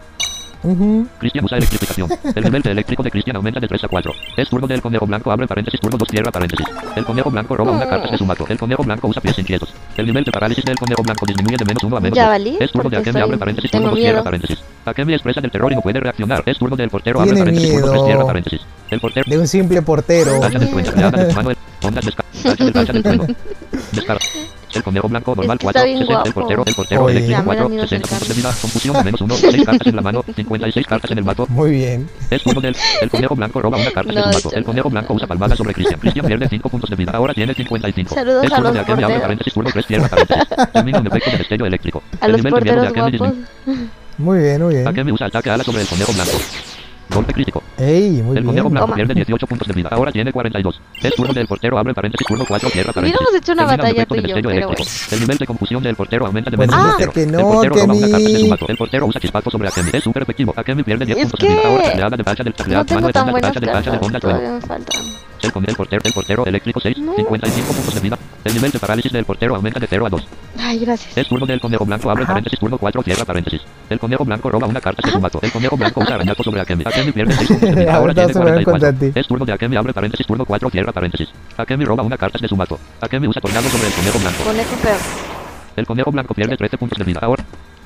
Cristian 1.20 1.46
usa 1.46 1.58
electrificación. 1.58 2.10
El 2.36 2.44
nivel 2.44 2.62
de 2.62 2.72
eléctrico 2.72 3.02
de 3.02 3.12
Cristian 3.12 3.36
aumenta 3.38 3.60
de 3.60 3.68
3 3.68 3.84
a 3.84 3.88
4. 3.88 4.12
Es 4.38 4.50
turno 4.50 4.68
del 4.68 4.82
conejo 4.82 5.06
blanco, 5.06 5.32
abre 5.32 5.48
paréntesis, 5.48 5.80
turno 5.80 5.98
2, 5.98 6.08
cierra 6.10 6.32
paréntesis. 6.32 6.66
El 6.96 7.06
conejo 7.06 7.32
blanco 7.32 7.56
roba 7.56 7.72
una 7.72 7.88
carta 7.88 8.10
de 8.12 8.18
su 8.18 8.26
mato. 8.26 8.46
El 8.50 8.58
conejo 8.58 8.84
blanco 8.84 9.08
usa 9.08 9.22
pies 9.22 9.40
inquietos. 9.40 9.74
El 9.96 10.06
nivel 10.06 10.24
de 10.26 10.32
parálisis 10.32 10.66
del 10.66 10.78
conejo 10.78 11.02
blanco 11.02 11.26
disminuye 11.26 11.56
de 11.58 11.66
menos 11.66 11.84
1 11.84 11.98
a 11.98 12.00
menos 12.00 12.16
Ya 12.16 12.24
2. 12.24 12.30
valí, 12.32 12.58
Es 12.60 12.72
turno 12.72 12.90
de 12.90 12.98
Akemi, 12.98 13.20
abre 13.22 13.38
paréntesis, 13.38 13.72
turno 13.72 13.90
2, 13.92 14.00
cierra 14.00 14.24
paréntesis. 14.24 14.60
Akemi 14.86 15.14
expresa 15.14 15.40
del 15.42 15.52
terror 15.52 15.72
y 15.72 15.76
no 15.76 15.82
puede 15.82 16.00
reaccionar. 16.00 16.44
Es 16.46 16.58
turno 16.58 16.76
del 16.76 16.90
portero, 16.90 17.22
abre 17.22 17.38
paréntesis, 17.38 17.70
turno 17.72 17.86
3, 17.88 17.92
miedo. 17.94 18.06
cierra 18.06 18.26
paréntesis. 18.26 18.62
El 18.90 19.00
portero 19.00 19.26
De 19.30 19.38
un 19.38 19.48
simple 19.48 19.82
portero. 19.82 20.40
Tacha 20.40 20.60
del 20.60 20.70
trueno, 20.70 20.90
empleada 20.90 21.24
de 21.24 21.34
mano 21.34 21.50
de 21.50 21.58
ondas, 21.84 22.06
descarga, 22.06 22.30
tacha 22.44 22.64
del 22.66 22.74
tacha 22.74 22.94
del 22.94 23.04
trueno. 23.04 23.28
Descarga. 23.94 24.26
El 24.74 24.84
conejo 24.84 25.10
blanco 25.10 25.36
normal 25.36 25.56
Es 25.56 25.60
que 25.60 25.64
4, 25.66 25.80
está 25.80 25.86
bien 25.86 25.98
60, 26.00 26.24
el 26.26 26.34
portero, 26.34 26.64
el 26.66 26.76
portero 26.76 27.04
Oye. 27.04 27.12
eléctrico 27.18 27.40
Ya 27.40 27.44
me 27.44 27.56
da 27.56 27.62
4, 27.64 27.70
miedo 27.70 27.88
60 27.88 28.08
puntos 28.10 28.28
de 28.28 28.34
vida, 28.36 28.56
confusión 28.62 28.96
de 28.98 29.04
menos 29.04 29.22
1, 29.22 29.36
6 29.36 29.66
cartas 29.66 29.88
en 29.88 29.96
la 29.96 30.02
mano, 30.02 30.26
56 30.36 30.88
cartas 30.88 31.12
en 31.12 31.18
el 31.18 31.24
mato, 31.24 31.48
Muy 31.50 31.72
bien. 31.72 32.10
es 32.30 32.44
turno 32.44 32.62
del 32.62 32.76
el 33.02 33.10
conejo 33.10 33.36
blanco 33.36 33.62
roba 33.62 33.78
una 33.78 33.92
carta 33.92 34.14
de 34.14 34.22
su 34.22 34.28
mato. 34.48 34.52
El 34.56 34.64
conejo 34.64 34.90
blanco 34.90 35.14
usa 35.14 35.28
palmada 35.28 35.56
sobre 35.56 35.74
Cristian. 35.74 36.00
Cristian 36.00 36.26
pierde 36.26 36.48
5 36.50 36.70
puntos 36.70 36.90
de 36.90 36.96
vida. 36.96 37.12
Ahora 37.14 37.34
tiene 37.34 37.54
55. 37.54 38.14
Saludos 38.14 38.44
es 38.44 38.52
a 38.52 38.56
turno 38.56 38.72
de 38.72 38.80
Akemi, 38.80 39.04
abre 39.04 39.20
paréntesis, 39.20 39.54
turno 39.54 39.70
3, 39.74 39.86
cierra 39.88 40.08
paréntesis. 40.08 40.44
Termina 40.74 41.00
un 41.00 41.08
efecto 41.08 41.32
de 41.32 41.38
destello 41.38 41.66
eléctrico. 41.66 42.04
A 42.22 42.26
el 42.28 42.32
los 42.34 42.44
nivel 42.44 42.64
de 42.64 42.72
miedo 42.72 42.82
de 42.84 42.90
guapos. 42.90 43.12
disminuye. 43.12 43.90
Muy 44.20 44.40
bien, 44.40 44.62
muy 44.62 44.74
bien. 44.76 44.88
Akemi 44.88 45.12
usa 45.12 45.28
ataque 45.28 45.50
ala 45.50 45.64
sobre 45.64 45.82
el 45.82 45.88
conejo 45.88 46.14
blanco. 46.14 46.32
Golpe 47.14 47.34
crítico. 47.34 47.64
Ey, 47.78 48.22
muy 48.22 48.38
el 48.38 48.44
bien. 48.44 48.56
blanco 48.56 48.80
Toma. 48.82 48.96
pierde 48.96 49.14
18 49.16 49.48
puntos 49.48 49.68
de 49.68 49.74
vida. 49.74 49.90
Ahora 49.92 50.12
tiene 50.12 50.32
42. 50.32 50.82
Es 51.02 51.16
turno 51.16 51.34
del 51.34 51.48
portero, 51.48 51.78
abre 51.80 51.94
paréntesis, 51.94 52.28
turno 52.28 52.46
4, 52.48 52.70
cierra 52.70 52.94
paréntesis. 52.94 53.20
Hubiéramos 53.20 53.42
hecho 53.42 53.52
una 53.54 53.68
Termina 53.68 53.74
un 53.74 53.78
batalla 53.88 54.06
tú 54.06 54.14
de 54.16 54.20
y 54.20 54.22
yo, 54.22 54.28
destello 54.36 54.50
pero 54.50 54.68
eléctrico. 54.68 54.92
El 55.16 55.20
nivel 55.22 55.38
de 55.38 55.46
confusión 55.48 55.84
del 55.84 55.96
portero 55.96 56.26
aumenta 56.28 56.52
de 56.52 56.58
Pues 56.58 56.70
menos 56.70 56.82
Ah. 56.82 56.86
1 56.88 56.94
a 56.94 56.98
0. 57.00 57.12
que 57.14 57.26
no, 57.26 57.40
el 57.40 57.46
portero 57.46 57.74
roba 57.76 57.94
una 57.94 58.10
carta 58.10 58.18
de 58.30 58.40
su. 58.40 58.66
El 58.70 58.78
portero 58.78 59.06
usa 59.08 59.22
chispazo 59.22 59.50
sobre 59.50 59.68
Akemi. 59.70 59.90
Es 59.94 60.04
súper 60.04 60.24
efectivo. 60.24 60.54
Akemi 60.56 60.84
pierde 60.84 61.06
10 61.06 61.18
Es 61.18 61.24
puntos 61.24 61.40
de 61.40 61.48
vida. 61.48 61.62
que 61.62 61.68
Ahora 61.68 61.84
tableada 61.90 62.18
de 62.18 62.24
del 62.44 62.54
No 62.68 62.96
mano 62.96 63.08
de 63.08 63.14
tan 63.14 63.32
buenas 63.32 63.54
de 63.54 63.60
cartas. 63.68 64.02
onda, 64.02 64.20
trueno. 64.20 64.40
Todavía 64.40 64.52
me 64.52 64.62
faltan. 64.62 65.02
El, 65.42 65.52
con 65.52 65.64
el 65.68 65.76
portero, 65.76 66.02
el 66.04 66.14
portero 66.14 66.46
eléctrico 66.46 66.80
6, 66.80 66.96
55 66.96 67.74
puntos 67.74 67.94
de 67.96 68.00
vida. 68.02 68.18
El 68.44 68.54
nivel 68.54 68.72
de 68.72 68.80
parálisis 68.80 69.12
del 69.12 69.26
portero 69.26 69.56
aumenta 69.56 69.80
de 69.80 69.88
0 69.88 70.06
a 70.06 70.10
2. 70.10 70.28
Ay, 70.60 70.80
gracias. 70.80 71.18
Es 71.18 71.28
turno 71.28 71.46
del 71.46 71.60
conejo 71.60 71.86
blanco, 71.86 72.10
abre 72.10 72.24
Ajá. 72.24 72.34
paréntesis, 72.34 72.60
turno 72.60 72.78
4, 72.78 73.04
cierra 73.04 73.26
paréntesis. 73.26 73.62
El 73.90 74.00
conejo 74.00 74.26
blanco 74.26 74.50
roba 74.50 74.68
una 74.68 74.82
carta 74.82 75.02
de 75.06 75.12
su 75.12 75.20
mato. 75.20 75.40
El 75.42 75.52
conejo 75.52 75.78
blanco 75.78 76.02
usa 76.02 76.16
arañazo 76.16 76.44
sobre 76.44 76.62
Akemi. 76.62 76.84
Akemi 76.88 77.12
pierde 77.12 77.34
6 77.34 77.48
puntos 77.48 77.70
de 77.70 77.76
vida, 77.76 77.94
ahora 77.96 78.14
tiene 78.14 78.34
se 78.34 78.40
me 78.40 78.46
va 78.46 78.52
a 78.52 78.64
contar 78.64 78.80
44. 78.80 78.88
a 79.08 79.14
ti. 79.14 79.20
Es 79.20 79.28
turno 79.28 79.46
de 79.46 79.54
Akemi, 79.54 79.76
abre 79.78 79.94
paréntesis, 79.94 80.28
turno 80.28 80.46
4, 80.46 80.70
cierra 80.70 80.92
paréntesis. 80.92 81.30
Akemi 81.58 81.86
roba 81.86 82.04
una 82.04 82.18
carta 82.18 82.40
de 82.40 82.48
su 82.48 82.56
mato. 82.56 82.80
Akemi 83.02 83.28
usa 83.28 83.42
tornado 83.42 83.70
sobre 83.70 83.88
el 83.88 83.94
conejo 83.94 84.20
blanco. 84.20 84.44
Conejo 84.44 84.76
feo. 84.78 84.98
El 85.76 85.86
conejo 85.86 86.12
blanco 86.12 86.34
pierde 86.34 86.58
13 86.58 86.78
puntos 86.78 86.98
de 87.00 87.06
vida, 87.06 87.20
ahora 87.22 87.46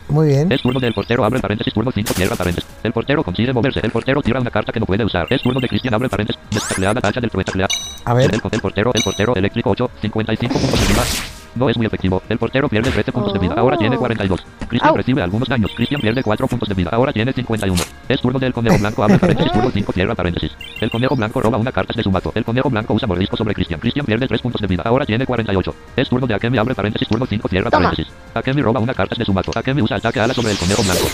Muy 0.10 0.28
bien. 0.28 0.52
es 0.52 0.62
turno 0.62 0.80
del 0.80 0.94
portero, 0.94 1.26
abre 1.26 1.40
paréntesis, 1.40 1.74
turno 1.74 1.92
5, 1.92 2.14
cierra 2.14 2.36
paréntesis. 2.36 2.70
El 2.84 2.92
portero 2.92 3.24
consigue 3.24 3.54
moverse. 3.54 3.80
El 3.84 3.92
portero 3.92 4.22
tira 4.22 4.40
una 4.40 4.52
carta 4.52 4.72
que 4.72 4.80
no 4.80 4.86
puede 4.86 5.04
usar. 5.04 5.28
Es 5.30 5.42
turno 5.42 5.60
de 5.60 5.68
Cristian, 5.68 5.94
abre 5.94 6.10
paréntesis. 6.10 6.42
Destacleada 6.52 7.02
tacha 7.02 7.20
del 7.20 7.30
trueta. 7.30 7.68
A 8.06 8.14
ver. 8.14 8.34
El, 8.34 8.42
el 8.52 8.62
portero, 8.62 8.92
el 8.94 9.04
portero 9.04 9.36
eléctrico 9.36 9.72
8, 9.72 9.90
55 10.02 10.54
puntos. 10.60 11.43
No 11.56 11.70
es 11.70 11.78
muy 11.78 11.86
efectivo. 11.86 12.22
El 12.30 12.38
portero 12.40 12.68
pierde 12.68 12.90
13 12.92 13.12
puntos 13.12 13.34
de 13.34 13.40
vida. 13.40 13.54
Ahora 13.56 13.78
tiene 13.78 13.96
42. 13.96 14.44
Cristian 14.68 14.96
recibe 14.96 15.22
algunos 15.22 15.48
daños. 15.48 15.72
Cristian 15.76 16.02
pierde 16.02 16.24
4 16.24 16.48
puntos 16.48 16.68
de 16.68 16.74
vida. 16.76 16.90
Ahora 16.92 17.14
tiene 17.14 17.32
51. 17.32 17.82
Es 18.10 18.22
turno 18.22 18.40
del 18.40 18.54
conejo 18.54 18.78
blanco, 18.80 19.04
abre 19.04 19.20
paréntesis, 19.20 19.52
turno 19.52 19.70
5, 19.72 19.94
cierra 19.94 20.16
paréntesis. 20.16 20.52
El 20.82 20.90
conejo 20.90 21.16
blanco 21.16 21.42
roba 21.42 21.58
una 21.58 21.72
carta 21.72 21.94
de 21.96 22.02
su 22.04 22.10
mato. 22.10 22.32
El 22.34 22.44
conejo 22.44 22.70
blanco 22.70 22.94
usa 22.96 23.08
mordisco 23.08 23.38
sobre 23.38 23.54
Cristian. 23.54 23.80
Cristian 23.80 24.06
pierde 24.06 24.28
3 24.28 24.42
puntos 24.42 24.62
de 24.62 24.68
vida. 24.68 24.82
Ahora 24.86 25.06
tiene 25.06 25.26
48. 25.26 25.76
Es 25.96 26.10
turno 26.10 26.26
de 26.26 26.34
Akemi, 26.34 26.58
abre 26.58 26.74
paréntesis, 26.74 27.08
turno 27.08 27.26
5, 27.28 27.48
cierra 27.48 27.70
Toma. 27.70 27.90
paréntesis. 27.90 28.12
Akemi 28.34 28.62
roba 28.62 28.80
una 28.80 28.94
carta 28.94 29.16
de 29.18 29.24
su 29.26 29.34
mato. 29.34 29.52
Akemi 29.56 29.82
usa 29.84 29.98
ataque 29.98 30.20
ala 30.20 30.34
sobre 30.34 30.52
el 30.54 30.58
conejo 30.58 30.82
blanco. 30.84 31.06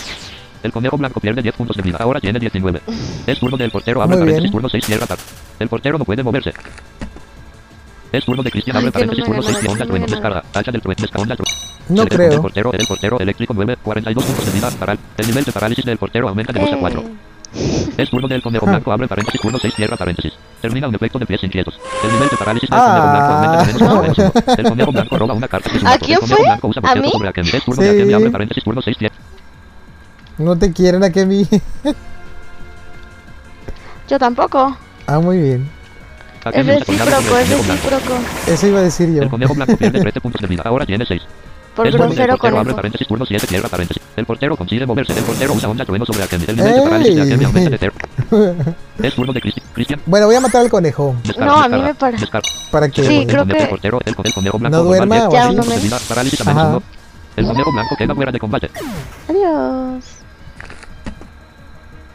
El 0.62 0.72
conejo 0.72 0.96
blanco 0.96 1.20
pierde 1.20 1.42
10 1.42 1.54
puntos 1.54 1.76
de 1.76 1.82
vida. 1.82 1.98
Ahora 2.00 2.20
tiene 2.20 2.38
19. 2.38 2.80
Es 3.26 3.38
turno 3.38 3.56
del 3.58 3.70
portero, 3.70 4.02
abre 4.02 4.16
paréntesis, 4.18 4.50
turno 4.50 4.68
6, 4.68 4.84
cierra 4.86 5.06
par- 5.06 5.18
El 5.58 5.68
portero 5.68 5.98
no 5.98 6.04
puede 6.04 6.22
moverse. 6.22 6.52
Es 8.12 8.24
turno 8.24 8.42
de 8.42 8.50
Cristian, 8.50 8.76
abre 8.76 8.90
que 8.90 9.06
no 9.06 9.12
paréntesis, 9.12 9.28
me 9.28 9.36
turno 9.36 9.40
hagan 9.42 9.54
6, 9.54 9.62
nada, 9.62 9.72
onda, 9.72 9.84
que 9.84 9.88
no 9.88 9.92
me 9.92 10.06
trueno, 10.06 10.06
descarga, 10.20 10.44
hacha 10.58 10.72
del 10.72 10.80
trueno, 10.82 11.00
descarga, 11.00 11.22
onda, 11.22 11.36
trueno. 11.36 11.56
No 11.88 12.02
El 12.02 12.08
creo. 12.08 12.42
portero, 12.42 12.72
el 12.72 12.86
portero 12.86 13.20
eléctrico 13.20 13.54
9, 13.54 13.76
42 13.82 14.24
puntos 14.24 14.46
de 14.46 14.52
vida, 14.52 14.70
paral. 14.72 14.98
El 15.16 15.26
nivel 15.26 15.44
de 15.44 15.52
parálisis 15.52 15.84
del 15.84 15.98
portero 15.98 16.28
aumenta 16.28 16.52
de 16.52 16.60
2 16.60 16.72
a 16.72 16.76
4. 16.78 17.00
Eh, 17.52 17.94
Es 17.96 18.10
turno 18.10 18.28
del 18.28 18.42
conejo 18.42 18.64
Ah. 18.66 18.70
blanco, 18.70 18.92
abre 18.92 19.08
paréntesis, 19.08 19.40
turno 19.40 19.58
6, 19.58 19.74
cierra 19.74 19.96
paréntesis. 19.96 20.32
Termina 20.60 20.86
un 20.88 20.94
efecto 20.94 21.18
de 21.18 21.26
pies 21.26 21.42
inquietos. 21.44 21.78
El 22.04 22.12
nivel 22.12 22.28
de 22.28 22.36
parálisis 22.36 22.70
del 22.70 22.78
Ah. 22.80 22.84
conejo 22.86 23.10
blanco 23.10 23.32
aumenta 23.32 23.58
de 23.58 23.72
menos 23.72 23.82
a 23.82 23.94
9. 23.94 24.56
El 24.58 24.68
conejo 24.68 24.92
blanco 24.92 25.18
roba 25.18 25.34
una 25.34 25.48
carta 25.48 25.70
¿A 25.84 25.98
quién 25.98 26.18
El 26.22 26.26
fue? 26.28 26.38
¿A 26.48 26.94
mí? 26.96 27.10
Akemi. 27.28 27.48
Es 27.48 27.64
turno 27.64 27.82
Sí. 27.82 27.88
de 27.88 27.94
Akemi, 27.94 28.12
abre 28.12 28.30
paréntesis, 28.30 28.64
turno 28.64 28.82
6, 28.82 28.96
cierra. 28.98 29.16
No 30.38 30.56
te 30.56 30.72
quieren 30.72 31.02
a. 31.04 31.46
Yo 34.08 34.18
tampoco. 34.18 34.76
ah, 35.06 35.18
muy 35.18 35.38
bien. 35.38 35.70
Es 36.52 36.66
recíproco, 36.66 37.02
es 37.38 37.48
conejo 37.50 37.62
blanco. 37.62 37.90
recíproco. 37.90 38.20
Eso 38.46 38.66
iba 38.66 38.78
a 38.78 38.82
decir 38.82 39.14
yo. 39.14 39.22
El 39.22 39.28
conejo 39.28 39.54
blanco 39.54 39.76
pierde 39.76 40.00
13 40.00 40.20
puntos 40.22 40.40
de 40.40 40.46
vida, 40.46 40.62
ahora 40.64 40.86
tiene 40.86 41.04
6. 41.06 41.22
Por 41.74 41.86
el 41.86 41.92
grosero 41.92 42.36
abre 42.58 42.74
paréntesis, 42.74 43.06
turno 43.06 43.24
7, 43.24 43.46
cierra 43.46 43.68
paréntesis. 43.68 44.02
El 44.16 44.26
portero 44.26 44.56
consigue 44.56 44.84
moverse. 44.84 45.12
El 45.16 45.22
portero 45.24 45.54
usa 45.54 45.68
onda 45.68 45.84
trueno 45.84 46.04
sobre 46.04 46.24
Akemi. 46.24 46.44
El 46.48 46.56
nivel 46.56 46.74
de 46.74 46.82
parálisis 46.82 47.14
de 47.16 47.22
Akemi 47.22 47.44
aumenta 47.44 47.70
de 47.70 47.78
0. 47.78 47.92
Es 49.02 49.14
turno 49.14 49.32
de 49.32 49.40
Cristi- 49.40 49.62
Cristian. 49.72 50.00
Bueno, 50.04 50.26
voy 50.26 50.34
a 50.34 50.40
matar 50.40 50.62
al 50.62 50.68
conejo. 50.68 51.14
Descarga, 51.24 51.46
No, 51.52 51.62
a 51.62 51.68
mí 51.68 51.80
me 51.80 51.94
para. 51.94 52.18
descarga. 52.18 52.48
Para 52.72 52.88
que. 52.88 53.04
Sí, 53.04 53.16
El 53.18 53.26
creo 53.28 53.42
conejo- 53.44 53.56
que- 53.56 53.62
El 53.62 53.68
portero, 53.70 53.98
el, 54.04 54.08
el 54.24 54.34
conejo 54.34 54.58
blanco. 54.58 54.76
No 54.76 54.82
duerma 54.84 55.14
10 55.14 55.26
o 55.28 55.32
Ya, 55.32 55.40
así. 55.44 55.48
uno 55.54 55.62
puntos 55.62 55.76
de 55.78 55.82
vida, 55.88 55.98
parálisis 56.08 56.40
a 56.40 56.44
menos 56.44 56.60
Ajá. 56.62 56.70
uno. 56.70 56.82
El 57.36 57.46
conejo 57.46 57.72
blanco 57.72 57.96
queda 57.96 58.14
fuera 58.14 58.32
de 58.32 58.38
combate. 58.40 58.70
Adiós. 59.28 60.04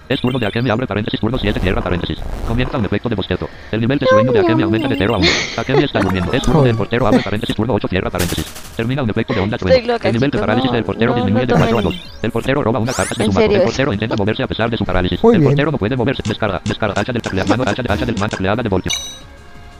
Es 0.07 0.21
turno 0.21 0.37
de 0.37 0.45
Akemi, 0.45 0.69
abre 0.69 0.85
paréntesis, 0.85 1.19
turno 1.19 1.37
7, 1.37 1.59
cierra 1.59 1.81
paréntesis. 1.81 2.19
Comienza 2.47 2.77
un 2.77 2.85
efecto 2.85 3.09
de 3.09 3.15
bostezo. 3.15 3.49
El 3.71 3.81
nivel 3.81 3.97
de 3.97 4.05
sueño 4.05 4.31
de 4.31 4.39
Akemi 4.39 4.61
aumenta 4.63 4.87
de 4.87 4.95
0 4.97 5.15
a 5.15 5.17
1. 5.17 5.27
Akemi 5.57 5.83
está 5.83 5.99
durmiendo. 5.99 6.31
Es 6.31 6.43
turno 6.43 6.61
del 6.61 6.75
portero, 6.75 7.07
abre 7.07 7.21
paréntesis, 7.21 7.55
turno 7.55 7.73
8, 7.73 7.87
cierra 7.87 8.09
paréntesis. 8.11 8.45
Termina 8.75 9.01
un 9.01 9.09
efecto 9.09 9.33
de 9.33 9.39
onda 9.39 9.57
loca, 9.57 10.07
El 10.07 10.13
nivel 10.13 10.31
de 10.31 10.37
parálisis 10.37 10.71
del 10.71 10.83
portero 10.83 11.13
disminuye 11.15 11.45
de 11.47 11.53
4 11.53 11.65
a 11.65 11.81
tomen. 11.81 11.83
2. 11.85 12.19
El 12.21 12.31
portero 12.31 12.63
roba 12.63 12.79
una 12.79 12.93
carta 12.93 13.15
de 13.17 13.25
su 13.25 13.31
mano. 13.31 13.51
El 13.51 13.61
portero 13.61 13.93
intenta 13.93 14.15
moverse 14.15 14.43
a 14.43 14.47
pesar 14.47 14.69
de 14.69 14.77
su 14.77 14.85
parálisis. 14.85 15.19
El 15.23 15.43
portero 15.43 15.71
no 15.71 15.77
puede 15.77 15.95
moverse. 15.95 16.21
Descarga, 16.23 16.61
descarga, 16.63 17.01
hacha 17.01 17.11
del 17.11 17.21
tacleado, 17.21 17.63
hacha 17.63 17.81
de, 17.81 17.93
hacha 17.93 18.05
del 18.05 18.17
man, 18.19 18.29
tacleada 18.29 18.61
de 18.61 18.69
voltio. 18.69 18.91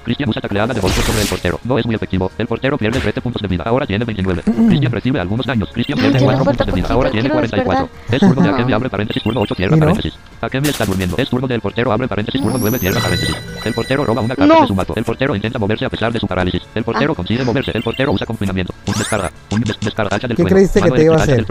Cristian 0.06 0.30
usa 0.30 0.40
tacleada 0.40 0.72
de 0.74 0.80
voltio 0.80 1.02
sobre 1.04 1.22
el 1.24 1.28
portero. 1.28 1.60
No 1.64 1.80
es 1.80 1.86
muy 1.86 1.96
efectivo. 1.96 2.32
El 2.38 2.46
portero 2.46 2.78
pierde 2.78 3.00
13 3.00 3.22
puntos 3.22 3.42
de 3.42 3.48
vida. 3.48 3.64
Ahora 3.66 3.88
tiene 3.88 4.06
29. 4.06 4.44
Cristian 4.68 4.92
recibe 4.92 5.20
algunos 5.20 5.46
daños. 5.48 5.70
Cristian 5.74 5.98
pierde 5.98 6.20
ya 6.20 6.26
4 6.26 6.40
me 6.40 6.46
falta 6.46 6.64
puntos 6.64 6.76
de 6.76 6.82
vida. 6.82 6.88
Ahora 6.94 7.10
tiene 7.12 7.30
quiero 7.30 7.36
44. 7.36 7.90
Es 8.12 8.20
turno 8.20 8.42
de 8.44 8.50
Akemi, 8.54 8.74
abre 8.74 8.90
paréntesis, 8.90 9.24
turno 9.24 9.42
8, 9.42 9.56
cierra 9.56 9.78
paréntesis. 9.78 10.14
Akemi 10.42 10.70
está 10.70 10.86
durmiendo. 10.86 11.18
Es 11.18 11.28
turno 11.30 11.48
del 11.48 11.60
portero, 11.60 11.92
abre 11.92 12.08
paréntesis, 12.08 12.40
turno 12.40 12.58
9, 12.60 12.78
cierra 12.80 13.02
paréntesis. 13.02 13.36
El 13.66 13.74
portero 13.74 14.06
roba 14.06 14.22
una 14.22 14.36
carta 14.36 14.62
de 14.62 14.68
su 14.68 14.76
mato. 14.76 14.94
El 14.96 15.04
portero 15.04 15.36
intenta 15.36 15.58
moverse 15.58 15.86
a 15.86 15.90
pesar 15.90 16.14
de 16.14 16.20
su 16.20 16.28
parálisis. 16.28 16.62
El 16.76 16.84
portero 16.84 17.14
Ah. 17.14 17.16
consigue 17.16 17.44
moverse. 17.44 17.72
El 17.74 17.82
portero 17.82 18.12
usa 18.12 18.28
confinamiento. 18.28 18.74
Un 18.86 18.94
descarga. 18.94 19.32
Un 19.50 19.62
des 19.62 19.80
descarga. 19.80 20.16
Hacha 20.16 20.28
del 20.28 20.38
¿Qué 20.38 20.44
creíste 20.44 20.82
que 20.84 20.92
te 20.92 21.04
iba 21.04 21.16
a 21.16 21.24
hacer? 21.24 21.46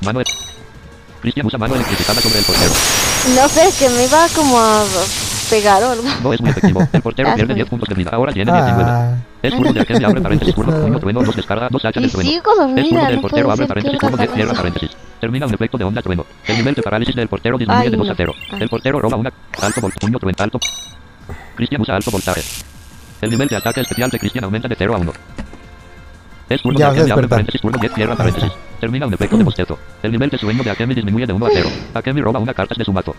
Cristian 1.20 1.46
usa 1.46 1.58
mano 1.58 1.74
electrificada 1.74 2.20
sobre 2.20 2.38
el 2.38 2.44
portero. 2.44 2.72
No 3.34 3.48
sé, 3.48 3.70
que 3.78 3.88
me 3.90 4.04
iba 4.04 4.28
como 4.34 4.60
a 4.60 4.84
pegar 5.44 5.82
o 5.82 5.90
algo. 5.90 6.04
No 6.22 6.32
es 6.32 6.40
muy 6.40 6.50
efectivo. 6.50 6.86
El 6.92 7.02
portero 7.02 7.28
pierde 7.34 7.52
sí. 7.52 7.58
10 7.58 7.68
puntos 7.68 7.88
de 7.88 7.94
vida. 7.94 8.10
Ahora 8.12 8.32
tiene 8.32 8.52
19. 8.52 8.82
Ah, 8.86 9.16
Es 9.42 9.54
turno 9.54 9.72
de 9.72 9.80
Akemi, 9.80 10.04
abre 10.04 10.20
paréntesis, 10.20 10.54
turno, 10.54 10.72
puño, 10.80 10.98
trueno, 10.98 11.22
dos 11.22 11.36
descarga, 11.36 11.68
dos 11.70 11.84
hachas 11.84 12.02
Y 12.02 12.06
del 12.06 12.12
trueno. 12.12 12.30
Es 12.76 12.88
turno 12.88 13.06
del 13.06 13.20
portero, 13.20 13.50
abre 13.50 13.66
paréntesis, 13.66 13.98
turno 13.98 14.16
10, 14.16 14.28
casar 14.28 14.36
cierra 14.36 14.54
paréntesis. 14.54 14.90
Termina 15.20 15.46
un 15.46 15.54
efecto 15.54 15.78
de 15.78 15.84
onda 15.84 16.02
trueno. 16.02 16.26
El 16.46 16.56
nivel 16.56 16.74
de 16.74 16.82
parálisis 16.82 17.14
del 17.14 17.28
portero 17.28 17.58
disminuye 17.58 17.90
de 17.90 17.96
2 17.96 18.06
a 18.06 18.10
no. 18.10 18.16
0. 18.16 18.34
Ah. 18.52 18.56
El 18.60 18.68
portero 18.68 19.00
roba 19.00 19.16
una 19.16 19.32
alto 19.62 19.80
vol 19.80 19.92
puño 19.92 20.18
trueno 20.18 20.36
alto. 20.38 20.58
Cristian 21.54 21.80
usa 21.80 21.96
alto 21.96 22.10
voltaje. 22.10 22.42
El 23.20 23.30
nivel 23.30 23.48
de 23.48 23.56
ataque 23.56 23.80
especial 23.80 24.10
de 24.10 24.18
Cristian 24.18 24.44
aumenta 24.44 24.68
de 24.68 24.74
0 24.76 24.94
a 24.94 24.98
1. 24.98 25.12
Es 26.48 26.60
turno 26.60 26.78
Ya 26.78 26.92
de 26.92 27.00
Akemi, 27.00 27.10
abre 27.10 27.28
paréntesis, 27.28 27.60
turno 27.60 27.78
10, 27.78 27.94
cierra 27.94 28.16
paréntesis. 28.16 28.52
Termina 28.80 29.06
un 29.06 29.14
efecto 29.14 29.38
de 29.38 29.44
bostezo. 29.44 29.78
El 30.02 30.12
nivel 30.12 30.28
de 30.28 30.36
sueño 30.36 30.62
de 30.62 30.70
Akemi 30.70 30.94
disminuye 30.94 31.26
de 31.26 31.32
1 31.32 31.46
a 31.46 31.50
0. 31.52 31.68
Akemi 31.94 32.20
roba 32.20 32.38
una 32.38 32.52
carta 32.52 32.74
de 32.76 32.84
su 32.84 32.92
mato. 32.92 33.14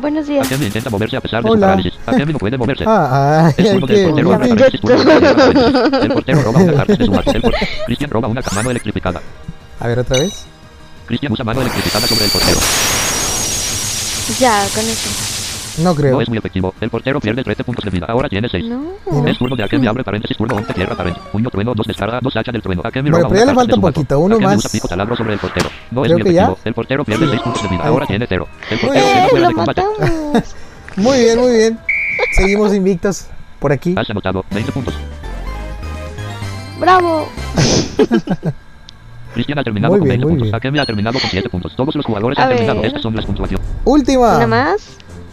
Buenos 0.00 0.26
días. 0.26 0.46
Akemi 0.46 0.66
intenta 0.66 0.90
moverse 0.90 1.16
a 1.16 1.20
pesar 1.20 1.42
de 1.42 1.48
su 1.48 1.52
Hola. 1.54 1.66
parálisis. 1.68 1.98
Akemi 2.06 2.32
no 2.32 2.38
puede 2.38 2.56
moverse. 2.58 2.84
ah, 2.86 3.46
ay, 3.46 3.54
Es 3.56 3.66
ay, 3.66 3.72
turno 3.72 3.86
del 3.86 3.96
qué 3.96 4.04
portero, 4.06 4.32
abre 4.34 4.48
paréntesis. 4.48 4.80
El 6.02 6.08
portero 6.12 6.42
roba 6.42 6.60
una 6.60 6.72
carta 6.74 6.92
de 6.96 7.04
su. 7.06 7.12
El 7.34 7.42
por- 7.42 7.54
Cristian 7.86 8.10
roba 8.10 8.28
una 8.28 8.40
mano 8.54 8.70
electrificada. 8.70 9.20
A 9.80 9.86
ver, 9.88 9.98
otra 9.98 10.18
vez. 10.18 10.44
Cristian 11.06 11.32
usa 11.32 11.44
mano 11.44 11.60
electrificada 11.62 12.06
sobre 12.06 12.24
el 12.26 12.30
portero. 12.30 12.58
Ya, 14.38 14.66
con 14.74 14.84
eso. 14.84 15.37
No 15.82 15.94
creo. 15.94 16.12
No 16.14 16.20
es 16.20 16.28
muy 16.28 16.38
efectivo. 16.38 16.74
El 16.80 16.90
portero 16.90 17.20
pierde 17.20 17.44
13 17.44 17.64
puntos 17.64 17.84
de 17.84 17.90
vida. 17.90 18.06
Ahora 18.08 18.28
tiene 18.28 18.48
6. 18.48 18.64
No. 18.66 19.26
Es 19.26 19.38
turno 19.38 19.54
de 19.56 19.62
Akemi, 19.64 19.86
abre 19.86 20.02
paréntesis, 20.04 20.36
turno 20.36 20.56
11, 20.56 20.72
cierra 20.72 20.96
paréntesis. 20.96 21.28
Puño 21.30 21.50
trueno, 21.50 21.74
dos 21.74 21.86
descarga, 21.86 22.18
dos 22.20 22.36
hacha 22.36 22.50
del 22.52 22.62
trueno. 22.62 22.82
Akemi 22.84 23.10
Bueno, 23.10 23.24
roba 23.24 23.34
pero 23.34 23.40
ya 23.44 23.50
le 23.52 23.54
falta 23.54 23.76
mato. 23.76 23.92
poquito, 23.92 24.18
uno 24.20 24.34
Akemi 24.36 24.46
más. 24.46 24.56
usa 24.58 24.70
pico 24.70 24.88
taladro 24.88 25.16
sobre 25.16 25.32
el 25.34 25.38
portero. 25.38 25.68
No 25.90 26.04
es 26.04 26.12
muy 26.12 26.22
ya. 26.32 26.42
efectivo. 26.44 26.58
El 26.64 26.74
portero 26.74 27.04
pierde 27.04 27.28
6 27.28 27.40
puntos 27.42 27.62
de 27.62 27.68
vida. 27.68 27.82
Ahora 27.84 28.06
tiene 28.06 28.26
0. 28.28 28.48
El 28.70 28.78
portero 28.78 29.04
bien, 29.04 29.14
queda 29.14 29.28
fuera 29.28 29.42
¡Lo 29.44 29.48
de 29.48 29.54
combate. 29.54 29.82
Muy 30.96 31.18
bien, 31.20 31.38
muy 31.38 31.52
bien. 31.52 31.78
Seguimos 32.32 32.74
invictos 32.74 33.26
por 33.60 33.70
aquí. 33.70 33.94
Has 33.96 34.10
anotado 34.10 34.44
20 34.50 34.72
puntos. 34.72 34.94
¡Bravo! 36.80 37.28
Cristian 39.34 39.58
ha 39.58 39.62
terminado 39.64 39.92
Muy 39.92 40.00
con 40.00 40.08
bien, 40.08 40.20
20 40.20 40.26
muy 40.26 40.40
puntos. 40.40 40.54
Akemi 40.54 40.78
ha 40.80 40.86
terminado 40.86 41.18
con 41.20 41.30
7 41.30 41.48
puntos. 41.48 41.76
Todos 41.76 41.94
los 41.94 42.04
jugadores 42.04 42.38
A 42.38 42.42
han 42.44 42.48
terminado. 42.48 42.82
Estas 42.82 43.02
son 43.02 43.14
las 43.14 43.26
puntuaciones. 43.26 43.64
Última. 43.84 44.36
¿Una 44.38 44.46
más? 44.46 44.96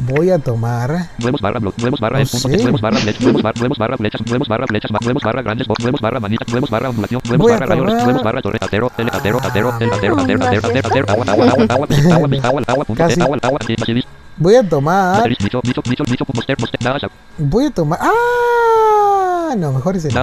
voy 0.00 0.30
a 0.30 0.38
tomar. 0.38 1.08
Huevos 1.22 1.40
barra 1.40 1.60
blog, 1.60 1.74
barra 2.00 2.18
¿Oh, 2.18 2.48
el 2.48 2.80
barra 2.80 2.98
flechas, 2.98 3.22
huevos 3.22 4.48
barra, 4.48 4.66
barra 4.66 4.66
barra 4.90 5.12
barra 5.20 5.42
grandes, 5.42 5.66
barra 5.68 6.18
barra 6.70 6.88
ondulación, 6.90 7.20
barra 7.38 7.66
rayos, 7.66 8.22
barra 8.22 8.42
torre, 8.42 8.58
atero, 8.60 8.86
atero, 8.86 9.08
atero, 9.12 9.38
ah, 9.40 9.46
atero, 9.46 9.70
atero, 9.70 10.18
atero, 10.18 10.44
atero, 10.44 10.88
atero, 10.88 11.06
agua, 11.10 11.24
agua, 11.28 11.46
agua, 11.46 11.66
agua, 11.68 11.86
agua, 12.12 12.28
agua, 12.42 12.62
agua, 12.66 13.38
agua, 13.42 13.58
agua, 13.58 13.58
Voy 14.36 14.54
a 14.54 14.66
tomar. 14.66 15.22
Voy 17.36 17.66
a 17.66 17.70
tomar. 17.70 17.98
Ah, 18.00 19.54
no, 19.56 19.72
mejor 19.72 19.96
ese. 19.96 20.08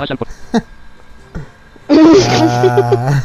Ah. 1.90 3.22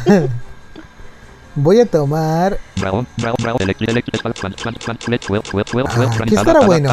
Voy 1.55 1.81
a 1.81 1.87
tomar. 1.87 2.59
Ah, 2.83 3.05
¿qué 6.27 6.35
estará 6.35 6.61
bueno? 6.61 6.91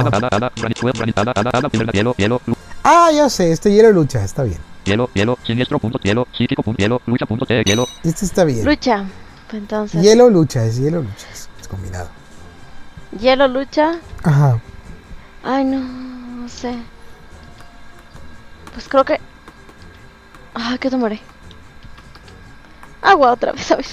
Ah, 2.84 3.10
ya 3.14 3.30
sé, 3.30 3.52
este 3.52 3.72
hielo 3.72 3.92
lucha, 3.92 4.24
está 4.24 4.44
bien. 4.44 4.58
hielo, 4.86 5.10
hielo, 5.14 5.38
siniestro, 5.44 5.80
punto, 5.80 6.00
hielo, 6.00 6.28
psíquico, 6.36 6.64
punto, 6.64 6.78
hielo, 6.82 7.02
lucha, 7.06 7.26
punto, 7.26 7.46
T, 7.46 7.64
hielo, 7.64 7.86
Este 8.04 8.26
está 8.26 8.44
bien. 8.44 8.66
Lucha. 8.66 9.06
Entonces, 9.52 10.04
Hielo 10.04 10.30
lucha, 10.30 10.64
es 10.64 10.78
hielo 10.78 11.02
lucha, 11.02 11.26
es, 11.34 11.50
es 11.60 11.68
combinado. 11.68 12.08
hielo 13.20 13.48
lucha. 13.48 13.96
Ajá. 14.24 14.60
Ay, 15.44 15.64
no, 15.66 15.80
no 15.80 16.48
sé. 16.50 16.76
Pues 18.74 18.88
creo 18.88 19.04
que. 19.04 19.20
Ay, 20.54 20.78
que 20.78 20.90
tomaré. 20.92 21.20
Agua 23.02 23.32
otra 23.32 23.54
vez, 23.54 23.70
ver. 23.70 23.86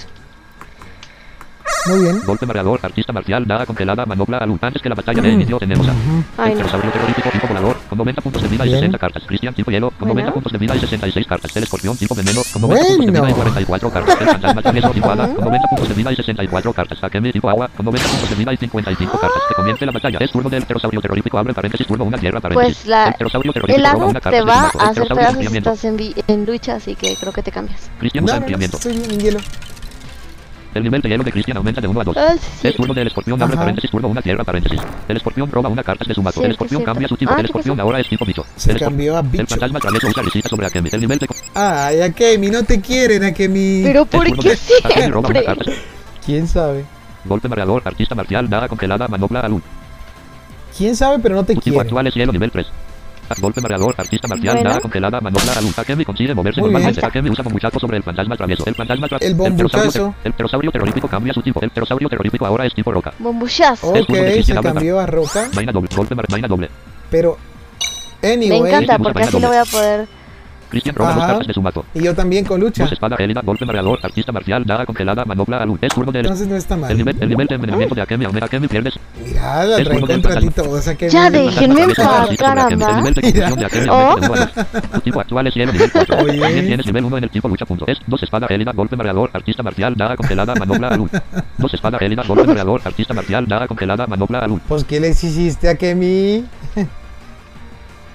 Muy 1.87 1.99
bien. 1.99 2.21
Golpe 2.25 2.45
mareador, 2.45 2.79
artista 2.83 3.13
marcial, 3.13 3.47
nada 3.47 3.65
congelada, 3.65 4.05
manopla, 4.05 4.37
alud. 4.39 4.57
Antes 4.61 4.81
que 4.81 4.89
la 4.89 4.95
batalla 4.95 5.21
de 5.21 5.29
inicio 5.29 5.57
tenemos 5.59 5.87
a... 5.87 5.93
Ay, 6.37 6.55
no. 6.55 6.65
Terrorífico 6.65 7.29
tipo 7.31 7.47
volador, 7.47 7.77
con 7.89 7.97
90 7.97 8.21
puntos 8.21 8.41
de 8.41 8.47
vida 8.49 8.65
y 8.65 8.69
Bien. 8.69 8.79
60 8.79 8.97
cartas. 8.97 9.23
Cristian 9.25 9.53
tipo 9.53 9.71
hielo, 9.71 9.91
con 9.91 10.07
90 10.09 10.13
Bueno. 10.13 10.33
puntos 10.33 10.51
de 10.51 10.57
vida 10.57 10.75
y 10.75 10.79
66 10.79 11.27
cartas. 11.27 11.55
El 11.55 11.63
escorpión 11.63 11.97
tipo 11.97 12.15
veneno, 12.15 12.41
con 12.51 12.61
90 12.63 12.87
puntos 12.87 13.05
de 13.05 13.11
vida 13.11 13.17
y 13.17 13.21
Bueno. 13.21 13.35
44 13.35 13.89
cartas. 13.91 14.21
El 14.21 14.27
fantasma 14.27 14.61
travieso 14.61 14.89
tipo 14.91 15.09
hada, 15.09 15.27
con 15.33 15.45
90 15.45 15.67
puntos 15.69 15.89
de 15.89 15.93
vida 15.95 16.11
y 16.11 16.15
64 16.15 16.73
cartas. 16.73 17.03
Akemi 17.03 17.31
tipo 17.31 17.49
agua, 17.49 17.69
con 17.75 17.85
90 17.85 18.07
puntos 18.09 18.29
de 18.29 18.35
vida 18.35 18.53
y 18.53 18.57
55 18.57 19.19
cartas. 19.19 19.41
Que 19.47 19.55
comience 19.55 19.85
la 19.85 19.91
batalla. 19.91 20.19
Es 20.19 20.31
turno 20.31 20.49
del 20.49 20.63
pterosaurio 20.63 21.01
terrorífico, 21.01 21.37
abre 21.37 21.53
paréntesis, 21.53 21.87
turno 21.87 22.03
una 22.03 22.17
tierra 22.17 22.39
paréntesis. 22.41 22.77
Pues 22.77 22.87
la. 22.87 23.07
El 23.07 23.13
pterosaurio 23.13 23.53
terrorífico 23.53 23.87
El 23.87 23.95
una 24.03 24.19
carta 24.19 24.31
te 24.31 24.41
va 24.41 24.71
a 24.77 24.89
hacer 24.89 25.07
pedazos 25.07 25.45
si 25.45 25.57
estás 25.57 25.83
en, 25.85 26.45
lucha, 26.45 26.75
así 26.75 26.95
que 26.95 27.15
creo 27.19 27.31
que 27.31 27.43
te 27.43 27.51
cambias. 27.51 27.89
Cristian 27.99 28.25
usa 28.25 28.37
enfriamiento. 28.37 28.77
en 28.85 29.19
hielo. 29.19 29.39
El 30.77 30.83
nivel 30.83 31.01
de 31.01 31.09
hielo 31.09 31.23
de 31.23 31.31
Cristian 31.31 31.57
aumenta 31.57 31.81
de 31.81 31.87
1 31.87 31.99
a 31.99 32.03
2. 32.03 32.17
Ay, 32.17 32.37
sí, 32.61 32.67
Es 32.67 32.75
turno 32.75 32.93
del 32.93 33.07
escorpión, 33.07 33.41
abre 33.41 33.53
Ajá. 33.55 33.61
paréntesis, 33.63 33.89
turno 33.91 34.07
una 34.07 34.21
tierra, 34.21 34.43
paréntesis. 34.43 34.79
El 35.07 35.17
escorpión 35.17 35.49
roba 35.51 35.69
una 35.69 35.83
carta 35.83 36.05
de 36.07 36.13
su 36.13 36.21
mazo. 36.21 36.43
El 36.43 36.51
escorpión 36.51 36.79
cierto. 36.79 36.93
cambia 36.93 37.07
su 37.07 37.17
tipo. 37.17 37.31
Ah, 37.31 37.35
el 37.35 37.41
¿qué 37.41 37.45
escorpión 37.47 37.79
ahora 37.79 37.99
es 37.99 38.07
tipo 38.07 38.25
bicho. 38.25 38.45
Se 38.55 38.71
el, 38.71 38.79
cambió 38.79 39.17
a 39.17 39.21
el 39.21 39.27
bicho. 39.27 39.47
fantasma 39.47 39.79
travieso 39.79 40.07
usa 40.07 40.23
risita 40.23 40.49
sobre 40.49 40.67
Akemi. 40.67 40.89
El 40.93 41.01
nivel 41.01 41.19
de... 41.19 41.27
Ay, 41.55 42.01
Akemi, 42.01 42.49
no 42.49 42.63
te 42.63 42.79
quieren, 42.79 43.23
Akemi. 43.23 43.81
Pero 43.83 44.05
¿por 44.05 44.25
qué 44.39 44.49
de- 44.49 44.57
Akemi 44.83 45.07
roba 45.11 45.29
una 45.29 45.39
siempre? 45.41 45.65
carta. 45.65 45.71
¿Quién 46.25 46.47
sabe? 46.47 46.85
Golpe 47.25 47.47
mareador, 47.49 47.81
artista 47.85 48.15
marcial, 48.15 48.49
nada 48.49 48.67
congelada, 48.67 49.07
manopla, 49.07 49.39
alud. 49.41 49.61
¿Quién 50.77 50.95
sabe, 50.95 51.17
pero 51.19 51.35
no 51.35 51.43
te 51.43 51.55
quieren? 51.55 51.81
actual 51.81 52.05
es 52.07 52.13
hielo 52.13 52.31
nivel 52.31 52.51
3. 52.51 52.67
Golpe 53.39 53.61
mareador, 53.61 53.93
artista 53.97 54.27
marcial, 54.27 54.55
Bueno. 54.55 54.69
nada 54.69 54.81
congelada, 54.81 55.21
manopla, 55.21 55.53
alud. 55.53 55.73
Akemi 55.77 56.05
consigue 56.05 56.33
moverse 56.33 56.61
Muy 56.61 56.71
normalmente. 56.71 57.05
Akemi 57.05 57.29
usa 57.29 57.43
bombuchazo 57.43 57.79
sobre 57.79 57.97
el 57.97 58.03
fantasma 58.03 58.35
travieso. 58.37 58.63
El 58.65 58.75
fantasma 58.75 59.07
travieso. 59.07 59.29
El 59.31 59.35
bombuchazo. 59.35 60.15
El 60.23 60.33
pterosaurio 60.33 60.71
terrorífico 60.71 61.07
cambia 61.07 61.33
su 61.33 61.41
tipo. 61.41 61.61
El 61.61 61.69
pterosaurio 61.69 62.09
terrorífico 62.09 62.45
ahora 62.45 62.65
es 62.65 62.73
tipo 62.73 62.91
roca. 62.91 63.13
Bombuchazo. 63.19 63.89
Ok, 63.89 64.13
se 64.43 64.53
cambió 64.55 64.99
a 64.99 65.05
Roca, 65.05 65.49
Vaina 65.53 65.71
doble, 65.71 65.89
golpe 65.95 66.15
vaina 66.29 66.47
doble. 66.47 66.69
pero... 67.09 67.37
Me 68.21 68.33
Anyway, 68.33 68.59
encanta 68.59 68.93
Usa 68.95 68.97
porque 69.03 69.23
así 69.23 69.39
lo 69.39 69.47
voy 69.49 69.57
a 69.57 69.65
poder. 69.65 70.07
De 70.83 70.93
y 71.93 72.03
yo 72.03 72.15
también 72.15 72.45
con 72.45 72.59
lucha. 72.59 72.83
Dos 72.83 72.91
espada 72.91 73.17
gélida, 73.17 73.41
golpe 73.41 73.65
mareador, 73.65 73.99
artista 74.01 74.31
marcial, 74.31 74.65
nada 74.65 74.85
congelada, 74.85 75.25
manopla, 75.25 75.61
alud. 75.61 75.77
Es 75.81 75.93
turno 75.93 76.11
del... 76.11 76.25
Entonces 76.25 76.47
no 76.47 76.55
está 76.55 76.75
mal. 76.75 76.91
El 76.91 76.97
nivel, 76.97 77.17
el 77.19 77.29
nivel 77.29 77.47
de 77.47 77.55
envenenamiento 77.55 77.95
de 77.95 78.01
Akemi, 78.01 78.25
Akemi 78.25 78.67
pierdes. 78.67 78.95
Akemi. 80.87 81.11
Ya 81.11 81.27
El 81.27 81.31
Déjenme 81.31 81.83
en 81.83 81.93
paz, 81.93 82.41
Akemi. 82.41 82.83
El 82.83 82.95
nivel 82.95 83.13
de 83.13 83.21
confusión 83.21 83.59
de 83.59 83.65
Akemi 83.65 83.89
aumenta 83.89 84.21
de 84.21 84.29
1 84.29 84.33
a 84.33 84.37
2. 84.37 84.49
Tu 84.93 84.99
tipo 85.01 85.21
actual 85.21 85.47
es 85.47 85.55
hielo 85.55 85.73
nivel 85.73 85.91
4. 85.91 86.17
Oye. 86.17 86.39
También 86.39 86.67
tienes 86.67 86.85
nivel 86.85 87.05
1 87.05 87.17
en 87.17 87.23
el 87.23 87.29
tipo 87.29 87.47
lucha 87.47 87.65
punto. 87.65 87.85
Es 87.87 87.99
dos 88.07 88.21
espada 88.23 88.47
gélida, 88.47 88.71
golpe 88.73 88.95
mareador, 88.95 89.29
artista 89.33 89.63
marcial, 89.63 89.95
nada 89.97 90.15
congelada, 90.15 90.55
manopla, 90.55 90.89
alud. 90.89 91.09
Dos 91.57 91.73
espada 91.73 91.99
gélida, 91.99 92.23
golpe 92.23 92.45
mareador, 92.45 92.81
artista 92.83 93.13
marcial, 93.13 93.47
nada 93.47 93.67
congelada, 93.67 94.07
manopla, 94.07 94.39
alud. 94.39 94.59
Pues, 94.67 94.83
¿qué 94.83 94.99
les 94.99 95.23
hiciste, 95.23 95.69
Akemi? 95.69 96.45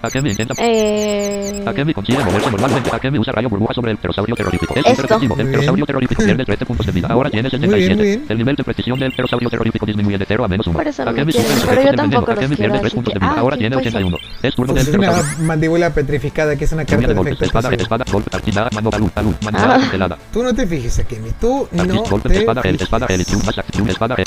Akemi 0.02 0.31
intenta... 0.31 0.55
Eh. 0.58 1.62
Akemi 1.66 1.94
consigue 1.94 2.18
moverse 2.24 2.50
normalmente. 2.50 2.90
Akemi 2.92 3.18
usa 3.18 3.32
rayo 3.32 3.48
burbuja 3.48 3.72
sobre 3.74 3.92
el 3.92 3.97
pterosaurio 3.98 4.34
terrorífico. 4.34 4.74
Es 4.74 4.86
Esto. 4.98 5.18
El 5.22 5.28
pterosaurio 5.47 5.86
terrorífico 5.86 6.22
pierde 6.24 6.44
13 6.44 6.66
puntos 6.66 6.86
de 6.86 6.92
vida. 6.92 7.08
Ahora 7.08 7.31
tiene 7.31 7.48
Muy 7.50 7.58
bien, 7.58 7.70
muy 7.70 7.81
77. 7.81 8.02
bien. 8.02 8.26
El 8.28 8.39
nivel 8.39 8.56
de 8.56 8.64
precisión 8.64 8.98
del 8.98 9.10
pterosaurio 9.12 9.48
terrorífico 9.48 9.86
disminuye 9.86 10.18
de 10.18 10.24
0 10.26 10.44
a 10.44 10.48
menos 10.48 10.66
1. 10.66 10.76
Por 10.76 10.86
eso 10.89 11.05
no 11.05 11.12
me 11.12 11.20
Akemi 11.20 11.32
sufre 11.32 11.48
los 11.55 11.62
efectos 11.62 11.97
veneno. 12.02 12.24
Akemi 12.28 12.56
pierde 12.56 12.78
3 12.81 12.86
así 12.86 12.94
puntos 12.97 13.14
de 13.14 13.20
vida. 13.20 13.32
ah, 13.36 13.40
Ahora 13.40 13.56
sí, 13.56 13.60
tiene 13.60 13.76
pues 13.76 13.84
sí. 13.84 13.89
81. 13.97 14.16
Es 14.42 14.55
turno 14.55 14.72
Pues 14.72 14.86
del 14.86 14.94
es 14.94 14.98
una 14.98 15.08
pterosaurio. 15.12 15.47
mandíbula 15.47 15.90
petrificada, 15.94 16.56
que 16.56 16.64
es 16.64 16.72
una 16.72 16.84
carta 16.84 17.06
de 17.14 17.20
efecto 17.20 17.44
Espada, 17.44 17.70
espada, 17.74 18.05
golpe, 18.10 18.31
partida, 18.31 18.68
mano, 18.74 18.90
Ah. 19.55 19.76
congelada. 19.78 20.18
Tú 20.32 20.42
no 20.42 20.52
te 20.55 20.66
fijes, 20.66 20.98
Akemi. 20.98 21.31
Tú 21.40 21.68
no 21.72 21.84
te 22.20 22.39
espada, 22.40 22.62
fijes. 22.62 22.81
espada, 22.82 23.06
triunfa, 23.06 23.52
sac, 23.52 23.66
triun, 23.66 23.89
espada, 23.89 24.14
el. 24.16 24.24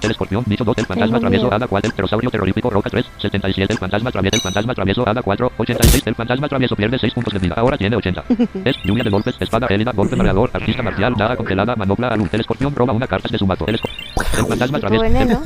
El 0.00 0.12
escorpión, 0.12 0.44
bicho 0.46 0.62
2, 0.64 0.78
el 0.78 0.86
fantasma 0.86 1.18
travieso, 1.18 1.52
hada 1.52 1.66
4, 1.66 1.88
el 1.88 1.92
pterosaurio 1.92 2.30
terrorífico, 2.30 2.70
roca 2.70 2.88
3, 2.88 3.04
77, 3.18 3.72
el 3.72 3.78
fantasma 3.78 4.12
travieso, 4.12 4.36
el 4.36 4.42
fantasma 4.42 4.74
travieso, 4.74 5.08
hada 5.08 5.22
4, 5.22 5.52
86, 5.58 6.02
el 6.06 6.14
fantasma 6.14 6.48
travieso 6.48 6.76
pierde 6.76 6.98
6 7.00 7.14
puntos 7.14 7.32
de 7.32 7.38
vida, 7.40 7.54
ahora 7.56 7.76
tiene 7.76 7.96
80. 7.96 8.24
Es 8.64 8.76
lluvia 8.84 9.02
de 9.02 9.10
golpes, 9.10 9.34
espada 9.40 9.66
gélida, 9.66 9.90
golpe 9.92 10.14
mareador, 10.14 10.50
artista 10.52 10.82
marcial, 10.84 11.14
nada 11.18 11.36
congelada, 11.36 11.74
manopla, 11.74 12.08
alud. 12.08 12.28
El 12.30 12.40
escorpión 12.40 12.74
roba 12.76 12.92
una 12.92 13.06
carta 13.08 13.28
de 13.28 13.38
su 13.38 13.46
mazo. 13.46 13.66
El, 13.66 13.74
el 13.74 14.46
fantasma 14.46 14.78
travieso. 14.78 15.02
veneno. 15.02 15.42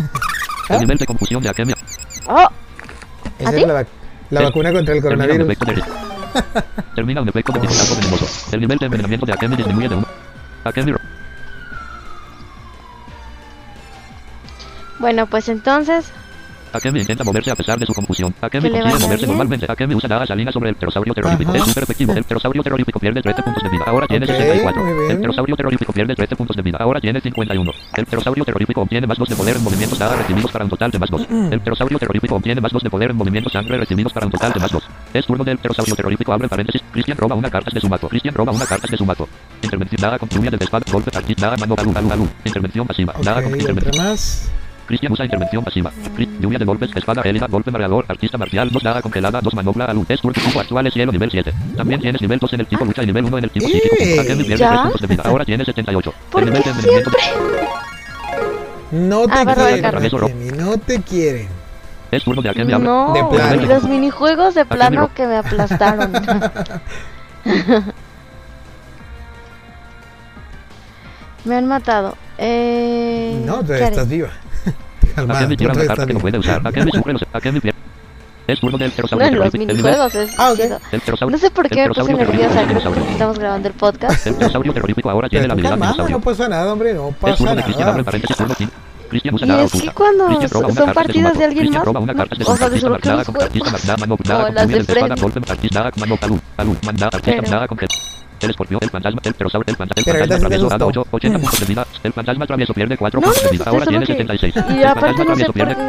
El 0.68 0.81
nivel 0.81 0.98
de 0.98 1.06
confusión 1.06 1.42
de 1.42 1.48
Akemi. 1.48 1.72
Oh, 2.28 2.47
Esa 3.39 3.50
¿Ah, 3.50 3.55
es 3.56 3.66
la, 3.66 3.74
vac- 3.81 3.86
la 4.31 4.40
vacuna 4.42 4.72
contra 4.72 4.94
el 4.94 5.02
Termina 5.02 5.24
un 5.24 5.31
coronavirus. 5.31 5.48
efecto 5.48 5.72
de 5.72 6.62
Termina 6.94 7.22
un 7.22 7.28
efecto 7.31 7.52
de 7.52 7.58
venenoso. 7.60 8.26
El 8.52 8.60
nivel 8.60 8.78
de 8.78 8.84
envenenamiento 8.86 9.26
de 9.26 9.32
Akemi 9.32 9.56
disminuye 9.56 9.89
de 9.89 9.94
1. 9.97 10.06
Akemi 10.64 10.92
bueno, 15.02 15.26
pues 15.26 15.48
entonces. 15.50 16.10
Akemi 16.74 17.00
intenta 17.00 17.22
moverse 17.22 17.50
a 17.50 17.55
pesar 17.55 17.78
de 17.78 17.84
su 17.84 17.92
confusión. 17.92 18.34
Akemi 18.40 18.70
consigue 18.70 18.89
moverse 18.98 19.16
bien. 19.26 19.28
normalmente. 19.28 19.66
Akemi 19.70 19.94
usa 19.94 20.08
dagas 20.08 20.26
salinas 20.28 20.55
sobre 20.55 20.70
el 20.70 20.74
pterosaurio 20.76 21.12
terrorífico. 21.12 21.50
Ajá. 21.50 21.58
Es 21.58 21.64
súper 21.66 21.82
efectivo. 21.82 22.14
El 22.14 22.24
pterosaurio 22.24 22.62
terrorífico 22.62 22.98
pierde 22.98 23.20
13 23.20 23.42
puntos 23.42 23.62
de 23.62 23.68
vida. 23.68 23.84
Ahora 23.86 24.06
tiene 24.06 24.24
Ok, 24.24 24.31
64. 24.32 24.82
muy 24.82 24.92
bien. 24.94 25.10
El 25.10 25.16
pterosaurio 25.18 25.55
terrorífico 25.56 25.92
pierde 25.92 26.14
13 26.14 26.34
puntos 26.36 26.56
de 26.56 26.62
vida. 26.62 26.78
Ahora 26.81 26.98
tiene 26.98 27.20
51. 27.20 27.72
El 27.94 28.06
pterosaurio 28.06 28.44
terrorífico 28.47 28.81
obtiene 28.81 29.06
más 29.06 29.18
2 29.18 29.28
de 29.28 29.36
poder 29.36 29.56
en 29.56 29.62
movimientos 29.64 29.98
dagas 29.98 30.16
recibidos 30.16 30.50
para 30.50 30.64
un 30.64 30.70
total 30.70 30.90
de 30.90 30.98
más 30.98 31.10
2. 31.10 31.28
El 31.50 31.60
pterosaurio 31.60 31.98
terrorífico 31.98 32.34
obtiene 32.36 32.60
más 32.62 32.72
2 32.72 32.82
de 32.84 32.89
poder 32.90 33.10
en 33.10 33.16
movimientos 33.18 33.52
sangre 33.52 33.76
recibidos 33.76 34.12
para 34.14 34.24
un 34.24 34.32
total 34.32 34.52
de 34.55 34.60
más 34.60 34.70
2. 34.72 34.82
Es 35.12 35.26
turno 35.26 35.44
del 35.44 35.58
pterosaurio 35.58 35.94
terrorífico. 35.94 36.32
Abre 36.32 36.48
paréntesis. 36.48 36.81
Cristian 36.90 37.18
roba 37.18 37.34
una 37.36 37.50
carta 37.50 37.70
de 37.70 37.81
su 37.82 37.89
mazo. 37.90 38.08
Cristian 38.08 38.34
roba 38.34 38.50
una 38.50 38.64
carta 38.64 38.86
de 38.90 38.97
su 38.97 39.05
mazo. 39.05 39.28
Intervención 39.62 40.00
dada 40.00 40.18
con 40.18 40.26
lluvia 40.31 40.50
de 40.50 40.56
espada. 40.56 40.86
Golpe 40.90 41.10
partid. 41.10 41.39
Nada 41.39 41.58
mano. 41.58 41.74
Alud, 41.76 41.94
alud, 41.98 42.12
alud. 42.12 42.28
Intervención 42.47 42.86
pasiva. 42.86 43.12
Nada 43.22 43.42
con 43.42 43.52
intervención. 43.52 44.06
más. 44.06 44.50
Cristian 44.92 45.10
usa 45.10 45.24
intervención 45.24 45.64
pasiva. 45.64 45.90
Lluvia 46.38 46.58
de 46.58 46.66
golpes, 46.66 46.90
espada 46.94 47.22
gélida, 47.22 47.46
golpe 47.46 47.70
mareador, 47.70 48.04
artista 48.08 48.36
marcial, 48.36 48.68
2 48.70 48.82
daga 48.82 49.00
congelada, 49.00 49.40
2 49.40 49.54
manopla, 49.54 49.86
alud. 49.86 50.04
Es 50.06 50.20
turno 50.20 50.34
tipo 50.34 50.60
actual 50.60 50.86
es 50.86 50.92
hielo 50.92 51.10
nivel 51.10 51.30
7. 51.30 51.50
También 51.78 51.98
tienes 52.02 52.20
nivel 52.20 52.38
2 52.38 52.52
en 52.52 52.60
el 52.60 52.66
tipo 52.66 52.84
lucha 52.84 53.02
y 53.02 53.06
nivel 53.06 53.24
1 53.24 53.38
en 53.38 53.44
el 53.44 53.50
tipo 53.50 53.66
psíquico. 53.68 53.96
¡Ey! 53.98 54.18
Akemi 54.18 54.44
pierde 54.44 54.58
¿Ya? 54.58 54.68
3 54.68 54.80
puntos 54.82 55.00
de 55.00 55.06
vida. 55.06 55.22
Ahora 55.24 55.44
tiene 55.46 55.64
78. 55.64 56.14
¿Por 56.30 56.42
el 56.42 56.48
nivel 56.50 56.62
qué 56.62 56.72
de 56.74 56.82
siempre? 56.82 57.12
No 58.90 59.24
te 59.26 59.32
Ah, 59.32 59.44
de 59.46 60.10
quieren. 60.10 60.56
No 60.58 60.76
te 60.76 61.00
quieren. 61.00 61.48
es 62.10 62.22
turno 62.22 62.42
de 62.42 62.50
Akemi. 62.50 62.72
No, 62.74 63.14
De 63.14 63.24
plano. 63.24 63.62
y 63.62 63.66
los 63.66 63.84
minijuegos 63.84 64.54
de 64.54 64.66
plano 64.66 65.10
que 65.14 65.26
me 65.26 65.36
aplastaron. 65.38 66.12
me 71.46 71.56
han 71.56 71.66
matado. 71.66 72.14
Eh, 72.36 73.40
No, 73.46 73.60
¿qué 73.60 73.64
todavía 73.64 73.88
estás 73.88 74.08
viva. 74.10 74.28
Akemi 75.16 75.57
tú. 77.60 77.68
Es 78.44 78.58
turno 78.60 78.76
del 78.76 78.91
pterosaurio 78.91 79.28
Bueno, 79.28 79.44
los 79.44 79.52
minijuegos 79.55 80.15
es 80.16 80.34
Ah, 80.39 80.50
ok. 80.52 80.58
chido. 80.60 80.78
el 80.91 81.00
pterosaurio- 81.00 81.31
No 81.31 81.39
sé 81.39 81.50
por 81.52 81.68
qué 81.68 81.86
me 81.89 81.94
puse 81.94 82.12
nerviosa, 82.15 82.65
creo 82.66 82.92
que 82.92 83.00
estamos 83.12 83.39
grabando 83.39 83.68
el 83.68 83.74
podcast. 83.74 84.26
El 84.26 84.34
pterosaurio 84.34 84.73
terrorífico 84.74 85.10
ahora 85.10 85.28
tiene 85.28 85.47
la 85.47 85.52
habilidad 85.55 85.74
dinosaurio. 85.76 86.18
no 86.18 86.24
pasa 86.24 86.49
nada, 86.49 86.73
hombre. 86.73 86.92
No 86.92 87.10
Es 87.10 87.15
pasa 87.16 87.36
turno 87.36 87.55
de 87.55 87.62
Cristian, 87.62 87.89
abre 87.89 87.99
nada. 87.99 88.05
paréntesis, 88.05 88.36
turno 88.36 88.55
5. 88.58 88.73
Cristian 89.10 89.34
usa 89.34 89.47
Y 89.47 89.49
nada 89.49 89.62
es 89.62 89.73
que 89.73 89.91
cuando 89.91 90.26
Cristian 90.26 90.50
roba 90.50 90.66
una 90.66 90.74
son 90.74 90.84
carta 90.86 91.02
de 91.02 91.07
su 91.12 91.23
partidas 91.23 91.39
de 91.39 91.44
alguien 91.44 91.70
más, 91.70 91.86
O 91.86 91.92
sea, 92.57 92.68
de 92.70 92.81
solo 92.81 92.99
que 92.99 93.08
los 93.10 93.26
juegos. 93.26 93.55
nada, 93.84 93.97
con 94.47 94.55
las 94.55 94.68
de 94.68 94.84
Freddy. 94.84 95.08
Pero- 97.24 97.42
que- 98.42 98.46
El 98.46 98.50
escorpión, 98.50 98.80
el 98.82 98.90
fantasma, 98.90 99.20
el 99.24 99.32
pterosaurio, 99.34 99.70
el 99.70 99.76
fantasma, 99.76 100.02
el 100.12 100.18
fantasma 100.18 100.38
travieso, 100.48 100.68
dado 100.68 100.84
asustó. 100.88 101.00
8, 101.02 101.08
80 101.10 101.38
puntos 101.38 101.60
de 101.60 101.66
vida. 101.66 101.86
El 102.02 102.12
fantasma 102.12 102.46
travieso 102.46 102.74
pierde 102.74 102.96
4 102.96 103.20
No, 103.20 103.26
puntos 103.26 103.42
de 103.44 103.50
vida. 103.50 103.64
Ahora 103.66 103.86
tiene 103.86 104.06
que... 104.06 104.12
76. 104.12 104.54
Y 104.56 104.58
El 104.78 104.84
aparte 104.84 105.24
fantasma 105.24 105.24
no 105.24 105.36
sé 105.36 105.52
por 105.52 105.86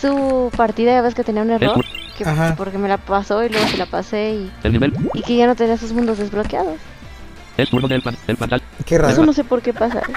su 0.00 0.50
partida 0.56 0.92
ya 0.92 1.02
ves 1.02 1.14
que 1.14 1.24
tenía 1.24 1.42
un 1.42 1.50
error. 1.50 1.84
Que 2.18 2.24
porque 2.56 2.78
me 2.78 2.88
la 2.88 2.98
pasó 2.98 3.42
y 3.44 3.48
luego 3.48 3.66
se 3.68 3.76
la 3.76 3.86
pasé 3.86 4.30
y, 4.34 4.52
El 4.62 4.72
nivel 4.72 4.92
y 5.14 5.22
que 5.22 5.36
ya 5.36 5.46
no 5.46 5.56
tenía 5.56 5.76
sus 5.76 5.92
mundos 5.92 6.18
desbloqueados. 6.18 6.76
es 7.56 7.68
turno 7.70 7.88
del 7.88 8.02
fan- 8.02 8.16
el 8.28 8.36
fantasma. 8.36 8.66
Qué 8.84 8.98
raro. 8.98 9.12
Eso 9.12 9.24
no 9.26 9.32
sé 9.32 9.42
por 9.44 9.62
qué 9.62 9.72
pasa. 9.72 9.98
¿eh? 10.00 10.12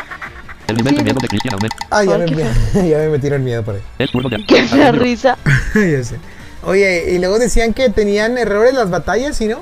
El 0.68 0.76
nivel 0.78 0.94
Sí, 0.94 0.98
de 0.98 1.04
miedo 1.06 1.20
de 1.22 1.28
Cristian 1.28 1.54
aumenta. 1.56 1.78
Ah, 1.90 2.04
ya 2.04 2.16
Ay, 2.16 2.36
me, 2.36 2.90
ya 2.90 2.98
me 2.98 3.10
metieron 3.10 3.44
miedo 3.44 3.64
por 3.64 3.76
ahí. 3.76 3.82
Es 3.98 4.12
turno 4.12 4.30
de... 4.30 4.46
Qué 4.48 4.64
fea 4.64 4.92
risa. 4.92 5.38
ya 5.76 6.04
sé. 6.04 6.20
Oye, 6.64 7.14
y 7.14 7.20
luego 7.20 7.40
decían 7.40 7.74
que 7.74 7.90
tenían 7.90 8.38
errores 8.38 8.74
las 8.74 8.90
batallas, 8.90 9.40
¿y 9.42 9.48
no? 9.48 9.62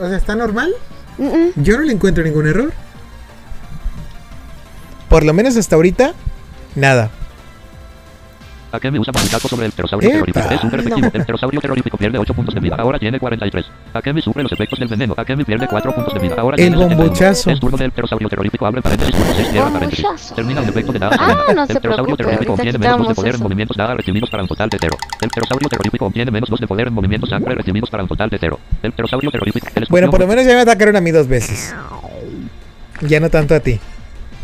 O 0.00 0.08
sea, 0.08 0.16
¿está 0.16 0.34
normal? 0.34 0.72
Mm, 1.18 1.26
mm. 1.26 1.52
Yo 1.56 1.76
no 1.76 1.84
le 1.84 1.92
encuentro 1.92 2.24
ningún 2.24 2.46
error. 2.46 2.72
Por 5.08 5.24
lo 5.24 5.34
menos 5.34 5.56
hasta 5.56 5.76
ahorita, 5.76 6.14
nada. 6.74 7.10
Akemi 8.72 8.98
usa 8.98 9.12
Manukato 9.12 9.48
sobre 9.48 9.66
el 9.66 9.72
pterosaurio 9.72 10.10
terrorífico. 10.10 10.48
Es 10.50 10.60
súper 10.60 10.80
efectivo. 10.80 11.10
El 11.12 11.20
pterosaurio 11.24 11.60
terrorífico 11.60 11.96
pierde 11.96 12.18
8 12.18 12.34
puntos 12.34 12.54
de 12.54 12.60
vida. 12.60 12.76
Ahora 12.78 12.98
tiene 12.98 13.18
43. 13.18 13.66
Akemi 13.94 14.22
sufre 14.22 14.42
los 14.42 14.52
efectos 14.52 14.78
del 14.78 14.88
veneno. 14.88 15.14
Akemi 15.16 15.44
pierde 15.44 15.66
4 15.66 15.92
puntos 15.92 16.14
de 16.14 16.20
vida. 16.20 16.36
Ahora 16.38 16.56
El 16.56 16.62
tiene 16.62 16.76
71. 16.76 16.96
bombochazo. 16.96 17.50
Es 17.50 17.60
turno 17.60 17.76
del 17.76 17.90
pterosaurio 17.90 18.28
terrorífico. 18.28 18.66
Abre 18.66 18.82
paréntesis. 18.82 19.14
Turno 19.16 19.34
6 19.34 19.48
cierra 19.48 19.70
paréntesis. 19.70 20.32
Termina 20.34 20.60
un 20.60 20.68
efecto 20.68 20.92
de 20.92 20.98
nada. 20.98 21.16
Ah, 21.18 21.52
no 21.54 21.66
se 21.66 21.72
el 21.72 21.78
pterosaurio 21.78 22.16
terrorífico 22.16 22.52
obtiene 22.54 22.78
menos 22.78 22.98
2 22.98 23.08
de 23.08 23.14
poder 23.14 23.34
en 23.34 23.42
movimientos 23.42 23.76
nada 23.76 23.94
recibidos 23.94 24.30
para 24.30 24.42
un 24.42 24.48
total 24.48 24.68
de 24.70 24.78
0. 24.80 24.96
El 25.20 25.28
pterosaurio 25.30 25.68
terrorífico 25.68 26.06
obtiene 26.06 26.30
menos 26.30 26.48
2 26.48 26.60
de 26.60 26.66
poder 26.66 26.86
en 26.88 26.94
movimientos 26.94 27.30
sangre 27.30 27.54
recibidos 27.54 27.90
para 27.90 28.02
un 28.04 28.08
total 28.08 28.30
de 28.30 28.38
0. 28.38 28.60
El 28.82 28.92
pterosaurio 28.92 29.30
terrorífico. 29.30 29.66
el 29.74 29.86
Bueno, 29.90 30.10
por 30.10 30.20
lo 30.20 30.26
menos 30.26 30.46
ya 30.46 30.54
me 30.54 30.60
atacaron 30.60 30.96
a 30.96 31.00
mí 31.00 31.10
dos 31.10 31.26
veces. 31.26 31.74
Ya 33.02 33.18
no 33.20 33.30
tanto 33.30 33.54
a 33.54 33.60
ti. 33.60 33.80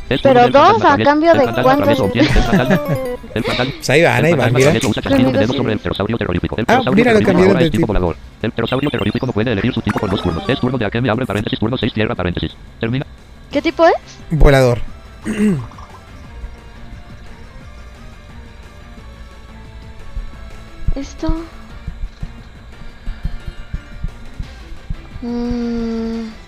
Pero 0.08 0.48
dos, 0.48 0.84
a 0.84 0.96
cambio 0.98 1.34
de 1.34 1.62
cuántos-. 1.62 2.02
Pues 3.36 3.90
ahí 3.90 4.02
van, 4.02 4.24
ahí 4.24 4.32
van, 4.32 4.50
mira. 4.54 4.72
Ah, 6.68 6.80
mira, 6.94 7.12
lo 7.12 7.20
cambiaron 7.20 7.48
ahora 7.48 7.60
de 7.60 7.70
tipo 7.70 7.86
volador. 7.86 8.16
El 8.40 8.50
pterosaurio 8.50 8.88
terrorífico 8.88 9.26
no 9.26 9.32
puede 9.32 9.52
elegir 9.52 9.74
su 9.74 9.82
tipo 9.82 9.98
por 9.98 10.08
dos 10.10 10.22
turnos. 10.22 10.48
Es 10.48 10.58
turno 10.58 10.78
de 10.78 10.86
Akemi, 10.86 11.10
abre 11.10 11.26
paréntesis, 11.26 11.58
turno 11.58 11.76
6, 11.76 11.92
cierra 11.92 12.14
paréntesis. 12.14 12.56
Termina. 12.80 13.04
¿Qué 13.50 13.60
tipo 13.60 13.84
es? 13.86 13.92
Volador. 14.30 14.78
Esto. 20.94 21.36
Mm. 25.20 26.45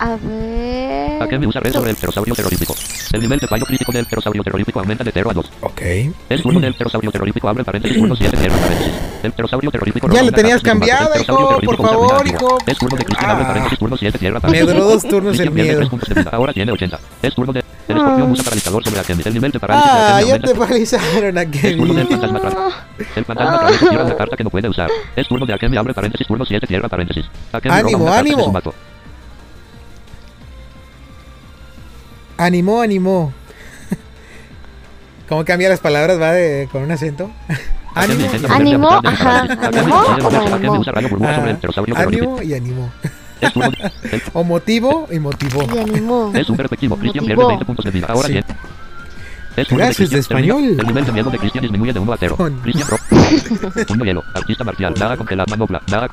A 0.00 0.16
ver. 0.16 1.22
Akemi 1.22 1.46
usa 1.46 1.60
red 1.60 1.72
sobre 1.72 1.90
el 1.90 1.96
pterosaurio 1.96 2.32
terrorífico. 2.34 2.74
El 3.12 3.20
nivel 3.20 3.40
de 3.40 3.48
fallo 3.48 3.66
crítico 3.66 3.90
del 3.90 4.04
pterosaurio 4.04 4.44
terrorífico 4.44 4.78
aumenta 4.78 5.02
de 5.02 5.10
0 5.12 5.30
a 5.30 5.34
2. 5.34 5.50
Ok. 5.62 5.80
El 6.28 6.42
turno 6.42 6.60
del 6.60 6.72
pterosaurio 6.74 7.10
terrorífico 7.10 7.48
abre 7.48 7.64
paréntesis, 7.64 7.98
turno 7.98 8.14
7, 8.14 8.36
cierra 8.36 8.56
paréntesis. 8.58 8.92
El 9.24 9.32
pterosaurio 9.32 9.70
terrorífico 9.72 10.08
Ya 10.12 10.22
lo 10.22 10.30
tenías 10.30 10.62
de 10.62 10.68
cambiado, 10.70 11.10
hijo, 11.20 11.36
terrorífico 11.36 11.76
por 11.76 11.88
favor, 11.88 12.26
hijo. 12.28 12.58
Es 12.66 12.78
turno 12.78 12.96
de 12.96 13.04
Cristian, 13.04 13.30
abre 13.30 13.44
Ah. 13.44 13.48
paréntesis, 13.48 13.78
turno 13.78 13.96
7, 13.96 14.18
cierra 14.18 14.34
Me 14.36 14.40
paréntesis. 14.40 14.74
duró 14.74 14.84
dos 14.88 15.02
turnos 15.02 15.40
el 15.40 15.50
miedo. 15.50 15.76
3 15.78 15.88
puntos 15.88 16.08
de 16.08 16.14
vida. 16.14 16.30
Ahora 16.32 16.52
tiene 16.52 16.72
80. 16.72 17.00
Es 17.22 17.34
turno 17.34 17.52
de... 17.52 17.64
El 17.88 17.96
escorpión 17.96 18.30
usa 18.30 18.44
paralizador 18.44 18.84
sobre 18.84 19.00
Akemi. 19.00 19.22
El 19.24 19.34
nivel 19.34 19.50
de 19.50 19.58
parálisis 19.60 19.92
de 19.92 19.98
Ah, 19.98 20.16
Akemi 20.18 20.28
ya 20.28 20.38
te 20.38 20.54
paralizaron 20.54 21.38
a 21.38 21.42
Es 21.42 21.76
turno 21.76 21.94
del 21.94 22.06
fantasma. 22.06 22.86
El 23.16 23.24
fantasma 23.24 23.58
travieso 23.58 23.88
tira 23.88 24.04
una 24.04 24.16
carta 24.16 24.36
que 24.36 24.44
no 24.44 24.50
puede 24.50 24.68
usar. 24.68 24.90
Es 25.16 25.26
turno 25.26 25.44
de 25.46 25.54
Akemi, 25.54 25.76
abre 25.76 25.92
paréntesis, 25.94 26.26
turno 26.26 26.44
7, 26.44 26.66
cierra 26.68 26.88
paréntesis. 26.88 27.24
Akemi 27.52 27.74
roba 27.74 27.78
Ánimo, 27.80 27.98
una 28.04 28.12
carta 28.12 28.22
de 28.22 28.30
ánimo. 28.30 28.74
Animó, 32.38 32.80
animó. 32.80 33.32
¿Cómo 35.28 35.44
cambia 35.44 35.68
las 35.68 35.80
palabras? 35.80 36.18
¿Va 36.20 36.32
de, 36.32 36.68
con 36.72 36.82
un 36.82 36.90
acento? 36.90 37.30
Ánimo. 37.94 39.00
su 39.02 39.08
ajá, 39.08 39.46
pterosaurio 41.56 41.94
terrorífico. 41.94 42.36
ánimo 42.38 42.40
y 42.42 42.52
el- 42.54 44.22
O 44.32 44.44
motivo 44.44 45.08
y 45.10 45.18
motivó. 45.18 45.64
Y 45.74 45.78
animó. 45.78 46.30
Es 46.34 46.46
súper 46.46 46.66
efectivo. 46.66 46.96
Cristian 46.96 47.24
pierde 47.24 47.36
Motivó. 47.36 47.48
20 47.48 47.64
puntos 47.64 47.84
de 47.84 47.90
vida. 47.90 48.06
Ahora 48.08 48.26
Sí. 48.26 48.32
bien. 48.32 48.44
Clases 49.66 50.10
de 50.10 50.18
español. 50.18 50.76
El 50.78 50.86
nivel 50.86 51.04
de 51.04 51.12
miedo 51.12 51.30
de 51.30 51.38
Cristian 51.38 51.62
disminuye 51.62 51.92
de 51.92 51.98
1 51.98 52.12
a 52.12 52.16
0. 52.16 52.36
Cristian 52.62 52.88
Pro. 52.88 54.04
Hielo. 54.04 54.22
Artista 54.34 54.64
marcial. 54.64 54.94
Daga 54.94 55.16
congelada. 55.16 55.46
Manopla. 55.50 55.82
Daga. 55.86 56.08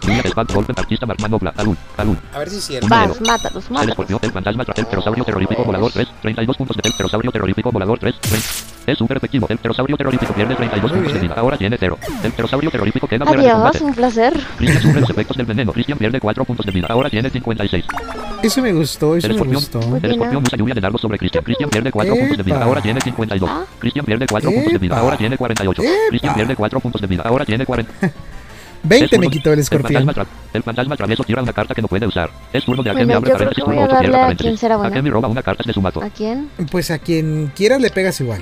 Golpe. 0.54 0.74
Artista 0.76 1.06
marcial. 1.06 1.30
Manopla. 1.30 1.54
Alun. 1.58 1.78
Alun. 1.98 2.18
A 2.34 2.40
ver 2.40 2.50
si 2.50 2.58
es 2.58 2.66
cierto. 2.66 2.88
Vas. 2.88 3.22
Mátalos. 3.22 3.70
Mátalos. 3.72 4.10
El 4.22 4.32
fantasma 4.32 4.66
tras 4.66 4.80
el 4.80 4.86
pterosaurio 4.86 5.24
terrorífico 5.24 5.64
volador 5.64 5.92
3. 5.92 6.08
32 6.22 6.58
puntos 6.58 6.78
de 6.78 6.84
pterosaurio 6.84 7.32
terrorífico 7.32 7.72
volador 7.72 8.00
3. 8.00 8.16
3. 8.22 8.66
Es 8.88 8.98
súper 8.98 9.18
efectivo. 9.18 9.48
El 9.50 9.58
pterosaurio 9.58 9.98
terrorífico 9.98 10.34
pierde 10.34 10.56
32 10.56 10.92
puntos 10.92 11.14
de 11.14 11.20
vida. 11.20 11.34
Ahora 11.36 11.58
tiene 11.58 11.78
0. 11.80 11.98
El 12.24 12.32
pterosaurio 12.32 12.70
terrorífico 12.70 13.08
queda 13.08 13.26
fuera 13.26 13.42
de 13.42 13.52
combate. 13.52 13.84
un 13.84 13.94
placer. 13.94 14.34
Cristian 14.58 14.82
sufre 14.82 15.02
los 15.02 15.10
efectos 15.16 15.38
del 15.38 15.46
veneno. 15.46 15.74
Cristian 15.74 15.98
pierde 15.98 16.20
4 16.20 16.46
puntos 16.46 16.66
de 16.66 16.72
vida. 16.72 16.88
Ahora 16.90 17.10
tiene 17.10 17.30
56. 17.30 17.86
Eso 18.44 18.62
me 18.62 18.70
eso 18.70 18.72
me 18.72 18.74
gustó. 18.74 19.16
El 19.16 19.32
escorpión 19.32 19.56
usa 19.58 20.42
pues 20.42 20.60
lluvia 20.60 20.76
de 20.76 20.82
largo 20.82 20.98
sobre 20.98 21.18
Cristian. 21.18 21.44
Cristian 21.44 21.70
pierde 21.70 21.92
4 21.92 22.16
puntos 22.16 22.38
de 22.38 22.44
vida. 22.44 22.64
Ahora 22.64 22.82
tiene 22.82 23.02
56. 23.02 23.35
42. 23.40 23.50
Ah. 23.50 23.66
Cristian 23.80 24.06
pierde 24.06 24.26
4 24.28 24.52
puntos 24.52 24.74
de 24.74 24.80
vida. 24.80 25.00
Ahora 25.00 25.18
tiene 25.18 25.38
48. 25.38 25.82
Cristian 26.10 26.36
pierde 26.36 26.56
4 26.56 26.80
puntos 26.80 27.02
de 27.02 27.08
vida. 27.08 27.24
Ahora 27.26 27.46
tiene 27.46 27.66
40. 27.66 27.94
20 28.84 29.18
me 29.18 29.30
quitó 29.30 29.52
el 29.52 29.60
escorpión. 29.60 30.08
El 30.54 30.64
fantasma, 30.64 30.96
travieso 30.96 31.24
tira 31.24 31.42
una 31.42 31.54
carta 31.54 31.74
que 31.74 31.82
no 31.82 31.88
puede 31.88 32.06
usar. 32.06 32.30
Es 32.54 32.64
turno 32.64 32.84
de 32.84 32.92
Akemi, 32.92 33.14
abre 33.14 33.32
paréntesis, 33.32 33.64
turno 33.64 33.84
8, 33.84 33.98
cierra 34.00 34.20
paréntesis. 34.20 34.64
Akemi 34.64 35.10
roba 35.10 35.28
una 35.28 35.42
carta 35.42 35.64
de 35.64 36.06
¿A 36.06 36.10
quién? 36.10 36.50
Pues 36.70 36.92
a 36.92 37.00
quien 37.00 37.52
quiera 37.56 37.80
le 37.80 37.90
pegas 37.90 38.20
igual. 38.22 38.42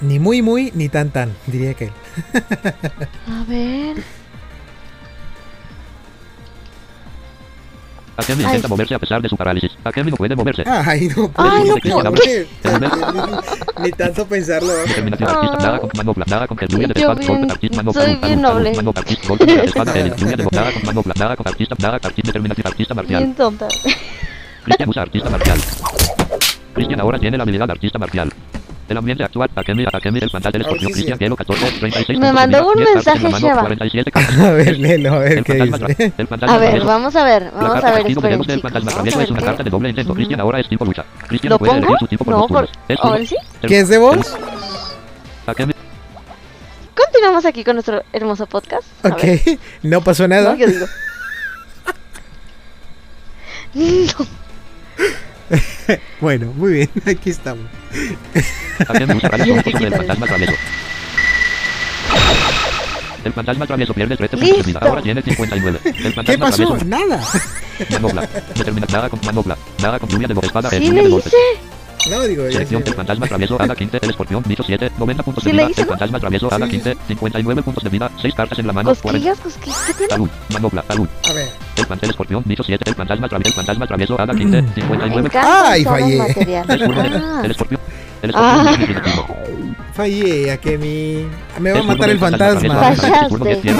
Ni 0.00 0.20
muy 0.20 0.42
muy, 0.42 0.70
ni 0.76 0.88
tan 0.88 1.10
tan, 1.10 1.34
diría 1.48 1.74
que 1.74 1.86
él. 1.86 1.92
a 3.26 3.44
ver... 3.48 3.96
Akemi 8.18 8.42
Ay. 8.42 8.46
intenta 8.56 8.66
moverse 8.68 8.94
a 8.94 8.98
pesar 8.98 9.22
de 9.22 9.28
su 9.28 9.36
parálisis. 9.36 9.70
Akemi 9.84 10.10
no 10.10 10.16
puede 10.16 10.34
moverse. 10.34 10.64
Ay, 10.66 11.08
no, 11.16 11.30
Ay, 11.36 11.70
no. 11.84 12.04
Ni 13.82 13.92
tanto 13.92 14.26
pensarlo. 14.26 14.72
Determinación 14.72 15.30
artista, 15.30 15.56
nada 15.58 15.78
con 15.78 15.90
manopla, 15.96 16.24
nada 16.28 16.46
con 16.48 16.58
lluvia 16.58 16.88
de 16.88 16.94
bien- 16.94 17.06
golpe, 17.06 17.52
artista, 17.52 17.76
manopla, 17.76 18.02
soy 18.04 18.16
bien 18.16 18.42
noble. 18.42 18.74
manopla, 18.74 19.00
artista, 19.02 19.28
golpe, 19.28 19.46
de 19.46 19.64
espada, 19.64 19.94
lluvia 20.16 20.36
de 20.36 20.46
nada 20.50 20.72
con 20.72 20.82
manopla, 20.86 21.14
nada 21.16 21.36
con 21.36 21.46
artista, 21.48 21.74
nada, 21.78 21.94
artista, 22.02 22.22
determinación, 22.28 22.66
artista 22.66 22.94
marcial. 22.94 23.22
Bien 23.22 23.34
tonta. 23.36 23.68
Cristian 24.64 24.88
usa 24.88 25.02
artista 25.02 25.30
marcial. 25.30 25.58
Cristian 26.74 27.00
ahora 27.00 27.18
tiene 27.20 27.36
la 27.36 27.44
habilidad 27.44 27.70
artista 27.70 27.98
marcial. 28.00 28.32
El 28.88 28.96
ambiente 28.96 29.22
actual, 29.22 29.50
Akemi, 29.54 29.84
Akemi, 29.92 30.18
el 30.20 30.30
fantasma 30.30 30.50
del 30.52 30.62
A 30.62 30.64
ver 30.68 30.76
escorpión, 30.76 30.88
si 30.88 30.92
Cristian, 30.94 31.18
sí. 31.18 31.24
hielo, 31.24 31.36
14, 31.36 31.70
36. 31.78 32.18
Me 32.18 32.32
mandó 32.32 32.66
un 32.68 32.74
10 32.76 32.88
cartas 32.94 33.16
en 33.16 33.22
mensaje, 33.24 33.46
Sheva. 33.46 33.60
47 33.60 34.10
cartas. 34.12 34.38
A 34.38 34.50
ver, 34.52 34.68
a 35.06 35.18
ver 35.18 35.32
El 35.38 35.44
qué 35.44 35.54
dice. 35.54 36.12
A 36.46 36.56
ver, 36.58 36.84
vamos 36.84 37.14
a 37.16 37.24
ver. 37.24 37.50
Vamos 37.54 37.84
a 37.84 37.90
ver, 37.90 38.02
castigo 38.02 38.04
de 38.04 38.08
esperen, 38.08 38.30
Venus 38.30 38.46
del 38.46 38.56
chicos. 38.56 38.72
fantasma 38.72 38.90
Vamos 38.90 38.92
a 38.92 38.94
travieso 38.94 39.18
ver 39.18 39.24
es 39.24 39.30
una 39.30 39.40
qué- 39.40 39.44
carta 39.46 39.62
de 39.62 39.70
doble 39.70 39.88
intento. 39.90 40.14
Cristian 40.14 40.40
ahora 40.40 40.60
es 40.60 40.68
tipo 40.68 40.84
lucha. 40.86 41.04
Cristian 41.26 41.50
¿Lo 41.50 41.54
no 41.54 41.58
puede 41.58 41.72
pongo? 41.72 41.82
elegir 41.86 41.98
su 41.98 42.06
tipo 42.06 42.24
por 42.24 42.34
No, 42.34 42.46
por... 42.48 42.64
A 42.64 43.10
ver, 43.10 43.28
¿Qué 43.66 43.78
es 43.80 43.88
de 43.88 43.98
vos? 43.98 44.16
Akemi, 45.46 45.72
Continuamos 46.94 47.44
aquí 47.44 47.64
con 47.64 47.74
nuestro 47.76 48.02
hermoso 48.12 48.46
podcast. 48.46 48.86
Ok, 49.04 49.22
no 49.82 50.00
pasó 50.02 50.26
nada. 50.26 50.50
No, 50.52 50.56
yo 50.56 50.66
digo. 50.66 50.86
No. 53.74 54.26
Bueno, 56.20 56.52
muy 56.56 56.72
bien, 56.72 56.90
aquí 57.06 57.30
estamos. 57.30 57.64
El 58.78 58.86
fantasma 59.92 60.26
travieso. 60.26 60.54
El 63.24 63.32
fantasma 63.32 63.66
travieso 63.66 63.94
pierde 63.94 64.16
13 64.16 64.36
puntos. 64.36 64.82
Ahora 64.82 65.02
tiene 65.02 65.22
59. 65.22 65.80
El 65.84 65.92
¿Qué 65.94 66.10
fantasma 66.12 66.46
pasó? 66.46 66.76
travieso 66.76 66.84
Nada. 66.86 67.20
manopla. 67.90 68.28
Determina 68.54 68.86
nada 68.90 69.08
con 69.08 69.20
manopla. 69.24 69.58
Nada 69.82 69.98
con 69.98 70.08
lluvia 70.08 70.28
de 70.28 70.34
golpe. 70.34 70.46
Espada. 70.46 70.70
Sí 70.70 70.76
lluvia 70.80 70.92
le 71.02 71.02
de 71.04 71.08
golpes. 71.10 71.32
No, 72.10 72.22
digo, 72.22 72.44
Selección 72.50 72.82
del 72.84 72.94
fantasma 72.94 73.26
travieso 73.26 73.60
Ada 73.60 73.74
15, 73.74 73.98
el 74.02 74.10
escorpión 74.10 74.42
bicho 74.46 74.62
7, 74.62 74.92
90 74.98 75.22
puntos 75.22 75.44
Sí 75.44 75.50
de 75.50 75.56
le 75.56 75.66
vida. 75.66 75.82
El 75.82 75.86
fantasma 75.88 76.20
travieso 76.20 76.52
Ada 76.52 76.66
Sí. 76.66 76.70
15, 76.72 76.96
59 77.08 77.62
puntos 77.62 77.84
de 77.84 77.90
vida, 77.90 78.10
6 78.22 78.34
cartas 78.34 78.58
en 78.58 78.66
la 78.66 78.72
mano, 78.72 78.94
40. 78.94 79.30
Cosquillas, 79.32 79.40
cosquillas. 79.40 79.84
¿Qué 79.88 79.94
tiene? 79.94 80.14
Alun, 80.14 80.30
manopla, 80.52 80.84
alun. 80.88 81.08
A 81.28 81.32
ver. 81.32 81.48
El 81.76 81.86
fantasma 81.86 82.10
escorpión 82.10 82.42
bicho 82.46 82.62
7, 82.62 82.84
el 82.88 82.94
fantasma 82.94 83.28
travieso, 83.28 83.48
el 83.50 83.54
fantasma 83.56 83.86
travieso 83.86 84.20
Ada 84.20 84.34
15, 84.34 84.62
Me 84.62 84.72
59. 84.74 85.28
encanta 85.28 85.70
Ay, 85.70 85.84
fallé. 85.84 86.16
El 86.16 86.34
de- 86.46 86.56
Ah. 87.16 87.40
el 87.44 87.50
escorpión. 87.50 87.80
Ah. 88.34 88.74
Fallé 89.92 90.52
a 90.52 90.56
que 90.58 90.78
mi. 90.78 91.26
Me 91.60 91.72
va 91.72 91.80
a 91.80 91.82
matar 91.82 92.10
el 92.10 92.18
fantasma. 92.18 92.94
Fallaste. 92.94 93.74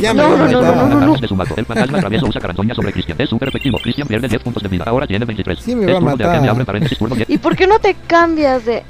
Ya 0.00 0.14
me 0.14 0.22
No, 0.22 0.36
no, 0.48 1.06
no. 1.06 1.28
su 1.28 1.36
mazo. 1.36 1.54
El 1.56 1.66
fantasma 1.66 1.98
travieso 2.00 2.26
usa 2.26 2.40
carantoña 2.40 2.74
sobre 2.74 2.92
Cristian. 2.92 3.20
Es 3.20 3.28
súper 3.28 3.48
efectivo. 3.48 3.78
Cristian 3.78 4.08
pierde 4.08 4.28
10 4.28 4.42
puntos 4.42 4.62
de 4.62 4.68
vida. 4.68 4.84
Ahora 4.86 5.06
tiene 5.06 5.24
23. 5.24 5.58
Sí, 5.58 5.74
me 5.76 5.92
va 5.92 5.98
a 5.98 6.00
matar. 6.00 6.30
Akemi, 6.30 6.48
abre 6.48 6.64
paréntesis, 6.64 6.98
turno 6.98 7.14
10. 7.14 7.28
¿Y 7.28 7.38
por 7.38 7.56
qué 7.56 7.66
no 7.66 7.78
te 7.78 7.94
cambias 8.06 8.64
de.? 8.64 8.82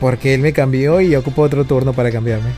Porque 0.00 0.34
él 0.34 0.40
me 0.40 0.52
cambió 0.52 1.00
y 1.00 1.14
ocupo 1.14 1.42
otro 1.42 1.64
turno 1.64 1.92
para 1.92 2.10
cambiarme. 2.10 2.50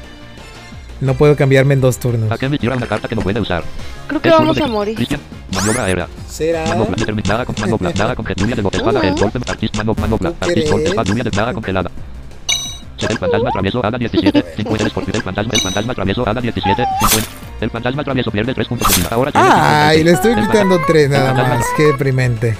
No 1.02 1.14
puedo 1.14 1.34
cambiarme 1.34 1.74
en 1.74 1.80
dos 1.80 1.98
turnos. 1.98 2.30
Akemi 2.30 2.58
tira 2.58 2.76
una 2.76 2.86
carta 2.86 3.08
que 3.08 3.16
no 3.16 3.22
puede 3.22 3.40
usar. 3.40 3.64
Creo 4.06 4.22
que 4.22 4.30
vamos 4.30 4.56
a 4.60 4.66
morir. 4.68 4.94
Cristian, 4.94 5.20
maniobra 5.52 5.84
aérea. 5.84 6.08
¿Será? 6.28 6.64
Manopla 6.66 6.94
determinada 6.96 7.44
con 7.44 7.56
manopla, 7.60 7.92
nada 7.92 8.14
con 8.14 8.24
lluvia 8.24 8.54
de 8.54 8.62
espada, 8.62 9.00
el 9.00 9.14
golpe, 9.16 9.40
artista, 9.50 9.78
manopla, 9.78 10.02
manopla, 10.02 10.30
¿Tú 10.30 10.36
artista, 10.46 10.70
golpe, 10.70 10.84
crees? 10.84 10.90
espada, 10.90 11.08
lluvia 11.08 11.24
de 11.24 11.30
nada 11.32 11.52
congelada. 11.54 11.90
El 13.08 13.18
fantasma 13.18 13.50
travieso 13.50 13.84
Ada 13.84 13.98
17, 13.98 14.44
50 14.58 14.84
el 15.12 15.22
fantasma, 15.22 15.52
el 15.54 15.60
fantasma 15.60 15.94
travieso 15.94 16.28
Ada 16.28 16.40
17, 16.40 16.84
50. 17.00 17.28
El 17.62 17.70
fantasma 17.70 18.04
travieso 18.04 18.30
pierde 18.30 18.54
3 18.54 18.68
puntos 18.68 18.88
de 18.88 18.96
vida. 19.02 19.08
Ahora 19.10 19.32
tiene 19.32 19.48
Ay, 19.50 19.98
56. 19.98 20.04
le 20.04 20.12
estoy 20.12 20.34
quitando 20.46 20.80
tres 20.86 21.10
nada 21.10 21.30
el 21.30 21.36
fantasma- 21.36 21.56
más. 21.58 21.66
Qué 21.76 21.82
deprimente. 21.82 22.56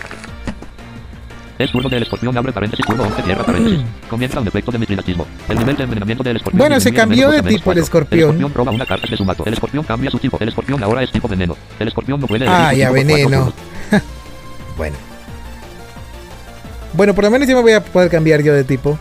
Es 1.62 1.70
turno 1.70 1.88
del 1.88 2.02
escorpión, 2.02 2.36
abre 2.36 2.52
paréntesis, 2.52 2.84
turno 2.84 3.04
11, 3.04 3.22
cierra 3.22 3.44
paréntesis. 3.44 3.80
Comienza 4.10 4.40
un 4.40 4.48
efecto 4.48 4.72
de 4.72 4.78
mitridatismo. 4.78 5.26
El 5.48 5.58
nivel 5.58 5.76
de 5.76 5.84
envenenamiento 5.84 6.24
del 6.24 6.36
escorpión. 6.38 6.58
Bueno, 6.58 6.80
se 6.80 6.92
cambió 6.92 7.30
de 7.30 7.40
tipo 7.42 7.70
el 7.70 7.78
escorpión. 7.78 8.18
El 8.20 8.26
escorpión 8.30 8.54
roba 8.54 8.72
una 8.72 8.84
carta 8.84 9.06
de 9.08 9.16
su 9.16 9.24
mazo. 9.24 9.44
El 9.46 9.52
escorpión 9.52 9.84
cambia 9.84 10.10
su 10.10 10.18
tipo. 10.18 10.38
El 10.40 10.48
escorpión 10.48 10.82
ahora 10.82 11.04
es 11.04 11.12
tipo 11.12 11.28
veneno. 11.28 11.56
El 11.78 11.86
escorpión 11.86 12.18
no 12.20 12.26
puede 12.26 12.48
Ah, 12.48 12.74
ya 12.74 12.90
veneno. 12.90 13.52
Bueno. 14.76 14.96
Bueno, 16.94 17.14
por 17.14 17.24
lo 17.24 17.30
menos 17.30 17.46
ya 17.46 17.54
me 17.54 17.62
voy 17.62 17.72
a 17.72 17.84
poder 17.84 18.10
cambiar 18.10 18.42
yo 18.42 18.54
de 18.54 18.64
tipo. 18.64 18.98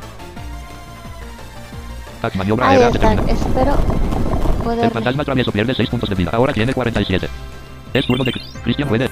Ahí 2.61 2.81
está, 2.83 3.13
espero 3.13 3.75
El 4.57 4.63
poder. 4.63 4.91
fantasma 4.91 5.23
travieso 5.25 5.51
pierde 5.51 5.73
6 5.73 5.89
puntos 5.89 6.09
de 6.09 6.15
vida. 6.15 6.29
Ahora 6.33 6.53
tiene 6.53 6.73
47. 6.73 7.27
Es 7.93 8.05
turno 8.05 8.23
de 8.23 8.33
Cristian 8.63 8.87
puede. 8.87 9.09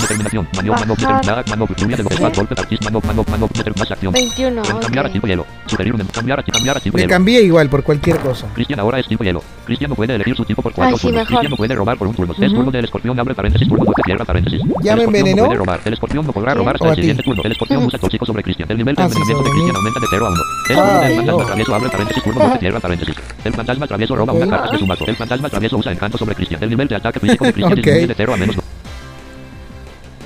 Determinación. 0.00 0.48
Manobra, 0.54 0.80
Bajar. 0.80 0.96
determinada, 0.96 1.44
manobra, 1.48 1.76
lluvia 1.76 1.96
de 1.96 2.02
golpe, 2.02 2.22
golpe, 2.36 2.54
partis, 2.54 2.78
manobra, 2.84 3.06
manobra, 3.08 3.30
manobra, 3.32 3.58
determinada 3.58 3.94
acción. 3.94 4.12
21, 4.12 4.62
Cambiar 4.80 5.04
a 5.04 5.08
ok. 5.08 5.12
tipo 5.14 5.26
hielo. 5.26 5.46
Sugerir 5.66 5.94
un 5.94 6.00
cambiar 6.06 6.40
a 6.40 6.42
cambiar 6.42 6.76
a 6.76 6.80
tipo 6.80 6.96
Me 6.96 7.02
hielo. 7.02 7.10
cambié 7.10 7.42
igual 7.42 7.68
por 7.68 7.82
cualquier 7.82 8.18
cosa. 8.18 8.46
Cristian 8.54 8.80
ahora 8.80 8.98
es 9.00 9.06
tipo 9.08 9.24
hielo. 9.24 9.42
Cristian 9.64 9.90
no 9.90 9.94
puede 9.96 10.14
elegir 10.14 10.36
su 10.36 10.44
tipo 10.44 10.62
por 10.62 10.72
cuatro 10.72 10.96
turnos. 10.98 11.26
Cristian 11.26 11.50
no 11.50 11.56
puede 11.56 11.74
robar 11.74 11.96
por 11.98 12.08
un 12.08 12.14
turno. 12.14 12.32
Es 12.38 12.52
turno 12.52 12.70
del 12.70 12.84
escorpión, 12.84 13.18
abre 13.18 13.34
paréntesis, 13.34 13.68
turno 13.68 13.84
de 13.84 14.02
cierra 14.04 14.24
paréntesis. 14.24 14.60
¿Ya 14.82 14.92
El 14.92 14.98
me 14.98 15.02
escorpión 15.04 15.06
envenenó? 15.16 15.42
No 15.42 15.46
puede 15.48 15.58
robar. 15.58 15.80
El 15.84 15.92
escorpión 15.92 16.26
no 16.26 16.32
podrá 16.32 16.54
robar 16.54 16.76
¿O 16.76 16.84
hasta 16.84 16.88
el 16.90 16.94
siguiente 16.96 17.22
turno. 17.22 17.42
El 17.44 17.52
escorpión 17.52 17.84
usa 17.84 17.98
tóxico 17.98 18.26
sobre 18.26 18.42
Cristian. 18.42 18.70
El 18.70 18.78
nivel 18.78 18.94
de 18.94 19.02
Ah, 19.02 19.06
envenenamiento 19.06 19.42
de. 19.44 19.50
Cristian 19.50 19.76
aumenta 19.76 20.00
de 20.00 20.06
0 20.10 20.26
a 20.26 20.30
1. 20.30 20.38
Es 20.70 20.78
Ah, 20.78 20.82
turno 20.82 21.00
del 21.00 21.16
fantasma 21.16 21.44
travieso, 21.46 21.74
abre 21.74 21.88
paréntesis, 21.90 22.22
turno 22.22 22.48
de 22.48 22.58
cierra 22.58 22.80
paréntesis. 22.80 23.14
El 23.44 23.52
fantasma 23.54 23.86
travieso 23.86 24.16
roba 24.16 24.32
una 24.32 24.44
Ok. 24.44 24.50
carta 24.50 24.70
de 24.72 24.78
su 24.78 24.86
mazo. 24.86 25.04
El 25.06 25.16
fantasma 25.16 25.48
travieso 25.48 25.76
usa 25.78 25.92
encanto 25.92 26.18
sobre 26.18 26.34
Cristian. 26.34 26.62
El 26.62 26.70
nivel 26.70 26.88
de 26.88 26.94
ataque 26.96 27.20
físico 27.20 27.44
de 27.44 27.52
Cristian 27.52 27.74
disminuye 27.76 28.06
de 28.06 28.14
0 28.14 28.34
a 28.34 28.36
menos 28.36 28.56
2. 28.56 28.64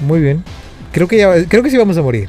Muy 0.04 0.20
bien. 0.20 0.44
Creo 0.92 1.08
que 1.08 1.16
ya, 1.16 1.44
creo 1.46 1.62
que 1.62 1.70
sí 1.70 1.76
vamos 1.76 1.96
a 1.96 2.02
morir. 2.02 2.28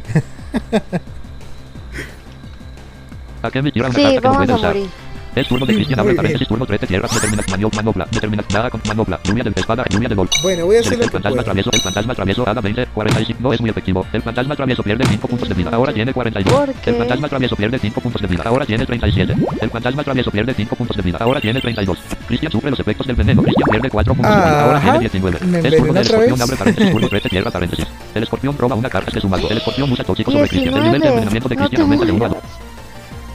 Sí, 3.94 4.18
vamos 4.24 4.50
a 4.50 4.58
morir. 4.58 4.88
Es 5.36 5.48
turno 5.48 5.66
de 5.66 5.74
Cristian, 5.76 6.00
abre 6.00 6.16
paréntesis, 6.16 6.48
turno 6.48 6.66
13, 6.66 6.88
tierra, 6.88 7.08
determina, 7.14 7.44
maniobra, 7.50 7.76
manopla, 7.78 8.08
determina, 8.10 8.44
nada 8.54 8.70
con 8.70 8.82
manopla, 8.88 9.20
lluvia 9.24 9.44
de 9.44 9.50
espada, 9.56 9.84
lluvia 9.90 10.08
de 10.10 10.16
golpe. 10.16 10.36
Bueno, 10.42 10.66
voy 10.66 10.78
a 10.78 10.80
hacer 10.80 10.94
El 10.94 11.00
lo 11.00 11.06
que 11.06 11.12
fantasma 11.12 11.32
pueda. 11.36 11.44
travieso, 11.44 11.70
el 11.74 11.82
fantasma 11.82 12.16
travieso 12.16 12.50
haga 12.50 12.62
20, 12.62 12.86
45, 12.88 13.40
no 13.42 13.54
es 13.54 13.62
muy 13.62 13.70
efectivo. 13.70 14.06
El 14.14 14.22
fantasma 14.22 14.56
travieso 14.56 14.84
pierde 14.84 15.06
5 15.06 15.28
puntos 15.28 15.50
de 15.50 15.56
vida, 15.56 15.70
ahora 15.74 15.94
tiene 15.94 16.14
42. 16.14 16.54
¿Por 16.54 16.74
qué? 16.76 16.90
El 16.92 16.96
fantasma 16.98 17.28
travieso 17.30 17.56
pierde 17.56 17.80
5 17.80 18.02
puntos 18.02 18.22
de 18.22 18.28
vida, 18.28 18.44
ahora 18.46 18.66
tiene 18.66 18.86
37. 18.86 19.36
El 19.62 19.70
fantasma 19.70 20.04
travieso 20.04 20.32
pierde 20.32 20.54
5 20.54 20.76
puntos 20.76 20.96
de 20.98 21.04
vida, 21.04 21.18
ahora 21.20 21.42
tiene 21.42 21.60
32. 21.60 21.98
Cristian 22.28 22.52
sufre 22.52 22.70
los 22.72 22.80
efectos 22.80 23.06
del 23.08 23.16
veneno, 23.16 23.44
Cristian 23.44 23.70
pierde 23.70 23.90
4 23.90 24.14
puntos 24.16 24.32
de 24.36 24.42
vida, 24.42 24.64
ahora 24.64 24.78
Ajá. 24.78 24.92
tiene 24.92 25.00
19. 25.10 25.40
Me 25.46 25.58
Es 25.60 25.76
turno 25.78 25.94
del 25.94 26.02
escorpión, 26.04 26.42
abre 26.42 26.56
paréntesis, 26.56 26.92
turno 26.92 27.08
13, 27.10 27.30
cierra 27.30 27.52
paréntesis. 27.52 27.88
El 28.14 28.24
escorpión 28.24 28.58
roba 28.58 28.76
una 28.76 28.90
carta 28.90 29.12
de 29.12 29.20
su 29.20 29.28
mazo. 29.28 29.50
El 29.50 29.58
escorpión 29.58 29.92
usa 29.92 30.06
tóxico 30.06 30.32
sobre 30.32 30.48
Cristian. 30.48 30.76
El 30.76 30.84
nivel 30.84 31.02
de 31.02 31.08
19. 31.08 31.10
envenenamiento 31.10 31.50
de 31.50 31.56
Cristian 31.58 31.82
aumenta 31.82 32.06
de 32.06 32.12
1 32.14 32.26
a 32.26 32.28
2. 32.30 32.38
mueras. 32.38 32.52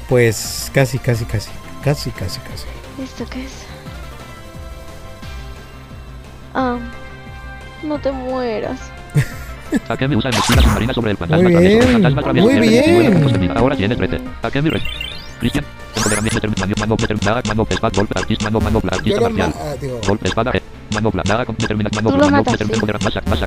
Pues 0.08 0.70
casi, 0.72 0.98
casi, 0.98 1.24
casi. 1.24 1.50
Casi, 1.84 2.10
casi, 2.10 2.40
casi. 2.40 2.66
¿Esto 3.02 3.24
qué 3.30 3.44
es? 3.44 3.52
Ah, 6.54 6.78
no 7.82 7.98
te 8.00 8.12
mueras. 8.12 8.78
Akemi 9.88 10.16
usa 10.16 10.30
embestida 10.30 10.62
submarina 10.62 10.92
sobre 10.92 11.12
el 11.12 11.16
fantasma 11.16 11.48
Muy 11.48 11.56
bien, 11.62 11.82
fantasma 11.92 12.22
travieso 12.22 12.48
muy 12.48 12.58
pierde 12.60 12.80
19 12.82 13.38
bien. 13.38 13.56
ahora 13.56 13.76
tiene 13.76 13.94
13. 13.96 14.20
Akemi 14.42 14.70
re. 14.70 14.82
Cristian. 15.38 15.64
Empoderamiento 15.96 16.36
determinado, 16.40 16.72
mano 16.80 16.96
determinada, 16.96 17.42
mano 17.46 17.66
espada, 17.68 17.92
golpe, 17.96 18.18
artista, 18.18 18.44
mano, 18.50 18.60
mano, 18.60 18.80
Yo 18.82 18.88
artista 18.90 19.20
marcial. 19.20 19.54
ah, 19.56 19.74
Golpe, 20.06 20.28
espada, 20.28 20.50
eh. 20.54 20.62
Manopla, 20.94 21.22
nada 21.26 21.44
con 21.44 21.56
manopla, 21.60 21.90
manopla, 22.02 22.98
masa, 22.98 23.22
masa, 23.26 23.46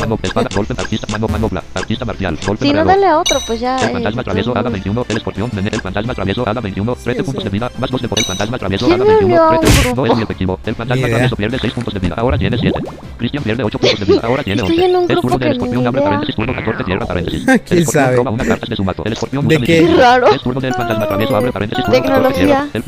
mano, 0.00 0.18
espada, 0.22 0.48
golpe, 0.54 0.74
artista, 0.76 1.06
mano, 1.10 1.28
manopla, 1.28 1.62
artista 1.74 2.04
marcial, 2.04 2.38
golpe, 2.46 2.66
Si 2.66 2.72
no, 2.72 2.84
dale 2.84 3.06
a 3.06 3.18
otro, 3.18 3.38
pues 3.46 3.60
ya. 3.60 3.76
El 3.78 3.88
eh, 3.88 3.92
fantasma 3.92 4.24
travieso 4.24 4.54
modos. 4.54 4.72
21, 4.72 5.06
el 5.08 5.16
escorpión, 5.16 5.50
el 5.56 5.80
fantasma 5.80 6.14
travieso 6.14 6.48
haga 6.48 6.60
21, 6.60 6.94
13 6.96 7.18
Sí, 7.20 7.24
puntos 7.24 7.44
de 7.44 7.50
vida, 7.50 7.70
más 7.78 7.90
2 7.90 8.02
de 8.02 8.08
poder, 8.08 8.24
fantasma 8.24 8.58
travieso 8.58 8.86
¿Quién 8.86 9.00
haga 9.00 9.04
me 9.04 9.10
21, 9.18 9.26
unió 9.26 9.42
a 9.42 9.50
un 9.50 9.60
13, 9.60 9.94
no 9.94 10.06
es 10.06 10.14
muy 10.14 10.22
efectivo. 10.22 10.60
El 10.64 10.74
fantasma 10.74 11.08
travieso 11.08 11.36
pierde 11.36 11.58
6 11.58 11.72
puntos 11.72 11.94
de 11.94 12.00
vida, 12.00 12.14
ahora 12.18 12.38
tiene 12.38 12.58
7. 12.58 12.80
Cristian 13.18 13.42
pierde 13.44 13.64
8 13.64 13.78
puntos 13.78 14.00
de 14.00 14.04
vida, 14.06 14.20
ahora 14.22 14.42
tiene 14.42 14.62
Estoy 14.62 14.76
11. 14.76 14.86
en 14.90 14.96
un 14.96 15.02
Es 15.02 15.08
grupo 15.08 15.20
turno 15.22 15.38
del 15.38 15.52
escorpión, 15.52 15.86
abre 15.86 16.02
paréntesis, 16.02 16.36
turno 16.36 16.54
14, 16.54 16.84
cierra 16.84 17.06
paréntesis. 17.06 17.44
¿Quién 17.46 17.60
El 17.70 17.78
escorpión 17.78 18.16
roba 18.16 18.30
una 18.30 18.44
carta 18.44 18.66
de 18.68 18.76
su 18.76 18.84
mazo. 18.84 19.02
El 19.04 19.12
escorpión. 19.12 19.52
Es 19.52 20.42
turno 20.42 20.60
del 20.60 20.74
fantasma 20.74 21.06
travieso, 21.06 21.36
abre 21.36 21.52
paréntesis, 21.52 21.84
turno 21.84 22.02
14, 22.02 22.12
Tecnología. 22.12 22.46
cierra. 22.46 22.68
El 22.74 22.82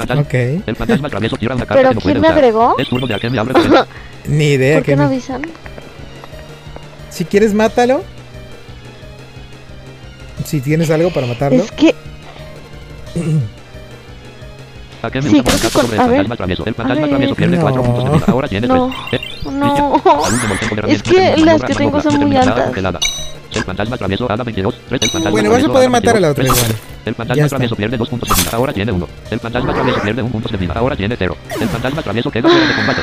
fantasma, 0.76 1.06
el 1.06 1.10
travieso 1.10 1.36
tira 1.36 1.54
una 1.54 1.66
carta 1.66 1.74
¿Pero 1.74 1.88
que 1.90 1.94
no 1.94 2.00
puede 2.00 2.12
quién 2.12 2.22
me 2.22 2.28
agregó? 2.28 2.74
Es 2.82 2.88
turno 2.88 3.06
de 3.06 3.14
Akemi, 3.14 3.38
abre 3.38 3.54
paréntesis. 3.54 3.86
Ni 4.26 4.44
idea 4.52 4.76
¿Por 4.76 4.84
que 4.84 4.92
qué 4.92 4.96
no 4.96 5.04
avisan? 5.04 5.42
Si 7.10 7.24
quieres, 7.24 7.54
mátalo. 7.54 8.02
Si 10.44 10.60
tienes 10.60 10.90
algo 10.90 11.10
para 11.12 11.26
matarlo. 11.26 11.62
Es 11.62 11.70
que. 11.72 11.94
Akemi 15.02 15.30
Sí, 15.30 15.40
usa 15.40 15.44
creo 15.44 15.54
una 15.54 15.56
que 15.56 15.62
carta 15.62 15.70
con- 15.72 15.82
sobre 15.82 15.96
el 15.96 16.00
a 16.00 16.06
ver. 16.06 16.16
fantasma 16.16 16.36
travieso. 16.36 16.64
El 16.66 16.74
fantasma 16.74 17.00
ver. 17.02 17.10
travieso 17.10 17.34
pierde 17.34 17.56
4 17.58 17.82
No. 17.82 17.86
puntos 17.86 18.04
de 18.04 18.10
vida, 18.18 18.24
ahora 18.28 18.48
tiene 18.48 18.66
3. 18.68 18.80
No. 18.80 18.92
No. 19.50 20.02
Es 20.86 21.02
que 21.02 21.36
las 21.38 21.62
que 21.62 21.74
tengo 21.74 22.00
son 22.00 22.16
muy 22.20 22.36
altas. 22.36 22.70
El 23.55 23.64
fantasma 23.64 23.97
travieso 23.97 24.31
haga 24.31 24.44
22, 24.44 24.74
3, 24.89 25.02
el 25.02 25.08
fantasma 25.10 25.31
Bueno, 25.31 25.50
vas 25.50 25.64
a 25.64 25.68
poder 25.68 25.90
matar 25.90 26.16
a 26.16 26.20
la 26.20 26.31
otra 26.31 26.44
22, 26.44 26.68
igual. 26.68 26.81
El 27.05 27.14
fantasma 27.14 27.48
travieso 27.48 27.76
pierde 27.76 27.97
2 27.97 28.08
puntos 28.08 28.28
de 28.28 28.34
vida, 28.42 28.50
ahora 28.56 28.72
tiene 28.72 28.92
1. 28.92 29.08
El 29.31 29.40
fantasma 29.40 29.74
travieso 29.74 30.00
pierde 30.02 30.22
1 30.22 30.32
puntos 30.32 30.52
de 30.52 30.58
vida, 30.58 30.72
ahora 30.76 30.97
tiene 30.97 31.16
0. 31.18 31.36
El 31.60 31.68
fantasma 31.68 32.02
travieso 32.02 32.31
queda 32.31 32.48
fuera 32.48 32.66
de 32.66 32.74
combate. 32.74 33.00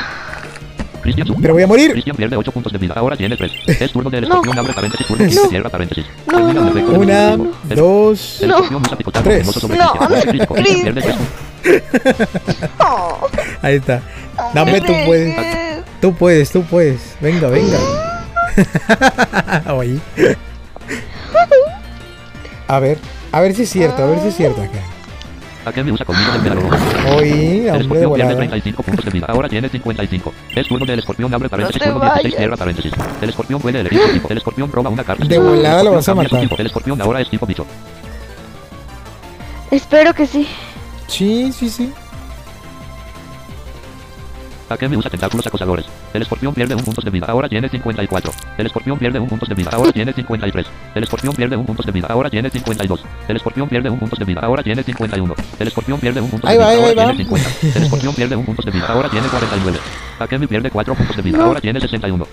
Pero 1.40 1.54
voy 1.54 1.62
a 1.62 1.66
morir. 1.66 1.92
Cristian 1.92 2.14
pierde 2.16 2.36
8 2.36 2.52
puntos 2.52 2.72
de 2.72 2.78
vida, 2.78 2.94
ahora 2.96 3.16
tiene 3.16 3.36
3. 3.36 3.52
Es 3.80 3.92
turno 3.92 4.10
del 4.10 4.22
No. 4.22 4.28
escorpión, 4.36 4.58
abre 4.58 4.72
paréntesis, 4.74 5.06
turno 5.06 5.24
No. 5.24 5.48
cierra 5.48 5.70
paréntesis. 5.70 6.04
No, 6.26 6.32
Termina 6.36 6.60
un 6.60 6.66
no, 6.66 6.70
efecto 6.72 6.92
no. 6.92 6.98
Una, 6.98 7.36
dos. 7.74 8.42
El 8.42 8.48
No. 8.48 8.54
escorpión 8.56 8.82
usa 8.82 8.96
picotazo 8.98 9.24
Tres. 9.24 9.46
No, 9.46 9.52
Cristian. 9.52 10.12
Es 10.18 10.24
crítico. 10.26 10.54
Chris. 10.54 10.66
Cristian 10.66 10.94
pierde 10.94 11.00
3 11.02 11.16
puntos. 11.16 11.50
Oh, 12.78 13.28
Ahí 13.62 13.74
está. 13.76 14.00
Dame, 14.54 14.80
tú 14.80 14.92
puedes. 15.06 15.36
Tú 16.00 16.14
puedes, 16.14 16.50
tú 16.50 16.62
puedes. 16.64 17.16
Venga, 17.20 17.48
venga. 17.48 17.76
Oye. 19.72 19.98
A 22.68 22.78
ver, 22.78 22.98
a 23.32 23.40
ver 23.40 23.54
si 23.54 23.62
es 23.62 23.70
cierto, 23.70 24.02
a 24.02 24.06
ver 24.06 24.20
si 24.20 24.28
es 24.28 24.36
cierto 24.36 24.62
acá. 24.62 24.78
Akemi 25.64 25.90
usa 25.90 26.06
colmillo 26.06 26.32
del 26.32 26.40
pedagogo. 26.42 26.70
Oye, 27.16 27.68
El 27.68 27.82
hombre 27.82 27.98
de 27.98 28.04
escorpión 28.06 28.14
pierde 28.14 28.34
volada. 28.34 28.36
35 28.36 28.82
puntos 28.82 29.04
de 29.04 29.10
vida, 29.10 29.26
ahora 29.28 29.48
tiene 29.48 29.68
55. 29.68 30.34
Es 30.54 30.68
turno 30.68 30.86
del 30.86 30.98
escorpión, 31.00 31.34
abre 31.34 31.48
paréntesis, 31.50 31.80
No 31.82 31.84
te 31.86 31.92
turno 31.92 32.04
16, 32.14 32.24
vayas. 32.24 32.38
cierra 32.38 32.56
paréntesis. 32.56 32.92
El 33.20 33.28
escorpión 33.28 33.60
puede 33.60 33.80
elegir 33.80 34.00
su 34.00 34.12
tipo. 34.14 34.28
El 34.30 34.38
escorpión 34.38 34.72
roba 34.72 34.88
una 34.90 35.04
carta. 35.04 35.24
De 35.26 35.34
El 35.34 35.42
volada 35.42 35.82
lo 35.82 35.98
escorpión 35.98 36.16
vas 36.26 36.32
a 36.32 36.38
matar. 36.38 36.60
El 36.60 36.66
escorpión 36.66 37.00
ahora 37.02 37.20
es 37.20 37.28
tipo 37.28 37.44
bicho. 37.46 37.66
Espero 39.70 40.14
que 40.14 40.26
sí. 40.26 40.48
Sí, 41.08 41.52
sí, 41.52 41.68
sí. 41.68 41.92
Akemi 44.70 44.96
usa 44.96 45.10
tentáculos 45.10 45.46
acosadores. 45.46 45.84
El 46.14 46.22
escorpión 46.22 46.54
pierde 46.54 46.74
un 46.74 46.82
puntos 46.84 47.04
de 47.04 47.10
vida, 47.10 47.26
ahora 47.28 47.48
tiene 47.48 47.68
54. 47.68 48.32
El 48.56 48.66
escorpión 48.66 48.98
pierde 48.98 49.18
un 49.18 49.28
puntos 49.28 49.48
de 49.48 49.54
vida, 49.54 49.70
ahora 49.72 49.92
tiene 49.92 50.12
53. 50.12 50.66
El 50.94 51.02
escorpión 51.02 51.34
pierde 51.34 51.56
un 51.56 51.66
puntos 51.66 51.84
de 51.86 51.92
vida, 51.92 52.06
ahora 52.08 52.30
tiene 52.30 52.50
52. 52.50 53.04
El 53.28 53.36
escorpión 53.36 53.68
pierde 53.68 53.90
un 53.90 53.98
puntos 53.98 54.18
de 54.18 54.24
vida, 54.24 54.40
ahora 54.42 54.62
tiene 54.62 54.82
51. 54.82 55.34
El 55.58 55.66
escorpión 55.68 55.98
pierde 56.00 56.20
un 56.20 56.30
puntos 56.30 56.48
Ahí 56.48 56.56
de 56.56 56.62
vida, 56.64 56.72
ahora 56.72 56.86
va, 56.86 56.94
tiene 56.94 57.10
ahí 57.10 57.16
50. 57.18 57.50
El 57.78 57.82
escorpión 57.84 58.14
pierde 58.14 58.36
un 58.36 58.44
puntos 58.44 58.64
de 58.64 58.70
vida, 58.70 58.86
ahora 58.86 59.08
tiene 59.10 59.26
49. 59.28 59.78
Akemi 60.20 60.46
pierde 60.46 60.70
4 60.70 60.94
puntos 60.94 61.16
de 61.16 61.22
vida, 61.22 61.38
No. 61.38 61.44
ahora 61.44 61.60
tiene 61.60 61.80
61. 61.80 62.26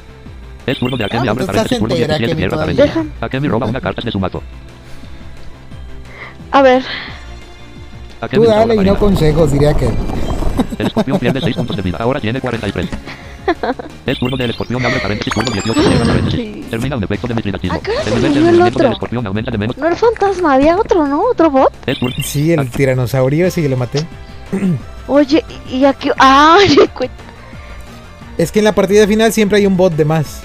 Es 0.68 0.78
turno 0.80 0.98
de 0.98 1.06
Akemi, 1.06 1.28
Ah, 1.28 1.32
abre 1.32 1.46
tú 1.46 1.52
estás 1.52 1.56
paréntesis, 1.68 1.80
turno 1.80 1.96
entera, 1.96 2.18
17, 2.18 2.26
Akemi, 2.26 2.40
cierra 2.40 2.52
todavía. 2.52 2.76
paréntesis. 2.86 3.12
Deja. 3.20 3.26
Akemi 3.26 3.48
roba 3.48 3.66
una 3.68 3.82
carta 3.82 4.02
de 4.04 4.12
su 4.12 4.20
mazo. 4.20 4.44
A 6.52 6.62
ver. 6.62 6.84
Akemi 8.22 8.46
Tú 8.46 8.50
dale 8.52 8.76
y 8.76 8.80
no 8.80 8.98
consejos, 8.98 9.52
diría 9.52 9.74
que. 9.74 9.90
El 10.78 10.88
escorpión 10.88 11.20
pierde 11.20 11.42
6 11.42 11.56
puntos 11.56 11.76
de 11.76 11.82
vida, 11.82 11.98
ahora 12.00 12.20
tiene 12.20 12.40
43. 12.40 12.90
Es 14.06 14.20
turno 14.20 14.36
del 14.36 14.50
escorpión, 14.50 14.86
abre 14.86 15.00
paréntesis, 15.00 15.34
turno 15.34 15.52
18, 15.52 15.82
cierra 15.82 16.06
paréntesis. 16.06 16.40
Sí. 16.40 16.66
Termina 16.70 16.98
un 16.98 17.04
efecto 17.04 17.28
de. 17.28 17.34
Acá 17.72 17.92
se 18.04 18.14
El 18.14 18.22
nivel 18.22 18.34
de 18.34 18.40
murió 18.42 18.66
el 18.66 18.74
del 18.74 18.92
escorpión 18.92 19.28
aumenta 19.28 19.52
de 19.52 19.58
menos. 19.58 19.78
No 19.78 19.88
era 19.88 19.96
fantasma, 19.96 20.54
había 20.54 20.78
otro, 20.78 21.08
¿no? 21.08 21.22
Otro 21.22 21.50
bot. 21.50 21.72
Es 21.86 21.98
turno. 21.98 22.16
Sí, 22.24 22.52
el 22.52 22.70
tiranosaurio 22.70 23.48
ese 23.48 23.62
que 23.62 23.70
lo 23.70 23.78
maté. 23.78 24.06
Oye, 25.08 25.44
y 25.70 25.86
aquí. 25.86 26.10
¡Ah! 26.20 26.58
Es 28.38 28.52
que 28.52 28.60
en 28.60 28.66
la 28.66 28.76
partida 28.76 29.08
final 29.08 29.34
siempre 29.34 29.58
hay 29.58 29.66
un 29.66 29.76
bot 29.76 29.94
de 29.94 30.06
más. 30.06 30.42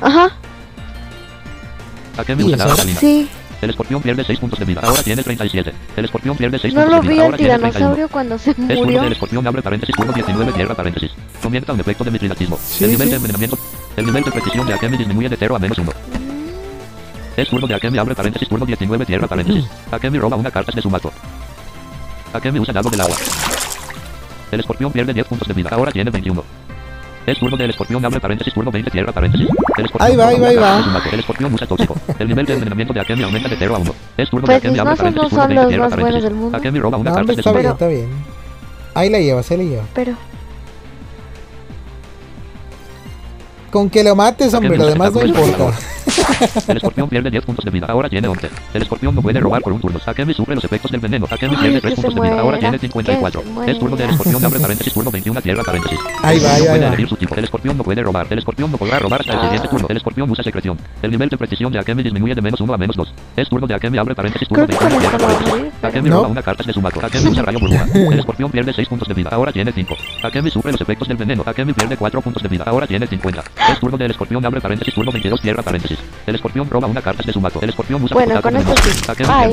Ajá. 0.00 0.32
¿Y 2.26 2.32
usa 2.32 2.46
eso? 2.46 2.56
nada 2.56 2.76
salina. 2.76 2.98
Sí. 2.98 3.28
El 3.62 3.70
escorpión 3.70 4.02
pierde 4.02 4.22
6 4.22 4.38
puntos 4.38 4.58
de 4.58 4.64
vida, 4.66 4.80
ahora 4.82 5.02
tiene 5.02 5.22
37. 5.22 5.72
El 5.96 6.04
escorpión 6.04 6.36
pierde 6.36 6.58
6 6.58 6.74
No 6.74 6.82
puntos 6.82 6.96
lo 6.96 7.02
de 7.02 7.08
vi 7.08 7.14
vida, 7.14 7.22
al 7.22 7.26
ahora 7.26 7.36
tiene 7.38 7.52
31. 7.52 7.72
tiranosaurio 7.72 8.08
cuando 8.08 8.38
se 8.38 8.50
Es 8.50 8.56
turno 8.56 8.74
murió. 8.76 9.02
del 9.02 9.12
escorpión, 9.12 9.46
abre 9.46 9.62
paréntesis, 9.62 9.96
turno 9.96 10.12
19, 10.12 10.52
cierra 10.52 10.74
paréntesis. 10.74 11.10
Comienza 11.42 11.72
un 11.72 11.80
efecto 11.80 12.04
de 12.04 12.10
mitrilatismo. 12.10 12.58
Sí, 12.62 12.84
el 12.84 12.90
nivel 12.90 13.06
sí. 13.06 13.10
de 13.10 13.16
envenenamiento. 13.16 13.58
El 13.96 14.06
nivel 14.06 14.24
de 14.24 14.30
precisión 14.30 14.66
de 14.66 14.74
Akemi 14.74 14.96
disminuye 14.98 15.28
de 15.30 15.36
0 15.38 15.56
a 15.56 15.58
menos 15.58 15.78
1. 15.78 15.90
Es 17.36 17.48
turno 17.48 17.66
de 17.66 17.74
Akemi, 17.74 17.98
abre 17.98 18.14
paréntesis, 18.14 18.48
turno 18.48 18.66
19, 18.66 19.04
cierra 19.06 19.26
paréntesis. 19.26 19.64
Akemi 19.90 20.18
roba 20.18 20.36
una 20.36 20.50
carta 20.50 20.72
de 20.74 20.82
su 20.82 20.90
mazo. 20.90 21.10
Akemi 22.34 22.58
usa 22.58 22.74
dado 22.74 22.90
del 22.90 23.00
agua. 23.00 23.16
El 24.52 24.60
escorpión 24.60 24.92
pierde 24.92 25.12
10 25.14 25.26
puntos 25.26 25.48
de 25.48 25.54
vida, 25.54 25.70
ahora 25.72 25.90
tiene 25.92 26.10
21. 26.10 26.44
Es 27.26 27.38
turno 27.38 27.56
del 27.56 27.70
escorpión, 27.70 28.04
abre 28.04 28.20
paréntesis, 28.20 28.54
turno 28.54 28.70
20, 28.70 28.90
cierra 28.90 29.12
paréntesis. 29.12 29.48
El 29.76 29.84
escorpión 29.84 30.10
Ahí 30.10 30.16
va, 30.16 30.28
ahí 30.28 30.38
va, 30.38 30.48
ahí 30.48 30.56
va. 30.56 31.02
El 31.12 31.18
escorpión 31.18 31.52
usa 31.52 31.66
tóxico. 31.66 31.96
El 32.18 32.28
nivel 32.28 32.46
de 32.46 32.52
envenenamiento 32.52 32.94
de 32.94 33.00
Akemi 33.00 33.22
aumenta 33.24 33.48
de 33.48 33.56
0 33.58 33.74
a 33.74 33.78
1. 33.80 33.94
Es 34.16 34.30
turno 34.30 34.46
de 34.46 34.52
Pues 34.52 34.58
Akemi, 34.58 34.78
abre 34.78 34.96
paréntesis, 34.96 35.22
no 35.22 35.28
turno 35.28 35.42
son 35.42 35.48
20, 35.48 35.62
los 35.62 35.68
cierra 35.68 35.88
paréntesis. 35.88 36.22
del. 36.22 36.54
Akemi 36.54 36.78
roba 36.78 36.98
una 36.98 37.10
No, 37.10 37.16
carta 37.16 37.20
hombre, 37.32 37.36
de 37.36 37.42
su 37.42 37.48
está 37.48 37.58
bien, 37.60 37.72
está 37.72 37.88
bien. 37.88 38.08
Ahí 38.94 39.10
la 39.10 39.18
llevas, 39.18 39.50
ahí 39.50 39.56
la 39.58 39.64
lleva. 39.64 39.82
Pero. 39.92 40.12
Con 43.76 43.90
que 43.90 44.02
lo 44.02 44.16
mates, 44.16 44.54
hombre, 44.54 44.78
lo 44.78 44.86
demás 44.86 45.12
no 45.12 45.22
importa. 45.22 45.74
El 46.66 46.76
escorpión 46.78 47.10
pierde 47.10 47.30
10 47.30 47.44
puntos 47.44 47.62
de 47.62 47.70
vida, 47.70 47.86
ahora 47.90 48.08
tiene 48.08 48.26
11. 48.26 48.48
El 48.72 48.82
escorpión 48.82 49.14
no 49.14 49.20
puede 49.20 49.38
robar 49.38 49.60
por 49.60 49.70
un 49.70 49.80
turno. 49.82 50.00
Akemi 50.06 50.32
sufre 50.32 50.54
los 50.54 50.64
efectos 50.64 50.90
del 50.90 51.00
veneno. 51.00 51.26
Akemi 51.30 51.54
Ay, 51.56 51.60
pierde 51.60 51.74
que 51.74 51.80
3 51.82 51.94
se 51.94 52.02
puntos 52.02 52.14
de 52.14 52.20
vida, 52.30 52.40
ahora 52.40 52.58
tiene 52.58 52.78
54. 52.78 53.42
que 53.42 53.64
se 53.64 53.70
Es 53.72 53.78
turno 53.78 53.96
del 53.96 54.08
escorpión, 54.08 54.44
abre 54.46 54.60
paréntesis, 54.60 54.94
turno 54.94 55.10
21, 55.10 55.40
cierra 55.42 55.62
paréntesis. 55.62 55.98
Ahí 56.22 56.38
El 56.38 56.44
va, 56.44 56.48
escorpión 56.48 56.56
ahí 56.56 56.60
no 56.60 56.64
va, 56.64 56.70
puede 56.70 56.86
elegir 56.86 57.08
su 57.08 57.16
tipo. 57.16 57.34
El 57.34 57.44
escorpión 57.44 57.76
no 57.76 57.84
puede 57.84 58.02
robar. 58.02 58.26
El 58.30 58.38
escorpión 58.38 58.70
no 58.70 58.78
podrá 58.78 58.98
robar 58.98 59.20
hasta 59.20 59.34
el 59.34 59.40
siguiente 59.40 59.68
turno. 59.68 59.86
El 59.90 59.96
escorpión 59.98 60.30
usa 60.30 60.42
secreción. 60.42 60.78
El 61.02 61.10
nivel 61.10 61.28
de 61.28 61.36
precisión 61.36 61.70
de 61.70 61.78
Akemi 61.80 62.02
disminuye 62.02 62.34
de 62.34 62.40
menos 62.40 62.60
1 62.60 62.72
a 62.72 62.78
menos 62.78 62.96
2. 62.96 63.14
Es 63.36 63.48
turno 63.50 63.66
de 63.66 63.74
Akemi, 63.74 63.98
abre 63.98 64.14
paréntesis, 64.14 64.48
turno 64.48 64.66
Creo 64.66 64.78
que 64.78 64.84
21, 64.84 65.02
con 65.02 65.18
cierra 65.18 65.18
paréntesis. 65.18 65.72
Akemi 65.82 66.08
roba 66.10 66.28
una 66.28 66.42
carta 66.42 66.64
de 66.64 66.72
su 66.72 66.80
mazo. 66.80 67.04
Akemi 67.04 67.28
usa 67.28 67.42
rayo 67.42 67.58
burbuja. 67.58 67.86
El 67.94 68.18
escorpión 68.18 68.50
pierde 68.50 68.72
6 68.72 68.88
puntos 68.88 69.08
de 69.08 69.14
vida, 69.14 69.30
ahora 69.32 69.52
tiene 69.52 69.70
5. 69.70 69.96
Akemi 70.22 70.50
sufre 70.50 70.72
los 70.72 70.80
efectos 70.80 71.08
del 71.08 71.18
veneno. 71.18 71.42
Akemi 71.44 71.74
pierde 71.74 71.98
4 71.98 72.22
puntos 72.22 72.42
de 72.42 72.48
vida, 72.48 72.64
ahora 72.66 72.86
tiene 72.86 73.06
50. 73.06 73.44
Es 73.72 73.80
turno 73.80 73.96
del 73.98 74.10
escorpión, 74.10 74.44
abre 74.44 74.60
paréntesis, 74.60 74.94
turno 74.94 75.10
22, 75.12 75.40
cierra 75.40 75.62
paréntesis. 75.62 75.98
El 76.26 76.34
escorpión 76.34 76.68
roba 76.70 76.86
una 76.86 77.02
carta 77.02 77.22
de 77.24 77.32
su 77.32 77.40
mazo. 77.40 77.60
El 77.62 77.70
escorpión 77.70 78.02
usa 78.02 78.14
Bueno, 78.14 78.40
con 78.42 78.56
esto 78.56 78.74
sí. 78.82 78.90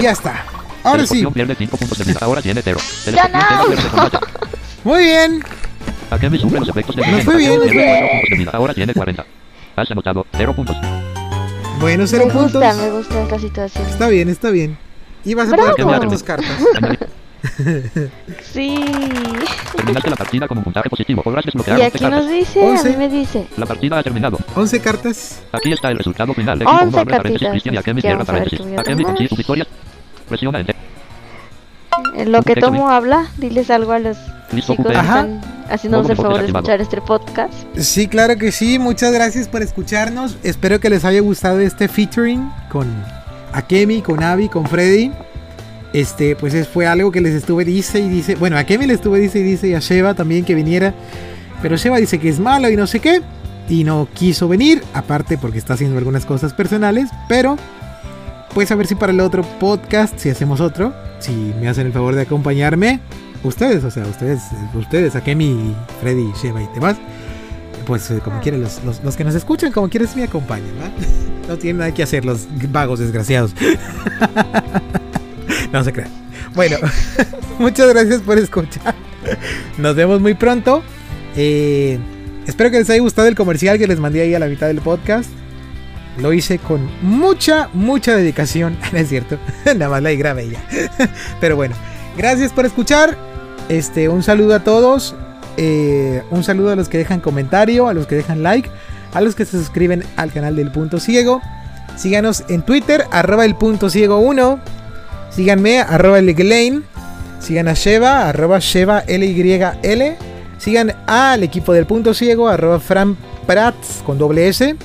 Ya 0.02 0.12
está. 0.12 0.44
Ahora 0.84 1.02
el 1.02 1.08
sí. 1.08 1.18
escorpión 1.20 1.34
pierde 1.34 1.56
5 1.56 1.78
puntos 1.78 1.98
de 1.98 2.04
vida, 2.06 2.20
ahora 2.22 2.42
tiene 2.42 2.62
0. 2.64 2.80
El 3.08 3.16
Ya 3.16 3.24
escorpión 3.24 3.94
no. 3.96 4.10
de. 4.10 4.20
Muy 4.84 5.04
bien. 5.04 5.44
Akemi 6.12 6.38
sufre 6.38 6.60
los 6.60 6.70
efectos 6.70 6.96
del 6.96 7.10
Nos 7.12 7.24
fue 7.24 7.38
bien, 7.38 7.52
pierde 7.62 7.74
fue 7.74 7.86
4 7.86 8.08
puntos 8.10 8.30
de 8.30 8.38
vida, 8.38 8.52
ahora 8.54 8.74
tiene 8.74 8.94
40. 8.94 9.26
Has 9.76 9.92
anotado 9.92 10.26
0 10.38 10.54
puntos. 10.56 10.78
Bueno, 11.80 12.06
cero 12.08 12.26
Me 12.28 12.34
puntos. 12.34 12.54
gusta, 12.54 12.74
me 12.76 12.90
gusta 12.92 13.24
esta 13.24 13.40
situación. 13.40 13.86
Está 13.88 14.08
bien, 14.08 14.30
está 14.30 14.52
bien. 14.52 14.78
Y 15.26 15.34
vas 15.34 15.52
a 15.52 15.56
poder 15.56 15.76
tomar 15.76 16.08
tus 16.08 16.24
cartas. 16.24 16.48
Sí. 18.42 18.76
Terminaste 19.76 20.10
la 20.10 20.16
partida 20.16 20.48
con 20.48 20.58
un 20.58 20.64
puntaje 20.64 20.90
positivo. 20.90 21.22
Podrás 21.24 21.46
desbloquear 21.46 21.78
Y 21.80 21.82
11 21.84 21.88
aquí 21.98 22.04
nos 22.06 22.12
cartas. 22.14 22.32
dice, 22.32 22.62
a 22.62 22.66
Once. 22.70 22.90
mí 22.90 22.98
me 22.98 23.10
dice. 23.10 23.48
La 23.58 23.66
partida 23.66 24.00
ha 24.00 24.04
terminado. 24.04 24.38
11 24.56 24.80
cartas. 24.80 25.42
Aquí 25.52 25.72
está 25.72 25.90
el 25.92 25.98
resultado 25.98 26.34
final. 26.34 26.62
Equipo 26.62 26.72
11 26.72 26.88
uno, 26.88 26.98
abre 27.00 27.18
paréntesis, 27.18 27.40
cartitas. 27.48 27.52
Cristian 27.52 27.76
y 27.76 27.78
Akemi 27.78 28.02
cierra 28.02 28.22
a 28.22 28.26
paréntesis. 28.26 28.62
a 28.78 28.82
Akemi 28.82 29.04
consigue 29.04 29.30
su 29.30 29.36
victoria. 29.36 29.68
Presiona 30.30 30.60
Enter. 30.60 30.76
En 32.16 32.32
lo 32.32 32.42
que 32.44 32.56
Tomo 32.56 32.90
habla, 32.90 33.28
diles 33.38 33.70
algo 33.70 33.92
a 33.92 34.00
los 34.00 34.18
chicos 34.54 34.78
que 34.86 34.94
están 34.94 35.42
haciéndonos 35.70 36.10
el 36.10 36.16
favor 36.18 36.40
de 36.42 36.48
escuchar 36.48 36.80
este 36.82 37.02
podcast. 37.02 37.54
Sí, 37.78 38.08
claro 38.08 38.38
que 38.38 38.52
sí. 38.52 38.78
Muchas 38.80 39.12
gracias 39.12 39.48
por 39.48 39.62
escucharnos. 39.62 40.38
Espero 40.44 40.80
que 40.80 40.90
les 40.90 41.06
haya 41.06 41.22
gustado 41.22 41.60
este 41.60 41.88
featuring 41.88 42.52
con 42.72 42.88
Akemi, 43.52 44.02
con 44.02 44.22
Avi, 44.24 44.48
con 44.50 44.66
Freddy. 44.68 45.12
Este, 45.94 46.36
pues 46.36 46.54
es- 46.56 46.68
fue 46.68 46.88
algo 46.88 47.12
que 47.12 47.22
les 47.22 47.34
estuve 47.36 47.64
dice 47.66 48.00
y 48.00 48.10
dice. 48.10 48.36
Bueno, 48.36 48.58
a 48.58 48.62
Akemi 48.62 48.88
le 48.88 48.94
estuve 48.94 49.20
dice 49.20 49.40
y 49.40 49.44
dice 49.44 49.68
y 49.68 49.74
a 49.76 49.80
Sheva 49.80 50.14
también 50.16 50.44
que 50.44 50.56
viniera. 50.56 50.94
Pero 51.62 51.78
Sheva 51.78 51.98
dice 51.98 52.20
que 52.20 52.30
es 52.30 52.40
malo 52.40 52.70
y 52.70 52.76
no 52.76 52.88
sé 52.88 53.00
qué. 53.00 53.22
Y 53.70 53.84
no 53.84 54.08
quiso 54.14 54.48
venir. 54.48 54.84
Aparte 54.94 55.38
porque 55.38 55.58
está 55.60 55.74
haciendo 55.76 55.98
algunas 55.98 56.26
cosas 56.26 56.54
personales. 56.54 57.10
Pero 57.30 57.58
pues 58.54 58.72
a 58.72 58.76
ver 58.76 58.88
si 58.88 58.96
para 58.96 59.12
el 59.14 59.20
otro 59.20 59.44
podcast, 59.60 60.18
si 60.20 60.30
hacemos 60.30 60.60
otro, 60.62 60.94
si 61.20 61.32
me 61.60 61.68
hacen 61.70 61.88
el 61.88 61.94
favor 61.94 62.16
de 62.16 62.22
acompañarme. 62.22 63.00
Ustedes, 63.44 63.84
o 63.84 63.92
sea, 63.92 64.04
ustedes, 64.06 64.42
ustedes, 64.74 65.16
Akemi, 65.16 65.76
Freddy, 66.02 66.32
Sheva 66.42 66.62
y 66.62 66.68
demás. 66.74 66.98
Pues 67.86 68.10
eh, 68.12 68.20
como 68.24 68.40
quieran, 68.40 68.62
los, 68.62 68.84
los- 68.84 69.04
los 69.04 69.16
que 69.18 69.24
nos 69.24 69.36
escuchan, 69.36 69.72
como 69.72 69.90
quieran, 69.90 70.10
me 70.16 70.24
acompañan. 70.24 70.70
No 71.48 71.58
tienen 71.58 71.80
nada 71.80 71.94
que 71.94 72.02
hacer 72.04 72.24
los 72.24 72.48
vagos 72.72 73.00
desgraciados. 73.00 73.54
no 75.72 75.84
se 75.84 75.94
crean. 75.94 76.10
Bueno, 76.56 76.78
muchas 77.60 77.90
gracias 77.90 78.22
por 78.22 78.38
escuchar. 78.38 78.96
Nos 79.78 79.96
vemos 79.96 80.22
muy 80.22 80.34
pronto. 80.34 80.84
Eh, 81.36 82.00
espero 82.46 82.72
que 82.72 82.80
les 82.80 82.90
haya 82.90 83.02
gustado 83.02 83.28
el 83.28 83.36
comercial 83.36 83.78
que 83.78 83.88
les 83.88 84.00
mandé 84.00 84.22
ahí 84.22 84.36
a 84.36 84.40
la 84.40 84.48
mitad 84.48 84.68
del 84.68 84.82
podcast. 84.82 85.30
Lo 86.20 86.32
hice 86.32 86.60
con 86.60 86.90
mucha, 87.02 87.70
mucha 87.74 88.16
dedicación. 88.16 88.78
Es 88.94 89.10
cierto. 89.10 89.38
Nada 89.66 89.90
más 89.90 90.04
la 90.04 90.12
grabé 90.12 90.50
ya. 90.50 90.64
Pero 91.40 91.56
bueno, 91.56 91.76
gracias 92.18 92.52
por 92.54 92.66
escuchar. 92.66 93.18
Este, 93.70 94.10
un 94.10 94.24
saludo 94.24 94.56
a 94.56 94.64
todos. 94.64 95.16
Eh, 95.58 96.24
un 96.32 96.44
saludo 96.44 96.72
a 96.72 96.76
los 96.76 96.90
que 96.90 96.98
dejan 96.98 97.20
comentario, 97.20 97.88
a 97.88 97.94
los 97.94 98.08
que 98.08 98.16
dejan 98.16 98.44
like, 98.44 98.70
a 99.14 99.22
los 99.22 99.36
que 99.36 99.46
se 99.46 99.58
suscriben 99.58 100.04
al 100.16 100.32
canal 100.32 100.56
del 100.56 100.72
Punto 100.72 101.00
Ciego. 101.00 101.42
Síganos 101.96 102.44
en 102.50 102.64
Twitter, 102.64 103.06
arroba 103.12 103.46
el 103.46 103.56
punto 103.56 103.90
ciego 103.90 104.18
1. 104.18 104.60
Síganme, 105.36 105.80
arroba 105.80 106.20
el 106.20 106.34
Glane. 106.34 106.82
Sigan 107.40 107.68
a 107.68 107.74
Sheva, 107.74 108.30
arroba 108.30 108.60
Sheva 108.60 109.04
LYL. 109.08 110.16
Sigan 110.58 110.94
al 111.08 111.44
equipo 111.44 111.74
del 111.74 111.86
Punto 111.86 112.14
Ciego, 112.14 112.48
arroba 112.48 112.80
Fran 112.80 113.18
Prats 113.46 114.02
con 114.06 114.18
doble 114.18 114.48
S. 114.48 114.76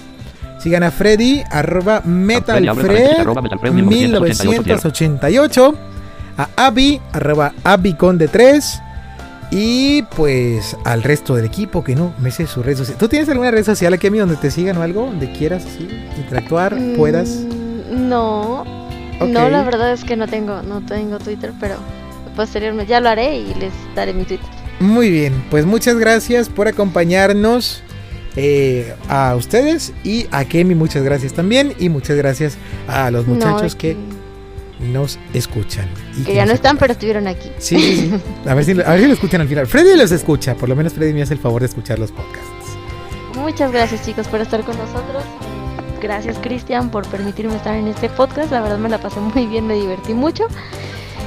Sigan 0.59 0.83
a 0.83 0.91
Freddy, 0.91 1.43
arroba 1.51 2.03
MetalFred 2.05 3.21
arroba 3.21 3.43
Metalfred 3.43 3.73
1988. 3.73 4.51
1988. 4.51 5.75
A 6.39 6.49
Abby, 6.57 7.01
arroba 7.13 7.53
Abby 7.63 7.95
con 7.95 8.19
de 8.19 8.27
3. 8.29 8.81
Y 9.51 10.03
pues 10.17 10.77
al 10.85 11.03
resto 11.03 11.35
del 11.37 11.45
equipo 11.47 11.83
que 11.85 11.95
no 11.95 12.13
me 12.19 12.31
sé 12.31 12.47
su 12.47 12.63
red 12.63 12.77
social. 12.77 12.99
¿Tú 12.99 13.09
tienes 13.09 13.29
alguna 13.29 13.51
red 13.51 13.65
social 13.65 13.95
aquí 13.95 14.09
a 14.09 14.11
mí 14.11 14.19
donde 14.19 14.37
te 14.37 14.51
sigan 14.51 14.77
o 14.79 14.83
algo? 14.83 15.07
Donde 15.07 15.33
quieras 15.33 15.65
así, 15.65 15.89
interactuar, 16.17 16.77
puedas. 16.97 17.29
Mm, 17.29 18.09
No, 18.09 18.88
No, 19.27 19.49
la 19.49 19.63
verdad 19.63 19.93
es 19.93 20.05
que 20.05 20.17
no 20.17 20.27
tengo, 20.29 20.63
no 20.63 20.81
tengo 20.85 21.19
Twitter, 21.19 21.53
pero 21.61 21.77
posteriormente 22.37 22.89
ya 22.91 23.01
lo 23.01 23.09
haré 23.09 23.37
y 23.39 23.55
les 23.55 23.73
daré 23.95 24.13
mi 24.15 24.25
Twitter. 24.25 24.47
Muy 24.81 25.11
bien, 25.11 25.45
pues 25.51 25.67
muchas 25.67 25.97
gracias 25.99 26.49
por 26.49 26.69
acompañarnos. 26.69 27.83
eh, 28.37 28.95
a 29.09 29.35
ustedes 29.35 29.93
y 30.05 30.27
a 30.31 30.45
Kemi, 30.45 30.77
muchas 30.77 31.03
gracias 31.03 31.33
también. 31.33 31.73
Y 31.81 31.89
muchas 31.89 32.17
gracias 32.17 32.57
a 32.87 33.11
los 33.11 33.27
muchachos 33.27 33.73
No, 33.75 33.79
que 33.79 33.97
nos 34.93 35.19
escuchan. 35.35 35.89
y 36.17 36.23
que 36.23 36.35
ya 36.35 36.47
no 36.47 36.53
están, 36.53 36.77
pero 36.79 36.93
estuvieron 36.93 37.27
aquí. 37.27 37.51
Sí, 37.59 37.77
sí, 37.81 37.97
sí. 37.97 38.49
A 38.49 38.55
ver, 38.55 38.65
si, 38.65 38.71
a 38.73 38.75
ver 38.91 39.01
si 39.01 39.07
lo 39.09 39.15
escuchan 39.15 39.41
al 39.41 39.49
final. 39.49 39.67
Freddy 39.67 39.97
los 39.97 40.13
escucha, 40.13 40.55
por 40.55 40.69
lo 40.69 40.77
menos 40.77 40.93
Freddy 40.93 41.13
me 41.13 41.23
hace 41.23 41.35
el 41.35 41.41
favor 41.41 41.61
de 41.63 41.67
escuchar 41.67 41.99
los 41.99 42.13
podcasts. 42.13 42.47
Muchas 43.35 43.73
gracias 43.73 44.05
chicos 44.07 44.29
por 44.29 44.41
estar 44.41 44.61
con 44.63 44.77
nosotros. 44.79 45.25
Gracias 46.01 46.39
Cristian 46.39 46.91
por 46.91 47.07
permitirme 47.07 47.57
estar 47.57 47.75
en 47.75 47.89
este 47.89 48.09
podcast. 48.09 48.51
La 48.53 48.61
verdad 48.61 48.79
me 48.79 48.89
la 48.89 48.99
pasé 48.99 49.21
muy 49.21 49.47
bien, 49.47 49.67
me 49.67 49.75
divertí 49.75 50.15
mucho. 50.15 50.47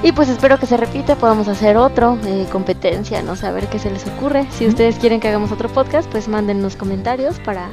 Y 0.04 0.14
pues 0.14 0.30
espero 0.30 0.58
que 0.58 0.66
se 0.66 0.78
repita, 0.78 1.16
podamos 1.16 1.48
hacer 1.48 1.78
otro, 1.78 2.18
eh, 2.26 2.48
competencia, 2.52 3.22
no 3.22 3.36
ver 3.54 3.68
qué 3.68 3.78
se 3.78 3.92
les 3.92 4.06
ocurre. 4.08 4.48
Si 4.52 4.66
ustedes 4.68 4.98
quieren 4.98 5.20
que 5.20 5.28
hagamos 5.28 5.52
otro 5.52 5.70
podcast, 5.70 6.10
pues 6.10 6.28
manden 6.28 6.62
los 6.64 6.76
comentarios 6.76 7.40
para, 7.40 7.70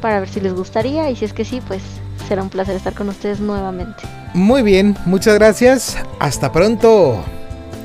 para 0.00 0.20
ver 0.20 0.28
si 0.28 0.40
les 0.40 0.54
gustaría. 0.54 1.10
Y 1.10 1.16
si 1.16 1.24
es 1.24 1.32
que 1.32 1.44
sí, 1.44 1.60
pues 1.66 1.82
será 2.28 2.42
un 2.42 2.50
placer 2.50 2.76
estar 2.76 2.94
con 2.94 3.08
ustedes 3.08 3.40
nuevamente. 3.40 4.02
Muy 4.34 4.62
bien, 4.62 4.96
muchas 5.06 5.34
gracias. 5.34 5.96
Hasta 6.20 6.52
pronto. 6.52 7.24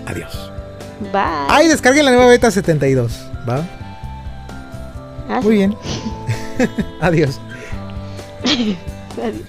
Adiós. 0.05 0.51
Bye. 1.11 1.47
Ay, 1.47 1.67
descarguen 1.67 2.05
la 2.05 2.11
nueva 2.11 2.27
beta 2.27 2.51
72. 2.51 3.27
¿Va? 3.49 3.65
Ah, 5.27 5.39
Muy 5.41 5.55
bien. 5.55 5.75
Adiós. 7.01 7.39
هذه 9.17 9.43